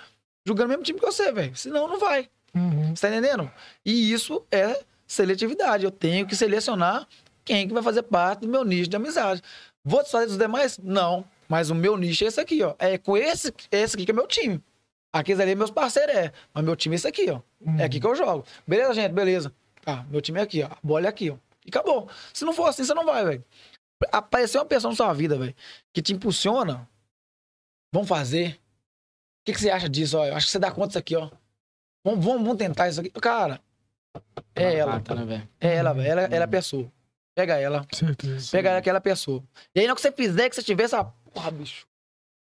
jogando 0.46 0.66
o 0.66 0.68
mesmo 0.70 0.84
time 0.84 0.98
que 1.00 1.04
você, 1.04 1.32
velho. 1.32 1.54
Senão, 1.56 1.88
não 1.88 1.98
vai. 1.98 2.28
Uhum. 2.54 2.94
Você 2.94 3.08
tá 3.08 3.14
entendendo? 3.14 3.50
E 3.84 4.12
isso 4.12 4.46
é 4.50 4.82
seletividade. 5.08 5.84
Eu 5.84 5.90
tenho 5.90 6.26
que 6.26 6.36
selecionar 6.36 7.08
quem 7.44 7.66
que 7.66 7.74
vai 7.74 7.82
fazer 7.82 8.02
parte 8.02 8.40
do 8.40 8.48
meu 8.48 8.62
nicho 8.62 8.88
de 8.90 8.96
amizade. 8.96 9.42
Vou 9.82 10.02
desfazer 10.02 10.26
dos 10.26 10.36
demais? 10.36 10.78
Não. 10.78 11.24
Mas 11.48 11.70
o 11.70 11.74
meu 11.74 11.96
nicho 11.96 12.22
é 12.24 12.26
esse 12.26 12.38
aqui, 12.38 12.62
ó. 12.62 12.74
É 12.78 12.98
com 12.98 13.16
esse, 13.16 13.52
esse 13.72 13.96
aqui 13.96 14.04
que 14.04 14.10
é 14.10 14.14
meu 14.14 14.26
time. 14.26 14.62
Aqueles 15.10 15.40
ali 15.40 15.52
é 15.52 15.54
meus 15.54 15.70
parceiros, 15.70 16.14
é. 16.14 16.32
Mas 16.52 16.62
meu 16.62 16.76
time 16.76 16.94
é 16.94 16.96
esse 16.96 17.08
aqui, 17.08 17.30
ó. 17.30 17.40
É 17.78 17.84
aqui 17.84 17.98
que 17.98 18.06
eu 18.06 18.14
jogo. 18.14 18.44
Beleza, 18.66 18.92
gente? 18.92 19.12
Beleza. 19.12 19.52
Tá, 19.82 20.04
meu 20.10 20.20
time 20.20 20.38
é 20.38 20.42
aqui, 20.42 20.62
ó. 20.62 20.66
A 20.66 20.78
bola 20.82 21.06
é 21.06 21.08
aqui, 21.08 21.30
ó. 21.30 21.36
E 21.64 21.70
acabou. 21.70 22.08
Se 22.34 22.44
não 22.44 22.52
for 22.52 22.66
assim, 22.66 22.84
você 22.84 22.92
não 22.92 23.06
vai, 23.06 23.24
velho. 23.24 23.44
Aparecer 24.12 24.58
uma 24.58 24.66
pessoa 24.66 24.92
na 24.92 24.96
sua 24.96 25.12
vida, 25.14 25.38
velho, 25.38 25.54
que 25.92 26.02
te 26.02 26.12
impulsiona. 26.12 26.86
Vamos 27.92 28.08
fazer. 28.08 28.52
O 28.52 29.46
que, 29.46 29.54
que 29.54 29.60
você 29.60 29.70
acha 29.70 29.88
disso? 29.88 30.18
Ó, 30.18 30.26
eu 30.26 30.36
acho 30.36 30.46
que 30.46 30.52
você 30.52 30.58
dá 30.58 30.70
conta 30.70 30.88
disso 30.88 30.98
aqui, 30.98 31.16
ó. 31.16 31.30
Vamos, 32.04 32.24
vamos, 32.24 32.42
vamos 32.42 32.58
tentar 32.58 32.88
isso 32.88 33.00
aqui. 33.00 33.10
Cara, 33.10 33.60
é 34.54 34.76
ela. 34.76 34.96
Né, 34.96 35.24
velho? 35.24 35.48
É 35.60 35.74
ela, 35.74 35.92
velho. 35.92 36.08
Ela, 36.08 36.22
ela 36.22 36.34
é 36.34 36.42
a 36.42 36.48
pessoa. 36.48 36.90
Pega 37.34 37.56
ela. 37.56 37.86
Certeza. 37.92 38.50
Pega 38.50 38.70
ela, 38.70 38.78
aquela 38.78 39.00
pessoa. 39.00 39.42
E 39.74 39.80
aí, 39.80 39.86
na 39.86 39.92
hora 39.92 39.96
que 39.96 40.02
você 40.02 40.12
fizer, 40.12 40.48
que 40.48 40.56
você 40.56 40.62
tiver 40.62 40.84
essa. 40.84 41.04
Porra, 41.04 41.50
bicho. 41.50 41.86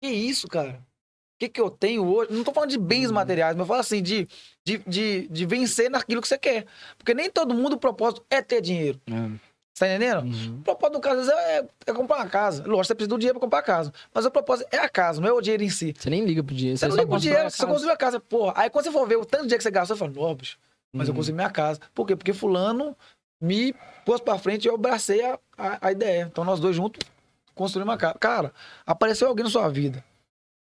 Que 0.01 0.09
isso, 0.09 0.47
cara? 0.47 0.75
O 0.75 1.39
que, 1.39 1.49
que 1.49 1.61
eu 1.61 1.71
tenho 1.71 2.05
hoje? 2.05 2.33
Não 2.33 2.45
tô 2.45 2.53
falando 2.53 2.71
de 2.71 2.79
bens 2.79 3.11
materiais, 3.11 3.55
mas 3.55 3.61
eu 3.61 3.67
falo 3.67 3.81
assim, 3.81 4.03
de, 4.03 4.29
de, 4.65 4.79
de, 4.87 5.29
de 5.29 5.47
vencer 5.47 5.91
naquilo 5.91 6.21
que 6.21 6.29
você 6.29 6.39
quer. 6.39 6.67
Porque 6.97 7.15
nem 7.15 7.31
todo 7.31 7.55
mundo 7.55 7.75
o 7.75 7.79
propósito 7.79 8.25
é 8.29 8.43
ter 8.43 8.61
dinheiro. 8.61 9.01
É. 9.07 9.49
Você 9.79 9.85
tá 9.85 9.95
entendendo? 9.95 10.25
Uhum. 10.25 10.59
O 10.59 10.63
propósito 10.65 10.95
do 10.95 11.01
caso, 11.01 11.21
às 11.21 11.27
vezes, 11.27 11.41
é, 11.41 11.69
é 11.87 11.93
comprar 11.93 12.17
uma 12.17 12.29
casa. 12.29 12.65
Lógico, 12.65 12.85
você 12.87 12.95
precisa 12.97 13.11
do 13.11 13.19
dinheiro 13.19 13.39
pra 13.39 13.47
comprar 13.47 13.59
a 13.61 13.63
casa. 13.63 13.93
Mas 14.13 14.27
o 14.27 14.31
propósito 14.31 14.69
é 14.73 14.79
a 14.79 14.89
casa, 14.89 15.21
não 15.21 15.29
é 15.29 15.33
o 15.33 15.41
dinheiro 15.41 15.63
em 15.63 15.71
si. 15.71 15.95
Você 15.97 16.11
nem 16.11 16.25
liga 16.25 16.43
pro 16.43 16.53
dinheiro. 16.53 16.77
Você 16.77 16.87
não 16.87 16.97
só 16.97 17.01
liga 17.03 17.11
pro 17.11 17.21
dinheiro, 17.21 17.51
você 17.51 17.67
construiu 17.67 17.95
a 17.95 17.97
casa. 17.97 18.19
Porra, 18.19 18.55
aí 18.57 18.71
quando 18.71 18.85
você 18.85 18.91
for 18.91 19.07
ver 19.07 19.17
o 19.17 19.25
tanto 19.25 19.43
de 19.43 19.49
dinheiro 19.49 19.59
que 19.59 19.63
você 19.63 19.71
gastou, 19.71 19.97
você 19.97 20.01
fala, 20.01 20.29
não, 20.29 20.35
bicho, 20.35 20.59
mas 20.93 21.09
eu 21.09 21.13
Uhum. 21.13 21.17
construí 21.19 21.35
minha 21.35 21.51
casa. 21.51 21.81
Por 21.95 22.07
quê? 22.07 22.17
Porque 22.17 22.33
fulano 22.33 22.97
me 23.41 23.73
pôs 24.05 24.21
pra 24.21 24.39
frente 24.39 24.65
e 24.65 24.69
eu 24.69 24.75
abracei 24.75 25.25
a, 25.25 25.39
a, 25.57 25.89
a 25.89 25.93
ideia. 25.93 26.29
Então 26.31 26.45
nós 26.45 26.59
dois 26.61 26.75
juntos 26.77 27.07
construímos 27.55 27.93
uma 27.93 27.99
casa. 27.99 28.19
Cara, 28.19 28.53
apareceu 28.87 29.29
alguém 29.29 29.45
na 29.45 29.51
sua 29.51 29.69
vida 29.69 30.05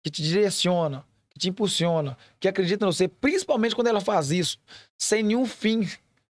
que 0.04 0.10
te 0.10 0.22
direciona, 0.22 1.04
que 1.30 1.38
te 1.38 1.48
impulsiona, 1.48 2.16
que 2.38 2.48
acredita 2.48 2.84
em 2.84 2.88
você, 2.90 3.08
principalmente 3.08 3.74
quando 3.74 3.88
ela 3.88 4.00
faz 4.00 4.30
isso, 4.30 4.58
sem 4.96 5.22
nenhum 5.22 5.44
fim, 5.46 5.88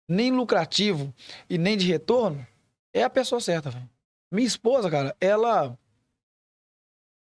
nem 0.09 0.31
lucrativo 0.31 1.13
e 1.49 1.57
nem 1.57 1.77
de 1.77 1.87
retorno, 1.87 2.47
é 2.93 3.03
a 3.03 3.11
pessoa 3.11 3.41
certa, 3.41 3.71
velho. 3.71 3.89
Minha 4.33 4.47
esposa, 4.47 4.91
cara, 4.91 5.17
ela. 5.21 5.69
Quando 5.69 5.79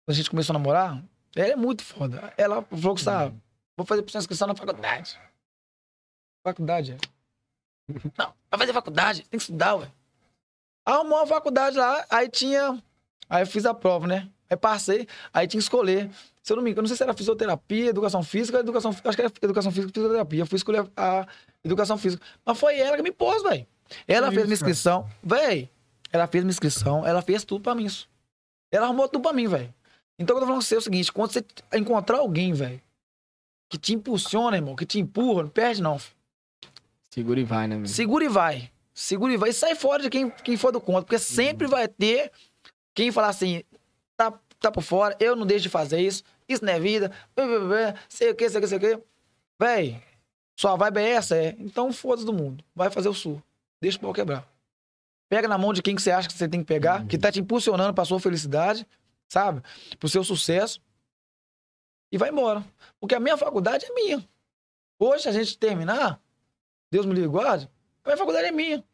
a 0.09 0.13
gente 0.13 0.31
começou 0.31 0.55
a 0.55 0.59
namorar, 0.59 1.03
ela 1.35 1.53
é 1.53 1.57
muito 1.57 1.83
foda. 1.83 2.33
Ela 2.37 2.63
falou 2.63 2.95
que 2.95 3.01
está. 3.01 3.33
Vou 3.77 3.87
fazer 3.87 4.05
inscrição 4.17 4.47
na 4.49 4.55
faculdade. 4.55 5.19
Faculdade, 6.43 6.93
é. 6.93 6.97
Não, 8.17 8.33
vai 8.51 8.61
fazer 8.61 8.73
faculdade, 8.73 9.23
tem 9.23 9.39
que 9.39 9.43
estudar, 9.45 9.75
ué. 9.77 9.91
Arrumou 10.87 11.19
uma 11.19 11.27
faculdade 11.27 11.77
lá, 11.77 12.05
aí 12.11 12.29
tinha. 12.29 12.83
Aí 13.29 13.43
eu 13.43 13.47
fiz 13.47 13.67
a 13.67 13.75
prova, 13.75 14.07
né? 14.07 14.29
Aí 14.49 14.57
passei, 14.57 15.07
aí 15.33 15.47
tinha 15.47 15.61
que 15.61 15.65
escolher. 15.65 16.11
Se 16.43 16.53
eu 16.53 16.57
não 16.57 16.63
me 16.63 16.71
engano, 16.71 16.83
não 16.83 16.89
sei 16.89 16.97
se 16.97 17.03
era 17.03 17.15
fisioterapia, 17.15 17.91
educação 17.91 18.23
física, 18.23 18.59
educação. 18.59 18.91
Acho 18.91 19.17
que 19.17 19.23
era 19.23 19.33
educação 19.43 19.71
física 19.71 19.93
fisioterapia. 19.93 20.41
Eu 20.41 20.47
fui 20.47 20.57
escolher 20.57 20.91
a 20.97 21.27
educação 21.63 21.97
física. 21.99 22.25
Mas 22.45 22.59
foi 22.59 22.79
ela 22.79 22.97
que 22.97 23.03
me 23.03 23.13
pôs, 23.13 23.43
velho. 23.43 23.67
Ela 24.09 24.29
fez 24.29 24.39
isso, 24.39 24.47
minha 24.47 24.55
inscrição. 24.55 25.09
Véi, 25.23 25.71
ela 26.11 26.27
fez 26.27 26.43
minha 26.43 26.51
inscrição, 26.51 27.07
ela 27.07 27.23
fez 27.23 27.45
tudo 27.45 27.63
pra 27.63 27.75
mim. 27.75 27.85
Isso. 27.85 28.09
Ela 28.73 28.87
arrumou 28.87 29.09
tudo 29.09 29.23
pra 29.23 29.33
mim, 29.33 29.47
velho. 29.47 29.73
Então 30.19 30.37
eu 30.37 30.41
tô 30.41 30.47
falando 30.47 30.61
com 30.61 30.67
você 30.67 30.75
é 30.75 30.79
o 30.79 30.83
seguinte: 30.83 31.13
quando 31.13 31.33
você 31.33 31.45
encontrar 31.75 32.19
alguém, 32.19 32.53
velho, 32.53 32.81
que 33.71 33.79
te 33.79 33.95
impulsiona, 33.95 34.57
irmão, 34.57 34.75
que 34.75 34.87
te 34.87 34.99
empurra, 34.99 35.45
não 35.45 35.51
perde, 35.51 35.83
não. 35.83 35.99
filho. 35.99 36.20
Segura 37.13 37.41
e 37.41 37.45
vai, 37.45 37.67
né, 37.67 37.77
velho? 37.77 37.89
Segura 37.89 38.25
e 38.25 38.29
vai. 38.29 38.71
Segura 38.95 39.33
e 39.33 39.37
vai. 39.37 39.51
E 39.51 39.53
sai 39.53 39.75
fora 39.75 40.03
de 40.03 40.11
quem, 40.11 40.31
quem 40.31 40.57
for 40.57 40.71
do 40.73 40.81
conta. 40.81 41.03
Porque 41.03 41.19
sempre 41.19 41.67
vai 41.67 41.89
ter 41.89 42.31
quem 42.95 43.11
falar 43.11 43.29
assim: 43.29 43.63
tá, 44.17 44.33
tá 44.59 44.71
por 44.71 44.83
fora, 44.83 45.17
eu 45.19 45.35
não 45.35 45.47
deixo 45.47 45.65
de 45.65 45.69
fazer 45.69 46.01
isso, 46.01 46.23
isso 46.49 46.65
não 46.65 46.73
é 46.73 46.79
vida, 46.81 47.11
blá, 47.35 47.47
blá, 47.47 47.59
blá, 47.61 47.95
sei 48.09 48.31
o 48.31 48.35
que, 48.35 48.49
sei 48.49 48.59
o 48.59 48.63
que, 48.63 48.69
sei 48.69 48.79
o 48.79 48.81
que. 48.81 49.03
Véi, 49.59 50.03
sua 50.57 50.77
vibe 50.77 50.99
é 50.99 51.11
essa, 51.11 51.37
é. 51.37 51.57
Então 51.59 51.93
foda-se 51.93 52.27
do 52.27 52.33
mundo. 52.33 52.65
Vai 52.75 52.91
fazer 52.91 53.09
o 53.09 53.15
sul. 53.15 53.43
Deixa 53.81 53.99
o 53.99 54.01
pau 54.01 54.13
quebrar. 54.13 54.47
Pega 55.29 55.49
na 55.49 55.57
mão 55.57 55.73
de 55.73 55.81
quem 55.83 55.95
que 55.97 56.03
você 56.03 56.11
acha 56.11 56.29
que 56.29 56.35
você 56.35 56.49
tem 56.49 56.61
que 56.61 56.67
pegar, 56.67 57.07
que 57.07 57.17
tá 57.17 57.31
te 57.31 57.41
impulsionando 57.41 57.95
pra 57.95 58.05
sua 58.05 58.21
felicidade, 58.21 58.87
sabe? 59.29 59.63
Pro 59.99 60.09
seu 60.09 60.23
sucesso. 60.25 60.81
e 62.13 62.19
vai 62.19 62.31
embora. 62.31 62.65
Porque 62.99 63.15
a 63.15 63.21
minha 63.21 63.37
faculdade 63.37 63.87
é 63.87 63.95
minha. 63.95 64.29
Hoje, 64.99 65.23
se 65.23 65.29
a 65.29 65.33
gente 65.33 65.57
terminar, 65.57 66.21
Deus 66.91 67.07
me 67.07 67.15
livre 67.15 67.29
guarde, 67.29 67.71
a 68.05 68.09
minha 68.09 68.17
faculdade 68.17 68.47
é 68.47 68.53
minha. 68.53 68.85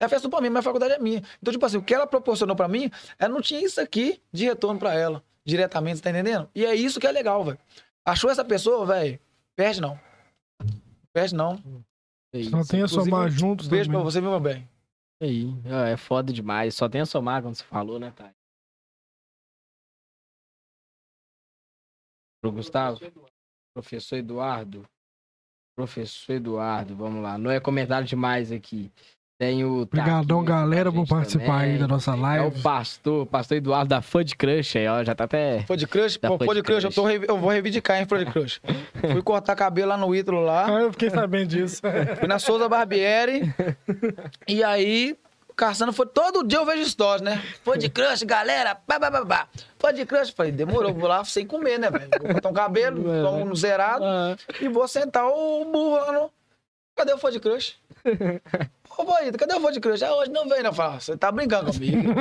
É 0.00 0.06
a 0.06 0.08
festa 0.08 0.28
pra 0.28 0.40
mim, 0.40 0.50
minha 0.50 0.62
faculdade 0.62 0.94
é 0.94 0.98
minha. 0.98 1.22
Então, 1.40 1.52
tipo 1.52 1.64
assim, 1.64 1.76
o 1.78 1.82
que 1.82 1.94
ela 1.94 2.06
proporcionou 2.06 2.56
pra 2.56 2.66
mim, 2.68 2.90
ela 3.18 3.32
não 3.32 3.40
tinha 3.40 3.60
isso 3.64 3.80
aqui 3.80 4.20
de 4.32 4.44
retorno 4.44 4.78
pra 4.78 4.92
ela, 4.94 5.24
diretamente, 5.44 6.02
tá 6.02 6.10
entendendo? 6.10 6.50
E 6.54 6.64
é 6.64 6.74
isso 6.74 6.98
que 6.98 7.06
é 7.06 7.12
legal, 7.12 7.44
velho. 7.44 7.58
Achou 8.04 8.30
essa 8.30 8.44
pessoa, 8.44 8.84
velho? 8.84 9.18
Perde 9.56 9.80
não. 9.80 9.98
Perde 11.12 11.34
não. 11.34 11.54
É 12.32 12.42
Só 12.42 12.60
isso. 12.60 12.70
tem 12.70 12.82
a 12.82 12.88
somar 12.88 13.30
juntos 13.30 13.68
Beijo 13.68 13.88
pra 13.88 13.98
também. 13.98 14.12
você, 14.12 14.20
meu 14.20 14.40
bem. 14.40 14.68
Aí, 15.22 15.46
ah, 15.72 15.88
é 15.88 15.96
foda 15.96 16.32
demais. 16.32 16.74
Só 16.74 16.88
tem 16.88 17.00
a 17.00 17.06
somar 17.06 17.40
quando 17.40 17.54
você 17.54 17.64
falou, 17.64 17.98
né, 18.00 18.10
Thay? 18.10 18.30
Pro 22.42 22.52
Gustavo? 22.52 23.00
Professor 23.72 24.16
Eduardo? 24.16 24.84
Professor 25.76 26.34
Eduardo, 26.34 26.94
vamos 26.94 27.22
lá. 27.22 27.36
Não 27.36 27.50
é 27.50 27.58
comentário 27.60 28.06
demais 28.06 28.52
aqui. 28.52 28.90
Tem 29.36 29.64
o. 29.64 29.80
Obrigadão, 29.82 30.44
galera, 30.44 30.92
por 30.92 31.06
participar 31.08 31.58
aí 31.62 31.72
também. 31.72 31.78
da 31.80 31.88
nossa 31.88 32.12
É 32.12 32.14
o 32.14 32.20
live. 32.20 32.62
pastor, 32.62 33.26
pastor 33.26 33.56
Eduardo 33.56 33.88
da 33.88 34.00
Fã 34.00 34.24
de 34.24 34.36
Crush 34.36 34.78
aí, 34.78 34.86
ó. 34.86 35.02
Já 35.02 35.12
tá 35.12 35.24
até. 35.24 35.64
De 35.76 35.86
crush? 35.88 36.18
Da 36.18 36.28
Pô, 36.28 36.38
Fã 36.38 36.44
foi 36.44 36.54
de 36.54 36.60
de 36.60 36.66
crush, 36.66 36.84
eu, 36.84 36.92
tô, 36.92 37.08
eu 37.10 37.38
vou 37.38 37.50
reivindicar, 37.50 37.98
hein, 37.98 38.06
de 38.06 38.26
crush. 38.26 38.60
Fui 39.12 39.22
cortar 39.22 39.56
cabelo 39.56 39.88
lá 39.88 39.96
no 39.96 40.14
Ítalo 40.14 40.40
lá. 40.40 40.66
Ah, 40.66 40.82
eu 40.82 40.92
fiquei 40.92 41.10
sabendo 41.10 41.48
disso. 41.48 41.82
Fui 42.18 42.28
na 42.28 42.38
Souza 42.38 42.68
Barbieri. 42.68 43.52
e 44.46 44.62
aí, 44.62 45.16
Caçando 45.56 45.92
foi. 45.92 46.06
Todo 46.06 46.46
dia 46.46 46.58
eu 46.58 46.66
vejo 46.66 46.84
stories, 46.88 47.22
né? 47.22 47.42
Foi 47.62 47.78
de 47.78 47.88
crush, 47.88 48.24
galera. 48.24 48.74
Pá. 48.74 49.48
Foi 49.78 49.92
de 49.92 50.04
crush. 50.04 50.30
Falei, 50.30 50.50
demorou, 50.52 50.92
vou 50.92 51.08
lá 51.08 51.24
sem 51.24 51.46
comer, 51.46 51.78
né, 51.78 51.90
velho? 51.90 52.08
Vou 52.20 52.30
cortar 52.32 52.48
um 52.48 52.52
cabelo, 52.52 53.02
tomo 53.22 53.44
no 53.44 53.54
zerado 53.54 54.04
Ah, 54.04 54.36
e 54.60 54.68
vou 54.68 54.86
sentar 54.88 55.26
o 55.26 55.64
burro 55.64 55.96
lá 55.96 56.12
no. 56.12 56.30
Cadê 56.96 57.12
o 57.12 57.18
Foi 57.18 57.32
de 57.32 57.40
crush? 57.40 57.74
Ô, 58.96 59.02
Boito, 59.02 59.36
cadê 59.36 59.54
o 59.56 59.60
Foi 59.60 59.72
de 59.72 59.80
crush? 59.80 60.02
Ah, 60.04 60.14
hoje 60.14 60.30
não 60.30 60.48
veio, 60.48 60.62
não. 60.62 60.70
Eu 60.70 60.74
falo, 60.74 61.00
você 61.00 61.16
tá 61.16 61.30
brincando 61.32 61.72
comigo. 61.72 62.12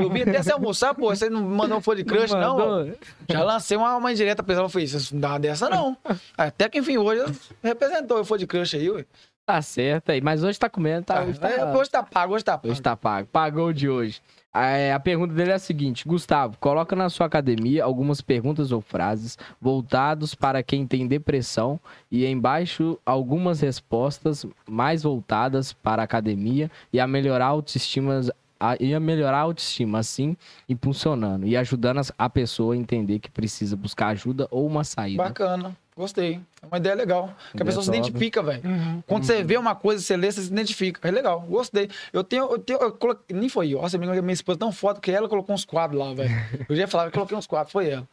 Eu 0.00 0.08
vim 0.10 0.22
até 0.22 0.40
você 0.42 0.52
almoçar, 0.52 0.94
pô. 0.94 1.08
Você 1.08 1.28
não 1.28 1.40
mandou 1.42 1.78
um 1.78 1.80
Foi 1.80 1.96
de 1.96 2.04
crush, 2.04 2.30
não? 2.32 2.56
mandou. 2.56 2.94
Já 3.28 3.42
lancei 3.42 3.76
uma, 3.76 3.96
uma 3.96 4.12
indireta 4.12 4.42
pra 4.42 4.54
ele. 4.54 4.62
Eu 4.62 4.68
falei, 4.68 4.86
você 4.86 5.12
não 5.14 5.20
dá 5.20 5.28
uma 5.30 5.40
dessa, 5.40 5.68
não. 5.68 5.96
Até 6.38 6.68
que, 6.68 6.78
enfim, 6.78 6.98
hoje 6.98 7.24
representou 7.62 8.20
o 8.20 8.24
Foi 8.24 8.38
de 8.38 8.46
crush 8.46 8.76
aí, 8.76 8.88
ué. 8.90 9.04
Tá 9.44 9.60
certo 9.60 10.10
aí, 10.10 10.20
mas 10.20 10.44
hoje 10.44 10.56
tá 10.58 10.70
comendo, 10.70 11.04
tá? 11.06 11.22
Hoje 11.24 11.38
tá, 11.40 11.50
É, 11.50 11.76
hoje 11.76 11.90
tá 11.90 12.02
pago, 12.02 12.34
hoje 12.34 12.44
tá 12.44 12.56
pago. 12.56 12.70
hoje 12.72 12.80
tá 12.80 12.96
pago. 12.96 13.28
Pagou 13.32 13.72
de 13.72 13.88
hoje. 13.88 14.22
É, 14.54 14.92
a 14.92 15.00
pergunta 15.00 15.34
dele 15.34 15.50
é 15.50 15.54
a 15.54 15.58
seguinte: 15.58 16.06
Gustavo, 16.06 16.56
coloca 16.60 16.94
na 16.94 17.10
sua 17.10 17.26
academia 17.26 17.82
algumas 17.82 18.20
perguntas 18.20 18.70
ou 18.70 18.80
frases 18.80 19.36
voltados 19.60 20.32
para 20.34 20.62
quem 20.62 20.86
tem 20.86 21.08
depressão 21.08 21.80
e 22.08 22.24
embaixo 22.24 22.98
algumas 23.04 23.60
respostas 23.60 24.46
mais 24.68 25.02
voltadas 25.02 25.72
para 25.72 26.02
a 26.02 26.04
academia 26.04 26.70
e 26.92 27.00
a 27.00 27.06
melhorar 27.08 27.46
a 27.46 27.48
autoestima, 27.48 28.20
a, 28.60 28.76
e 28.78 28.94
a 28.94 29.00
melhorar 29.00 29.38
a 29.38 29.40
autoestima, 29.40 29.98
assim, 29.98 30.36
impulsionando 30.68 31.46
e 31.48 31.56
ajudando 31.56 32.00
a 32.16 32.30
pessoa 32.30 32.74
a 32.74 32.76
entender 32.76 33.18
que 33.18 33.30
precisa 33.30 33.76
buscar 33.76 34.08
ajuda 34.08 34.46
ou 34.52 34.64
uma 34.66 34.84
saída. 34.84 35.24
Bacana, 35.24 35.76
gostei. 35.96 36.40
É 36.60 36.66
uma 36.66 36.78
ideia 36.78 36.94
legal. 36.94 37.34
Que 37.54 37.62
a 37.62 37.64
pessoa 37.64 37.82
se 37.82 37.88
identifica, 37.90 38.42
velho. 38.42 38.62
Uhum. 38.64 39.02
Quando 39.06 39.24
você 39.24 39.42
vê 39.42 39.56
uma 39.56 39.74
coisa, 39.74 40.02
você 40.02 40.16
lê, 40.16 40.30
você 40.30 40.42
se 40.42 40.48
identifica. 40.48 41.06
É 41.06 41.10
legal, 41.10 41.40
gostei. 41.40 41.90
Eu 42.12 42.24
tenho, 42.24 42.44
eu 42.50 42.58
tenho, 42.58 42.78
eu 42.80 42.92
coloquei, 42.92 43.36
nem 43.36 43.48
foi 43.48 43.70
eu. 43.70 43.82
Nossa, 43.82 43.98
minha, 43.98 44.20
minha 44.22 44.32
esposa 44.32 44.58
tão 44.58 44.72
foda 44.72 45.00
que 45.00 45.10
ela 45.10 45.28
colocou 45.28 45.54
uns 45.54 45.64
quadros 45.64 46.00
lá, 46.00 46.14
velho. 46.14 46.30
Eu 46.68 46.76
já 46.76 46.86
falava 46.86 47.10
que 47.10 47.14
coloquei 47.14 47.36
uns 47.36 47.46
quadros, 47.46 47.72
foi 47.72 47.90
ela. 47.90 48.08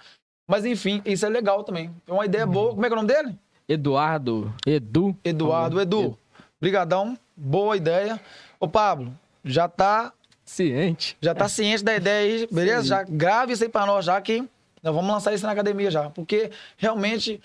Mas 0.47 0.65
enfim, 0.65 1.01
isso 1.05 1.25
é 1.25 1.29
legal 1.29 1.63
também. 1.63 1.93
É 2.07 2.11
uma 2.11 2.25
ideia 2.25 2.45
boa. 2.45 2.71
Como 2.71 2.85
é 2.85 2.89
que 2.89 2.93
é 2.93 2.97
o 2.97 3.01
nome 3.01 3.13
dele? 3.13 3.37
Eduardo, 3.67 4.51
Edu. 4.65 5.15
Eduardo. 5.23 5.79
Edu, 5.79 6.17
brigadão, 6.59 7.15
boa 7.37 7.77
ideia. 7.77 8.19
Ô, 8.59 8.67
Pablo, 8.67 9.15
já 9.45 9.67
tá, 9.69 10.11
Ciente. 10.43 11.15
já 11.21 11.35
tá 11.35 11.47
ciente 11.47 11.83
da 11.83 11.95
ideia 11.95 12.39
aí, 12.39 12.47
beleza? 12.51 12.81
Sim. 12.81 12.87
Já 12.87 13.03
grave 13.03 13.53
isso 13.53 13.63
aí 13.63 13.69
pra 13.69 13.85
nós, 13.85 14.05
já 14.05 14.19
que 14.19 14.41
nós 14.81 14.95
vamos 14.95 15.11
lançar 15.11 15.33
isso 15.33 15.45
na 15.45 15.51
academia 15.51 15.91
já. 15.91 16.09
Porque 16.09 16.49
realmente 16.77 17.39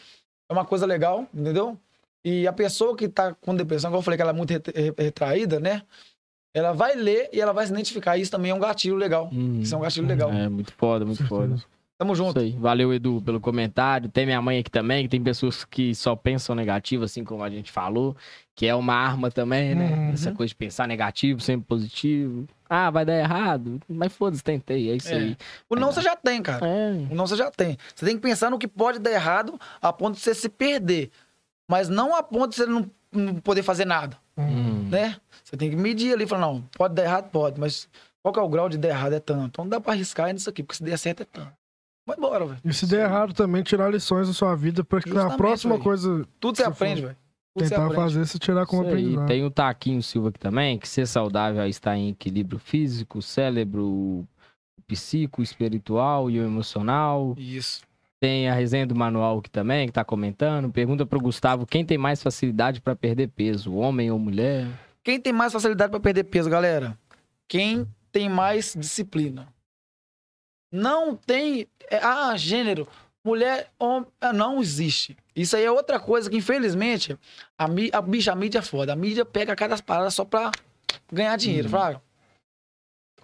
é 0.49 0.53
uma 0.53 0.65
coisa 0.65 0.87
legal, 0.87 1.27
entendeu? 1.35 1.77
E 2.25 2.47
a 2.47 2.53
pessoa 2.53 2.97
que 2.97 3.09
tá 3.09 3.35
com 3.41 3.55
depressão, 3.55 3.91
como 3.91 3.99
eu 3.99 4.03
falei 4.03 4.17
que 4.17 4.23
ela 4.23 4.31
é 4.31 4.35
muito 4.35 4.51
ret- 4.51 4.73
re- 4.75 4.95
retraída, 4.97 5.61
né? 5.61 5.83
Ela 6.55 6.73
vai 6.73 6.95
ler 6.95 7.29
e 7.33 7.41
ela 7.41 7.53
vai 7.53 7.67
se 7.67 7.73
identificar. 7.73 8.17
Isso 8.17 8.31
também 8.31 8.51
é 8.51 8.55
um 8.55 8.61
gatilho 8.61 8.97
legal. 8.97 9.29
Hum. 9.33 9.61
Isso 9.61 9.75
é 9.75 9.79
um 9.79 9.81
gatilho 9.81 10.07
legal. 10.07 10.33
É, 10.33 10.49
muito 10.49 10.73
foda, 10.73 11.05
muito 11.05 11.27
foda. 11.27 11.57
Tamo 11.99 12.13
Isso 12.13 12.25
junto. 12.25 12.41
aí. 12.41 12.51
Valeu, 12.53 12.93
Edu, 12.93 13.21
pelo 13.25 13.39
comentário. 13.41 14.09
Tem 14.09 14.25
minha 14.27 14.41
mãe 14.43 14.59
aqui 14.59 14.71
também, 14.71 15.05
que 15.05 15.09
tem 15.09 15.23
pessoas 15.23 15.65
que 15.65 15.95
só 15.95 16.17
pensam 16.17 16.55
negativo, 16.55 17.05
assim 17.05 17.23
como 17.23 17.43
a 17.45 17.51
gente 17.51 17.71
falou, 17.71 18.17
que 18.55 18.67
é 18.67 18.75
uma 18.75 18.95
arma 18.95 19.31
também, 19.31 19.75
né? 19.75 19.91
Uhum. 19.95 20.11
Essa 20.13 20.33
coisa 20.33 20.49
de 20.49 20.57
pensar 20.57 20.89
negativo, 20.89 21.41
sempre 21.41 21.67
positivo. 21.67 22.47
Ah, 22.77 22.91
vai 22.91 23.05
dar 23.05 23.15
errado. 23.15 23.81
Mas 23.89 24.13
foda-se, 24.13 24.43
tentei, 24.43 24.91
é 24.91 24.97
isso 24.97 25.09
É. 25.09 25.15
aí. 25.17 25.37
O 25.69 25.77
não 25.77 25.93
você 25.93 26.01
já 26.03 26.17
tem, 26.17 26.43
cara. 26.43 26.67
É. 26.67 26.91
O 27.11 27.15
não 27.15 27.27
você 27.27 27.37
já 27.37 27.51
tem. 27.51 27.79
Você 27.95 28.05
tem 28.05 28.17
que 28.17 28.23
pensar 28.23 28.51
no 28.51 28.59
que 28.59 28.67
pode 28.67 28.99
dar 28.99 29.13
errado 29.13 29.59
a 29.81 29.93
ponto 29.93 30.15
de 30.17 30.21
você 30.21 30.35
se 30.35 30.49
perder. 30.49 31.11
Mas 31.71 31.89
não 31.89 32.15
a 32.17 32.23
ponto 32.23 32.51
de 32.51 32.57
você 32.57 32.67
não, 32.67 32.91
não 33.13 33.35
poder 33.37 33.63
fazer 33.63 33.85
nada, 33.85 34.17
Hum. 34.37 34.89
né? 34.91 35.17
Você 35.43 35.57
tem 35.57 35.71
que 35.71 35.77
medir 35.77 36.13
ali 36.15 36.25
e 36.25 36.27
falar, 36.27 36.43
não, 36.47 36.63
pode 36.77 36.95
dar 36.95 37.05
errado? 37.05 37.31
Pode, 37.31 37.61
mas 37.61 37.89
qual 38.23 38.33
que 38.33 38.41
é 38.41 38.43
o 38.43 38.49
grau 38.49 38.69
de 38.69 38.77
dar 38.77 38.89
errado? 38.89 39.13
É 39.15 39.21
tanto. 39.21 39.47
Então 39.47 39.65
não 39.65 39.71
dá 39.71 39.81
pra 39.81 39.93
arriscar 39.93 40.33
nisso 40.33 40.51
aqui, 40.51 40.63
porque 40.63 40.77
se 40.77 40.83
der 40.83 40.99
certo 40.99 41.23
é 41.23 41.27
tanto. 41.27 41.53
Vai 42.07 42.17
embora, 42.19 42.45
velho. 42.45 42.59
E 42.65 42.73
se 42.75 42.87
der 42.87 43.07
errado 43.07 43.33
também, 43.33 43.63
tirar 43.63 43.91
lições 43.91 44.29
da 44.29 44.35
sua 44.35 44.55
vida 44.55 44.85
pra 44.85 45.01
que 45.01 45.09
na 45.11 45.37
próxima 45.37 45.75
velho. 45.75 45.85
coisa 45.85 46.27
Tudo 46.39 46.57
você 46.57 46.65
aprende, 46.65 47.01
velho. 47.03 47.17
Tentar 47.57 47.91
fazer, 47.91 48.27
você 48.27 48.39
tirar 48.39 48.67
como 48.67 48.83
aprendizado. 48.83 49.27
Tem 49.27 49.45
o 49.45 49.51
Taquinho 49.51 50.03
Silva 50.03 50.31
aqui 50.31 50.39
também, 50.39 50.77
que 50.77 50.89
ser 50.89 51.07
saudável 51.07 51.63
é 51.63 51.69
estar 51.69 51.97
em 51.97 52.09
equilíbrio 52.11 52.59
físico, 52.59 53.23
cérebro, 53.23 54.27
psíquico, 54.89 55.41
espiritual 55.41 56.29
e 56.29 56.41
o 56.41 56.45
emocional. 56.45 57.35
Isso. 57.39 57.83
Tem 58.19 58.49
a 58.49 58.55
resenha 58.55 58.87
do 58.87 58.95
manual 58.95 59.39
aqui 59.39 59.51
também, 59.51 59.87
que 59.87 59.93
tá 59.93 60.05
comentando. 60.05 60.73
Pergunta 60.73 61.07
pro 61.07 61.21
Gustavo 61.21 61.67
quem 61.67 61.85
tem 61.85 61.99
mais 61.99 62.23
facilidade 62.23 62.81
pra 62.81 62.97
perder 62.97 63.29
peso, 63.29 63.73
homem 63.75 64.11
ou 64.11 64.19
mulher? 64.19 64.67
Quem 65.05 65.21
tem 65.21 65.33
mais 65.33 65.53
facilidade 65.53 65.91
pra 65.91 66.01
perder 66.01 66.25
peso, 66.25 66.51
galera? 66.51 66.99
Quem 67.47 67.87
tem 68.11 68.29
mais 68.29 68.75
disciplina. 68.77 69.47
Não 70.73 71.15
tem. 71.15 71.69
é, 71.91 71.99
ah, 71.99 72.37
gênero. 72.37 72.89
Mulher, 73.25 73.71
homem. 73.79 74.07
ah, 74.21 74.33
Não 74.33 74.61
existe. 74.61 75.17
Isso 75.35 75.57
aí 75.57 75.65
é 75.65 75.71
outra 75.71 75.99
coisa 75.99 76.29
que, 76.29 76.37
infelizmente, 76.37 77.19
a, 77.59 77.65
a 77.93 78.03
bicha, 78.03 78.33
a 78.33 78.35
mídia 78.35 78.59
é 78.59 78.63
foda. 78.63 78.93
A 78.93 78.97
mídia 78.97 79.25
pega 79.25 79.57
cada 79.57 79.81
parada 79.83 80.11
só 80.11 80.25
pra 80.25 80.51
ganhar 81.13 81.37
dinheiro, 81.37 81.67
Uhum. 81.67 81.71
fraga. 81.71 82.03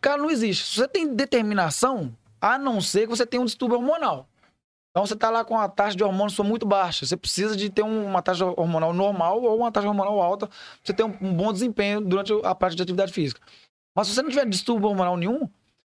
Cara, 0.01 0.17
não 0.23 0.31
existe. 0.31 0.65
Se 0.65 0.77
você 0.77 0.89
tem 0.89 1.15
determinação, 1.15 2.15
a 2.41 2.59
não 2.59 2.81
ser 2.81 3.03
que 3.03 3.07
você 3.09 3.27
tenha 3.27 3.43
um 3.43 3.45
distúrbio 3.45 3.77
hormonal. 3.77 4.27
Então 4.91 5.07
você 5.07 5.15
tá 5.15 5.31
lá 5.31 5.45
com 5.45 5.57
a 5.57 5.69
taxa 5.69 5.97
de 5.97 6.03
hormônio 6.03 6.35
sua 6.35 6.45
muito 6.45 6.67
baixa. 6.67 7.05
Você 7.07 7.17
precisa 7.17 7.55
de 7.55 7.69
ter 7.71 7.83
um- 7.83 8.07
uma 8.07 8.23
taxa 8.23 8.45
hormonal 8.47 8.93
normal 8.93 9.41
ou 9.43 9.59
uma 9.59 9.71
taxa 9.71 9.87
hormonal 9.87 10.21
alta 10.21 10.47
pra 10.49 10.57
você 10.83 10.93
ter 10.95 11.05
um, 11.05 11.17
um 11.21 11.33
bom 11.35 11.53
desempenho 11.53 12.01
durante 12.01 12.33
a 12.43 12.55
prática 12.55 12.77
de 12.79 12.83
atividade 12.85 13.13
física. 13.13 13.41
Mas 13.95 14.09
se 14.09 14.15
você 14.15 14.23
não 14.23 14.31
tiver 14.31 14.47
distúrbio 14.47 14.89
hormonal 14.89 15.17
nenhum, 15.17 15.49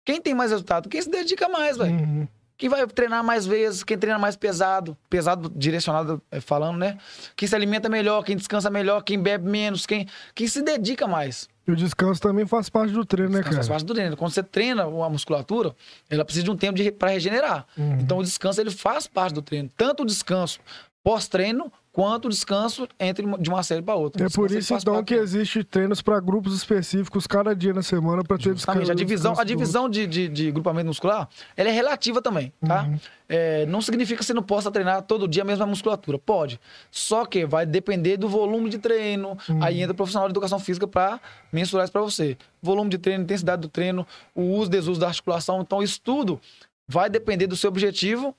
quem 0.06 0.22
tem 0.22 0.34
mais 0.36 0.52
resultado? 0.52 0.88
Quem 0.88 1.02
se 1.02 1.10
dedica 1.10 1.50
mais, 1.50 1.76
velho. 1.78 1.92
Uhum. 1.94 2.28
Quem 2.58 2.70
vai 2.70 2.86
treinar 2.88 3.24
mais 3.24 3.46
vezes, 3.46 3.84
quem 3.84 3.98
treina 3.98 4.18
mais 4.18 4.36
pesado, 4.36 4.98
pesado 5.10 5.52
direcionado 5.54 6.22
eh, 6.32 6.40
falando, 6.40 6.78
né? 6.78 6.98
Quem 7.36 7.48
se 7.48 7.56
alimenta 7.56 7.90
melhor, 7.90 8.24
quem 8.24 8.36
descansa 8.36 8.70
melhor, 8.70 9.02
quem 9.02 9.22
bebe 9.22 9.50
menos, 9.50 9.86
quem, 9.86 10.08
quem 10.34 10.48
se 10.48 10.62
dedica 10.62 11.06
mais. 11.06 11.50
E 11.68 11.72
o 11.72 11.76
descanso 11.76 12.22
também 12.22 12.46
faz 12.46 12.70
parte 12.70 12.94
do 12.94 13.04
treino, 13.04 13.32
né, 13.32 13.40
Descanso 13.40 13.56
faz 13.56 13.68
cara? 13.68 13.76
parte 13.80 13.86
do 13.88 13.94
treino. 13.94 14.16
Quando 14.18 14.32
você 14.32 14.44
treina 14.44 14.84
a 14.84 15.10
musculatura, 15.10 15.76
ela 16.10 16.24
precisa 16.24 16.46
de 16.46 16.52
um 16.52 16.56
tempo 16.56 16.80
para 16.94 17.10
regenerar. 17.10 17.66
Uhum. 17.78 18.00
Então 18.00 18.20
o 18.20 18.24
descanso 18.24 18.62
ele 18.62 18.72
faz 18.72 19.08
parte 19.08 19.34
do 19.34 19.42
treino. 19.42 19.70
Tanto 19.76 20.04
o 20.04 20.06
descanso 20.06 20.60
pós-treino, 21.04 21.72
quanto 21.96 22.28
descanso 22.28 22.90
entre 23.00 23.26
de 23.40 23.50
uma 23.50 23.64
série 23.64 23.82
para 23.82 23.96
outra. 23.96 24.26
É 24.26 24.30
por 24.30 24.52
isso, 24.52 24.74
então, 24.74 25.02
que 25.02 25.14
existe 25.14 25.64
treinos 25.64 26.02
para 26.02 26.20
grupos 26.20 26.54
específicos 26.54 27.26
cada 27.26 27.56
dia 27.56 27.74
na 27.74 27.82
semana 27.82 28.22
para 28.22 28.38
ter 28.38 28.54
descanso. 28.54 28.92
A 28.92 28.94
divisão, 28.94 29.32
a 29.32 29.36
descanso 29.36 29.46
do 29.46 29.48
divisão 29.48 29.90
de, 29.90 30.06
de, 30.06 30.28
de 30.28 30.52
grupamento 30.52 30.88
muscular, 30.88 31.30
ela 31.56 31.70
é 31.70 31.72
relativa 31.72 32.22
também, 32.22 32.52
tá? 32.68 32.84
Uhum. 32.84 33.00
É, 33.30 33.66
não 33.68 33.82
significa 33.82 34.20
que 34.20 34.26
você 34.26 34.34
não 34.34 34.44
possa 34.44 34.70
treinar 34.70 35.04
todo 35.04 35.26
dia 35.26 35.44
a 35.44 35.46
mesma 35.46 35.66
musculatura. 35.66 36.20
Pode. 36.20 36.60
Só 36.92 37.26
que 37.26 37.46
vai 37.46 37.66
depender 37.66 38.18
do 38.18 38.28
volume 38.28 38.70
de 38.70 38.78
treino. 38.78 39.38
Uhum. 39.48 39.64
Aí 39.64 39.80
entra 39.80 39.94
o 39.94 39.96
profissional 39.96 40.28
de 40.28 40.34
educação 40.34 40.60
física 40.60 40.86
para 40.86 41.22
mensurar 41.50 41.86
isso 41.86 41.94
para 41.94 42.02
você. 42.02 42.38
Volume 42.62 42.90
de 42.90 42.98
treino, 42.98 43.24
intensidade 43.24 43.62
do 43.62 43.70
treino, 43.70 44.06
o 44.36 44.42
uso, 44.42 44.70
desuso 44.70 45.00
da 45.00 45.08
articulação. 45.08 45.62
Então, 45.62 45.82
isso 45.82 46.02
tudo 46.02 46.42
vai 46.86 47.10
depender 47.10 47.48
do 47.48 47.56
seu 47.56 47.70
objetivo 47.70 48.36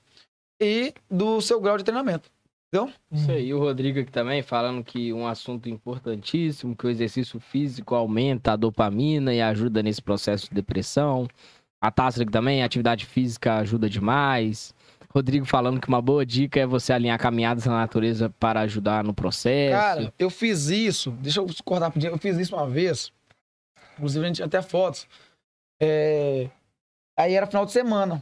e 0.61 0.93
do 1.09 1.41
seu 1.41 1.59
grau 1.59 1.75
de 1.75 1.83
treinamento. 1.83 2.29
Isso 3.11 3.31
aí, 3.31 3.53
o 3.53 3.59
Rodrigo 3.59 3.99
aqui 3.99 4.11
também 4.11 4.41
falando 4.41 4.83
que 4.83 5.13
um 5.13 5.25
assunto 5.25 5.69
importantíssimo, 5.69 6.75
que 6.75 6.85
o 6.85 6.89
exercício 6.89 7.39
físico 7.39 7.95
aumenta 7.95 8.53
a 8.53 8.55
dopamina 8.55 9.33
e 9.33 9.41
ajuda 9.41 9.81
nesse 9.81 10.01
processo 10.01 10.49
de 10.49 10.55
depressão. 10.55 11.27
A 11.81 11.89
Tássila 11.89 12.23
aqui 12.23 12.31
também, 12.31 12.61
a 12.61 12.65
atividade 12.65 13.05
física 13.05 13.57
ajuda 13.57 13.89
demais. 13.89 14.73
Rodrigo 15.13 15.45
falando 15.45 15.79
que 15.79 15.87
uma 15.87 16.01
boa 16.01 16.25
dica 16.25 16.59
é 16.59 16.65
você 16.65 16.91
alinhar 16.91 17.17
caminhadas 17.17 17.65
na 17.65 17.73
natureza 17.73 18.29
para 18.39 18.61
ajudar 18.61 19.03
no 19.03 19.13
processo. 19.13 19.71
Cara, 19.79 20.13
eu 20.19 20.29
fiz 20.29 20.67
isso. 20.67 21.11
Deixa 21.11 21.39
eu 21.39 21.47
cortar 21.63 21.85
rapidinho. 21.85 22.11
Eu 22.11 22.17
fiz 22.17 22.37
isso 22.37 22.55
uma 22.55 22.67
vez. 22.67 23.11
Inclusive, 23.95 24.25
a 24.25 24.27
gente 24.27 24.35
tinha 24.35 24.45
até 24.45 24.61
fotos. 24.61 25.07
É, 25.81 26.49
Aí 27.17 27.33
era 27.33 27.47
final 27.47 27.65
de 27.65 27.71
semana. 27.71 28.21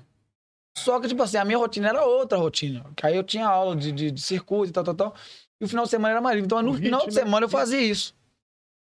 Só 0.77 0.99
que, 0.99 1.07
tipo 1.07 1.23
assim, 1.23 1.37
a 1.37 1.45
minha 1.45 1.57
rotina 1.57 1.89
era 1.89 2.05
outra 2.05 2.37
rotina. 2.37 2.85
Que 2.95 3.05
aí 3.05 3.15
eu 3.15 3.23
tinha 3.23 3.47
aula 3.47 3.75
de, 3.75 3.91
de, 3.91 4.11
de 4.11 4.21
circuito 4.21 4.69
e 4.69 4.73
tal, 4.73 4.83
tal, 4.83 4.93
tal. 4.93 5.15
E 5.59 5.65
o 5.65 5.67
final 5.67 5.85
de 5.85 5.89
semana 5.89 6.11
era 6.11 6.21
mais 6.21 6.35
livre. 6.35 6.45
Então, 6.45 6.61
no 6.61 6.71
O 6.71 6.73
final 6.75 6.99
de 7.01 7.05
ritmo, 7.05 7.11
semana 7.11 7.45
eu 7.45 7.49
fazia 7.49 7.79
isso. 7.79 8.13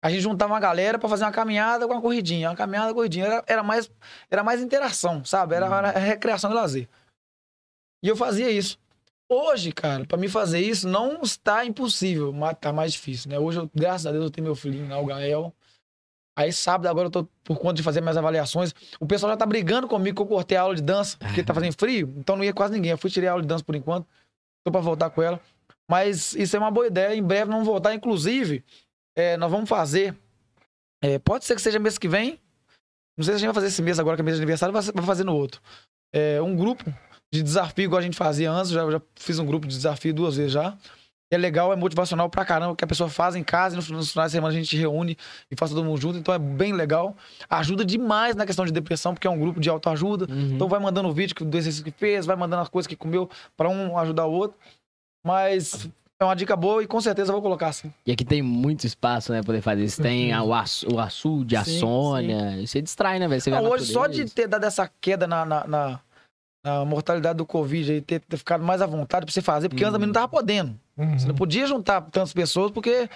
A 0.03 0.09
gente 0.09 0.21
juntava 0.21 0.53
uma 0.53 0.59
galera 0.59 0.97
pra 0.97 1.09
fazer 1.09 1.25
uma 1.25 1.31
caminhada 1.31 1.85
com 1.85 1.93
uma 1.93 2.01
corridinha. 2.01 2.49
Uma 2.49 2.55
caminhada, 2.55 2.87
uma 2.87 2.93
corridinha. 2.93 3.25
Era, 3.25 3.43
era, 3.45 3.63
mais, 3.63 3.91
era 4.29 4.43
mais 4.43 4.61
interação, 4.61 5.23
sabe? 5.23 5.53
Era, 5.53 5.65
era 5.65 5.91
recreação 5.91 6.49
e 6.49 6.53
lazer. 6.53 6.89
E 8.03 8.07
eu 8.07 8.15
fazia 8.15 8.49
isso. 8.49 8.79
Hoje, 9.29 9.71
cara, 9.71 10.05
pra 10.05 10.17
mim 10.17 10.27
fazer 10.27 10.59
isso 10.59 10.87
não 10.87 11.21
está 11.21 11.63
impossível, 11.65 12.33
mas 12.33 12.57
tá 12.59 12.73
mais 12.73 12.93
difícil, 12.93 13.29
né? 13.29 13.39
Hoje, 13.39 13.59
eu, 13.59 13.71
graças 13.73 14.05
a 14.05 14.11
Deus, 14.11 14.25
eu 14.25 14.31
tenho 14.31 14.45
meu 14.45 14.55
filhinho 14.55 14.89
lá, 14.89 14.99
o 14.99 15.05
Gael. 15.05 15.53
Aí 16.35 16.51
sábado 16.53 16.87
agora 16.87 17.07
eu 17.07 17.11
tô 17.11 17.27
por 17.43 17.57
conta 17.57 17.75
de 17.75 17.83
fazer 17.83 18.01
minhas 18.01 18.17
avaliações. 18.17 18.73
O 18.99 19.05
pessoal 19.05 19.31
já 19.33 19.37
tá 19.37 19.45
brigando 19.45 19.87
comigo 19.87 20.15
que 20.15 20.21
eu 20.21 20.25
cortei 20.25 20.57
a 20.57 20.61
aula 20.61 20.75
de 20.75 20.81
dança, 20.81 21.17
porque 21.17 21.43
tá 21.43 21.53
fazendo 21.53 21.73
frio, 21.73 22.13
então 22.17 22.35
não 22.35 22.43
ia 22.43 22.53
quase 22.53 22.73
ninguém. 22.73 22.91
Eu 22.91 22.97
fui 22.97 23.09
tirei 23.09 23.27
a 23.27 23.33
aula 23.33 23.41
de 23.41 23.47
dança 23.47 23.63
por 23.63 23.75
enquanto. 23.75 24.07
Tô 24.65 24.71
pra 24.71 24.81
voltar 24.81 25.09
com 25.09 25.21
ela. 25.21 25.39
Mas 25.89 26.33
isso 26.35 26.55
é 26.55 26.59
uma 26.59 26.71
boa 26.71 26.87
ideia. 26.87 27.15
Em 27.15 27.23
breve 27.23 27.51
vamos 27.51 27.65
voltar. 27.65 27.93
Inclusive, 27.93 28.63
é, 29.15 29.35
nós 29.37 29.51
vamos 29.51 29.67
fazer. 29.67 30.15
é, 31.03 31.19
pode 31.19 31.45
ser 31.45 31.55
que 31.55 31.61
seja 31.61 31.79
mês 31.79 31.97
que 31.97 32.07
vem. 32.07 32.39
Não 33.17 33.25
sei 33.25 33.33
se 33.33 33.35
a 33.35 33.37
gente 33.39 33.47
vai 33.47 33.55
fazer 33.55 33.67
esse 33.67 33.81
mês 33.81 33.99
agora, 33.99 34.15
que 34.15 34.21
é 34.21 34.23
mês 34.23 34.37
de 34.37 34.41
aniversário, 34.41 34.71
vai 34.71 34.81
vai 34.81 35.05
fazer 35.05 35.23
no 35.25 35.35
outro. 35.35 35.61
É, 36.13 36.41
um 36.41 36.55
grupo 36.55 36.85
de 37.33 37.43
desafio, 37.43 37.85
igual 37.85 37.99
a 37.99 38.01
gente 38.01 38.17
fazia 38.17 38.49
antes. 38.51 38.71
Já, 38.71 38.89
já 38.89 39.01
fiz 39.15 39.37
um 39.37 39.45
grupo 39.45 39.67
de 39.67 39.75
desafio 39.75 40.13
duas 40.13 40.37
vezes 40.37 40.53
já. 40.53 40.77
É 41.33 41.37
legal, 41.37 41.71
é 41.71 41.77
motivacional 41.77 42.29
pra 42.29 42.43
caramba, 42.43 42.75
que 42.75 42.83
a 42.83 42.87
pessoa 42.87 43.09
faz 43.09 43.35
em 43.37 43.43
casa 43.43 43.73
e 43.73 43.77
nos, 43.77 43.89
nos 43.89 44.11
finais 44.11 44.31
de 44.31 44.37
semana 44.37 44.53
a 44.53 44.57
gente 44.57 44.75
reúne 44.75 45.17
e 45.49 45.55
faz 45.55 45.71
todo 45.71 45.81
mundo 45.83 45.99
junto. 45.99 46.17
Então 46.17 46.33
é 46.33 46.37
bem 46.39 46.73
legal. 46.73 47.15
Ajuda 47.49 47.85
demais 47.85 48.35
na 48.35 48.45
questão 48.45 48.65
de 48.65 48.71
depressão, 48.73 49.13
porque 49.13 49.25
é 49.27 49.29
um 49.29 49.39
grupo 49.39 49.59
de 49.61 49.69
autoajuda. 49.69 50.27
Uhum. 50.29 50.55
Então 50.55 50.67
vai 50.67 50.79
mandando 50.79 51.07
o 51.07 51.13
vídeo 51.13 51.33
que- 51.33 51.45
do 51.45 51.57
exercício 51.57 51.85
que 51.85 51.91
fez, 51.91 52.25
vai 52.25 52.35
mandando 52.35 52.61
as 52.63 52.67
coisas 52.69 52.85
que 52.87 52.97
comeu 52.97 53.29
pra 53.55 53.69
um 53.69 53.97
ajudar 53.97 54.25
o 54.25 54.31
outro. 54.33 54.57
Mas 55.25 55.87
é 56.19 56.23
uma 56.25 56.35
dica 56.35 56.55
boa 56.55 56.83
e 56.83 56.87
com 56.87 56.99
certeza 56.99 57.29
eu 57.29 57.33
vou 57.33 57.41
colocar 57.41 57.67
assim. 57.69 57.93
E 58.05 58.11
aqui 58.11 58.25
tem 58.25 58.41
muito 58.41 58.85
espaço, 58.85 59.31
né, 59.31 59.39
pra 59.39 59.45
poder 59.47 59.61
fazer 59.61 59.83
isso. 59.83 60.01
Tem 60.01 60.33
a- 60.33 60.43
o, 60.43 60.53
açu, 60.53 60.87
o 60.95 60.99
açude, 60.99 61.55
a 61.55 61.63
Sim, 61.63 61.79
Sônia. 61.79 62.57
E 62.57 62.67
Você 62.67 62.81
distrai, 62.81 63.19
né, 63.19 63.27
velho? 63.27 63.39
Você 63.41 63.49
Não, 63.51 63.69
hoje, 63.69 63.85
só 63.85 64.07
de 64.07 64.25
ter 64.25 64.47
dado 64.47 64.65
essa 64.65 64.89
queda 64.99 65.25
na, 65.27 65.45
na, 65.45 65.67
na- 65.67 65.99
na 66.63 66.85
mortalidade 66.85 67.37
do 67.37 67.45
Covid 67.45 67.91
aí, 67.91 68.01
ter, 68.01 68.19
ter 68.19 68.37
ficado 68.37 68.63
mais 68.63 68.81
à 68.81 68.85
vontade 68.85 69.25
pra 69.25 69.33
você 69.33 69.41
fazer, 69.41 69.67
porque 69.69 69.83
antes 69.83 69.93
também 69.93 70.05
não 70.07 70.13
tava 70.13 70.27
podendo. 70.27 70.75
Uhum. 71.01 71.17
Você 71.17 71.27
não 71.27 71.35
podia 71.35 71.65
juntar 71.65 72.01
tantas 72.01 72.31
pessoas 72.33 72.71
porque 72.71 73.09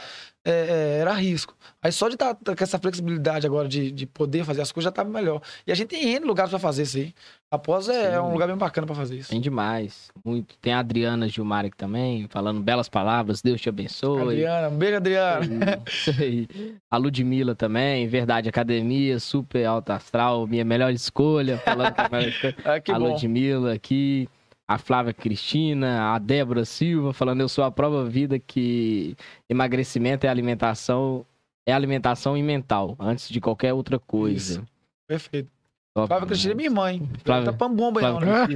é, 0.44 0.52
é, 0.52 0.98
era 1.02 1.14
risco. 1.14 1.56
Aí 1.82 1.92
só 1.92 2.08
de 2.08 2.16
estar 2.16 2.36
com 2.36 2.64
essa 2.64 2.80
flexibilidade 2.80 3.46
agora 3.46 3.68
de, 3.68 3.92
de 3.92 4.06
poder 4.06 4.44
fazer 4.44 4.62
as 4.62 4.72
coisas 4.72 4.86
já 4.86 4.92
tá 4.92 5.04
melhor. 5.04 5.42
E 5.66 5.72
a 5.72 5.76
gente 5.76 5.90
tem 5.90 6.16
N 6.16 6.26
lugares 6.26 6.50
pra 6.50 6.60
fazer 6.60 6.84
isso 6.84 6.98
aí. 6.98 7.14
Após 7.50 7.88
é, 7.90 8.14
é 8.14 8.22
um 8.22 8.32
lugar 8.34 8.48
bem 8.48 8.58
bacana 8.58 8.86
pra 8.86 8.96
fazer 8.96 9.18
isso. 9.18 9.30
Tem 9.30 9.40
demais. 9.40 10.12
Muito. 10.24 10.56
Tem 10.60 10.74
a 10.74 10.80
Adriana 10.80 11.28
Gilmar 11.28 11.66
aqui 11.66 11.78
também, 11.78 12.28
falando 12.30 12.62
belas 12.62 12.90
palavras. 12.90 13.42
Deus 13.42 13.62
te 13.62 13.70
abençoe. 13.70 14.22
Adriana, 14.22 14.70
um 14.70 14.78
beijo, 14.78 14.98
Adriana. 14.98 15.82
Isso 15.88 16.12
aí. 16.20 16.48
A 16.92 16.98
Ludmilla 16.98 17.56
também, 17.56 18.08
Verdade 18.08 18.50
Academia, 18.50 19.20
super 19.20 19.66
alta 19.66 19.96
astral, 19.96 20.46
minha 20.48 20.66
melhor 20.66 20.92
escolha. 20.92 21.58
Falando 21.60 21.94
que 21.94 22.02
a 22.02 22.10
melhor 22.10 22.30
escolha. 22.30 22.56
Ah, 22.66 22.76
a 22.76 23.00
bom. 23.00 23.12
Ludmilla 23.12 23.74
aqui, 23.74 24.28
a 24.68 24.78
Flávia 24.78 25.14
Cristina, 25.14 26.14
a 26.14 26.18
Débora 26.20 26.66
Silva, 26.66 27.14
falando 27.14 27.42
eu 27.42 27.50
sou 27.50 27.64
a 27.64 27.72
prova 27.72 28.04
vida 28.06 28.40
que 28.40 29.16
emagrecimento 29.50 30.26
é 30.26 30.30
alimentação, 30.30 31.26
é 31.68 31.74
alimentação 31.74 32.36
e 32.38 32.44
mental, 32.44 32.96
antes 33.00 33.30
de 33.30 33.40
qualquer 33.40 33.74
outra 33.74 34.00
coisa. 34.00 34.54
Isso. 34.60 34.68
Perfeito. 35.08 35.50
Top, 35.96 36.08
Flávia 36.08 36.28
Cristina 36.28 36.52
é 36.54 36.56
minha 36.56 36.72
mãe. 36.72 37.10
Flávia- 37.24 37.52
Tá 37.52 37.58
pambomba 37.58 38.02
aí, 38.02 38.06
não, 38.06 38.20
né? 38.20 38.48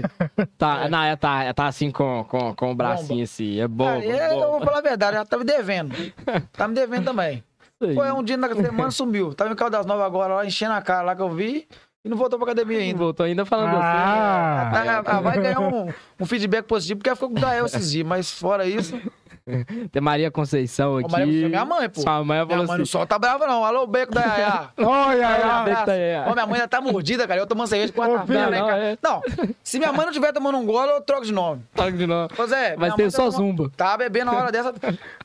Tá, 0.58 0.86
É. 0.86 0.90
não, 0.90 1.04
é, 1.04 1.16
tá, 1.16 1.54
tá 1.54 1.68
assim 1.68 1.90
com, 1.90 2.24
com, 2.26 2.54
com 2.54 2.72
o 2.72 2.76
bracinho 2.76 3.24
assim, 3.24 3.60
é 3.62 3.68
bom. 3.68 3.88
É, 3.90 4.34
eu 4.34 4.52
vou 4.52 4.60
falar 4.62 4.80
a 4.80 4.82
verdade, 4.82 5.16
ela 5.16 5.26
tá 5.26 5.38
me 5.38 5.46
devendo. 5.46 5.96
Tá 6.52 6.68
me 6.68 6.74
devendo 6.76 7.06
também. 7.06 7.42
Foi 7.96 8.12
um 8.12 8.22
dia 8.22 8.36
na 8.36 8.54
semana 8.54 8.92
sumiu. 8.92 9.34
Tava 9.34 9.54
em 9.54 9.56
Caldas 9.56 9.86
Novas 9.86 10.06
agora, 10.06 10.34
lá 10.36 10.46
enchendo 10.46 10.74
a 10.74 10.82
cara 10.82 11.02
lá 11.04 11.16
que 11.16 11.22
eu 11.22 11.30
vi 11.30 11.66
e 12.10 12.12
não 12.12 12.18
voltou 12.18 12.40
pra 12.40 12.52
academia 12.52 12.80
ainda. 12.80 12.98
Voltou 12.98 13.26
ainda 13.26 13.46
falando 13.46 13.76
Ah. 13.78 14.70
assim. 14.72 14.90
Ah, 14.90 15.04
ah, 15.06 15.22
vai 15.22 15.40
ganhar 15.40 15.60
um, 15.60 15.94
um 16.20 16.26
feedback 16.26 16.66
positivo, 16.66 16.98
porque 16.98 17.10
ela 17.10 17.16
ficou 17.16 17.30
com 17.30 17.40
o 17.40 17.66
esses 17.66 17.92
dias, 17.92 18.06
mas 18.08 18.32
fora 18.32 18.66
isso. 18.66 19.00
Tem 19.92 20.00
Maria 20.02 20.30
Conceição 20.30 20.98
aqui. 20.98 21.08
Ô, 21.08 21.12
Maria, 21.12 21.46
é 21.46 21.50
minha 21.50 21.66
mãe, 21.66 21.90
pô. 21.90 22.02
Sua 22.02 22.24
mãe 22.24 22.38
falou 22.40 22.48
Minha 22.48 22.58
mãe 22.58 22.68
não 22.78 22.84
assim. 22.84 22.86
solta 22.86 23.18
brava, 23.18 23.48
não. 23.48 23.66
Alô, 23.66 23.88
beco 23.88 24.14
da 24.14 24.22
Yaya. 24.22 24.70
Da 25.86 25.94
Yaya. 25.94 26.26
Ô, 26.30 26.34
minha 26.34 26.46
mãe 26.46 26.56
ainda 26.56 26.68
tá 26.68 26.80
mordida, 26.82 27.28
cara. 27.28 27.40
Eu 27.40 27.48
tomando 27.48 27.68
cerveja 27.68 27.92
quarta-feira, 27.92 28.44
Não, 28.44 28.52
né, 28.52 28.60
não, 28.60 28.68
cara? 28.68 28.84
é. 28.84 28.98
Não, 29.02 29.22
se 29.64 29.80
minha 29.80 29.92
mãe 29.92 30.06
não 30.06 30.14
tiver 30.14 30.32
tomando 30.34 30.58
um 30.58 30.66
gole, 30.66 30.92
eu 30.92 31.02
troco 31.02 31.26
de 31.26 31.32
nome. 31.34 31.64
Fala 31.74 31.92
de 31.92 32.06
novo. 32.06 32.30
Pois 32.36 32.52
é. 32.52 32.76
Vai 32.76 32.92
ter 32.92 33.02
mãe 33.04 33.10
só 33.12 33.24
tá 33.26 33.30
zumba. 33.32 33.72
Tá 33.76 33.98
bebendo 33.98 34.32
na 34.32 34.38
hora 34.38 34.52
dessa. 34.52 34.72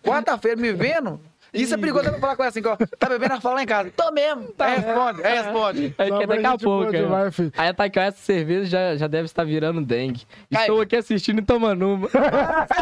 Quarta-feira 0.03 0.59
me 0.61 0.73
vendo. 0.73 1.21
Isso 1.55 1.75
é 1.75 1.79
perigoso 1.79 2.09
eu 2.09 2.19
falar 2.19 2.37
com 2.37 2.43
ela 2.43 2.49
assim, 2.51 2.61
ó. 2.67 2.77
Tá 2.99 3.09
bebendo, 3.09 3.33
ela 3.33 3.41
fala 3.41 3.55
lá 3.57 3.63
em 3.63 3.67
casa. 3.67 3.91
Tô 3.97 4.11
mesmo. 4.13 4.49
Aí 4.59 4.77
responde, 4.77 5.25
aí 5.27 5.35
responde. 5.43 5.95
Aí 5.99 6.11
Não, 6.11 6.19
que 6.19 6.27
daqui 6.27 6.47
a 6.47 6.59
pouco. 6.59 6.95
é. 6.95 7.03
demais, 7.03 7.35
filho. 7.37 7.53
Aí 7.57 7.73
tá 7.73 7.85
aqui, 7.85 7.99
ó, 7.99 8.03
essa 8.03 8.19
cerveja 8.19 8.65
já, 8.67 8.97
já 8.97 9.07
deve 9.07 9.27
estar 9.27 9.45
virando 9.45 9.81
dengue. 9.81 10.23
Aí. 10.55 10.61
Estou 10.63 10.81
aqui 10.81 10.97
assistindo 10.97 11.39
e 11.41 11.43
tomando 11.43 11.87
uma. 11.95 12.09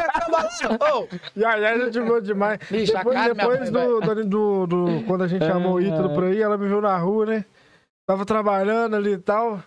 E 1.36 1.44
aí, 1.44 1.64
a 1.64 1.78
gente 1.78 2.00
boa 2.00 2.20
demais. 2.20 2.58
Bicho, 2.70 2.92
depois 2.92 3.16
cara 3.16 3.34
depois 3.34 3.70
do, 3.70 4.00
do, 4.00 4.24
do- 4.24 4.66
do- 4.66 5.04
Quando 5.06 5.24
a 5.24 5.28
gente 5.28 5.44
É, 5.44 5.48
chamou 5.48 5.74
o 5.74 5.80
Ítalo 5.80 6.10
é. 6.10 6.14
por 6.14 6.24
aí, 6.24 6.40
ela 6.42 6.56
me 6.58 6.66
viu 6.68 6.80
na 6.80 6.96
rua, 6.98 7.26
né? 7.26 7.44
Tava 8.06 8.24
trabalhando 8.24 8.96
ali 8.96 9.12
e 9.12 9.18
tal. 9.18 9.62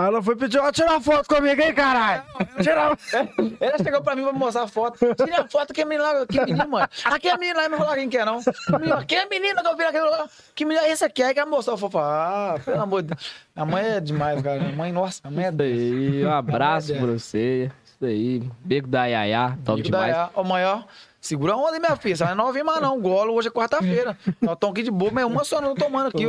Aí 0.00 0.06
ela 0.06 0.22
foi 0.22 0.34
pedir, 0.34 0.58
ó, 0.58 0.72
tirar 0.72 0.92
uma 0.92 1.00
foto 1.00 1.28
comigo, 1.28 1.60
hein, 1.60 1.74
caralho? 1.74 2.22
Tirar 2.62 2.96
Ela 3.60 3.78
chegou 3.82 4.00
pra 4.00 4.16
mim 4.16 4.22
pra 4.22 4.32
me 4.32 4.38
mostrar 4.38 4.62
a 4.62 4.68
foto. 4.68 4.98
Tira 5.14 5.42
a 5.42 5.48
foto 5.48 5.74
que 5.74 5.82
é 5.82 5.84
menina 5.84 6.10
lá. 6.10 6.26
Que 6.26 6.40
menino, 6.40 6.68
mano? 6.68 6.88
Aqui 7.04 7.28
é 7.28 7.32
a 7.32 7.36
menina 7.36 7.60
lá, 7.60 7.68
não 7.68 7.76
vou 7.76 7.86
falar 7.86 7.98
quem 7.98 8.08
que 8.08 8.16
é, 8.16 8.24
não. 8.24 8.40
Menina, 8.78 9.04
Quem 9.04 9.18
é 9.18 9.22
a 9.24 9.28
menina 9.28 9.62
que 9.62 9.68
eu 9.68 9.76
vi 9.76 9.84
naquele 9.84 10.04
lugar? 10.04 10.30
Que 10.54 10.64
menina 10.64 10.86
é 10.86 10.90
esse 10.90 11.04
aqui? 11.04 11.22
Aí 11.22 11.34
que 11.34 11.40
ela 11.40 11.50
mostrou. 11.50 11.76
Eu 11.78 11.90
falei, 11.90 12.08
ah, 12.08 12.54
pelo 12.64 12.80
amor 12.80 13.02
de 13.02 13.08
Deus. 13.08 13.30
A 13.54 13.64
mãe 13.66 13.84
é 13.84 14.00
demais, 14.00 14.40
cara. 14.40 14.62
A 14.62 14.72
mãe, 14.72 14.90
nossa, 14.90 15.20
a 15.22 15.30
mãe 15.30 15.44
é 15.44 15.48
Isso 15.50 15.62
aí, 15.62 16.24
um 16.24 16.32
abraço 16.32 16.94
pra 16.94 17.06
você. 17.06 17.70
Isso 17.84 18.04
aí. 18.04 18.50
Beco 18.64 18.88
da 18.88 19.04
Yaya, 19.04 19.58
top 19.64 19.82
da 19.82 19.84
demais. 19.84 20.14
Yaya. 20.14 20.30
Ô, 20.34 20.42
maior, 20.42 20.86
segura 21.20 21.52
a 21.52 21.56
onda, 21.56 21.74
hein, 21.74 21.80
minha 21.80 21.96
filha. 21.96 22.16
Você 22.16 22.34
não 22.34 22.52
vem 22.52 22.62
mais, 22.64 22.80
não. 22.80 23.00
Golo 23.00 23.34
hoje 23.34 23.48
é 23.48 23.50
quarta-feira. 23.50 24.16
Nós 24.40 24.54
estamos 24.54 24.72
aqui 24.74 24.82
de 24.82 24.90
boa, 24.90 25.10
mas 25.12 25.24
uma 25.24 25.44
só 25.44 25.60
não 25.60 25.74
tomando 25.74 26.08
aqui. 26.08 26.24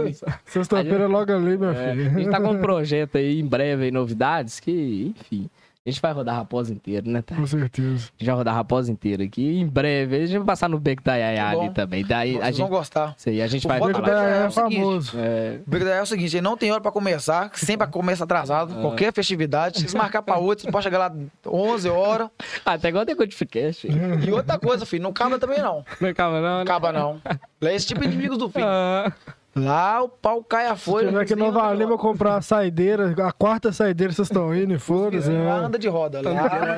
Sexta-feira 0.46 1.08
logo 1.08 1.32
ali, 1.32 1.58
meu 1.58 1.72
É, 1.72 1.92
a 1.92 1.94
filho. 1.96 2.10
gente 2.12 2.30
tá 2.30 2.42
com 2.42 2.52
um 2.52 2.60
projeto 2.62 3.18
aí 3.18 3.40
em 3.40 3.46
breve, 3.46 3.86
aí, 3.86 3.92
novidades, 3.92 4.60
que, 4.60 5.14
enfim. 5.20 5.50
A 5.84 5.90
gente 5.90 6.00
vai 6.00 6.12
rodar 6.14 6.36
a 6.36 6.38
Raposa 6.38 6.72
inteira, 6.72 7.10
né, 7.10 7.24
tá? 7.24 7.36
Com 7.36 7.48
certeza. 7.48 7.90
A 7.90 8.20
gente 8.20 8.26
vai 8.28 8.36
rodar 8.36 8.54
a 8.54 8.58
Raposa 8.58 8.92
inteira 8.92 9.24
aqui. 9.24 9.60
Em 9.62 9.66
breve, 9.66 10.16
a 10.16 10.26
gente 10.28 10.38
vai 10.38 10.46
passar 10.46 10.70
no 10.70 10.80
Beco 10.80 11.02
da 11.04 11.16
Yaya 11.16 11.48
ali 11.50 11.72
também. 11.72 12.06
Daí 12.06 12.36
a 12.38 12.42
Vocês 12.42 12.58
vão 12.60 12.68
gente. 12.68 12.78
gostar. 12.78 13.16
Isso 13.18 13.30
aí, 13.30 13.42
a 13.42 13.48
gente 13.48 13.66
O 13.66 13.68
vai 13.68 13.80
foda 13.80 13.94
Beco 13.94 14.02
do 14.06 14.08
falar. 14.08 14.22
da 14.22 14.28
Beco 14.28 14.32
Yaya 14.32 14.42
é 14.42 14.46
é 14.46 14.48
o 14.48 14.52
seguinte, 14.52 14.76
famoso. 14.80 15.18
É, 15.18 15.60
O 15.66 15.70
Big 15.72 15.84
Day 15.84 15.94
é 15.96 16.02
o 16.04 16.06
seguinte, 16.06 16.36
ele 16.38 16.42
não 16.44 16.56
tem 16.56 16.72
hora 16.72 16.82
pra 16.82 16.92
começar, 16.92 17.50
que 17.50 17.66
sempre 17.66 17.88
começa 17.88 18.24
atrasado, 18.26 18.76
Ah. 18.78 18.82
qualquer 18.82 19.12
festividade. 19.12 19.90
Se 19.90 19.98
marcar 19.98 20.22
pra 20.22 20.38
8, 20.38 20.62
você 20.62 20.72
pode 20.72 20.84
chegar 20.84 21.00
lá 21.00 21.12
11 21.48 21.90
horas. 21.90 22.30
até 22.64 22.90
agora 22.90 23.04
tem 23.08 23.16
codificast. 23.16 23.88
E 23.88 24.32
outra 24.32 24.60
coisa, 24.60 24.86
filho, 24.86 25.02
não 25.02 25.10
acaba 25.10 25.40
também 25.40 25.58
não. 25.64 25.84
Não 26.00 26.10
acaba, 26.10 26.36
não, 26.36 26.42
Não 26.50 26.56
né? 26.58 26.62
acaba 26.62 26.92
não. 26.92 27.20
É 27.60 27.74
esse 27.74 27.88
tipo 27.88 28.02
de 28.02 28.06
inimigos 28.06 28.38
do 28.38 28.50
fim. 28.50 28.62
Ah, 28.62 29.12
Lá 29.54 30.02
o 30.02 30.08
pau 30.08 30.42
cai 30.44 30.68
a 30.68 30.78
Se 30.78 30.84
folha. 30.86 31.08
tiver 31.08 31.22
aqui 31.22 31.34
em 31.34 31.36
Nova 31.36 31.74
Lima 31.74 31.98
comprar 31.98 32.38
a 32.38 32.42
saideira, 32.42 33.14
a 33.28 33.32
quarta 33.34 33.72
saideira 33.74 34.14
vocês 34.14 34.30
estão 34.30 34.56
indo, 34.56 34.74
e 34.74 34.80
foda-se. 34.80 35.30
Lá 35.30 35.60
né? 35.60 35.66
anda 35.66 35.78
de 35.78 35.90
roda. 35.90 36.22
Lá, 36.22 36.78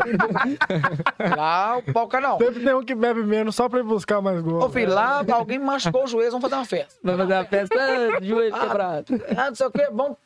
lá 1.38 1.78
o 1.78 1.94
pau 1.94 2.08
cai 2.08 2.20
não. 2.22 2.40
Sempre 2.40 2.64
tem 2.64 2.74
um 2.74 2.84
que 2.84 2.96
bebe 2.96 3.24
menos 3.24 3.56
só 3.56 3.70
pra 3.70 3.80
ir 3.80 3.84
buscar 3.84 4.22
mais 4.22 4.42
gol. 4.42 4.64
Ô 4.64 4.70
filho, 4.70 4.92
lá 4.92 5.24
alguém 5.32 5.60
machucou 5.60 6.04
o 6.06 6.08
joelho, 6.08 6.32
vamos 6.32 6.44
fazer 6.50 6.56
uma 6.56 6.66
festa. 6.66 7.00
vai 7.04 7.18
fazer 7.18 7.34
a 7.34 7.46
festa 7.46 7.78
de 8.20 8.28
joelho 8.28 8.60
quebrado. 8.60 9.06
Ah, 9.38 9.48
não 9.50 9.56
sei 9.56 9.68
o 9.68 9.72
que, 9.72 9.86
vamos 9.92 10.18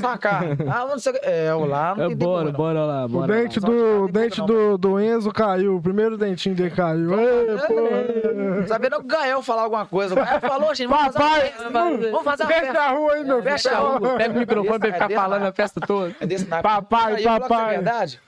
sacar. 0.00 0.42
Ah, 0.68 0.86
não 0.86 0.98
sei 0.98 1.12
o 1.12 1.20
que. 1.20 1.26
É, 1.26 1.54
o 1.54 1.64
lá 1.64 1.94
não 1.94 2.04
É, 2.04 2.08
tem 2.08 2.16
tempo, 2.16 2.30
bora, 2.30 2.50
bora 2.52 2.84
lá, 2.84 3.04
O 3.04 3.08
bora 3.08 3.32
dente, 3.34 3.60
Só 3.60 3.66
do, 3.66 4.04
o 4.04 4.08
dente 4.12 4.40
do, 4.42 4.78
do 4.78 5.00
Enzo 5.00 5.30
caiu, 5.32 5.76
o 5.76 5.82
primeiro 5.82 6.16
dentinho 6.16 6.54
dele 6.54 6.70
caiu. 6.70 7.12
Ei, 7.18 7.46
pô. 7.66 8.66
Sabendo 8.66 8.96
que 8.96 9.02
o 9.02 9.06
Gael 9.06 9.42
falar 9.42 9.62
alguma 9.62 9.86
coisa. 9.86 10.14
O 10.14 10.16
Gael 10.16 10.40
falou, 10.40 10.74
gente, 10.74 10.88
vamos 10.88 11.04
fazer 11.14 11.18
uma 11.18 11.28
Papai, 11.30 11.40
festa. 11.50 11.70
Vamos 11.70 12.24
fazer 12.24 12.42
uma 12.42 12.48
fecha 12.52 12.64
festa. 12.66 12.80
a 12.80 12.90
rua 12.90 13.12
aí, 13.14 13.24
meu 13.24 13.36
filho. 13.42 13.50
Fecha 13.52 13.70
a 13.70 13.78
rua. 13.78 14.16
Pega 14.16 14.34
o 14.34 14.38
microfone 14.38 14.78
pra 14.78 14.88
ele 14.88 14.92
ficar 14.94 15.10
É 15.10 15.14
falando 15.14 15.42
a 15.44 15.52
festa 15.52 15.80
toda. 15.80 16.14
É. 16.20 16.62
Papai, 16.62 17.22
é 17.22 17.22
papai. 17.40 17.74
verdade, 17.76 18.20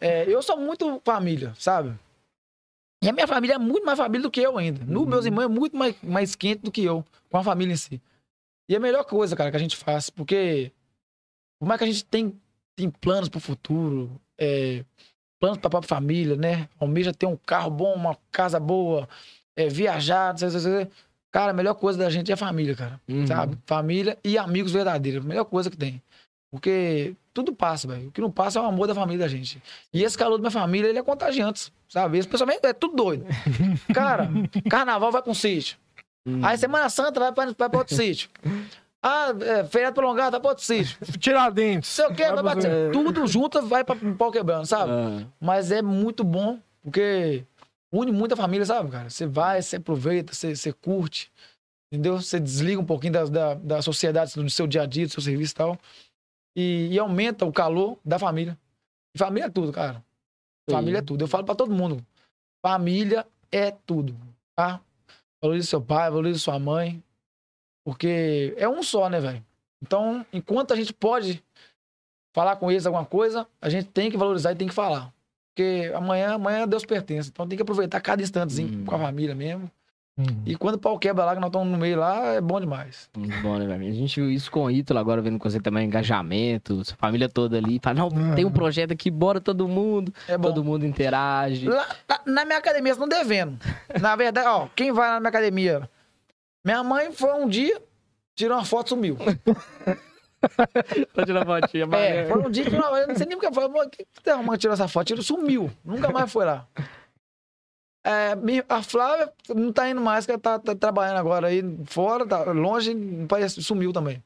é, 0.00 0.24
eu 0.28 0.42
sou 0.42 0.56
muito 0.56 1.00
família, 1.04 1.52
sabe? 1.58 1.92
E 3.02 3.08
a 3.08 3.12
minha 3.12 3.26
família 3.26 3.54
é 3.54 3.58
muito 3.58 3.84
mais 3.84 3.98
família 3.98 4.22
do 4.22 4.30
que 4.30 4.40
eu 4.40 4.56
ainda. 4.56 4.80
No, 4.86 5.04
meus 5.04 5.26
irmãos 5.26 5.42
é 5.44 5.48
muito 5.48 5.76
mais, 5.76 5.94
mais 6.02 6.34
quente 6.36 6.62
do 6.62 6.70
que 6.70 6.84
eu, 6.84 7.04
com 7.30 7.36
a 7.38 7.42
família 7.42 7.72
em 7.72 7.76
si. 7.76 8.00
E 8.72 8.74
é 8.74 8.78
a 8.78 8.80
melhor 8.80 9.04
coisa, 9.04 9.36
cara, 9.36 9.50
que 9.50 9.56
a 9.58 9.60
gente 9.60 9.76
faz, 9.76 10.08
porque 10.08 10.72
por 11.60 11.66
mais 11.66 11.76
que 11.76 11.84
a 11.84 11.86
gente 11.86 12.06
tem, 12.06 12.34
tem 12.74 12.88
planos 12.88 13.28
pro 13.28 13.38
futuro, 13.38 14.18
é, 14.38 14.82
planos 15.38 15.58
pra 15.58 15.68
própria 15.68 15.90
família, 15.90 16.36
né? 16.36 16.70
Almeja 16.80 17.12
ter 17.12 17.26
um 17.26 17.36
carro 17.36 17.70
bom, 17.70 17.92
uma 17.92 18.16
casa 18.30 18.58
boa, 18.58 19.06
é, 19.54 19.68
viajar, 19.68 20.32
não 20.32 20.38
sei, 20.38 20.48
não 20.48 20.58
sei, 20.58 20.70
não 20.70 20.78
sei. 20.78 20.88
Cara, 21.30 21.50
a 21.50 21.54
melhor 21.54 21.74
coisa 21.74 21.98
da 21.98 22.08
gente 22.08 22.32
é 22.32 22.36
família, 22.36 22.74
cara. 22.74 22.98
Uhum. 23.06 23.26
Sabe? 23.26 23.58
Família 23.66 24.16
e 24.24 24.38
amigos 24.38 24.72
verdadeiros. 24.72 25.22
A 25.22 25.28
melhor 25.28 25.44
coisa 25.44 25.68
que 25.68 25.76
tem. 25.76 26.00
Porque 26.50 27.14
tudo 27.34 27.52
passa, 27.54 27.86
velho. 27.86 28.08
O 28.08 28.10
que 28.10 28.22
não 28.22 28.30
passa 28.30 28.58
é 28.58 28.62
o 28.62 28.64
amor 28.64 28.86
da 28.86 28.94
família 28.94 29.18
da 29.18 29.28
gente. 29.28 29.62
E 29.92 30.02
esse 30.02 30.16
calor 30.16 30.38
da 30.38 30.40
minha 30.40 30.50
família, 30.50 30.88
ele 30.88 30.98
é 30.98 31.02
contagiante, 31.02 31.70
sabe? 31.90 32.16
Esse 32.16 32.28
pessoal 32.28 32.48
é 32.50 32.72
tudo 32.72 32.96
doido. 32.96 33.26
Cara, 33.92 34.30
carnaval 34.70 35.12
vai 35.12 35.20
pra 35.20 35.30
um 35.30 35.34
sítio. 35.34 35.76
Uhum. 36.26 36.44
Aí 36.44 36.56
Semana 36.56 36.88
Santa 36.88 37.18
vai 37.18 37.32
pra, 37.32 37.46
vai 37.46 37.68
pra 37.68 37.78
outro 37.78 37.96
sítio. 37.96 38.30
Ah, 39.02 39.34
é, 39.40 39.64
feriado 39.64 39.94
prolongado 39.94 40.30
vai 40.32 40.40
pra 40.40 40.50
outro 40.50 40.64
sítio. 40.64 40.96
Tiradentes. 41.18 41.90
Sei 41.90 42.06
o 42.06 42.14
quê, 42.14 42.30
vai 42.30 42.42
pra... 42.42 42.54
você. 42.54 42.90
Tudo 42.92 43.26
junto 43.26 43.60
vai 43.62 43.82
pra 43.82 43.96
pau 44.16 44.30
quebrando, 44.30 44.64
sabe? 44.64 44.92
Ah. 44.92 45.26
Mas 45.40 45.72
é 45.72 45.82
muito 45.82 46.22
bom, 46.22 46.60
porque 46.82 47.44
une 47.92 48.12
muito 48.12 48.34
a 48.34 48.36
família, 48.36 48.64
sabe, 48.64 48.90
cara? 48.90 49.10
Você 49.10 49.26
vai, 49.26 49.60
você 49.60 49.76
aproveita, 49.76 50.32
você, 50.32 50.54
você 50.54 50.72
curte, 50.72 51.32
entendeu? 51.92 52.20
Você 52.20 52.38
desliga 52.38 52.80
um 52.80 52.86
pouquinho 52.86 53.12
da, 53.12 53.24
da, 53.24 53.54
da 53.54 53.82
sociedade, 53.82 54.34
do 54.34 54.48
seu 54.48 54.68
dia 54.68 54.82
a 54.82 54.86
dia, 54.86 55.06
do 55.06 55.12
seu 55.12 55.22
serviço 55.22 55.52
e 55.52 55.56
tal. 55.56 55.78
E, 56.56 56.88
e 56.92 56.98
aumenta 56.98 57.44
o 57.44 57.52
calor 57.52 57.98
da 58.04 58.18
família. 58.18 58.56
E 59.14 59.18
família 59.18 59.46
é 59.46 59.50
tudo, 59.50 59.72
cara. 59.72 60.02
Sim. 60.68 60.76
Família 60.76 60.98
é 60.98 61.02
tudo. 61.02 61.24
Eu 61.24 61.28
falo 61.28 61.44
pra 61.44 61.56
todo 61.56 61.74
mundo. 61.74 62.04
Família 62.64 63.26
é 63.50 63.72
tudo, 63.72 64.16
tá? 64.56 64.80
Valorize 65.42 65.66
seu 65.66 65.80
pai, 65.80 66.08
valorize 66.08 66.38
sua 66.38 66.58
mãe. 66.58 67.02
Porque 67.84 68.54
é 68.56 68.68
um 68.68 68.82
só, 68.82 69.08
né, 69.08 69.18
velho? 69.20 69.44
Então, 69.82 70.24
enquanto 70.32 70.72
a 70.72 70.76
gente 70.76 70.92
pode 70.92 71.42
falar 72.32 72.56
com 72.56 72.70
eles 72.70 72.86
alguma 72.86 73.04
coisa, 73.04 73.46
a 73.60 73.68
gente 73.68 73.88
tem 73.88 74.10
que 74.10 74.16
valorizar 74.16 74.52
e 74.52 74.56
tem 74.56 74.68
que 74.68 74.74
falar. 74.74 75.12
Porque 75.50 75.90
amanhã, 75.94 76.34
amanhã 76.34 76.66
Deus 76.66 76.84
pertence. 76.86 77.28
Então 77.28 77.46
tem 77.46 77.56
que 77.56 77.62
aproveitar 77.62 78.00
cada 78.00 78.22
instantezinho 78.22 78.80
Hum. 78.82 78.84
com 78.84 78.94
a 78.94 78.98
família 78.98 79.34
mesmo. 79.34 79.70
Uhum. 80.28 80.42
E 80.46 80.56
quando 80.56 80.76
o 80.76 80.78
pau 80.78 80.98
quebra 80.98 81.24
lá, 81.24 81.34
que 81.34 81.40
nós 81.40 81.48
estamos 81.48 81.68
no 81.68 81.78
meio 81.78 81.98
lá, 81.98 82.34
é 82.34 82.40
bom 82.40 82.60
demais. 82.60 83.08
Muito 83.16 83.40
bom, 83.42 83.58
né, 83.58 83.66
velho? 83.66 83.88
A 83.90 83.94
gente 83.94 84.20
viu 84.20 84.30
isso 84.30 84.50
com 84.50 84.64
o 84.64 84.70
Ítalo 84.70 85.00
agora, 85.00 85.20
vendo 85.22 85.38
com 85.38 85.48
você 85.48 85.60
também, 85.60 85.86
engajamento, 85.86 86.84
sua 86.84 86.96
família 86.96 87.28
toda 87.28 87.56
ali. 87.58 87.78
Fala, 87.82 87.96
não, 88.00 88.34
tem 88.34 88.44
um 88.44 88.48
Uhum. 88.48 88.52
projeto 88.54 88.92
aqui, 88.92 89.10
bora 89.10 89.40
todo 89.40 89.66
mundo. 89.68 90.12
É 90.28 90.36
bom. 90.38 90.48
Todo 90.48 90.64
mundo 90.64 90.84
interage. 90.86 91.66
Lá, 91.68 91.86
na, 92.08 92.20
na 92.26 92.44
minha 92.44 92.58
academia, 92.58 92.94
vocês 92.94 93.00
não 93.00 93.08
devendo. 93.08 93.58
Na 94.00 94.14
verdade, 94.16 94.46
ó, 94.48 94.68
quem 94.74 94.92
vai 94.92 95.08
lá 95.08 95.14
na 95.14 95.20
minha 95.20 95.28
academia? 95.30 95.88
Minha 96.64 96.82
mãe 96.84 97.10
foi 97.12 97.32
um 97.34 97.48
dia, 97.48 97.80
tirou 98.34 98.56
uma 98.56 98.64
foto, 98.64 98.90
sumiu. 98.90 99.16
Tô 101.14 101.24
tirando 101.24 101.46
fotinha, 101.46 101.86
É, 101.92 102.26
foi 102.26 102.38
um 102.42 102.50
dia 102.50 102.64
que 102.64 102.70
não, 102.76 102.96
eu 102.96 103.06
não 103.08 103.14
sei 103.14 103.26
nem 103.26 103.36
porque 103.36 103.46
eu 103.46 103.52
falei, 103.52 103.70
"Pô, 103.70 103.88
que 103.88 104.04
que 104.04 104.22
tá 104.22 104.32
arrumando 104.34 104.58
tirar 104.58 104.74
essa 104.74 104.88
foto? 104.88 105.06
Tirou, 105.06 105.22
sumiu. 105.22 105.70
Nunca 105.84 106.10
mais 106.10 106.30
foi 106.32 106.44
lá. 106.44 106.66
É, 108.04 108.32
a 108.68 108.82
Flávia 108.82 109.32
não 109.48 109.72
tá 109.72 109.88
indo 109.88 110.00
mais, 110.00 110.26
que 110.26 110.32
ela 110.32 110.40
tá, 110.40 110.58
tá 110.58 110.74
trabalhando 110.74 111.18
agora 111.18 111.46
aí 111.46 111.62
fora, 111.86 112.26
tá 112.26 112.42
longe, 112.52 112.94
parece, 113.28 113.62
sumiu 113.62 113.92
também. 113.92 114.22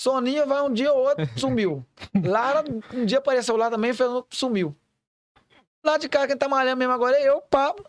Soninha 0.00 0.46
vai 0.46 0.62
um 0.62 0.72
dia 0.72 0.92
ou 0.92 1.08
outro, 1.08 1.28
sumiu. 1.38 1.84
Lara, 2.24 2.64
um 2.92 3.04
dia 3.04 3.18
apareceu 3.18 3.56
lá 3.56 3.70
também, 3.70 3.92
sumiu. 4.30 4.74
Lá 5.84 5.96
de 5.96 6.08
cá, 6.08 6.26
quem 6.26 6.36
tá 6.36 6.48
malhando 6.48 6.76
mesmo 6.78 6.92
agora 6.92 7.16
é 7.16 7.28
eu, 7.28 7.40
Pablo 7.42 7.84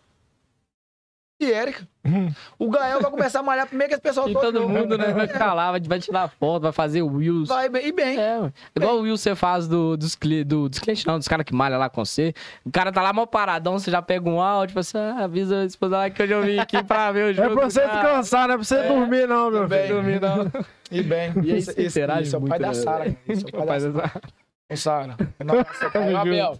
e 1.40 1.52
Érica. 1.52 1.86
O 2.58 2.68
Gael 2.70 3.00
vai 3.00 3.10
começar 3.10 3.40
a 3.40 3.42
malhar 3.42 3.66
primeiro 3.66 3.88
que 3.90 3.94
esse 3.94 4.02
pessoal 4.02 4.28
E 4.28 4.32
todo 4.32 4.68
mundo, 4.68 4.96
né, 4.98 5.12
vai 5.12 5.24
É, 5.24 5.28
ficar 5.28 5.52
lá, 5.54 5.70
vai, 5.70 5.80
vai 5.80 5.98
tirar 6.00 6.28
foto, 6.28 6.62
vai 6.62 6.72
fazer 6.72 7.02
o 7.02 7.06
Wills. 7.08 7.48
Vai 7.48 7.68
bem, 7.68 7.86
e 7.86 7.92
bem. 7.92 8.18
É, 8.18 8.38
ué. 8.40 8.52
igual 8.74 8.96
o 8.96 9.00
Will 9.02 9.16
você 9.16 9.34
faz 9.34 9.68
do, 9.68 9.96
dos, 9.96 10.14
cli- 10.14 10.42
do, 10.44 10.68
dos 10.68 10.78
clientes, 10.78 11.04
não, 11.04 11.18
dos 11.18 11.28
caras 11.28 11.44
que 11.44 11.54
malham 11.54 11.78
lá 11.78 11.88
com 11.88 12.04
você. 12.04 12.32
O 12.64 12.70
cara 12.70 12.90
tá 12.92 13.00
lá 13.02 13.12
mó 13.12 13.26
paradão, 13.26 13.78
você 13.78 13.90
já 13.90 14.00
pega 14.02 14.28
um 14.28 14.40
áudio, 14.40 14.68
tipo 14.68 14.80
assim, 14.80 14.98
ah, 14.98 15.24
avisa 15.24 15.60
a 15.60 15.64
esposa 15.64 15.96
lá 15.98 16.10
que 16.10 16.22
hoje 16.22 16.32
eu 16.32 16.42
vim 16.42 16.58
aqui 16.58 16.82
pra 16.82 17.12
ver 17.12 17.24
o 17.26 17.30
É 17.30 17.34
jogo. 17.34 17.54
pra 17.56 17.70
você 17.70 17.80
cara. 17.82 17.92
descansar, 18.02 18.48
não 18.48 18.54
é 18.54 18.56
pra 18.58 18.64
você 18.64 18.82
dormir, 18.88 19.26
não, 19.28 19.50
meu 19.50 19.68
bem. 19.68 19.82
filho. 19.82 19.94
dormir, 19.94 20.20
não. 20.20 20.50
E 20.92 21.02
bem. 21.04 21.32
E 21.44 21.52
aí 21.52 21.58
esse 21.58 22.00
é 22.00 22.04
o 22.04 22.40
pai 22.40 22.40
muito, 22.40 22.58
da 22.62 22.66
né? 22.68 22.74
Sara. 22.74 23.16
Esse 23.28 23.44
é 23.44 23.58
o 23.58 23.62
pai 23.66 23.78
da 23.80 23.92
Sara. 23.92 24.12
Sara. 24.74 25.16
Nossa, 25.44 25.90
cara. 25.90 26.52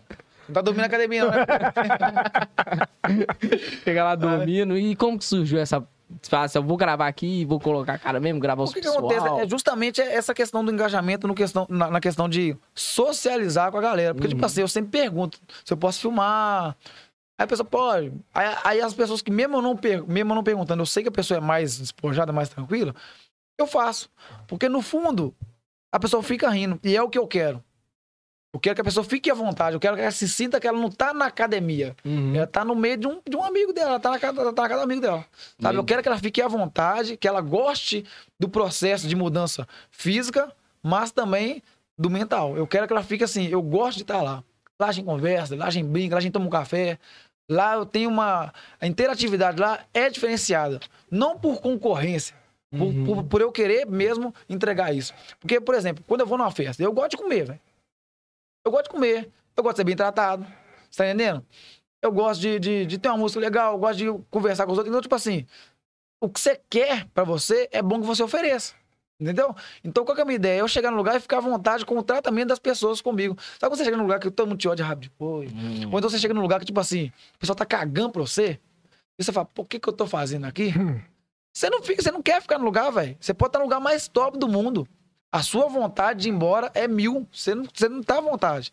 Não 0.50 0.54
tá 0.54 0.60
dormindo 0.60 0.82
na 0.82 0.86
academia, 0.86 1.24
não, 1.24 1.30
né? 1.30 1.46
Chega 3.84 4.04
lá 4.04 4.14
dormindo. 4.14 4.76
E 4.76 4.94
como 4.96 5.18
que 5.18 5.24
surgiu 5.24 5.58
essa. 5.58 5.86
Fala 6.24 6.44
assim, 6.46 6.58
eu 6.58 6.64
vou 6.64 6.76
gravar 6.76 7.06
aqui, 7.06 7.44
vou 7.44 7.60
colocar 7.60 7.94
a 7.94 7.98
cara 7.98 8.18
mesmo, 8.18 8.40
gravar 8.40 8.64
os 8.64 8.70
O 8.70 8.74
que, 8.74 8.80
que 8.80 8.86
pessoal. 8.88 9.08
acontece? 9.10 9.44
É 9.44 9.48
justamente 9.48 10.00
essa 10.00 10.34
questão 10.34 10.64
do 10.64 10.72
engajamento 10.72 11.28
no 11.28 11.34
questão, 11.36 11.66
na, 11.70 11.88
na 11.88 12.00
questão 12.00 12.28
de 12.28 12.56
socializar 12.74 13.70
com 13.70 13.78
a 13.78 13.80
galera. 13.80 14.12
Porque, 14.12 14.26
tipo 14.28 14.40
Uhum. 14.40 14.46
assim, 14.46 14.60
eu 14.60 14.66
sempre 14.68 14.90
pergunto 14.90 15.38
se 15.64 15.72
eu 15.72 15.76
posso 15.76 16.00
filmar. 16.00 16.76
Aí 17.38 17.44
a 17.44 17.46
pessoa 17.46 17.64
pode. 17.64 18.12
Aí, 18.34 18.56
aí 18.64 18.80
as 18.80 18.92
pessoas 18.92 19.22
que, 19.22 19.30
mesmo 19.30 19.62
não 19.62 19.76
per, 19.76 20.02
mesmo 20.06 20.32
eu 20.32 20.34
não 20.34 20.42
perguntando, 20.42 20.82
eu 20.82 20.86
sei 20.86 21.04
que 21.04 21.08
a 21.08 21.12
pessoa 21.12 21.38
é 21.38 21.40
mais 21.40 21.78
despojada, 21.78 22.32
mais 22.32 22.48
tranquila, 22.48 22.92
eu 23.56 23.68
faço. 23.68 24.10
Porque, 24.48 24.68
no 24.68 24.82
fundo, 24.82 25.32
a 25.92 26.00
pessoa 26.00 26.24
fica 26.24 26.50
rindo. 26.50 26.80
E 26.82 26.96
é 26.96 27.02
o 27.02 27.08
que 27.08 27.18
eu 27.18 27.26
quero. 27.28 27.62
Eu 28.52 28.58
quero 28.58 28.74
que 28.74 28.80
a 28.80 28.84
pessoa 28.84 29.04
fique 29.04 29.30
à 29.30 29.34
vontade. 29.34 29.74
Eu 29.76 29.80
quero 29.80 29.94
que 29.94 30.02
ela 30.02 30.10
se 30.10 30.28
sinta 30.28 30.58
que 30.58 30.66
ela 30.66 30.76
não 30.78 30.90
tá 30.90 31.14
na 31.14 31.26
academia. 31.26 31.94
Uhum. 32.04 32.34
Ela 32.34 32.46
tá 32.48 32.64
no 32.64 32.74
meio 32.74 32.96
de 32.96 33.06
um, 33.06 33.20
de 33.28 33.36
um 33.36 33.44
amigo 33.44 33.72
dela, 33.72 33.90
ela 33.90 34.00
tá 34.00 34.10
na 34.10 34.18
casa, 34.18 34.52
tá 34.52 34.62
na 34.62 34.68
casa 34.68 34.80
do 34.80 34.84
amigo 34.84 35.00
dela. 35.00 35.24
Sabe? 35.60 35.76
Eu 35.76 35.82
Bem- 35.82 35.86
quero 35.86 36.02
que 36.02 36.08
ela 36.08 36.18
fique 36.18 36.42
à 36.42 36.48
vontade, 36.48 37.16
que 37.16 37.28
ela 37.28 37.40
goste 37.40 38.04
do 38.40 38.48
processo 38.48 39.06
de 39.06 39.14
mudança 39.14 39.68
física, 39.90 40.52
mas 40.82 41.12
também 41.12 41.62
do 41.96 42.10
mental. 42.10 42.56
Eu 42.56 42.66
quero 42.66 42.86
que 42.88 42.92
ela 42.92 43.02
fique 43.04 43.22
assim, 43.22 43.46
eu 43.46 43.62
gosto 43.62 43.98
de 43.98 44.02
estar 44.02 44.20
lá. 44.20 44.42
Lá 44.80 44.88
a 44.88 44.92
gente 44.92 45.04
conversa, 45.04 45.54
lá 45.54 45.66
a 45.66 45.70
gente 45.70 45.86
brinca, 45.86 46.14
lá 46.14 46.18
a 46.18 46.22
gente 46.22 46.32
toma 46.32 46.46
um 46.46 46.50
café. 46.50 46.98
Lá 47.48 47.74
eu 47.74 47.84
tenho 47.86 48.08
uma. 48.10 48.52
A 48.80 48.86
interatividade 48.86 49.60
lá 49.60 49.80
é 49.94 50.08
diferenciada. 50.10 50.80
Não 51.10 51.38
por 51.38 51.60
concorrência. 51.60 52.34
Por, 52.70 52.82
Uhum. 52.86 53.04
por, 53.04 53.24
por 53.24 53.40
eu 53.40 53.50
querer 53.52 53.84
mesmo 53.86 54.32
entregar 54.48 54.94
isso. 54.94 55.12
Porque, 55.40 55.60
por 55.60 55.74
exemplo, 55.74 56.04
quando 56.06 56.20
eu 56.20 56.26
vou 56.26 56.38
numa 56.38 56.50
festa, 56.52 56.80
eu 56.82 56.92
gosto 56.92 57.10
de 57.12 57.16
comer, 57.16 57.44
velho. 57.46 57.60
Eu 58.70 58.72
gosto 58.72 58.84
de 58.84 58.90
comer. 58.90 59.30
Eu 59.56 59.62
gosto 59.64 59.74
de 59.74 59.80
ser 59.80 59.84
bem 59.84 59.96
tratado. 59.96 60.46
Você 60.88 60.98
tá 60.98 61.08
entendendo? 61.08 61.44
Eu 62.00 62.12
gosto 62.12 62.40
de, 62.40 62.58
de, 62.58 62.86
de 62.86 62.98
ter 62.98 63.08
uma 63.08 63.18
música 63.18 63.40
legal, 63.40 63.74
eu 63.74 63.78
gosto 63.78 63.98
de 63.98 64.24
conversar 64.30 64.64
com 64.64 64.72
os 64.72 64.78
outros. 64.78 64.90
Então, 64.90 65.02
tipo 65.02 65.14
assim, 65.14 65.44
o 66.20 66.28
que 66.28 66.40
você 66.40 66.58
quer 66.70 67.06
pra 67.08 67.24
você 67.24 67.68
é 67.72 67.82
bom 67.82 68.00
que 68.00 68.06
você 68.06 68.22
ofereça. 68.22 68.74
Entendeu? 69.20 69.54
Então, 69.84 70.02
qual 70.02 70.14
que 70.14 70.22
é 70.22 70.24
a 70.24 70.24
minha 70.24 70.36
ideia? 70.36 70.60
Eu 70.60 70.68
chegar 70.68 70.90
no 70.90 70.96
lugar 70.96 71.16
e 71.16 71.20
ficar 71.20 71.38
à 71.38 71.40
vontade 71.40 71.84
com 71.84 71.98
o 71.98 72.02
tratamento 72.02 72.48
das 72.48 72.58
pessoas 72.58 73.02
comigo. 73.02 73.36
Sabe 73.58 73.70
quando 73.70 73.76
você 73.76 73.84
chega 73.84 73.96
num 73.96 74.04
lugar 74.04 74.18
que 74.18 74.30
todo 74.30 74.48
mundo 74.48 74.58
te 74.58 74.66
olha 74.66 74.82
rápido 74.82 75.10
depois? 75.10 75.52
Hum. 75.52 75.90
Ou 75.92 75.98
então 75.98 76.08
você 76.08 76.18
chega 76.18 76.32
num 76.32 76.40
lugar 76.40 76.58
que, 76.60 76.64
tipo 76.64 76.80
assim, 76.80 77.12
o 77.34 77.38
pessoal 77.38 77.56
tá 77.56 77.66
cagando 77.66 78.12
pra 78.12 78.22
você. 78.22 78.58
E 79.18 79.24
você 79.24 79.30
fala, 79.30 79.44
pô, 79.44 79.62
o 79.62 79.64
que 79.66 79.78
que 79.78 79.86
eu 79.86 79.92
tô 79.92 80.06
fazendo 80.06 80.46
aqui? 80.46 80.72
Você 81.52 81.68
não 81.68 81.82
fica, 81.82 82.00
você 82.00 82.12
não 82.12 82.22
quer 82.22 82.40
ficar 82.40 82.58
no 82.58 82.64
lugar, 82.64 82.90
velho. 82.92 83.16
Você 83.20 83.34
pode 83.34 83.48
estar 83.48 83.58
no 83.58 83.64
lugar 83.64 83.80
mais 83.80 84.06
top 84.06 84.38
do 84.38 84.48
mundo. 84.48 84.86
A 85.32 85.42
sua 85.42 85.68
vontade 85.68 86.22
de 86.22 86.28
ir 86.28 86.32
embora 86.32 86.70
é 86.74 86.88
mil. 86.88 87.26
Você 87.32 87.54
não, 87.54 87.64
você 87.72 87.88
não 87.88 88.02
tá 88.02 88.18
à 88.18 88.20
vontade. 88.20 88.72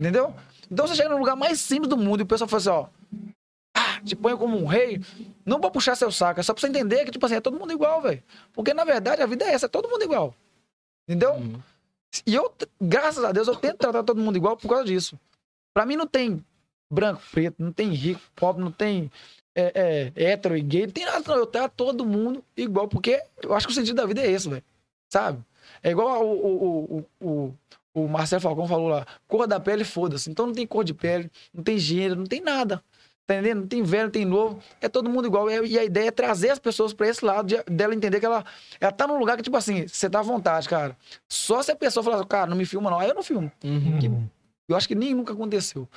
Entendeu? 0.00 0.34
Então 0.70 0.86
você 0.86 0.94
chega 0.94 1.08
no 1.08 1.18
lugar 1.18 1.36
mais 1.36 1.60
simples 1.60 1.88
do 1.88 1.96
mundo 1.96 2.20
e 2.20 2.22
o 2.24 2.26
pessoal 2.26 2.48
fala 2.48 2.60
assim, 2.60 2.70
ó. 2.70 2.86
Ah, 3.76 4.00
te 4.02 4.16
põe 4.16 4.36
como 4.36 4.56
um 4.56 4.66
rei. 4.66 5.00
Não 5.44 5.60
pra 5.60 5.70
puxar 5.70 5.94
seu 5.94 6.10
saco, 6.10 6.40
é 6.40 6.42
só 6.42 6.52
pra 6.52 6.60
você 6.60 6.66
entender 6.66 7.04
que, 7.04 7.10
tipo 7.10 7.24
assim, 7.24 7.36
é 7.36 7.40
todo 7.40 7.58
mundo 7.58 7.72
igual, 7.72 8.00
velho. 8.02 8.22
Porque, 8.52 8.74
na 8.74 8.84
verdade, 8.84 9.22
a 9.22 9.26
vida 9.26 9.44
é 9.44 9.52
essa, 9.52 9.66
é 9.66 9.68
todo 9.68 9.88
mundo 9.88 10.02
igual. 10.02 10.34
Entendeu? 11.08 11.34
Uhum. 11.34 11.60
E 12.26 12.34
eu, 12.34 12.52
graças 12.80 13.22
a 13.22 13.32
Deus, 13.32 13.48
eu 13.48 13.56
tento 13.56 13.78
tratar 13.78 14.02
todo 14.02 14.20
mundo 14.20 14.36
igual 14.36 14.56
por 14.56 14.68
causa 14.68 14.84
disso. 14.84 15.18
Pra 15.74 15.84
mim 15.84 15.96
não 15.96 16.06
tem 16.06 16.44
branco, 16.90 17.22
preto, 17.30 17.62
não 17.62 17.72
tem 17.72 17.90
rico, 17.90 18.20
pobre, 18.34 18.62
não 18.62 18.72
tem 18.72 19.10
é, 19.54 20.12
é, 20.16 20.30
hétero 20.30 20.56
e 20.56 20.62
gay, 20.62 20.86
não 20.86 20.92
tem 20.92 21.04
nada, 21.04 21.22
não. 21.26 21.36
Eu 21.36 21.46
trato 21.46 21.72
todo 21.76 22.04
mundo 22.04 22.42
igual, 22.56 22.88
porque 22.88 23.22
eu 23.42 23.54
acho 23.54 23.66
que 23.66 23.72
o 23.72 23.74
sentido 23.74 23.96
da 23.96 24.06
vida 24.06 24.22
é 24.22 24.30
esse, 24.30 24.48
velho. 24.48 24.64
Sabe? 25.12 25.42
É 25.86 25.90
igual 25.90 26.26
o, 26.26 26.96
o, 26.98 27.04
o, 27.24 27.54
o, 27.94 28.08
Marcelo 28.08 28.42
Falcão 28.42 28.66
falou 28.66 28.88
lá, 28.88 29.06
cor 29.28 29.46
da 29.46 29.60
pele, 29.60 29.84
foda-se. 29.84 30.28
Então 30.28 30.46
não 30.46 30.52
tem 30.52 30.66
cor 30.66 30.82
de 30.82 30.92
pele, 30.92 31.30
não 31.54 31.62
tem 31.62 31.78
gênero, 31.78 32.16
não 32.16 32.26
tem 32.26 32.40
nada. 32.40 32.82
Tá 33.24 33.34
entendendo? 33.34 33.60
Não 33.60 33.66
tem 33.68 33.82
velho, 33.84 34.04
não 34.04 34.10
tem 34.10 34.24
novo. 34.24 34.58
É 34.80 34.88
todo 34.88 35.08
mundo 35.08 35.26
igual. 35.26 35.48
E 35.48 35.66
e 35.68 35.78
a 35.78 35.84
ideia 35.84 36.08
é 36.08 36.10
trazer 36.10 36.50
as 36.50 36.58
pessoas 36.58 36.92
pra 36.92 37.06
esse 37.08 37.24
lado, 37.24 37.46
de- 37.46 37.62
dela 37.72 37.94
entender 37.94 38.18
que 38.20 38.26
ela, 38.26 38.44
ela 38.80 38.90
tá 38.92 39.06
num 39.06 39.18
lugar 39.18 39.36
que, 39.36 39.42
tipo 39.44 39.56
assim, 39.56 39.86
você 39.86 40.08
tá 40.10 40.18
à 40.18 40.22
vontade, 40.22 40.68
cara. 40.68 40.96
Só 41.28 41.62
se 41.62 41.70
a 41.72 41.76
pessoa 41.76 42.02
falar, 42.04 42.24
cara, 42.26 42.50
não 42.50 42.56
me 42.56 42.64
filma 42.64 42.90
não. 42.90 42.98
Aí 43.00 43.08
eu 43.08 43.14
não 43.14 43.22
filmo. 43.22 43.50
Uhum. 43.64 43.98
Que- 44.00 44.10
Eu 44.68 44.76
acho 44.76 44.86
que 44.88 44.94
nem 44.96 45.14
nunca 45.14 45.32
aconteceu. 45.32 45.88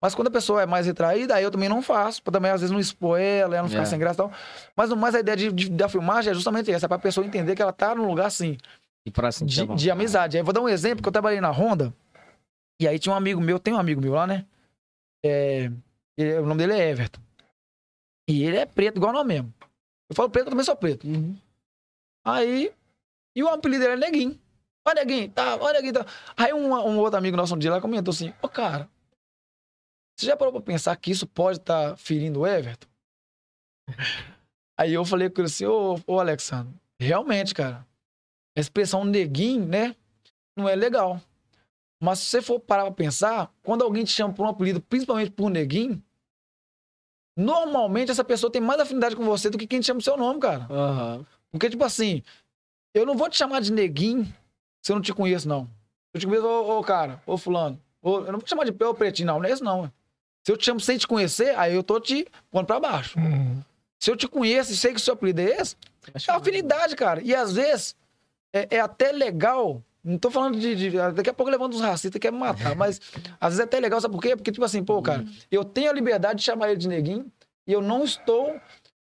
Mas 0.00 0.12
quando 0.16 0.26
a 0.26 0.30
pessoa 0.32 0.60
é 0.62 0.66
mais 0.66 0.86
retraída, 0.86 1.36
aí 1.36 1.44
eu 1.44 1.50
também 1.52 1.68
não 1.68 1.80
faço. 1.82 2.20
Pra 2.20 2.32
também, 2.32 2.50
às 2.50 2.60
vezes, 2.60 2.72
não 2.72 2.80
expor 2.80 3.20
ela, 3.20 3.54
ela 3.54 3.62
não 3.62 3.68
ficar 3.68 3.82
É. 3.82 3.84
sem 3.84 3.98
graça 3.98 4.14
e 4.14 4.16
tal. 4.24 4.32
Mas, 4.76 4.90
mas 4.90 5.14
a 5.14 5.20
ideia 5.20 5.36
de, 5.36 5.52
de- 5.52 5.70
da 5.70 5.88
filmagem 5.88 6.32
é 6.32 6.34
justamente 6.34 6.68
essa. 6.72 6.86
É 6.86 6.88
pra 6.88 6.98
pessoa 6.98 7.24
entender 7.24 7.54
que 7.54 7.62
ela 7.62 7.72
tá 7.72 7.94
num 7.94 8.06
lugar, 8.08 8.26
assim, 8.26 8.58
E 9.06 9.10
pra 9.10 9.32
sentir 9.32 9.62
a 9.62 9.66
de, 9.66 9.74
de 9.74 9.90
amizade. 9.90 10.36
Aí 10.36 10.40
eu 10.40 10.44
vou 10.44 10.54
dar 10.54 10.60
um 10.60 10.68
exemplo, 10.68 11.02
que 11.02 11.08
eu 11.08 11.12
trabalhei 11.12 11.40
na 11.40 11.50
Honda. 11.50 11.92
E 12.80 12.86
aí 12.86 12.98
tinha 12.98 13.12
um 13.12 13.16
amigo 13.16 13.40
meu, 13.40 13.58
tem 13.58 13.74
um 13.74 13.78
amigo 13.78 14.00
meu 14.00 14.12
lá, 14.14 14.26
né? 14.26 14.46
É, 15.24 15.70
ele- 16.16 16.38
o 16.38 16.46
nome 16.46 16.58
dele 16.58 16.72
é 16.80 16.90
Everton. 16.90 17.20
E 18.28 18.44
ele 18.44 18.56
é 18.56 18.66
preto, 18.66 18.96
igual 18.96 19.12
nós 19.12 19.26
mesmo. 19.26 19.52
Eu 20.08 20.14
falo 20.16 20.30
preto, 20.30 20.46
eu 20.46 20.50
também 20.50 20.64
sou 20.64 20.76
preto. 20.76 21.06
Uhum. 21.06 21.36
Aí. 22.24 22.72
E 23.36 23.42
o 23.42 23.48
apelido 23.48 23.82
dele 23.84 23.94
é 23.94 23.96
Neguinho. 24.06 24.38
Ó, 24.86 24.92
Neguinho, 24.94 25.30
tá, 25.30 25.56
ó, 25.56 25.72
Neguinho, 25.72 25.94
tá. 25.94 26.06
Aí 26.36 26.52
um, 26.52 26.72
um 26.72 26.98
outro 26.98 27.18
amigo 27.18 27.36
nosso 27.36 27.54
um 27.54 27.58
dia 27.58 27.70
lá 27.70 27.80
comentou 27.80 28.12
assim: 28.12 28.32
Ô, 28.42 28.48
cara, 28.48 28.88
Você 30.18 30.26
já 30.26 30.36
parou 30.36 30.52
pra 30.52 30.60
pensar 30.62 30.94
que 30.96 31.10
isso 31.10 31.26
pode 31.26 31.58
estar 31.58 31.96
ferindo 31.96 32.40
o 32.40 32.46
Everton? 32.46 32.86
Aí 34.78 34.92
eu 34.94 35.04
falei 35.04 35.28
com 35.30 35.40
ele 35.40 35.46
assim, 35.46 35.66
ô, 35.66 36.00
ô 36.06 36.18
Alexandre, 36.18 36.74
realmente, 37.00 37.54
cara, 37.54 37.86
a 38.56 38.60
expressão 38.60 39.04
neguinho, 39.04 39.66
né, 39.66 39.96
não 40.56 40.68
é 40.68 40.74
legal. 40.74 41.20
Mas 42.00 42.18
se 42.18 42.26
você 42.26 42.42
for 42.42 42.58
parar 42.58 42.84
pra 42.84 42.92
pensar, 42.92 43.52
quando 43.62 43.82
alguém 43.82 44.04
te 44.04 44.10
chama 44.10 44.34
por 44.34 44.44
um 44.44 44.48
apelido, 44.48 44.80
principalmente 44.80 45.30
por 45.30 45.48
neguinho, 45.48 46.02
normalmente 47.36 48.10
essa 48.10 48.24
pessoa 48.24 48.50
tem 48.50 48.60
mais 48.60 48.80
afinidade 48.80 49.14
com 49.14 49.24
você 49.24 49.48
do 49.48 49.56
que 49.56 49.66
quem 49.66 49.80
te 49.80 49.86
chama 49.86 50.00
o 50.00 50.02
seu 50.02 50.16
nome, 50.16 50.40
cara. 50.40 50.66
Aham. 50.68 51.26
Porque, 51.50 51.70
tipo 51.70 51.84
assim, 51.84 52.22
eu 52.94 53.06
não 53.06 53.16
vou 53.16 53.28
te 53.28 53.36
chamar 53.36 53.60
de 53.60 53.72
neguinho 53.72 54.24
se 54.82 54.90
eu 54.90 54.96
não 54.96 55.02
te 55.02 55.12
conheço, 55.12 55.48
não. 55.48 55.64
Se 55.64 56.16
eu 56.16 56.20
te 56.20 56.26
conheço, 56.26 56.46
ô, 56.46 56.78
ô, 56.78 56.82
cara, 56.82 57.22
ô 57.26 57.38
fulano. 57.38 57.80
ô, 58.02 58.16
eu 58.18 58.24
não 58.24 58.32
vou 58.32 58.42
te 58.42 58.50
chamar 58.50 58.64
de 58.64 58.84
ô 58.84 58.94
pretinho, 58.94 59.28
não. 59.28 59.38
Não 59.38 59.48
é 59.48 59.52
isso, 59.52 59.62
não. 59.62 59.90
Se 60.44 60.50
eu 60.50 60.56
te 60.56 60.64
chamo 60.64 60.80
sem 60.80 60.98
te 60.98 61.06
conhecer, 61.06 61.56
aí 61.56 61.72
eu 61.74 61.84
tô 61.84 62.00
te 62.00 62.26
pondo 62.50 62.66
pra 62.66 62.80
baixo. 62.80 63.16
Uhum. 63.16 63.62
Se 64.00 64.10
eu 64.10 64.16
te 64.16 64.26
conheço 64.26 64.72
e 64.72 64.76
sei 64.76 64.90
que 64.92 64.98
o 64.98 65.00
seu 65.00 65.14
apelido 65.14 65.40
é 65.40 65.44
esse, 65.44 65.76
é 66.28 66.32
afinidade, 66.32 66.96
cara. 66.96 67.22
E 67.22 67.32
às 67.32 67.52
vezes 67.52 67.94
é, 68.52 68.76
é 68.76 68.80
até 68.80 69.12
legal. 69.12 69.82
Não 70.04 70.18
tô 70.18 70.30
falando 70.30 70.58
de, 70.58 70.74
de- 70.74 70.90
Daqui 71.12 71.30
a 71.30 71.34
pouco 71.34 71.50
levando 71.50 71.74
uns 71.74 71.80
racistas 71.80 72.10
que 72.12 72.18
quer 72.18 72.32
me 72.32 72.38
matar. 72.38 72.74
Mas 72.74 73.00
às 73.40 73.50
vezes 73.50 73.60
é 73.60 73.64
até 73.64 73.78
legal, 73.78 74.00
sabe 74.00 74.12
por 74.14 74.20
quê? 74.22 74.34
Porque, 74.36 74.50
tipo 74.50 74.64
assim, 74.64 74.82
pô, 74.84 75.00
cara, 75.00 75.24
eu 75.50 75.64
tenho 75.64 75.90
a 75.90 75.92
liberdade 75.92 76.38
de 76.40 76.44
chamar 76.44 76.68
ele 76.70 76.78
de 76.78 76.88
neguinho 76.88 77.30
e 77.66 77.72
eu 77.72 77.80
não 77.80 78.02
estou 78.02 78.60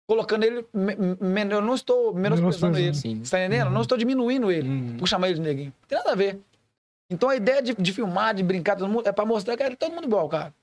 colocando 0.09 0.45
ele. 0.45 0.65
me- 0.73 0.97
me- 0.97 1.53
eu 1.55 1.61
não 1.61 1.75
estou 1.75 2.15
menosprezando 2.15 2.79
ele. 2.79 2.95
Sim. 2.95 3.23
Você 3.23 3.31
tá 3.33 3.39
entendendo? 3.45 3.67
Eu 3.67 3.73
não 3.73 3.83
estou 3.83 3.99
diminuindo 3.99 4.51
ele 4.51 4.69
Uhum. 4.69 4.97
por 4.97 5.07
chamar 5.07 5.27
ele 5.29 5.35
de 5.37 5.43
neguinho. 5.43 5.75
Não 5.83 5.89
tem 5.89 5.99
nada 5.99 6.13
a 6.13 6.15
ver. 6.15 6.41
Então 7.11 7.29
a 7.29 7.37
ideia 7.37 7.63
de, 7.63 7.75
de 7.75 7.93
filmar, 7.93 8.35
de 8.35 8.43
brincar, 8.43 8.77
todo 8.77 8.89
mundo, 8.89 9.07
é 9.07 9.13
pra 9.13 9.25
mostrar 9.27 9.57
que 9.57 9.63
é 9.63 9.77
todo 9.77 9.93
mundo 9.95 10.05
igual, 10.05 10.29
cara. 10.29 10.55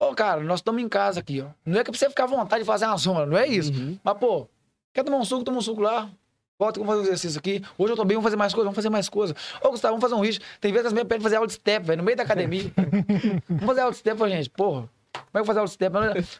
Ô, 0.00 0.14
cara, 0.14 0.40
nós 0.42 0.58
estamos 0.60 0.82
em 0.82 0.88
casa 0.88 1.20
aqui, 1.20 1.40
ó. 1.40 1.46
Não 1.64 1.80
é 1.80 1.84
que 1.84 1.90
pra 1.90 1.98
você 1.98 2.08
ficar 2.08 2.24
à 2.24 2.26
vontade 2.26 2.62
de 2.62 2.66
fazer 2.66 2.84
uma 2.86 2.98
sombra, 2.98 3.24
não 3.26 3.36
é 3.38 3.46
isso. 3.46 3.72
Uhum. 3.72 3.98
Mas, 4.02 4.18
pô, 4.18 4.46
quer 4.92 5.04
tomar 5.04 5.16
um 5.18 5.24
suco, 5.24 5.42
toma 5.44 5.58
um 5.58 5.62
suco 5.62 5.80
lá. 5.80 6.10
Volta, 6.58 6.80
vamos 6.80 6.94
fazer 6.94 7.00
um 7.00 7.12
exercício 7.12 7.38
aqui. 7.38 7.62
Hoje 7.76 7.92
eu 7.92 7.96
tô 7.96 8.04
bem, 8.04 8.16
vamos 8.16 8.24
fazer 8.24 8.36
mais 8.36 8.54
coisa, 8.54 8.64
vamos 8.64 8.76
fazer 8.76 8.88
mais 8.88 9.08
coisa. 9.10 9.36
Ô, 9.62 9.70
Gustavo, 9.70 9.92
vamos 9.92 10.00
fazer 10.00 10.14
um 10.14 10.24
ritmo. 10.24 10.42
Tem 10.58 10.72
vezes 10.72 10.84
que 10.84 10.86
as 10.88 10.92
minhas 10.94 11.06
pedem 11.06 11.22
fazer 11.22 11.36
aula 11.36 11.46
de 11.46 11.52
step, 11.52 11.86
velho, 11.86 11.98
no 11.98 12.02
meio 12.04 12.16
da 12.16 12.22
academia. 12.22 12.72
vamos 13.46 13.66
fazer 13.66 13.80
aula 13.82 13.92
de 13.92 13.98
step, 13.98 14.18
Falei, 14.18 14.36
gente, 14.36 14.50
porra. 14.50 14.88
Como 15.12 15.28
é 15.34 15.40
que 15.40 15.46
fazer 15.46 15.58
aula 15.58 15.68
de 15.68 15.74
step? 15.74 15.94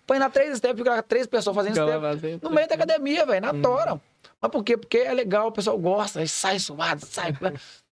Põe 0.06 0.18
na 0.18 0.30
três 0.30 0.56
step, 0.56 0.74
fica 0.76 1.02
três 1.02 1.26
pessoas 1.26 1.54
fazendo 1.54 1.74
step. 1.74 2.00
No 2.42 2.50
meio 2.50 2.66
da 2.66 2.74
academia, 2.76 3.26
velho, 3.26 3.40
na 3.42 3.52
tora. 3.60 4.00
Mas 4.40 4.50
por 4.50 4.64
quê? 4.64 4.78
Porque 4.78 4.98
é 4.98 5.12
legal, 5.12 5.48
o 5.48 5.52
pessoal 5.52 5.78
gosta, 5.78 6.20
aí 6.20 6.28
sai 6.28 6.58
suado, 6.58 7.04
sai. 7.04 7.34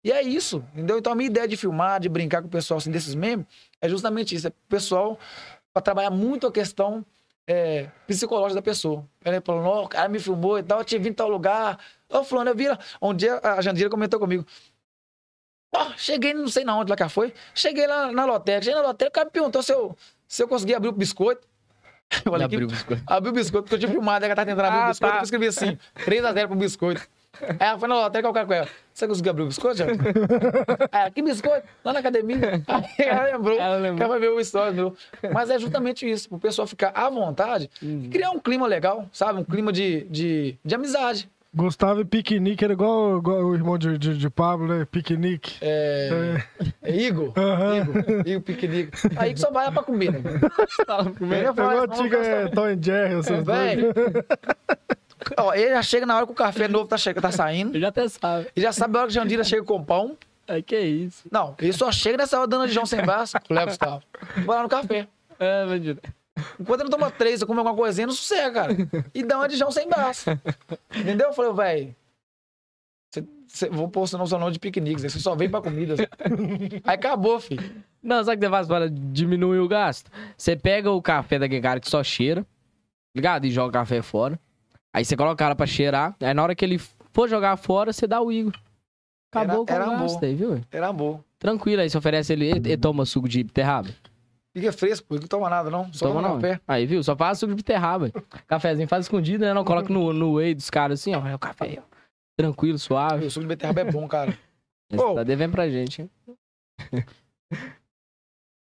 E 0.03 0.11
é 0.11 0.21
isso, 0.23 0.63
entendeu? 0.73 0.97
Então 0.97 1.13
a 1.13 1.15
minha 1.15 1.27
ideia 1.27 1.47
de 1.47 1.55
filmar, 1.55 1.99
de 1.99 2.09
brincar 2.09 2.41
com 2.41 2.47
o 2.47 2.51
pessoal 2.51 2.79
assim, 2.79 2.89
desses 2.89 3.13
memes, 3.13 3.45
é 3.79 3.87
justamente 3.87 4.33
isso. 4.33 4.47
É 4.47 4.49
o 4.49 4.53
pessoal 4.69 5.19
para 5.73 5.81
trabalhar 5.83 6.09
muito 6.09 6.47
a 6.47 6.51
questão 6.51 7.05
é, 7.47 7.87
psicológica 8.05 8.55
da 8.55 8.61
pessoa. 8.61 9.07
Ele 9.23 9.39
falou, 9.41 9.63
não, 9.63 9.83
o 9.85 9.87
cara 9.87 10.09
me 10.09 10.19
filmou 10.19 10.59
e 10.59 10.63
tal, 10.63 10.79
eu 10.79 10.85
te 10.85 10.97
vi 10.99 11.09
em 11.09 11.13
tal 11.13 11.29
lugar. 11.29 11.79
Ô, 12.09 12.23
fulano, 12.23 12.49
eu 12.51 12.55
vi 12.55 12.67
lá. 12.67 12.77
Um 13.01 13.13
dia 13.13 13.39
a 13.41 13.61
Jandira 13.61 13.89
comentou 13.89 14.19
comigo. 14.19 14.45
Ó, 15.75 15.91
cheguei, 15.97 16.33
não 16.33 16.47
sei 16.47 16.63
na 16.63 16.77
onde 16.77 16.89
lá 16.89 16.95
que 16.95 17.03
ela 17.03 17.09
foi. 17.09 17.33
Cheguei 17.53 17.87
lá 17.87 18.11
na 18.11 18.25
lotérica. 18.25 18.63
Cheguei 18.65 18.81
na 18.81 18.87
lotérica, 18.87 19.11
o 19.11 19.13
cara 19.15 19.25
me 19.25 19.31
perguntou 19.31 19.61
se 19.63 19.73
eu, 19.73 19.97
se 20.27 20.43
eu 20.43 20.47
conseguia 20.47 20.77
abrir 20.77 20.89
o 20.89 20.91
biscoito. 20.93 21.47
Eu 22.23 22.31
falei, 22.31 22.45
abriu 22.45 22.65
o 22.67 22.71
biscoito. 22.71 23.03
Abri 23.05 23.29
o 23.29 23.33
biscoito, 23.33 23.63
porque 23.63 23.75
eu 23.75 23.79
tinha 23.79 23.91
filmado, 23.91 24.21
né? 24.21 24.27
Ela 24.27 24.35
tava 24.37 24.45
tentando 24.49 24.65
abrir 24.65 24.79
Ah, 24.79 24.85
o 24.85 24.87
biscoito, 24.87 25.13
tá. 25.13 25.19
eu 25.19 25.23
escrevi 25.25 25.47
assim, 25.47 25.77
3x0 26.05 26.47
pro 26.47 26.55
biscoito. 26.55 27.01
Aí 27.41 27.67
ela 27.67 27.79
foi 27.79 27.87
na 27.87 27.95
lotérica, 27.95 28.29
o 28.29 28.33
cara 28.33 28.45
com 28.45 28.53
ela, 28.53 28.67
você 28.93 29.07
conseguiu 29.07 29.31
abrir 29.31 29.43
o 29.43 29.47
biscoito, 29.47 29.77
Thiago? 29.77 29.93
Aí 30.91 31.01
ela, 31.01 31.11
que 31.11 31.21
biscoito? 31.21 31.67
Lá 31.83 31.93
na 31.93 31.99
academia. 31.99 32.61
Aí 32.67 32.83
ela 33.07 33.23
lembrou, 33.31 33.59
Ela 33.59 33.77
lembrou. 33.77 34.05
ela 34.05 34.19
vai 34.19 34.19
ver 34.19 34.33
o 34.35 34.39
história? 34.39 34.91
Mas 35.33 35.49
é 35.49 35.59
justamente 35.59 36.09
isso, 36.09 36.29
pro 36.29 36.39
pessoal 36.39 36.67
ficar 36.67 36.91
à 36.93 37.09
vontade 37.09 37.69
e 37.81 38.07
criar 38.09 38.31
um 38.31 38.39
clima 38.39 38.67
legal, 38.67 39.07
sabe? 39.11 39.39
Um 39.39 39.43
clima 39.43 39.71
de, 39.71 40.03
de, 40.09 40.55
de 40.63 40.75
amizade. 40.75 41.29
Gustavo 41.53 42.01
e 42.01 42.05
Piquenique 42.05 42.63
era 42.63 42.73
igual, 42.73 43.17
igual 43.17 43.37
o 43.45 43.55
irmão 43.55 43.77
de, 43.79 43.97
de, 43.97 44.15
de 44.17 44.29
Pablo, 44.29 44.67
né? 44.67 44.85
Piquenique. 44.85 45.55
É, 45.61 46.43
é 46.83 46.95
Igor, 46.95 47.33
Aham. 47.35 47.77
Igor, 47.77 48.27
Igor 48.27 48.41
piquenique. 48.41 48.91
Aí 49.15 49.33
que 49.33 49.39
só 49.39 49.49
vai 49.49 49.71
pra 49.71 49.81
comer, 49.81 50.11
né? 50.21 50.21
Eu 51.19 51.27
ia 51.41 51.53
falar 51.53 51.73
Igual 51.73 51.85
isso, 51.85 51.93
a 51.93 52.05
antiga 52.05 52.17
é, 52.17 52.47
Tom 52.49 52.65
and 52.65 52.79
Jerry, 52.83 53.13
essas 53.19 53.43
Véi. 53.45 53.77
Ó, 55.37 55.53
ele 55.53 55.69
já 55.69 55.81
chega 55.81 56.05
na 56.05 56.15
hora 56.15 56.25
que 56.25 56.31
o 56.31 56.35
café 56.35 56.67
novo 56.69 56.87
tá, 56.87 56.97
tá 57.21 57.31
saindo. 57.31 57.75
Eu 57.75 57.81
já 57.81 57.87
até 57.89 58.07
sabe. 58.07 58.47
Ele 58.55 58.63
já 58.65 58.71
sabe 58.71 58.95
a 58.97 59.01
hora 59.01 59.07
que 59.07 59.13
Jandira 59.13 59.43
chega 59.43 59.63
com 59.63 59.75
o 59.75 59.85
pão. 59.85 60.17
Ai, 60.47 60.61
que 60.61 60.79
isso. 60.79 61.27
Não, 61.31 61.55
ele 61.59 61.73
só 61.73 61.91
chega 61.91 62.17
nessa 62.17 62.37
hora 62.37 62.47
dando 62.47 62.67
de 62.67 62.73
João 62.73 62.85
sem 62.85 63.01
braço. 63.01 63.37
Léo 63.49 63.67
Gustavo. 63.67 64.03
Vai 64.45 64.57
lá 64.57 64.63
no 64.63 64.69
café. 64.69 65.07
É, 65.39 65.65
imagina. 65.65 65.99
Enquanto 66.59 66.81
ele 66.81 66.89
não 66.89 66.97
toma 66.97 67.11
três, 67.11 67.41
eu 67.41 67.47
come 67.47 67.59
alguma 67.59 67.75
coisinha, 67.75 68.07
não 68.07 68.13
sossega, 68.13 68.51
cara. 68.51 68.73
E 69.13 69.23
dá 69.23 69.37
uma 69.37 69.47
de 69.47 69.57
João 69.57 69.71
sem 69.71 69.89
braço. 69.89 70.29
Entendeu? 70.95 71.27
Eu 71.27 71.33
falei, 71.33 71.53
velho. 71.53 71.95
Vou 73.71 73.89
pôr 73.89 74.07
seu 74.07 74.19
nome 74.19 74.51
de 74.51 74.59
piqueniques, 74.59 75.01
você 75.03 75.19
só 75.19 75.35
vem 75.35 75.49
pra 75.49 75.61
comida. 75.61 75.95
Aí 76.83 76.95
acabou, 76.95 77.39
filho. 77.39 77.63
Não, 78.03 78.23
sabe 78.23 78.37
o 78.37 78.39
que 78.39 78.45
você 78.45 78.51
faz 78.51 78.67
para 78.67 78.89
diminuir 78.89 79.59
o 79.59 79.67
gasto? 79.67 80.11
Você 80.37 80.55
pega 80.55 80.91
o 80.91 81.01
café 81.01 81.39
daquele 81.39 81.61
cara 81.61 81.79
que 81.79 81.89
só 81.89 82.03
cheira, 82.03 82.45
ligado? 83.15 83.45
E 83.45 83.51
joga 83.51 83.69
o 83.69 83.73
café 83.73 84.01
fora. 84.01 84.39
Aí 84.97 85.05
você 85.05 85.15
coloca 85.15 85.33
o 85.35 85.37
cara 85.37 85.55
pra 85.55 85.67
cheirar. 85.67 86.15
Aí 86.19 86.33
na 86.33 86.41
hora 86.41 86.55
que 86.55 86.65
ele 86.65 86.79
for 86.79 87.29
jogar 87.29 87.55
fora, 87.55 87.93
você 87.93 88.07
dá 88.07 88.19
o 88.19 88.31
Igor. 88.31 88.53
Acabou 89.31 89.63
Era- 89.69 89.85
com 89.85 89.91
o 89.91 89.99
gasto 89.99 90.23
aí, 90.25 90.33
viu? 90.33 90.59
Era 90.71 90.91
bom. 90.91 91.21
Tranquilo, 91.37 91.83
aí 91.83 91.89
você 91.89 91.95
oferece 91.99 92.33
ele, 92.33 92.47
ele 92.49 92.75
toma 92.77 93.05
suco 93.05 93.29
de 93.29 93.43
beterraba. 93.43 93.89
Fica 94.55 94.71
fresco, 94.73 95.05
ele 95.13 95.19
não 95.21 95.27
toma 95.27 95.51
nada, 95.51 95.69
não. 95.69 95.93
Só 95.93 96.07
Toma 96.07 96.19
não. 96.19 96.35
café. 96.41 96.59
Aí, 96.67 96.87
viu? 96.87 97.03
Só 97.03 97.15
faz 97.15 97.37
suco 97.37 97.51
de 97.51 97.57
beterraba. 97.57 98.11
Cafézinho 98.47 98.87
faz 98.87 99.05
escondido, 99.05 99.45
né? 99.45 99.53
Não 99.53 99.63
coloca 99.63 99.93
no, 99.93 100.11
no 100.11 100.33
whey 100.33 100.55
dos 100.55 100.71
caras 100.71 100.99
assim, 100.99 101.13
ó. 101.13 101.27
É 101.27 101.35
o 101.35 101.37
café 101.37 101.77
ó. 101.79 101.83
Tranquilo, 102.35 102.79
suave. 102.79 103.25
O 103.27 103.29
suco 103.29 103.43
de 103.43 103.49
beterraba 103.49 103.81
é 103.81 103.91
bom, 103.91 104.07
cara. 104.07 104.35
Esse 104.91 105.03
Ô. 105.03 105.13
Tá 105.13 105.23
devendo 105.23 105.51
pra 105.51 105.69
gente, 105.69 106.01
hein? 106.01 106.09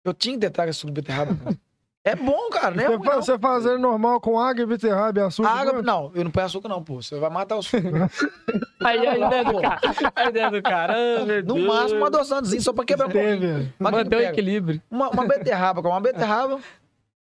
Eu 0.07 0.15
tinha 0.15 0.39
que 0.39 0.49
trago 0.51 0.71
esse 0.71 0.79
suco 0.81 0.93
de 0.93 1.01
beterraba. 1.03 1.35
cara. 1.37 1.57
É 2.07 2.15
bom, 2.15 2.51
cara, 2.51 2.75
né? 2.75 2.87
Você, 2.87 2.99
você 2.99 3.39
faz 3.39 3.65
ele 3.65 3.79
normal 3.79 4.21
com 4.21 4.39
água 4.39 4.63
e 4.63 4.67
beterraba 4.67 5.21
e 5.21 5.23
açúcar? 5.23 5.49
Água, 5.49 5.73
né? 5.75 5.83
não, 5.83 6.13
eu 6.15 6.23
não 6.23 6.31
ponho 6.31 6.45
açúcar, 6.45 6.69
não, 6.69 6.85
pô. 6.85 7.01
Você 7.01 7.19
vai 7.19 7.31
matar 7.31 7.57
o 7.57 7.63
suco. 7.63 7.83
Aí 8.85 9.07
a 9.07 9.17
ideia 9.17 9.45
do 9.45 9.61
cara. 9.63 9.81
A 10.15 10.29
ideia 10.29 10.51
do 10.51 10.63
cara. 10.63 10.95
ah, 10.95 11.43
No 11.47 11.59
máximo, 11.67 12.01
uma 12.01 12.09
adoçantezinha, 12.09 12.61
só 12.61 12.75
pra 12.75 12.85
quebrar 12.85 13.07
um 13.07 13.11
pouquinho. 13.11 13.37
O 13.37 13.41
que 13.63 13.73
que 13.73 13.83
Manter 13.83 14.17
o 14.17 14.21
equilíbrio. 14.21 14.83
Uma, 14.91 15.09
uma 15.09 15.25
beterraba, 15.29 15.81
com 15.83 15.89
uma 15.89 16.01
beterraba, 16.01 16.61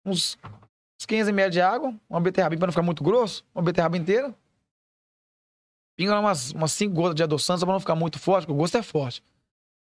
uns, 0.04 0.36
uns 1.00 1.06
15 1.06 1.30
ml 1.30 1.50
de 1.50 1.62
água, 1.62 1.94
uma 2.10 2.20
beterraba 2.20 2.54
pra 2.54 2.66
não 2.66 2.72
ficar 2.72 2.82
muito 2.82 3.02
grosso, 3.02 3.46
uma 3.54 3.62
beterraba 3.62 3.96
inteira. 3.96 4.34
Pinga 5.96 6.12
lá 6.14 6.20
umas, 6.20 6.52
umas 6.52 6.72
5 6.72 6.94
gotas 6.94 7.14
de 7.14 7.22
adoçante, 7.22 7.60
só 7.60 7.64
pra 7.66 7.72
não 7.72 7.80
ficar 7.80 7.94
muito 7.94 8.18
forte, 8.18 8.44
porque 8.46 8.52
o 8.52 8.60
gosto 8.60 8.76
é 8.76 8.82
forte. 8.82 9.22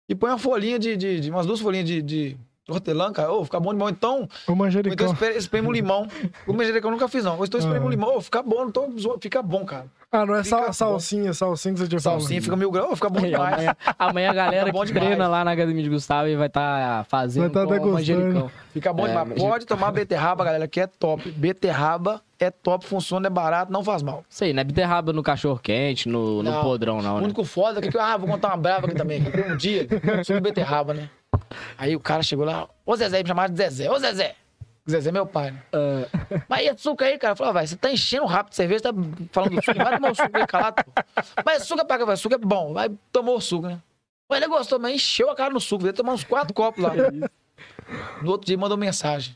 E 0.08 0.14
põe 0.14 0.30
uma 0.30 0.38
folhinha 0.38 0.78
de, 0.78 0.96
de, 0.96 1.20
de- 1.20 1.32
umas 1.32 1.48
duas 1.48 1.60
folhinhas 1.60 1.88
de, 1.88 2.02
de 2.04 2.38
hortelã, 2.70 3.12
cara. 3.14 3.32
Ô, 3.32 3.44
fica 3.46 3.60
bom 3.60 3.74
demais. 3.74 3.92
Então, 3.92 4.16
O 4.16 4.20
ou 4.22 4.28
então 4.46 4.56
manjericão. 4.56 5.08
espreme, 5.14 5.38
espreme 5.38 5.68
um 5.68 5.72
limão. 5.72 6.08
O 6.48 6.54
manjericão 6.54 6.90
eu 6.90 6.94
nunca 6.94 7.08
fiz, 7.08 7.24
não. 7.24 7.38
Ou 7.38 7.46
então 7.46 7.60
espreme 7.60 7.80
Ah. 7.84 7.88
um 7.88 7.90
limão, 7.90 8.18
ô, 8.18 8.22
fica 8.22 8.42
bom, 8.42 8.66
não 8.66 8.72
tô 8.72 8.90
zoando, 9.00 9.20
fica 9.22 9.42
bom, 9.42 9.66
cara. 9.66 9.86
Ah, 10.12 10.26
não 10.26 10.36
é 10.36 10.44
sal, 10.44 10.72
salsinha, 10.72 11.34
salsinha 11.34 11.74
que 11.74 11.80
você 11.82 11.88
tinha 11.90 12.00
falado. 12.00 12.22
Salsinha 12.22 12.42
fica 12.42 12.56
mil 12.56 12.72
graus, 12.72 12.94
fica 12.96 13.10
bom 13.10 13.20
Aí, 13.20 13.32
demais. 13.32 13.54
amanhã, 13.54 13.76
amanhã 14.00 14.30
a 14.30 14.34
galera 14.34 14.66
que 14.66 14.72
demais. 14.72 14.92
treina 14.92 15.28
lá 15.28 15.44
na 15.44 15.52
academia 15.52 15.84
de 15.84 15.90
Gustavo 15.90 16.30
e 16.30 16.36
vai 16.38 16.48
estar 16.48 17.04
fazendo 17.06 17.52
Vai 17.52 17.66
tá 17.68 17.80
com 17.80 17.92
manjericão. 17.92 18.50
Fica 18.72 18.94
bom 18.94 19.06
É, 19.06 19.10
demais. 19.10 19.28
mas- 19.30 19.42
Pode 19.44 19.66
tomar 19.66 19.92
beterraba, 19.92 20.46
galera, 20.46 20.68
que 20.70 20.80
é 20.80 20.88
top. 20.88 21.30
Beterraba 21.32 22.22
é 22.40 22.50
top, 22.50 22.86
funciona, 22.86 23.28
é 23.28 23.30
barato, 23.30 23.72
não 23.74 23.84
faz 23.84 24.02
mal. 24.04 24.24
Sei, 24.30 24.54
não 24.54 24.62
é 24.62 24.64
beterraba 24.64 25.12
no 25.12 25.22
cachorro 25.24 25.60
quente, 25.62 26.08
no, 26.08 26.42
no 26.42 26.50
Não. 26.52 26.62
podrão, 26.64 27.02
não, 27.02 27.16
O 27.16 27.20
né? 27.20 27.24
único 27.26 27.44
foda 27.44 27.80
é 27.80 27.90
que, 27.90 27.98
ah, 27.98 28.16
vou 28.16 28.30
contar 28.30 28.50
uma 28.50 28.58
brava 28.58 28.86
aqui 28.88 28.96
também. 28.96 29.22
que 29.24 29.32
Tem 29.32 29.52
um 29.52 29.58
dia, 29.58 29.88
sobre 30.24 30.42
beterraba, 30.42 30.94
né? 30.94 31.10
Aí 31.78 31.96
o 31.96 32.00
cara 32.00 32.24
chegou 32.24 32.46
lá, 32.46 32.68
ô 32.86 32.96
Zezé, 32.96 33.22
me 33.22 33.28
chamava 33.28 33.50
de 33.50 33.58
Zezé, 33.58 33.92
ô 33.92 33.98
Zezé. 34.00 34.36
Zezé 34.90 35.10
é 35.10 35.12
meu 35.12 35.26
pai, 35.26 35.52
né? 35.52 35.64
Ah, 35.74 36.46
Mas 36.48 36.66
e 36.66 36.70
açúcar 36.70 37.06
aí, 37.06 37.18
cara? 37.18 37.32
Eu 37.34 37.36
falei, 37.36 37.54
vai, 37.54 37.68
você 37.68 37.76
tá 37.76 37.92
enchendo 37.92 38.26
rápido 38.26 38.52
de 38.52 38.56
cerveja, 38.56 38.84
tá 38.84 38.90
falando 39.32 39.56
do 39.56 39.64
suco, 39.64 39.78
vai 39.78 39.96
tomar 39.96 40.12
o 40.12 40.16
suco 40.16 40.38
aí 40.38 40.48
calado, 40.48 40.84
pô. 40.84 40.92
Mas 41.44 41.62
açúcar 41.64 41.82
é 41.82 41.86
pra 41.86 41.98
cá, 41.98 42.06
vai, 42.06 42.14
açúcar 42.14 42.36
é 42.36 42.38
bom. 42.38 42.74
Vai, 42.74 42.90
tomou 43.12 43.38
o 43.38 43.42
suco, 43.42 43.68
né? 43.68 43.82
Mas 44.30 44.38
ele 44.42 44.48
gostou, 44.48 44.80
mas 44.80 44.94
encheu 44.96 45.30
a 45.30 45.36
cara 45.36 45.54
no 45.54 45.60
suco, 45.60 45.84
veio 45.84 45.94
tomar 45.94 46.14
uns 46.14 46.24
quatro 46.24 46.54
copos 46.54 46.84
lá. 46.84 46.92
No 48.22 48.32
outro 48.32 48.48
dia 48.48 48.58
mandou 48.58 48.78
mensagem. 48.78 49.36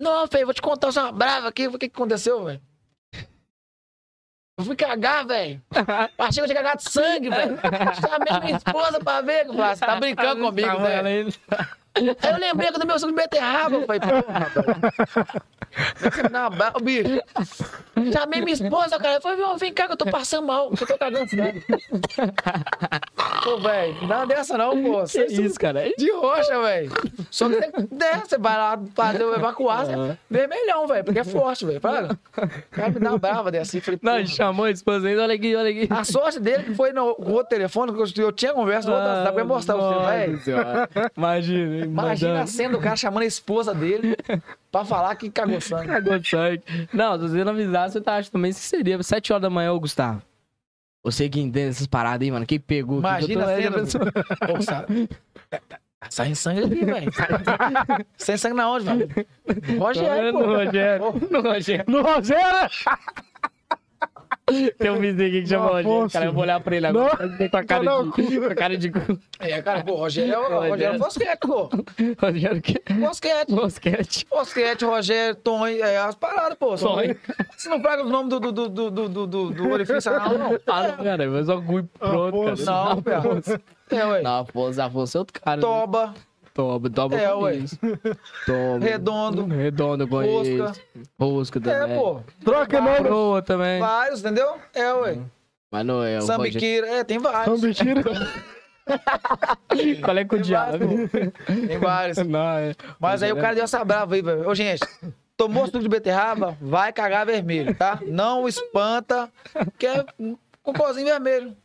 Não, 0.00 0.26
feio, 0.26 0.44
vou 0.46 0.54
te 0.54 0.60
contar 0.60 0.90
uma 0.90 1.12
brava 1.12 1.48
aqui. 1.48 1.66
O 1.68 1.78
que, 1.78 1.88
que 1.88 1.94
aconteceu, 1.96 2.44
velho? 2.44 2.60
Eu 4.56 4.64
fui 4.64 4.76
cagar, 4.76 5.26
velho. 5.26 5.60
Achei 6.16 6.34
que 6.34 6.40
eu 6.40 6.44
tinha 6.46 6.56
cagado 6.62 6.78
de 6.84 6.90
sangue, 6.90 7.28
velho. 7.28 7.58
Chamei 8.00 8.40
minha 8.44 8.56
esposa 8.56 9.00
pra 9.00 9.20
ver. 9.20 9.46
Você 9.46 9.84
tá 9.84 9.96
brincando 9.96 10.44
comigo, 10.44 10.68
Tá, 10.68 10.76
velho. 10.76 11.34
Aí- 11.94 12.08
eu 12.08 12.38
lembrei 12.38 12.72
que 12.72 12.78
do 12.78 12.86
meu 12.86 12.98
suco 12.98 13.12
de 13.12 13.16
beterraba. 13.16 13.76
Eu 13.76 13.86
falei, 13.86 14.00
porra, 14.00 14.50
velho. 14.54 15.44
Ô, 16.74 16.80
bicho. 16.80 17.20
Chamei 18.12 18.40
minha 18.40 18.54
esposa, 18.54 18.98
cara. 18.98 19.16
Eu 19.16 19.20
falei, 19.20 19.44
"Ô, 19.44 19.56
vem 19.56 19.72
cá 19.72 19.86
que 19.86 19.92
eu 19.92 19.96
tô 19.96 20.06
passando 20.06 20.46
mal. 20.46 20.70
Eu 20.70 20.86
tô 20.86 20.96
cagando 20.98 21.28
cidade. 21.28 21.64
Pô, 23.42 23.58
velho, 23.58 23.94
não 24.02 24.08
dá 24.08 24.24
dessa 24.24 24.56
não, 24.56 24.70
pô. 24.82 25.02
Que 25.02 25.08
Você- 25.08 25.26
isso, 25.26 25.58
cara? 25.58 25.82
De 25.96 26.12
roxa, 26.12 26.60
velho. 26.62 26.90
Só 27.30 27.48
que 27.48 27.56
você, 27.56 27.70
né, 27.90 28.22
você 28.24 28.38
vai 28.38 28.56
lá 28.56 28.78
fazer 28.94 29.22
evacuar, 29.22 29.86
você 29.86 30.18
vermelhão, 30.30 30.86
velho. 30.86 31.04
Porque 31.04 31.18
é 31.20 31.24
forte, 31.24 31.66
velho. 31.66 31.80
Fala. 31.80 32.18
O 32.36 32.48
cara 32.70 32.90
me 32.90 33.00
dá 33.00 33.10
uma 33.10 33.18
brava 33.18 33.50
dessa. 33.50 33.80
Falei, 33.80 33.98
Não, 34.02 34.18
ele 34.18 34.28
chamou 34.28 34.66
a 34.66 34.70
esposa 34.70 35.08
ainda, 35.08 35.22
olha 35.22 35.34
aqui, 35.34 35.54
olha 35.56 35.70
aqui. 35.70 35.88
A 35.90 36.04
sorte 36.04 36.38
dele 36.38 36.64
que 36.64 36.74
foi 36.74 36.92
no 36.92 37.06
outro 37.18 37.44
telefone, 37.46 37.92
que 37.92 38.20
eu, 38.20 38.32
tinha 38.32 38.52
conversa 38.52 38.88
no 38.88 38.94
outro 38.96 39.10
Ah, 39.10 39.30
eu 39.32 39.38
ia 39.38 39.44
mostrar 39.44 39.74
pra 39.76 39.84
você, 39.88 40.06
velho. 40.06 40.40
senhora. 40.40 40.88
Imagina, 41.84 42.06
Imagina 42.08 42.30
a 42.30 42.32
mandando. 42.34 42.50
cena 42.50 42.70
do 42.76 42.80
cara 42.80 42.96
chamando 42.96 43.22
a 43.22 43.26
esposa 43.26 43.74
dele 43.74 44.16
pra 44.72 44.84
falar 44.84 45.14
que 45.16 45.30
cagou 45.30 45.60
sangue. 45.60 45.86
Cagou 45.88 46.22
sangue. 46.24 46.62
Não, 46.92 47.14
se 47.18 47.28
você 47.28 47.44
não 47.44 47.52
avisasse, 47.52 47.96
eu 47.96 48.02
tava 48.02 48.18
achando 48.18 48.32
também 48.32 48.52
que 48.52 48.58
seria 48.58 49.02
7 49.02 49.32
horas 49.32 49.42
da 49.42 49.50
manhã, 49.50 49.72
ô 49.72 49.80
Gustavo. 49.80 50.20
Você 51.02 51.28
que 51.28 51.38
entende 51.40 51.68
essas 51.70 51.86
paradas 51.86 52.22
aí, 52.24 52.30
mano. 52.30 52.46
Quem 52.46 52.58
pegou? 52.58 52.98
Imagina 52.98 53.44
eu 53.60 53.70
tô- 53.72 53.78
a 53.78 53.86
cena. 53.86 54.12
Pô, 54.46 54.62
sabe? 54.62 55.08
Tá 55.50 56.10
saindo 56.10 56.36
sangue 56.36 56.64
aqui, 56.64 56.84
velho. 56.84 57.12
Sai 58.16 58.38
sangue 58.38 58.56
na 58.56 58.70
onde, 58.70 58.84
velho? 58.86 59.08
Rogério, 59.78 60.32
No 60.32 60.38
pô. 60.40 60.46
Rogério. 60.56 61.04
No 61.30 61.40
Rogério. 61.42 61.84
No 61.88 62.02
Rogério! 62.02 62.70
Tem 64.78 64.90
um 64.90 64.98
vizinho 65.00 65.26
aqui 65.28 65.42
que 65.42 65.48
chama 65.48 65.66
Rogério. 65.80 66.10
Cara, 66.10 66.24
eu 66.26 66.32
vou 66.32 66.42
olhar 66.42 66.60
pra 66.60 66.76
ele 66.76 66.86
agora. 66.86 67.28
Tem 67.38 67.48
com 67.48 67.56
a 67.56 67.64
cara 67.64 67.82
Não, 67.82 68.10
de. 68.10 68.38
Com 68.40 68.44
a 68.44 68.54
cara 68.54 68.76
de. 68.76 68.90
cu. 68.90 69.18
É, 69.40 69.62
cara, 69.62 69.82
pô, 69.82 69.94
Rogério 69.96 70.34
é 70.34 70.38
o 70.38 70.68
Rogério 70.68 70.98
Fosquete, 70.98 71.38
pô. 71.40 71.70
Rogério 72.20 72.60
que. 72.62 72.74
Fosquete. 73.00 73.52
Mosquete. 73.52 74.26
Fosquete, 74.28 74.84
Rogério, 74.84 75.34
Tonho, 75.36 75.82
é 75.82 75.96
as 75.96 76.14
paradas, 76.14 76.58
pô. 76.58 76.76
Tonho. 76.76 77.16
Você 77.56 77.68
não 77.70 77.80
pega 77.80 78.02
o 78.04 78.08
nome 78.08 78.28
do, 78.28 78.38
do, 78.40 78.52
do, 78.52 78.68
do, 78.68 78.90
do, 78.90 79.08
do, 79.08 79.26
do, 79.26 79.50
do 79.50 79.70
orifício 79.70 80.12
anal, 80.14 80.36
não? 80.36 80.58
Ah, 80.66 80.88
não, 80.88 81.04
cara, 81.04 81.26
mas 81.28 81.48
ó, 81.48 81.56
gui 81.60 81.82
pronto, 81.98 82.42
Afonso. 82.42 82.64
cara. 82.66 82.94
Não, 82.94 83.00
velho. 83.40 83.62
É, 83.90 84.04
ué. 84.06 84.22
Não, 84.22 84.40
Afonso, 84.40 84.82
Afonso 84.82 85.16
é 85.16 85.20
outro 85.20 85.40
cara. 85.40 85.56
né? 85.56 85.62
Toba, 86.54 86.88
Toba, 86.88 87.16
Toba. 87.16 87.18
É, 87.20 87.34
ué. 87.34 87.52
conheço. 87.54 87.78
Toba. 88.46 88.78
Redondo, 88.84 89.46
Redondo, 89.46 90.04
eu 90.04 90.08
Rosca. 90.08 90.28
conheço. 90.28 90.80
Rosca 91.18 91.58
É, 91.58 91.62
também. 91.62 91.98
pô. 91.98 92.20
Troca 92.44 92.80
nome. 92.80 92.96
Coroa 92.98 93.42
também. 93.42 93.80
Vários, 93.80 94.20
entendeu? 94.20 94.56
É, 94.72 94.92
ué. 94.94 95.18
Mas 95.70 95.84
não 95.84 96.04
é. 96.04 96.18
o 96.18 96.22
Sambiquira, 96.22 96.86
é, 96.86 97.02
tem 97.04 97.18
vários. 97.18 97.60
Sambiquira. 97.60 98.02
Qual 100.04 100.16
é 100.16 100.24
com 100.24 100.36
o 100.36 100.38
Tem 100.38 100.42
diabo? 100.42 100.78
Tem 101.66 101.78
vários. 101.78 102.18
Não, 102.28 102.58
é. 102.58 102.74
Mas 103.00 103.22
aí 103.22 103.32
o 103.32 103.36
cara 103.36 103.54
deu 103.54 103.64
essa 103.64 103.84
brava 103.84 104.14
aí, 104.14 104.22
velho. 104.22 104.48
Ô, 104.48 104.54
gente, 104.54 104.80
tomou 105.36 105.66
suco 105.66 105.80
de 105.80 105.88
beterraba, 105.88 106.56
vai 106.60 106.92
cagar 106.92 107.26
vermelho, 107.26 107.74
tá? 107.74 107.98
Não 108.06 108.46
espanta, 108.46 109.28
que 109.78 109.86
é 109.86 110.04
um 110.20 110.36
cocôzinho 110.62 111.06
vermelho. 111.06 111.56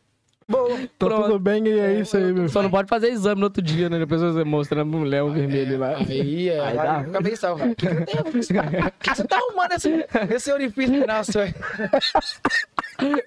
Boa. 0.50 0.68
Tá 0.80 0.88
Pronto. 0.98 1.22
tudo 1.26 1.38
bem 1.38 1.64
e 1.68 1.78
é 1.78 2.00
isso 2.00 2.16
aí, 2.16 2.32
meu 2.32 2.48
Só 2.48 2.60
não 2.62 2.70
pode 2.70 2.88
fazer 2.88 3.08
exame 3.08 3.40
no 3.40 3.46
outro 3.46 3.62
dia, 3.62 3.88
né? 3.88 3.98
Depois 4.00 4.20
você 4.20 4.42
mostra 4.42 4.82
a 4.82 4.84
mulher 4.84 5.22
o 5.22 5.30
vermelho 5.30 5.78
lá. 5.78 5.96
Aí, 5.96 6.48
é, 6.48 6.60
Aí 6.60 6.76
dá. 6.76 7.04
fica 7.04 7.20
bem 7.20 7.36
salvo. 7.36 7.64
O 7.64 7.74
que, 7.76 7.86
que 7.86 9.14
você 9.16 9.24
tá 9.28 9.36
arrumando 9.36 9.72
esse, 9.72 10.04
esse 10.34 10.52
orifício 10.52 11.06
nosso 11.06 11.38
aí? 11.38 11.54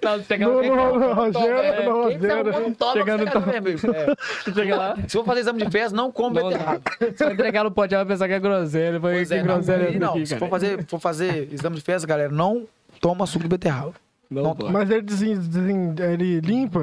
Não, 0.04 0.18
você 0.18 0.24
chega 0.26 0.45
No, 0.45 0.62
no, 0.62 1.00
no 1.00 1.14
Rogério, 1.14 1.58
É, 1.58 1.86
no 1.86 1.86
tá 1.86 1.91
Rogério. 1.94 2.54
Chegando 2.94 3.26
no? 3.26 3.95
É. 3.95 4.54
chega 4.54 4.76
lá. 4.76 4.95
Se 5.08 5.18
for 5.18 5.26
fazer 5.26 5.40
exame 5.40 5.66
de 5.66 5.72
fezes, 5.72 5.91
não 5.94 6.12
come 6.12 6.41
beterraba. 6.44 6.82
Se 7.16 7.24
eu 7.24 7.32
entregar 7.32 7.64
no 7.64 7.72
pote, 7.72 7.95
vai 7.95 8.06
pensar 8.06 8.28
que 8.28 8.34
é 8.36 8.40
groselha. 8.40 9.00
Vai 9.00 9.14
Pois 9.16 9.30
que 9.30 9.34
é, 9.36 9.44
não, 9.44 9.56
groselha 9.56 9.95
é 9.95 9.98
não. 10.00 10.10
aqui, 10.12 10.26
Se 10.28 10.38
for 10.38 10.50
fazer, 10.50 10.86
for 10.88 11.00
fazer 11.00 11.50
exame 11.52 11.76
de 11.78 11.82
fezes, 11.82 12.06
galera, 12.06 12.32
não 12.32 12.66
toma 13.02 13.26
suco 13.26 13.44
de 13.44 13.50
beterraba. 13.50 13.94
Não. 14.42 14.56
Mas 14.72 14.90
ele, 14.90 15.02
desen, 15.02 15.38
desen- 15.40 15.96
ele 16.12 16.40
limpa, 16.40 16.80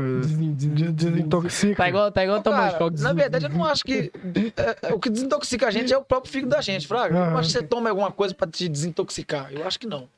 de- 0.54 0.92
desintoxica. 0.92 1.76
Tá 1.76 1.88
igual, 1.88 2.12
tá 2.12 2.22
igual 2.24 2.42
Tamanchol. 2.42 2.90
na 2.92 3.12
verdade, 3.12 3.46
eu 3.46 3.50
não 3.50 3.64
acho 3.64 3.82
que. 3.84 4.12
é, 4.56 4.88
é, 4.88 4.94
o 4.94 4.98
que 5.00 5.10
desintoxica 5.10 5.66
a 5.66 5.70
gente 5.70 5.92
é 5.92 5.96
o 5.98 6.04
próprio 6.04 6.30
fígado 6.32 6.50
da 6.50 6.60
gente, 6.60 6.86
Fraga. 6.86 7.16
Eu 7.16 7.30
não 7.32 7.38
acho 7.38 7.48
que 7.52 7.58
você 7.58 7.62
toma 7.66 7.88
alguma 7.90 8.12
coisa 8.12 8.34
pra 8.34 8.46
te 8.46 8.68
desintoxicar. 8.68 9.52
Eu 9.52 9.66
acho 9.66 9.78
que 9.80 9.86
não. 9.86 10.08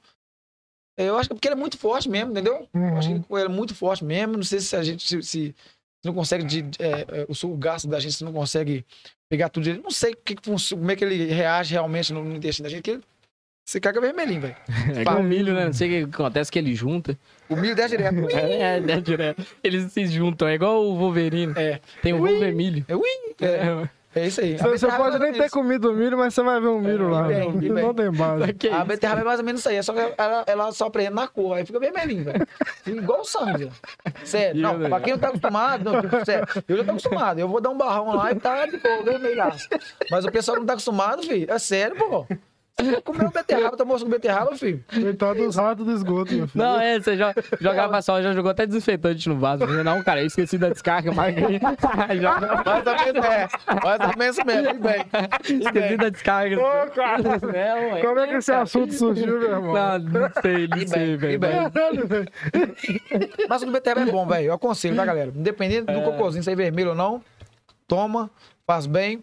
É, 0.98 1.06
Eu 1.08 1.16
acho 1.16 1.28
que 1.28 1.32
é 1.32 1.36
porque 1.36 1.48
ele 1.48 1.54
é 1.54 1.58
muito 1.58 1.78
forte 1.78 2.08
mesmo, 2.08 2.32
entendeu? 2.32 2.68
Eu 2.74 2.96
acho 2.98 3.08
que 3.08 3.14
ele 3.14 3.24
ele 3.30 3.44
é 3.44 3.48
muito 3.48 3.74
forte 3.74 4.04
mesmo. 4.04 4.34
Não 4.34 4.42
sei 4.42 4.60
se 4.60 4.76
a 4.76 4.82
gente 4.82 5.06
se, 5.08 5.22
se 5.22 5.54
não 6.04 6.12
consegue. 6.12 6.44
De, 6.44 6.60
é, 6.78 7.26
o 7.46 7.56
gasto 7.56 7.88
da 7.88 7.98
gente, 7.98 8.14
se 8.14 8.24
não 8.24 8.32
consegue 8.32 8.84
pegar 9.30 9.48
tudo. 9.48 9.72
Não 9.82 9.90
sei 9.90 10.12
o 10.12 10.16
que 10.16 10.34
como 10.36 10.90
é 10.90 10.96
que 10.96 11.04
ele 11.04 11.26
reage 11.32 11.72
realmente 11.72 12.12
no, 12.12 12.22
no 12.22 12.36
intestino 12.36 12.64
da 12.68 12.70
gente. 12.70 12.82
Que 12.82 12.90
ele, 12.92 13.02
você 13.64 13.80
caga 13.80 14.00
vermelhinho, 14.00 14.40
velho. 14.40 14.56
É 14.96 15.02
igual 15.02 15.18
o 15.18 15.22
milho, 15.22 15.54
né? 15.54 15.66
Não 15.66 15.72
sei 15.72 16.02
o 16.04 16.08
que 16.08 16.14
acontece 16.14 16.50
que 16.50 16.58
ele 16.58 16.74
junta. 16.74 17.16
O 17.48 17.56
milho 17.56 17.74
desce 17.74 17.96
direto. 17.96 18.16
É, 18.34 18.76
é, 18.78 19.00
direto. 19.00 19.44
Eles 19.62 19.92
se 19.92 20.06
juntam, 20.06 20.48
é 20.48 20.54
igual 20.54 20.82
o 20.84 20.96
Wolverine. 20.96 21.52
É. 21.56 21.80
Tem 22.02 22.12
o 22.12 22.18
Wolvermilho. 22.18 22.84
É, 22.88 22.94
ui, 22.96 23.02
é, 23.40 23.88
é 24.14 24.26
isso 24.26 24.42
aí. 24.42 24.58
Você, 24.58 24.68
você 24.78 24.86
pode 24.88 25.16
é 25.16 25.18
nem 25.18 25.32
ter 25.32 25.38
menos 25.38 25.52
comido 25.52 25.90
o 25.90 25.94
milho, 25.94 26.18
mas 26.18 26.34
você 26.34 26.42
vai 26.42 26.60
ver 26.60 26.68
um 26.68 26.80
milho 26.80 27.08
lá. 27.08 27.22
bem, 27.22 27.48
O 27.48 27.52
milho 27.52 27.74
bem. 27.74 27.84
não 27.84 27.94
tem 27.94 28.10
base. 28.10 28.52
Que 28.52 28.68
A 28.68 28.78
isso? 28.78 28.84
beterraba 28.84 29.20
é 29.22 29.24
mais 29.24 29.38
ou 29.40 29.46
menos 29.46 29.60
isso 29.60 29.68
aí. 29.70 29.76
É 29.76 29.82
só 29.82 29.92
que 29.94 30.00
ela, 30.18 30.44
ela 30.46 30.72
só 30.72 30.90
prende 30.90 31.14
na 31.14 31.26
cor. 31.26 31.56
Aí 31.56 31.64
fica 31.64 31.78
vermelhinho, 31.80 32.24
velho. 32.24 32.46
Igual 32.86 33.20
o 33.22 33.24
sangue. 33.24 33.70
Sério. 34.22 34.60
Não, 34.60 34.78
pra 34.78 35.00
quem 35.00 35.14
não 35.14 35.18
tá 35.20 35.28
acostumado, 35.28 35.84
não, 35.92 36.24
sério, 36.26 36.46
eu 36.68 36.76
já 36.76 36.84
tô 36.84 36.90
acostumado. 36.90 37.38
Eu 37.38 37.48
vou 37.48 37.60
dar 37.60 37.70
um 37.70 37.78
barrão 37.78 38.14
lá 38.14 38.32
e 38.32 38.34
tá 38.34 38.66
de 38.66 38.76
boa, 38.76 39.02
vermelhaço. 39.02 39.66
Mas 40.10 40.26
o 40.26 40.30
pessoal 40.30 40.58
não 40.58 40.66
tá 40.66 40.74
acostumado, 40.74 41.22
filho, 41.22 41.50
é 41.50 41.58
sério, 41.58 41.96
pô. 41.96 42.26
Você 42.80 43.00
comeu 43.02 43.30
beterraba, 43.30 43.76
tomou 43.76 43.98
suco 43.98 44.10
de 44.10 44.16
beterraba, 44.16 44.56
filho. 44.56 44.82
Coitado 44.92 45.34
dos 45.44 45.56
ratos 45.56 45.84
do 45.84 45.92
esgoto, 45.92 46.32
meu 46.34 46.48
filho. 46.48 46.64
Não, 46.64 46.80
é, 46.80 46.98
você 46.98 47.16
jo- 47.16 47.24
jogava 47.60 48.00
só, 48.00 48.20
já 48.22 48.32
jogou 48.32 48.50
até 48.50 48.66
desinfetante 48.66 49.28
no 49.28 49.36
vaso. 49.38 49.66
Não, 49.66 50.02
cara, 50.02 50.22
eu 50.22 50.26
esqueci 50.26 50.56
da 50.56 50.70
descarga, 50.70 51.12
mas 51.12 51.34
já 51.34 52.40
Mais 52.64 52.86
ou 52.86 53.04
menos, 53.04 53.24
é. 53.26 53.48
Mais 53.84 54.00
ou 54.00 54.16
menos 54.16 54.36
mesmo. 54.44 54.80
Bem. 54.80 55.04
Esqueci 55.64 55.96
da 55.98 56.08
descarga. 56.08 56.56
Ô, 56.58 56.90
cara, 56.90 57.22
É, 57.54 57.74
ué. 57.94 58.00
como 58.00 58.18
é 58.20 58.26
que 58.28 58.34
esse 58.36 58.52
assunto 58.52 58.92
surgiu, 58.94 59.38
meu 59.38 59.50
irmão? 59.52 59.74
Não, 59.74 59.98
não 59.98 60.30
sei, 60.40 60.66
não 60.68 60.86
sei, 60.88 61.16
velho. 61.16 61.40
Mas 63.48 63.56
o 63.56 63.58
suco 63.60 63.66
de 63.66 63.72
beterraba 63.72 64.08
é 64.08 64.12
bom, 64.12 64.26
velho. 64.26 64.46
Eu 64.46 64.54
aconselho, 64.54 64.96
tá, 64.96 65.04
galera? 65.04 65.30
Independente 65.34 65.92
do 65.92 66.02
cocôzinho 66.02 66.42
ser 66.42 66.56
vermelho 66.56 66.90
ou 66.90 66.94
não, 66.96 67.22
toma, 67.86 68.30
faz 68.66 68.86
bem, 68.86 69.22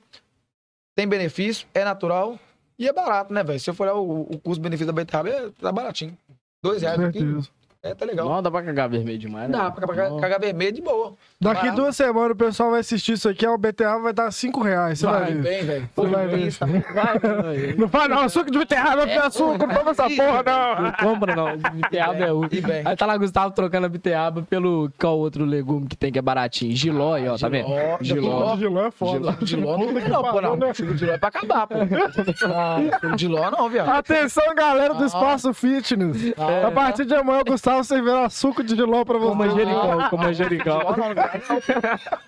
tem 0.96 1.08
benefício, 1.08 1.68
é 1.74 1.84
natural 1.84 2.38
e 2.80 2.88
é 2.88 2.94
barato, 2.94 3.34
né, 3.34 3.44
velho? 3.44 3.60
Se 3.60 3.70
eu 3.70 3.74
for 3.74 3.84
olhar 3.84 3.96
o, 3.96 4.22
o 4.22 4.40
custo-benefício 4.40 4.88
da 4.88 4.94
beterraba, 4.94 5.30
é, 5.30 5.50
tá 5.62 5.72
baratinho. 5.72 6.18
Dois 6.64 6.82
reais. 6.82 6.98
Certeza. 6.98 7.50
É, 7.82 7.94
tá 7.94 8.06
legal. 8.06 8.28
Não, 8.28 8.42
dá 8.42 8.50
pra 8.52 8.64
cagar 8.64 8.90
vermelho 8.90 9.18
demais, 9.20 9.50
né? 9.50 9.58
Dá 9.58 9.72
pra 9.72 9.88
cagar, 9.88 10.10
Não. 10.10 10.20
cagar 10.20 10.40
vermelho 10.40 10.72
de 10.72 10.82
boa. 10.82 11.14
Daqui 11.42 11.62
Barato. 11.62 11.78
duas 11.82 11.96
semanas 11.96 12.32
o 12.32 12.36
pessoal 12.36 12.72
vai 12.72 12.82
assistir 12.82 13.14
isso 13.14 13.30
aqui, 13.30 13.48
o 13.48 13.58
beterraba 13.58 14.02
vai 14.04 14.12
dar 14.14 14.30
5 14.30 14.62
reais. 14.62 15.00
Você 15.00 15.06
vai, 15.06 15.20
Vai 15.22 15.32
bem, 15.36 15.64
velho. 15.64 15.90
Você 15.96 16.08
vai. 16.08 16.36
Isso, 16.36 16.60
tá- 16.60 16.66
Vai, 16.66 17.18
vai. 17.20 17.76
Não 17.78 17.88
faz 17.88 18.10
não, 18.10 18.28
suco 18.28 18.52
de 18.52 18.60
beterraba, 18.60 19.04
é 19.04 19.18
açúcar, 19.20 19.66
não 19.66 19.74
toma 19.74 19.92
essa 19.92 20.04
porra, 20.10 20.44
não. 20.46 20.82
Não 20.84 20.92
compra, 20.92 21.36
não. 21.38 21.58
Beterraba 21.58 22.16
é 22.26 22.34
útil. 22.34 22.62
bem. 22.62 22.82
Aí 22.84 22.94
tá 22.94 23.06
lá 23.06 23.16
Gustavo 23.16 23.52
trocando 23.56 23.86
a 23.86 23.90
beterraba 23.90 24.42
pelo 24.50 24.92
qual 25.00 25.18
outro 25.18 25.46
legume 25.46 25.88
que 25.88 25.96
tem 25.96 26.12
que 26.12 26.20
é 26.20 26.22
baratinho. 26.22 26.76
Giló 26.76 27.14
aí, 27.14 27.30
ó, 27.30 27.38
tá 27.38 27.48
vendo? 27.48 27.70
Giló. 28.02 28.58
Giló. 28.58 28.86
É 28.88 28.92
foda. 28.92 29.38
De 29.42 29.56
ló 29.56 29.78
não 29.78 29.94
tem 29.94 30.04
que 30.04 30.10
não, 30.10 30.22
pô, 30.24 30.42
não. 30.42 30.58
né? 30.58 30.74
Suco 30.74 30.94
de 30.94 31.06
ló 31.06 31.14
é 31.14 31.18
pra 31.18 31.30
acabar, 31.30 31.68
pô. 31.68 31.76
Ah, 32.54 33.16
de 33.16 33.28
ló 33.30 33.50
não, 33.50 33.70
viado. 33.70 33.88
Atenção, 33.88 34.44
galera 34.54 34.94
do 34.94 35.06
Espaço 35.06 35.54
Fitness. 35.54 36.34
Ah, 36.38 36.68
A 36.68 36.72
partir 36.72 37.06
de 37.06 37.16
amanhã 37.16 37.40
o 37.40 37.46
Gustavo 37.46 37.82
servirá 37.86 38.30
suco 38.30 38.62
de 38.62 38.76
giló 38.76 39.06
pra 39.06 39.18
Com 39.18 39.22
você. 39.22 39.36
manjericão, 39.36 40.10
com 40.10 40.18
Giló 40.18 40.24
manjericão. 40.28 41.29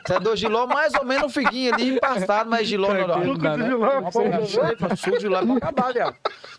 Você 0.05 0.13
é 0.13 0.19
do 0.19 0.35
giló 0.35 0.67
mais 0.67 0.93
ou 0.93 1.05
menos 1.05 1.23
um 1.25 1.29
figuinho 1.29 1.73
ali, 1.73 1.95
empastado, 1.95 2.49
mas 2.49 2.67
giló 2.67 2.93
não. 2.93 3.07
não. 3.07 4.11
Suco 4.11 4.29
de 4.29 4.45
giló 4.47 4.65
é 4.65 4.75
cara, 4.75 4.95
suco 4.95 5.17
de 5.19 5.27
lá 5.27 5.39
é 5.41 5.45
pra 5.45 5.55
acabar, 5.55 5.93
viado. 5.93 6.15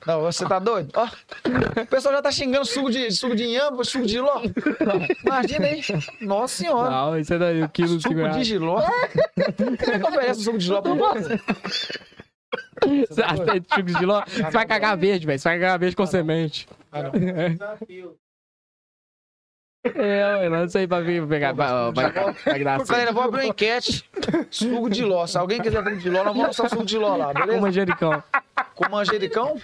Não, 0.07 0.21
você 0.23 0.47
tá 0.47 0.59
doido? 0.59 0.91
Ó, 0.95 1.07
o 1.83 1.87
pessoal 1.87 2.15
já 2.15 2.23
tá 2.23 2.31
xingando 2.31 2.65
suco 2.65 2.91
de, 2.91 3.11
suco 3.11 3.37
de 3.37 3.45
inhame, 3.45 3.85
suco 3.85 4.07
de 4.07 4.13
giló. 4.13 4.41
Imagina 5.25 5.67
aí. 5.67 5.83
Nossa 6.21 6.57
senhora. 6.57 6.91
Não, 6.91 7.19
isso 7.19 7.35
é 7.35 7.39
daí, 7.39 7.63
o 7.63 7.69
quilo 7.69 7.97
de 7.97 8.03
Suco 8.03 8.29
de 8.31 8.45
giló? 8.45 8.81
Quem 9.35 9.95
é 9.95 9.99
que 9.99 10.07
oferece 10.07 10.41
um 10.41 10.45
suco 10.45 10.59
de 10.59 10.65
giló 10.65 10.83
pra 10.83 10.95
você? 10.95 11.41
Você 13.09 13.23
acha 13.23 13.45
que 13.45 13.51
é 13.51 13.55
suco 13.55 13.83
de 13.83 13.93
giló? 13.95 14.23
Você 14.27 14.43
vai 14.51 14.67
cagar 14.67 14.97
verde, 14.97 15.27
velho. 15.27 15.39
Você 15.39 15.49
vai 15.49 15.59
cagar 15.59 15.79
verde 15.79 15.97
com 15.97 16.07
semente. 16.07 16.69
Ah, 16.91 17.03
não. 17.05 17.13
É, 19.85 20.37
ué, 20.43 20.49
não 20.49 20.69
sei 20.69 20.87
pra 20.87 21.01
vir 21.01 21.27
pegar. 21.27 21.53
Vai, 21.53 21.69
vai, 21.93 22.13
vai 22.13 22.65
dar 22.65 22.85
Galera, 22.85 23.11
eu 23.11 23.15
vou 23.15 23.23
abrir 23.25 23.41
uma 23.41 23.47
enquete. 23.49 24.05
Suco 24.51 24.89
de 24.89 25.05
ló. 25.05 25.27
Se 25.27 25.37
alguém 25.37 25.61
quiser 25.61 25.83
suco 25.83 25.97
de 25.97 26.09
ló, 26.11 26.19
nós 26.19 26.27
vamos 26.27 26.43
lançar 26.47 26.69
suco 26.69 26.85
de 26.85 26.99
ló 26.99 27.17
lá, 27.17 27.27
Com 27.35 27.41
beleza? 27.41 27.61
manjericão. 27.61 28.23
Com 28.75 28.89
manjericão. 28.91 29.57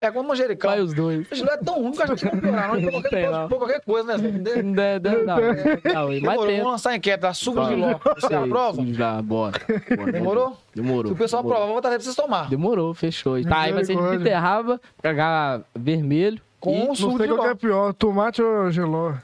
É 0.00 0.12
como 0.12 0.28
manjericão. 0.28 0.70
Vai 0.70 0.80
os 0.80 0.94
dois. 0.94 1.26
O 1.30 1.34
giló 1.34 1.50
é 1.52 1.56
tão 1.56 1.82
ruim 1.82 1.90
que 1.90 2.02
a 2.02 2.06
gente 2.06 2.24
não 2.24 2.32
não. 2.52 2.80
Gente 2.80 2.92
Não 2.92 3.02
tem, 3.02 3.28
não. 3.30 3.48
pôr 3.48 3.58
qualquer 3.58 3.80
coisa, 3.80 4.16
né? 4.16 4.30
Não, 4.62 4.82
é, 4.82 4.98
não, 5.00 5.12
não, 5.12 5.36
não, 5.36 6.08
mas 6.08 6.20
Demorou, 6.22 6.46
tem. 6.46 6.56
vamos 6.58 6.72
lançar 6.72 6.90
a 6.90 6.96
enquete, 6.96 7.20
tá? 7.20 7.34
Suco 7.34 7.60
de 7.64 7.68
giló. 7.70 7.98
Você 8.14 8.26
Sei, 8.28 8.36
aprova? 8.36 8.84
Já, 8.92 9.20
bora. 9.20 9.60
bora. 9.96 10.12
Demorou? 10.12 10.56
Demorou. 10.72 11.06
Se 11.08 11.12
o 11.14 11.16
pessoal 11.16 11.42
aprovar, 11.42 11.62
eu 11.66 11.72
vou 11.72 11.80
trazer 11.82 11.96
pra 11.96 12.04
vocês 12.04 12.14
tomar. 12.14 12.48
Demorou, 12.48 12.94
fechou. 12.94 13.42
Tá, 13.42 13.58
aí 13.62 13.72
vai 13.72 13.84
ser 13.84 13.96
de 13.96 14.18
beterraba, 14.18 14.80
pegar 15.02 15.62
vermelho. 15.74 16.40
Com 16.60 16.74
e... 16.76 16.86
Não 16.86 16.94
suco 16.94 17.18
sei 17.18 17.26
de 17.26 17.34
qual 17.34 17.38
que 17.38 17.44
giló. 17.44 17.50
é 17.50 17.54
pior, 17.56 17.92
tomate 17.92 18.40
ou 18.40 18.70
geló. 18.70 19.14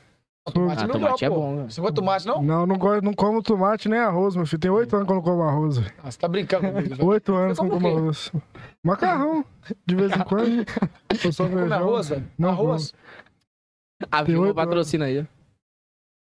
Tomate 0.52 0.82
Ah, 0.82 0.84
mil 0.86 0.92
tomate 0.92 1.24
é 1.24 1.28
pô. 1.30 1.36
bom, 1.36 1.54
né? 1.54 1.62
Você 1.70 1.80
não 1.80 1.84
gosta 1.84 1.92
de 1.92 1.94
tomate, 1.96 2.26
não? 2.26 2.42
Não, 2.42 2.66
não, 2.66 2.76
gosto, 2.76 3.02
não 3.02 3.14
como 3.14 3.42
tomate 3.42 3.88
nem 3.88 3.98
arroz, 3.98 4.36
meu 4.36 4.44
filho. 4.46 4.60
Tem 4.60 4.70
oito 4.70 4.94
anos 4.94 5.06
que 5.06 5.12
eu 5.12 5.16
não 5.16 5.22
como 5.22 5.42
arroz. 5.42 5.78
Ah, 6.02 6.10
você 6.10 6.18
tá 6.18 6.28
brincando 6.28 6.70
comigo. 6.70 6.94
Oito 7.06 7.34
anos 7.34 7.58
que 7.58 7.64
eu 7.64 7.70
come 7.70 7.82
não 7.82 7.90
como 7.90 8.02
arroz. 8.02 8.32
Macarrão, 8.84 9.44
de 9.86 9.96
vez 9.96 10.12
em 10.12 10.22
quando. 10.24 10.66
Eu 11.24 11.32
só 11.32 11.48
Come 11.48 11.72
arroz, 11.72 12.08
velho? 12.10 12.30
Não 12.38 12.50
Arroz? 12.50 12.92
A 14.12 14.18
Tem 14.18 14.26
Vilma 14.34 14.46
oito 14.48 14.54
patrocina 14.56 15.06
aí. 15.06 15.26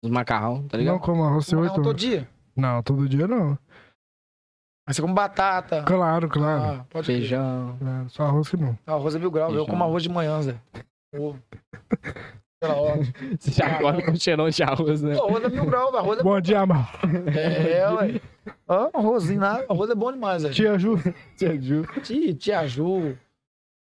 Os 0.03 0.11
macarrão, 0.11 0.63
tá 0.69 0.79
Não 0.79 0.85
ligado? 0.85 1.01
como 1.01 1.25
arroz, 1.25 1.47
tem 1.47 1.59
oito 1.59 1.65
Macarrão 1.69 1.83
todo 1.85 1.91
anos. 1.91 2.01
dia? 2.03 2.29
Não, 2.57 2.83
todo 2.83 3.09
dia 3.09 3.29
não. 3.29 3.59
Aí 4.87 4.95
você 4.95 5.03
come 5.03 5.13
batata. 5.13 5.83
Claro, 5.83 6.31
claro. 6.31 6.63
Ah, 6.81 6.87
pode 6.89 7.05
crer. 7.07 7.19
Feijão. 7.19 7.77
claro. 7.79 8.09
Só 8.09 8.23
arroz 8.25 8.49
que 8.49 8.57
não. 8.57 8.79
Arroz 8.87 9.15
é 9.15 9.19
mil 9.19 9.31
graus, 9.31 9.51
eu 9.53 9.57
Feijão. 9.59 9.71
como 9.71 9.85
arroz 9.85 10.03
de 10.03 10.09
manhã, 10.09 10.41
Zé. 10.41 10.59
Pela 12.61 12.75
hora. 12.75 13.01
Você 13.39 13.53
já 13.53 13.67
acorda 13.67 14.03
com 14.03 14.15
cheirão 14.17 14.49
de 14.49 14.63
arroz, 14.63 15.01
né? 15.03 15.15
Arroz 15.17 15.45
é 15.45 15.49
mil 15.49 15.67
graus, 15.67 15.95
arroz 15.95 16.19
é 16.19 16.23
Bom 16.23 16.41
dia, 16.41 16.61
Amar. 16.61 16.93
É, 17.35 17.89
ué. 17.91 18.21
Ó, 18.67 18.91
arrozinho 18.93 19.41
lá, 19.41 19.63
arroz 19.69 19.91
é 19.91 19.95
bom 19.95 20.11
demais, 20.11 20.43
velho. 20.43 20.55
Tia 20.55 20.79
Ju. 20.79 20.99
Tia 21.37 21.61
Ju. 21.61 21.87
Tia, 22.03 22.35
tia 22.35 22.67
Ju. 22.67 23.17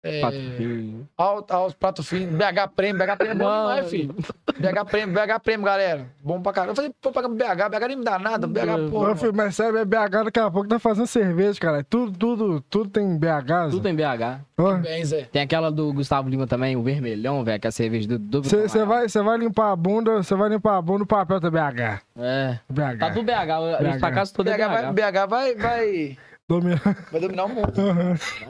É, 0.05 0.21
Patinho. 0.21 1.07
alto, 1.17 1.51
alto, 1.51 1.75
prato 1.77 2.03
fino, 2.03 2.37
BH 2.37 2.69
Prêmio, 2.75 3.03
BH 3.03 3.17
Prêmio 3.17 3.31
é 3.31 3.35
bom 3.35 3.45
Mano. 3.45 3.69
demais, 3.69 3.89
filho. 3.89 4.15
BH 4.59 4.85
Prêmio, 4.91 5.15
BH 5.15 5.39
Prêmio, 5.43 5.65
galera. 5.65 6.05
Bom 6.23 6.39
pra 6.39 6.53
caramba. 6.53 6.71
Eu 6.73 6.75
falei, 6.75 6.91
pô, 7.01 7.11
pagar 7.11 7.27
BH, 7.27 7.69
BH 7.69 7.87
nem 7.87 7.97
me 7.97 8.03
dá 8.03 8.19
nada, 8.19 8.45
BH, 8.45 8.91
pô. 8.91 9.03
Meu 9.03 9.15
filho, 9.15 9.33
mas 9.33 9.55
sério, 9.55 9.77
é 9.79 9.83
BH 9.83 10.25
daqui 10.25 10.39
a 10.39 10.51
pouco 10.51 10.69
tá 10.69 10.77
fazendo 10.77 11.07
cerveja, 11.07 11.59
cara. 11.59 11.83
Tudo, 11.83 12.15
tudo, 12.15 12.61
tudo 12.69 12.89
tem 12.91 13.17
BH. 13.17 13.71
Tudo 13.71 13.87
em 13.89 13.95
BH. 13.95 14.41
Ó, 14.57 14.73
Bem, 14.75 15.03
Zé. 15.03 15.23
Tem 15.31 15.41
aquela 15.41 15.71
do 15.71 15.91
Gustavo 15.91 16.29
Lima 16.29 16.45
também, 16.45 16.75
o 16.75 16.83
vermelhão, 16.83 17.43
velho, 17.43 17.59
que 17.59 17.65
é 17.65 17.69
a 17.69 17.71
cerveja 17.71 18.07
do 18.07 18.19
do 18.19 18.43
Você 18.43 18.85
vai, 18.85 19.09
você 19.09 19.21
vai 19.23 19.37
limpar 19.37 19.71
a 19.71 19.75
bunda, 19.75 20.17
você 20.17 20.35
vai 20.35 20.49
limpar 20.49 20.77
a 20.77 20.81
bunda, 20.83 21.03
o 21.03 21.07
papel 21.07 21.41
tá 21.41 21.49
BH. 21.49 22.01
É. 22.17 22.59
BH. 22.69 22.99
Tá 22.99 23.09
tudo 23.09 23.23
BH. 23.23 23.81
BH. 23.81 23.93
Os 23.95 23.99
pra 23.99 24.11
casa 24.11 24.33
todo 24.33 24.49
é 24.49 24.57
BH 24.57 24.67
vai, 24.67 24.93
BH. 24.93 24.93
BH 24.93 25.27
vai, 25.27 25.55
vai, 25.55 26.17
Domina. 26.47 26.79
vai 27.11 27.19
dominar 27.21 27.45
o 27.45 27.49
mundo. 27.49 27.73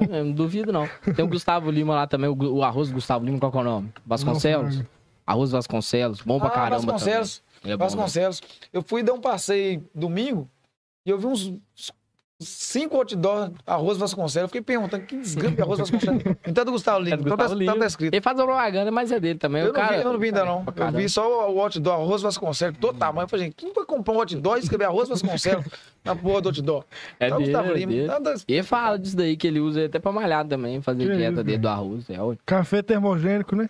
Eu 0.02 0.08
Não 0.26 0.32
duvido, 0.32 0.72
não. 0.72 0.88
Tem 1.16 1.24
o 1.24 1.28
Gustavo 1.28 1.72
Lima 1.72 1.96
lá 1.96 2.08
também, 2.08 2.30
o, 2.30 2.36
o 2.36 2.64
arroz 2.64 2.92
Gustavo 2.92 3.24
Lima, 3.26 3.40
qual 3.40 3.52
que 3.52 3.58
é 3.58 3.62
o 3.62 3.64
nome? 3.64 3.94
Vasconcelos? 4.06 4.80
Não, 4.80 4.86
Arroz 5.26 5.52
Vasconcelos, 5.52 6.22
bom 6.22 6.38
pra 6.40 6.50
Ah, 6.50 6.52
caramba 6.52 6.82
Vasconcelos. 6.92 7.42
também. 7.62 7.74
É 7.74 7.78
bom, 7.78 7.84
né? 7.84 7.90
Vasconcelos. 7.90 8.42
Eu 8.72 8.84
fui 8.84 9.02
dar 9.02 9.14
um 9.14 9.22
passeio 9.22 9.84
domingo 9.96 10.48
e 11.06 11.10
eu 11.10 11.18
vi 11.18 11.26
uns 11.26 11.54
cinco 12.42 13.04
dogs 13.16 13.56
arroz 13.66 13.98
Vasconcelos. 13.98 14.44
Eu 14.44 14.48
fiquei 14.50 14.62
perguntando 14.62 15.06
que 15.06 15.16
desgrama 15.18 15.56
de 15.56 15.62
arroz 15.62 15.80
Vasconcelos. 15.80 16.22
Então 16.46 16.62
é 16.62 16.66
do 16.66 16.72
Gustavo 16.72 17.00
É 17.00 17.04
Lima. 17.04 17.18
do 17.18 17.22
Então 17.24 17.38
tá, 17.38 17.44
Gustavo 17.44 17.62
então 17.64 17.74
Lima. 17.76 17.84
tá 17.84 17.88
escrito. 17.88 18.14
Ele 18.14 18.22
faz 18.22 18.40
a 18.40 18.44
propaganda, 18.44 18.92
mas 18.92 19.12
é 19.12 19.20
dele 19.20 19.40
também. 19.40 19.62
Eu 19.62 19.70
o 19.70 19.74
não, 19.74 19.80
cara, 19.80 19.98
vi, 19.98 20.04
eu 20.04 20.12
não 20.14 20.20
vi 20.20 20.26
ainda, 20.28 20.46
não. 20.46 20.66
pra 20.66 20.88
Eu 20.88 20.92
vi 20.92 21.10
só 21.10 21.50
o 21.52 21.70
dog, 21.80 22.02
arroz 22.04 22.22
Vasconcelos, 22.22 22.78
todo 22.80 22.98
tamanho. 22.98 23.24
Eu 23.26 23.30
falei, 23.30 23.46
gente, 23.46 23.56
quem 23.56 23.72
vai 23.74 23.86
comprar 23.86 24.14
um 24.14 24.26
dog 24.42 24.60
e 24.60 24.64
escrever 24.64 24.86
arroz 24.86 25.08
Vasconcelos 25.10 25.66
na 26.04 26.16
porra 26.16 26.42
do 26.42 26.52
dog? 26.62 26.86
É 27.20 27.28
Então, 27.28 27.38
dele, 27.38 27.52
Gustavo 27.52 27.72
é 27.72 27.76
Lima. 27.76 27.92
dele. 27.92 28.04
Então, 28.06 28.24
tá- 28.24 28.36
E 28.48 28.54
ele 28.54 28.64
fala 28.64 29.00
disso 29.00 29.16
daí, 29.16 29.38
que 29.38 29.48
ele 29.48 29.60
usa 29.60 29.86
até 29.86 30.00
pra 30.00 30.12
malhar 30.12 30.46
também, 30.46 30.82
fazer 30.82 31.08
Que 31.10 31.16
dieta 31.16 31.44
dele 31.44 31.58
do 31.58 31.68
arroz. 31.70 32.10
É 32.10 32.20
ótimo. 32.22 32.40
Café 32.46 32.82
termogênico, 32.82 33.56
né? 33.56 33.70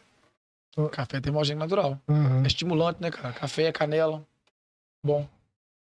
Café 0.92 1.22
termogênico 1.22 1.64
natural. 1.64 1.98
Uhum. 2.08 2.44
É 2.44 2.48
estimulante, 2.48 3.02
né, 3.02 3.10
cara? 3.10 3.34
Café 3.34 3.64
é 3.64 3.72
canela. 3.72 4.22
Bom. 5.06 5.26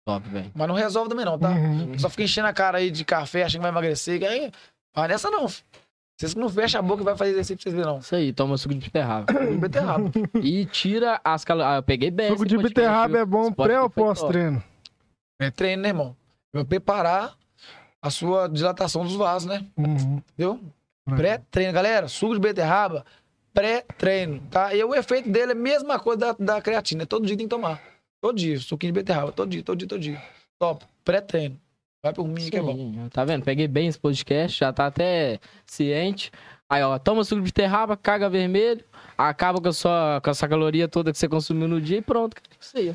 Top, 0.05 0.29
velho. 0.29 0.51
Mas 0.53 0.67
não 0.67 0.75
resolve 0.75 1.09
também, 1.09 1.25
não, 1.25 1.37
tá? 1.37 1.49
Uhum. 1.49 1.97
Só 1.97 2.09
fica 2.09 2.23
enchendo 2.23 2.47
a 2.47 2.53
cara 2.53 2.77
aí 2.77 2.91
de 2.91 3.03
café, 3.03 3.43
achando 3.43 3.59
que 3.59 3.63
vai 3.63 3.71
emagrecer. 3.71 4.19
que 4.19 4.25
Aí, 4.25 4.51
vai 4.95 5.07
nessa 5.07 5.29
não. 5.29 5.47
fi. 5.49 5.63
Vocês 6.17 6.33
que 6.33 6.39
não 6.39 6.47
fecham 6.47 6.79
a 6.79 6.81
boca 6.81 7.01
e 7.01 7.03
vai 7.05 7.17
fazer 7.17 7.31
exercício 7.31 7.57
pra 7.57 7.63
vocês 7.63 7.75
verem, 7.75 7.91
não. 7.91 7.99
Isso 7.99 8.15
aí, 8.15 8.31
toma 8.31 8.57
suco 8.57 8.73
de 8.73 8.79
beterraba. 8.85 9.25
Beterraba. 9.59 10.11
e 10.41 10.65
tira 10.65 11.19
as 11.23 11.43
calorias. 11.43 11.73
Ah, 11.73 11.75
eu 11.79 11.83
peguei 11.83 12.09
bem. 12.09 12.29
Suco 12.29 12.45
de 12.45 12.57
beterraba 12.57 13.17
é 13.17 13.25
bom 13.25 13.51
pré 13.51 13.81
ou 13.81 13.89
pós-treino? 13.89 14.63
É 15.41 15.51
treino, 15.51 15.81
né, 15.81 15.89
irmão? 15.89 16.15
Vai 16.53 16.63
preparar 16.63 17.35
a 18.01 18.09
sua 18.09 18.47
dilatação 18.47 19.03
dos 19.03 19.15
vasos, 19.15 19.49
né? 19.49 19.65
Uhum. 19.75 20.21
Entendeu? 20.33 20.59
Pré-treino, 21.17 21.73
galera. 21.73 22.07
Suco 22.07 22.33
de 22.33 22.39
beterraba, 22.39 23.05
pré-treino, 23.53 24.41
tá? 24.49 24.73
E 24.73 24.81
o 24.83 24.95
efeito 24.95 25.29
dele 25.29 25.51
é 25.51 25.55
a 25.55 25.57
mesma 25.57 25.99
coisa 25.99 26.33
da, 26.33 26.53
da 26.55 26.61
creatina. 26.61 27.05
Todo 27.05 27.25
dia 27.25 27.35
tem 27.35 27.45
que 27.45 27.53
tomar. 27.53 27.81
Todo 28.25 28.37
dia. 28.37 28.59
Suquinho 28.59 28.91
de 28.91 28.99
beterraba. 28.99 29.31
Todo 29.31 29.49
dia, 29.49 29.61
todo 29.61 29.77
dia, 29.77 29.87
todo 29.87 29.99
dia. 29.99 30.21
Top. 30.57 30.83
Pré-treino. 31.03 31.59
Vai 32.03 32.11
por 32.13 32.27
mim 32.27 32.49
que 32.49 32.57
é 32.57 32.61
bom. 32.61 32.73
Sim, 32.75 33.09
Tá 33.11 33.23
vendo? 33.23 33.43
Peguei 33.43 33.67
bem 33.67 33.87
esse 33.87 33.99
podcast, 33.99 34.59
já 34.59 34.73
tá 34.73 34.87
até 34.87 35.39
ciente. 35.65 36.31
Aí, 36.67 36.81
ó, 36.81 36.97
toma 36.97 37.23
suco 37.23 37.41
de 37.41 37.45
beterraba, 37.45 37.95
caga 37.95 38.27
vermelho, 38.27 38.83
acaba 39.15 39.61
com 39.61 39.67
a 39.67 39.73
sua 39.73 40.19
com 40.23 40.29
essa 40.31 40.47
caloria 40.47 40.87
toda 40.87 41.11
que 41.11 41.17
você 41.19 41.27
consumiu 41.29 41.67
no 41.67 41.79
dia 41.79 41.97
e 41.97 42.01
pronto. 42.01 42.35
Isso 42.59 42.75
aí, 42.77 42.89
ó. 42.89 42.93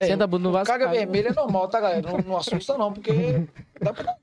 É, 0.00 0.06
Senta 0.06 0.22
a 0.24 0.26
bunda 0.28 0.44
no 0.44 0.52
vaso. 0.52 0.66
Caga. 0.70 0.88
vermelha 0.88 1.28
é 1.30 1.32
normal, 1.32 1.66
tá, 1.68 1.80
galera? 1.80 2.02
Não, 2.02 2.18
não 2.18 2.36
assusta, 2.36 2.78
não, 2.78 2.92
porque. 2.92 3.10
Dá 3.82 3.92
pra. 3.92 4.14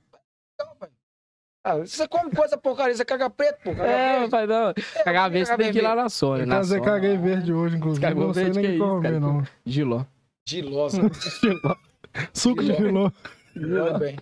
Ah, 1.63 1.85
se 1.85 1.97
você 1.97 2.07
come 2.07 2.31
coisa 2.31 2.57
porcaria, 2.57 2.95
você 2.95 3.05
caga 3.05 3.29
preto, 3.29 3.59
pô. 3.63 3.69
Caga 3.75 3.85
É, 3.85 4.13
verde. 4.19 4.31
pai, 4.31 4.47
não. 4.47 4.73
Cagar 5.03 5.29
verde, 5.29 5.47
você 5.49 5.57
tem 5.57 5.71
que 5.71 5.77
ir 5.77 5.81
lá 5.81 5.93
na 5.95 6.09
Sônia. 6.09 6.43
Eu 6.43 6.47
fazer 6.49 6.77
Sônia. 6.79 6.91
caguei 6.93 7.17
verde 7.17 7.53
hoje, 7.53 7.75
inclusive. 7.77 8.01
Cagou 8.05 8.27
Não 8.27 8.33
sei 8.33 8.43
verde, 8.45 8.59
nem 8.61 8.71
que 8.71 8.77
que 8.77 8.83
isso, 8.83 9.01
cara? 9.01 9.47
Giló. 9.65 10.05
Gilosa. 10.47 11.01
Giló. 11.41 11.75
Suco 12.33 12.63
de 12.63 12.73
filó. 12.75 13.11
Giló 13.55 13.87
e 13.95 13.99
bem. 13.99 14.17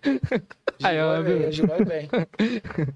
Giló 0.80 1.16
e 1.18 1.24
viu? 1.24 1.40
bem. 1.40 1.52
Giló 1.52 1.76
e 1.80 1.86
bem. 1.86 2.10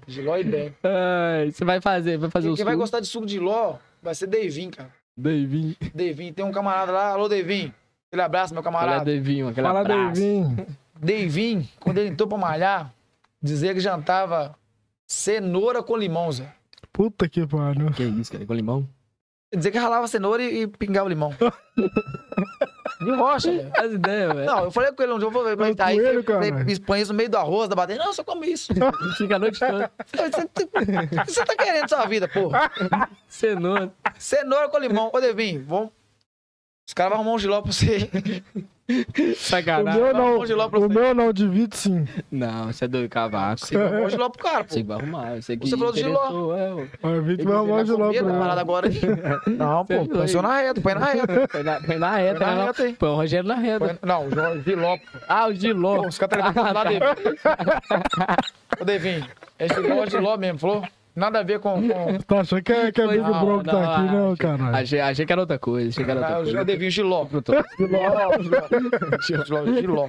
Giló 0.06 0.36
e 0.38 0.44
bem. 0.44 0.74
Ai, 0.82 1.50
você 1.50 1.64
vai 1.64 1.80
fazer, 1.80 2.16
vai 2.18 2.30
fazer 2.30 2.46
Quem, 2.48 2.52
o 2.52 2.56
quem 2.56 2.64
vai 2.64 2.74
suco. 2.74 2.82
gostar 2.82 3.00
de 3.00 3.06
suco 3.06 3.26
de 3.26 3.38
ló 3.38 3.76
vai 4.02 4.14
ser 4.14 4.26
Devin, 4.26 4.70
cara. 4.70 4.90
Devin. 5.16 5.76
Devin. 5.94 6.32
Tem 6.32 6.44
um 6.44 6.52
camarada 6.52 6.92
lá. 6.92 7.08
Alô, 7.10 7.28
Devin. 7.28 7.72
Aquele 8.08 8.22
abraço, 8.22 8.54
meu 8.54 8.62
Fala 8.62 8.78
camarada. 8.80 9.04
Devinho, 9.04 9.48
aquela 9.48 9.72
Fala, 9.72 9.84
praça. 9.84 10.20
Devinho. 10.20 10.66
Devin, 10.96 11.68
quando 11.80 11.98
ele 11.98 12.10
entrou 12.10 12.28
pra 12.28 12.38
malhar, 12.38 12.94
dizia 13.42 13.74
que 13.74 13.80
jantava 13.80 14.56
cenoura 15.06 15.82
com 15.82 15.96
limão, 15.96 16.30
Zé. 16.30 16.52
Puta 16.92 17.28
que 17.28 17.44
pariu. 17.46 17.90
Que 17.90 18.04
isso, 18.04 18.30
cara, 18.30 18.46
com 18.46 18.54
limão? 18.54 18.88
Dizer 19.52 19.70
que 19.70 19.78
ralava 19.78 20.06
cenoura 20.08 20.42
e, 20.42 20.62
e 20.62 20.66
pingava 20.68 21.08
limão. 21.08 21.32
De 23.00 23.10
rocha, 23.10 23.50
velho. 23.50 23.72
As 23.76 23.92
ideias, 23.92 24.32
velho. 24.34 24.46
Não, 24.46 24.64
eu 24.64 24.70
falei 24.70 24.92
com 24.92 25.02
ele 25.02 25.12
um 25.12 25.18
dia, 25.18 25.26
eu 25.26 25.30
vou 25.30 25.44
ver. 25.44 25.56
Mas 25.56 25.78
aí 25.78 25.96
coelho, 25.96 26.18
ele, 26.18 26.22
cara. 26.22 26.46
ele 26.46 26.80
põe 26.80 27.00
isso 27.00 27.12
no 27.12 27.16
meio 27.16 27.28
do 27.28 27.36
arroz, 27.36 27.68
da 27.68 27.76
batata. 27.76 27.98
Não, 27.98 28.06
eu 28.06 28.12
só 28.12 28.24
come 28.24 28.46
isso. 28.46 28.72
Fica 29.16 29.36
a 29.36 29.38
noite 29.38 29.58
toda. 29.58 29.90
Você, 30.06 30.48
que 31.24 31.32
você 31.32 31.44
tá 31.44 31.56
querendo 31.56 31.82
na 31.82 31.88
sua 31.88 32.06
vida, 32.06 32.28
porra? 32.28 32.70
Cenoura. 33.28 33.92
Cenoura 34.18 34.68
com 34.68 34.78
limão. 34.78 35.10
Ô, 35.12 35.20
Devin, 35.20 35.62
vamos. 35.62 35.90
Os 36.86 36.92
caras 36.94 37.12
vão 37.12 37.20
arrumar 37.20 37.36
um 37.36 37.38
giló 37.38 37.60
pra 37.62 37.72
você. 37.72 38.10
O 38.86 39.34
Sacanagem. 39.36 39.98
meu 39.98 40.12
Vamos 40.12 40.26
não, 40.36 40.44
de 40.44 40.68
pra 40.68 40.78
o 40.78 40.82
você. 40.82 40.94
meu 41.00 41.14
não, 41.14 41.32
divide 41.32 41.74
sim. 41.74 42.06
Não, 42.30 42.66
você 42.66 42.84
é 42.84 42.88
doido, 42.88 43.08
cavaco. 43.08 43.60
Você 43.64 43.78
vai 43.78 43.86
arrumar 43.86 44.02
um 44.02 44.10
giló 44.10 44.28
pro 44.28 44.42
cara, 44.44 44.62
pô. 44.64 44.74
Você 44.74 44.82
vai 44.82 44.98
arrumar. 44.98 45.36
Você, 45.40 45.56
que 45.56 45.66
Você 45.70 45.74
falou 45.78 45.92
de 45.94 46.00
giló. 46.00 46.54
É. 46.54 46.86
Ó, 47.02 47.08
O 47.08 47.22
Vitor 47.22 47.46
vai 47.46 47.54
arrumar 47.56 47.82
de 47.84 47.90
lá 47.92 47.96
comer 48.08 48.24
pra 48.24 48.38
parada 48.38 48.60
agora 48.60 48.88
aí. 48.88 49.00
Não, 49.56 49.84
Você 49.86 49.96
pô, 49.96 50.04
põe 50.12 50.42
na 50.42 50.56
reta, 50.60 50.80
põe 50.82 50.94
na 50.96 51.04
reta. 51.06 51.48
Põe 51.48 51.62
na, 51.62 51.80
põe 51.80 51.96
na 51.96 52.10
Põe 52.10 52.22
reta, 52.24 52.38
na 52.40 52.64
reta. 52.66 52.92
Põe 52.98 53.08
o 53.08 53.14
Rogério 53.14 53.48
na 53.48 53.54
reta. 53.54 53.78
Põe- 53.86 53.98
Não, 54.06 54.30
João, 54.30 54.62
giló. 54.62 54.98
Ah, 55.26 55.46
o 55.48 55.54
Giló. 55.54 56.06
Os 56.06 56.18
caras 56.18 56.46
estão 56.48 56.62
lá, 56.74 56.84
Devin. 56.84 57.00
Ô, 58.80 58.84
Devin, 58.84 59.24
é 59.58 59.68
giló, 59.68 60.06
giló 60.06 60.36
mesmo, 60.36 60.58
falou? 60.58 60.84
Nada 61.16 61.38
a 61.40 61.42
ver 61.44 61.60
com... 61.60 61.80
com... 61.80 62.18
Tá 62.26 62.40
achando 62.40 62.62
que 62.62 62.72
é, 62.72 62.90
que 62.90 63.00
é 63.00 63.04
Pois 63.04 63.16
Big 63.22 63.30
não, 63.30 63.44
Bro 63.44 63.58
que 63.60 63.64
tá 63.66 63.72
não, 63.72 63.92
aqui, 63.92 64.14
não, 64.14 64.36
caralho. 64.36 64.76
Achei, 64.76 65.00
achei 65.00 65.24
que 65.26 65.32
era 65.32 65.40
outra 65.42 65.58
coisa. 65.58 65.88
Achei 65.90 66.04
que 66.04 66.10
era 66.10 66.20
outra 66.20 66.34
Ah, 66.34 66.42
coisa. 66.42 66.60
o 66.60 66.64
Devin, 66.64 66.90
giló. 66.90 67.24
Pronto. 67.24 67.52
Giló, 69.22 69.64
giló. 69.80 70.08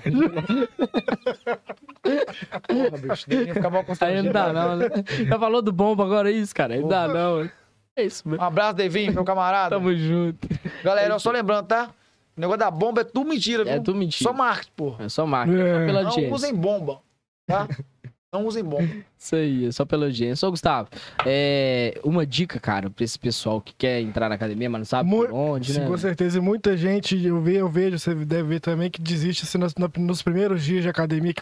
Porra, 2.67 2.97
bicho, 2.97 3.29
Devin 3.29 3.47
ia 3.47 3.53
ficar 3.53 3.69
mal 3.69 3.79
Aí 3.81 3.85
constrangido. 3.85 4.23
não 4.25 4.31
dá, 4.33 4.53
não. 4.53 4.75
né? 4.77 4.87
Já 5.27 5.39
falou 5.39 5.61
do 5.61 5.71
bomba 5.71 6.03
agora, 6.03 6.29
é 6.31 6.33
isso, 6.33 6.53
cara. 6.55 6.73
Aí 6.73 6.81
Não 6.81 6.87
dá, 6.87 7.07
não. 7.07 7.49
É 7.95 8.03
isso 8.03 8.27
mesmo. 8.27 8.43
Um 8.43 8.47
abraço, 8.47 8.73
Devin, 8.75 9.11
meu 9.11 9.23
camarada. 9.23 9.75
Tamo 9.75 9.95
junto. 9.95 10.47
Galera, 10.83 11.17
só 11.19 11.31
lembrando, 11.31 11.65
tá? 11.67 11.89
O 12.35 12.41
negócio 12.41 12.59
da 12.59 12.69
bomba 12.69 13.01
é 13.01 13.03
tudo 13.05 13.29
mentira, 13.29 13.63
viu? 13.63 13.73
É 13.73 13.79
tudo 13.79 13.95
mentira. 13.97 14.29
Só 14.29 14.33
marketing, 14.35 14.71
porra. 14.75 15.05
É 15.05 15.09
só 15.09 15.25
marca. 15.25 15.53
É. 15.53 15.79
Só 15.79 15.85
pela 15.85 16.01
Não 16.01 16.09
audiência. 16.09 16.33
usem 16.35 16.53
bomba, 16.53 16.99
tá? 17.47 17.67
Não 18.33 18.45
usem 18.45 18.63
bomba. 18.63 18.89
Isso 19.17 19.35
aí, 19.35 19.65
é 19.65 19.71
só 19.71 19.85
pela 19.85 20.05
audiência. 20.05 20.45
Ô, 20.47 20.51
Gustavo, 20.51 20.89
é, 21.25 21.99
uma 22.03 22.25
dica, 22.25 22.59
cara, 22.59 22.89
pra 22.89 23.03
esse 23.05 23.17
pessoal 23.17 23.61
que 23.61 23.73
quer 23.73 24.01
entrar 24.01 24.27
na 24.27 24.35
academia, 24.35 24.69
mas 24.69 24.79
não 24.79 24.85
sabe 24.85 25.09
Mu- 25.09 25.25
por 25.25 25.31
onde, 25.31 25.71
Sim, 25.73 25.79
né? 25.79 25.87
com 25.87 25.97
certeza. 25.97 26.37
E 26.37 26.41
muita 26.41 26.75
gente, 26.75 27.17
eu 27.23 27.41
vejo, 27.41 27.59
eu 27.59 27.69
vejo, 27.69 27.97
você 27.97 28.13
deve 28.13 28.43
ver 28.49 28.59
também, 28.59 28.89
que 28.89 29.01
desiste 29.01 29.43
assim, 29.45 29.57
nos, 29.57 29.73
na- 29.75 29.89
nos 29.97 30.21
primeiros 30.21 30.63
dias 30.63 30.83
de 30.83 30.89
academia, 30.89 31.33
que 31.33 31.41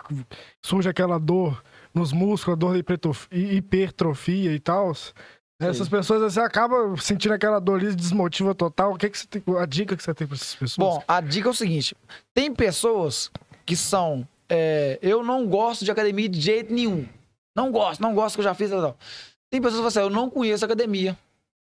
surge 0.64 0.88
aquela 0.88 1.18
dor 1.20 1.64
nos 1.94 2.12
músculos, 2.14 2.56
a 2.58 2.60
dor 2.60 2.74
da 2.74 2.80
hi- 3.32 3.56
hipertrofia 3.58 4.52
e 4.54 4.60
tal. 4.60 4.92
Essas 5.60 5.88
pessoas, 5.88 6.22
você 6.34 6.42
acaba 6.42 6.76
sentindo 6.98 7.34
aquela 7.34 7.60
dor 7.60 7.80
ali, 7.80 7.96
desmotiva 7.96 8.54
total. 8.54 8.94
O 8.94 8.98
que, 8.98 9.10
que 9.10 9.18
você 9.18 9.26
tem, 9.28 9.42
a 9.58 9.66
dica 9.66 9.96
que 9.96 10.04
você 10.04 10.14
tem 10.14 10.28
pra 10.28 10.36
essas 10.36 10.56
pessoas? 10.56 10.78
Bom, 10.96 11.04
a 11.08 11.22
dica 11.22 11.48
é 11.48 11.52
o 11.52 11.54
seguinte: 11.56 11.96
tem 12.34 12.54
pessoas 12.54 13.32
que 13.66 13.76
são. 13.76 14.28
É, 14.56 15.00
eu 15.02 15.24
não 15.24 15.48
gosto 15.48 15.84
de 15.84 15.90
academia 15.90 16.30
de 16.30 16.40
jeito 16.40 16.72
nenhum. 16.72 17.08
Não 17.56 17.72
gosto, 17.72 18.02
não 18.02 18.14
gosto 18.14 18.36
que 18.36 18.42
eu 18.42 18.44
já 18.44 18.54
fiz. 18.54 18.70
Tal, 18.70 18.82
tal. 18.82 18.98
Tem 19.50 19.60
pessoas 19.60 19.84
que 19.84 19.92
falam 19.92 20.08
assim, 20.08 20.14
eu 20.14 20.22
não 20.22 20.30
conheço 20.30 20.64
academia. 20.64 21.18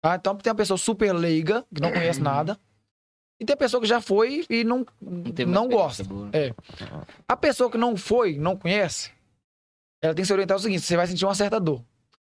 Tá? 0.04 0.16
Então 0.16 0.36
tem 0.36 0.52
uma 0.52 0.56
pessoa 0.56 0.78
super 0.78 1.12
leiga, 1.12 1.66
que 1.74 1.82
não 1.82 1.92
conhece 1.92 2.22
nada. 2.22 2.60
E 3.40 3.46
tem 3.46 3.56
a 3.56 3.58
pessoa 3.58 3.82
que 3.82 3.88
já 3.88 4.00
foi 4.00 4.46
e 4.50 4.64
não, 4.64 4.86
não 5.48 5.68
gosta. 5.68 6.04
boa. 6.04 6.30
É. 6.32 6.54
A 7.28 7.36
pessoa 7.36 7.72
que 7.72 7.78
não 7.78 7.98
foi, 7.98 8.38
não 8.38 8.56
conhece, 8.56 9.12
ela 10.00 10.14
tem 10.14 10.22
que 10.22 10.28
se 10.28 10.34
orientar 10.34 10.58
o 10.58 10.60
seguinte: 10.60 10.84
você 10.84 10.96
vai 10.96 11.08
sentir 11.08 11.26
uma 11.26 11.34
certa 11.34 11.60
dor. 11.60 11.84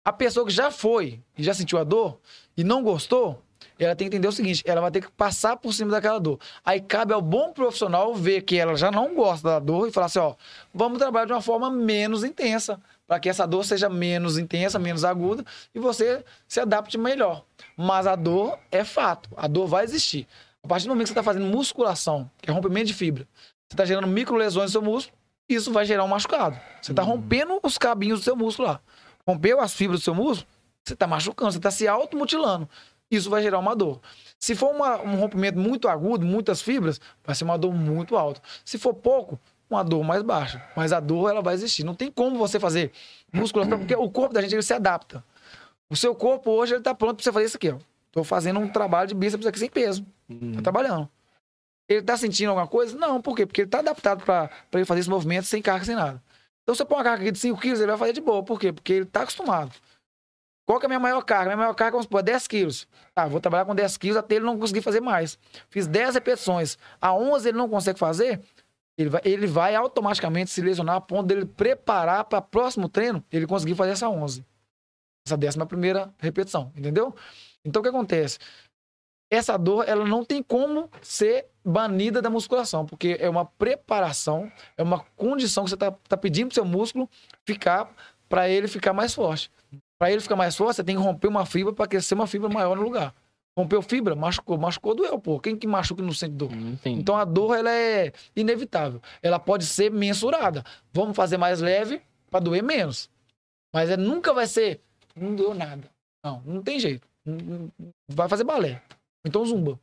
A 0.05 0.12
pessoa 0.12 0.44
que 0.44 0.52
já 0.52 0.70
foi 0.70 1.22
e 1.39 1.44
já 1.44 1.55
sentiu 1.55 1.78
a 1.78 1.85
dor 1.85 2.20
e 2.56 2.64
não 2.64 2.82
gostou, 2.82 3.40
ela 3.85 3.97
tem 3.97 4.09
que 4.09 4.16
entender 4.16 4.28
o 4.28 4.32
seguinte: 4.32 4.62
ela 4.66 4.81
vai 4.81 4.90
ter 4.90 5.01
que 5.01 5.11
passar 5.11 5.57
por 5.57 5.73
cima 5.73 5.90
daquela 5.90 6.19
dor. 6.19 6.39
Aí 6.65 6.81
cabe 6.81 7.12
ao 7.12 7.23
bom 7.23 7.52
profissional 7.52 8.15
ver 8.15 8.43
que 8.43 8.57
ela 8.57 8.77
já 8.77 8.90
não 8.90 9.15
gosta 9.15 9.48
da 9.48 9.59
dor 9.59 9.89
e 9.89 9.93
falar 9.93 10.07
assim: 10.07 10.19
ó, 10.19 10.35
vamos 10.73 10.98
trabalhar 10.98 11.27
de 11.27 11.32
uma 11.32 11.40
forma 11.43 11.70
menos 11.70 12.23
intensa, 12.23 12.81
para 13.07 13.19
que 13.19 13.28
essa 13.28 13.47
dor 13.47 13.65
seja 13.65 13.89
menos 13.89 14.39
intensa, 14.39 14.78
menos 14.78 15.05
aguda 15.05 15.44
e 15.74 15.78
você 15.78 16.24
se 16.47 16.61
adapte 16.61 16.98
melhor. 16.98 17.43
Mas 17.77 18.07
a 18.07 18.15
dor 18.15 18.59
é 18.70 18.85
fato, 18.85 19.31
a 19.36 19.47
dor 19.47 19.66
vai 19.66 19.85
existir. 19.85 20.27
A 20.62 20.69
partir 20.69 20.85
do 20.86 20.90
momento 20.90 21.07
que 21.07 21.15
você 21.15 21.19
está 21.19 21.23
fazendo 21.23 21.47
musculação, 21.47 22.31
que 22.40 22.51
é 22.51 22.52
rompimento 22.52 22.86
de 22.86 22.94
fibra, 22.94 23.27
você 23.66 23.74
está 23.74 23.85
gerando 23.85 24.07
micro 24.07 24.36
lesões 24.36 24.66
no 24.66 24.73
seu 24.73 24.82
músculo, 24.82 25.16
isso 25.48 25.73
vai 25.73 25.85
gerar 25.85 26.05
um 26.05 26.09
machucado. 26.09 26.61
Você 26.82 26.93
está 26.93 27.02
rompendo 27.02 27.59
os 27.62 27.78
cabinhos 27.78 28.20
do 28.20 28.24
seu 28.24 28.36
músculo 28.36 28.69
lá. 28.69 28.81
Rompeu 29.27 29.61
as 29.61 29.73
fibras 29.73 30.01
do 30.01 30.05
seu 30.05 30.15
músculo, 30.15 30.47
você 30.85 30.94
está 30.94 31.07
machucando, 31.07 31.52
você 31.52 31.59
está 31.59 31.70
se 31.70 31.89
automutilando. 31.89 32.69
Isso 33.10 33.28
vai 33.28 33.42
gerar 33.42 33.58
uma 33.58 33.74
dor. 33.74 34.00
Se 34.38 34.54
for 34.54 34.70
uma- 34.74 35.00
um 35.02 35.16
rompimento 35.16 35.58
muito 35.58 35.88
agudo, 35.88 36.24
muitas 36.24 36.62
fibras, 36.62 37.00
vai 37.24 37.34
ser 37.34 37.44
uma 37.44 37.58
dor 37.58 37.72
muito 37.74 38.16
alta. 38.16 38.40
Se 38.64 38.78
for 38.78 38.94
pouco, 38.94 39.38
uma 39.68 39.82
dor 39.82 40.02
mais 40.04 40.22
baixa. 40.22 40.64
Mas 40.76 40.92
a 40.92 41.00
dor, 41.00 41.28
ela 41.30 41.42
vai 41.42 41.54
existir. 41.54 41.84
Não 41.84 41.94
tem 41.94 42.10
como 42.10 42.38
você 42.38 42.60
fazer 42.60 42.92
musculação, 43.32 43.78
porque 43.78 43.94
o 43.94 44.08
corpo 44.10 44.32
da 44.34 44.40
gente, 44.40 44.54
ele 44.54 44.62
se 44.62 44.72
adapta. 44.72 45.24
O 45.88 45.96
seu 45.96 46.14
corpo 46.14 46.50
hoje, 46.50 46.72
ele 46.74 46.80
está 46.80 46.94
pronto 46.94 47.16
para 47.16 47.24
você 47.24 47.32
fazer 47.32 47.46
isso 47.46 47.56
aqui, 47.56 47.70
ó. 47.70 47.78
Tô 48.12 48.22
fazendo 48.24 48.58
um 48.60 48.68
trabalho 48.68 49.08
de 49.08 49.14
bíceps 49.14 49.46
aqui 49.46 49.58
sem 49.58 49.70
peso. 49.70 50.04
Uhum. 50.28 50.52
Tá 50.54 50.62
trabalhando. 50.62 51.08
Ele 51.88 52.02
tá 52.02 52.16
sentindo 52.16 52.48
alguma 52.50 52.66
coisa? 52.68 52.96
Não, 52.96 53.20
por 53.20 53.34
quê? 53.36 53.44
Porque 53.44 53.62
ele 53.62 53.70
tá 53.70 53.80
adaptado 53.80 54.24
para 54.24 54.48
ele 54.72 54.84
fazer 54.84 55.00
esse 55.00 55.10
movimento 55.10 55.44
sem 55.46 55.60
carga, 55.60 55.84
sem 55.84 55.96
nada. 55.96 56.22
Então, 56.62 56.74
se 56.74 56.82
eu 56.82 56.86
pôr 56.86 56.96
uma 56.96 57.02
carga 57.04 57.22
aqui 57.22 57.32
de 57.32 57.38
5 57.40 57.60
quilos, 57.60 57.80
ele 57.80 57.88
vai 57.88 57.98
fazer 57.98 58.12
de 58.12 58.20
boa. 58.20 58.42
Por 58.44 58.58
quê? 58.60 58.72
Porque 58.72 58.92
ele 58.92 59.04
tá 59.04 59.22
acostumado. 59.22 59.72
Qual 60.70 60.78
que 60.78 60.86
é 60.86 60.86
a 60.86 60.88
minha 60.88 61.01
maior 61.01 61.20
carga? 61.24 61.47
Minha 61.47 61.56
maior 61.56 61.74
carga, 61.74 61.90
vamos 61.90 62.05
supor, 62.05 62.20
é 62.20 62.22
10 62.22 62.47
quilos. 62.47 62.86
Tá, 63.12 63.26
vou 63.26 63.40
trabalhar 63.40 63.64
com 63.64 63.74
10 63.74 63.97
quilos 63.97 64.16
até 64.16 64.36
ele 64.36 64.44
não 64.44 64.56
conseguir 64.56 64.80
fazer 64.82 65.01
mais. 65.01 65.36
Fiz 65.68 65.88
10 65.88 66.14
repetições. 66.14 66.78
A 67.01 67.12
11 67.12 67.48
ele 67.48 67.59
não 67.59 67.68
consegue 67.68 67.98
fazer, 67.98 68.40
ele 68.97 69.10
vai, 69.10 69.20
ele 69.24 69.48
vai 69.48 69.74
automaticamente 69.74 70.48
se 70.48 70.62
lesionar 70.62 70.94
a 70.94 71.01
ponto 71.01 71.26
dele 71.26 71.44
preparar 71.44 72.22
para 72.22 72.40
próximo 72.40 72.88
treino, 72.88 73.20
ele 73.32 73.48
conseguir 73.48 73.74
fazer 73.74 73.90
essa 73.90 74.09
11. 74.09 74.47
Essa 75.26 75.36
décima 75.36 75.66
primeira 75.66 76.14
repetição, 76.20 76.70
entendeu? 76.76 77.12
Então, 77.64 77.80
o 77.80 77.82
que 77.82 77.88
acontece? 77.88 78.38
essa 79.28 79.56
dor 79.56 79.88
ela 79.88 80.05
não 80.05 80.24
tem 80.24 80.40
como 80.40 80.88
ser 81.02 81.47
banida 81.64 82.22
da 82.22 82.30
musculação, 82.30 82.86
porque 82.86 83.16
é 83.20 83.28
uma 83.28 83.44
preparação, 83.44 84.51
é 84.76 84.82
uma 84.84 85.01
condição 85.16 85.64
que 85.64 85.70
você 85.70 85.74
está 85.74 85.90
tá 85.90 86.16
pedindo 86.16 86.48
para 86.48 86.55
seu 86.55 86.64
músculo 86.64 87.09
ficar 87.44 87.92
para 88.28 88.48
ele 88.48 88.68
ficar 88.68 88.92
mais 88.92 89.12
forte. 89.12 89.51
Para 90.01 90.10
ele 90.10 90.22
ficar 90.22 90.35
mais 90.35 90.56
forte, 90.56 90.77
você 90.77 90.85
tem 90.85 90.97
que 90.97 91.02
romper 91.02 91.28
uma 91.28 91.44
fibra 91.44 91.74
para 91.74 91.86
crescer 91.86 92.14
uma 92.14 92.27
fibra 92.27 92.48
maior 92.48 92.74
no 92.74 92.82
lugar. 92.82 93.14
Rompeu 93.55 93.82
fibra, 93.82 94.16
machucou, 94.16 94.56
machucou, 94.56 94.94
doeu, 94.94 95.18
pô. 95.18 95.39
Quem 95.39 95.55
que 95.55 95.66
machuca 95.66 96.02
não 96.02 96.14
sente 96.14 96.32
dor? 96.32 96.48
Tem. 96.82 96.97
Então 96.97 97.14
a 97.18 97.24
dor 97.27 97.55
ela 97.55 97.70
é 97.70 98.10
inevitável. 98.35 99.02
Ela 99.22 99.39
pode 99.39 99.66
ser 99.66 99.90
mensurada. 99.90 100.64
Vamos 100.90 101.14
fazer 101.14 101.36
mais 101.36 101.60
leve 101.60 102.01
para 102.31 102.40
doer 102.40 102.62
menos. 102.62 103.10
Mas 103.74 103.90
é, 103.90 103.97
nunca 103.98 104.32
vai 104.32 104.47
ser. 104.47 104.81
Não 105.14 105.35
doeu 105.35 105.52
nada. 105.52 105.90
Não, 106.24 106.43
não 106.47 106.62
tem 106.62 106.81
jeito. 106.81 107.06
Vai 108.09 108.27
fazer 108.27 108.44
balé. 108.44 108.81
Então 109.22 109.44
zumba. 109.44 109.78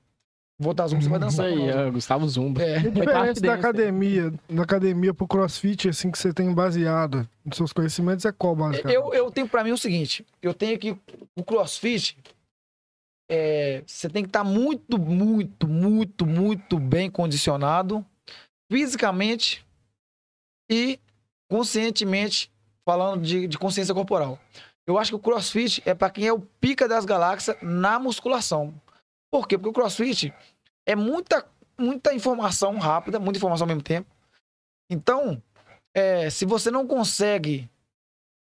Voltar 0.59 0.87
zumba, 0.87 1.01
você 1.03 1.09
vai 1.09 1.19
Isso 1.19 1.27
dançar. 1.27 1.45
aí, 1.45 1.55
nós. 1.55 1.75
é, 1.75 1.91
Gustavo 1.91 2.27
Zumba. 2.27 2.61
É. 2.63 2.79
Diferença 2.79 3.11
parte 3.11 3.41
da 3.41 3.53
academia, 3.53 4.33
da 4.49 4.63
academia 4.63 5.13
pro 5.13 5.27
crossfit, 5.27 5.87
assim, 5.89 6.09
que 6.09 6.17
você 6.17 6.33
tem 6.33 6.51
baseado 6.51 7.29
nos 7.45 7.57
seus 7.57 7.71
conhecimentos, 7.71 8.25
é 8.25 8.31
qual, 8.31 8.55
basicamente? 8.55 8.95
Eu, 8.95 9.13
eu 9.13 9.29
tenho 9.29 9.47
pra 9.47 9.63
mim 9.63 9.71
o 9.71 9.77
seguinte: 9.77 10.25
eu 10.41 10.53
tenho 10.55 10.77
que. 10.79 10.97
O 11.35 11.43
crossfit. 11.43 12.17
é, 13.29 13.83
você 13.85 14.09
tem 14.09 14.23
que 14.23 14.29
estar 14.29 14.43
muito, 14.43 14.97
muito, 14.97 15.67
muito, 15.67 16.25
muito 16.25 16.79
bem 16.79 17.09
condicionado 17.11 18.03
fisicamente 18.71 19.63
e 20.71 20.99
conscientemente, 21.49 22.51
falando 22.83 23.21
de, 23.21 23.47
de 23.47 23.57
consciência 23.57 23.93
corporal. 23.93 24.39
Eu 24.87 24.97
acho 24.97 25.11
que 25.11 25.15
o 25.15 25.19
crossfit 25.19 25.83
é 25.85 25.93
para 25.93 26.09
quem 26.09 26.25
é 26.25 26.33
o 26.33 26.39
pica 26.39 26.87
das 26.87 27.05
galáxias 27.05 27.55
na 27.61 27.99
musculação. 27.99 28.73
Por 29.37 29.47
quê? 29.47 29.55
Porque 29.55 29.69
o 29.69 29.73
crossfit 29.73 30.33
é 30.83 30.95
muita, 30.95 31.47
muita 31.77 32.11
informação 32.11 32.75
rápida, 32.79 33.19
muita 33.19 33.37
informação 33.37 33.65
ao 33.65 33.67
mesmo 33.67 33.83
tempo. 33.83 34.09
Então, 34.89 35.39
é, 35.93 36.27
se 36.31 36.43
você 36.43 36.71
não 36.71 36.87
consegue 36.87 37.69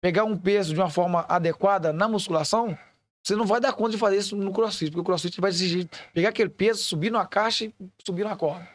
pegar 0.01 0.23
um 0.23 0.39
peso 0.39 0.73
de 0.73 0.79
uma 0.79 0.89
forma 0.89 1.27
adequada 1.29 1.93
na 1.93 2.07
musculação, 2.07 2.79
você 3.21 3.35
não 3.35 3.45
vai 3.45 3.61
dar 3.61 3.73
conta 3.73 3.91
de 3.91 3.99
fazer 3.99 4.19
isso 4.19 4.37
no 4.37 4.53
crossfit, 4.53 4.93
porque 4.93 5.01
o 5.01 5.05
crossfit 5.05 5.41
vai 5.41 5.51
exigir 5.51 5.89
pegar 6.13 6.29
aquele 6.29 6.51
peso, 6.51 6.85
subir 6.85 7.11
numa 7.11 7.27
caixa 7.27 7.65
e 7.65 7.75
subir 8.07 8.23
numa 8.23 8.37
corda, 8.37 8.69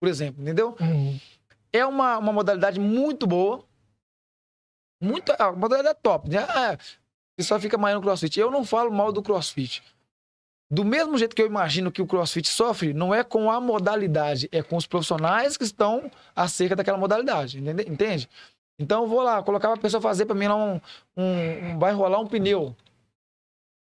por 0.00 0.08
exemplo, 0.08 0.40
entendeu? 0.40 0.74
Uhum. 0.80 1.20
É 1.74 1.84
uma, 1.84 2.16
uma 2.16 2.32
modalidade 2.32 2.80
muito 2.80 3.26
boa, 3.26 3.62
muito, 4.98 5.30
a 5.38 5.52
modalidade 5.52 5.98
top, 6.02 6.30
né? 6.30 6.38
Ah, 6.38 6.78
o 7.34 7.36
pessoal 7.36 7.60
fica 7.60 7.76
mais 7.76 7.94
no 7.94 8.00
crossfit. 8.00 8.40
Eu 8.40 8.50
não 8.50 8.64
falo 8.64 8.90
mal 8.90 9.12
do 9.12 9.22
crossfit. 9.22 9.82
Do 10.70 10.84
mesmo 10.84 11.16
jeito 11.16 11.34
que 11.36 11.40
eu 11.42 11.46
imagino 11.46 11.92
que 11.92 12.02
o 12.02 12.06
crossfit 12.06 12.48
sofre, 12.48 12.92
não 12.92 13.14
é 13.14 13.22
com 13.22 13.50
a 13.50 13.60
modalidade, 13.60 14.48
é 14.50 14.62
com 14.62 14.76
os 14.76 14.86
profissionais 14.86 15.56
que 15.56 15.62
estão 15.62 16.10
acerca 16.34 16.74
daquela 16.74 16.98
modalidade, 16.98 17.58
entende? 17.88 18.28
Então 18.78 19.02
eu 19.04 19.08
vou 19.08 19.22
lá, 19.22 19.42
colocar 19.42 19.68
uma 19.68 19.76
pessoa 19.78 20.00
fazer 20.00 20.26
para 20.26 20.34
mim 20.34 20.48
lá 20.48 20.56
um, 20.56 20.80
um, 21.16 21.22
um- 21.72 21.78
Vai 21.78 21.92
rolar 21.92 22.18
um 22.18 22.26
pneu. 22.26 22.74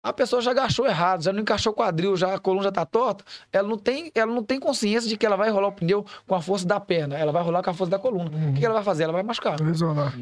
A 0.06 0.12
pessoa 0.12 0.40
já 0.40 0.52
agachou 0.52 0.86
errado, 0.86 1.24
já 1.24 1.32
não 1.32 1.40
encaixou 1.40 1.72
o 1.72 1.74
quadril, 1.74 2.16
já 2.16 2.32
a 2.34 2.38
coluna 2.38 2.62
já 2.62 2.70
tá 2.70 2.86
torta. 2.86 3.24
Ela 3.52 3.66
não 3.66 3.76
tem, 3.76 4.12
ela 4.14 4.32
não 4.32 4.42
tem 4.42 4.60
consciência 4.60 5.08
de 5.08 5.16
que 5.16 5.26
ela 5.26 5.34
vai 5.34 5.50
rolar 5.50 5.66
o 5.66 5.72
pneu 5.72 6.06
com 6.28 6.34
a 6.36 6.40
força 6.40 6.64
da 6.64 6.78
perna, 6.78 7.18
ela 7.18 7.32
vai 7.32 7.42
rolar 7.42 7.60
com 7.60 7.70
a 7.70 7.74
força 7.74 7.90
da 7.90 7.98
coluna. 7.98 8.30
O 8.30 8.52
que 8.52 8.60
que 8.60 8.64
ela 8.64 8.76
vai 8.76 8.84
fazer? 8.84 9.02
Ela 9.02 9.12
vai 9.12 9.24
machucar. 9.24 9.56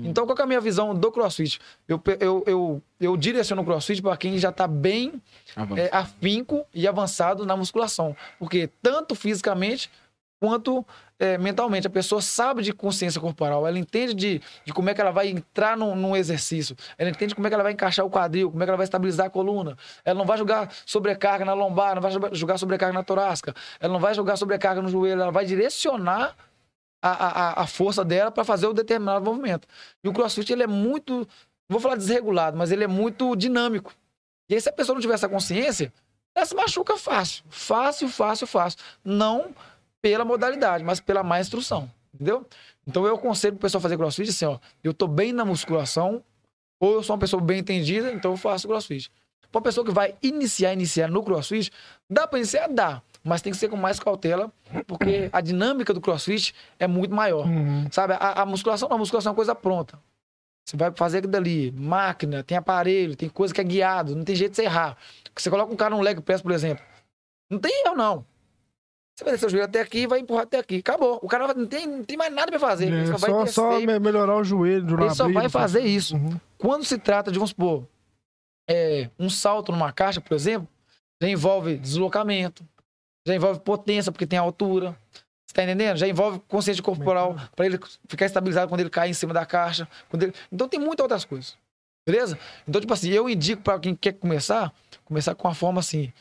Então, 0.08 0.24
qual 0.24 0.34
que 0.34 0.40
é 0.40 0.44
a 0.44 0.48
minha 0.48 0.60
visão 0.60 0.94
do 0.94 1.12
crossfit? 1.12 1.60
Eu, 1.86 2.00
eu, 2.18 2.44
eu, 2.46 2.82
eu 2.98 3.16
direciono 3.16 3.60
o 3.60 3.64
crossfit 3.64 4.00
para 4.00 4.16
quem 4.16 4.38
já 4.38 4.48
está 4.48 4.66
bem 4.66 5.20
é, 5.76 5.90
afinco 5.92 6.64
e 6.72 6.88
avançado 6.88 7.44
na 7.44 7.54
musculação. 7.54 8.16
Porque 8.38 8.70
tanto 8.82 9.14
fisicamente 9.14 9.90
quanto 10.44 10.84
é, 11.18 11.39
mentalmente. 11.39 11.86
A 11.86 11.90
pessoa 11.90 12.20
sabe 12.20 12.62
de 12.62 12.70
consciência 12.73 13.18
corporal, 13.18 13.66
ela 13.66 13.78
entende 13.78 14.12
de, 14.12 14.42
de 14.64 14.73
como 14.74 14.90
é 14.90 14.94
que 14.94 15.00
ela 15.00 15.10
vai 15.10 15.28
entrar 15.28 15.74
num, 15.74 15.97
num 15.97 16.14
exercício, 16.14 16.76
ela 16.98 17.08
entende 17.08 17.34
como 17.34 17.47
é 17.47 17.50
que 17.50 17.55
ela 17.55 17.62
vai 17.62 17.73
encaixar 17.73 18.05
o 18.05 18.10
quadril, 18.10 18.50
como 18.50 18.62
é 18.62 18.66
que 18.66 18.70
ela 18.70 18.76
vai 18.76 18.84
estabilizar 18.84 19.26
a 19.26 19.31
coluna. 19.31 19.74
Ela 20.05 20.18
não 20.18 20.26
vai 20.26 20.36
jogar 20.36 20.70
sobrecarga 20.84 21.44
na 21.44 21.55
lombar, 21.55 21.94
não 21.94 22.02
vai 22.02 22.12
jo- 22.12 22.34
jogar 22.34 22.58
sobrecarga 22.58 22.92
na 22.92 23.02
torácica, 23.02 23.55
ela 23.81 23.92
não 23.92 24.00
vai 24.00 24.12
jogar 24.14 24.36
sobrecarga 24.36 24.82
no 24.82 24.89
joelho, 24.90 25.23
ela 25.23 25.32
vai 25.32 25.47
direcionar 25.47 26.36
a, 27.02 27.10
a, 27.10 27.62
a- 27.62 27.66
força 27.66 28.05
dela 28.05 28.31
para 28.31 28.44
fazer 28.44 28.66
o 28.66 28.74
determinado 28.74 29.24
movimento. 29.24 29.66
E 30.02 30.08
o 30.08 30.12
crossfit 30.12 30.52
ele 30.52 30.62
é 30.62 30.66
muito, 30.66 31.26
vou 31.70 31.81
falar 31.81 31.97
desregulado, 31.97 32.56
mas 32.56 32.70
ele 32.70 32.84
é 32.84 32.89
muito 32.89 33.34
dinâmico. 33.34 33.94
E 34.50 34.55
aí, 34.55 34.60
se 34.60 34.68
a 34.68 34.73
pessoa 34.73 34.94
não 34.94 35.00
tiver 35.00 35.14
essa 35.14 35.28
consciência, 35.28 35.90
ela 36.36 36.44
se 36.44 36.55
machuca 36.55 36.98
fácil. 36.98 37.44
Fácil, 37.48 38.08
fácil, 38.08 38.47
fácil. 38.47 38.78
Não 39.02 39.55
pela 40.05 40.23
modalidade, 40.23 40.84
mas 40.84 41.00
pela 41.00 41.23
má 41.23 41.41
instrução. 41.41 41.91
Entendeu? 42.12 42.47
Então 42.86 43.07
eu 43.07 43.15
aconselho 43.15 43.57
o 43.57 43.58
pessoal 43.58 43.81
fazer 43.81 43.97
crossfit 43.97 44.28
assim, 44.28 44.44
ó. 44.44 44.58
Eu 44.83 44.92
tô 44.92 45.08
bem 45.08 45.33
na 45.33 45.47
musculação, 45.47 46.23
ou 46.78 46.92
eu 46.92 47.02
sou 47.02 47.16
uma 47.16 47.20
pessoa 47.20 47.41
bem 47.42 47.60
entendida, 47.60 48.12
então 48.12 48.33
eu 48.33 48.36
faço 48.36 48.68
crossfit. 48.68 49.10
Pra 49.50 49.60
uma 49.60 49.62
pessoa 49.62 49.83
que 49.83 49.91
vai 49.91 50.15
iniciar, 50.23 50.74
iniciar 50.74 51.08
no 51.08 51.23
crossfit, 51.23 51.73
dá 52.10 52.26
pra 52.26 52.39
iniciar? 52.39 52.68
Dá. 52.68 53.00
Mas 53.24 53.41
tem 53.41 53.50
que 53.50 53.58
ser 53.58 53.70
com 53.70 53.76
mais 53.78 53.99
cautela, 53.99 54.52
porque 54.86 55.31
a 55.33 55.41
dinâmica 55.41 55.94
do 55.94 56.02
crossfit 56.02 56.55
é 56.78 56.86
muito 56.86 57.15
maior. 57.15 57.47
Uhum. 57.47 57.86
Sabe, 57.91 58.12
a, 58.12 58.42
a 58.42 58.44
musculação, 58.44 58.91
a 58.92 58.99
musculação 58.99 59.31
é 59.31 59.33
uma 59.33 59.36
coisa 59.36 59.55
pronta. 59.55 59.99
Você 60.66 60.76
vai 60.76 60.92
fazer 60.94 61.18
aquilo 61.18 61.33
dali, 61.33 61.73
máquina, 61.73 62.42
tem 62.42 62.58
aparelho, 62.58 63.16
tem 63.16 63.31
coisa 63.31 63.55
que 63.55 63.60
é 63.62 63.65
guiado, 63.65 64.15
não 64.15 64.23
tem 64.23 64.36
jeito 64.36 64.50
de 64.50 64.57
você 64.57 64.65
errar. 64.65 64.99
Você 65.34 65.49
coloca 65.49 65.73
um 65.73 65.76
cara 65.76 65.97
num 65.97 66.02
leg 66.02 66.20
press, 66.20 66.42
por 66.42 66.52
exemplo. 66.52 66.84
Não 67.49 67.58
tem 67.58 67.86
erro, 67.86 67.97
não. 67.97 68.33
Você 69.17 69.25
vai 69.25 69.33
descer 69.34 69.47
o 69.47 69.49
joelho 69.49 69.65
até 69.67 69.81
aqui 69.81 69.99
e 70.01 70.07
vai 70.07 70.18
empurrar 70.18 70.43
até 70.43 70.59
aqui. 70.59 70.76
Acabou. 70.78 71.20
O 71.23 71.28
cara 71.28 71.55
não 71.55 71.67
tem, 71.67 71.86
não 71.86 72.02
tem 72.05 72.17
mais 72.17 72.33
nada 72.33 72.51
pra 72.51 72.59
fazer. 72.59 72.86
ele 72.86 73.02
É, 73.02 73.07
só 73.07 73.18
só, 73.18 73.47
só 73.47 73.81
me- 73.81 73.99
melhorar 74.01 74.36
o 74.36 74.43
joelho. 74.43 75.01
Ele 75.01 75.15
só 75.15 75.28
vai 75.28 75.49
fazer 75.49 75.83
isso. 75.83 76.17
Uhum. 76.17 76.39
Quando 76.59 76.84
se 76.84 76.99
trata 76.99 77.31
de, 77.31 77.39
vamos 77.39 77.51
supor, 77.51 77.86
é, 78.68 79.09
um 79.18 79.31
salto 79.31 79.70
numa 79.70 79.93
caixa, 79.93 80.20
por 80.20 80.34
exemplo, 80.34 80.67
já 81.23 81.28
envolve 81.28 81.76
deslocamento, 81.76 82.67
já 83.26 83.34
envolve 83.34 83.60
potência, 83.60 84.10
porque 84.10 84.26
tem 84.26 84.39
altura. 84.39 84.97
Você 85.47 85.55
tá 85.55 85.62
entendendo? 85.62 85.97
Já 85.97 86.09
envolve 86.09 86.41
consciência 86.49 86.83
corporal 86.83 87.36
para 87.55 87.67
ele 87.67 87.78
ficar 88.09 88.26
estabilizado 88.26 88.68
quando 88.68 88.81
ele 88.81 88.91
cai 88.91 89.10
em 89.10 89.15
cima 89.15 89.33
da 89.33 89.47
caixa. 89.47 89.86
Ele... 90.12 90.33
Então 90.51 90.68
tem 90.68 90.81
muitas 90.81 91.05
outras 91.05 91.25
coisas. 91.25 91.57
Beleza? 92.07 92.36
Então, 92.68 92.81
tipo 92.81 92.93
assim, 92.93 93.10
eu 93.10 93.28
indico 93.31 93.62
para 93.62 93.78
quem 93.78 93.94
quer 93.94 94.12
começar, 94.15 94.73
começar 95.05 95.34
com 95.34 95.47
a 95.49 95.55
forma 95.55 95.78
assim. 95.81 96.12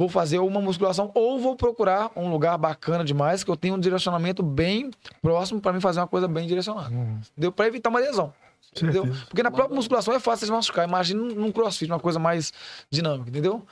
Vou 0.00 0.08
fazer 0.08 0.38
uma 0.38 0.62
musculação 0.62 1.10
ou 1.14 1.38
vou 1.38 1.54
procurar 1.54 2.10
um 2.16 2.30
lugar 2.30 2.56
bacana 2.56 3.04
demais 3.04 3.44
que 3.44 3.50
eu 3.50 3.56
tenha 3.56 3.74
um 3.74 3.78
direcionamento 3.78 4.42
bem 4.42 4.90
próximo 5.20 5.60
para 5.60 5.74
mim 5.74 5.80
fazer 5.80 6.00
uma 6.00 6.06
coisa 6.06 6.26
bem 6.26 6.46
direcionada. 6.46 6.88
Uhum. 6.88 7.20
Deu 7.36 7.52
para 7.52 7.66
evitar 7.66 7.90
uma 7.90 8.00
lesão. 8.00 8.32
Entendeu? 8.74 9.02
Certeza. 9.02 9.26
Porque 9.26 9.42
na 9.42 9.50
própria 9.50 9.76
musculação 9.76 10.14
é 10.14 10.18
fácil 10.18 10.46
se 10.46 10.52
machucar. 10.52 10.88
Imagina 10.88 11.20
num 11.22 11.52
crossfit, 11.52 11.90
uma 11.92 12.00
coisa 12.00 12.18
mais 12.18 12.50
dinâmica, 12.90 13.28
entendeu? 13.28 13.62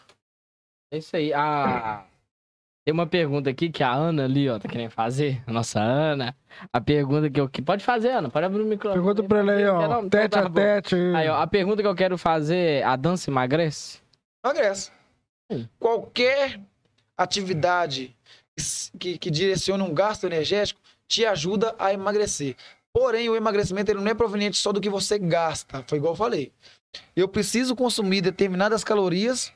É 0.93 0.99
isso 0.99 1.17
aí. 1.17 1.33
A... 1.33 2.05
Tem 2.87 2.93
uma 2.93 3.07
pergunta 3.07 3.49
aqui 3.49 3.71
que 3.71 3.83
a 3.83 3.91
Ana 3.91 4.25
ali, 4.27 4.51
ó, 4.51 4.59
tá 4.59 4.69
querendo 4.69 4.91
fazer. 4.91 5.43
A 5.47 5.51
nossa 5.51 5.81
Ana. 5.81 6.37
A 6.71 6.79
pergunta 6.79 7.31
que 7.31 7.41
eu. 7.41 7.49
que- 7.49 7.63
Pode 7.63 7.83
fazer, 7.83 8.11
Ana. 8.11 8.29
Pode 8.29 8.45
abrir 8.45 8.61
o 8.61 8.67
microfone. 8.67 9.03
Pergunta 9.03 9.23
pra 9.27 9.41
ele 9.41 9.51
aí, 9.51 9.67
ó. 9.67 9.89
não? 9.89 10.07
Tete 10.11 10.29
tá 10.29 10.41
a 10.41 10.51
tete. 10.51 10.95
Aí, 11.17 11.27
ó, 11.27 11.41
a 11.41 11.47
pergunta 11.47 11.81
que 11.81 11.89
eu 11.89 11.95
quero 11.95 12.19
fazer 12.19 12.81
é: 12.81 12.83
a 12.83 12.97
dança 12.97 13.31
emagrece? 13.31 14.01
Emagrece. 14.45 14.98
Qualquer 15.78 16.60
atividade 17.17 18.17
que, 18.99 19.18
que 19.18 19.31
direcione 19.31 19.83
um 19.83 19.94
gasto 19.94 20.25
energético 20.25 20.81
te 21.07 21.25
ajuda 21.25 21.75
a 21.78 21.93
emagrecer. 21.93 22.57
Porém, 22.93 23.28
o 23.28 23.36
emagrecimento 23.36 23.91
ele 23.91 24.01
não 24.01 24.10
é 24.10 24.15
proveniente 24.15 24.57
só 24.59 24.73
do 24.73 24.81
que 24.81 24.91
você 24.91 25.18
gasta. 25.18 25.85
Foi 25.86 25.99
igual 25.99 26.12
eu 26.12 26.17
falei. 26.17 26.52
Eu 27.15 27.28
preciso 27.28 27.77
consumir 27.77 28.20
determinadas 28.20 28.83
calorias 28.83 29.52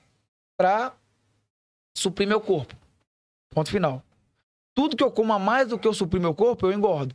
para 0.57 0.95
suprir 1.97 2.27
meu 2.27 2.41
corpo. 2.41 2.75
Ponto 3.51 3.71
final. 3.71 4.03
Tudo 4.75 4.97
que 4.97 5.05
eu 5.05 5.11
como 5.11 5.33
a 5.33 5.39
mais 5.39 5.69
do 5.69 5.79
que 5.79 5.87
eu 5.87 5.93
suprir 5.93 6.21
meu 6.21 6.35
corpo, 6.35 6.67
eu 6.67 6.73
engordo. 6.73 7.15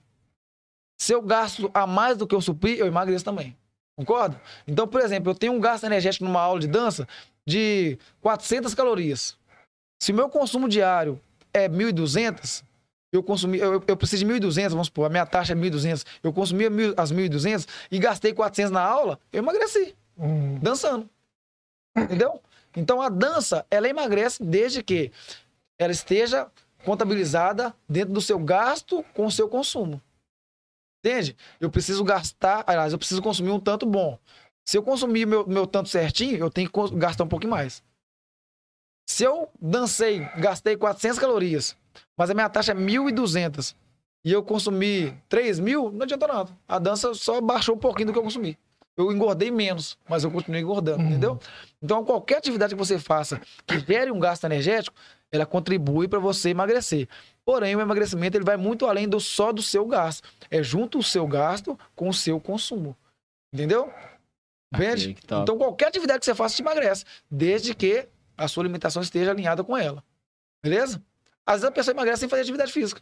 Se 1.00 1.14
eu 1.14 1.22
gasto 1.22 1.70
a 1.74 1.88
mais 1.88 2.18
do 2.18 2.28
que 2.28 2.36
eu 2.36 2.42
suprir, 2.42 2.78
eu 2.78 2.88
emagreço 2.88 3.26
também. 3.26 3.56
Concorda? 3.96 4.40
Então, 4.68 4.88
por 4.88 5.02
exemplo, 5.02 5.32
eu 5.32 5.36
tenho 5.36 5.54
um 5.54 5.60
gasto 5.60 5.86
energético 5.86 6.26
numa 6.26 6.42
aula 6.42 6.60
de 6.60 6.68
dança 6.68 7.08
de 7.48 7.98
400 8.22 8.76
calorias. 8.76 9.38
Se 10.04 10.12
o 10.12 10.16
meu 10.16 10.28
consumo 10.30 10.68
diário 10.68 11.20
é 11.54 11.70
1.200, 11.70 12.62
eu 13.12 13.24
consumi, 13.24 13.58
eu, 13.58 13.82
eu 13.88 13.96
preciso 13.98 14.26
de 14.26 14.32
1.200, 14.34 14.70
vamos 14.72 14.88
supor, 14.88 15.06
a 15.06 15.10
minha 15.10 15.26
taxa 15.26 15.54
é 15.54 15.56
1.200, 15.56 16.06
eu 16.22 16.34
consumi 16.34 16.70
mil- 16.70 16.94
as 16.98 17.12
1.200 17.12 17.66
e 17.90 17.98
gastei 17.98 18.34
400 18.34 18.70
na 18.72 18.82
aula, 18.82 19.18
eu 19.32 19.40
emagreci, 19.40 19.96
Hum. 20.20 20.60
dançando. 20.60 21.10
Entendeu? 21.98 22.42
Então 22.76 23.02
a 23.02 23.08
dança, 23.10 23.66
ela 23.72 23.88
emagrece 23.88 24.44
desde 24.44 24.84
que 24.84 25.12
ela 25.80 25.92
esteja 25.92 26.48
contabilizada 26.84 27.74
dentro 27.88 28.14
do 28.14 28.22
seu 28.22 28.38
gasto 28.38 29.04
com 29.14 29.26
o 29.26 29.32
seu 29.32 29.48
consumo. 29.48 30.02
Entende? 31.04 31.36
Eu 31.60 31.70
preciso 31.72 32.04
gastar, 32.04 32.64
aliás, 32.68 32.92
eu 32.92 33.00
preciso 33.00 33.22
consumir 33.22 33.52
um 33.52 33.60
tanto 33.60 33.86
bom. 33.86 34.20
Se 34.68 34.78
eu 34.78 34.84
consumir 34.84 35.26
meu, 35.26 35.48
meu 35.48 35.66
tanto 35.66 35.88
certinho, 35.88 36.36
eu 36.38 36.50
tenho 36.50 36.70
que 36.70 36.96
gastar 36.98 37.24
um 37.24 37.28
pouquinho 37.28 37.52
mais. 37.52 37.82
Se 39.10 39.24
eu 39.24 39.50
dancei, 39.62 40.20
gastei 40.38 40.76
400 40.76 41.18
calorias, 41.18 41.74
mas 42.18 42.30
a 42.30 42.34
minha 42.34 42.50
taxa 42.50 42.74
é 42.74 42.76
1.200 42.76 43.74
e 44.26 44.32
eu 44.34 44.44
consumi 44.44 45.18
3 45.30 45.60
mil, 45.62 45.90
não 45.90 46.04
adianta 46.04 46.28
nada. 46.28 46.52
A 46.68 46.78
dança 46.80 47.14
só 47.14 47.40
baixou 47.40 47.76
um 47.76 47.80
pouquinho 47.80 48.08
do 48.08 48.14
que 48.14 48.20
eu 48.20 48.24
consumi. 48.24 48.58
Eu 48.98 49.10
engordei 49.10 49.50
menos, 49.50 49.98
mas 50.10 50.26
eu 50.26 50.32
continuei 50.32 50.62
engordando, 50.62 51.02
Uhum. 51.02 51.10
entendeu? 51.12 51.40
Então, 51.82 52.04
qualquer 52.04 52.40
atividade 52.40 52.74
que 52.76 52.78
você 52.80 53.00
faça 53.00 53.40
que 53.66 53.80
gere 53.80 54.12
um 54.12 54.20
gasto 54.20 54.44
energético, 54.44 54.98
ela 55.32 55.46
contribui 55.46 56.10
para 56.10 56.20
você 56.20 56.50
emagrecer. 56.50 57.08
Porém, 57.46 57.74
o 57.76 57.80
emagrecimento 57.80 58.36
ele 58.36 58.44
vai 58.44 58.58
muito 58.58 58.86
além 58.86 59.08
do 59.08 59.20
só 59.22 59.54
do 59.54 59.62
seu 59.62 59.86
gasto. 59.86 60.28
É 60.52 60.62
junto 60.62 60.98
o 60.98 61.04
seu 61.04 61.26
gasto 61.26 61.80
com 61.96 62.10
o 62.10 62.14
seu 62.14 62.38
consumo. 62.42 62.98
Entendeu? 63.54 63.94
Entende? 64.74 65.16
Então, 65.24 65.58
qualquer 65.58 65.88
atividade 65.88 66.20
que 66.20 66.26
você 66.26 66.36
faça 66.36 66.56
te 66.56 66.62
emagrece, 66.62 67.06
desde 67.30 67.74
que 67.74 68.08
a 68.38 68.48
sua 68.48 68.64
alimentação 68.64 69.02
esteja 69.02 69.32
alinhada 69.32 69.64
com 69.64 69.78
ela. 69.78 70.04
Beleza? 70.64 71.02
Às 71.46 71.56
vezes 71.56 71.70
a 71.70 71.72
pessoa 71.72 71.94
emagrece 71.94 72.22
sem 72.22 72.30
fazer 72.30 72.42
atividade 72.42 72.72
física. 72.72 73.02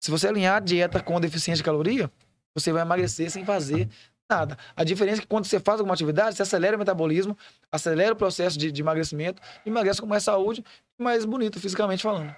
Se 0.00 0.10
você 0.10 0.28
alinhar 0.28 0.56
a 0.56 0.60
dieta 0.60 1.00
com 1.00 1.20
deficiência 1.20 1.62
de 1.62 1.64
caloria, 1.64 2.10
você 2.54 2.72
vai 2.72 2.82
emagrecer 2.82 3.30
sem 3.30 3.44
fazer 3.44 3.88
nada. 4.28 4.58
A 4.74 4.84
diferença 4.84 5.20
é 5.20 5.22
que 5.22 5.28
quando 5.28 5.44
você 5.44 5.60
faz 5.60 5.78
alguma 5.78 5.94
atividade, 5.94 6.36
você 6.36 6.42
acelera 6.42 6.76
o 6.76 6.78
metabolismo, 6.78 7.36
acelera 7.70 8.12
o 8.12 8.16
processo 8.16 8.58
de, 8.58 8.72
de 8.72 8.82
emagrecimento, 8.82 9.40
emagrece 9.64 10.00
com 10.00 10.06
mais 10.06 10.24
saúde 10.24 10.64
e 10.98 11.02
mais 11.02 11.24
bonito 11.24 11.60
fisicamente 11.60 12.02
falando. 12.02 12.34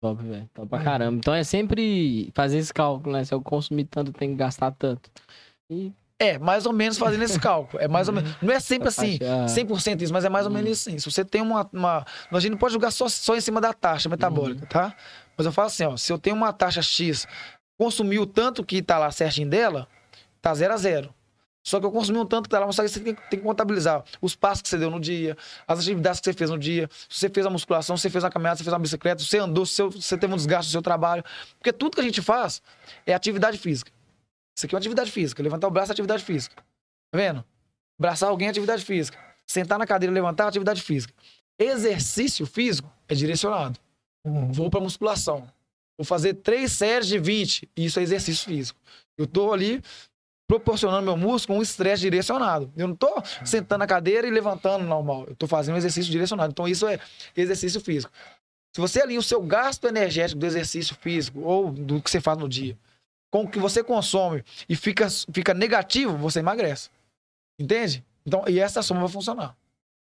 Top, 0.00 0.22
velho. 0.22 0.50
Top 0.52 0.68
pra 0.68 0.82
caramba. 0.82 1.16
Então 1.16 1.32
é 1.32 1.44
sempre 1.44 2.30
fazer 2.34 2.58
esse 2.58 2.74
cálculo, 2.74 3.12
né? 3.12 3.24
Se 3.24 3.32
eu 3.32 3.40
consumir 3.40 3.84
tanto, 3.84 4.12
tem 4.12 4.30
que 4.30 4.36
gastar 4.36 4.72
tanto. 4.72 5.10
E 5.70 5.92
É, 6.24 6.38
mais 6.38 6.66
ou 6.66 6.72
menos 6.72 6.96
fazendo 6.98 7.22
esse 7.22 7.38
cálculo. 7.40 7.82
É 7.82 7.88
mais 7.88 8.08
ou 8.08 8.14
menos. 8.14 8.34
Não 8.40 8.52
é 8.52 8.60
sempre 8.60 8.88
assim, 8.88 9.18
faixa- 9.18 9.46
100% 9.62 10.02
isso, 10.02 10.12
mas 10.12 10.24
é 10.24 10.28
mais 10.28 10.46
ou 10.46 10.52
menos 10.52 10.70
isso 10.70 10.90
sim. 10.90 10.98
Se 10.98 11.10
você 11.10 11.24
tem 11.24 11.40
uma, 11.42 11.68
uma. 11.72 12.06
A 12.30 12.40
gente 12.40 12.52
não 12.52 12.58
pode 12.58 12.72
julgar 12.72 12.90
só, 12.90 13.08
só 13.08 13.34
em 13.36 13.40
cima 13.40 13.60
da 13.60 13.72
taxa 13.72 14.08
metabólica, 14.08 14.66
tá? 14.66 14.94
Mas 15.36 15.46
eu 15.46 15.52
falo 15.52 15.66
assim, 15.66 15.84
ó, 15.84 15.96
se 15.96 16.12
eu 16.12 16.18
tenho 16.18 16.36
uma 16.36 16.52
taxa 16.52 16.82
X, 16.82 17.26
consumir 17.78 18.18
o 18.18 18.26
tanto 18.26 18.64
que 18.64 18.80
tá 18.82 18.98
lá 18.98 19.10
certinho 19.10 19.48
dela, 19.48 19.88
tá 20.40 20.54
zero 20.54 20.74
a 20.74 20.76
zero. 20.76 21.12
Só 21.64 21.78
que 21.78 21.86
eu 21.86 21.92
consumi 21.92 22.18
um 22.18 22.26
tanto 22.26 22.44
que 22.44 22.48
tá 22.50 22.58
lá, 22.58 22.66
mas 22.66 22.74
você 22.74 22.98
tem, 22.98 23.14
tem 23.14 23.38
que 23.38 23.44
contabilizar 23.46 24.02
os 24.20 24.34
passos 24.34 24.62
que 24.62 24.68
você 24.68 24.76
deu 24.76 24.90
no 24.90 24.98
dia, 24.98 25.36
as 25.66 25.78
atividades 25.78 26.18
que 26.20 26.24
você 26.24 26.32
fez 26.32 26.50
no 26.50 26.58
dia, 26.58 26.90
se 27.08 27.20
você 27.20 27.28
fez 27.28 27.46
a 27.46 27.50
musculação, 27.50 27.96
se 27.96 28.02
você 28.02 28.10
fez 28.10 28.24
uma 28.24 28.30
caminhada, 28.30 28.56
se 28.56 28.60
você 28.60 28.64
fez 28.64 28.72
uma 28.72 28.80
bicicleta, 28.80 29.22
se 29.22 29.28
você 29.28 29.38
andou, 29.38 29.64
se 29.64 29.80
você- 29.80 30.00
se 30.00 30.02
você 30.08 30.18
teve 30.18 30.32
um 30.32 30.36
desgaste 30.36 30.68
no 30.68 30.72
seu 30.72 30.82
trabalho. 30.82 31.22
Porque 31.58 31.72
tudo 31.72 31.94
que 31.94 32.00
a 32.00 32.04
gente 32.04 32.20
faz 32.20 32.60
é 33.06 33.14
atividade 33.14 33.58
física. 33.58 33.92
Isso 34.56 34.66
aqui 34.66 34.74
é 34.74 34.76
uma 34.76 34.80
atividade 34.80 35.10
física. 35.10 35.42
Levantar 35.42 35.68
o 35.68 35.70
braço 35.70 35.90
é 35.90 35.94
atividade 35.94 36.24
física. 36.24 36.56
Tá 37.10 37.18
vendo? 37.18 37.44
Abraçar 37.98 38.28
alguém 38.28 38.48
é 38.48 38.50
atividade 38.50 38.84
física. 38.84 39.18
Sentar 39.46 39.78
na 39.78 39.86
cadeira 39.86 40.12
e 40.12 40.14
levantar 40.14 40.44
é 40.44 40.48
atividade 40.48 40.82
física. 40.82 41.12
Exercício 41.58 42.46
físico 42.46 42.90
é 43.08 43.14
direcionado. 43.14 43.78
Hum. 44.24 44.50
Vou 44.52 44.70
para 44.70 44.80
musculação. 44.80 45.48
Vou 45.96 46.04
fazer 46.04 46.34
três 46.34 46.72
séries 46.72 47.08
de 47.08 47.18
20. 47.18 47.68
Isso 47.76 48.00
é 48.00 48.02
exercício 48.02 48.44
físico. 48.44 48.78
Eu 49.16 49.26
tô 49.26 49.52
ali 49.52 49.82
proporcionando 50.48 51.02
meu 51.02 51.16
músculo 51.16 51.58
um 51.58 51.62
estresse 51.62 52.02
direcionado. 52.02 52.72
Eu 52.76 52.88
não 52.88 52.96
tô 52.96 53.22
sentando 53.44 53.78
na 53.78 53.86
cadeira 53.86 54.26
e 54.26 54.30
levantando 54.30 54.84
normal. 54.84 55.24
Eu 55.28 55.36
tô 55.36 55.46
fazendo 55.46 55.74
um 55.74 55.78
exercício 55.78 56.10
direcionado. 56.10 56.50
Então 56.50 56.66
isso 56.66 56.86
é 56.86 56.98
exercício 57.36 57.80
físico. 57.80 58.12
Se 58.74 58.80
você 58.80 59.02
alinha 59.02 59.20
o 59.20 59.22
seu 59.22 59.42
gasto 59.42 59.86
energético 59.86 60.40
do 60.40 60.46
exercício 60.46 60.96
físico 60.96 61.40
ou 61.40 61.70
do 61.70 62.00
que 62.00 62.10
você 62.10 62.20
faz 62.20 62.38
no 62.38 62.48
dia 62.48 62.76
com 63.32 63.44
o 63.44 63.48
que 63.48 63.58
você 63.58 63.82
consome 63.82 64.44
e 64.68 64.76
fica, 64.76 65.08
fica 65.32 65.54
negativo, 65.54 66.18
você 66.18 66.40
emagrece. 66.40 66.90
Entende? 67.58 68.04
Então, 68.26 68.44
e 68.46 68.60
essa 68.60 68.82
soma 68.82 69.00
vai 69.00 69.08
funcionar. 69.08 69.56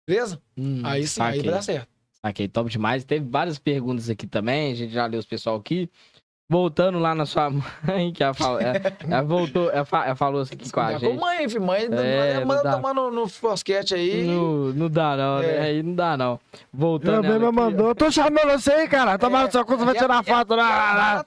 Beleza? 0.07 0.41
Hum, 0.57 0.83
aí 0.85 1.07
sim, 1.07 1.23
aí 1.23 1.39
saquei. 1.39 1.43
vai 1.43 1.51
dar 1.51 1.63
certo. 1.63 1.89
Saquei, 2.13 2.47
top 2.47 2.71
demais. 2.71 3.05
Teve 3.05 3.27
várias 3.27 3.59
perguntas 3.59 4.11
aqui 4.11 4.27
também, 4.27 4.71
a 4.71 4.75
gente 4.75 4.93
já 4.93 5.07
leu 5.07 5.19
os 5.19 5.25
pessoal 5.25 5.57
aqui. 5.57 5.91
Voltando 6.49 7.01
lá 7.01 7.13
na 7.13 7.27
sua 7.27 7.51
mãe, 7.83 8.13
que 8.13 8.23
ela, 8.23 8.33
falou, 8.33 8.61
ela, 8.61 8.81
ela 9.11 9.23
voltou, 9.23 9.69
ela, 9.69 9.85
fa- 9.85 10.07
ela 10.07 10.15
falou 10.15 10.43
assim 10.43 10.55
aqui 10.55 10.71
com 10.71 10.79
a 10.81 10.93
gente. 10.97 11.05
com 11.13 11.21
mãe, 11.21 11.49
filho. 11.49 11.61
Mãe, 11.63 11.89
É, 11.91 12.39
não 12.39 12.47
manda 12.47 12.63
dá. 12.63 12.73
tomar 12.77 12.95
no, 12.95 13.11
no 13.11 13.27
fosquete 13.29 13.95
aí. 13.97 14.23
Não, 14.25 14.73
não 14.73 14.89
dá 14.89 15.17
não, 15.17 15.39
né? 15.41 15.57
É. 15.57 15.61
Aí 15.63 15.83
não 15.83 15.95
dá 15.97 16.17
não. 16.17 16.39
Voltando 16.73 17.23
Também 17.23 17.41
me 17.41 17.51
mandou. 17.51 17.93
Tô 17.97 18.13
chamando 18.13 18.53
você 18.53 18.71
aí, 18.73 18.87
cara. 18.89 19.19
Toma 19.19 19.43
no 19.43 19.51
seu 19.51 19.65
cu, 19.67 19.77
você 19.77 19.85
vai 19.85 19.97
É, 19.97 19.99
tirar 19.99 20.21
é, 20.21 20.23
foto 20.23 20.53
é, 20.53 20.57
lá. 20.57 20.95
lá. 20.95 21.25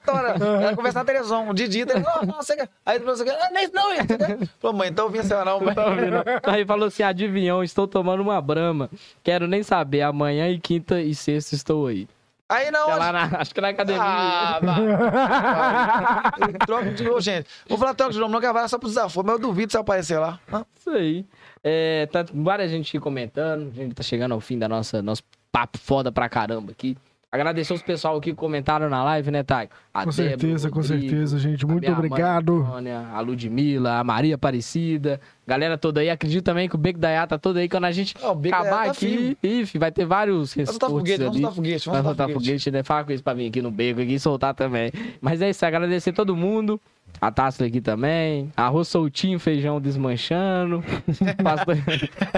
Ela 0.62 0.74
conversa 0.74 1.00
na 1.00 1.04
televisão. 1.04 1.50
O 1.50 1.52
Didi, 1.54 1.84
não, 1.84 2.00
não, 2.26 2.36
você 2.36 2.56
quer. 2.56 2.70
Aí 2.86 2.96
ele 2.96 3.04
falou 3.04 3.20
assim: 3.20 3.28
ah, 3.28 3.50
não, 3.52 3.60
isso 3.60 3.72
não, 3.74 3.92
isso. 3.92 4.48
Falou, 4.58 4.76
mãe, 4.78 4.88
então 4.88 5.10
vinha 5.10 5.22
seu 5.22 5.44
não, 5.44 5.60
mãe. 5.60 5.74
Tá 5.74 5.84
ouvindo? 5.86 6.16
Aí 6.44 6.64
falou 6.64 6.88
assim: 6.88 7.02
adivinhão, 7.02 7.62
estou 7.62 7.86
tomando 7.86 8.20
uma 8.22 8.40
brama. 8.40 8.88
Quero 9.22 9.46
nem 9.46 9.62
saber. 9.62 10.00
Amanhã 10.00 10.48
e 10.48 10.58
quinta 10.58 10.98
e 11.02 11.14
sexta 11.14 11.54
estou 11.54 11.88
aí. 11.88 12.08
Aí 12.50 12.70
não. 12.70 12.88
Lá 12.88 13.12
na- 13.12 13.30
acho 13.40 13.54
que 13.54 13.60
na 13.60 13.68
academia. 13.68 14.02
Ah, 14.02 14.58
vai. 14.60 16.52
Troca 16.66 16.90
de 16.90 17.04
novo, 17.04 17.20
gente. 17.20 17.46
Vou 17.68 17.78
falar 17.78 17.94
troca 17.94 18.12
de 18.12 18.18
nome, 18.18 18.32
não, 18.32 18.40
que 18.40 18.52
vai 18.52 18.68
só 18.68 18.76
pro 18.78 18.88
desafio, 18.88 19.22
mas 19.22 19.34
eu 19.34 19.38
duvido 19.38 19.70
se 19.70 19.76
eu 19.78 19.82
aparecer 19.82 20.18
lá. 20.18 20.40
Hã? 20.52 20.64
Isso 20.78 20.90
aí. 20.90 21.24
É, 21.62 22.06
tá 22.10 22.24
várias 22.34 22.70
gente 22.70 22.98
comentando. 22.98 23.70
A 23.70 23.74
gente 23.74 23.94
tá 23.94 24.02
chegando 24.02 24.32
ao 24.32 24.40
fim 24.40 24.58
da 24.58 24.68
nossa 24.68 25.00
nosso 25.00 25.22
papo 25.52 25.78
foda 25.78 26.10
pra 26.10 26.28
caramba 26.28 26.72
aqui. 26.72 26.96
Agradecer 27.32 27.72
os 27.72 27.80
pessoal 27.80 28.16
aqui 28.16 28.30
que 28.30 28.36
comentaram 28.36 28.88
na 28.88 29.04
live, 29.04 29.30
né, 29.30 29.44
Thay? 29.44 29.68
A 29.94 30.04
Com 30.04 30.10
Débora, 30.10 30.30
certeza, 30.30 30.68
o 30.68 30.70
com 30.72 30.80
Rodrigo, 30.80 31.00
certeza, 31.02 31.38
gente. 31.38 31.64
Muito 31.64 31.80
minha 31.82 31.92
mãe, 31.92 32.06
obrigado. 32.06 32.62
a 32.64 32.68
Antônia, 32.68 33.06
a 33.12 33.20
Ludmilla, 33.20 33.98
a 34.00 34.04
Maria 34.04 34.34
Aparecida, 34.34 35.20
galera 35.46 35.78
toda 35.78 36.00
aí. 36.00 36.10
Acredito 36.10 36.44
também 36.44 36.68
que 36.68 36.74
o 36.74 36.78
Beco 36.78 36.98
da 36.98 37.08
Iá 37.08 37.28
tá 37.28 37.38
todo 37.38 37.58
aí. 37.58 37.68
Quando 37.68 37.84
a 37.84 37.92
gente 37.92 38.16
Ó, 38.20 38.32
o 38.32 38.34
Beco 38.34 38.56
da 38.56 38.62
acabar 38.62 38.84
tá 38.86 38.90
aqui, 38.90 39.38
ih, 39.44 39.64
vai 39.78 39.92
ter 39.92 40.04
vários 40.04 40.52
Vamos 40.54 40.70
soltar 40.70 40.88
respostas 40.90 40.90
foguete, 40.90 41.18
vamos 41.22 41.36
soltar 41.36 41.54
foguete, 41.54 41.86
Vai 41.86 41.94
vamos 41.94 42.08
soltar 42.08 42.26
soltar 42.26 42.42
foguete, 42.42 42.70
né? 42.72 42.82
Fala 42.82 43.04
com 43.04 43.12
isso 43.12 43.22
pra 43.22 43.34
mim 43.36 43.46
aqui 43.46 43.62
no 43.62 43.70
Beco 43.70 44.00
aqui 44.00 44.14
e 44.14 44.18
soltar 44.20 44.52
também. 44.52 44.90
Mas 45.20 45.40
é 45.40 45.50
isso, 45.50 45.64
agradecer 45.64 46.12
todo 46.12 46.34
mundo. 46.34 46.80
A 47.20 47.30
Taça 47.30 47.64
aqui 47.66 47.80
também. 47.80 48.50
Arroz 48.56 48.88
soltinho, 48.88 49.38
feijão 49.38 49.80
desmanchando. 49.80 50.82
Pastor... 51.42 51.76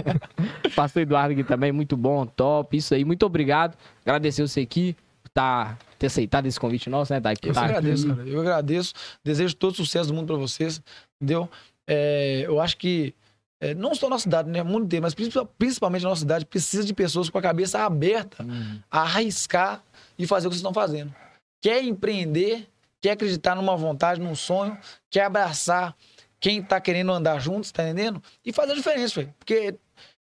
Pastor 0.75 1.03
Eduardo 1.03 1.33
aqui 1.33 1.45
também, 1.45 1.71
muito 1.73 1.97
bom, 1.97 2.27
top. 2.27 2.77
Isso 2.77 2.95
aí, 2.95 3.05
muito 3.05 3.25
obrigado. 3.25 3.77
Agradecer 4.05 4.43
você 4.47 4.61
aqui 4.61 4.97
por 5.23 5.31
tá, 5.31 5.79
ter 5.99 6.07
aceitado 6.07 6.47
esse 6.47 6.59
convite 6.59 6.91
nosso, 6.91 7.13
né? 7.13 7.21
Tá, 7.21 7.33
Eu 7.43 7.53
tá 7.53 7.65
agradeço, 7.65 8.07
aqui. 8.11 8.17
cara. 8.17 8.29
Eu 8.29 8.41
agradeço. 8.41 8.93
Desejo 9.25 9.55
todo 9.55 9.75
sucesso 9.77 10.09
do 10.09 10.15
mundo 10.15 10.27
pra 10.27 10.37
vocês. 10.37 10.83
Entendeu? 11.21 11.49
É, 11.89 12.43
eu 12.47 12.61
acho 12.61 12.77
que 12.77 13.15
é, 13.61 13.75
não 13.75 13.95
só 13.95 14.07
a 14.07 14.11
nossa 14.11 14.25
cidade, 14.25 14.51
né? 14.51 14.63
O 14.63 14.65
mundo 14.67 14.87
inteiro, 14.87 15.03
mas 15.05 15.15
principal- 15.15 15.47
principalmente 15.59 16.05
a 16.05 16.09
nossa 16.09 16.21
cidade 16.23 16.45
precisa 16.45 16.85
de 16.85 16.93
pessoas 16.93 17.31
com 17.31 17.39
a 17.39 17.43
cabeça 17.43 17.81
aberta 17.85 18.43
Hum, 18.43 18.81
a 18.91 19.03
arriscar 19.03 19.83
e 20.19 20.27
fazer 20.27 20.47
o 20.49 20.51
que 20.51 20.57
vocês 20.57 20.61
estão 20.61 20.75
fazendo. 20.75 21.15
Quer 21.63 21.85
empreender, 21.85 22.67
quer 23.03 23.11
acreditar 23.11 23.55
numa 23.55 23.77
vontade, 23.77 24.21
num 24.21 24.35
sonho, 24.35 24.79
quer 25.11 25.25
abraçar 25.25 25.95
quem 26.41 26.63
tá 26.63 26.81
querendo 26.81 27.13
andar 27.13 27.39
juntos, 27.41 27.71
tá 27.71 27.83
entendendo? 27.83 28.23
E 28.45 28.53
fazer 28.53 28.73
a 28.73 28.75
diferença, 28.77 29.21
velho. 29.21 29.35
Porque, 29.39 29.75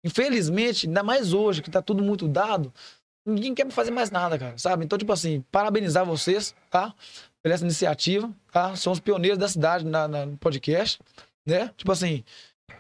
infelizmente, 0.04 0.88
ainda 0.88 1.02
mais 1.04 1.34
hoje, 1.34 1.62
que 1.62 1.72
tá 1.72 1.82
tudo 1.82 2.04
muito 2.04 2.28
dado, 2.28 2.74
ninguém 3.26 3.54
quer 3.56 3.70
fazer 3.72 3.92
mais 3.92 4.12
nada, 4.12 4.38
cara, 4.38 4.58
sabe? 4.58 4.84
Então, 4.84 4.98
tipo 4.98 5.14
assim, 5.14 5.44
parabenizar 5.52 6.06
vocês, 6.06 6.54
tá? 6.70 6.94
Por 7.42 7.52
essa 7.52 7.64
iniciativa, 7.64 8.30
tá? 8.52 8.76
São 8.76 8.94
os 8.94 9.00
pioneiros 9.00 9.38
da 9.38 9.48
cidade 9.48 9.86
na, 9.86 10.08
na- 10.08 10.26
no 10.26 10.38
podcast, 10.38 11.00
né? 11.46 11.72
Tipo 11.78 11.92
assim, 11.92 12.24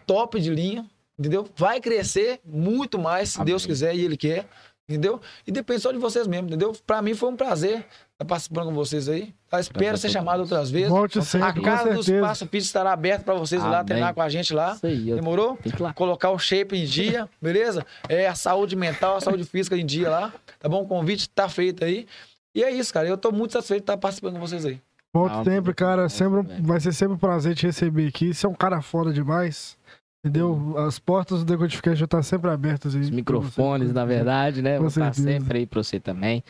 top 0.05 0.39
de 0.39 0.49
linha, 0.53 0.87
entendeu? 1.17 1.47
Vai 1.55 1.79
crescer 1.79 2.39
muito 2.45 2.99
mais, 2.99 3.29
se 3.29 3.37
Amém. 3.37 3.47
Deus 3.47 3.65
quiser 3.65 3.95
e 3.95 4.01
Ele 4.05 4.17
quer, 4.17 4.47
entendeu? 4.87 5.19
E 5.47 5.51
depende 5.51 5.79
só 5.81 5.91
de 5.91 5.97
vocês 5.97 6.27
mesmo, 6.27 6.47
entendeu? 6.47 6.73
Pra 6.85 7.01
mim 7.01 7.15
foi 7.15 7.29
um 7.29 7.35
prazer 7.35 7.85
estar 8.21 8.25
participando 8.25 8.65
com 8.67 8.73
vocês 8.73 9.09
aí. 9.09 9.33
Tá? 9.49 9.59
Espero 9.59 9.79
Prazer 9.79 9.97
ser 9.97 10.07
todo 10.07 10.13
chamado 10.13 10.39
outras 10.41 10.71
vezes. 10.71 10.89
Volte 10.89 11.21
sempre, 11.23 11.47
A 11.47 11.53
com 11.53 11.61
casa 11.61 11.93
do. 11.93 11.99
Espaço 11.99 12.45
Pitch 12.47 12.63
estará 12.63 12.93
aberta 12.93 13.23
pra 13.23 13.33
vocês 13.35 13.61
ir 13.61 13.65
lá 13.67 13.77
Amém. 13.77 13.85
treinar 13.85 14.13
com 14.13 14.21
a 14.21 14.29
gente 14.29 14.53
lá. 14.53 14.73
Isso 14.73 14.85
aí, 14.85 15.13
Demorou? 15.13 15.57
que 15.57 15.81
lá. 15.81 15.93
Colocar 15.93 16.29
o 16.29 16.39
shape 16.39 16.77
em 16.77 16.85
dia, 16.85 17.27
beleza? 17.41 17.85
É 18.07 18.27
a 18.27 18.35
saúde 18.35 18.75
mental, 18.75 19.17
a 19.17 19.21
saúde 19.21 19.43
física 19.43 19.75
em 19.75 19.85
dia 19.85 20.09
lá. 20.09 20.33
Tá 20.59 20.69
bom? 20.69 20.83
O 20.83 20.87
convite 20.87 21.29
tá 21.29 21.49
feito 21.49 21.83
aí. 21.83 22.05
E 22.53 22.63
é 22.63 22.71
isso, 22.71 22.93
cara. 22.93 23.07
Eu 23.07 23.17
tô 23.17 23.31
muito 23.31 23.53
satisfeito 23.53 23.81
de 23.81 23.83
estar 23.83 23.97
participando 23.97 24.33
com 24.33 24.39
vocês 24.39 24.65
aí. 24.65 24.79
Volte 25.13 25.43
sempre, 25.43 25.73
cara. 25.73 26.07
Sempre, 26.07 26.61
vai 26.61 26.79
ser 26.79 26.93
sempre 26.93 27.15
um 27.15 27.17
prazer 27.17 27.55
te 27.55 27.65
receber 27.65 28.07
aqui. 28.07 28.33
Você 28.33 28.45
é 28.45 28.49
um 28.49 28.53
cara 28.53 28.81
foda 28.81 29.11
demais. 29.11 29.77
Entendeu? 30.23 30.75
As 30.77 30.99
portas 30.99 31.39
do 31.39 31.45
Decodificast 31.45 31.97
já 31.97 32.05
estão 32.05 32.21
sempre 32.21 32.51
abertas 32.51 32.93
aí. 32.95 33.01
Os 33.01 33.09
microfones, 33.09 33.87
você. 33.87 33.93
na 33.93 34.05
verdade, 34.05 34.61
né? 34.61 34.73
Com 34.73 34.81
Vou 34.81 34.87
estar 34.87 35.13
sempre 35.13 35.57
aí 35.59 35.65
pra 35.65 35.81
você 35.81 35.99
também. 35.99 36.43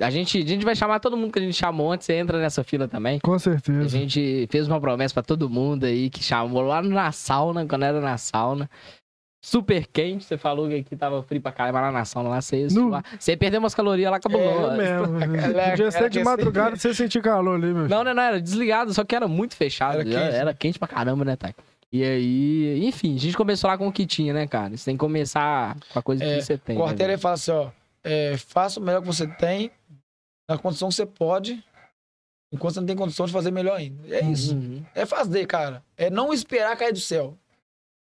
A 0.00 0.10
gente, 0.10 0.38
a 0.38 0.46
gente 0.46 0.64
vai 0.64 0.76
chamar 0.76 1.00
todo 1.00 1.16
mundo 1.16 1.32
que 1.32 1.40
a 1.40 1.42
gente 1.42 1.54
chamou 1.54 1.90
antes, 1.90 2.06
você 2.06 2.14
entra 2.14 2.38
nessa 2.38 2.62
fila 2.62 2.86
também. 2.86 3.18
Com 3.18 3.32
A 3.34 3.38
certeza. 3.40 3.88
gente 3.88 4.46
fez 4.48 4.68
uma 4.68 4.80
promessa 4.80 5.12
pra 5.12 5.24
todo 5.24 5.50
mundo 5.50 5.84
aí 5.84 6.08
que 6.08 6.22
chamou 6.22 6.62
lá 6.62 6.80
na 6.80 7.10
sauna, 7.10 7.66
quando 7.66 7.82
era 7.82 8.00
na 8.00 8.16
sauna. 8.16 8.70
Super 9.44 9.86
quente, 9.86 10.24
você 10.24 10.36
falou 10.38 10.68
que 10.68 10.76
aqui 10.76 10.96
tava 10.96 11.20
frio 11.24 11.40
pra 11.40 11.50
caramba 11.52 11.80
lá 11.80 11.92
na 11.92 12.04
sauna, 12.04 12.28
lá 12.28 12.40
você 12.40 12.70
suar. 12.70 13.04
Você 13.18 13.36
perdeu 13.36 13.58
umas 13.58 13.74
calorias 13.74 14.08
lá, 14.10 14.18
acabou. 14.18 14.40
É 14.72 14.76
mesmo. 14.76 15.18
Podia 15.70 15.90
ser 15.90 16.10
de 16.10 16.22
madrugada 16.22 16.74
você 16.78 16.94
sentir 16.94 17.20
calor 17.22 17.56
ali, 17.56 17.72
meu. 17.74 17.88
Não, 17.88 18.04
não, 18.04 18.14
não, 18.14 18.22
era 18.22 18.40
desligado, 18.40 18.94
só 18.94 19.02
que 19.02 19.16
era 19.16 19.26
muito 19.26 19.56
fechado. 19.56 20.00
Era 20.00 20.08
Era 20.08 20.20
quente, 20.20 20.34
era 20.36 20.54
quente 20.54 20.78
pra 20.78 20.86
caramba, 20.88 21.24
né, 21.24 21.34
Thay? 21.34 21.52
E 21.96 22.04
aí, 22.04 22.86
enfim, 22.86 23.14
a 23.14 23.18
gente 23.18 23.36
começou 23.36 23.68
lá 23.68 23.78
com 23.78 23.88
o 23.88 23.92
que 23.92 24.06
tinha, 24.06 24.32
né, 24.34 24.46
cara? 24.46 24.76
Você 24.76 24.84
tem 24.84 24.96
que 24.96 25.00
começar 25.00 25.76
com 25.92 25.98
a 25.98 26.02
coisa 26.02 26.24
É, 26.24 26.36
que 26.38 26.42
você 26.42 26.58
tem. 26.58 26.76
Cortella 26.76 27.12
né, 27.12 27.18
fala 27.18 27.34
assim, 27.34 27.50
ó. 27.52 27.70
é, 28.04 28.36
faça 28.36 28.78
o 28.80 28.82
melhor 28.82 29.00
que 29.00 29.06
você 29.06 29.26
tem, 29.26 29.70
na 30.48 30.58
condição 30.58 30.88
que 30.88 30.94
você 30.94 31.06
pode, 31.06 31.62
enquanto 32.52 32.74
você 32.74 32.80
não 32.80 32.86
tem 32.86 32.96
condição 32.96 33.26
de 33.26 33.32
fazer 33.32 33.50
melhor 33.50 33.76
ainda. 33.76 34.02
É 34.06 34.20
velho? 34.20 34.32
isso. 34.32 34.54
Uhum. 34.54 34.84
É 34.94 35.06
fazer, 35.06 35.46
cara. 35.46 35.82
É 35.96 36.10
não 36.10 36.32
esperar 36.32 36.76
cair 36.76 36.92
do 36.92 37.00
céu. 37.00 37.36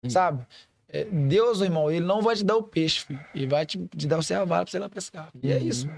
Sim. 0.04 0.10
Sabe? 0.10 0.46
É, 0.88 1.04
Deus, 1.04 1.60
irmão, 1.60 1.90
ele 1.90 2.04
não 2.04 2.22
vai 2.22 2.36
te 2.36 2.44
dar 2.44 2.56
o 2.56 2.62
peixe, 2.62 3.00
filho. 3.04 3.24
Ele 3.34 3.46
vai 3.46 3.64
te, 3.66 3.78
te 3.96 4.06
dar 4.06 4.18
o 4.18 4.22
seu 4.22 4.46
vara 4.46 4.64
pra 4.64 4.70
você 4.70 4.76
ir 4.76 4.80
lá 4.80 4.88
pescar. 4.88 5.30
E 5.42 5.50
é 5.52 5.56
Uhum. 5.56 5.66
isso. 5.66 5.90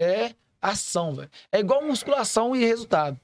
É 0.00 0.32
ação, 0.60 1.14
velho. 1.14 1.30
É 1.52 1.58
igual 1.60 1.84
musculação 1.84 2.54
e 2.56 2.64
resultado. 2.64 3.18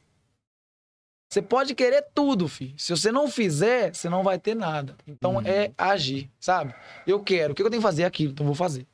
Você 1.34 1.42
pode 1.42 1.74
querer 1.74 2.06
tudo, 2.14 2.46
filho. 2.46 2.78
Se 2.78 2.94
você 2.96 3.10
não 3.10 3.28
fizer, 3.28 3.92
você 3.92 4.08
não 4.08 4.22
vai 4.22 4.38
ter 4.38 4.54
nada. 4.54 4.96
Então 5.04 5.34
Uhum. 5.34 5.42
é 5.44 5.72
agir, 5.76 6.30
sabe? 6.38 6.72
Eu 7.04 7.18
quero. 7.24 7.52
O 7.52 7.56
que 7.56 7.60
eu 7.62 7.68
tenho 7.68 7.80
que 7.82 7.86
fazer? 7.88 8.04
Aquilo. 8.04 8.30
Então 8.30 8.44
eu 8.44 8.46
vou 8.46 8.54
fazer. 8.54 8.86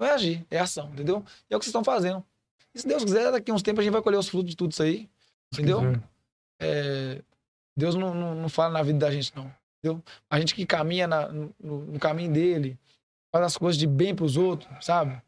Não 0.00 0.06
é 0.06 0.12
agir, 0.12 0.46
é 0.50 0.58
ação, 0.58 0.88
entendeu? 0.88 1.22
E 1.50 1.52
é 1.52 1.56
o 1.56 1.58
que 1.60 1.66
vocês 1.66 1.70
estão 1.70 1.84
fazendo. 1.84 2.24
E 2.74 2.80
se 2.80 2.86
Deus 2.88 3.04
quiser, 3.04 3.30
daqui 3.30 3.50
a 3.50 3.54
uns 3.54 3.62
tempos 3.62 3.80
a 3.80 3.82
gente 3.82 3.92
vai 3.92 4.00
colher 4.00 4.16
os 4.16 4.26
frutos 4.26 4.48
de 4.48 4.56
tudo 4.56 4.72
isso 4.72 4.82
aí. 4.82 5.06
Entendeu? 5.52 5.82
é, 6.58 7.20
Deus 7.76 7.94
não, 7.94 8.14
não, 8.14 8.34
não 8.34 8.48
fala 8.48 8.72
na 8.72 8.82
vida 8.82 8.98
da 8.98 9.10
gente, 9.10 9.36
não. 9.36 9.52
Entendeu? 9.84 10.02
A 10.30 10.38
gente 10.40 10.54
que 10.54 10.64
caminha 10.64 11.06
na- 11.06 11.28
no, 11.28 11.52
no 11.60 11.98
caminho 11.98 12.32
dele, 12.32 12.78
faz 13.30 13.44
as 13.44 13.56
coisas 13.58 13.78
de 13.78 13.86
bem 13.86 14.14
pros 14.14 14.38
outros, 14.38 14.66
sabe? 14.82 15.20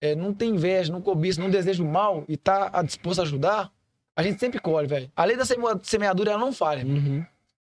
É, 0.00 0.14
não 0.14 0.32
tem 0.32 0.50
inveja, 0.50 0.92
não 0.92 1.02
cobiça, 1.02 1.40
não 1.40 1.50
deseja 1.50 1.82
o 1.82 1.86
mal 1.88 2.24
e 2.28 2.36
tá 2.36 2.70
disposto 2.82 3.18
a 3.18 3.22
ajudar, 3.22 3.72
a 4.18 4.22
gente 4.24 4.40
sempre 4.40 4.58
colhe, 4.58 4.88
velho. 4.88 5.10
A 5.14 5.24
lei 5.24 5.36
da 5.36 5.44
seme- 5.44 5.62
semeadura, 5.84 6.32
ela 6.32 6.40
não 6.40 6.52
falha. 6.52 6.84
Uhum. 6.84 7.24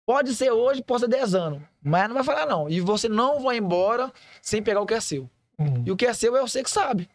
Pode 0.08 0.36
ser 0.36 0.52
hoje, 0.52 0.84
pode 0.84 1.02
ser 1.02 1.08
10 1.08 1.34
anos, 1.34 1.62
mas 1.82 2.08
não 2.08 2.14
vai 2.14 2.24
falar, 2.24 2.46
não. 2.46 2.70
E 2.70 2.80
você 2.80 3.10
não 3.10 3.40
vai 3.42 3.58
embora 3.58 4.14
sem 4.42 4.62
pegar 4.62 4.80
o 4.82 4.86
que 4.86 4.94
é 4.94 5.00
seu. 5.00 5.28
Hum. 5.58 5.84
E 5.84 5.92
o 5.92 5.96
que 5.96 6.06
é 6.06 6.14
seu 6.14 6.36
é 6.38 6.42
você 6.42 6.62
que 6.64 6.70
sabe. 6.70 7.10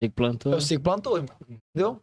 Você 0.00 0.08
que 0.08 0.14
plantou. 0.14 0.52
É 0.52 0.60
você 0.60 0.76
que 0.76 0.82
plantou, 0.82 1.16
irmão. 1.16 1.34
Entendeu? 1.74 2.00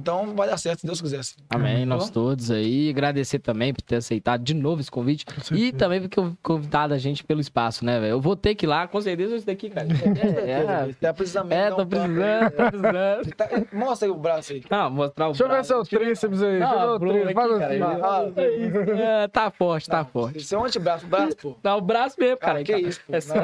Então 0.00 0.34
vai 0.36 0.48
dar 0.48 0.56
certo, 0.56 0.80
se 0.80 0.86
Deus 0.86 1.00
quiser. 1.00 1.18
assim. 1.18 1.34
Amém, 1.50 1.84
nós 1.84 2.06
Bom. 2.06 2.12
todos 2.12 2.50
aí. 2.50 2.88
Agradecer 2.88 3.38
também 3.40 3.74
por 3.74 3.82
ter 3.82 3.96
aceitado 3.96 4.42
de 4.42 4.54
novo 4.54 4.80
esse 4.80 4.90
convite. 4.90 5.24
E 5.52 5.72
também 5.72 6.00
porque 6.00 6.20
convidado 6.42 6.94
a 6.94 6.98
gente 6.98 7.24
pelo 7.24 7.40
espaço, 7.40 7.84
né, 7.84 7.98
velho? 7.98 8.12
Eu 8.12 8.20
vou 8.20 8.36
ter 8.36 8.54
que 8.54 8.64
ir 8.64 8.68
lá, 8.68 8.86
com 8.86 9.00
certeza, 9.00 9.36
isso 9.36 9.46
daqui, 9.46 9.68
cara. 9.70 9.88
É, 10.38 10.92
Tá 11.00 11.12
precisando 11.12 11.52
é, 11.52 11.70
tô 11.70 11.84
precisando, 11.86 12.50
tô 12.50 12.62
precisando. 12.70 13.34
Tá- 13.36 13.48
Mostra 13.72 14.08
aí 14.08 14.12
o 14.12 14.16
braço 14.16 14.52
aí. 14.52 14.62
Não, 14.70 14.90
mostrar 14.90 15.26
o 15.26 15.30
Deixa 15.32 15.42
eu 15.44 15.48
ver 15.48 15.54
braço. 15.54 15.68
seus 15.68 15.88
tríceps 15.88 16.42
aí. 16.42 16.58
Deixa 16.58 16.74
eu 16.74 16.78
ver 16.78 16.86
Não, 16.86 16.94
o 16.94 16.98
tríceps. 17.00 17.32
Faz 17.34 17.50
assim. 17.50 17.78
cara, 17.78 18.00
Ah, 18.02 18.32
É 18.36 18.56
isso. 18.56 18.78
É, 19.02 19.28
tá 19.28 19.50
forte, 19.50 19.88
tá 19.88 20.04
forte. 20.04 20.38
Esse 20.38 20.54
é 20.54 20.58
um 20.58 20.64
antebraço, 20.64 21.06
o 21.06 21.08
braço, 21.08 21.36
pô. 21.36 21.56
Dá 21.62 21.76
o 21.76 21.80
braço 21.80 22.16
mesmo, 22.18 22.36
cara. 22.38 22.52
Cara, 22.52 22.64
que 22.64 22.76
isso, 22.76 23.00
pô. 23.06 23.14
É 23.16 23.20
só- 23.20 23.34
Não. 23.34 23.42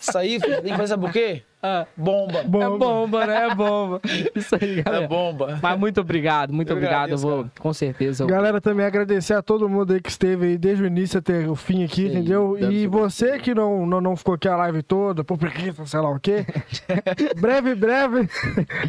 Isso 0.00 0.18
aí, 0.18 0.40
filho, 0.40 0.54
tem 0.62 0.72
que 0.72 0.76
fazer 0.76 0.86
sabe 0.88 1.06
o 1.06 1.12
quê? 1.12 1.42
Ah, 1.66 1.86
Bomba. 1.96 2.38
É 2.38 2.44
Bom, 2.44 2.78
bomba, 2.78 3.26
né? 3.26 3.46
É 3.50 3.54
bomba. 3.54 4.00
Isso 4.34 4.54
aí, 4.54 4.82
galera. 4.82 5.04
É 5.04 5.08
bomba. 5.08 5.58
Mas 5.60 5.78
muito 5.78 6.00
obrigado, 6.00 6.52
muito 6.52 6.68
Eu 6.70 6.76
obrigado. 6.76 7.04
agradeço, 7.04 7.26
eu 7.26 7.30
vou, 7.30 7.38
cara. 7.38 7.52
com 7.58 7.72
certeza. 7.72 8.22
Eu... 8.22 8.28
Galera, 8.28 8.60
também 8.60 8.86
agradecer 8.86 9.34
a 9.34 9.42
todo 9.42 9.68
mundo 9.68 9.92
aí 9.92 10.00
que 10.00 10.08
esteve 10.10 10.46
aí 10.46 10.58
desde 10.58 10.84
o 10.84 10.86
início 10.86 11.18
até 11.18 11.48
o 11.48 11.56
fim 11.56 11.82
aqui, 11.84 12.02
Sim, 12.02 12.08
entendeu? 12.08 12.56
E 12.70 12.86
você 12.86 13.38
que 13.38 13.54
não, 13.54 13.84
não, 13.84 14.00
não 14.00 14.16
ficou 14.16 14.34
aqui 14.34 14.46
a 14.48 14.56
live 14.56 14.82
toda, 14.82 15.24
por 15.24 15.36
preguiça, 15.38 15.84
sei 15.86 16.00
lá 16.00 16.10
o 16.10 16.20
quê. 16.20 16.46
breve, 17.40 17.74
breve. 17.74 18.28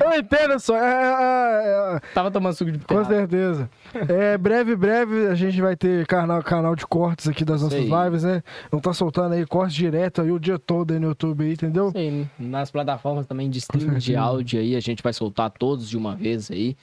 Eu 0.04 0.20
entendo 0.20 0.60
só. 0.60 0.76
É, 0.78 0.82
é, 0.84 1.96
é, 1.96 2.00
Tava 2.14 2.30
tomando 2.30 2.54
suco 2.54 2.72
de 2.72 2.80
com 2.80 2.96
beterraba. 2.96 3.16
certeza. 3.16 3.70
É, 4.08 4.38
breve, 4.38 4.76
breve, 4.76 5.28
a 5.28 5.36
gente 5.36 5.60
vai 5.62 5.76
ter 5.76 6.06
canal, 6.06 6.44
canal 6.44 6.76
de 6.76 6.86
cortes 6.86 7.28
aqui 7.28 7.44
das 7.44 7.62
nossas 7.62 7.80
Sim. 7.80 7.90
lives, 8.04 8.24
né? 8.24 8.44
Não 8.72 8.80
tá 8.80 8.94
soltando 8.94 9.34
aí 9.34 9.46
cortes 9.46 9.76
direto 9.76 10.22
aí 10.22 10.32
o 10.32 10.40
dia 10.40 10.60
todo 10.60 10.92
aí 10.94 11.00
no 11.00 11.08
YouTube 11.08 11.44
aí, 11.44 11.54
entendeu? 11.54 11.92
Sim, 11.92 12.30
nas 12.68 12.72
plataformas 12.72 13.26
também 13.26 13.50
de 13.50 13.60
streaming 13.60 13.98
de 13.98 14.16
áudio 14.16 14.60
aí, 14.60 14.76
a 14.76 14.80
gente 14.80 15.02
vai 15.02 15.14
soltar 15.14 15.50
todos 15.52 15.90
de 15.90 15.98
uma 15.98 16.16
vez 16.16 16.52
aí. 16.52 16.76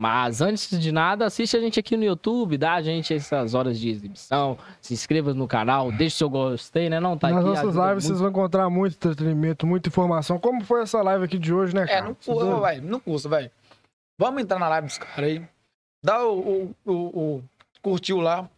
Mas 0.00 0.40
antes 0.40 0.80
de 0.80 0.90
nada, 0.90 1.26
assiste 1.26 1.56
a 1.56 1.60
gente 1.60 1.78
aqui 1.78 1.96
no 1.96 2.02
YouTube, 2.02 2.58
dá 2.58 2.74
a 2.74 2.82
gente 2.82 3.14
essas 3.14 3.54
horas 3.54 3.78
de 3.78 3.88
exibição, 3.88 4.58
se 4.80 4.94
inscreva 4.94 5.32
no 5.32 5.46
canal, 5.46 5.92
deixe 5.92 6.16
seu 6.16 6.28
gostei, 6.28 6.90
né? 6.90 6.98
Não 6.98 7.16
tá 7.16 7.28
Nas 7.28 7.38
aqui. 7.38 7.46
nossas 7.48 7.74
lives 7.76 8.04
vocês 8.04 8.08
muito. 8.08 8.18
vão 8.18 8.28
encontrar 8.30 8.68
muito 8.70 8.94
entretenimento, 8.94 9.64
muita 9.66 9.88
informação. 9.88 10.40
Como 10.40 10.64
foi 10.64 10.82
essa 10.82 11.00
live 11.02 11.24
aqui 11.24 11.38
de 11.38 11.54
hoje, 11.54 11.72
né, 11.74 11.82
É, 11.84 11.86
cara? 11.86 12.04
não 12.06 12.14
custa, 12.14 12.54
vai. 12.56 12.80
Não 12.80 12.98
custa, 13.00 13.28
vai. 13.28 13.50
Vamos 14.18 14.42
entrar 14.42 14.58
na 14.58 14.68
live 14.68 14.88
dos 14.88 14.98
caras 14.98 15.24
aí. 15.24 15.42
Dá 16.04 16.24
o, 16.26 16.74
o, 16.84 16.90
o, 16.92 16.92
o- 17.36 17.44
Curtiu 17.80 18.20
lá. 18.20 18.48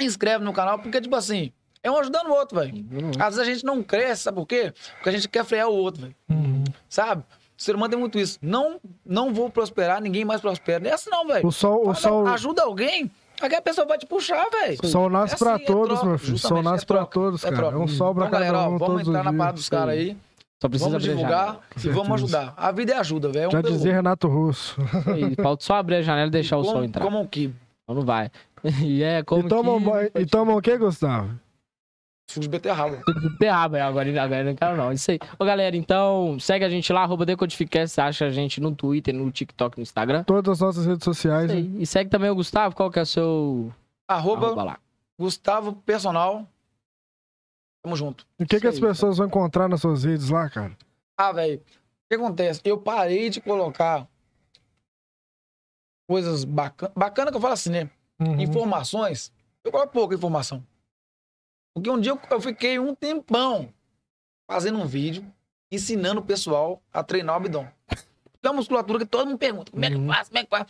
Inscreve 0.00 0.44
no 0.44 0.52
canal, 0.52 0.78
porque, 0.78 1.00
tipo 1.00 1.14
assim, 1.16 1.52
é 1.82 1.90
um 1.90 1.96
ajudando 1.98 2.28
o 2.28 2.32
outro, 2.34 2.58
velho. 2.58 2.84
Às 3.18 3.36
vezes 3.36 3.38
a 3.38 3.44
gente 3.52 3.64
não 3.64 3.82
cresce, 3.82 4.22
sabe 4.24 4.36
por 4.36 4.46
quê? 4.46 4.72
Porque 4.94 5.08
a 5.08 5.12
gente 5.12 5.28
quer 5.28 5.44
frear 5.44 5.68
o 5.68 5.74
outro, 5.74 6.02
velho. 6.02 6.14
Uhum. 6.30 6.64
Sabe? 6.88 7.22
O 7.56 7.62
ser 7.62 7.74
humano 7.74 7.90
tem 7.90 7.98
muito 7.98 8.18
isso. 8.18 8.38
Não, 8.40 8.80
não 9.04 9.32
vou 9.34 9.50
prosperar, 9.50 10.00
ninguém 10.00 10.24
mais 10.24 10.40
prospera. 10.40 10.78
Não 10.80 10.90
é 10.90 10.94
assim, 10.94 11.10
não, 11.10 11.26
velho. 11.26 11.46
O 11.46 11.50
sol, 11.50 11.88
o 11.88 11.94
sol, 11.94 12.26
Ajuda 12.28 12.62
alguém, 12.62 13.10
aí 13.40 13.54
a 13.54 13.60
pessoa 13.62 13.86
vai 13.86 13.98
te 13.98 14.06
puxar, 14.06 14.46
velho. 14.50 14.78
o 14.82 14.86
sol 14.86 15.10
nasce 15.10 15.34
É 15.34 15.38
pra 15.38 15.54
assim, 15.54 15.62
é 15.64 15.66
todos, 15.66 15.88
troca, 15.98 16.06
meu 16.06 16.18
filho. 16.18 16.34
O 16.34 16.38
sol 16.38 16.48
justamente, 16.50 16.64
nasce 16.72 16.84
é 16.84 16.86
pra 16.86 17.04
todos, 17.06 17.44
é 17.44 17.50
cara. 17.50 17.56
troca. 17.62 17.76
É 17.76 17.78
um 17.80 17.88
sol 17.88 18.14
pra 18.14 18.26
Então, 18.26 18.38
cada 18.40 18.44
galera, 18.52 18.64
ó, 18.64 18.68
um 18.74 18.78
vamos 18.78 18.86
todos 18.86 19.08
entrar 19.08 19.18
os 19.20 19.24
na 19.24 19.32
parada 19.32 19.44
dias. 19.54 19.54
dos 19.54 19.68
caras 19.68 19.94
aí. 19.94 20.16
Só 20.60 20.68
precisa 20.68 20.90
Vamos 20.90 21.04
abrir 21.04 21.14
divulgar 21.16 21.60
e 21.84 21.88
vamos 21.88 22.12
ajudar. 22.14 22.54
A 22.56 22.72
vida 22.72 22.92
é 22.92 22.96
ajuda, 22.98 23.28
velho. 23.28 23.44
É 23.44 23.48
um 23.48 23.50
Já 23.52 23.60
dizia. 23.60 23.92
Renato 23.94 24.26
Russo. 24.28 24.76
Falta 25.40 25.64
só 25.64 25.74
abrir 25.76 25.96
a 25.96 26.02
janela 26.02 26.26
e 26.26 26.30
deixar 26.30 26.56
o 26.58 26.64
sol 26.64 26.72
Como- 26.74 26.84
entrar. 26.84 27.00
Como 27.04 27.20
um 27.20 27.26
que 27.26 27.52
Então 27.84 27.94
não 27.94 28.02
vai. 28.02 28.30
E 28.82 29.04
é 29.04 29.22
como 29.22 29.46
E 29.46 29.48
tomam, 29.48 29.80
que... 29.80 30.20
e 30.20 30.26
tomam 30.26 30.56
o 30.56 30.60
que, 30.62 30.76
Gustavo? 30.76 31.30
Suco 32.28 32.40
de 32.40 32.48
beterraba. 32.48 33.00
Beterraba, 33.06 33.82
agora, 33.82 34.22
agora 34.22 34.40
eu 34.42 34.44
não 34.44 34.54
quero 34.54 34.76
não. 34.76 34.92
Isso 34.92 35.10
aí. 35.10 35.18
Ô, 35.38 35.44
galera, 35.46 35.74
então, 35.74 36.38
segue 36.38 36.62
a 36.62 36.68
gente 36.68 36.92
lá, 36.92 37.02
arroba 37.02 37.24
Decodificast, 37.24 37.98
acha 38.00 38.26
a 38.26 38.30
gente 38.30 38.60
no 38.60 38.74
Twitter, 38.74 39.14
no 39.14 39.30
TikTok, 39.30 39.78
no 39.78 39.82
Instagram. 39.82 40.24
Todas 40.24 40.52
as 40.52 40.60
nossas 40.60 40.84
redes 40.84 41.04
sociais. 41.04 41.50
Isso 41.50 41.56
aí. 41.56 41.82
E 41.82 41.86
segue 41.86 42.10
também 42.10 42.28
o 42.28 42.34
Gustavo, 42.34 42.74
qual 42.74 42.90
que 42.90 42.98
é 42.98 43.02
o 43.02 43.06
seu 43.06 43.72
Arroba, 44.06 44.46
arroba 44.46 44.62
lá? 44.62 44.78
Gustavo 45.18 45.72
Personal. 45.72 46.46
Tamo 47.82 47.96
junto. 47.96 48.26
E 48.38 48.44
o 48.44 48.46
que, 48.46 48.60
que 48.60 48.66
Isso 48.66 48.76
as 48.78 48.82
aí, 48.84 48.88
pessoas 48.90 49.16
vão 49.16 49.26
encontrar 49.26 49.66
nas 49.66 49.80
suas 49.80 50.04
redes 50.04 50.28
lá, 50.28 50.50
cara? 50.50 50.76
Ah, 51.16 51.32
velho. 51.32 51.56
O 51.58 52.08
que 52.10 52.14
acontece? 52.14 52.60
Eu 52.62 52.76
parei 52.76 53.30
de 53.30 53.40
colocar 53.40 54.06
coisas 56.06 56.44
bacanas. 56.44 56.94
Bacana 56.94 57.30
que 57.30 57.36
eu 57.38 57.40
falo 57.40 57.54
assim, 57.54 57.70
né? 57.70 57.90
Uhum. 58.20 58.38
Informações. 58.38 59.32
Eu 59.64 59.72
coloco 59.72 59.92
pouca 59.92 60.14
informação. 60.14 60.62
Porque 61.78 61.90
um 61.90 62.00
dia 62.00 62.12
eu, 62.12 62.20
eu 62.30 62.40
fiquei 62.40 62.78
um 62.78 62.94
tempão 62.94 63.72
fazendo 64.50 64.78
um 64.78 64.86
vídeo 64.86 65.24
ensinando 65.70 66.20
o 66.20 66.24
pessoal 66.24 66.82
a 66.92 67.02
treinar 67.02 67.34
o 67.34 67.38
abdômen. 67.38 67.70
É 68.42 68.48
uma 68.48 68.54
musculatura 68.54 68.98
que 69.00 69.06
todo 69.06 69.26
mundo 69.28 69.38
pergunta: 69.38 69.70
como 69.70 69.84
é 69.84 69.90
que 69.90 69.96
Uhum. 69.96 70.06
faz? 70.06 70.28
Como 70.28 70.38
é 70.38 70.44
que 70.44 70.50
faz? 70.50 70.66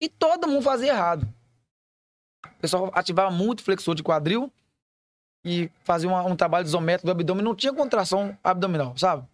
E 0.00 0.08
todo 0.08 0.48
mundo 0.48 0.62
fazia 0.62 0.88
errado. 0.88 1.28
O 2.46 2.54
pessoal 2.60 2.90
ativava 2.94 3.30
muito 3.30 3.62
flexor 3.62 3.94
de 3.94 4.02
quadril 4.02 4.50
e 5.44 5.70
fazia 5.84 6.08
uma- 6.08 6.24
um 6.24 6.34
trabalho 6.34 6.66
isométrico 6.66 7.06
do 7.06 7.10
abdômen. 7.12 7.44
Não 7.44 7.54
tinha 7.54 7.72
contração 7.72 8.36
abdominal, 8.42 8.96
sabe? 8.96 9.26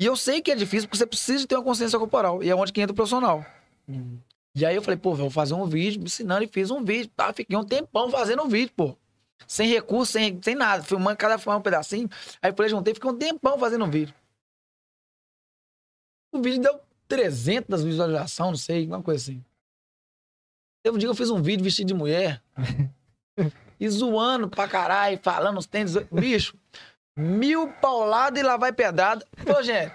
E 0.00 0.06
eu 0.06 0.14
sei 0.16 0.40
que 0.40 0.50
é 0.50 0.54
difícil 0.54 0.86
porque 0.88 0.98
você 0.98 1.06
precisa 1.06 1.46
ter 1.46 1.56
uma 1.56 1.64
consciência 1.64 1.98
corporal. 1.98 2.42
E 2.42 2.48
é 2.50 2.54
onde 2.54 2.72
que 2.72 2.80
entra 2.80 2.92
o 2.92 2.96
profissional. 2.96 3.44
E 4.54 4.64
aí 4.64 4.76
eu 4.76 4.82
falei, 4.82 4.96
pô, 4.98 5.14
vou 5.14 5.30
fazer 5.30 5.54
um 5.54 5.66
vídeo 5.66 5.98
me 5.98 6.06
ensinando 6.06 6.44
e 6.44 6.46
fiz 6.46 6.70
um 6.70 6.84
vídeo. 6.84 7.10
Tá? 7.16 7.32
Fiquei 7.32 7.56
um 7.56 7.64
tempão 7.64 8.08
fazendo 8.10 8.42
um 8.44 8.48
vídeo, 8.48 8.72
pô. 8.76 8.96
Sem 9.46 9.68
recurso, 9.68 10.12
sem, 10.12 10.40
sem 10.42 10.54
nada. 10.54 10.82
Filmando 10.82 11.16
cada 11.16 11.38
filmar 11.38 11.58
um 11.58 11.62
pedacinho. 11.62 12.08
Aí 12.42 12.52
falei, 12.52 12.70
juntei, 12.70 12.94
fiquei 12.94 13.10
um 13.10 13.16
tempão 13.16 13.58
fazendo 13.58 13.84
um 13.84 13.90
vídeo. 13.90 14.14
O 16.32 16.42
vídeo 16.42 16.60
deu 16.60 16.80
300 17.08 17.82
visualizações, 17.82 18.50
não 18.50 18.56
sei, 18.56 18.86
uma 18.86 19.02
coisa 19.02 19.22
assim. 19.22 19.44
Teve 20.82 20.96
um 20.96 20.98
dia 20.98 21.08
que 21.08 21.12
eu 21.12 21.16
fiz 21.16 21.30
um 21.30 21.42
vídeo 21.42 21.64
vestido 21.64 21.88
de 21.88 21.94
mulher. 21.94 22.42
e 23.80 23.88
zoando 23.88 24.48
pra 24.48 24.68
caralho, 24.68 25.18
falando 25.22 25.58
os 25.58 25.66
tênis. 25.66 25.96
Bicho, 26.12 26.56
mil 27.16 27.72
pauladas 27.74 28.38
e 28.38 28.42
lá 28.42 28.56
vai 28.56 28.72
pedrada. 28.72 29.26
Pô, 29.44 29.62
gente, 29.62 29.92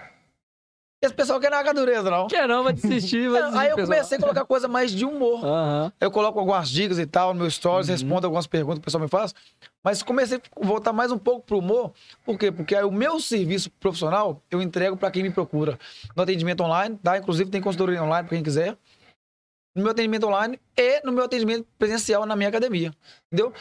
esse 1.04 1.14
pessoal 1.14 1.38
quer 1.40 1.50
na 1.50 1.62
dureza, 1.72 2.10
não. 2.10 2.26
Quer 2.28 2.46
não, 2.48 2.62
vai 2.64 2.72
desistir, 2.72 3.28
vai 3.28 3.42
desistir, 3.42 3.58
Aí 3.60 3.70
eu 3.70 3.76
pessoal. 3.76 3.96
comecei 3.96 4.18
a 4.18 4.20
colocar 4.20 4.44
coisa 4.44 4.66
mais 4.68 4.90
de 4.90 5.04
humor. 5.04 5.44
Aham. 5.44 5.92
Eu 6.00 6.10
coloco 6.10 6.38
algumas 6.38 6.68
dicas 6.68 6.98
e 6.98 7.06
tal 7.06 7.32
no 7.34 7.40
meu 7.40 7.50
stories, 7.50 7.88
Uhum. 7.88 7.94
respondo 7.94 8.26
algumas 8.26 8.46
perguntas 8.46 8.78
que 8.78 8.82
o 8.82 8.84
pessoal 8.84 9.02
me 9.02 9.08
faz. 9.08 9.34
Mas 9.82 10.02
comecei 10.02 10.38
a 10.38 10.66
voltar 10.66 10.92
mais 10.92 11.12
um 11.12 11.18
pouco 11.18 11.44
pro 11.46 11.58
humor. 11.58 11.92
Por 12.24 12.38
quê? 12.38 12.50
Porque 12.50 12.74
aí 12.74 12.84
o 12.84 12.90
meu 12.90 13.20
serviço 13.20 13.70
profissional 13.72 14.42
eu 14.50 14.62
entrego 14.62 14.96
para 14.96 15.10
quem 15.10 15.22
me 15.22 15.30
procura 15.30 15.78
no 16.16 16.22
atendimento 16.22 16.62
online, 16.62 16.98
tá? 17.02 17.18
Inclusive 17.18 17.50
tem 17.50 17.60
consultoria 17.60 18.02
online 18.02 18.26
para 18.26 18.36
quem 18.36 18.42
quiser. 18.44 18.76
No 19.76 19.82
meu 19.82 19.90
atendimento 19.90 20.26
online 20.26 20.58
e 20.76 21.00
no 21.04 21.10
meu 21.12 21.24
atendimento 21.24 21.66
presencial 21.78 22.24
na 22.24 22.36
minha 22.36 22.48
academia. 22.48 22.92
Entendeu? 23.32 23.52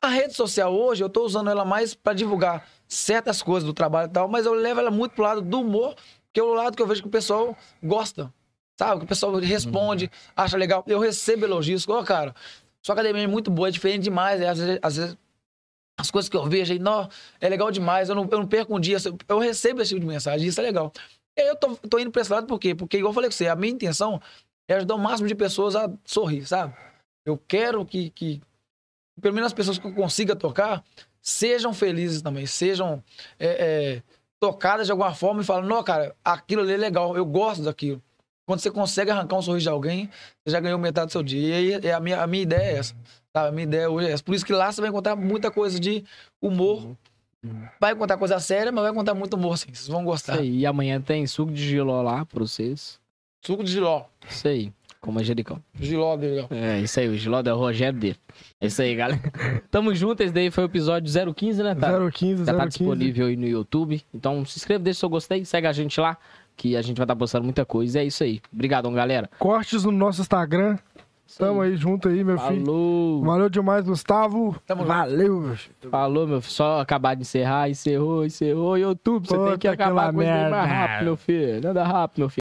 A 0.00 0.08
rede 0.08 0.34
social 0.34 0.74
hoje, 0.74 1.02
eu 1.02 1.08
tô 1.08 1.24
usando 1.24 1.48
ela 1.48 1.64
mais 1.64 1.94
para 1.94 2.12
divulgar 2.12 2.66
certas 2.88 3.40
coisas 3.40 3.64
do 3.66 3.72
trabalho 3.72 4.08
e 4.10 4.12
tal, 4.12 4.28
mas 4.28 4.44
eu 4.44 4.52
levo 4.52 4.80
ela 4.80 4.90
muito 4.90 5.12
pro 5.12 5.22
lado 5.24 5.40
do 5.40 5.60
humor, 5.60 5.94
que 6.32 6.40
é 6.40 6.42
o 6.42 6.54
lado 6.54 6.76
que 6.76 6.82
eu 6.82 6.86
vejo 6.86 7.02
que 7.02 7.08
o 7.08 7.10
pessoal 7.10 7.56
gosta. 7.82 8.32
Sabe? 8.78 9.00
Que 9.00 9.04
o 9.04 9.08
pessoal 9.08 9.34
responde, 9.36 10.10
acha 10.34 10.56
legal. 10.56 10.82
Eu 10.86 10.98
recebo 10.98 11.44
elogios. 11.44 11.86
Ô, 11.86 12.02
cara, 12.02 12.34
sua 12.82 12.94
academia 12.94 13.22
é 13.22 13.26
muito 13.26 13.50
boa, 13.50 13.68
é 13.68 13.70
diferente 13.70 14.04
demais. 14.04 14.40
É, 14.40 14.48
às, 14.48 14.58
vezes, 14.58 14.78
às 14.82 14.96
vezes, 14.96 15.16
as 15.98 16.10
coisas 16.10 16.28
que 16.28 16.36
eu 16.36 16.44
vejo 16.46 16.72
aí, 16.72 16.78
não, 16.78 17.08
é 17.40 17.48
legal 17.48 17.70
demais. 17.70 18.08
Eu 18.08 18.14
não, 18.14 18.28
eu 18.30 18.38
não 18.38 18.46
perco 18.46 18.74
um 18.74 18.80
dia. 18.80 18.96
Eu 19.28 19.38
recebo 19.38 19.82
esse 19.82 19.90
tipo 19.90 20.00
de 20.00 20.06
mensagem, 20.06 20.48
isso 20.48 20.60
é 20.60 20.64
legal. 20.64 20.92
E 21.36 21.48
eu 21.48 21.56
tô, 21.56 21.76
tô 21.76 21.98
indo 21.98 22.10
pra 22.10 22.22
esse 22.22 22.32
lado 22.32 22.46
por 22.46 22.58
quê? 22.58 22.74
Porque, 22.74 22.98
igual 22.98 23.10
eu 23.10 23.14
falei 23.14 23.30
com 23.30 23.36
você, 23.36 23.48
a 23.48 23.56
minha 23.56 23.72
intenção 23.72 24.20
é 24.68 24.74
ajudar 24.74 24.94
o 24.94 24.98
máximo 24.98 25.28
de 25.28 25.34
pessoas 25.34 25.76
a 25.76 25.90
sorrir, 26.04 26.46
sabe? 26.46 26.74
Eu 27.24 27.38
quero 27.38 27.84
que, 27.86 28.10
que 28.10 28.40
pelo 29.20 29.34
menos 29.34 29.46
as 29.46 29.52
pessoas 29.52 29.78
que 29.78 29.86
eu 29.86 29.94
consiga 29.94 30.34
tocar 30.34 30.84
sejam 31.20 31.72
felizes 31.72 32.20
também, 32.20 32.46
sejam 32.46 33.02
é, 33.38 33.46
é, 33.46 34.02
tocadas 34.42 34.86
de 34.86 34.90
alguma 34.90 35.14
forma 35.14 35.40
e 35.40 35.44
falam, 35.44 35.68
não, 35.68 35.84
cara, 35.84 36.16
aquilo 36.24 36.62
ali 36.62 36.72
é 36.72 36.76
legal, 36.76 37.16
eu 37.16 37.24
gosto 37.24 37.62
daquilo. 37.62 38.02
Quando 38.44 38.58
você 38.58 38.72
consegue 38.72 39.08
arrancar 39.08 39.36
um 39.36 39.42
sorriso 39.42 39.62
de 39.62 39.68
alguém, 39.68 40.10
você 40.44 40.50
já 40.50 40.58
ganhou 40.58 40.80
metade 40.80 41.06
do 41.06 41.12
seu 41.12 41.22
dia. 41.22 41.60
E 41.60 41.74
aí 41.74 41.86
é 41.86 41.92
a, 41.92 42.00
minha, 42.00 42.20
a 42.20 42.26
minha 42.26 42.42
ideia 42.42 42.72
é 42.72 42.78
essa. 42.78 42.92
Sabe? 43.32 43.48
A 43.48 43.52
minha 43.52 43.62
ideia 43.62 43.88
hoje 43.88 44.08
é 44.08 44.10
essa. 44.10 44.24
Por 44.24 44.34
isso 44.34 44.44
que 44.44 44.52
lá 44.52 44.72
você 44.72 44.80
vai 44.80 44.90
encontrar 44.90 45.14
muita 45.14 45.48
coisa 45.48 45.78
de 45.78 46.04
humor. 46.40 46.96
Vai 47.80 47.94
contar 47.94 48.16
coisa 48.16 48.40
séria, 48.40 48.72
mas 48.72 48.82
vai 48.82 48.92
contar 48.92 49.14
muito 49.14 49.34
humor, 49.34 49.56
sim. 49.56 49.72
Vocês 49.72 49.86
vão 49.86 50.00
Isso 50.00 50.06
gostar. 50.06 50.38
aí. 50.40 50.58
E 50.58 50.66
amanhã 50.66 51.00
tem 51.00 51.24
suco 51.24 51.52
de 51.52 51.62
giló 51.62 52.02
lá 52.02 52.24
pra 52.26 52.40
vocês. 52.40 53.00
Suco 53.44 53.62
de 53.62 53.70
giló. 53.70 54.06
Isso 54.28 54.48
aí. 54.48 54.72
Com 55.02 55.10
manjericão. 55.10 55.58
Giló 55.80 56.16
dele. 56.16 56.46
É, 56.48 56.78
isso 56.78 57.00
aí. 57.00 57.08
O 57.08 57.16
giló 57.16 57.42
é 57.44 57.52
o 57.52 57.56
Rogério 57.56 57.98
dele. 57.98 58.16
É 58.60 58.68
isso 58.68 58.80
aí, 58.80 58.94
galera. 58.94 59.20
Tamo 59.68 59.92
junto. 59.96 60.22
Esse 60.22 60.32
daí 60.32 60.48
foi 60.48 60.62
o 60.62 60.66
episódio 60.66 61.12
015, 61.34 61.60
né, 61.60 61.74
tá? 61.74 61.90
015, 62.08 62.44
Já 62.44 62.54
tá 62.54 62.64
015. 62.64 62.68
disponível 62.78 63.26
aí 63.26 63.36
no 63.36 63.48
YouTube. 63.48 64.00
Então 64.14 64.44
se 64.44 64.58
inscreva, 64.58 64.82
deixa 64.84 65.00
seu 65.00 65.08
gostei, 65.08 65.44
segue 65.44 65.66
a 65.66 65.72
gente 65.72 66.00
lá, 66.00 66.16
que 66.56 66.76
a 66.76 66.82
gente 66.82 66.96
vai 66.96 67.04
estar 67.04 67.16
postando 67.16 67.42
muita 67.42 67.64
coisa. 67.64 67.98
É 67.98 68.04
isso 68.04 68.22
aí. 68.22 68.40
Obrigadão, 68.52 68.94
galera. 68.94 69.28
Cortes 69.40 69.82
no 69.82 69.90
nosso 69.90 70.20
Instagram. 70.20 70.78
Tamo 71.38 71.62
aí 71.62 71.76
junto 71.76 72.08
aí, 72.08 72.22
meu 72.22 72.38
filho. 72.38 72.64
Falou. 72.64 73.22
Valeu 73.22 73.48
demais, 73.48 73.84
Gustavo. 73.86 74.54
Tamo 74.66 74.82
junto. 74.82 74.92
Valeu, 74.92 75.40
meu 75.40 75.56
filho. 75.56 75.90
Falou, 75.90 76.26
meu 76.26 76.40
filho. 76.42 76.52
Só 76.52 76.80
acabar 76.80 77.14
de 77.14 77.22
encerrar, 77.22 77.70
encerrou, 77.70 78.24
encerrou. 78.26 78.76
YouTube, 78.76 79.26
você 79.26 79.38
tem 79.38 79.58
que 79.58 79.66
acabar 79.66 80.08
aquela 80.08 80.12
com 80.12 80.22
isso 80.22 80.50
mais 80.50 80.70
rápido, 80.70 81.04
meu 81.04 81.16
filho. 81.16 81.60
Nada 81.62 81.84
rápido, 81.84 82.18
meu 82.18 82.28
filho. 82.28 82.30